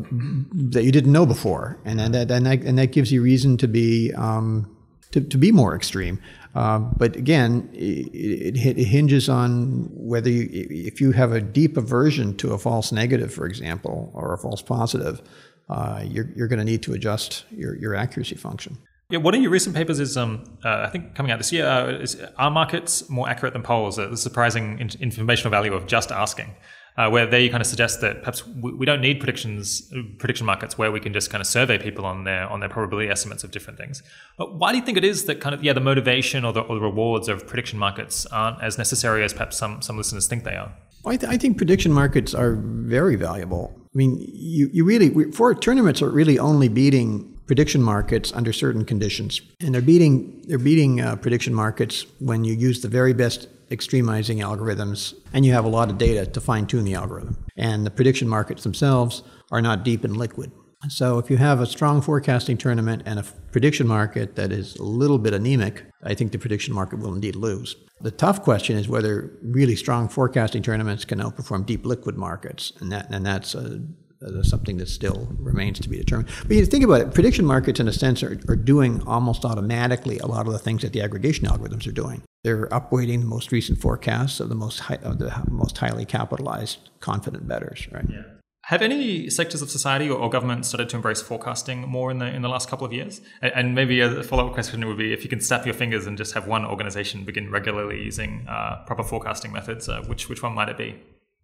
that 0.70 0.84
you 0.84 0.92
didn't 0.92 1.12
know 1.12 1.26
before, 1.26 1.76
and, 1.84 2.00
and 2.00 2.14
that 2.14 2.30
and 2.30 2.46
that, 2.46 2.62
and 2.62 2.78
that 2.78 2.92
gives 2.92 3.10
you 3.10 3.20
reason 3.20 3.56
to 3.56 3.66
be 3.66 4.12
um, 4.12 4.73
to, 5.14 5.20
to 5.20 5.38
be 5.38 5.52
more 5.52 5.76
extreme. 5.76 6.20
Uh, 6.56 6.78
but 6.78 7.14
again, 7.14 7.68
it, 7.72 8.56
it, 8.56 8.84
hinges 8.84 9.28
on 9.28 9.88
whether 9.92 10.28
you, 10.28 10.48
if 10.50 11.00
you 11.00 11.12
have 11.12 11.30
a 11.30 11.40
deep 11.40 11.76
aversion 11.76 12.36
to 12.36 12.52
a 12.52 12.58
false 12.58 12.90
negative, 12.90 13.32
for 13.32 13.46
example, 13.46 14.10
or 14.12 14.34
a 14.34 14.38
false 14.38 14.60
positive, 14.60 15.22
uh, 15.68 16.02
you're, 16.04 16.28
you're 16.34 16.48
going 16.48 16.58
to 16.58 16.64
need 16.64 16.82
to 16.82 16.92
adjust 16.94 17.44
your, 17.50 17.76
your 17.76 17.94
accuracy 17.94 18.34
function. 18.34 18.76
Yeah, 19.08 19.18
one 19.18 19.34
of 19.36 19.42
your 19.42 19.52
recent 19.52 19.76
papers 19.76 20.00
is, 20.00 20.16
um, 20.16 20.58
uh, 20.64 20.84
I 20.86 20.90
think, 20.90 21.14
coming 21.14 21.30
out 21.30 21.38
this 21.38 21.52
year. 21.52 21.66
Uh, 21.66 21.90
is, 21.92 22.20
are 22.36 22.50
markets 22.50 23.08
more 23.08 23.28
accurate 23.28 23.52
than 23.52 23.62
polls? 23.62 23.96
The 23.96 24.16
surprising 24.16 24.80
in- 24.80 25.00
informational 25.00 25.50
value 25.50 25.74
of 25.74 25.86
just 25.86 26.10
asking 26.10 26.56
uh, 26.96 27.08
where 27.10 27.26
there 27.26 27.40
you 27.40 27.50
kind 27.50 27.60
of 27.60 27.66
suggest 27.66 28.00
that 28.00 28.20
perhaps 28.20 28.46
we, 28.46 28.72
we, 28.72 28.86
don't 28.86 29.00
need 29.00 29.18
predictions, 29.18 29.92
prediction 30.18 30.46
markets 30.46 30.78
where 30.78 30.92
we 30.92 31.00
can 31.00 31.12
just 31.12 31.30
kind 31.30 31.40
of 31.40 31.46
survey 31.46 31.76
people 31.78 32.06
on 32.06 32.24
their 32.24 32.48
on 32.48 32.60
their 32.60 32.68
probability 32.68 33.08
estimates 33.08 33.42
of 33.42 33.50
different 33.50 33.78
things. 33.78 34.02
But 34.38 34.54
why 34.54 34.72
do 34.72 34.78
you 34.78 34.84
think 34.84 34.96
it 34.98 35.04
is 35.04 35.24
that 35.24 35.40
kind 35.40 35.54
of 35.54 35.64
yeah 35.64 35.72
the 35.72 35.80
motivation 35.80 36.44
or 36.44 36.52
the, 36.52 36.60
or 36.60 36.76
the 36.76 36.80
rewards 36.80 37.28
of 37.28 37.46
prediction 37.46 37.78
markets 37.78 38.26
aren't 38.26 38.62
as 38.62 38.78
necessary 38.78 39.24
as 39.24 39.32
perhaps 39.32 39.56
some 39.56 39.82
some 39.82 39.96
listeners 39.96 40.26
think 40.26 40.44
they 40.44 40.56
are? 40.56 40.72
I, 41.06 41.16
th- 41.16 41.30
I, 41.30 41.36
think 41.36 41.58
prediction 41.58 41.92
markets 41.92 42.32
are 42.32 42.54
very 42.54 43.16
valuable. 43.16 43.74
I 43.76 43.98
mean, 43.98 44.16
you, 44.32 44.70
you 44.72 44.84
really, 44.84 45.10
we, 45.10 45.30
for 45.32 45.54
tournaments 45.54 46.00
are 46.00 46.08
really 46.08 46.38
only 46.38 46.68
beating 46.68 47.30
prediction 47.46 47.82
markets 47.82 48.32
under 48.32 48.52
certain 48.52 48.84
conditions. 48.84 49.40
And 49.60 49.74
they're 49.74 49.82
beating, 49.82 50.42
they're 50.48 50.58
beating 50.58 51.00
uh, 51.00 51.16
prediction 51.16 51.54
markets 51.54 52.06
when 52.20 52.44
you 52.44 52.54
use 52.54 52.80
the 52.80 52.88
very 52.88 53.12
best 53.12 53.48
extremizing 53.70 54.38
algorithms, 54.38 55.14
and 55.32 55.44
you 55.44 55.52
have 55.52 55.64
a 55.64 55.68
lot 55.68 55.90
of 55.90 55.98
data 55.98 56.26
to 56.26 56.40
fine 56.40 56.66
tune 56.66 56.84
the 56.84 56.94
algorithm. 56.94 57.36
And 57.56 57.86
the 57.86 57.90
prediction 57.90 58.28
markets 58.28 58.62
themselves 58.62 59.22
are 59.50 59.62
not 59.62 59.84
deep 59.84 60.04
and 60.04 60.16
liquid. 60.16 60.52
So 60.88 61.18
if 61.18 61.30
you 61.30 61.38
have 61.38 61.60
a 61.60 61.66
strong 61.66 62.02
forecasting 62.02 62.58
tournament 62.58 63.02
and 63.06 63.18
a 63.18 63.24
prediction 63.52 63.86
market 63.86 64.36
that 64.36 64.52
is 64.52 64.76
a 64.76 64.82
little 64.82 65.18
bit 65.18 65.32
anemic, 65.32 65.84
I 66.02 66.14
think 66.14 66.32
the 66.32 66.38
prediction 66.38 66.74
market 66.74 66.98
will 66.98 67.14
indeed 67.14 67.36
lose. 67.36 67.76
The 68.00 68.10
tough 68.10 68.42
question 68.42 68.76
is 68.76 68.88
whether 68.88 69.30
really 69.42 69.76
strong 69.76 70.08
forecasting 70.08 70.62
tournaments 70.62 71.04
can 71.04 71.20
outperform 71.20 71.64
deep 71.64 71.86
liquid 71.86 72.16
markets, 72.16 72.72
and 72.80 72.92
that 72.92 73.08
and 73.10 73.24
that's 73.24 73.54
a 73.54 73.80
uh, 74.24 74.42
something 74.42 74.76
that 74.78 74.88
still 74.88 75.28
remains 75.38 75.80
to 75.80 75.88
be 75.88 75.96
determined. 75.96 76.28
But 76.46 76.56
you 76.56 76.66
think 76.66 76.84
about 76.84 77.00
it, 77.00 77.14
prediction 77.14 77.44
markets, 77.44 77.80
in 77.80 77.88
a 77.88 77.92
sense, 77.92 78.22
are, 78.22 78.38
are 78.48 78.56
doing 78.56 79.02
almost 79.06 79.44
automatically 79.44 80.18
a 80.18 80.26
lot 80.26 80.46
of 80.46 80.52
the 80.52 80.58
things 80.58 80.82
that 80.82 80.92
the 80.92 81.02
aggregation 81.02 81.46
algorithms 81.46 81.86
are 81.86 81.92
doing. 81.92 82.22
They're 82.42 82.66
upweighting 82.68 83.20
the 83.20 83.26
most 83.26 83.52
recent 83.52 83.78
forecasts 83.80 84.40
of 84.40 84.48
the 84.48 84.54
most 84.54 84.80
high, 84.80 84.98
of 85.02 85.18
the 85.18 85.32
most 85.48 85.78
highly 85.78 86.04
capitalized, 86.04 86.90
confident 87.00 87.48
bettors. 87.48 87.88
Right. 87.90 88.04
Yeah. 88.08 88.22
Have 88.68 88.80
any 88.80 89.28
sectors 89.28 89.60
of 89.60 89.70
society 89.70 90.08
or, 90.08 90.30
government 90.30 90.64
started 90.64 90.88
to 90.88 90.96
embrace 90.96 91.20
forecasting 91.20 91.82
more 91.82 92.10
in 92.10 92.18
the 92.18 92.26
in 92.26 92.40
the 92.40 92.48
last 92.48 92.70
couple 92.70 92.86
of 92.86 92.94
years? 92.94 93.20
And, 93.42 93.74
maybe 93.74 94.00
a 94.00 94.22
follow 94.22 94.46
up 94.46 94.54
question 94.54 94.86
would 94.86 94.96
be 94.96 95.12
if 95.12 95.22
you 95.22 95.28
can 95.28 95.40
snap 95.40 95.66
your 95.66 95.74
fingers 95.74 96.06
and 96.06 96.16
just 96.16 96.32
have 96.32 96.46
one 96.46 96.64
organization 96.64 97.24
begin 97.24 97.50
regularly 97.50 98.02
using 98.02 98.46
uh, 98.48 98.82
proper 98.86 99.02
forecasting 99.02 99.52
methods, 99.52 99.86
uh, 99.88 100.02
which 100.06 100.30
which 100.30 100.42
one 100.42 100.54
might 100.54 100.70
it 100.70 100.78
be? 100.78 100.96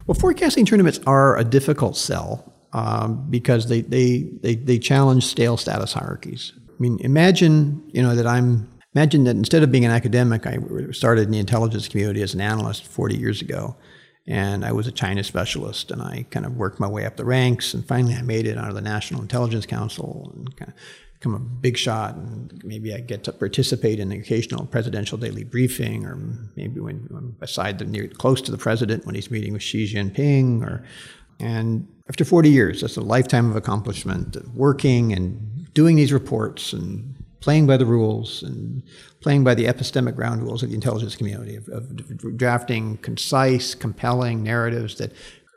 Well, 0.07 0.15
forecasting 0.15 0.65
tournaments 0.65 0.99
are 1.07 1.37
a 1.37 1.45
difficult 1.45 1.97
sell 1.97 2.55
um, 2.73 3.27
because 3.31 3.69
they, 3.69 3.81
they, 3.83 4.31
they, 4.43 4.55
they 4.55 4.79
challenge 4.79 5.27
stale 5.27 5.57
status 5.57 5.93
hierarchies. 5.93 6.53
I 6.69 6.73
mean, 6.79 6.99
imagine, 7.01 7.83
you 7.93 8.03
know, 8.03 8.15
that 8.15 8.27
I'm, 8.27 8.71
imagine 8.95 9.25
that 9.25 9.37
instead 9.37 9.63
of 9.63 9.71
being 9.71 9.85
an 9.85 9.91
academic, 9.91 10.47
I 10.47 10.59
started 10.93 11.27
in 11.27 11.31
the 11.31 11.39
intelligence 11.39 11.89
community 11.89 12.23
as 12.23 12.35
an 12.35 12.41
analyst 12.41 12.87
40 12.87 13.17
years 13.17 13.43
ago. 13.43 13.77
And 14.27 14.65
I 14.65 14.73
was 14.73 14.87
a 14.87 14.93
China 14.93 15.25
specialist, 15.25 15.91
and 15.91 16.01
I 16.01 16.25
kind 16.31 16.47
of 16.47 16.57
worked 16.57 16.79
my 16.79 16.87
way 16.87 17.05
up 17.05 17.17
the 17.17 17.25
ranks. 17.25 17.75
And 17.75 17.85
finally, 17.85 18.15
I 18.15 18.23
made 18.23 18.47
it 18.47 18.59
out 18.59 18.69
of 18.69 18.75
the 18.75 18.81
National 18.81 19.23
Intelligence 19.23 19.67
Council 19.67 20.31
and 20.35 20.57
kind 20.57 20.71
of 20.71 20.79
become 21.15 21.35
a 21.35 21.39
big 21.39 21.77
shot. 21.77 22.15
And 22.15 22.63
maybe 22.65 22.95
I 22.95 23.01
get 23.01 23.25
to 23.25 23.33
participate 23.33 23.99
in 23.99 24.11
the 24.11 24.19
occasional 24.19 24.67
presidential 24.67 25.19
daily 25.19 25.43
briefing, 25.43 26.07
or 26.07 26.17
maybe 26.55 26.81
when 26.81 27.09
I'm 27.11 27.33
beside 27.41 27.79
the 27.79 27.87
near 27.87 28.09
close 28.09 28.41
to 28.43 28.53
the 28.53 28.59
president 28.59 29.05
when 29.05 29.15
he's 29.15 29.31
meeting 29.31 29.53
with 29.53 29.63
Xi 29.63 29.93
Jinping, 29.93 30.63
or 30.63 30.85
and 31.41 31.89
after 32.09 32.25
40 32.25 32.51
years, 32.51 32.81
that's 32.81 32.97
a 32.97 33.03
lifetime 33.03 33.51
of 33.51 33.57
accomplishment 33.57 34.37
of 34.37 34.55
working 34.55 35.13
and 35.13 35.73
doing 35.75 35.97
these 35.97 36.13
reports 36.13 36.73
and 36.73 37.15
playing 37.41 37.67
by 37.67 37.77
the 37.77 37.87
rules 37.87 38.43
and 38.43 38.83
playing 39.23 39.45
by 39.45 39.55
the 39.55 39.65
epistemic 39.65 40.15
ground 40.15 40.43
rules 40.43 40.63
of 40.63 40.71
the 40.71 40.75
intelligence 40.75 41.17
community, 41.17 41.57
of, 41.57 41.69
of 41.69 42.37
drafting 42.37 42.97
concise, 42.99 43.75
compelling 43.75 44.43
narratives 44.43 44.97
that, 44.97 45.13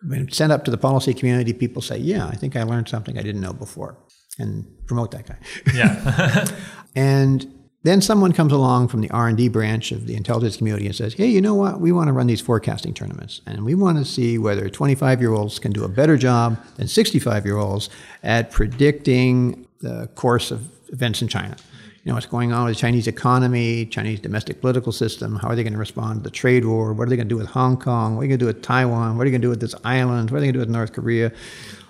when 0.07 0.29
sent 0.31 0.51
up 0.51 0.65
to 0.65 0.71
the 0.71 0.77
policy 0.77 1.13
community, 1.13 1.53
people 1.53 1.81
say, 1.81 1.97
Yeah, 1.97 2.27
I 2.27 2.35
think 2.35 2.55
I 2.55 2.63
learned 2.63 2.89
something 2.89 3.17
I 3.17 3.21
didn't 3.21 3.41
know 3.41 3.53
before, 3.53 3.97
and 4.37 4.65
promote 4.85 5.11
that 5.11 5.27
guy. 5.27 5.37
Yeah. 5.73 6.45
and 6.95 7.52
then 7.83 8.01
someone 8.01 8.31
comes 8.31 8.53
along 8.53 8.87
from 8.87 9.01
the 9.01 9.11
R&D 9.11 9.49
branch 9.49 9.91
of 9.91 10.07
the 10.07 10.15
intelligence 10.15 10.57
community 10.57 10.85
and 10.85 10.95
says, 10.95 11.13
"Hey, 11.13 11.27
you 11.27 11.41
know 11.41 11.53
what? 11.53 11.81
We 11.81 11.91
want 11.91 12.07
to 12.07 12.13
run 12.13 12.27
these 12.27 12.41
forecasting 12.41 12.93
tournaments, 12.93 13.41
and 13.45 13.65
we 13.65 13.75
want 13.75 13.97
to 13.97 14.05
see 14.05 14.37
whether 14.37 14.69
25-year-olds 14.69 15.59
can 15.59 15.73
do 15.73 15.83
a 15.83 15.89
better 15.89 16.17
job 16.17 16.57
than 16.77 16.87
65-year-olds 16.87 17.89
at 18.23 18.51
predicting 18.51 19.67
the 19.81 20.07
course 20.15 20.49
of 20.49 20.69
events 20.93 21.21
in 21.21 21.27
China. 21.27 21.57
You 22.03 22.09
know 22.09 22.15
what's 22.15 22.25
going 22.25 22.51
on 22.51 22.65
with 22.65 22.75
the 22.75 22.79
Chinese 22.79 23.07
economy, 23.07 23.85
Chinese 23.85 24.19
domestic 24.19 24.61
political 24.61 24.91
system. 24.91 25.37
How 25.37 25.49
are 25.49 25.55
they 25.55 25.63
going 25.63 25.73
to 25.73 25.79
respond 25.79 26.19
to 26.19 26.23
the 26.23 26.31
trade 26.31 26.65
war? 26.65 26.93
What 26.93 27.07
are 27.07 27.09
they 27.09 27.15
going 27.15 27.29
to 27.29 27.35
do 27.35 27.37
with 27.37 27.47
Hong 27.47 27.77
Kong? 27.77 28.15
What 28.15 28.21
are 28.21 28.23
they 28.23 28.29
going 28.29 28.39
to 28.39 28.43
do 28.43 28.47
with 28.47 28.61
Taiwan? 28.61 29.17
What 29.17 29.21
are 29.21 29.25
they 29.25 29.31
going 29.31 29.41
to 29.41 29.45
do 29.45 29.49
with 29.49 29.61
this 29.61 29.75
island? 29.83 30.31
What 30.31 30.37
are 30.37 30.39
they 30.41 30.47
going 30.47 30.53
to 30.53 30.59
do 30.59 30.65
with 30.65 30.69
North 30.69 30.93
Korea? 30.93 31.31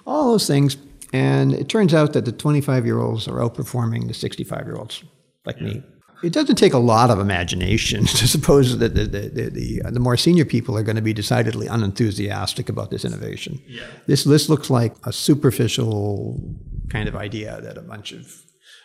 All 0.05 0.31
those 0.31 0.47
things." 0.47 0.77
And 1.13 1.53
it 1.53 1.69
turns 1.69 1.93
out 1.93 2.13
that 2.13 2.25
the 2.25 2.31
25 2.31 2.87
year 2.87 2.99
olds 2.99 3.27
are 3.27 3.37
outperforming 3.37 4.07
the 4.07 4.15
65 4.15 4.65
year 4.65 4.75
olds 4.75 5.03
like 5.45 5.57
yeah. 5.57 5.63
me. 5.63 5.83
It 6.23 6.31
doesn't 6.31 6.55
take 6.55 6.71
a 6.71 6.79
lot 6.79 7.09
of 7.09 7.19
imagination 7.19 8.05
to 8.19 8.27
suppose 8.27 8.77
that 8.77 8.95
the, 8.95 9.03
the, 9.05 9.19
the, 9.29 9.49
the, 9.49 9.81
uh, 9.83 9.91
more 9.99 10.15
senior 10.15 10.45
people 10.45 10.77
are 10.77 10.83
going 10.83 10.95
to 10.95 11.01
be 11.01 11.13
decidedly 11.13 11.67
unenthusiastic 11.67 12.69
about 12.69 12.91
this 12.91 13.03
innovation. 13.03 13.61
Yeah. 13.67 13.83
This, 14.07 14.23
this 14.23 14.47
looks 14.47 14.69
like 14.69 14.95
a 15.03 15.11
superficial 15.11 16.41
kind 16.89 17.09
of 17.09 17.15
idea 17.15 17.59
that 17.61 17.77
a 17.77 17.81
bunch 17.81 18.13
of 18.13 18.25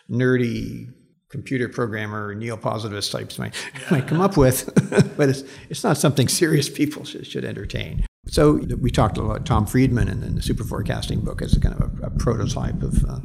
nerdy 0.09 0.93
computer 1.29 1.69
programmer 1.69 2.33
neo-positivist 2.33 3.11
types 3.11 3.39
might, 3.39 3.53
yeah. 3.73 3.81
might 3.91 4.07
come 4.07 4.19
up 4.19 4.35
with, 4.35 4.67
but 5.17 5.29
it's, 5.29 5.43
it's 5.69 5.83
not 5.83 5.97
something 5.97 6.27
serious 6.27 6.69
people 6.69 7.05
should, 7.05 7.25
should 7.25 7.45
entertain. 7.45 8.05
So 8.27 8.53
we 8.79 8.91
talked 8.91 9.17
about 9.17 9.45
Tom 9.45 9.65
Friedman 9.65 10.07
in, 10.07 10.23
in 10.23 10.35
the 10.35 10.41
super 10.41 10.63
forecasting 10.63 11.21
book 11.21 11.41
as 11.41 11.55
a 11.55 11.59
kind 11.59 11.75
of 11.75 11.99
a, 12.03 12.07
a 12.07 12.09
prototype 12.11 12.81
of 12.83 13.03
uh, 13.05 13.19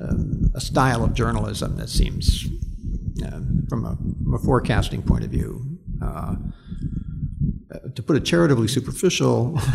um, 0.00 0.50
a 0.54 0.60
style 0.60 1.04
of 1.04 1.14
journalism 1.14 1.76
that 1.76 1.88
seems, 1.88 2.46
uh, 3.24 3.40
from, 3.68 3.84
a, 3.84 3.96
from, 4.24 4.34
a, 4.34 4.38
forecasting 4.38 5.02
point 5.02 5.24
of 5.24 5.30
view, 5.30 5.78
uh, 6.02 6.34
uh, 7.72 7.78
to 7.94 8.02
put 8.02 8.16
it 8.16 8.24
charitably 8.24 8.66
superficial, 8.66 9.52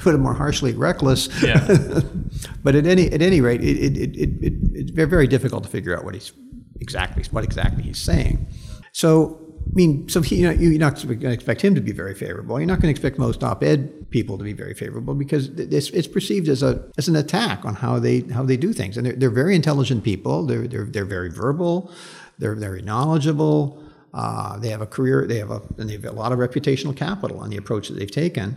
put 0.00 0.14
it 0.14 0.18
more 0.18 0.34
harshly 0.34 0.72
reckless. 0.72 1.28
Yeah. 1.42 2.00
but 2.64 2.74
at 2.74 2.86
any 2.86 3.10
at 3.12 3.22
any 3.22 3.40
rate, 3.40 3.62
it, 3.62 3.96
it, 3.96 4.16
it, 4.16 4.30
it, 4.42 4.54
it's 4.72 4.90
very 4.90 5.26
difficult 5.26 5.64
to 5.64 5.68
figure 5.68 5.96
out 5.96 6.04
what 6.04 6.14
he's 6.14 6.32
exactly 6.80 7.24
what 7.30 7.44
exactly 7.44 7.82
he's 7.82 7.98
saying. 7.98 8.46
So 8.92 9.41
I 9.64 9.74
mean, 9.74 10.08
so 10.08 10.20
he, 10.20 10.36
you 10.36 10.48
know, 10.48 10.52
you're 10.52 10.78
not 10.78 10.96
going 10.96 11.20
to 11.20 11.30
expect 11.30 11.62
him 11.62 11.74
to 11.74 11.80
be 11.80 11.92
very 11.92 12.14
favorable. 12.14 12.60
You're 12.60 12.66
not 12.66 12.80
going 12.80 12.92
to 12.94 12.98
expect 12.98 13.18
most 13.18 13.42
op-ed 13.42 14.10
people 14.10 14.36
to 14.36 14.44
be 14.44 14.52
very 14.52 14.74
favorable 14.74 15.14
because 15.14 15.48
it's, 15.48 15.88
it's 15.90 16.06
perceived 16.06 16.48
as 16.48 16.62
a 16.62 16.86
as 16.98 17.08
an 17.08 17.16
attack 17.16 17.64
on 17.64 17.74
how 17.76 17.98
they 17.98 18.20
how 18.20 18.42
they 18.42 18.58
do 18.58 18.72
things. 18.74 18.98
And 18.98 19.06
they're, 19.06 19.14
they're 19.14 19.30
very 19.30 19.54
intelligent 19.54 20.04
people. 20.04 20.44
They're, 20.44 20.68
they're 20.68 20.84
they're 20.84 21.06
very 21.06 21.30
verbal. 21.30 21.90
They're 22.38 22.54
very 22.54 22.82
knowledgeable. 22.82 23.82
Uh, 24.12 24.58
they 24.58 24.68
have 24.68 24.82
a 24.82 24.86
career. 24.86 25.26
They 25.26 25.38
have 25.38 25.50
a 25.50 25.62
and 25.78 25.88
they 25.88 25.94
have 25.94 26.04
a 26.04 26.12
lot 26.12 26.32
of 26.32 26.38
reputational 26.38 26.94
capital 26.94 27.40
on 27.40 27.48
the 27.48 27.56
approach 27.56 27.88
that 27.88 27.98
they've 27.98 28.10
taken. 28.10 28.56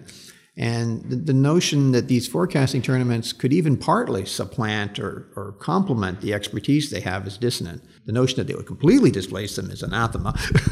And 0.57 1.03
the, 1.09 1.17
the, 1.17 1.33
notion 1.33 1.91
that 1.91 2.07
these 2.07 2.27
forecasting 2.27 2.81
tournaments 2.81 3.33
could 3.33 3.51
even 3.51 3.75
partly 3.75 4.25
supplant 4.25 4.99
or, 4.99 5.27
or 5.35 5.51
complement 5.59 6.21
the 6.21 6.33
expertise 6.33 6.89
they 6.89 7.01
have 7.01 7.27
is 7.27 7.37
dissonant. 7.37 7.83
The 8.05 8.13
notion 8.13 8.37
that 8.37 8.47
they 8.47 8.55
would 8.55 8.65
completely 8.65 9.11
displace 9.11 9.57
them 9.57 9.69
is 9.69 9.83
anathema. 9.83 10.33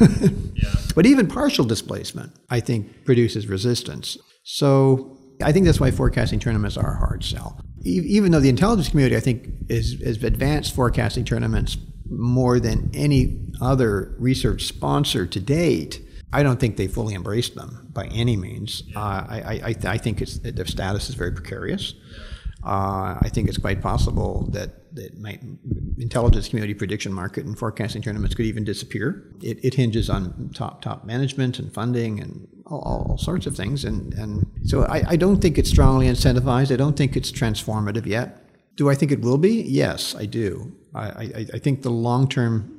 yeah. 0.54 0.70
But 0.94 1.04
even 1.04 1.26
partial 1.26 1.66
displacement, 1.66 2.32
I 2.48 2.60
think, 2.60 3.04
produces 3.04 3.46
resistance. 3.46 4.16
So 4.42 5.18
I 5.42 5.52
think 5.52 5.66
that's 5.66 5.80
why 5.80 5.90
forecasting 5.90 6.38
tournaments 6.38 6.78
are 6.78 6.94
a 6.94 6.98
hard 6.98 7.22
sell. 7.22 7.60
E- 7.84 8.02
even 8.06 8.32
though 8.32 8.40
the 8.40 8.48
intelligence 8.48 8.88
community, 8.88 9.16
I 9.16 9.20
think, 9.20 9.48
is, 9.68 10.00
is 10.00 10.22
advanced 10.24 10.74
forecasting 10.74 11.26
tournaments 11.26 11.76
more 12.08 12.58
than 12.60 12.90
any 12.94 13.48
other 13.60 14.14
research 14.18 14.64
sponsor 14.64 15.26
to 15.26 15.40
date, 15.40 16.00
I 16.34 16.42
don't 16.42 16.58
think 16.58 16.76
they 16.76 16.88
fully 16.88 17.14
embraced 17.14 17.54
them 17.54 17.86
by 17.92 18.06
any 18.06 18.36
means. 18.36 18.82
Uh, 18.96 18.98
I, 18.98 19.60
I, 19.64 19.74
I, 19.92 19.98
think 19.98 20.20
it's, 20.20 20.38
their 20.38 20.66
status 20.66 21.08
is 21.08 21.14
very 21.14 21.30
precarious. 21.30 21.94
Uh, 22.64 23.18
I 23.20 23.28
think 23.32 23.48
it's 23.48 23.58
quite 23.58 23.80
possible 23.80 24.48
that, 24.50 24.94
that 24.96 25.16
my 25.16 25.38
intelligence 25.98 26.48
community 26.48 26.74
prediction 26.74 27.12
market 27.12 27.46
and 27.46 27.56
forecasting 27.56 28.02
tournaments 28.02 28.34
could 28.34 28.46
even 28.46 28.64
disappear. 28.64 29.30
It, 29.42 29.64
it 29.64 29.74
hinges 29.74 30.10
on 30.10 30.50
top 30.54 30.82
top 30.82 31.04
management 31.04 31.60
and 31.60 31.72
funding 31.72 32.20
and 32.20 32.48
all, 32.66 32.80
all 33.10 33.18
sorts 33.18 33.46
of 33.46 33.54
things. 33.54 33.84
And, 33.84 34.12
and 34.14 34.50
so 34.64 34.84
I, 34.86 35.02
I 35.10 35.16
don't 35.16 35.40
think 35.40 35.56
it's 35.56 35.70
strongly 35.70 36.06
incentivized. 36.06 36.72
I 36.72 36.76
don't 36.76 36.96
think 36.96 37.16
it's 37.16 37.30
transformative 37.30 38.06
yet. 38.06 38.40
Do 38.76 38.90
I 38.90 38.96
think 38.96 39.12
it 39.12 39.20
will 39.20 39.38
be? 39.38 39.62
Yes, 39.62 40.16
I 40.16 40.26
do. 40.26 40.74
I, 40.94 41.06
I, 41.06 41.46
I 41.54 41.58
think 41.58 41.82
the 41.82 41.90
long 41.90 42.28
term 42.28 42.73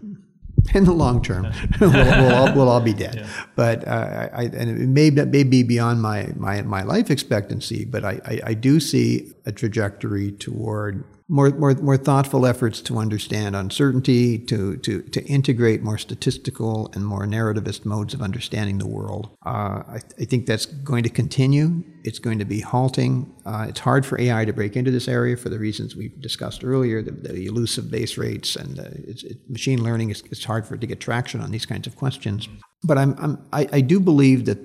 in 0.74 0.86
the 0.86 0.94
long 0.94 1.22
term, 1.22 1.52
we'll, 1.80 1.92
we'll, 1.92 2.36
all, 2.36 2.54
we'll, 2.56 2.70
all, 2.70 2.82
be 2.82 2.94
dead. 2.94 3.16
Yeah. 3.16 3.46
But 3.56 3.88
uh, 3.88 4.30
I, 4.34 4.44
and 4.44 4.70
it 4.70 4.88
may, 4.88 5.10
may 5.10 5.44
be 5.44 5.64
beyond 5.64 6.02
my, 6.02 6.30
my, 6.36 6.62
my 6.62 6.84
life 6.84 7.10
expectancy, 7.10 7.86
but 7.86 8.04
I, 8.04 8.22
I, 8.26 8.40
I 8.48 8.54
do 8.54 8.80
see 8.80 9.34
a 9.46 9.52
trajectory 9.52 10.32
toward 10.32 11.04
more, 11.28 11.50
more, 11.52 11.74
more 11.76 11.98
thoughtful 11.98 12.46
efforts 12.46 12.82
to 12.82 12.98
understand 12.98 13.56
uncertainty, 13.56 14.38
to, 14.38 14.78
to, 14.78 15.02
to 15.02 15.24
integrate 15.26 15.82
more 15.82 15.98
statistical 15.98 16.92
and 16.94 17.06
more 17.06 17.26
narrativist 17.26 17.84
modes 17.84 18.14
of 18.14 18.22
understanding 18.22 18.78
the 18.78 18.88
world. 18.88 19.36
Uh, 19.46 19.84
I, 19.88 20.00
I, 20.20 20.26
think 20.26 20.46
that's 20.46 20.68
going 20.68 21.04
to 21.04 21.10
continue. 21.10 21.84
It's 22.04 22.20
going 22.20 22.38
to 22.40 22.46
be 22.46 22.60
halting. 22.60 23.34
Uh, 23.44 23.66
it's 23.70 23.80
hard 23.80 24.06
for 24.06 24.22
AI 24.22 24.46
to 24.46 24.54
break 24.54 24.76
into 24.76 24.92
this 24.92 25.08
area 25.08 25.36
for 25.36 25.50
the 25.50 25.58
reasons 25.58 25.96
we 25.96 26.10
discussed 26.20 26.64
earlier, 26.64 27.02
the, 27.02 27.12
the 27.12 27.48
elusive 27.48 27.90
base 27.90 28.18
rates 28.18 28.56
and 28.56 28.80
uh, 28.80 28.84
it's, 28.94 29.24
it, 29.24 29.38
machine 29.50 29.84
learning. 29.84 30.12
Is, 30.12 30.22
it's 30.30 30.46
hard 30.46 30.68
for 30.68 30.76
it 30.76 30.82
to 30.82 30.88
get 30.88 31.00
traction 31.00 31.42
on 31.42 31.50
these 31.50 31.66
kinds 31.66 31.88
of 31.88 31.96
questions. 31.96 32.48
But 32.84 32.98
I'm, 32.98 33.16
I'm 33.18 33.46
I, 33.52 33.68
I 33.72 33.82
do 33.82 34.00
believe 34.00 34.46
that 34.46 34.60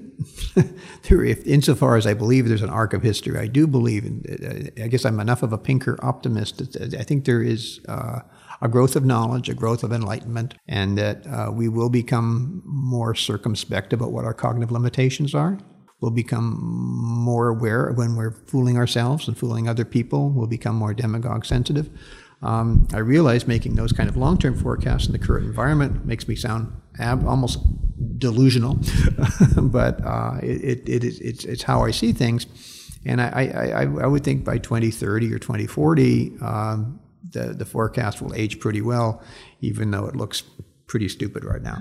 there, 1.08 1.24
if, 1.24 1.46
insofar 1.46 1.96
as 1.96 2.06
I 2.06 2.14
believe 2.14 2.48
there's 2.48 2.62
an 2.62 2.70
arc 2.70 2.92
of 2.92 3.02
history, 3.02 3.38
I 3.38 3.46
do 3.46 3.66
believe, 3.66 4.04
in, 4.04 4.70
I 4.82 4.88
guess 4.88 5.04
I'm 5.04 5.20
enough 5.20 5.42
of 5.42 5.52
a 5.52 5.58
Pinker 5.58 5.98
optimist 6.02 6.58
that 6.58 6.94
I 6.94 7.02
think 7.02 7.24
there 7.24 7.42
is 7.42 7.80
uh, 7.88 8.20
a 8.60 8.68
growth 8.68 8.96
of 8.96 9.04
knowledge, 9.04 9.48
a 9.48 9.54
growth 9.54 9.82
of 9.82 9.92
enlightenment, 9.92 10.54
and 10.68 10.98
that 10.98 11.26
uh, 11.26 11.50
we 11.52 11.68
will 11.68 11.88
become 11.88 12.62
more 12.64 13.14
circumspect 13.14 13.92
about 13.92 14.12
what 14.12 14.24
our 14.24 14.34
cognitive 14.34 14.70
limitations 14.70 15.34
are. 15.34 15.58
We'll 16.00 16.10
become 16.10 16.58
more 16.62 17.48
aware 17.48 17.92
when 17.92 18.16
we're 18.16 18.32
fooling 18.32 18.78
ourselves 18.78 19.28
and 19.28 19.36
fooling 19.36 19.68
other 19.68 19.84
people. 19.84 20.30
We'll 20.30 20.46
become 20.46 20.76
more 20.76 20.94
demagogue 20.94 21.44
sensitive. 21.44 21.90
Um, 22.42 22.88
I 22.94 22.98
realize 22.98 23.46
making 23.46 23.74
those 23.74 23.92
kind 23.92 24.08
of 24.08 24.16
long 24.16 24.38
term 24.38 24.56
forecasts 24.56 25.06
in 25.06 25.12
the 25.12 25.18
current 25.18 25.46
environment 25.46 26.06
makes 26.06 26.26
me 26.26 26.36
sound 26.36 26.72
ab- 26.98 27.26
almost 27.26 27.58
delusional, 28.18 28.78
but 29.56 30.04
uh, 30.04 30.38
it, 30.42 30.88
it, 30.88 31.04
it, 31.04 31.20
it's, 31.20 31.44
it's 31.44 31.62
how 31.62 31.84
I 31.84 31.90
see 31.90 32.12
things. 32.12 32.46
And 33.04 33.20
I, 33.20 33.72
I, 33.74 33.82
I 33.82 34.06
would 34.06 34.24
think 34.24 34.44
by 34.44 34.58
2030 34.58 35.32
or 35.32 35.38
2040, 35.38 36.36
um, 36.42 37.00
the, 37.30 37.54
the 37.54 37.64
forecast 37.64 38.20
will 38.20 38.34
age 38.34 38.60
pretty 38.60 38.82
well, 38.82 39.22
even 39.60 39.90
though 39.90 40.06
it 40.06 40.16
looks 40.16 40.42
pretty 40.86 41.08
stupid 41.08 41.44
right 41.44 41.62
now. 41.62 41.78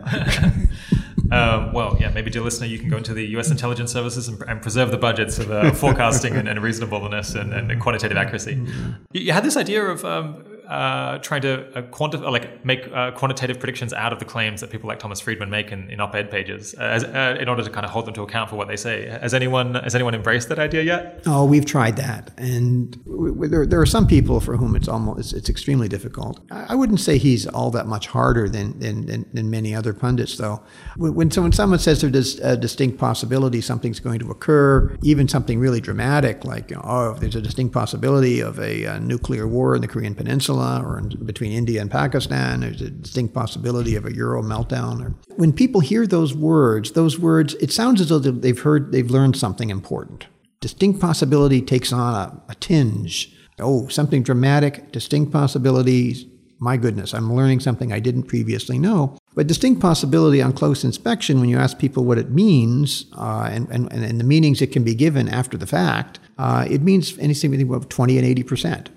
um, 1.31 1.73
well, 1.73 1.97
yeah, 1.99 2.11
maybe, 2.11 2.29
dear 2.29 2.43
listener, 2.43 2.67
you 2.67 2.77
can 2.77 2.89
go 2.89 2.97
into 2.97 3.13
the 3.13 3.25
US 3.37 3.49
intelligence 3.49 3.91
services 3.91 4.27
and, 4.27 4.41
and 4.43 4.61
preserve 4.61 4.91
the 4.91 4.97
budgets 4.97 5.39
of 5.39 5.51
uh, 5.51 5.71
forecasting 5.71 6.35
and, 6.35 6.47
and, 6.47 6.61
reasonableness 6.61 7.33
and, 7.33 7.51
and, 7.53 7.81
quantitative 7.81 8.17
accuracy. 8.17 8.55
Mm-hmm. 8.55 8.91
You, 9.11 9.21
you, 9.21 9.31
had 9.31 9.43
this 9.43 9.57
idea 9.57 9.83
of 9.83 10.05
um, 10.05 10.45
uh, 10.69 11.17
trying 11.17 11.41
to 11.41 11.65
uh, 11.75 11.81
quantify, 11.81 12.31
like 12.31 12.63
make 12.63 12.87
uh, 12.93 13.09
quantitative 13.11 13.59
predictions 13.59 13.91
out 13.91 14.13
of 14.13 14.19
the 14.19 14.25
claims 14.25 14.61
that 14.61 14.69
people 14.69 14.87
like 14.87 14.99
Thomas 14.99 15.19
Friedman 15.19 15.49
make 15.49 15.71
in, 15.71 15.89
in 15.89 15.99
op-ed 15.99 16.29
pages, 16.29 16.75
uh, 16.77 16.83
as, 16.83 17.03
uh, 17.03 17.37
in 17.39 17.49
order 17.49 17.63
to 17.63 17.71
kind 17.71 17.85
of 17.85 17.91
hold 17.91 18.05
them 18.05 18.13
to 18.13 18.21
account 18.21 18.51
for 18.51 18.55
what 18.55 18.67
they 18.67 18.75
say. 18.75 19.07
Has 19.07 19.33
anyone 19.33 19.73
has 19.73 19.95
anyone 19.95 20.13
embraced 20.13 20.47
that 20.49 20.59
idea 20.59 20.83
yet? 20.83 21.23
Oh, 21.25 21.43
we've 21.43 21.65
tried 21.65 21.95
that, 21.97 22.31
and 22.37 23.01
there, 23.05 23.65
there 23.65 23.81
are 23.81 23.87
some 23.87 24.05
people 24.05 24.39
for 24.39 24.57
whom 24.57 24.75
it's 24.75 24.87
almost 24.87 25.19
it's, 25.19 25.33
it's, 25.33 25.49
extremely 25.49 25.87
difficult. 25.87 26.39
I 26.51 26.75
wouldn't 26.75 26.99
say 26.99 27.17
he's 27.17 27.47
all 27.47 27.71
that 27.71 27.87
much 27.87 28.05
harder 28.05 28.47
than 28.47 28.77
than, 28.77 29.07
than, 29.07 29.25
than 29.33 29.49
many 29.49 29.73
other 29.73 29.91
pundits, 29.91 30.37
though. 30.37 30.61
When 30.97 31.31
someone 31.31 31.51
someone 31.51 31.79
says 31.79 32.01
there's 32.01 32.39
a 32.41 32.55
distinct 32.55 32.99
possibility 32.99 33.59
something's 33.59 33.99
going 33.99 34.19
to 34.19 34.29
occur, 34.29 34.95
even 35.01 35.27
something 35.27 35.59
really 35.59 35.81
dramatic 35.81 36.45
like 36.45 36.71
oh, 36.83 37.15
there's 37.19 37.35
a 37.35 37.41
distinct 37.41 37.73
possibility 37.73 38.39
of 38.39 38.59
a, 38.59 38.83
a 38.83 38.99
nuclear 38.99 39.47
war 39.47 39.75
in 39.75 39.81
the 39.81 39.87
Korean 39.87 40.13
Peninsula 40.13 40.58
or 40.59 40.99
in, 40.99 41.09
between 41.25 41.51
India 41.51 41.81
and 41.81 41.89
Pakistan. 41.89 42.61
There's 42.61 42.81
a 42.81 42.89
distinct 42.89 43.33
possibility 43.33 43.95
of 43.95 44.05
a 44.05 44.13
Euro 44.13 44.41
meltdown. 44.41 45.03
Or, 45.03 45.15
when 45.35 45.53
people 45.53 45.81
hear 45.81 46.05
those 46.05 46.33
words, 46.33 46.91
those 46.91 47.19
words, 47.19 47.53
it 47.55 47.71
sounds 47.71 48.01
as 48.01 48.09
though 48.09 48.19
they've 48.19 48.59
heard, 48.59 48.91
they've 48.91 49.09
learned 49.09 49.37
something 49.37 49.69
important. 49.69 50.27
Distinct 50.61 50.99
possibility 50.99 51.61
takes 51.61 51.93
on 51.93 52.15
a, 52.15 52.51
a 52.51 52.55
tinge. 52.55 53.33
Oh, 53.59 53.87
something 53.87 54.23
dramatic, 54.23 54.91
distinct 54.91 55.31
possibilities. 55.31 56.25
My 56.59 56.75
goodness, 56.75 57.13
I'm 57.13 57.33
learning 57.33 57.61
something 57.61 57.93
I 57.93 57.99
didn't 57.99 58.23
previously 58.23 58.77
know. 58.77 59.17
But 59.35 59.47
distinct 59.47 59.81
possibility 59.81 60.41
on 60.41 60.51
close 60.51 60.83
inspection, 60.83 61.39
when 61.39 61.47
you 61.47 61.57
ask 61.57 61.79
people 61.79 62.03
what 62.03 62.17
it 62.17 62.31
means 62.31 63.05
uh, 63.17 63.49
and, 63.49 63.69
and, 63.69 63.91
and 63.91 64.19
the 64.19 64.25
meanings 64.25 64.61
it 64.61 64.73
can 64.73 64.83
be 64.83 64.93
given 64.93 65.29
after 65.29 65.57
the 65.57 65.67
fact, 65.67 66.19
uh, 66.37 66.65
it 66.69 66.81
means 66.81 67.17
anything 67.19 67.51
between 67.51 67.87
20 67.87 68.17
and 68.17 68.27
80 68.27 68.43
percent. 68.43 68.89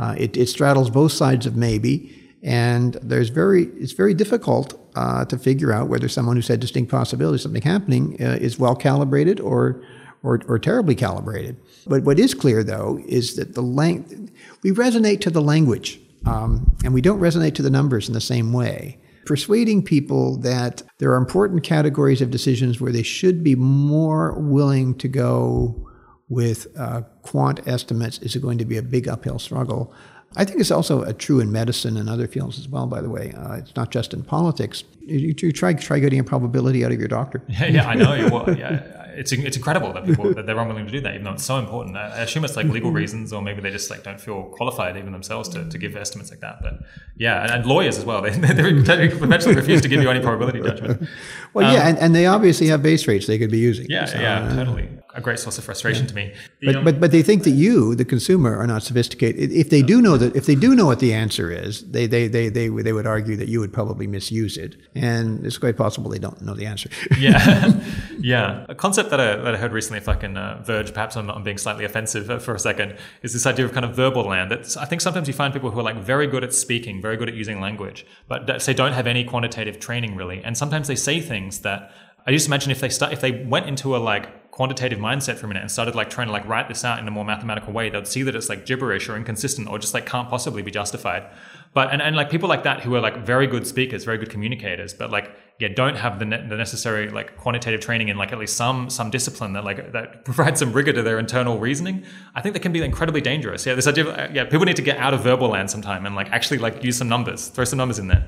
Uh, 0.00 0.14
it, 0.16 0.36
it, 0.36 0.48
straddles 0.48 0.88
both 0.88 1.12
sides 1.12 1.44
of 1.44 1.56
maybe, 1.56 2.10
and 2.42 2.94
there's 3.02 3.28
very 3.28 3.64
it's 3.76 3.92
very 3.92 4.14
difficult 4.14 4.80
uh, 4.96 5.26
to 5.26 5.36
figure 5.36 5.72
out 5.72 5.88
whether 5.88 6.08
someone 6.08 6.36
who 6.36 6.42
said 6.42 6.58
distinct 6.58 6.90
possibility 6.90 7.36
something 7.36 7.60
happening 7.60 8.16
uh, 8.18 8.38
is 8.40 8.58
well 8.58 8.74
calibrated 8.74 9.38
or, 9.40 9.82
or 10.22 10.40
or 10.48 10.58
terribly 10.58 10.94
calibrated. 10.94 11.54
But 11.86 12.04
what 12.04 12.18
is 12.18 12.32
clear 12.32 12.64
though 12.64 12.98
is 13.06 13.36
that 13.36 13.54
the 13.54 13.62
length 13.62 14.32
we 14.62 14.70
resonate 14.70 15.20
to 15.20 15.30
the 15.30 15.42
language, 15.42 16.00
um, 16.24 16.74
and 16.82 16.94
we 16.94 17.02
don't 17.02 17.20
resonate 17.20 17.54
to 17.56 17.62
the 17.62 17.70
numbers 17.70 18.08
in 18.08 18.14
the 18.14 18.22
same 18.22 18.54
way 18.54 18.98
persuading 19.26 19.82
people 19.82 20.38
that 20.38 20.82
there 20.98 21.12
are 21.12 21.16
important 21.16 21.62
categories 21.62 22.22
of 22.22 22.30
decisions 22.30 22.80
where 22.80 22.90
they 22.90 23.02
should 23.02 23.44
be 23.44 23.54
more 23.54 24.32
willing 24.40 24.94
to 24.96 25.06
go 25.08 25.89
with 26.30 26.66
uh, 26.78 27.02
quant 27.22 27.60
estimates 27.68 28.18
is 28.20 28.34
it 28.34 28.40
going 28.40 28.56
to 28.56 28.64
be 28.64 28.78
a 28.78 28.82
big 28.82 29.06
uphill 29.08 29.38
struggle. 29.38 29.92
I 30.36 30.44
think 30.44 30.60
it's 30.60 30.70
also 30.70 31.02
uh, 31.02 31.12
true 31.12 31.40
in 31.40 31.50
medicine 31.50 31.96
and 31.96 32.08
other 32.08 32.28
fields 32.28 32.58
as 32.58 32.68
well. 32.68 32.86
By 32.86 33.00
the 33.00 33.10
way, 33.10 33.32
uh, 33.36 33.54
it's 33.54 33.74
not 33.74 33.90
just 33.90 34.14
in 34.14 34.22
politics. 34.22 34.84
You, 35.00 35.34
you, 35.36 35.52
try 35.52 35.74
try 35.74 35.98
getting 35.98 36.20
a 36.20 36.24
probability 36.24 36.84
out 36.84 36.92
of 36.92 36.98
your 37.00 37.08
doctor. 37.08 37.42
Yeah, 37.48 37.66
yeah, 37.66 37.88
I 37.88 37.94
know. 37.94 38.28
Well, 38.30 38.56
yeah, 38.56 39.00
it's 39.16 39.32
it's 39.32 39.56
incredible 39.56 39.92
that 39.92 40.04
people 40.04 40.32
that 40.32 40.46
they're 40.46 40.58
unwilling 40.58 40.86
to 40.86 40.92
do 40.92 41.00
that, 41.00 41.14
even 41.14 41.24
though 41.24 41.32
it's 41.32 41.44
so 41.44 41.58
important. 41.58 41.96
I 41.96 42.20
assume 42.20 42.44
it's 42.44 42.56
like 42.56 42.66
legal 42.66 42.92
reasons, 42.92 43.32
or 43.32 43.42
maybe 43.42 43.60
they 43.60 43.70
just 43.70 43.90
like 43.90 44.04
don't 44.04 44.20
feel 44.20 44.44
qualified 44.44 44.96
even 44.96 45.10
themselves 45.10 45.48
to, 45.50 45.68
to 45.68 45.78
give 45.78 45.96
estimates 45.96 46.30
like 46.30 46.40
that. 46.40 46.62
But 46.62 46.74
yeah, 47.16 47.42
and, 47.42 47.50
and 47.50 47.66
lawyers 47.66 47.98
as 47.98 48.04
well. 48.04 48.20
They, 48.30 48.30
they 48.30 49.06
eventually 49.06 49.56
refuse 49.56 49.80
to 49.82 49.88
give 49.88 50.00
you 50.00 50.10
any 50.10 50.20
probability 50.20 50.60
judgment. 50.60 51.08
Well, 51.52 51.66
um, 51.66 51.74
yeah, 51.74 51.88
and, 51.88 51.98
and 51.98 52.14
they 52.14 52.26
obviously 52.26 52.68
have 52.68 52.80
base 52.80 53.08
rates 53.08 53.26
they 53.26 53.36
could 53.36 53.50
be 53.50 53.58
using. 53.58 53.86
Yeah, 53.88 54.04
so, 54.04 54.20
yeah, 54.20 54.44
uh, 54.44 54.54
totally. 54.54 54.88
A 55.14 55.20
great 55.20 55.38
source 55.38 55.58
of 55.58 55.64
frustration 55.64 56.06
to 56.06 56.14
me. 56.14 56.32
The, 56.60 56.72
But, 56.72 56.84
but 56.84 57.00
but 57.00 57.10
they 57.10 57.22
think 57.22 57.42
that 57.44 57.50
you, 57.50 57.94
the 57.94 58.04
consumer, 58.04 58.56
are 58.56 58.66
not 58.66 58.82
sophisticated. 58.82 59.50
If 59.52 59.68
they 59.70 59.82
do 59.82 60.00
know 60.00 60.16
that, 60.16 60.36
if 60.36 60.46
they 60.46 60.54
do 60.54 60.74
know 60.74 60.86
what 60.86 61.00
the 61.00 61.12
answer 61.14 61.50
is, 61.50 61.88
they 61.90 62.06
they 62.06 62.28
they 62.28 62.48
they, 62.48 62.70
would- 62.70 62.84
they 62.84 62.92
would 62.92 63.06
argue 63.06 63.36
that 63.36 63.48
you 63.48 63.60
would 63.60 63.72
probably 63.72 64.06
misuse 64.06 64.56
it, 64.56 64.76
and 64.94 65.44
it's 65.44 65.58
quite 65.58 65.76
possible 65.76 66.10
they 66.10 66.18
don't 66.18 66.40
know 66.42 66.54
the 66.54 66.66
answer. 66.66 66.88
yeah, 67.18 67.72
yeah. 68.20 68.66
A 68.68 68.74
concept 68.74 69.10
that 69.10 69.20
I, 69.20 69.36
that 69.36 69.54
I 69.54 69.58
heard 69.58 69.72
recently, 69.72 69.98
if 69.98 70.08
I 70.08 70.14
can 70.14 70.36
uh, 70.36 70.62
verge 70.64 70.92
perhaps 70.94 71.16
on, 71.16 71.28
on 71.30 71.42
being 71.42 71.58
slightly 71.58 71.84
offensive 71.84 72.30
uh, 72.30 72.38
for 72.38 72.54
a 72.54 72.58
second, 72.58 72.96
is 73.22 73.32
this 73.32 73.46
idea 73.46 73.64
of 73.64 73.72
kind 73.72 73.84
of 73.84 73.94
verbal 73.96 74.24
land. 74.24 74.50
That 74.50 74.76
I 74.76 74.84
think 74.84 75.00
sometimes 75.00 75.28
you 75.28 75.34
find 75.34 75.52
people 75.52 75.70
who 75.70 75.80
are 75.80 75.82
like 75.82 75.96
very 75.96 76.26
good 76.26 76.44
at 76.44 76.54
speaking, 76.54 77.02
very 77.02 77.16
good 77.16 77.28
at 77.28 77.34
using 77.34 77.60
language, 77.60 78.06
but 78.28 78.46
that 78.46 78.62
say 78.62 78.72
don't 78.74 78.92
have 78.92 79.06
any 79.06 79.24
quantitative 79.24 79.78
training 79.80 80.16
really, 80.16 80.42
and 80.44 80.56
sometimes 80.56 80.86
they 80.88 80.96
say 80.96 81.20
things 81.20 81.60
that 81.60 81.92
I 82.26 82.32
just 82.32 82.46
imagine 82.46 82.70
if 82.70 82.80
they 82.80 82.88
start 82.90 83.12
if 83.12 83.20
they 83.20 83.32
went 83.44 83.66
into 83.66 83.96
a 83.96 83.98
like 83.98 84.28
quantitative 84.50 84.98
mindset 84.98 85.36
for 85.36 85.46
a 85.46 85.48
minute 85.48 85.60
and 85.60 85.70
started 85.70 85.94
like 85.94 86.10
trying 86.10 86.26
to 86.26 86.32
like 86.32 86.46
write 86.46 86.68
this 86.68 86.84
out 86.84 86.98
in 86.98 87.06
a 87.06 87.10
more 87.10 87.24
mathematical 87.24 87.72
way, 87.72 87.88
they'd 87.88 88.06
see 88.06 88.22
that 88.22 88.34
it's 88.34 88.48
like 88.48 88.66
gibberish 88.66 89.08
or 89.08 89.16
inconsistent 89.16 89.68
or 89.68 89.78
just 89.78 89.94
like 89.94 90.06
can't 90.06 90.28
possibly 90.28 90.62
be 90.62 90.70
justified. 90.70 91.24
But 91.72 91.92
and, 91.92 92.02
and 92.02 92.16
like 92.16 92.30
people 92.30 92.48
like 92.48 92.64
that 92.64 92.80
who 92.80 92.94
are 92.96 93.00
like 93.00 93.24
very 93.24 93.46
good 93.46 93.66
speakers, 93.66 94.04
very 94.04 94.18
good 94.18 94.30
communicators, 94.30 94.92
but 94.92 95.10
like 95.10 95.30
yeah, 95.60 95.68
don't 95.68 95.96
have 95.96 96.18
the, 96.18 96.24
ne- 96.24 96.48
the 96.48 96.56
necessary 96.56 97.10
like 97.10 97.36
quantitative 97.36 97.80
training 97.80 98.08
in 98.08 98.16
like 98.16 98.32
at 98.32 98.38
least 98.38 98.56
some 98.56 98.90
some 98.90 99.10
discipline 99.10 99.52
that 99.52 99.62
like 99.62 99.92
that 99.92 100.24
provides 100.24 100.58
some 100.58 100.72
rigor 100.72 100.92
to 100.92 101.02
their 101.02 101.18
internal 101.18 101.58
reasoning. 101.58 102.04
I 102.34 102.40
think 102.40 102.54
that 102.54 102.60
can 102.60 102.72
be 102.72 102.82
incredibly 102.82 103.20
dangerous. 103.20 103.66
Yeah, 103.66 103.74
this 103.74 103.86
idea 103.86 104.08
of 104.08 104.18
uh, 104.18 104.28
yeah, 104.32 104.44
people 104.44 104.66
need 104.66 104.76
to 104.76 104.82
get 104.82 104.98
out 104.98 105.14
of 105.14 105.22
verbal 105.22 105.48
land 105.48 105.70
sometime 105.70 106.06
and 106.06 106.16
like 106.16 106.30
actually 106.32 106.58
like 106.58 106.82
use 106.82 106.98
some 106.98 107.08
numbers, 107.08 107.48
throw 107.48 107.64
some 107.64 107.76
numbers 107.76 107.98
in 107.98 108.08
there. 108.08 108.26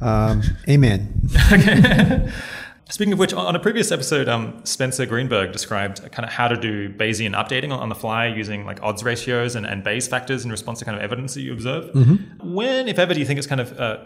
Um, 0.00 0.42
amen. 0.68 1.22
Speaking 2.88 3.12
of 3.12 3.18
which, 3.18 3.32
on 3.32 3.56
a 3.56 3.58
previous 3.58 3.90
episode, 3.90 4.28
um, 4.28 4.60
Spencer 4.64 5.06
Greenberg 5.06 5.50
described 5.52 6.00
kind 6.12 6.24
of 6.24 6.32
how 6.32 6.46
to 6.46 6.56
do 6.56 6.88
Bayesian 6.88 7.34
updating 7.34 7.76
on, 7.76 7.88
the 7.88 7.96
fly 7.96 8.26
using 8.26 8.64
like 8.64 8.80
odds 8.80 9.02
ratios 9.02 9.56
and, 9.56 9.66
and 9.66 9.82
Bayes 9.82 10.06
factors 10.06 10.44
in 10.44 10.52
response 10.52 10.78
to 10.78 10.84
kind 10.84 10.96
of 10.96 11.02
evidence 11.02 11.34
that 11.34 11.40
you 11.40 11.52
observe. 11.52 11.90
When, 12.40 12.86
if 12.86 13.00
ever, 13.00 13.12
do 13.12 13.18
you 13.18 13.26
think 13.26 13.38
it's 13.38 13.46
kind 13.48 13.60
of 13.60 13.78
uh, 13.78 13.98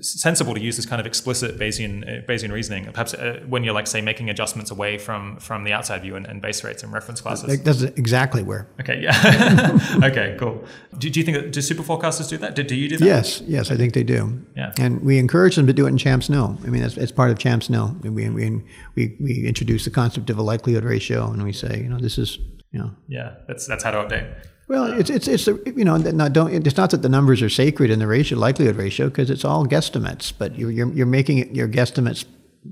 sensible 0.00 0.54
to 0.54 0.60
use 0.60 0.76
this 0.76 0.86
kind 0.86 1.00
of 1.00 1.06
explicit 1.06 1.58
Bayesian 1.58 2.02
uh, 2.02 2.26
Bayesian 2.26 2.52
reasoning? 2.52 2.84
Perhaps 2.86 3.14
uh, 3.14 3.44
when 3.48 3.64
you're 3.64 3.74
like 3.74 3.86
say 3.86 4.00
making 4.00 4.30
adjustments 4.30 4.70
away 4.70 4.98
from 4.98 5.36
from 5.38 5.64
the 5.64 5.72
outside 5.72 6.02
view 6.02 6.16
and, 6.16 6.26
and 6.26 6.42
base 6.42 6.64
rates 6.64 6.82
and 6.82 6.92
reference 6.92 7.20
classes. 7.20 7.48
That 7.48 7.64
does 7.64 7.82
exactly 7.82 8.42
where. 8.42 8.68
Okay, 8.80 9.00
yeah. 9.00 9.78
okay, 10.04 10.36
cool. 10.38 10.64
Do, 10.98 11.08
do 11.10 11.20
you 11.20 11.24
think 11.24 11.36
that 11.36 11.52
do 11.52 11.60
super 11.60 11.82
forecasters 11.82 12.28
do 12.28 12.36
that? 12.38 12.54
Do, 12.54 12.62
do 12.62 12.74
you 12.74 12.88
do 12.88 12.96
that? 12.98 13.04
Yes, 13.04 13.40
yes, 13.42 13.70
I 13.70 13.76
think 13.76 13.94
they 13.94 14.02
do. 14.02 14.44
Yeah. 14.56 14.72
And 14.78 15.02
we 15.02 15.18
encourage 15.18 15.56
them 15.56 15.66
to 15.66 15.72
do 15.72 15.86
it 15.86 15.90
in 15.90 15.98
CHAMPS 15.98 16.28
KNOW. 16.28 16.58
I 16.64 16.68
mean, 16.68 16.82
it's, 16.82 16.96
it's 16.96 17.12
part 17.12 17.30
of 17.30 17.38
CHAMPS 17.38 17.70
KNOW. 17.70 18.00
We, 18.02 18.10
we, 18.10 18.62
we, 18.94 19.16
we 19.20 19.46
introduce 19.46 19.84
the 19.84 19.90
concept 19.90 20.30
of 20.30 20.38
a 20.38 20.42
likelihood 20.42 20.84
ratio, 20.84 21.30
and 21.30 21.42
we 21.42 21.52
say, 21.52 21.80
you 21.82 21.88
know, 21.88 21.98
this 21.98 22.18
is, 22.18 22.38
you 22.72 22.78
know, 22.78 22.90
Yeah, 23.08 23.34
that's 23.46 23.66
that's 23.66 23.84
how 23.84 23.92
to 23.92 23.98
update. 23.98 24.44
Well, 24.68 24.92
it's 24.92 25.10
it's 25.10 25.26
it's 25.26 25.48
a, 25.48 25.58
you 25.66 25.84
know, 25.84 25.96
not 25.96 26.32
don't 26.34 26.66
it's 26.66 26.76
not 26.76 26.90
that 26.90 27.02
the 27.02 27.08
numbers 27.08 27.42
are 27.42 27.48
sacred 27.48 27.90
in 27.90 27.98
the 27.98 28.06
ratio 28.06 28.38
likelihood 28.38 28.76
ratio 28.76 29.08
because 29.08 29.30
it's 29.30 29.44
all 29.44 29.66
guesstimates, 29.66 30.32
but 30.36 30.58
you're 30.58 30.70
you're, 30.70 30.92
you're 30.92 31.06
making 31.06 31.38
it, 31.38 31.50
your 31.54 31.68
guesstimates 31.68 32.26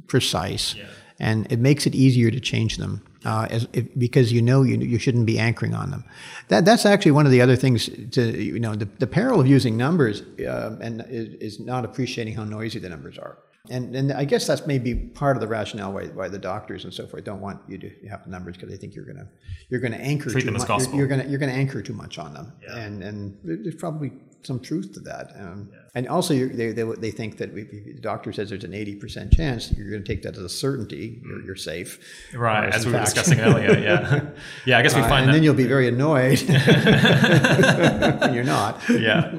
precise, 0.07 0.75
and 1.19 1.51
it 1.51 1.59
makes 1.59 1.87
it 1.87 1.95
easier 1.95 2.31
to 2.31 2.39
change 2.39 2.77
them 2.77 3.03
uh, 3.25 3.47
as, 3.51 3.67
if, 3.73 3.87
because 3.99 4.31
you 4.31 4.43
know 4.43 4.63
you 4.63 4.77
you 4.77 4.99
shouldn't 4.99 5.27
be 5.27 5.39
anchoring 5.39 5.75
on 5.75 5.91
them. 5.91 6.05
That 6.49 6.67
that's 6.67 6.85
actually 6.85 7.13
one 7.13 7.25
of 7.25 7.33
the 7.33 7.41
other 7.41 7.57
things 7.57 7.89
to 8.13 8.23
you 8.23 8.61
know 8.61 8.75
the, 8.75 8.85
the 8.99 9.07
peril 9.07 9.41
of 9.41 9.47
using 9.47 9.77
numbers 9.77 10.21
uh, 10.41 10.77
and 10.81 11.03
is, 11.09 11.35
is 11.57 11.61
not 11.61 11.85
appreciating 11.85 12.35
how 12.35 12.45
noisy 12.45 12.79
the 12.79 12.91
numbers 12.91 13.19
are. 13.19 13.39
And, 13.71 13.95
and 13.97 14.13
I 14.13 14.25
guess 14.25 14.47
that's 14.47 14.67
maybe 14.67 14.95
part 14.95 15.37
of 15.37 15.41
the 15.41 15.49
rationale 15.49 15.93
why, 15.93 16.07
why 16.07 16.29
the 16.29 16.39
doctors 16.39 16.85
and 16.85 16.93
so 16.95 17.07
forth 17.07 17.25
don't 17.25 17.41
want 17.41 17.61
you 17.69 17.79
to 17.79 17.91
have 18.09 18.25
the 18.25 18.31
numbers 18.31 18.57
because 18.57 18.71
they 18.71 18.77
think 18.77 18.95
you're 18.95 19.05
gonna 19.05 19.29
you're 19.69 19.81
gonna 19.81 19.97
anchor 19.97 20.31
Treat 20.31 20.45
too 20.45 20.51
much. 20.53 20.69
You're, 20.69 20.95
you're 20.95 21.07
gonna 21.07 21.25
you're 21.25 21.39
gonna 21.39 21.53
anchor 21.53 21.83
too 21.83 21.93
much 21.95 22.19
on 22.19 22.35
them, 22.35 22.53
and 22.77 23.03
and 23.03 23.39
there's 23.43 23.75
probably 23.77 24.13
some 24.43 24.61
truth 24.61 24.93
to 24.95 25.01
that. 25.01 25.33
Um, 25.39 25.71
And 25.95 26.09
also, 26.09 26.35
they, 26.35 26.73
they 26.73 26.83
they 26.83 27.11
think 27.11 27.39
that 27.39 27.57
if 27.57 27.71
the 27.71 27.95
doctor 28.01 28.33
says 28.33 28.51
there's 28.51 28.65
an 28.65 28.75
eighty 28.75 28.95
percent 28.95 29.33
chance, 29.33 29.73
you're 29.73 29.89
going 29.91 30.03
to 30.05 30.09
take 30.09 30.23
that 30.25 30.37
as 30.37 30.43
a 30.43 30.49
certainty. 30.49 31.21
You're, 31.25 31.43
you're 31.45 31.57
safe, 31.57 31.99
Right, 32.35 32.69
as 32.73 32.85
in 32.85 32.93
we 32.93 32.99
were 32.99 33.05
discussing 33.05 33.41
earlier. 33.41 33.79
Yeah, 33.79 34.29
yeah. 34.67 34.79
I 34.79 34.83
guess 34.83 34.95
we 34.95 35.01
Uh, 35.01 35.09
find 35.09 35.23
and 35.25 35.29
that 35.29 35.33
then 35.35 35.43
you'll 35.43 35.55
be 35.55 35.67
very 35.67 35.89
annoyed 35.89 36.41
when 38.21 38.35
you're 38.35 38.45
not. 38.45 38.81
yeah. 38.91 39.33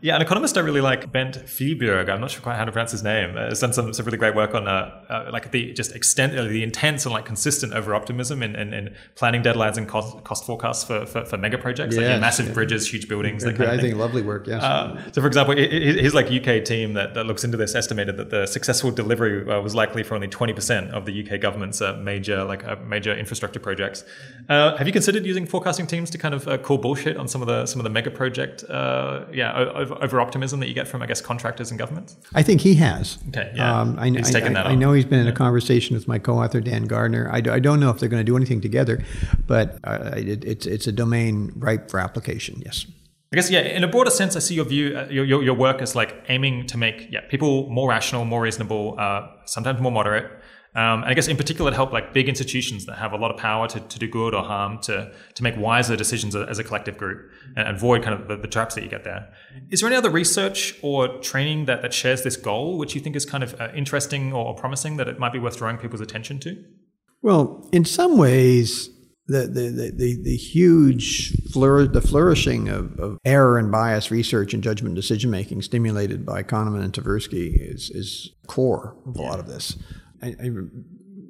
Yeah, 0.00 0.14
an 0.14 0.22
economist 0.22 0.56
I 0.56 0.60
really 0.60 0.80
like, 0.80 1.10
Bent 1.10 1.34
Flyvbjerg, 1.34 2.08
I'm 2.08 2.20
not 2.20 2.30
sure 2.30 2.40
quite 2.40 2.54
how 2.54 2.64
to 2.64 2.70
pronounce 2.70 2.92
his 2.92 3.02
name, 3.02 3.36
uh, 3.36 3.46
has 3.48 3.58
done 3.58 3.72
some, 3.72 3.92
some 3.92 4.06
really 4.06 4.16
great 4.16 4.36
work 4.36 4.54
on 4.54 4.68
uh, 4.68 5.04
uh, 5.10 5.30
like 5.32 5.50
the 5.50 5.72
just 5.72 5.92
extent, 5.92 6.38
uh, 6.38 6.44
the 6.44 6.62
intense 6.62 7.04
and 7.04 7.12
like 7.12 7.24
consistent 7.24 7.72
over 7.72 7.96
optimism 7.96 8.40
in, 8.44 8.54
in, 8.54 8.72
in 8.72 8.94
planning 9.16 9.42
deadlines 9.42 9.76
and 9.76 9.88
cost, 9.88 10.22
cost 10.22 10.46
forecasts 10.46 10.84
for, 10.84 11.04
for, 11.04 11.24
for 11.24 11.36
mega 11.36 11.58
projects, 11.58 11.96
like 11.96 12.04
yeah, 12.04 12.20
massive 12.20 12.46
yeah. 12.46 12.52
bridges, 12.52 12.88
huge 12.88 13.08
buildings, 13.08 13.42
that 13.42 13.56
kind 13.56 13.70
I 13.70 13.74
of 13.74 13.80
think 13.80 13.96
lovely 13.96 14.22
work. 14.22 14.46
Yes. 14.46 14.62
Uh, 14.62 15.02
so, 15.10 15.20
for 15.20 15.26
example, 15.26 15.54
his 15.98 16.14
like 16.14 16.26
UK 16.30 16.64
team 16.64 16.94
that, 16.94 17.14
that 17.14 17.24
looks 17.24 17.44
into 17.44 17.56
this 17.56 17.74
estimated 17.74 18.16
that 18.16 18.30
the 18.30 18.46
successful 18.46 18.90
delivery 18.90 19.48
uh, 19.50 19.60
was 19.60 19.74
likely 19.74 20.02
for 20.02 20.14
only 20.14 20.28
twenty 20.28 20.52
percent 20.52 20.90
of 20.92 21.04
the 21.06 21.12
UK 21.28 21.40
government's 21.40 21.80
uh, 21.82 21.94
major 22.02 22.44
like 22.44 22.64
uh, 22.64 22.76
major 22.86 23.14
infrastructure 23.14 23.60
projects. 23.60 24.04
Uh, 24.48 24.76
have 24.76 24.86
you 24.86 24.92
considered 24.92 25.26
using 25.26 25.46
forecasting 25.46 25.86
teams 25.86 26.10
to 26.10 26.18
kind 26.18 26.34
of 26.34 26.46
uh, 26.48 26.56
call 26.58 26.78
bullshit 26.78 27.16
on 27.16 27.28
some 27.28 27.42
of 27.42 27.48
the 27.48 27.66
some 27.66 27.80
of 27.80 27.84
the 27.84 27.90
mega 27.90 28.10
project 28.10 28.64
uh, 28.70 29.24
yeah 29.32 29.54
over, 29.56 29.94
over 30.02 30.20
optimism 30.20 30.60
that 30.60 30.68
you 30.68 30.74
get 30.74 30.88
from 30.88 31.02
I 31.02 31.06
guess 31.06 31.20
contractors 31.20 31.70
and 31.70 31.78
governments? 31.78 32.16
I 32.34 32.42
think 32.42 32.60
he 32.60 32.74
has. 32.76 33.18
Okay, 33.28 33.52
yeah. 33.54 33.80
Um, 33.80 33.98
I, 33.98 34.08
He's 34.10 34.28
I- 34.30 34.32
taken 34.40 34.56
I- 34.56 34.62
that 34.62 34.66
I 34.68 34.72
on. 34.72 34.78
know 34.78 34.92
he's 34.92 35.04
been 35.04 35.20
in 35.20 35.28
a 35.28 35.32
conversation 35.32 35.94
with 35.94 36.06
my 36.08 36.18
co-author 36.18 36.60
Dan 36.60 36.84
Gardner. 36.84 37.28
I, 37.32 37.40
do, 37.40 37.52
I 37.52 37.58
don't 37.58 37.80
know 37.80 37.90
if 37.90 37.98
they're 37.98 38.08
going 38.08 38.20
to 38.20 38.24
do 38.32 38.36
anything 38.36 38.60
together, 38.60 39.02
but 39.46 39.78
uh, 39.84 40.12
it, 40.16 40.44
it's 40.44 40.66
it's 40.66 40.86
a 40.86 40.92
domain 40.92 41.52
ripe 41.56 41.90
for 41.90 42.00
application. 42.00 42.62
Yes. 42.64 42.86
I 43.32 43.36
guess 43.36 43.50
yeah. 43.50 43.60
In 43.60 43.84
a 43.84 43.88
broader 43.88 44.10
sense, 44.10 44.36
I 44.36 44.38
see 44.38 44.54
your 44.54 44.64
view, 44.64 44.96
uh, 44.96 45.06
your, 45.10 45.24
your 45.24 45.42
your 45.42 45.54
work 45.54 45.82
as 45.82 45.94
like 45.94 46.24
aiming 46.28 46.66
to 46.68 46.78
make 46.78 47.08
yeah 47.10 47.20
people 47.28 47.68
more 47.68 47.88
rational, 47.88 48.24
more 48.24 48.42
reasonable, 48.42 48.96
uh, 48.98 49.26
sometimes 49.44 49.80
more 49.80 49.92
moderate. 49.92 50.30
Um, 50.74 51.02
and 51.02 51.06
I 51.06 51.14
guess 51.14 51.28
in 51.28 51.36
particular 51.36 51.70
to 51.70 51.74
help 51.74 51.92
like 51.92 52.12
big 52.12 52.28
institutions 52.28 52.86
that 52.86 52.98
have 52.98 53.12
a 53.12 53.16
lot 53.16 53.30
of 53.30 53.36
power 53.38 53.66
to, 53.68 53.80
to 53.80 53.98
do 53.98 54.06
good 54.06 54.34
or 54.34 54.44
harm 54.44 54.78
to 54.82 55.12
to 55.34 55.42
make 55.42 55.56
wiser 55.56 55.96
decisions 55.96 56.36
as 56.36 56.58
a 56.58 56.64
collective 56.64 56.96
group 56.96 57.30
and 57.56 57.68
avoid 57.68 58.02
kind 58.02 58.18
of 58.18 58.28
the, 58.28 58.36
the 58.36 58.48
traps 58.48 58.74
that 58.76 58.84
you 58.84 58.88
get 58.88 59.04
there. 59.04 59.28
Is 59.70 59.80
there 59.80 59.88
any 59.88 59.96
other 59.96 60.10
research 60.10 60.74
or 60.82 61.18
training 61.18 61.64
that, 61.66 61.82
that 61.82 61.92
shares 61.92 62.22
this 62.22 62.36
goal, 62.36 62.78
which 62.78 62.94
you 62.94 63.00
think 63.00 63.16
is 63.16 63.26
kind 63.26 63.42
of 63.42 63.60
uh, 63.60 63.68
interesting 63.74 64.32
or 64.32 64.54
promising 64.54 64.98
that 64.98 65.08
it 65.08 65.18
might 65.18 65.32
be 65.32 65.38
worth 65.38 65.56
drawing 65.56 65.78
people's 65.78 66.00
attention 66.02 66.38
to? 66.40 66.64
Well, 67.22 67.68
in 67.72 67.84
some 67.84 68.16
ways, 68.16 68.90
the 69.28 69.46
the 69.46 69.92
the, 69.94 70.16
the, 70.22 70.36
huge 70.36 71.32
flour- 71.52 71.86
the 71.86 72.00
flourishing 72.00 72.68
of, 72.68 72.98
of 72.98 73.18
error 73.24 73.58
and 73.58 73.70
bias 73.70 74.10
research 74.10 74.54
and 74.54 74.62
judgment 74.62 74.94
decision 74.94 75.30
making 75.30 75.62
stimulated 75.62 76.24
by 76.24 76.42
Kahneman 76.42 76.82
and 76.82 76.92
Tversky 76.92 77.54
is 77.60 77.90
is 77.90 78.32
core 78.46 78.96
of 79.06 79.16
a 79.16 79.22
lot 79.22 79.38
of 79.38 79.46
this. 79.46 79.76
I, 80.22 80.34
I 80.42 80.50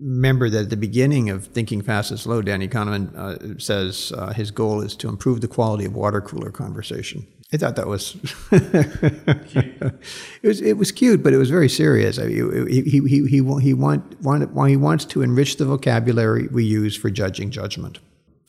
remember 0.00 0.48
that 0.48 0.62
at 0.62 0.70
the 0.70 0.76
beginning 0.76 1.28
of 1.28 1.46
Thinking 1.46 1.82
Fast 1.82 2.12
and 2.12 2.20
Slow, 2.20 2.40
Danny 2.40 2.68
Kahneman 2.68 3.14
uh, 3.16 3.58
says 3.58 4.12
uh, 4.16 4.32
his 4.32 4.52
goal 4.52 4.80
is 4.80 4.94
to 4.96 5.08
improve 5.08 5.40
the 5.40 5.48
quality 5.48 5.84
of 5.84 5.94
water 5.94 6.20
cooler 6.20 6.50
conversation. 6.50 7.26
I 7.52 7.56
thought 7.56 7.76
that 7.76 7.86
was 7.86 8.16
it 8.52 10.02
was 10.42 10.60
it 10.60 10.76
was 10.76 10.92
cute, 10.92 11.22
but 11.22 11.32
it 11.32 11.38
was 11.38 11.48
very 11.48 11.68
serious. 11.68 12.18
I 12.18 12.26
mean, 12.26 12.68
he 12.68 12.82
he 12.82 13.00
he 13.08 13.26
he 13.26 13.42
he 13.60 13.74
want, 13.74 14.20
well, 14.22 14.64
he 14.64 14.76
wants 14.76 15.06
to 15.06 15.22
enrich 15.22 15.56
the 15.56 15.64
vocabulary 15.64 16.48
we 16.48 16.64
use 16.64 16.94
for 16.94 17.08
judging 17.08 17.50
judgment, 17.50 18.00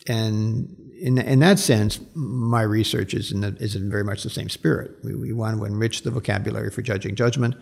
and 0.07 0.76
in 0.99 1.17
in 1.17 1.39
that 1.39 1.59
sense, 1.59 2.01
my 2.13 2.61
research 2.61 3.13
is 3.13 3.31
in 3.31 3.39
the, 3.39 3.55
is 3.61 3.73
in 3.73 3.89
very 3.89 4.03
much 4.03 4.23
the 4.23 4.30
same 4.30 4.49
spirit. 4.49 4.91
We 5.01 5.15
we 5.15 5.31
want 5.31 5.57
to 5.57 5.63
enrich 5.63 6.03
the 6.03 6.11
vocabulary 6.11 6.69
for 6.69 6.81
judging 6.81 7.15
judgment, 7.15 7.55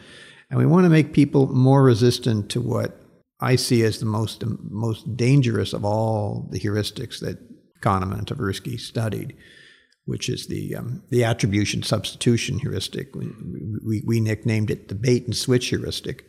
and 0.50 0.58
we 0.58 0.66
want 0.66 0.86
to 0.86 0.90
make 0.90 1.14
people 1.14 1.54
more 1.54 1.84
resistant 1.84 2.50
to 2.50 2.62
what 2.62 3.00
I 3.40 3.58
see 3.58 3.84
as 3.84 4.00
the 4.00 4.08
most 4.08 4.44
most 4.44 5.16
dangerous 5.16 5.74
of 5.74 5.86
all 5.86 6.48
the 6.50 6.60
heuristics 6.60 7.20
that 7.20 7.38
Kahneman 7.82 8.18
and 8.18 8.28
Tversky 8.28 8.80
studied 8.80 9.36
which 10.08 10.30
is 10.30 10.48
the 10.48 10.76
um, 10.76 11.04
the 11.10 11.24
attribution 11.24 11.84
substitution 11.84 12.60
heuristic. 12.60 13.16
We, 13.16 13.28
we, 13.86 14.02
we 14.06 14.20
nicknamed 14.20 14.72
it 14.72 14.88
the 14.88 14.96
bait 14.96 15.26
and 15.26 15.36
switch 15.36 15.68
heuristic. 15.68 16.26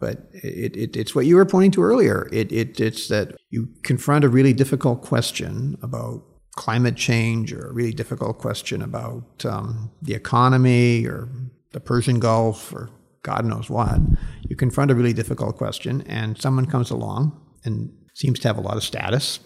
But 0.00 0.30
it, 0.32 0.74
it, 0.74 0.96
it's 0.96 1.14
what 1.14 1.26
you 1.26 1.36
were 1.36 1.44
pointing 1.44 1.72
to 1.72 1.82
earlier. 1.82 2.26
It, 2.32 2.50
it, 2.50 2.80
it's 2.80 3.08
that 3.08 3.36
you 3.50 3.68
confront 3.82 4.24
a 4.24 4.30
really 4.30 4.54
difficult 4.54 5.02
question 5.02 5.76
about 5.82 6.24
climate 6.56 6.96
change 6.96 7.52
or 7.52 7.68
a 7.68 7.72
really 7.72 7.92
difficult 7.92 8.38
question 8.38 8.80
about 8.80 9.44
um, 9.44 9.90
the 10.00 10.14
economy 10.14 11.06
or 11.06 11.28
the 11.72 11.80
Persian 11.80 12.18
Gulf 12.18 12.72
or 12.72 12.88
God 13.22 13.44
knows 13.44 13.68
what. 13.68 14.00
You 14.48 14.56
confront 14.56 14.90
a 14.90 14.94
really 14.94 15.12
difficult 15.12 15.58
question, 15.58 16.02
and 16.06 16.40
someone 16.40 16.64
comes 16.64 16.90
along 16.90 17.38
and 17.64 17.92
seems 18.14 18.38
to 18.40 18.48
have 18.48 18.56
a 18.56 18.62
lot 18.62 18.76
of 18.76 18.82
status 18.82 19.40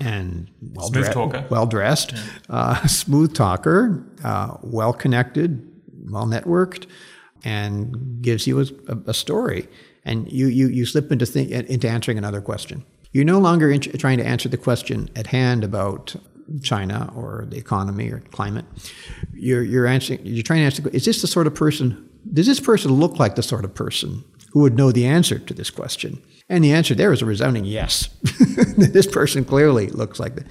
and 0.00 0.50
well 0.74 0.88
Smooth 0.88 1.12
talker. 1.12 1.46
well 1.50 1.66
dressed, 1.66 2.14
uh, 2.50 2.86
smooth 2.86 3.34
talker, 3.34 4.04
uh, 4.24 4.56
well 4.62 4.92
connected, 4.92 5.66
well 6.10 6.26
networked, 6.26 6.86
and 7.44 8.22
gives 8.22 8.46
you 8.46 8.60
a, 8.60 8.66
a 9.06 9.14
story. 9.14 9.68
And 10.04 10.30
you, 10.30 10.46
you, 10.46 10.68
you 10.68 10.86
slip 10.86 11.10
into 11.10 11.26
think, 11.26 11.50
into 11.50 11.88
answering 11.88 12.16
another 12.18 12.40
question. 12.40 12.84
You're 13.12 13.24
no 13.24 13.38
longer 13.38 13.70
in- 13.70 13.80
trying 13.80 14.18
to 14.18 14.24
answer 14.26 14.48
the 14.48 14.56
question 14.56 15.08
at 15.16 15.26
hand 15.28 15.64
about 15.64 16.14
China 16.62 17.10
or 17.16 17.46
the 17.48 17.56
economy 17.56 18.10
or 18.10 18.20
climate. 18.30 18.64
You're, 19.34 19.62
you're 19.62 19.86
answering. 19.86 20.20
You're 20.24 20.44
trying 20.44 20.60
to 20.60 20.64
answer. 20.66 20.88
Is 20.90 21.06
this 21.06 21.22
the 21.22 21.26
sort 21.26 21.46
of 21.46 21.54
person? 21.54 22.08
Does 22.32 22.46
this 22.46 22.60
person 22.60 22.92
look 22.92 23.18
like 23.18 23.34
the 23.34 23.42
sort 23.42 23.64
of 23.64 23.74
person 23.74 24.22
who 24.56 24.62
would 24.62 24.74
know 24.74 24.90
the 24.90 25.04
answer 25.04 25.38
to 25.38 25.52
this 25.52 25.68
question? 25.68 26.18
And 26.48 26.64
the 26.64 26.72
answer 26.72 26.94
there 26.94 27.12
is 27.12 27.20
a 27.20 27.26
resounding 27.26 27.66
yes. 27.66 28.08
this 28.78 29.06
person 29.06 29.44
clearly 29.44 29.88
looks 29.88 30.18
like 30.18 30.34
that. 30.34 30.46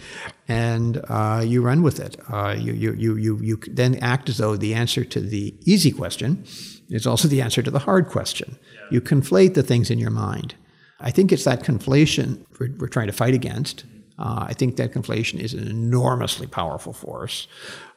And 0.48 1.04
uh, 1.10 1.42
you 1.44 1.64
run 1.64 1.82
with 1.82 2.00
it. 2.00 2.16
Uh, 2.32 2.56
you, 2.56 2.74
you, 2.74 2.94
you, 2.94 3.18
you, 3.18 3.40
you 3.42 3.60
then 3.66 3.96
act 3.96 4.30
as 4.30 4.38
though 4.38 4.58
the 4.58 4.76
answer 4.76 5.04
to 5.06 5.20
the 5.20 5.56
easy 5.66 5.92
question 5.92 6.46
is 6.88 7.08
also 7.08 7.28
the 7.28 7.42
answer 7.42 7.64
to 7.64 7.72
the 7.72 7.80
hard 7.80 8.08
question. 8.08 8.60
You 8.92 9.02
conflate 9.02 9.56
the 9.56 9.64
things 9.64 9.90
in 9.90 9.98
your 9.98 10.12
mind. 10.12 10.54
I 11.00 11.10
think 11.10 11.32
it's 11.32 11.46
that 11.46 11.64
conflation 11.64 12.46
we're, 12.60 12.76
we're 12.78 12.88
trying 12.88 13.08
to 13.08 13.12
fight 13.12 13.34
against. 13.34 13.86
Uh, 14.18 14.46
I 14.48 14.54
think 14.54 14.78
that 14.78 14.94
conflation 14.94 15.40
is 15.40 15.54
an 15.54 15.68
enormously 15.68 16.48
powerful 16.48 16.94
force. 16.94 17.48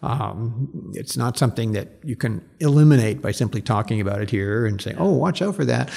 Um, 0.02 0.92
it's 0.94 1.16
not 1.16 1.38
something 1.38 1.72
that 1.72 1.88
you 2.02 2.16
can 2.16 2.48
eliminate 2.58 3.22
by 3.22 3.30
simply 3.30 3.62
talking 3.62 4.00
about 4.00 4.20
it 4.20 4.30
here 4.30 4.66
and 4.66 4.80
saying, 4.80 4.96
"Oh, 4.98 5.12
watch 5.12 5.42
out 5.42 5.54
for 5.54 5.64
that," 5.66 5.90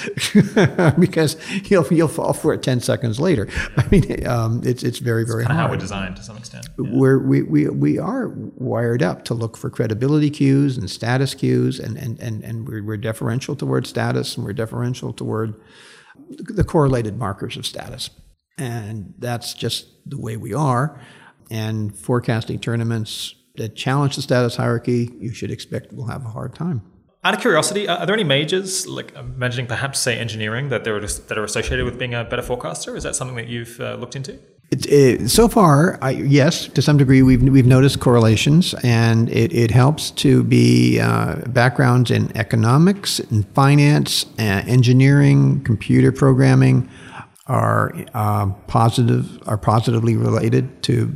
because 1.00 1.36
you'll 1.68 1.86
you'll 1.88 2.06
fall 2.06 2.32
for 2.32 2.52
it 2.54 2.62
ten 2.62 2.78
seconds 2.78 3.18
later. 3.18 3.48
I 3.76 3.88
mean, 3.90 4.26
um, 4.26 4.60
it's 4.64 4.84
it's 4.84 4.98
very 4.98 5.24
very 5.24 5.42
it's 5.42 5.50
hard. 5.50 5.60
How 5.60 5.68
we're 5.68 5.76
designed 5.76 6.16
to 6.16 6.22
some 6.22 6.36
extent. 6.36 6.68
Yeah. 6.78 6.90
We're, 6.92 7.18
we 7.18 7.42
we 7.42 7.68
we 7.68 7.98
are 7.98 8.28
wired 8.28 9.02
up 9.02 9.24
to 9.24 9.34
look 9.34 9.56
for 9.56 9.70
credibility 9.70 10.30
cues 10.30 10.78
and 10.78 10.88
status 10.88 11.34
cues, 11.34 11.80
and 11.80 11.96
and 11.96 12.20
and 12.20 12.44
and 12.44 12.68
we're, 12.68 12.84
we're 12.84 12.96
deferential 12.96 13.56
toward 13.56 13.88
status, 13.88 14.36
and 14.36 14.46
we're 14.46 14.52
deferential 14.52 15.12
toward 15.12 15.60
the 16.28 16.64
correlated 16.64 17.18
markers 17.18 17.56
of 17.56 17.66
status. 17.66 18.10
And 18.58 19.14
that's 19.18 19.54
just 19.54 19.86
the 20.06 20.18
way 20.18 20.36
we 20.36 20.54
are. 20.54 21.00
And 21.50 21.96
forecasting 21.96 22.58
tournaments 22.58 23.34
that 23.56 23.76
challenge 23.76 24.16
the 24.16 24.22
status 24.22 24.56
hierarchy, 24.56 25.10
you 25.18 25.32
should 25.32 25.50
expect 25.50 25.92
we'll 25.92 26.06
have 26.06 26.24
a 26.24 26.28
hard 26.28 26.54
time. 26.54 26.82
Out 27.24 27.34
of 27.34 27.40
curiosity, 27.40 27.86
are 27.86 28.04
there 28.04 28.14
any 28.14 28.24
majors, 28.24 28.86
like 28.88 29.14
imagining 29.14 29.66
perhaps 29.66 30.00
say 30.00 30.18
engineering, 30.18 30.70
that 30.70 30.86
are 30.88 31.00
that 31.00 31.38
are 31.38 31.44
associated 31.44 31.84
with 31.84 31.96
being 31.96 32.14
a 32.14 32.24
better 32.24 32.42
forecaster? 32.42 32.96
Is 32.96 33.04
that 33.04 33.14
something 33.14 33.36
that 33.36 33.46
you've 33.46 33.78
uh, 33.80 33.94
looked 33.94 34.16
into? 34.16 34.40
It, 34.72 34.86
it, 34.86 35.28
so 35.30 35.48
far, 35.48 35.98
I, 36.00 36.10
yes, 36.12 36.66
to 36.68 36.82
some 36.82 36.96
degree, 36.96 37.22
we've 37.22 37.42
we've 37.42 37.66
noticed 37.66 38.00
correlations, 38.00 38.74
and 38.82 39.28
it, 39.28 39.52
it 39.52 39.70
helps 39.70 40.10
to 40.12 40.42
be 40.42 40.98
uh, 40.98 41.36
backgrounds 41.48 42.10
in 42.10 42.36
economics, 42.36 43.20
in 43.20 43.44
finance, 43.54 44.26
uh, 44.38 44.64
engineering, 44.66 45.62
computer 45.62 46.10
programming 46.10 46.88
are 47.46 47.92
uh, 48.14 48.46
positive 48.68 49.26
are 49.48 49.58
positively 49.58 50.16
related 50.16 50.82
to. 50.84 51.10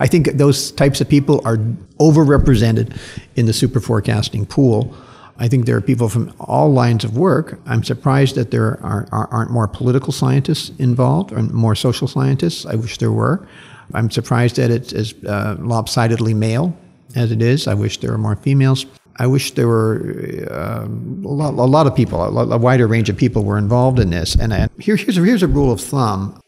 I 0.00 0.06
think 0.06 0.32
those 0.32 0.72
types 0.72 1.00
of 1.00 1.08
people 1.08 1.42
are 1.44 1.58
overrepresented 1.98 2.96
in 3.34 3.46
the 3.46 3.52
super 3.52 3.80
forecasting 3.80 4.46
pool. 4.46 4.94
I 5.38 5.48
think 5.48 5.66
there 5.66 5.76
are 5.76 5.82
people 5.82 6.08
from 6.08 6.32
all 6.40 6.72
lines 6.72 7.04
of 7.04 7.16
work. 7.16 7.60
I'm 7.66 7.84
surprised 7.84 8.36
that 8.36 8.50
there 8.50 8.80
are, 8.82 9.06
not 9.12 9.50
more 9.50 9.68
political 9.68 10.12
scientists 10.12 10.72
involved 10.78 11.32
or 11.32 11.42
more 11.42 11.74
social 11.74 12.08
scientists. 12.08 12.64
I 12.64 12.74
wish 12.76 12.96
there 12.96 13.12
were. 13.12 13.46
I'm 13.92 14.10
surprised 14.10 14.56
that 14.56 14.70
it's 14.70 14.94
as 14.94 15.14
uh, 15.26 15.56
lopsidedly 15.58 16.32
male 16.32 16.74
as 17.14 17.30
it 17.30 17.42
is. 17.42 17.68
I 17.68 17.74
wish 17.74 17.98
there 18.00 18.12
were 18.12 18.18
more 18.18 18.36
females. 18.36 18.86
I 19.18 19.26
wish 19.26 19.52
there 19.52 19.66
were 19.66 20.46
uh, 20.50 20.84
a, 20.84 20.88
lot, 20.88 21.54
a, 21.54 21.64
lot, 21.64 21.86
of 21.86 21.94
people, 21.94 22.20
a, 22.20 22.48
a, 22.48 22.58
wider 22.58 22.86
range 22.86 23.08
of 23.08 23.16
people 23.16 23.44
were 23.44 23.56
involved 23.56 23.98
in 23.98 24.10
this. 24.10 24.34
And 24.34 24.52
I, 24.52 24.68
here, 24.78 24.96
here's, 24.96 25.16
a, 25.16 25.22
here's 25.22 25.42
a 25.42 25.48
rule 25.48 25.72
of 25.72 25.80
thumb 25.80 26.38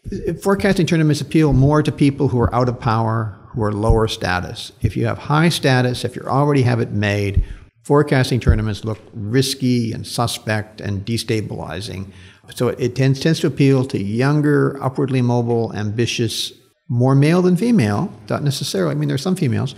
forecasting 0.42 0.86
tournaments 0.86 1.20
appeal 1.20 1.52
more 1.52 1.82
to 1.82 1.92
people 1.92 2.28
who 2.28 2.40
are 2.40 2.54
out 2.54 2.68
of 2.68 2.78
power, 2.80 3.38
who 3.48 3.62
are 3.62 3.72
lower 3.72 4.08
status. 4.08 4.72
If 4.82 4.96
you 4.96 5.06
have 5.06 5.18
high 5.18 5.48
status, 5.48 6.04
if 6.04 6.16
you 6.16 6.22
already 6.22 6.62
have 6.62 6.80
it 6.80 6.90
made, 6.90 7.44
forecasting 7.84 8.40
tournaments 8.40 8.84
look 8.84 8.98
risky 9.14 9.92
and 9.92 10.06
suspect 10.06 10.80
and 10.80 11.04
destabilizing. 11.06 12.12
So 12.54 12.68
it, 12.68 12.80
it 12.80 12.96
tends, 12.96 13.20
tends 13.20 13.40
to 13.40 13.46
appeal 13.46 13.84
to 13.86 14.02
younger, 14.02 14.82
upwardly 14.82 15.22
mobile, 15.22 15.74
ambitious, 15.74 16.52
more 16.88 17.14
male 17.14 17.42
than 17.42 17.56
female, 17.56 18.12
not 18.28 18.42
necessarily, 18.42 18.92
I 18.92 18.94
mean, 18.94 19.08
there 19.08 19.14
are 19.14 19.18
some 19.18 19.36
females, 19.36 19.74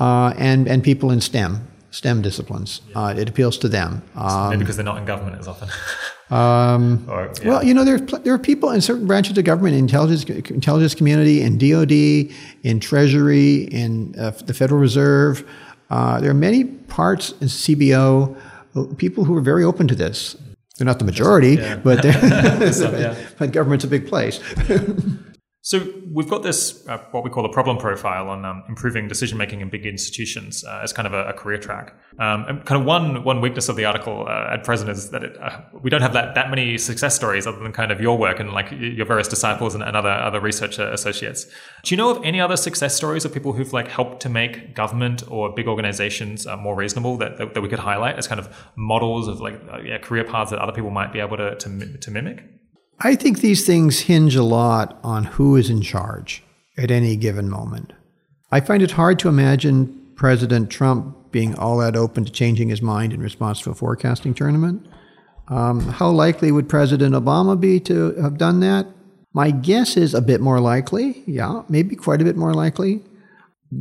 uh, 0.00 0.34
and, 0.36 0.68
and 0.68 0.82
people 0.82 1.10
in 1.10 1.20
STEM 1.20 1.66
STEM 1.92 2.22
disciplines. 2.22 2.80
Uh, 2.94 3.14
it 3.16 3.28
appeals 3.28 3.58
to 3.58 3.68
them. 3.68 4.02
Um, 4.16 4.50
Maybe 4.50 4.60
because 4.60 4.76
they're 4.76 4.84
not 4.84 4.96
in 4.96 5.04
government 5.04 5.38
as 5.38 5.46
often. 5.46 5.68
um, 6.36 7.06
or, 7.08 7.32
yeah. 7.40 7.48
Well, 7.48 7.64
you 7.64 7.74
know, 7.74 7.84
there 7.84 7.98
there 7.98 8.34
are 8.34 8.38
people 8.38 8.70
in 8.70 8.80
certain 8.80 9.06
branches 9.06 9.38
of 9.38 9.44
government, 9.44 9.76
intelligence 9.76 10.24
intelligence 10.24 10.94
community, 10.94 11.42
in 11.42 11.58
DoD, 11.58 12.34
in 12.62 12.80
Treasury, 12.80 13.64
in 13.64 14.14
uh, 14.18 14.30
the 14.30 14.54
Federal 14.54 14.80
Reserve. 14.80 15.48
Uh, 15.90 16.18
there 16.20 16.30
are 16.30 16.34
many 16.34 16.64
parts 16.64 17.32
in 17.42 17.48
CBO, 17.48 18.34
uh, 18.74 18.84
people 18.96 19.24
who 19.24 19.36
are 19.36 19.42
very 19.42 19.62
open 19.62 19.86
to 19.88 19.94
this. 19.94 20.36
They're 20.78 20.86
not 20.86 20.98
the 20.98 21.04
majority, 21.04 21.56
yeah. 21.56 21.76
but, 21.76 22.02
yeah. 22.04 23.14
but 23.38 23.52
government's 23.52 23.84
a 23.84 23.88
big 23.88 24.08
place. 24.08 24.40
So 25.64 25.92
we've 26.10 26.28
got 26.28 26.42
this 26.42 26.84
uh, 26.88 26.98
what 27.12 27.22
we 27.22 27.30
call 27.30 27.46
a 27.46 27.52
problem 27.52 27.76
profile 27.76 28.28
on 28.28 28.44
um, 28.44 28.64
improving 28.68 29.06
decision 29.06 29.38
making 29.38 29.60
in 29.60 29.70
big 29.70 29.86
institutions 29.86 30.64
uh, 30.64 30.80
as 30.82 30.92
kind 30.92 31.06
of 31.06 31.14
a, 31.14 31.26
a 31.26 31.32
career 31.32 31.56
track. 31.56 31.94
Um, 32.18 32.44
and 32.48 32.64
kind 32.64 32.80
of 32.80 32.84
one 32.84 33.22
one 33.22 33.40
weakness 33.40 33.68
of 33.68 33.76
the 33.76 33.84
article 33.84 34.26
uh, 34.28 34.54
at 34.54 34.64
present 34.64 34.90
is 34.90 35.10
that 35.10 35.22
it, 35.22 35.40
uh, 35.40 35.60
we 35.80 35.88
don't 35.88 36.02
have 36.02 36.14
that 36.14 36.34
that 36.34 36.50
many 36.50 36.76
success 36.78 37.14
stories 37.14 37.46
other 37.46 37.60
than 37.60 37.70
kind 37.70 37.92
of 37.92 38.00
your 38.00 38.18
work 38.18 38.40
and 38.40 38.52
like 38.52 38.72
your 38.72 39.06
various 39.06 39.28
disciples 39.28 39.76
and, 39.76 39.84
and 39.84 39.96
other 39.96 40.10
other 40.10 40.40
research 40.40 40.80
associates. 40.80 41.44
Do 41.84 41.94
you 41.94 41.96
know 41.96 42.10
of 42.10 42.24
any 42.24 42.40
other 42.40 42.56
success 42.56 42.96
stories 42.96 43.24
of 43.24 43.32
people 43.32 43.52
who've 43.52 43.72
like 43.72 43.86
helped 43.86 44.20
to 44.22 44.28
make 44.28 44.74
government 44.74 45.22
or 45.28 45.54
big 45.54 45.68
organizations 45.68 46.44
uh, 46.44 46.56
more 46.56 46.74
reasonable 46.74 47.16
that, 47.18 47.38
that, 47.38 47.54
that 47.54 47.60
we 47.60 47.68
could 47.68 47.78
highlight 47.78 48.16
as 48.16 48.26
kind 48.26 48.40
of 48.40 48.52
models 48.74 49.28
of 49.28 49.40
like 49.40 49.60
uh, 49.72 49.78
yeah, 49.78 49.98
career 49.98 50.24
paths 50.24 50.50
that 50.50 50.58
other 50.58 50.72
people 50.72 50.90
might 50.90 51.12
be 51.12 51.20
able 51.20 51.36
to 51.36 51.54
to, 51.54 51.98
to 51.98 52.10
mimic? 52.10 52.42
I 53.04 53.16
think 53.16 53.40
these 53.40 53.66
things 53.66 54.00
hinge 54.00 54.36
a 54.36 54.44
lot 54.44 54.96
on 55.02 55.24
who 55.24 55.56
is 55.56 55.68
in 55.68 55.82
charge 55.82 56.44
at 56.78 56.92
any 56.92 57.16
given 57.16 57.50
moment. 57.50 57.92
I 58.52 58.60
find 58.60 58.80
it 58.80 58.92
hard 58.92 59.18
to 59.20 59.28
imagine 59.28 60.12
President 60.14 60.70
Trump 60.70 61.32
being 61.32 61.58
all 61.58 61.78
that 61.78 61.96
open 61.96 62.24
to 62.24 62.30
changing 62.30 62.68
his 62.68 62.80
mind 62.80 63.12
in 63.12 63.20
response 63.20 63.60
to 63.62 63.70
a 63.70 63.74
forecasting 63.74 64.34
tournament. 64.34 64.86
Um, 65.48 65.80
how 65.80 66.10
likely 66.10 66.52
would 66.52 66.68
President 66.68 67.12
Obama 67.14 67.58
be 67.58 67.80
to 67.80 68.14
have 68.22 68.38
done 68.38 68.60
that? 68.60 68.86
My 69.32 69.50
guess 69.50 69.96
is 69.96 70.14
a 70.14 70.20
bit 70.20 70.40
more 70.40 70.60
likely. 70.60 71.24
Yeah, 71.26 71.62
maybe 71.68 71.96
quite 71.96 72.20
a 72.20 72.24
bit 72.24 72.36
more 72.36 72.54
likely. 72.54 73.02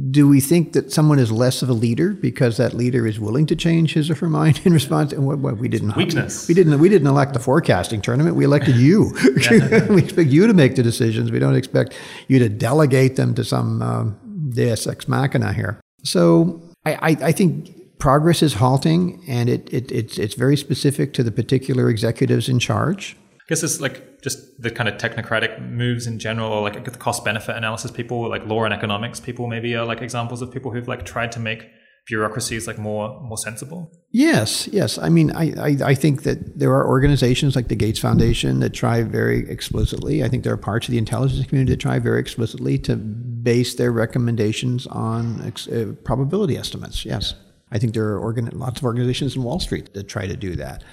Do 0.09 0.27
we 0.27 0.39
think 0.39 0.71
that 0.73 0.91
someone 0.91 1.19
is 1.19 1.31
less 1.31 1.61
of 1.61 1.69
a 1.69 1.73
leader 1.73 2.13
because 2.13 2.55
that 2.57 2.73
leader 2.73 3.05
is 3.05 3.19
willing 3.19 3.45
to 3.47 3.57
change 3.57 3.93
his 3.93 4.09
or 4.09 4.15
her 4.15 4.29
mind 4.29 4.61
in 4.63 4.71
response? 4.71 5.11
And 5.11 5.25
what, 5.25 5.39
what 5.39 5.57
we 5.57 5.67
didn't 5.67 5.95
weakness. 5.95 6.47
We 6.47 6.53
didn't 6.53 6.79
we 6.79 6.87
didn't 6.87 7.07
elect 7.07 7.33
the 7.33 7.39
forecasting 7.39 8.01
tournament. 8.01 8.35
We 8.35 8.45
elected 8.45 8.77
you. 8.77 9.13
we 9.89 10.03
expect 10.03 10.29
you 10.29 10.47
to 10.47 10.53
make 10.53 10.75
the 10.75 10.83
decisions. 10.83 11.31
We 11.31 11.39
don't 11.39 11.55
expect 11.55 11.93
you 12.27 12.39
to 12.39 12.47
delegate 12.47 13.17
them 13.17 13.35
to 13.35 13.43
some 13.43 13.81
um, 13.81 14.49
Deus 14.53 14.87
ex 14.87 15.07
machina 15.07 15.53
here. 15.53 15.81
So 16.03 16.61
I, 16.85 16.93
I, 16.93 17.17
I 17.27 17.31
think 17.31 17.97
progress 17.99 18.41
is 18.41 18.55
halting, 18.55 19.23
and 19.27 19.49
it, 19.49 19.71
it 19.73 19.91
it's 19.91 20.17
it's 20.17 20.35
very 20.35 20.57
specific 20.57 21.13
to 21.13 21.23
the 21.23 21.31
particular 21.31 21.89
executives 21.89 22.49
in 22.49 22.59
charge. 22.59 23.15
I 23.43 23.47
guess 23.49 23.63
it's 23.63 23.81
like 23.81 24.21
just 24.21 24.61
the 24.61 24.69
kind 24.69 24.87
of 24.87 24.95
technocratic 24.95 25.61
moves 25.69 26.07
in 26.07 26.19
general, 26.19 26.51
or 26.51 26.61
like 26.61 26.83
the 26.83 26.91
cost 26.91 27.25
benefit 27.25 27.55
analysis 27.55 27.91
people, 27.91 28.29
like 28.29 28.45
law 28.45 28.63
and 28.63 28.73
economics 28.73 29.19
people, 29.19 29.47
maybe 29.47 29.75
are 29.75 29.85
like 29.85 30.01
examples 30.01 30.41
of 30.41 30.51
people 30.51 30.71
who've 30.71 30.87
like 30.87 31.05
tried 31.05 31.31
to 31.33 31.39
make 31.39 31.69
bureaucracies 32.07 32.67
like 32.67 32.77
more 32.77 33.19
more 33.21 33.37
sensible? 33.37 33.91
Yes, 34.11 34.67
yes. 34.67 34.97
I 34.97 35.09
mean, 35.09 35.31
I, 35.31 35.53
I, 35.57 35.77
I, 35.91 35.95
think 35.95 36.23
that 36.23 36.59
there 36.59 36.73
are 36.73 36.85
organizations 36.85 37.55
like 37.55 37.69
the 37.69 37.75
Gates 37.75 37.99
Foundation 37.99 38.59
that 38.59 38.73
try 38.73 39.03
very 39.03 39.49
explicitly. 39.49 40.23
I 40.23 40.27
think 40.27 40.43
there 40.43 40.53
are 40.53 40.57
parts 40.57 40.87
of 40.87 40.91
the 40.91 40.97
intelligence 40.97 41.45
community 41.47 41.73
that 41.73 41.79
try 41.79 41.99
very 41.99 42.19
explicitly 42.19 42.77
to 42.79 42.95
base 42.95 43.75
their 43.75 43.91
recommendations 43.91 44.85
on 44.87 45.41
ex- 45.45 45.67
uh, 45.67 45.93
probability 46.03 46.57
estimates. 46.57 47.05
Yes, 47.05 47.35
I 47.71 47.79
think 47.79 47.93
there 47.93 48.07
are 48.09 48.19
organ- 48.19 48.49
lots 48.53 48.79
of 48.81 48.85
organizations 48.85 49.35
in 49.35 49.43
Wall 49.43 49.59
Street 49.59 49.93
that 49.93 50.09
try 50.09 50.27
to 50.27 50.35
do 50.35 50.55
that. 50.57 50.83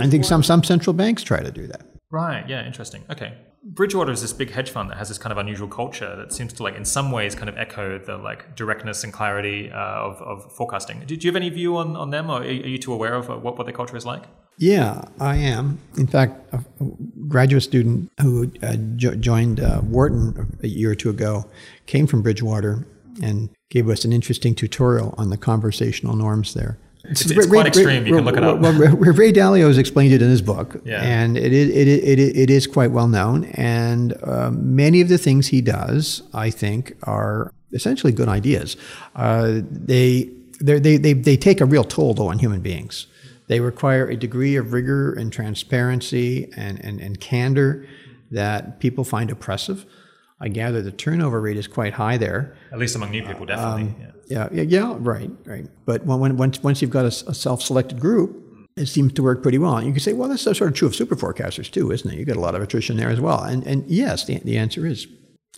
I 0.00 0.08
think 0.08 0.24
some 0.24 0.42
some 0.42 0.64
central 0.64 0.94
banks 0.94 1.22
try 1.22 1.42
to 1.42 1.50
do 1.50 1.66
that. 1.66 1.91
Right. 2.12 2.48
Yeah. 2.48 2.64
Interesting. 2.64 3.04
Okay. 3.10 3.34
Bridgewater 3.64 4.12
is 4.12 4.20
this 4.20 4.32
big 4.32 4.50
hedge 4.50 4.70
fund 4.70 4.90
that 4.90 4.98
has 4.98 5.08
this 5.08 5.18
kind 5.18 5.32
of 5.32 5.38
unusual 5.38 5.68
culture 5.68 6.16
that 6.16 6.32
seems 6.32 6.52
to 6.54 6.64
like 6.64 6.74
in 6.74 6.84
some 6.84 7.12
ways 7.12 7.34
kind 7.34 7.48
of 7.48 7.56
echo 7.56 7.98
the 7.98 8.16
like 8.18 8.56
directness 8.56 9.04
and 9.04 9.12
clarity 9.12 9.70
uh, 9.70 9.76
of, 9.76 10.20
of 10.20 10.52
forecasting. 10.52 10.98
Do, 11.06 11.16
do, 11.16 11.26
you 11.26 11.30
have 11.30 11.36
any 11.36 11.48
view 11.48 11.76
on, 11.76 11.96
on 11.96 12.10
them 12.10 12.28
or 12.28 12.40
are 12.40 12.50
you 12.50 12.76
too 12.76 12.92
aware 12.92 13.14
of 13.14 13.30
uh, 13.30 13.36
what, 13.36 13.56
what 13.56 13.64
their 13.64 13.74
culture 13.74 13.96
is 13.96 14.04
like? 14.04 14.24
Yeah, 14.58 15.04
I 15.20 15.36
am. 15.36 15.78
In 15.96 16.08
fact, 16.08 16.52
a 16.52 16.60
graduate 17.28 17.62
student 17.62 18.10
who 18.20 18.50
uh, 18.62 18.76
jo- 18.96 19.14
joined 19.14 19.60
uh, 19.60 19.80
Wharton 19.80 20.58
a 20.62 20.68
year 20.68 20.90
or 20.90 20.94
two 20.94 21.10
ago 21.10 21.48
came 21.86 22.06
from 22.06 22.20
Bridgewater 22.22 22.84
and 23.22 23.48
gave 23.70 23.88
us 23.88 24.04
an 24.04 24.12
interesting 24.12 24.54
tutorial 24.54 25.14
on 25.16 25.30
the 25.30 25.36
conversational 25.36 26.16
norms 26.16 26.54
there. 26.54 26.78
It's, 27.04 27.30
it's 27.30 27.46
quite 27.46 27.66
extreme. 27.66 28.06
You 28.06 28.14
can 28.16 28.24
look 28.24 28.36
it 28.36 28.44
up. 28.44 28.60
Well, 28.60 28.72
Ray 28.72 29.32
Dalio 29.32 29.66
has 29.66 29.78
explained 29.78 30.12
it 30.12 30.22
in 30.22 30.30
his 30.30 30.42
book, 30.42 30.80
Yeah. 30.84 31.02
and 31.02 31.36
it 31.36 31.52
is, 31.52 31.68
it, 31.70 31.88
it, 31.88 32.18
it 32.18 32.50
is 32.50 32.66
quite 32.66 32.90
well 32.92 33.08
known. 33.08 33.44
And 33.54 34.14
um, 34.24 34.76
many 34.76 35.00
of 35.00 35.08
the 35.08 35.18
things 35.18 35.48
he 35.48 35.60
does, 35.60 36.22
I 36.32 36.50
think, 36.50 36.96
are 37.02 37.52
essentially 37.72 38.12
good 38.12 38.28
ideas. 38.28 38.76
Uh, 39.16 39.60
they, 39.70 40.30
they, 40.60 40.78
they, 40.96 41.12
they 41.12 41.36
take 41.36 41.60
a 41.60 41.64
real 41.64 41.84
toll, 41.84 42.14
though, 42.14 42.28
on 42.28 42.38
human 42.38 42.60
beings. 42.60 43.06
They 43.48 43.60
require 43.60 44.06
a 44.08 44.16
degree 44.16 44.56
of 44.56 44.72
rigor 44.72 45.12
and 45.12 45.32
transparency 45.32 46.50
and, 46.56 46.82
and, 46.84 47.00
and 47.00 47.18
candor 47.20 47.86
that 48.30 48.78
people 48.80 49.04
find 49.04 49.30
oppressive. 49.30 49.84
I 50.42 50.48
gather 50.48 50.82
the 50.82 50.90
turnover 50.90 51.40
rate 51.40 51.56
is 51.56 51.68
quite 51.68 51.94
high 51.94 52.18
there. 52.18 52.56
At 52.72 52.78
least 52.78 52.96
among 52.96 53.10
new 53.12 53.22
people, 53.22 53.46
definitely. 53.46 53.94
yeah. 53.98 54.08
Yeah, 54.26 54.48
yeah, 54.50 54.62
yeah, 54.62 54.96
right, 54.98 55.30
right. 55.44 55.66
But 55.84 56.04
when, 56.06 56.18
when 56.20 56.36
once 56.36 56.62
once 56.62 56.80
you've 56.80 56.90
got 56.90 57.04
a 57.04 57.10
self-selected 57.10 58.00
group, 58.00 58.30
it 58.76 58.86
seems 58.86 59.12
to 59.14 59.22
work 59.22 59.42
pretty 59.42 59.58
well. 59.58 59.76
And 59.76 59.86
you 59.86 59.92
can 59.92 60.00
say, 60.00 60.14
well, 60.14 60.28
that's 60.28 60.42
sort 60.42 60.62
of 60.62 60.74
true 60.74 60.88
of 60.88 60.94
super 60.94 61.16
forecasters 61.16 61.70
too, 61.70 61.90
isn't 61.92 62.10
it? 62.10 62.18
You 62.18 62.24
got 62.24 62.36
a 62.36 62.40
lot 62.40 62.54
of 62.54 62.62
attrition 62.62 62.96
there 62.96 63.10
as 63.10 63.20
well. 63.20 63.42
And 63.42 63.66
and 63.66 63.84
yes, 63.86 64.24
the, 64.24 64.38
the 64.38 64.56
answer 64.56 64.86
is, 64.86 65.06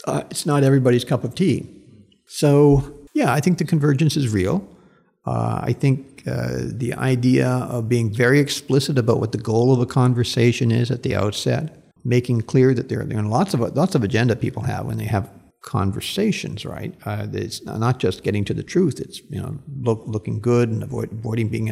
uh, 0.06 0.24
it's 0.30 0.44
not 0.44 0.64
everybody's 0.64 1.04
cup 1.04 1.24
of 1.24 1.34
tea. 1.34 1.68
So 2.26 2.82
yeah, 3.14 3.32
I 3.32 3.40
think 3.40 3.58
the 3.58 3.64
convergence 3.64 4.16
is 4.16 4.32
real. 4.32 4.66
Uh, 5.24 5.60
I 5.62 5.72
think 5.72 6.22
uh, 6.26 6.58
the 6.64 6.94
idea 6.94 7.48
of 7.48 7.88
being 7.88 8.12
very 8.12 8.40
explicit 8.40 8.98
about 8.98 9.20
what 9.20 9.32
the 9.32 9.38
goal 9.38 9.72
of 9.72 9.80
a 9.80 9.86
conversation 9.86 10.72
is 10.72 10.90
at 10.90 11.02
the 11.02 11.14
outset, 11.14 11.83
making 12.04 12.42
clear 12.42 12.74
that 12.74 12.88
there, 12.88 13.04
there 13.04 13.18
are 13.18 13.22
lots 13.22 13.54
of 13.54 13.60
lots 13.60 13.94
of 13.94 14.04
agenda 14.04 14.36
people 14.36 14.62
have 14.62 14.86
when 14.86 14.98
they 14.98 15.04
have 15.04 15.30
conversations, 15.62 16.66
right? 16.66 16.94
Uh, 17.06 17.26
it's 17.32 17.64
not 17.64 17.98
just 17.98 18.22
getting 18.22 18.44
to 18.44 18.54
the 18.54 18.62
truth. 18.62 19.00
It's 19.00 19.20
you 19.30 19.40
know 19.40 19.58
look, 19.80 20.02
looking 20.06 20.40
good 20.40 20.68
and 20.68 20.82
avoid, 20.82 21.10
avoiding 21.12 21.48
being, 21.48 21.66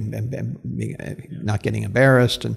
being 0.77 0.97
uh, 1.01 1.15
not 1.31 1.63
getting 1.63 1.83
embarrassed 1.83 2.45
and 2.45 2.57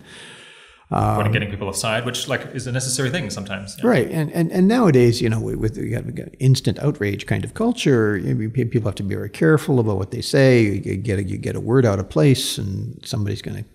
Avoiding 0.91 1.31
getting 1.31 1.49
people 1.49 1.69
aside, 1.69 2.05
which 2.05 2.27
like 2.27 2.45
is 2.53 2.67
a 2.67 2.71
necessary 2.71 3.09
thing 3.09 3.31
sometimes. 3.31 3.75
yeah. 3.79 3.87
Right, 3.87 4.09
and, 4.11 4.31
and 4.31 4.51
and 4.51 4.67
nowadays, 4.67 5.19
you 5.19 5.29
know, 5.29 5.39
with, 5.39 5.55
with 5.55 5.77
we 5.77 5.89
got, 5.89 6.05
we 6.05 6.11
got 6.11 6.27
instant 6.39 6.77
outrage 6.79 7.25
kind 7.25 7.43
of 7.43 7.55
culture, 7.55 8.17
you 8.17 8.35
know, 8.35 8.49
people 8.51 8.83
have 8.83 8.95
to 8.95 9.03
be 9.03 9.15
very 9.15 9.29
careful 9.29 9.79
about 9.79 9.97
what 9.97 10.11
they 10.11 10.21
say. 10.21 10.61
You 10.61 10.95
get 10.95 11.17
a, 11.17 11.23
you 11.23 11.37
get 11.37 11.55
a 11.55 11.59
word 11.59 11.85
out 11.85 11.97
of 11.97 12.07
place, 12.09 12.59
and 12.59 13.03
somebody's 13.03 13.41
going 13.41 13.57
to 13.57 13.65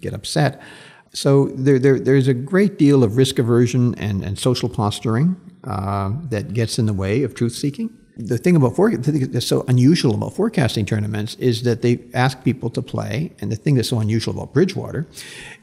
get 0.00 0.12
upset. 0.12 0.60
So 1.16 1.46
there, 1.46 1.78
there 1.78 1.98
there's 1.98 2.28
a 2.28 2.34
great 2.34 2.76
deal 2.78 3.02
of 3.02 3.16
risk 3.16 3.38
aversion 3.38 3.94
and, 3.94 4.22
and 4.22 4.38
social 4.38 4.68
posturing 4.68 5.36
uh, 5.64 6.12
that 6.28 6.52
gets 6.52 6.78
in 6.78 6.84
the 6.84 6.92
way 6.92 7.22
of 7.22 7.34
truth 7.34 7.54
seeking. 7.54 7.88
The 8.18 8.36
thing 8.36 8.54
about 8.54 8.76
the 8.76 9.12
thing 9.12 9.30
that's 9.30 9.46
so 9.46 9.64
unusual 9.66 10.14
about 10.14 10.34
forecasting 10.34 10.84
tournaments 10.84 11.34
is 11.36 11.62
that 11.62 11.80
they 11.80 12.00
ask 12.12 12.44
people 12.44 12.68
to 12.70 12.82
play, 12.82 13.32
and 13.40 13.50
the 13.50 13.56
thing 13.56 13.76
that's 13.76 13.88
so 13.88 13.98
unusual 13.98 14.34
about 14.34 14.52
Bridgewater 14.52 15.06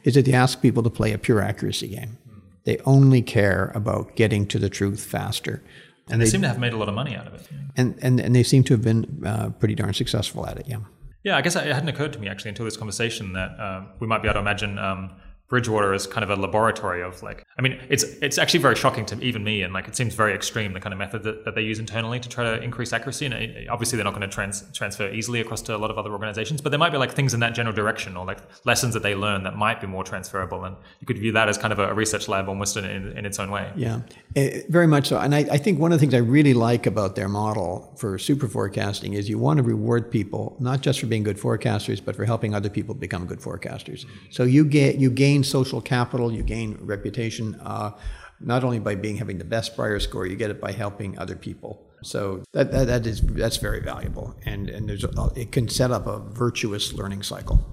is 0.02 0.14
that 0.14 0.24
they 0.24 0.32
ask 0.32 0.60
people 0.60 0.82
to 0.82 0.90
play 0.90 1.12
a 1.12 1.18
pure 1.18 1.40
accuracy 1.40 1.88
game. 1.88 2.18
They 2.64 2.78
only 2.84 3.22
care 3.22 3.70
about 3.76 4.16
getting 4.16 4.46
to 4.48 4.58
the 4.58 4.68
truth 4.68 5.04
faster. 5.04 5.62
And 6.08 6.20
they 6.20 6.26
seem 6.26 6.42
to 6.42 6.48
have 6.48 6.58
made 6.58 6.72
a 6.72 6.76
lot 6.76 6.88
of 6.88 6.94
money 6.94 7.14
out 7.14 7.26
of 7.28 7.34
it. 7.34 7.48
And, 7.76 7.96
and, 8.02 8.20
and 8.20 8.34
they 8.34 8.42
seem 8.42 8.64
to 8.64 8.74
have 8.74 8.82
been 8.82 9.22
uh, 9.24 9.50
pretty 9.50 9.74
darn 9.74 9.94
successful 9.94 10.46
at 10.46 10.58
it, 10.58 10.66
yeah. 10.68 10.78
Yeah, 11.22 11.36
I 11.36 11.42
guess 11.42 11.56
it 11.56 11.64
hadn't 11.64 11.88
occurred 11.88 12.12
to 12.14 12.18
me 12.18 12.28
actually 12.28 12.50
until 12.50 12.64
this 12.64 12.76
conversation 12.76 13.32
that 13.32 13.58
um, 13.58 13.88
we 14.00 14.06
might 14.06 14.20
be 14.20 14.28
able 14.28 14.34
to 14.34 14.40
imagine 14.40 14.78
um, 14.78 15.10
Bridgewater 15.48 15.92
is 15.92 16.06
kind 16.06 16.24
of 16.24 16.30
a 16.30 16.40
laboratory 16.40 17.02
of 17.02 17.22
like. 17.22 17.44
I 17.58 17.62
mean, 17.62 17.78
it's 17.90 18.02
it's 18.02 18.38
actually 18.38 18.60
very 18.60 18.76
shocking 18.76 19.04
to 19.06 19.20
even 19.20 19.44
me, 19.44 19.62
and 19.62 19.74
like 19.74 19.86
it 19.86 19.94
seems 19.94 20.14
very 20.14 20.34
extreme 20.34 20.72
the 20.72 20.80
kind 20.80 20.92
of 20.92 20.98
method 20.98 21.22
that, 21.24 21.44
that 21.44 21.54
they 21.54 21.60
use 21.60 21.78
internally 21.78 22.18
to 22.18 22.28
try 22.28 22.44
to 22.44 22.62
increase 22.62 22.92
accuracy. 22.92 23.26
And 23.26 23.34
it, 23.34 23.68
obviously, 23.68 23.96
they're 23.96 24.04
not 24.04 24.14
going 24.14 24.28
to 24.28 24.34
trans- 24.34 24.64
transfer 24.72 25.08
easily 25.10 25.40
across 25.40 25.60
to 25.62 25.76
a 25.76 25.78
lot 25.78 25.90
of 25.90 25.98
other 25.98 26.10
organizations, 26.10 26.60
but 26.60 26.70
there 26.70 26.78
might 26.78 26.92
be 26.92 26.98
like 26.98 27.12
things 27.12 27.34
in 27.34 27.40
that 27.40 27.54
general 27.54 27.74
direction 27.74 28.16
or 28.16 28.24
like 28.24 28.38
lessons 28.64 28.94
that 28.94 29.02
they 29.02 29.14
learn 29.14 29.44
that 29.44 29.56
might 29.56 29.80
be 29.80 29.86
more 29.86 30.02
transferable. 30.02 30.64
And 30.64 30.76
you 31.00 31.06
could 31.06 31.18
view 31.18 31.32
that 31.32 31.48
as 31.48 31.58
kind 31.58 31.72
of 31.72 31.78
a, 31.78 31.90
a 31.90 31.94
research 31.94 32.26
lab 32.26 32.48
almost 32.48 32.76
in, 32.76 32.84
in, 32.84 33.16
in 33.16 33.26
its 33.26 33.38
own 33.38 33.50
way. 33.50 33.70
Yeah, 33.76 34.00
eh, 34.36 34.62
very 34.70 34.86
much 34.86 35.08
so. 35.08 35.18
And 35.18 35.34
I, 35.34 35.40
I 35.52 35.58
think 35.58 35.78
one 35.78 35.92
of 35.92 35.98
the 35.98 36.00
things 36.00 36.14
I 36.14 36.18
really 36.18 36.54
like 36.54 36.86
about 36.86 37.16
their 37.16 37.28
model 37.28 37.94
for 37.98 38.18
super 38.18 38.48
forecasting 38.48 39.12
is 39.12 39.28
you 39.28 39.38
want 39.38 39.58
to 39.58 39.62
reward 39.62 40.10
people 40.10 40.56
not 40.58 40.80
just 40.80 41.00
for 41.00 41.06
being 41.06 41.22
good 41.22 41.38
forecasters, 41.38 42.04
but 42.04 42.16
for 42.16 42.24
helping 42.24 42.54
other 42.54 42.70
people 42.70 42.94
become 42.94 43.26
good 43.26 43.40
forecasters. 43.40 44.06
So 44.30 44.44
you 44.44 44.64
get 44.64 44.96
you 44.96 45.10
gain 45.10 45.43
social 45.44 45.80
capital, 45.80 46.32
you 46.32 46.42
gain 46.42 46.78
reputation, 46.80 47.54
uh, 47.62 47.92
not 48.40 48.64
only 48.64 48.78
by 48.78 48.94
being 48.94 49.16
having 49.16 49.38
the 49.38 49.44
best 49.44 49.76
Brier 49.76 50.00
score, 50.00 50.26
you 50.26 50.36
get 50.36 50.50
it 50.50 50.60
by 50.60 50.72
helping 50.72 51.18
other 51.18 51.36
people. 51.36 51.86
So 52.02 52.42
that, 52.52 52.70
that, 52.72 52.86
that 52.86 53.06
is 53.06 53.22
that's 53.22 53.56
very 53.56 53.80
valuable, 53.80 54.34
and 54.44 54.68
and 54.68 54.88
there's 54.88 55.04
a, 55.04 55.30
it 55.34 55.52
can 55.52 55.68
set 55.68 55.90
up 55.90 56.06
a 56.06 56.18
virtuous 56.18 56.92
learning 56.92 57.22
cycle. 57.22 57.64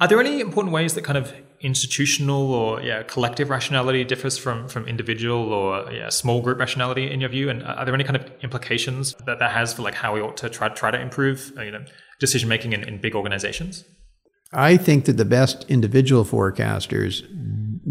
Are 0.00 0.08
there 0.08 0.20
any 0.20 0.40
important 0.40 0.72
ways 0.72 0.94
that 0.94 1.04
kind 1.04 1.16
of 1.16 1.32
institutional 1.60 2.52
or 2.52 2.80
yeah 2.82 3.04
collective 3.04 3.50
rationality 3.50 4.04
differs 4.04 4.36
from 4.36 4.68
from 4.68 4.86
individual 4.86 5.52
or 5.52 5.92
yeah 5.92 6.08
small 6.08 6.40
group 6.42 6.58
rationality 6.58 7.10
in 7.10 7.20
your 7.20 7.30
view? 7.30 7.50
And 7.50 7.62
are 7.62 7.84
there 7.84 7.94
any 7.94 8.04
kind 8.04 8.16
of 8.16 8.30
implications 8.42 9.14
that 9.26 9.38
that 9.38 9.52
has 9.52 9.74
for 9.74 9.82
like 9.82 9.94
how 9.94 10.14
we 10.14 10.20
ought 10.20 10.36
to 10.38 10.48
try 10.48 10.68
try 10.68 10.90
to 10.90 11.00
improve 11.00 11.52
uh, 11.56 11.62
you 11.62 11.70
know 11.70 11.84
decision 12.18 12.48
making 12.48 12.72
in, 12.72 12.82
in 12.84 13.00
big 13.00 13.14
organizations? 13.14 13.84
I 14.52 14.76
think 14.76 15.06
that 15.06 15.16
the 15.16 15.24
best 15.24 15.64
individual 15.68 16.24
forecasters 16.24 17.22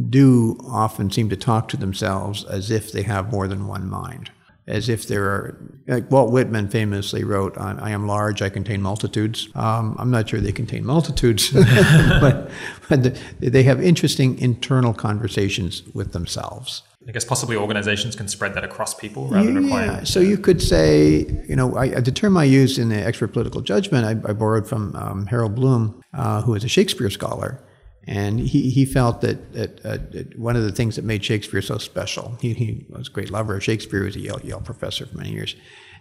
do 0.09 0.57
often 0.67 1.09
seem 1.09 1.29
to 1.29 1.35
talk 1.35 1.67
to 1.69 1.77
themselves 1.77 2.43
as 2.45 2.69
if 2.69 2.91
they 2.91 3.01
have 3.03 3.31
more 3.31 3.47
than 3.47 3.67
one 3.67 3.89
mind. 3.89 4.31
As 4.67 4.87
if 4.87 5.07
there 5.07 5.25
are, 5.25 5.57
like 5.87 6.09
Walt 6.11 6.31
Whitman 6.31 6.69
famously 6.69 7.23
wrote, 7.23 7.57
I, 7.57 7.89
am 7.89 8.07
large, 8.07 8.41
I 8.41 8.49
contain 8.49 8.81
multitudes. 8.81 9.49
Um, 9.55 9.95
I'm 9.97 10.11
not 10.11 10.29
sure 10.29 10.39
they 10.39 10.51
contain 10.51 10.85
multitudes, 10.85 11.49
but, 12.21 12.51
but 12.87 13.03
the, 13.03 13.19
they 13.39 13.63
have 13.63 13.81
interesting 13.81 14.37
internal 14.37 14.93
conversations 14.93 15.81
with 15.93 16.13
themselves. 16.13 16.83
I 17.07 17.11
guess 17.11 17.25
possibly 17.25 17.55
organizations 17.55 18.15
can 18.15 18.27
spread 18.27 18.53
that 18.53 18.63
across 18.63 18.93
people 18.93 19.27
rather 19.27 19.51
than 19.51 19.63
requiring. 19.63 19.91
Yeah, 19.91 20.03
so 20.03 20.19
you 20.19 20.37
could 20.37 20.61
say, 20.61 21.25
you 21.47 21.55
know, 21.55 21.75
I, 21.75 21.99
the 21.99 22.11
term 22.11 22.37
I 22.37 22.43
used 22.43 22.77
in 22.77 22.89
the 22.89 22.95
expert 22.97 23.33
political 23.33 23.61
judgment, 23.61 24.05
I, 24.05 24.29
I 24.29 24.33
borrowed 24.33 24.67
from 24.67 24.95
um, 24.95 25.25
Harold 25.25 25.55
Bloom, 25.55 26.03
uh, 26.13 26.43
who 26.43 26.53
is 26.53 26.63
a 26.63 26.67
Shakespeare 26.67 27.09
scholar. 27.09 27.63
And 28.07 28.39
he, 28.39 28.69
he 28.69 28.85
felt 28.85 29.21
that, 29.21 29.53
that, 29.53 29.85
uh, 29.85 29.97
that 30.11 30.37
one 30.37 30.55
of 30.55 30.63
the 30.63 30.71
things 30.71 30.95
that 30.95 31.05
made 31.05 31.23
Shakespeare 31.23 31.61
so 31.61 31.77
special, 31.77 32.37
he, 32.39 32.53
he 32.53 32.85
was 32.89 33.07
a 33.07 33.11
great 33.11 33.31
lover 33.31 33.55
of 33.55 33.63
Shakespeare, 33.63 34.01
he 34.01 34.05
was 34.05 34.15
a 34.15 34.19
Yale, 34.19 34.41
Yale 34.43 34.61
professor 34.61 35.05
for 35.05 35.17
many 35.17 35.31
years. 35.31 35.55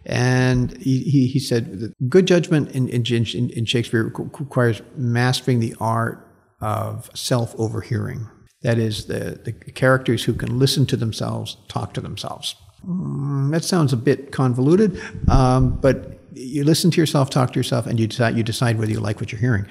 And 0.06 0.77
he, 0.78 1.02
he, 1.02 1.27
he 1.27 1.39
said 1.39 1.81
that 1.81 2.09
good 2.09 2.27
judgment 2.27 2.72
in, 2.72 2.89
in, 2.89 3.05
in, 3.06 3.51
in 3.51 3.64
Shakespeare 3.64 4.05
requires 4.05 4.81
mastering 4.97 5.60
the 5.60 5.74
art 5.78 6.27
of 6.60 7.10
self 7.14 7.55
overhearing. 7.59 8.27
That 8.62 8.78
is, 8.78 9.07
the, 9.07 9.41
the 9.43 9.53
characters 9.53 10.24
who 10.24 10.35
can 10.35 10.59
listen 10.59 10.85
to 10.87 10.97
themselves 10.97 11.57
talk 11.69 11.95
to 11.95 12.01
themselves. 12.01 12.57
Mm, 12.87 13.51
that 13.53 13.65
sounds 13.65 13.93
a 13.93 13.97
bit 13.97 14.32
convoluted, 14.32 15.01
um, 15.28 15.78
but 15.81 16.20
you 16.32 16.65
listen 16.65 16.91
to 16.91 17.01
yourself, 17.01 17.28
talk 17.28 17.53
to 17.53 17.59
yourself, 17.59 17.87
and 17.87 17.99
you 17.99 18.07
decide 18.07 18.37
you 18.37 18.43
decide 18.43 18.78
whether 18.78 18.91
you 18.91 19.01
like 19.01 19.20
what 19.20 19.32
you're 19.32 19.41
hearing. 19.41 19.66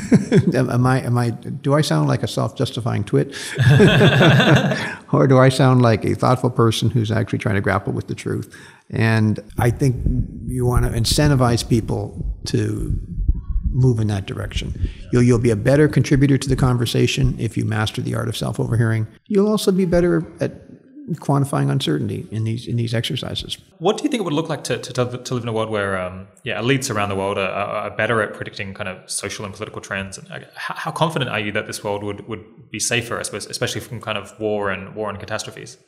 am 0.54 0.86
I 0.86 1.00
am 1.00 1.16
I 1.16 1.30
do 1.30 1.74
I 1.74 1.80
sound 1.80 2.08
like 2.08 2.22
a 2.22 2.28
self-justifying 2.28 3.04
twit, 3.04 3.34
or 5.12 5.26
do 5.26 5.38
I 5.38 5.48
sound 5.48 5.82
like 5.82 6.04
a 6.04 6.14
thoughtful 6.14 6.50
person 6.50 6.90
who's 6.90 7.10
actually 7.10 7.38
trying 7.38 7.54
to 7.54 7.60
grapple 7.60 7.92
with 7.92 8.08
the 8.08 8.14
truth? 8.14 8.54
And 8.90 9.40
I 9.58 9.70
think 9.70 9.96
you 10.46 10.66
want 10.66 10.84
to 10.84 10.90
incentivize 10.90 11.66
people 11.66 12.36
to 12.46 12.98
move 13.72 14.00
in 14.00 14.08
that 14.08 14.26
direction. 14.26 14.88
You'll, 15.12 15.22
you'll 15.22 15.38
be 15.38 15.50
a 15.50 15.56
better 15.56 15.88
contributor 15.88 16.38
to 16.38 16.48
the 16.48 16.56
conversation 16.56 17.36
if 17.38 17.56
you 17.56 17.64
master 17.64 18.02
the 18.02 18.14
art 18.14 18.28
of 18.28 18.36
self 18.36 18.60
overhearing. 18.60 19.06
You'll 19.26 19.48
also 19.48 19.72
be 19.72 19.84
better 19.84 20.26
at 20.40 20.52
quantifying 21.14 21.70
uncertainty 21.70 22.26
in 22.30 22.44
these 22.44 22.68
in 22.68 22.76
these 22.76 22.94
exercises. 22.94 23.58
What 23.78 23.98
do 23.98 24.04
you 24.04 24.10
think 24.10 24.20
it 24.20 24.24
would 24.24 24.32
look 24.32 24.48
like 24.48 24.62
to, 24.64 24.78
to, 24.78 24.92
to 24.92 25.34
live 25.34 25.42
in 25.42 25.48
a 25.48 25.52
world 25.52 25.70
where 25.70 25.98
um, 25.98 26.28
yeah 26.44 26.60
elites 26.60 26.94
around 26.94 27.08
the 27.08 27.16
world 27.16 27.38
are, 27.38 27.50
are, 27.50 27.90
better 27.90 28.22
at 28.22 28.34
predicting 28.34 28.74
kind 28.74 28.88
of 28.88 29.10
social 29.10 29.44
and 29.44 29.52
political 29.52 29.80
trends? 29.80 30.18
And 30.18 30.46
how, 30.54 30.74
how 30.74 30.90
confident 30.90 31.30
are 31.30 31.40
you 31.40 31.52
that 31.52 31.66
this 31.66 31.82
world 31.82 32.04
would, 32.04 32.28
would 32.28 32.70
be 32.70 32.78
safer, 32.78 33.18
I 33.18 33.22
suppose, 33.22 33.46
especially 33.46 33.80
from 33.80 34.00
kind 34.00 34.18
of 34.18 34.38
war 34.38 34.70
and 34.70 34.94
war 34.94 35.10
and 35.10 35.18
catastrophes? 35.18 35.78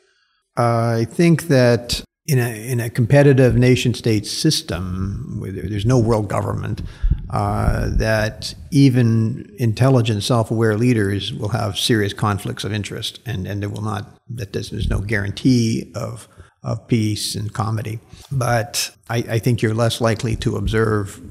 I 0.57 1.05
think 1.05 1.43
that 1.43 2.03
in 2.25 2.39
a 2.39 2.71
in 2.71 2.79
a 2.79 2.89
competitive 2.89 3.55
nation 3.55 3.93
state 3.93 4.25
system 4.25 5.37
where 5.39 5.51
there's 5.51 5.85
no 5.85 5.99
world 5.99 6.29
government, 6.29 6.81
uh, 7.29 7.89
that 7.97 8.55
even 8.71 9.53
intelligent, 9.57 10.23
self 10.23 10.49
aware 10.49 10.77
leaders 10.77 11.33
will 11.33 11.49
have 11.49 11.77
serious 11.77 12.13
conflicts 12.13 12.63
of 12.63 12.71
interest, 12.71 13.19
and 13.25 13.45
and 13.45 13.61
there 13.61 13.69
will 13.69 13.81
not 13.81 14.17
that 14.29 14.53
there's, 14.53 14.69
there's 14.69 14.89
no 14.89 14.99
guarantee 14.99 15.91
of 15.95 16.27
of 16.63 16.87
peace 16.87 17.35
and 17.35 17.53
comity. 17.53 17.99
But 18.31 18.91
I, 19.09 19.17
I 19.17 19.39
think 19.39 19.61
you're 19.61 19.73
less 19.73 19.99
likely 19.99 20.37
to 20.37 20.55
observe 20.55 21.21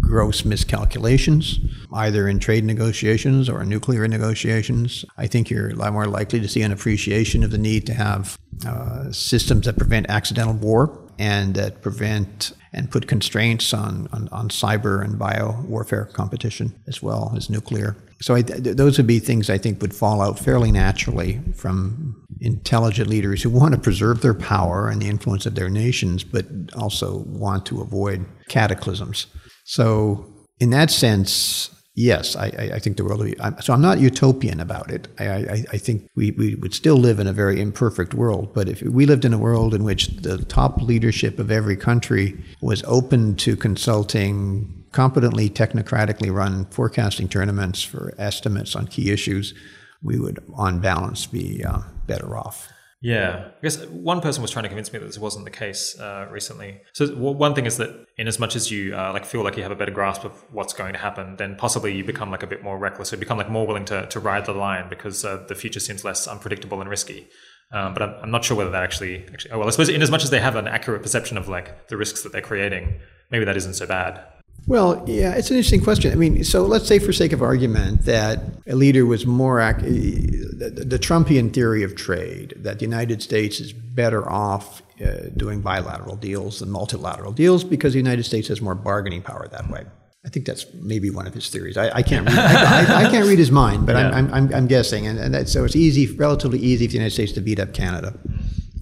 gross 0.00 0.44
miscalculations, 0.44 1.58
either 1.92 2.28
in 2.28 2.38
trade 2.38 2.64
negotiations 2.64 3.48
or 3.48 3.64
nuclear 3.64 4.06
negotiations. 4.06 5.04
I 5.16 5.26
think 5.26 5.50
you're 5.50 5.70
a 5.70 5.74
lot 5.74 5.92
more 5.92 6.06
likely 6.06 6.38
to 6.38 6.46
see 6.46 6.62
an 6.62 6.70
appreciation 6.70 7.42
of 7.42 7.50
the 7.50 7.58
need 7.58 7.84
to 7.86 7.94
have 7.94 8.38
uh, 8.64 9.10
systems 9.12 9.66
that 9.66 9.76
prevent 9.76 10.06
accidental 10.08 10.54
war. 10.54 11.02
and 11.18 11.54
that 11.54 11.82
prevent 11.82 12.52
and 12.72 12.90
put 12.90 13.08
constraints 13.08 13.72
on, 13.72 14.08
on, 14.12 14.28
on 14.32 14.48
cyber 14.48 15.02
and 15.02 15.18
bio 15.18 15.62
warfare 15.62 16.04
competition 16.12 16.74
as 16.86 17.02
well 17.02 17.32
as 17.36 17.48
nuclear. 17.48 17.96
So 18.20 18.34
I, 18.34 18.42
th- 18.42 18.76
those 18.76 18.96
would 18.98 19.06
be 19.06 19.18
things 19.18 19.50
I 19.50 19.58
think 19.58 19.80
would 19.82 19.94
fall 19.94 20.20
out 20.20 20.38
fairly 20.38 20.72
naturally 20.72 21.40
from 21.54 22.22
intelligent 22.40 23.08
leaders 23.08 23.42
who 23.42 23.50
want 23.50 23.74
to 23.74 23.80
preserve 23.80 24.20
their 24.20 24.34
power 24.34 24.88
and 24.88 25.00
the 25.00 25.08
influence 25.08 25.46
of 25.46 25.54
their 25.54 25.68
nations, 25.68 26.24
but 26.24 26.46
also 26.76 27.24
want 27.26 27.66
to 27.66 27.80
avoid 27.80 28.24
cataclysms. 28.48 29.26
So 29.64 30.26
in 30.60 30.70
that 30.70 30.90
sense, 30.90 31.70
yes, 31.96 32.36
I, 32.36 32.46
I, 32.74 32.78
think 32.78 32.98
the 32.98 33.04
world 33.04 33.24
be. 33.24 33.40
I'm, 33.40 33.60
so 33.60 33.72
I'm 33.72 33.80
not 33.80 33.98
utopian 33.98 34.60
about 34.60 34.90
it. 34.90 35.08
I, 35.18 35.26
I, 35.26 35.64
I, 35.72 35.78
think 35.78 36.08
we, 36.14 36.30
we 36.32 36.54
would 36.54 36.74
still 36.74 36.96
live 36.96 37.18
in 37.18 37.26
a 37.26 37.32
very 37.32 37.60
imperfect 37.60 38.14
world. 38.14 38.54
But 38.54 38.68
if 38.68 38.82
we 38.82 39.06
lived 39.06 39.24
in 39.24 39.32
a 39.32 39.38
world 39.38 39.74
in 39.74 39.82
which 39.82 40.08
the 40.08 40.44
top 40.44 40.80
leadership 40.80 41.38
of 41.38 41.50
every 41.50 41.76
country 41.76 42.40
was 42.60 42.84
open 42.84 43.34
to 43.36 43.56
consulting 43.56 44.84
competently, 44.92 45.50
technocratically 45.50 46.32
run 46.32 46.66
forecasting 46.66 47.28
tournaments 47.28 47.82
for 47.82 48.14
estimates 48.18 48.76
on 48.76 48.86
key 48.86 49.10
issues, 49.10 49.54
we 50.02 50.20
would, 50.20 50.44
on 50.54 50.80
balance, 50.80 51.26
be 51.26 51.64
uh, 51.64 51.80
better 52.06 52.36
off. 52.36 52.70
Yeah, 53.02 53.50
I 53.58 53.62
guess 53.62 53.84
one 53.86 54.20
person 54.20 54.40
was 54.40 54.50
trying 54.50 54.62
to 54.62 54.68
convince 54.68 54.92
me 54.92 54.98
that 54.98 55.04
this 55.04 55.18
wasn't 55.18 55.44
the 55.44 55.50
case 55.50 55.98
uh, 56.00 56.26
recently. 56.30 56.80
So 56.94 57.06
one 57.08 57.54
thing 57.54 57.66
is 57.66 57.76
that, 57.76 57.90
in 58.16 58.26
as 58.26 58.38
much 58.38 58.56
as 58.56 58.70
you 58.70 58.96
uh, 58.96 59.12
like 59.12 59.26
feel 59.26 59.44
like 59.44 59.56
you 59.56 59.62
have 59.62 59.72
a 59.72 59.76
better 59.76 59.92
grasp 59.92 60.24
of 60.24 60.32
what's 60.50 60.72
going 60.72 60.94
to 60.94 60.98
happen, 60.98 61.36
then 61.36 61.56
possibly 61.56 61.94
you 61.94 62.04
become 62.04 62.30
like 62.30 62.42
a 62.42 62.46
bit 62.46 62.64
more 62.64 62.78
reckless. 62.78 63.12
You 63.12 63.18
become 63.18 63.36
like 63.36 63.50
more 63.50 63.66
willing 63.66 63.84
to, 63.86 64.06
to 64.06 64.20
ride 64.20 64.46
the 64.46 64.54
line 64.54 64.88
because 64.88 65.24
uh, 65.24 65.44
the 65.46 65.54
future 65.54 65.80
seems 65.80 66.04
less 66.04 66.26
unpredictable 66.26 66.80
and 66.80 66.88
risky. 66.88 67.28
Um, 67.72 67.92
but 67.92 68.02
I'm, 68.02 68.14
I'm, 68.22 68.30
not 68.30 68.44
sure 68.44 68.56
whether 68.56 68.70
that 68.70 68.82
actually, 68.82 69.26
actually. 69.26 69.50
Oh 69.50 69.58
well, 69.58 69.66
I 69.66 69.70
suppose 69.70 69.88
in 69.88 70.00
as 70.00 70.10
much 70.10 70.24
as 70.24 70.30
they 70.30 70.40
have 70.40 70.56
an 70.56 70.68
accurate 70.68 71.02
perception 71.02 71.36
of 71.36 71.48
like 71.48 71.88
the 71.88 71.96
risks 71.96 72.22
that 72.22 72.32
they're 72.32 72.40
creating, 72.40 73.00
maybe 73.30 73.44
that 73.44 73.56
isn't 73.56 73.74
so 73.74 73.86
bad. 73.86 74.24
Well, 74.68 75.04
yeah, 75.06 75.34
it's 75.34 75.50
an 75.50 75.56
interesting 75.56 75.82
question. 75.82 76.10
I 76.10 76.16
mean, 76.16 76.42
so 76.42 76.64
let's 76.64 76.88
say, 76.88 76.98
for 76.98 77.12
sake 77.12 77.32
of 77.32 77.40
argument, 77.40 78.04
that 78.04 78.40
a 78.66 78.74
leader 78.74 79.06
was 79.06 79.24
more 79.24 79.60
ac- 79.60 79.80
the, 79.80 80.70
the 80.70 80.98
Trumpian 80.98 81.52
theory 81.52 81.84
of 81.84 81.94
trade 81.94 82.54
that 82.56 82.80
the 82.80 82.84
United 82.84 83.22
States 83.22 83.60
is 83.60 83.72
better 83.72 84.28
off 84.28 84.82
uh, 85.00 85.28
doing 85.36 85.60
bilateral 85.60 86.16
deals 86.16 86.58
than 86.58 86.70
multilateral 86.70 87.30
deals 87.30 87.62
because 87.62 87.92
the 87.92 87.98
United 87.98 88.24
States 88.24 88.48
has 88.48 88.60
more 88.60 88.74
bargaining 88.74 89.22
power 89.22 89.46
that 89.48 89.70
way. 89.70 89.84
I 90.24 90.28
think 90.28 90.44
that's 90.44 90.66
maybe 90.74 91.10
one 91.10 91.28
of 91.28 91.34
his 91.34 91.48
theories. 91.48 91.76
I, 91.76 91.98
I 91.98 92.02
can't 92.02 92.26
read, 92.26 92.36
I, 92.36 93.02
I, 93.02 93.06
I, 93.06 93.10
can't 93.10 93.28
read 93.28 93.38
his 93.38 93.52
mind, 93.52 93.86
but 93.86 93.94
yeah. 93.94 94.10
I'm, 94.10 94.34
I'm, 94.34 94.52
I'm, 94.52 94.66
guessing, 94.66 95.06
and, 95.06 95.20
and 95.20 95.32
that, 95.32 95.48
so 95.48 95.64
it's 95.64 95.76
easy, 95.76 96.12
relatively 96.16 96.58
easy 96.58 96.88
for 96.88 96.92
the 96.92 96.98
United 96.98 97.14
States 97.14 97.30
to 97.32 97.40
beat 97.40 97.60
up 97.60 97.72
Canada 97.72 98.18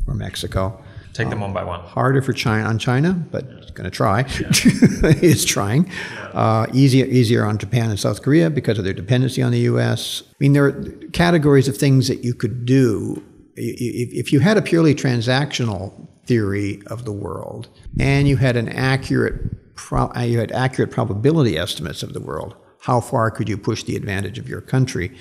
or 0.07 0.15
Mexico. 0.15 0.83
Take 1.15 1.31
them 1.31 1.39
um, 1.39 1.41
one 1.41 1.53
by 1.53 1.65
one. 1.65 1.81
Harder 1.81 2.21
for 2.21 2.33
China 2.33 2.69
on 2.69 2.79
China, 2.79 3.13
but 3.13 3.45
it's 3.45 3.71
going 3.71 3.85
to 3.85 3.91
try. 3.91 4.21
Yeah. 4.21 4.49
it's 5.23 5.45
trying. 5.45 5.87
Yeah. 5.87 6.25
Uh, 6.35 6.67
easier 6.73 7.07
easier 7.07 7.45
on 7.45 7.57
Japan 7.57 7.89
and 7.89 7.99
South 7.99 8.23
Korea 8.23 8.51
because 8.51 8.79
of 8.79 8.85
their 8.85 8.93
dependency 8.93 9.41
on 9.41 9.53
the 9.53 9.61
U.S. 9.61 10.25
I 10.29 10.35
mean, 10.41 10.53
there 10.53 10.67
are 10.67 10.83
categories 11.13 11.69
of 11.69 11.77
things 11.77 12.09
that 12.09 12.25
you 12.25 12.35
could 12.35 12.67
do 12.67 13.23
if, 13.57 14.13
if 14.13 14.33
you 14.33 14.41
had 14.41 14.57
a 14.57 14.63
purely 14.63 14.95
transactional 14.95 16.09
theory 16.27 16.83
of 16.87 17.05
the 17.05 17.13
world 17.13 17.69
and 18.01 18.27
you 18.27 18.37
had 18.37 18.57
an 18.57 18.69
accurate 18.69 19.75
pro, 19.77 20.11
uh, 20.17 20.21
you 20.21 20.39
had 20.39 20.53
accurate 20.53 20.91
probability 20.91 21.57
estimates 21.57 22.03
of 22.03 22.13
the 22.13 22.21
world. 22.21 22.57
How 22.81 23.01
far 23.01 23.31
could 23.31 23.49
you 23.49 23.57
push 23.57 23.83
the 23.85 23.97
advantage 23.97 24.39
of 24.39 24.49
your 24.49 24.61
country? 24.61 25.17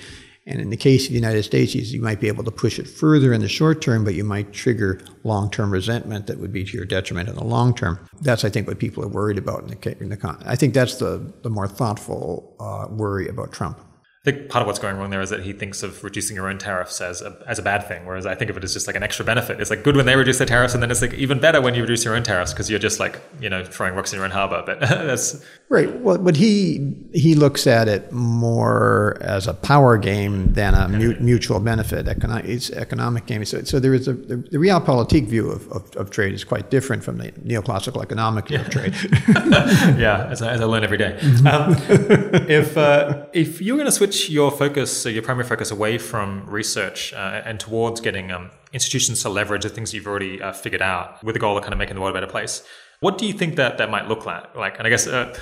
And 0.46 0.60
in 0.60 0.68
the 0.68 0.76
case 0.76 1.04
of 1.04 1.08
the 1.08 1.14
United 1.14 1.42
States, 1.42 1.74
you 1.74 2.02
might 2.02 2.20
be 2.20 2.28
able 2.28 2.44
to 2.44 2.50
push 2.50 2.78
it 2.78 2.86
further 2.86 3.32
in 3.32 3.40
the 3.40 3.48
short 3.48 3.80
term, 3.80 4.04
but 4.04 4.14
you 4.14 4.24
might 4.24 4.52
trigger 4.52 5.00
long 5.22 5.50
term 5.50 5.70
resentment 5.70 6.26
that 6.26 6.38
would 6.38 6.52
be 6.52 6.64
to 6.64 6.76
your 6.76 6.84
detriment 6.84 7.30
in 7.30 7.34
the 7.34 7.44
long 7.44 7.74
term. 7.74 7.98
That's, 8.20 8.44
I 8.44 8.50
think, 8.50 8.66
what 8.66 8.78
people 8.78 9.02
are 9.02 9.08
worried 9.08 9.38
about 9.38 9.62
in 9.62 9.68
the, 9.68 10.02
in 10.02 10.08
the 10.10 10.38
I 10.44 10.56
think 10.56 10.74
that's 10.74 10.96
the, 10.96 11.32
the 11.42 11.50
more 11.50 11.66
thoughtful 11.66 12.54
uh, 12.60 12.88
worry 12.90 13.26
about 13.28 13.52
Trump. 13.52 13.80
I 14.26 14.30
think 14.30 14.48
part 14.48 14.62
of 14.62 14.66
what's 14.66 14.78
going 14.78 14.96
wrong 14.96 15.10
there 15.10 15.20
is 15.20 15.28
that 15.28 15.42
he 15.42 15.52
thinks 15.52 15.82
of 15.82 16.02
reducing 16.02 16.34
your 16.34 16.48
own 16.48 16.56
tariffs 16.56 17.02
as 17.02 17.20
a, 17.20 17.36
as 17.46 17.58
a 17.58 17.62
bad 17.62 17.86
thing, 17.86 18.06
whereas 18.06 18.24
I 18.24 18.34
think 18.34 18.50
of 18.50 18.56
it 18.56 18.64
as 18.64 18.72
just 18.72 18.86
like 18.86 18.96
an 18.96 19.02
extra 19.02 19.22
benefit. 19.22 19.60
It's 19.60 19.68
like 19.68 19.82
good 19.82 19.96
when 19.96 20.06
they 20.06 20.16
reduce 20.16 20.38
their 20.38 20.46
tariffs, 20.46 20.72
and 20.72 20.82
then 20.82 20.90
it's 20.90 21.02
like 21.02 21.12
even 21.12 21.40
better 21.40 21.60
when 21.60 21.74
you 21.74 21.82
reduce 21.82 22.06
your 22.06 22.16
own 22.16 22.22
tariffs 22.22 22.54
because 22.54 22.70
you're 22.70 22.78
just 22.78 22.98
like 22.98 23.20
you 23.38 23.50
know 23.50 23.62
throwing 23.62 23.94
rocks 23.94 24.14
in 24.14 24.16
your 24.16 24.24
own 24.24 24.30
harbor. 24.30 24.62
But 24.64 24.80
that's 24.80 25.44
right. 25.68 25.94
Well, 26.00 26.16
but 26.16 26.36
he 26.36 26.96
he 27.12 27.34
looks 27.34 27.66
at 27.66 27.86
it 27.86 28.10
more 28.12 29.18
as 29.20 29.46
a 29.46 29.52
power 29.52 29.98
game 29.98 30.54
than 30.54 30.72
a 30.72 30.88
mu- 30.88 31.20
mutual 31.20 31.60
benefit. 31.60 32.08
Economic, 32.08 32.46
it's 32.46 32.70
economic 32.70 33.26
game. 33.26 33.44
So, 33.44 33.62
so 33.64 33.78
there 33.78 33.92
is 33.92 34.08
a 34.08 34.14
the, 34.14 34.36
the 34.36 34.56
realpolitik 34.56 35.26
view 35.26 35.50
of, 35.50 35.70
of, 35.70 35.94
of, 35.96 36.10
trade 36.10 36.32
is 36.32 36.44
quite 36.44 36.70
different 36.70 37.04
from 37.04 37.18
the 37.18 37.30
neoclassical 37.32 38.02
economic 38.02 38.48
view 38.48 38.56
yeah. 38.56 38.64
of 38.64 38.70
trade. 38.70 38.94
yeah, 40.00 40.28
as 40.30 40.40
I, 40.40 40.52
as 40.52 40.62
I, 40.62 40.64
learn 40.64 40.82
every 40.82 40.96
day. 40.96 41.18
Mm-hmm. 41.20 41.46
Um, 41.46 42.46
if 42.48 42.78
uh, 42.78 43.26
if 43.34 43.60
you're 43.60 43.76
going 43.76 43.86
to 43.86 43.92
switch 43.92 44.13
switch 44.14 44.30
your 44.30 44.50
focus, 44.50 45.04
your 45.06 45.22
primary 45.22 45.46
focus, 45.46 45.70
away 45.70 45.98
from 45.98 46.44
research 46.46 47.12
uh, 47.12 47.42
and 47.44 47.58
towards 47.58 48.00
getting 48.00 48.30
um, 48.30 48.50
institutions 48.72 49.22
to 49.22 49.28
leverage 49.28 49.62
the 49.62 49.68
things 49.68 49.92
you've 49.92 50.06
already 50.06 50.40
uh, 50.40 50.52
figured 50.52 50.82
out 50.82 51.22
with 51.24 51.34
the 51.34 51.38
goal 51.38 51.56
of 51.56 51.62
kind 51.62 51.72
of 51.72 51.78
making 51.78 51.94
the 51.96 52.00
world 52.00 52.16
a 52.16 52.20
better 52.20 52.30
place. 52.30 52.62
What 53.00 53.18
do 53.18 53.26
you 53.26 53.32
think 53.32 53.56
that 53.56 53.78
that 53.78 53.90
might 53.90 54.08
look 54.08 54.24
like? 54.24 54.54
Like, 54.54 54.78
and 54.78 54.86
I 54.86 54.90
guess 54.90 55.06
uh, 55.06 55.36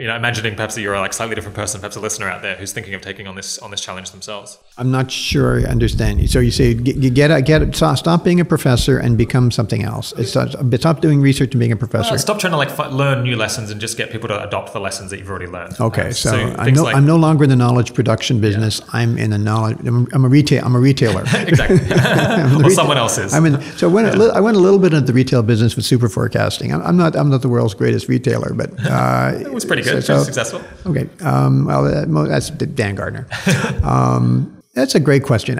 you 0.00 0.06
know, 0.06 0.16
imagining 0.16 0.54
perhaps 0.54 0.74
that 0.74 0.82
you're 0.82 0.94
a 0.94 1.00
like 1.00 1.12
slightly 1.12 1.34
different 1.34 1.56
person, 1.56 1.80
perhaps 1.80 1.96
a 1.96 2.00
listener 2.00 2.28
out 2.28 2.42
there 2.42 2.56
who's 2.56 2.72
thinking 2.72 2.94
of 2.94 3.02
taking 3.02 3.26
on 3.26 3.34
this 3.34 3.58
on 3.58 3.70
this 3.70 3.80
challenge 3.80 4.10
themselves. 4.10 4.58
I'm 4.78 4.90
not 4.90 5.10
sure 5.10 5.60
I 5.60 5.64
understand. 5.64 6.20
you. 6.20 6.28
So 6.28 6.40
you 6.40 6.50
say 6.50 6.74
get 6.74 7.14
get, 7.14 7.44
get 7.44 7.74
stop 7.76 8.24
being 8.24 8.40
a 8.40 8.44
professor 8.44 8.98
and 8.98 9.18
become 9.18 9.50
something 9.50 9.82
else. 9.82 10.12
Stop, 10.28 10.50
stop 10.74 11.00
doing 11.00 11.20
research 11.20 11.52
and 11.52 11.60
being 11.60 11.72
a 11.72 11.76
professor. 11.76 12.16
Stop 12.18 12.38
trying 12.38 12.52
to 12.52 12.56
like 12.56 12.70
f- 12.70 12.92
learn 12.92 13.22
new 13.24 13.36
lessons 13.36 13.70
and 13.70 13.80
just 13.80 13.96
get 13.96 14.10
people 14.10 14.28
to 14.28 14.42
adopt 14.46 14.72
the 14.72 14.80
lessons 14.80 15.10
that 15.10 15.18
you've 15.18 15.30
already 15.30 15.46
learned. 15.46 15.80
Okay, 15.80 16.10
so, 16.12 16.30
so 16.30 16.36
I'm, 16.58 16.74
no, 16.74 16.82
like, 16.82 16.96
I'm, 16.96 17.06
no, 17.06 17.16
longer 17.16 17.44
in 17.44 17.50
the 17.50 17.56
knowledge 17.56 17.94
production 17.94 18.40
business. 18.40 18.80
Yeah. 18.80 19.00
I'm 19.00 19.18
in 19.18 19.32
a 19.32 19.38
knowledge. 19.38 19.78
I'm, 19.86 20.06
I'm, 20.12 20.24
a 20.24 20.28
retail. 20.28 20.64
I'm 20.64 20.74
a 20.74 20.80
retailer. 20.80 21.22
exactly. 21.34 21.76
or 21.80 22.58
retail, 22.58 22.70
someone 22.70 22.98
else 22.98 23.18
is. 23.18 23.34
I'm 23.34 23.46
in. 23.46 23.60
So 23.78 23.88
I 23.88 23.92
went, 23.92 24.16
yeah. 24.16 24.26
I 24.26 24.40
went 24.40 24.56
a 24.56 24.60
little 24.60 24.78
bit 24.78 24.92
into 24.92 25.06
the 25.06 25.12
retail 25.12 25.42
business 25.42 25.76
with 25.76 25.84
super 25.84 26.08
forecasting. 26.08 26.72
I'm, 26.72 26.82
I'm 26.82 26.96
not. 26.96 27.16
I'm 27.16 27.30
not 27.30 27.42
the 27.42 27.48
world's 27.48 27.74
greatest 27.74 27.96
greatest 27.96 28.08
retailer, 28.08 28.52
but 28.54 28.70
uh, 28.84 29.32
it 29.40 29.52
was 29.52 29.64
pretty 29.64 29.82
good, 29.92 30.04
so, 30.04 30.18
so 30.18 30.24
successful. 30.24 30.62
Okay, 30.86 31.08
um, 31.24 31.64
well, 31.66 31.84
that's 32.26 32.50
Dan 32.50 32.94
Gardner. 32.94 33.26
Um, 33.82 34.56
that's 34.76 34.94
a 34.94 35.00
great 35.00 35.22
question 35.22 35.54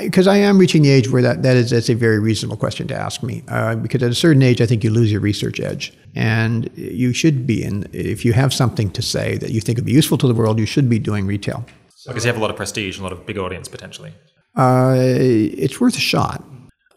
because 0.00 0.26
I, 0.26 0.32
I, 0.32 0.36
I, 0.36 0.38
am 0.38 0.56
reaching 0.56 0.80
the 0.80 0.88
age 0.88 1.10
where 1.10 1.20
that, 1.20 1.42
that 1.42 1.56
is 1.58 1.70
that's 1.70 1.90
a 1.90 1.94
very 1.94 2.18
reasonable 2.18 2.56
question 2.56 2.88
to 2.88 2.94
ask 2.94 3.22
me. 3.22 3.44
Uh, 3.48 3.76
because 3.76 4.02
at 4.02 4.10
a 4.10 4.14
certain 4.14 4.40
age, 4.42 4.62
I 4.62 4.66
think 4.66 4.82
you 4.82 4.90
lose 4.90 5.12
your 5.12 5.20
research 5.20 5.60
edge, 5.60 5.92
and 6.14 6.70
you 6.74 7.12
should 7.12 7.46
be 7.46 7.62
in. 7.62 7.86
If 7.92 8.24
you 8.24 8.32
have 8.32 8.54
something 8.54 8.90
to 8.92 9.02
say 9.02 9.36
that 9.38 9.50
you 9.50 9.60
think 9.60 9.76
would 9.76 9.84
be 9.84 9.92
useful 9.92 10.16
to 10.18 10.26
the 10.26 10.32
world, 10.32 10.58
you 10.58 10.64
should 10.64 10.88
be 10.88 10.98
doing 10.98 11.26
retail. 11.26 11.66
Because 12.06 12.24
you 12.24 12.28
have 12.28 12.38
a 12.38 12.40
lot 12.40 12.50
of 12.50 12.56
prestige 12.56 12.96
and 12.96 13.06
a 13.06 13.10
lot 13.10 13.12
of 13.12 13.26
big 13.26 13.36
audience 13.36 13.68
potentially. 13.68 14.12
Uh, 14.56 14.94
it's 14.96 15.78
worth 15.78 15.96
a 15.96 16.00
shot. 16.00 16.42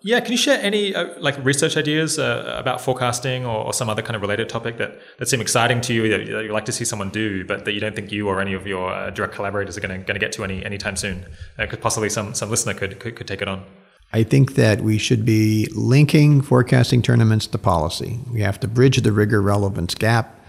Yeah, 0.06 0.20
can 0.20 0.34
you 0.34 0.38
share 0.38 0.62
any 0.62 0.94
uh, 0.94 1.20
like 1.20 1.44
research 1.44 1.76
ideas 1.76 2.20
uh, 2.20 2.58
about 2.60 2.80
forecasting 2.80 3.44
or, 3.44 3.66
or, 3.66 3.74
some 3.74 3.90
other 3.90 4.04
kind 4.04 4.16
of 4.16 4.22
related 4.22 4.48
topic 4.50 4.78
that, 4.78 5.00
that 5.18 5.28
seem 5.28 5.42
exciting 5.42 5.82
to 5.82 5.96
you 5.96 6.08
that, 6.10 6.32
that 6.32 6.44
you'd 6.44 6.52
like 6.52 6.66
to 6.66 6.72
see 6.72 6.86
someone 6.86 7.10
do, 7.10 7.44
but 7.44 7.66
that 7.66 7.72
you 7.72 7.80
don't 7.80 7.96
think 7.96 8.12
you 8.12 8.28
or 8.28 8.40
any 8.40 8.54
of 8.54 8.68
your 8.68 8.92
uh, 8.92 9.10
direct 9.10 9.34
collaborators 9.34 9.76
are 9.80 9.82
going 9.82 10.06
to 10.06 10.20
get 10.20 10.32
to 10.34 10.44
any 10.44 10.64
anytime 10.64 10.96
soon? 10.96 11.26
Because 11.58 11.80
uh, 11.80 11.82
possibly 11.82 12.12
some 12.12 12.36
some 12.36 12.52
listener 12.52 12.76
could, 12.76 13.00
could 13.00 13.16
could 13.16 13.28
take 13.28 13.42
it 13.42 13.48
on. 13.48 13.66
I 14.14 14.22
think 14.22 14.54
that 14.54 14.82
we 14.82 15.00
should 15.00 15.26
be 15.26 15.68
linking 15.74 16.40
forecasting 16.42 17.02
tournaments 17.02 17.48
to 17.48 17.58
policy. 17.58 18.20
We 18.32 18.42
have 18.42 18.60
to 18.60 18.68
bridge 18.68 19.02
the 19.02 19.12
rigor 19.12 19.42
relevance 19.42 19.96
gap, 19.96 20.40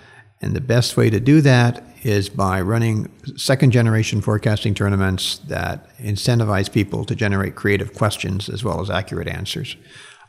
and 0.41 0.55
the 0.55 0.61
best 0.61 0.97
way 0.97 1.11
to 1.11 1.21
do 1.21 1.41
that 1.41 1.83
is 2.03 2.29
by 2.29 2.61
running 2.61 3.11
second 3.37 3.73
generation 3.73 4.21
forecasting 4.21 4.75
tournaments 4.75 5.39
that 5.49 5.89
incentivize 5.99 6.71
people 6.71 7.05
to 7.05 7.15
generate 7.15 7.55
creative 7.55 7.95
questions 7.95 8.49
as 8.49 8.63
well 8.63 8.81
as 8.81 8.91
accurate 8.91 9.29
answers. 9.29 9.77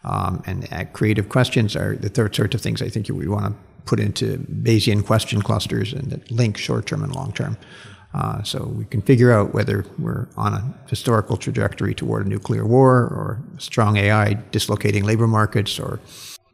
Um, 0.04 0.42
and 0.46 0.94
creative 0.94 1.30
questions 1.30 1.76
are 1.76 1.96
the 1.96 2.10
third 2.10 2.36
sort 2.36 2.56
of 2.56 2.62
things 2.62 2.82
I 2.82 2.90
think 2.90 3.10
we 3.10 3.28
want 3.28 3.46
to 3.46 3.54
put 3.86 4.00
into 4.00 4.38
Bayesian 4.40 5.06
question 5.06 5.42
clusters 5.42 5.94
and 5.94 6.10
that 6.12 6.32
link 6.32 6.58
short 6.58 6.86
term 6.88 7.04
and 7.04 7.14
long 7.14 7.32
term. 7.34 7.58
Uh, 8.14 8.42
so 8.42 8.66
we 8.66 8.86
can 8.86 9.02
figure 9.02 9.32
out 9.32 9.54
whether 9.54 9.86
we're 10.00 10.28
on 10.38 10.54
a 10.54 10.90
historical 10.90 11.38
trajectory 11.38 11.94
toward 11.94 12.26
a 12.26 12.30
nuclear 12.30 12.66
war 12.66 13.04
or 13.04 13.42
strong 13.58 13.98
AI 13.98 14.34
dislocating 14.52 15.04
labor 15.04 15.28
markets 15.28 15.80
or 15.80 16.00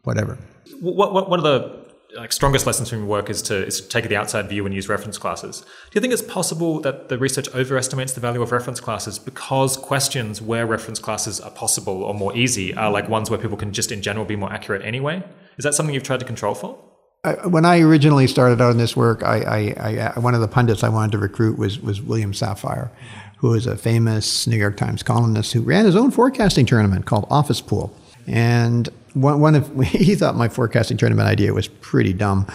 whatever. 0.02 0.36
What, 0.80 1.12
what, 1.12 1.30
what 1.30 1.40
are 1.40 1.42
the 1.42 1.83
like 2.16 2.32
strongest 2.32 2.66
lessons 2.66 2.88
from 2.88 3.00
your 3.00 3.08
work 3.08 3.28
is 3.28 3.42
to, 3.42 3.66
is 3.66 3.80
to 3.80 3.88
take 3.88 4.08
the 4.08 4.16
outside 4.16 4.48
view 4.48 4.64
and 4.66 4.74
use 4.74 4.88
reference 4.88 5.18
classes. 5.18 5.60
Do 5.60 5.66
you 5.94 6.00
think 6.00 6.12
it's 6.12 6.22
possible 6.22 6.80
that 6.80 7.08
the 7.08 7.18
research 7.18 7.48
overestimates 7.54 8.12
the 8.12 8.20
value 8.20 8.42
of 8.42 8.52
reference 8.52 8.80
classes 8.80 9.18
because 9.18 9.76
questions 9.76 10.40
where 10.40 10.66
reference 10.66 10.98
classes 10.98 11.40
are 11.40 11.50
possible 11.50 12.02
or 12.02 12.14
more 12.14 12.36
easy 12.36 12.74
are 12.74 12.90
like 12.90 13.08
ones 13.08 13.30
where 13.30 13.38
people 13.38 13.56
can 13.56 13.72
just 13.72 13.90
in 13.90 14.02
general 14.02 14.24
be 14.24 14.36
more 14.36 14.52
accurate 14.52 14.82
anyway? 14.84 15.22
Is 15.56 15.64
that 15.64 15.74
something 15.74 15.94
you've 15.94 16.04
tried 16.04 16.20
to 16.20 16.26
control 16.26 16.54
for? 16.54 16.78
Uh, 17.24 17.36
when 17.48 17.64
I 17.64 17.80
originally 17.80 18.26
started 18.26 18.60
out 18.60 18.70
in 18.70 18.76
this 18.76 18.94
work, 18.94 19.22
I, 19.22 19.40
I, 19.40 19.74
I, 19.80 19.98
uh, 19.98 20.20
one 20.20 20.34
of 20.34 20.40
the 20.40 20.48
pundits 20.48 20.82
I 20.82 20.90
wanted 20.90 21.12
to 21.12 21.18
recruit 21.18 21.58
was, 21.58 21.80
was 21.80 22.02
William 22.02 22.32
Safire, 22.32 22.90
who 23.38 23.54
is 23.54 23.66
a 23.66 23.76
famous 23.76 24.46
New 24.46 24.56
York 24.56 24.76
Times 24.76 25.02
columnist 25.02 25.52
who 25.52 25.62
ran 25.62 25.86
his 25.86 25.96
own 25.96 26.10
forecasting 26.10 26.66
tournament 26.66 27.06
called 27.06 27.26
Office 27.30 27.62
Pool. 27.62 27.96
And 28.26 28.88
one, 29.14 29.40
one 29.40 29.54
of 29.54 29.80
he 29.84 30.14
thought 30.14 30.36
my 30.36 30.48
forecasting 30.48 30.96
tournament 30.96 31.28
idea 31.28 31.52
was 31.52 31.68
pretty 31.68 32.12
dumb, 32.12 32.46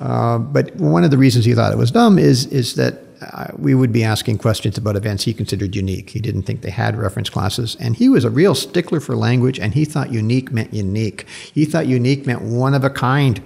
uh, 0.00 0.38
but 0.38 0.74
one 0.76 1.04
of 1.04 1.10
the 1.10 1.18
reasons 1.18 1.44
he 1.44 1.54
thought 1.54 1.72
it 1.72 1.78
was 1.78 1.90
dumb 1.90 2.18
is 2.18 2.46
is 2.46 2.74
that 2.74 3.04
uh, 3.20 3.48
we 3.56 3.74
would 3.74 3.92
be 3.92 4.04
asking 4.04 4.38
questions 4.38 4.78
about 4.78 4.96
events 4.96 5.24
he 5.24 5.34
considered 5.34 5.74
unique. 5.74 6.10
He 6.10 6.20
didn't 6.20 6.42
think 6.42 6.62
they 6.62 6.70
had 6.70 6.96
reference 6.96 7.30
classes, 7.30 7.76
and 7.80 7.96
he 7.96 8.08
was 8.08 8.24
a 8.24 8.30
real 8.30 8.54
stickler 8.54 9.00
for 9.00 9.16
language. 9.16 9.58
And 9.58 9.74
he 9.74 9.84
thought 9.84 10.12
unique 10.12 10.52
meant 10.52 10.72
unique. 10.72 11.26
He 11.52 11.64
thought 11.64 11.86
unique 11.86 12.26
meant 12.26 12.42
one 12.42 12.74
of 12.74 12.84
a 12.84 12.90
kind. 12.90 13.40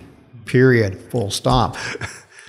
Period. 0.45 0.99
Full 1.11 1.31
stop. 1.31 1.77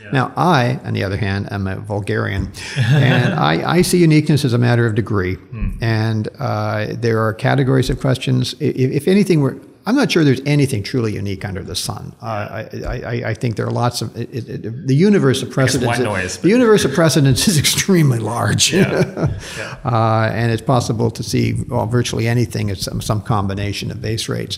Yeah. 0.02 0.10
Now, 0.12 0.34
I, 0.36 0.80
on 0.84 0.94
the 0.94 1.04
other 1.04 1.16
hand, 1.16 1.50
am 1.52 1.68
a 1.68 1.78
vulgarian, 1.78 2.52
and 2.76 3.34
I, 3.40 3.78
I, 3.78 3.82
see 3.84 4.00
uniqueness 4.00 4.44
as 4.44 4.52
a 4.52 4.58
matter 4.58 4.86
of 4.86 4.96
degree. 4.96 5.38
Mm. 5.38 5.82
And 5.82 6.28
uh, 6.40 6.88
there 6.90 7.22
are 7.26 7.34
categories 7.34 7.90
of 7.90 8.02
questions. 8.02 8.54
If, 8.60 8.92
if 8.92 9.08
anything, 9.08 9.40
we're 9.40 9.56
I'm 9.86 9.96
not 9.96 10.12
sure 10.12 10.24
there's 10.24 10.42
anything 10.46 10.82
truly 10.82 11.14
unique 11.14 11.44
under 11.44 11.62
the 11.62 11.76
sun. 11.76 12.16
Uh, 12.22 12.26
I, 12.26 12.70
I, 12.86 13.24
I, 13.30 13.34
think 13.34 13.58
there 13.58 13.66
are 13.66 13.72
lots 13.72 14.02
of 14.02 14.16
it, 14.16 14.30
it, 14.34 14.88
the 14.88 14.96
universe 14.96 15.42
of 15.44 15.52
precedents. 15.52 16.00
Noise, 16.00 16.38
the 16.38 16.50
universe 16.50 16.86
of 16.86 16.94
precedents 16.94 17.50
is 17.50 17.60
extremely 17.66 18.20
large, 18.20 18.72
yeah. 18.72 19.30
yeah. 19.58 19.78
Uh, 19.84 20.32
and 20.34 20.52
it's 20.52 20.62
possible 20.62 21.12
to 21.12 21.22
see 21.22 21.54
well, 21.68 21.86
virtually 21.86 22.30
anything 22.30 22.72
at 22.72 22.78
some, 22.78 23.02
some 23.02 23.22
combination 23.22 23.92
of 23.92 24.02
base 24.02 24.30
rates. 24.30 24.58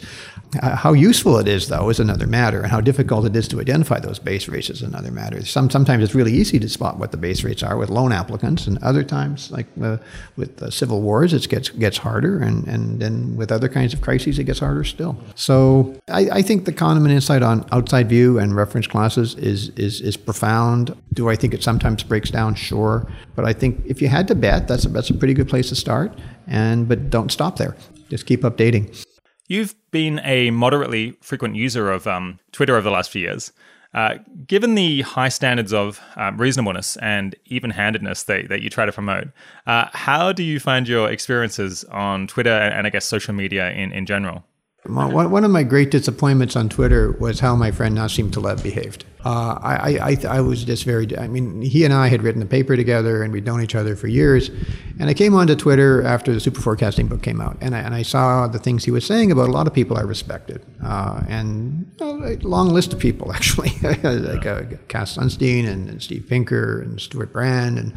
Uh, 0.62 0.76
how 0.76 0.94
useful 0.94 1.38
it 1.38 1.48
is, 1.48 1.68
though, 1.68 1.90
is 1.90 2.00
another 2.00 2.28
matter, 2.28 2.62
and 2.62 2.72
how 2.72 2.80
difficult 2.80 3.26
it 3.26 3.36
is 3.36 3.48
to 3.48 3.60
identify 3.60 4.00
those 4.00 4.20
base 4.20 4.48
rates 4.48 4.70
is 4.70 4.82
another 4.82 5.12
matter. 5.12 5.44
Some, 5.44 5.70
sometimes 5.70 6.04
it's 6.04 6.16
really 6.16 6.34
easy 6.34 6.60
to 6.60 6.70
spot 6.70 6.98
what 6.98 7.12
the 7.12 7.18
base 7.18 7.44
rates 7.44 7.64
are 7.64 7.78
with 7.78 7.90
loan 7.90 8.12
applicants, 8.12 8.68
and 8.68 8.78
other 8.84 9.04
times, 9.04 9.52
like 9.52 9.66
uh, 9.82 9.98
with 10.38 10.62
uh, 10.62 10.70
civil 10.70 11.02
wars, 11.02 11.34
it 11.34 11.50
gets 11.50 11.70
gets 11.70 11.98
harder, 11.98 12.40
and, 12.40 12.68
and 12.68 13.02
then 13.02 13.36
with 13.36 13.52
other 13.52 13.68
kinds 13.68 13.94
of 13.94 14.02
crises, 14.02 14.38
it 14.40 14.44
gets 14.44 14.60
harder 14.60 14.84
still. 14.84 15.15
So 15.36 16.00
I, 16.10 16.30
I 16.32 16.42
think 16.42 16.66
the 16.66 16.74
Kahneman 16.74 17.12
insight 17.12 17.44
on 17.44 17.66
outside 17.72 18.10
view 18.10 18.40
and 18.40 18.56
reference 18.56 18.88
classes 18.88 19.36
is, 19.36 19.70
is 19.70 20.02
is 20.02 20.18
profound. 20.18 20.96
Do 21.14 21.30
I 21.30 21.36
think 21.36 21.54
it 21.54 21.64
sometimes 21.64 22.04
breaks 22.04 22.30
down? 22.32 22.56
Sure, 22.56 23.08
but 23.36 23.46
I 23.46 23.54
think 23.54 23.84
if 23.86 24.02
you 24.02 24.08
had 24.08 24.28
to 24.30 24.36
bet, 24.36 24.68
that's 24.68 24.86
a, 24.86 24.90
that's 24.90 25.10
a 25.10 25.14
pretty 25.14 25.34
good 25.34 25.50
place 25.50 25.70
to 25.70 25.76
start. 25.76 26.18
And 26.48 26.88
but 26.88 27.10
don't 27.10 27.32
stop 27.32 27.58
there. 27.58 27.76
Just 28.10 28.26
keep 28.26 28.42
updating. 28.42 29.06
You've 29.48 29.76
been 29.92 30.20
a 30.24 30.52
moderately 30.52 31.18
frequent 31.22 31.56
user 31.56 31.92
of 31.92 32.08
um, 32.08 32.40
Twitter 32.52 32.74
over 32.74 32.82
the 32.82 32.92
last 32.92 33.12
few 33.12 33.22
years. 33.22 33.52
Uh, 33.96 34.18
given 34.46 34.76
the 34.76 35.04
high 35.04 35.30
standards 35.30 35.72
of 35.72 36.02
um, 36.18 36.38
reasonableness 36.38 36.98
and 36.98 37.34
even 37.46 37.70
handedness 37.70 38.24
that, 38.24 38.50
that 38.50 38.62
you 38.62 38.70
try 38.70 38.86
to 38.86 38.92
promote, 38.92 39.30
uh, 39.68 39.88
how 39.94 40.34
do 40.34 40.44
you 40.44 40.60
find 40.60 40.86
your 40.86 41.10
experiences 41.10 41.86
on 41.86 42.28
Twitter 42.28 42.52
and, 42.52 42.74
and 42.74 42.88
I 42.88 42.90
guess 42.90 43.06
social 43.06 43.34
media 43.34 43.72
in, 43.72 43.94
in 43.94 44.06
general? 44.06 44.44
One 44.88 45.44
of 45.44 45.52
my 45.52 45.64
great 45.64 45.92
disappointments 45.92 46.56
on 46.56 46.70
Twitter 46.70 47.12
was 47.14 47.40
how 47.40 47.56
my 47.56 47.72
friend 47.72 47.98
Nassim 47.98 48.32
Taleb 48.32 48.62
behaved. 48.62 49.06
Uh, 49.26 49.58
I, 49.60 49.98
I, 49.98 50.38
I, 50.38 50.42
was 50.42 50.64
just 50.64 50.84
very, 50.84 51.18
I 51.18 51.28
mean, 51.28 51.64
he 51.64 51.84
and 51.84 51.92
I 51.92 52.10
had 52.10 52.22
written 52.22 52.44
a 52.44 52.46
paper 52.46 52.76
together 52.76 53.24
and 53.24 53.34
we'd 53.34 53.44
known 53.44 53.60
each 53.60 53.74
other 53.74 53.96
for 53.96 54.06
years. 54.06 54.52
And 55.00 55.10
I 55.10 55.16
came 55.16 55.34
onto 55.34 55.56
Twitter 55.56 56.04
after 56.04 56.32
the 56.32 56.40
super 56.40 56.62
forecasting 56.62 57.08
book 57.08 57.24
came 57.24 57.42
out. 57.42 57.58
And 57.60 57.76
I, 57.76 57.80
and 57.80 57.96
I 57.96 58.04
saw 58.04 58.46
the 58.46 58.60
things 58.60 58.86
he 58.86 58.92
was 58.92 59.04
saying 59.04 59.32
about 59.32 59.50
a 59.50 59.52
lot 59.52 59.66
of 59.66 59.74
people 59.74 59.98
I 59.98 60.02
respected. 60.02 60.64
Uh, 60.84 61.24
and 61.28 61.92
a 62.00 62.38
long 62.44 62.70
list 62.70 62.94
of 62.94 63.00
people, 63.00 63.32
actually, 63.34 63.72
like 63.82 64.46
uh, 64.46 64.62
Cass 64.90 65.18
Sunstein 65.18 65.68
and, 65.68 65.90
and 65.90 66.04
Steve 66.04 66.28
Pinker 66.30 66.80
and 66.82 67.02
Stewart 67.02 67.34
Brand 67.34 67.80
and 67.80 67.96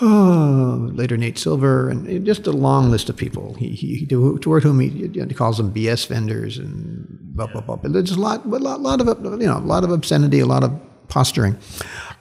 oh, 0.00 0.90
later 0.94 1.16
Nate 1.16 1.38
Silver, 1.38 1.88
and 1.88 2.24
just 2.26 2.46
a 2.46 2.52
long 2.52 2.90
list 2.90 3.08
of 3.08 3.16
people. 3.16 3.54
He, 3.54 3.70
he 3.70 4.06
toward 4.06 4.62
whom 4.62 4.80
he, 4.80 5.08
he, 5.08 5.34
calls 5.34 5.56
them 5.56 5.72
BS 5.72 6.06
vendors 6.06 6.58
and 6.58 7.06
blah 7.34 7.46
blah 7.46 7.60
blah. 7.60 7.76
But 7.76 7.92
there's 7.92 8.10
a 8.10 8.20
lot, 8.20 8.44
a 8.44 8.48
lot, 8.48 8.80
lot 8.80 9.00
of 9.00 9.06
you 9.40 9.46
know, 9.46 9.58
a 9.58 9.60
lot 9.60 9.84
of 9.84 9.90
obscenity, 9.90 10.40
a 10.40 10.46
lot 10.46 10.64
of 10.64 10.72
posturing, 11.08 11.58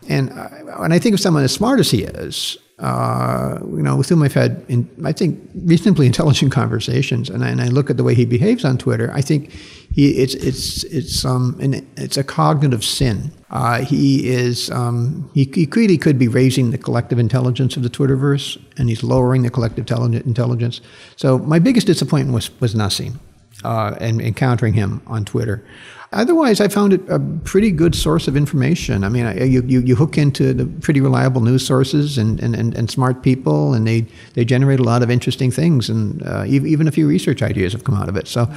and 0.07 0.31
uh, 0.31 0.49
when 0.79 0.91
I 0.91 0.99
think 0.99 1.13
of 1.13 1.19
someone 1.19 1.43
as 1.43 1.53
smart 1.53 1.79
as 1.79 1.91
he 1.91 2.03
is, 2.03 2.57
uh, 2.79 3.59
you 3.61 3.81
know, 3.81 3.97
with 3.97 4.07
whom 4.07 4.23
I've 4.23 4.33
had, 4.33 4.63
in, 4.69 4.89
I 5.03 5.11
think, 5.11 5.37
reasonably 5.65 6.05
intelligent 6.05 6.53
conversations, 6.53 7.29
and 7.29 7.43
I, 7.43 7.49
and 7.49 7.61
I, 7.61 7.67
look 7.67 7.89
at 7.89 7.97
the 7.97 8.05
way 8.05 8.15
he 8.15 8.25
behaves 8.25 8.63
on 8.63 8.77
Twitter, 8.77 9.11
I 9.13 9.21
think 9.21 9.51
he 9.93 10.11
it's 10.11 10.33
it's 10.35 10.85
it's 10.85 11.25
um 11.25 11.57
an, 11.59 11.85
it's 11.97 12.15
a 12.15 12.23
cognitive 12.23 12.85
sin. 12.85 13.31
Uh, 13.49 13.81
he 13.81 14.29
is 14.29 14.69
um, 14.71 15.29
he, 15.33 15.43
he 15.53 15.97
could 15.97 16.17
be 16.17 16.29
raising 16.29 16.71
the 16.71 16.77
collective 16.77 17.19
intelligence 17.19 17.75
of 17.75 17.83
the 17.83 17.89
Twitterverse, 17.89 18.57
and 18.77 18.87
he's 18.87 19.03
lowering 19.03 19.41
the 19.41 19.49
collective 19.49 19.85
intelligence. 20.13 20.79
So 21.17 21.37
my 21.37 21.59
biggest 21.59 21.85
disappointment 21.85 22.33
was 22.33 22.49
was 22.61 22.75
Nassim, 22.75 23.19
uh, 23.65 23.95
and 23.99 24.21
encountering 24.21 24.73
him 24.73 25.01
on 25.05 25.25
Twitter. 25.25 25.65
Otherwise, 26.11 26.59
I 26.59 26.67
found 26.67 26.93
it 26.93 27.07
a 27.07 27.19
pretty 27.43 27.69
good 27.69 27.93
source 27.93 28.27
of 28.27 28.35
information. 28.35 29.03
I 29.03 29.09
mean, 29.09 29.25
you, 29.51 29.61
you, 29.61 29.81
you 29.81 29.95
hook 29.95 30.17
into 30.17 30.53
the 30.53 30.65
pretty 30.81 31.01
reliable 31.01 31.41
news 31.41 31.65
sources 31.65 32.17
and, 32.17 32.39
and, 32.39 32.55
and, 32.55 32.75
and, 32.75 32.89
smart 32.89 33.21
people, 33.21 33.75
and 33.75 33.85
they, 33.85 34.07
they 34.33 34.43
generate 34.43 34.79
a 34.79 34.83
lot 34.83 35.03
of 35.03 35.11
interesting 35.11 35.51
things, 35.51 35.87
and 35.87 36.23
uh, 36.23 36.45
even 36.47 36.87
a 36.87 36.91
few 36.91 37.07
research 37.07 37.43
ideas 37.43 37.73
have 37.73 37.83
come 37.83 37.93
out 37.93 38.09
of 38.09 38.15
it. 38.15 38.27
So 38.27 38.47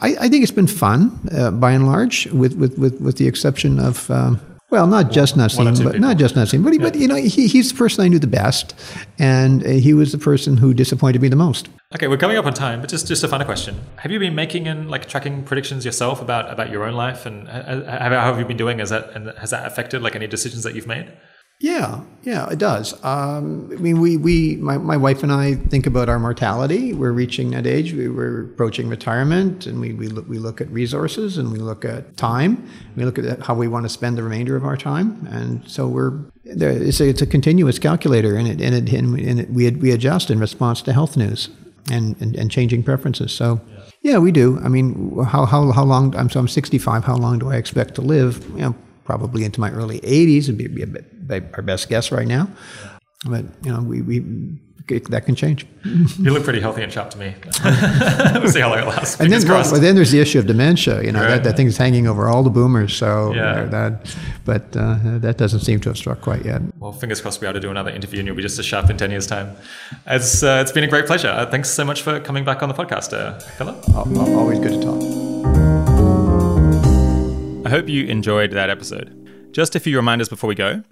I, 0.00 0.16
I 0.20 0.28
think 0.30 0.42
it's 0.42 0.52
been 0.52 0.66
fun 0.66 1.20
uh, 1.32 1.50
by 1.50 1.72
and 1.72 1.86
large, 1.86 2.26
with, 2.28 2.56
with, 2.56 2.78
with, 2.78 2.98
with 3.00 3.18
the 3.18 3.28
exception 3.28 3.78
of. 3.78 4.10
Um, 4.10 4.40
well, 4.70 4.86
not 4.86 5.12
just 5.12 5.36
Nassim, 5.36 5.84
but 5.84 6.00
not 6.00 6.16
just 6.16 6.34
Nassim, 6.34 6.64
but, 6.64 6.72
he, 6.72 6.78
yeah. 6.78 6.84
but 6.84 6.96
you 6.96 7.06
know, 7.06 7.14
he, 7.14 7.46
he's 7.46 7.70
the 7.70 7.78
person 7.78 8.04
I 8.04 8.08
knew 8.08 8.18
the 8.18 8.26
best, 8.26 8.74
and 9.18 9.64
uh, 9.64 9.68
he 9.68 9.94
was 9.94 10.10
the 10.10 10.18
person 10.18 10.56
who 10.56 10.74
disappointed 10.74 11.22
me 11.22 11.28
the 11.28 11.36
most. 11.36 11.68
Okay, 11.94 12.08
we're 12.08 12.16
coming 12.16 12.36
up 12.36 12.46
on 12.46 12.52
time, 12.52 12.80
but 12.80 12.90
just 12.90 13.06
just 13.06 13.22
a 13.22 13.28
final 13.28 13.46
question: 13.46 13.80
Have 13.96 14.10
you 14.10 14.18
been 14.18 14.34
making 14.34 14.66
and 14.66 14.90
like 14.90 15.08
tracking 15.08 15.44
predictions 15.44 15.84
yourself 15.84 16.20
about 16.20 16.50
about 16.50 16.70
your 16.70 16.82
own 16.84 16.94
life, 16.94 17.26
and 17.26 17.48
how 17.48 18.24
have 18.32 18.40
you 18.40 18.44
been 18.44 18.56
doing? 18.56 18.80
Has 18.80 18.90
that 18.90 19.10
and 19.10 19.28
has 19.38 19.50
that 19.50 19.66
affected 19.66 20.02
like 20.02 20.16
any 20.16 20.26
decisions 20.26 20.64
that 20.64 20.74
you've 20.74 20.88
made? 20.88 21.12
Yeah, 21.58 22.02
yeah, 22.22 22.50
it 22.50 22.58
does. 22.58 22.92
Um, 23.02 23.70
I 23.72 23.76
mean, 23.76 23.98
we, 23.98 24.18
we 24.18 24.56
my, 24.56 24.76
my 24.76 24.98
wife 24.98 25.22
and 25.22 25.32
I 25.32 25.54
think 25.54 25.86
about 25.86 26.10
our 26.10 26.18
mortality. 26.18 26.92
We're 26.92 27.12
reaching 27.12 27.52
that 27.52 27.66
age. 27.66 27.94
We, 27.94 28.10
we're 28.10 28.44
approaching 28.44 28.90
retirement, 28.90 29.66
and 29.66 29.80
we, 29.80 29.94
we, 29.94 30.08
look, 30.08 30.28
we 30.28 30.38
look 30.38 30.60
at 30.60 30.68
resources 30.68 31.38
and 31.38 31.50
we 31.50 31.58
look 31.58 31.86
at 31.86 32.18
time. 32.18 32.68
We 32.94 33.06
look 33.06 33.18
at 33.18 33.40
how 33.40 33.54
we 33.54 33.68
want 33.68 33.86
to 33.86 33.88
spend 33.88 34.18
the 34.18 34.22
remainder 34.22 34.54
of 34.54 34.66
our 34.66 34.76
time. 34.76 35.26
And 35.30 35.66
so 35.66 35.88
we're 35.88 36.20
there, 36.44 36.70
it's 36.70 37.00
a, 37.00 37.08
it's 37.08 37.22
a 37.22 37.26
continuous 37.26 37.78
calculator, 37.78 38.36
and 38.36 38.46
it, 38.46 38.60
and, 38.60 38.74
it, 38.74 38.92
and 38.92 39.40
it, 39.40 39.50
we, 39.50 39.70
we 39.70 39.92
adjust 39.92 40.30
in 40.30 40.38
response 40.38 40.82
to 40.82 40.92
health 40.92 41.16
news 41.16 41.48
and, 41.90 42.20
and, 42.20 42.36
and 42.36 42.50
changing 42.50 42.82
preferences. 42.82 43.32
So, 43.32 43.62
yeah, 44.02 44.18
we 44.18 44.30
do. 44.30 44.60
I 44.62 44.68
mean, 44.68 45.24
how, 45.24 45.46
how, 45.46 45.72
how 45.72 45.84
long? 45.84 46.14
I'm, 46.16 46.28
so 46.28 46.38
I'm 46.38 46.48
65. 46.48 47.04
How 47.04 47.16
long 47.16 47.38
do 47.38 47.50
I 47.50 47.56
expect 47.56 47.94
to 47.94 48.02
live? 48.02 48.44
You 48.50 48.60
know, 48.60 48.74
probably 49.04 49.44
into 49.44 49.60
my 49.60 49.70
early 49.70 50.00
80s 50.00 50.48
would 50.48 50.58
be, 50.58 50.66
be, 50.66 50.84
be 51.26 51.42
our 51.54 51.62
best 51.62 51.88
guess 51.88 52.12
right 52.12 52.26
now. 52.26 52.48
But 53.24 53.44
you 53.62 53.72
know, 53.72 53.80
we, 53.80 54.02
we 54.02 54.20
that 54.88 55.26
can 55.26 55.34
change. 55.34 55.66
you 55.84 56.30
look 56.30 56.44
pretty 56.44 56.60
healthy 56.60 56.82
and 56.82 56.92
sharp 56.92 57.10
to 57.10 57.18
me. 57.18 57.34
we'll 58.40 58.48
see 58.48 58.60
how 58.60 58.70
long 58.70 58.78
it 58.78 58.86
lasts. 58.86 59.20
And 59.20 59.32
then, 59.32 59.46
well, 59.48 59.80
then 59.80 59.96
there's 59.96 60.12
the 60.12 60.20
issue 60.20 60.38
of 60.38 60.46
dementia. 60.46 61.02
You 61.02 61.12
know, 61.12 61.20
right. 61.20 61.30
that, 61.30 61.44
that 61.44 61.56
thing 61.56 61.66
is 61.66 61.76
hanging 61.76 62.06
over 62.06 62.28
all 62.28 62.42
the 62.42 62.50
boomers. 62.50 62.94
So 62.94 63.34
yeah. 63.34 63.64
that, 63.64 64.14
but 64.44 64.76
uh, 64.76 64.98
that 65.18 65.38
doesn't 65.38 65.60
seem 65.60 65.80
to 65.80 65.88
have 65.88 65.98
struck 65.98 66.20
quite 66.20 66.44
yet. 66.44 66.62
Well, 66.78 66.92
fingers 66.92 67.20
crossed 67.20 67.40
we'll 67.40 67.48
be 67.48 67.50
able 67.50 67.60
to 67.60 67.66
do 67.66 67.70
another 67.70 67.90
interview 67.90 68.20
and 68.20 68.26
you'll 68.26 68.36
be 68.36 68.42
just 68.42 68.58
as 68.58 68.66
sharp 68.66 68.88
in 68.90 68.96
10 68.96 69.10
years' 69.10 69.26
time. 69.26 69.56
It's, 70.06 70.42
uh, 70.42 70.60
it's 70.62 70.72
been 70.72 70.84
a 70.84 70.88
great 70.88 71.06
pleasure. 71.06 71.28
Uh, 71.28 71.46
thanks 71.46 71.70
so 71.70 71.84
much 71.84 72.02
for 72.02 72.20
coming 72.20 72.44
back 72.44 72.62
on 72.62 72.68
the 72.68 72.74
podcast, 72.74 73.12
uh, 73.12 73.38
Philip. 73.40 73.76
Always 73.90 74.60
good 74.60 74.80
to 74.80 74.82
talk. 74.82 75.02
I 77.66 77.70
hope 77.70 77.88
you 77.88 78.06
enjoyed 78.06 78.52
that 78.52 78.70
episode. 78.70 79.50
Just 79.52 79.74
a 79.74 79.80
few 79.80 79.96
reminders 79.96 80.28
before 80.28 80.46
we 80.48 80.54
go. 80.54 80.84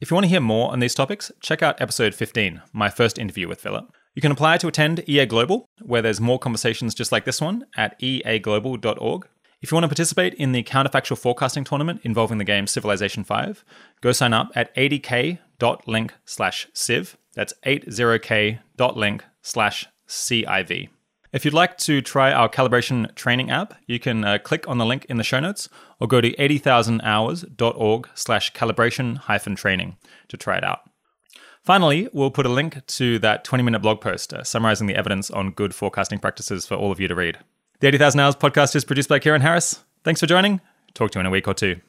If 0.00 0.10
you 0.10 0.14
want 0.14 0.24
to 0.24 0.30
hear 0.30 0.40
more 0.40 0.72
on 0.72 0.80
these 0.80 0.94
topics, 0.94 1.30
check 1.40 1.62
out 1.62 1.78
episode 1.78 2.14
15, 2.14 2.62
my 2.72 2.88
first 2.88 3.18
interview 3.18 3.46
with 3.46 3.60
Philip. 3.60 3.94
You 4.14 4.22
can 4.22 4.32
apply 4.32 4.56
to 4.56 4.66
attend 4.66 5.06
EA 5.06 5.26
Global, 5.26 5.66
where 5.82 6.00
there's 6.00 6.22
more 6.22 6.38
conversations 6.38 6.94
just 6.94 7.12
like 7.12 7.26
this 7.26 7.38
one 7.38 7.66
at 7.76 8.00
eaglobal.org. 8.00 9.28
If 9.60 9.70
you 9.70 9.76
want 9.76 9.84
to 9.84 9.88
participate 9.88 10.32
in 10.34 10.52
the 10.52 10.62
counterfactual 10.62 11.18
forecasting 11.18 11.64
tournament 11.64 12.00
involving 12.02 12.38
the 12.38 12.44
game 12.44 12.66
Civilization 12.66 13.24
5, 13.24 13.62
go 14.00 14.12
sign 14.12 14.32
up 14.32 14.50
at 14.54 14.74
80k.link 14.74 16.14
slash 16.24 16.66
civ. 16.72 17.18
That's 17.34 17.52
80k.link 17.66 19.24
slash 19.42 19.86
civ. 20.06 20.88
If 21.32 21.44
you'd 21.44 21.54
like 21.54 21.78
to 21.78 22.02
try 22.02 22.32
our 22.32 22.48
calibration 22.48 23.14
training 23.14 23.50
app, 23.50 23.74
you 23.86 24.00
can 24.00 24.24
uh, 24.24 24.38
click 24.38 24.66
on 24.66 24.78
the 24.78 24.86
link 24.86 25.04
in 25.04 25.16
the 25.16 25.22
show 25.22 25.38
notes 25.38 25.68
or 26.00 26.08
go 26.08 26.20
to 26.20 26.32
80000hours.org 26.32 28.08
slash 28.14 28.52
calibration 28.52 29.16
hyphen 29.16 29.54
training 29.54 29.96
to 30.28 30.36
try 30.36 30.56
it 30.56 30.64
out. 30.64 30.80
Finally, 31.62 32.08
we'll 32.12 32.32
put 32.32 32.46
a 32.46 32.48
link 32.48 32.84
to 32.86 33.18
that 33.20 33.44
20 33.44 33.62
minute 33.62 33.80
blog 33.80 34.00
post 34.00 34.32
uh, 34.32 34.42
summarizing 34.42 34.88
the 34.88 34.96
evidence 34.96 35.30
on 35.30 35.52
good 35.52 35.74
forecasting 35.74 36.18
practices 36.18 36.66
for 36.66 36.74
all 36.74 36.90
of 36.90 36.98
you 36.98 37.06
to 37.06 37.14
read. 37.14 37.38
The 37.78 37.86
80,000 37.86 38.20
Hours 38.20 38.36
podcast 38.36 38.74
is 38.74 38.84
produced 38.84 39.08
by 39.08 39.20
Kieran 39.20 39.42
Harris. 39.42 39.84
Thanks 40.02 40.20
for 40.20 40.26
joining. 40.26 40.60
Talk 40.94 41.12
to 41.12 41.18
you 41.18 41.20
in 41.20 41.26
a 41.26 41.30
week 41.30 41.46
or 41.46 41.54
two. 41.54 41.80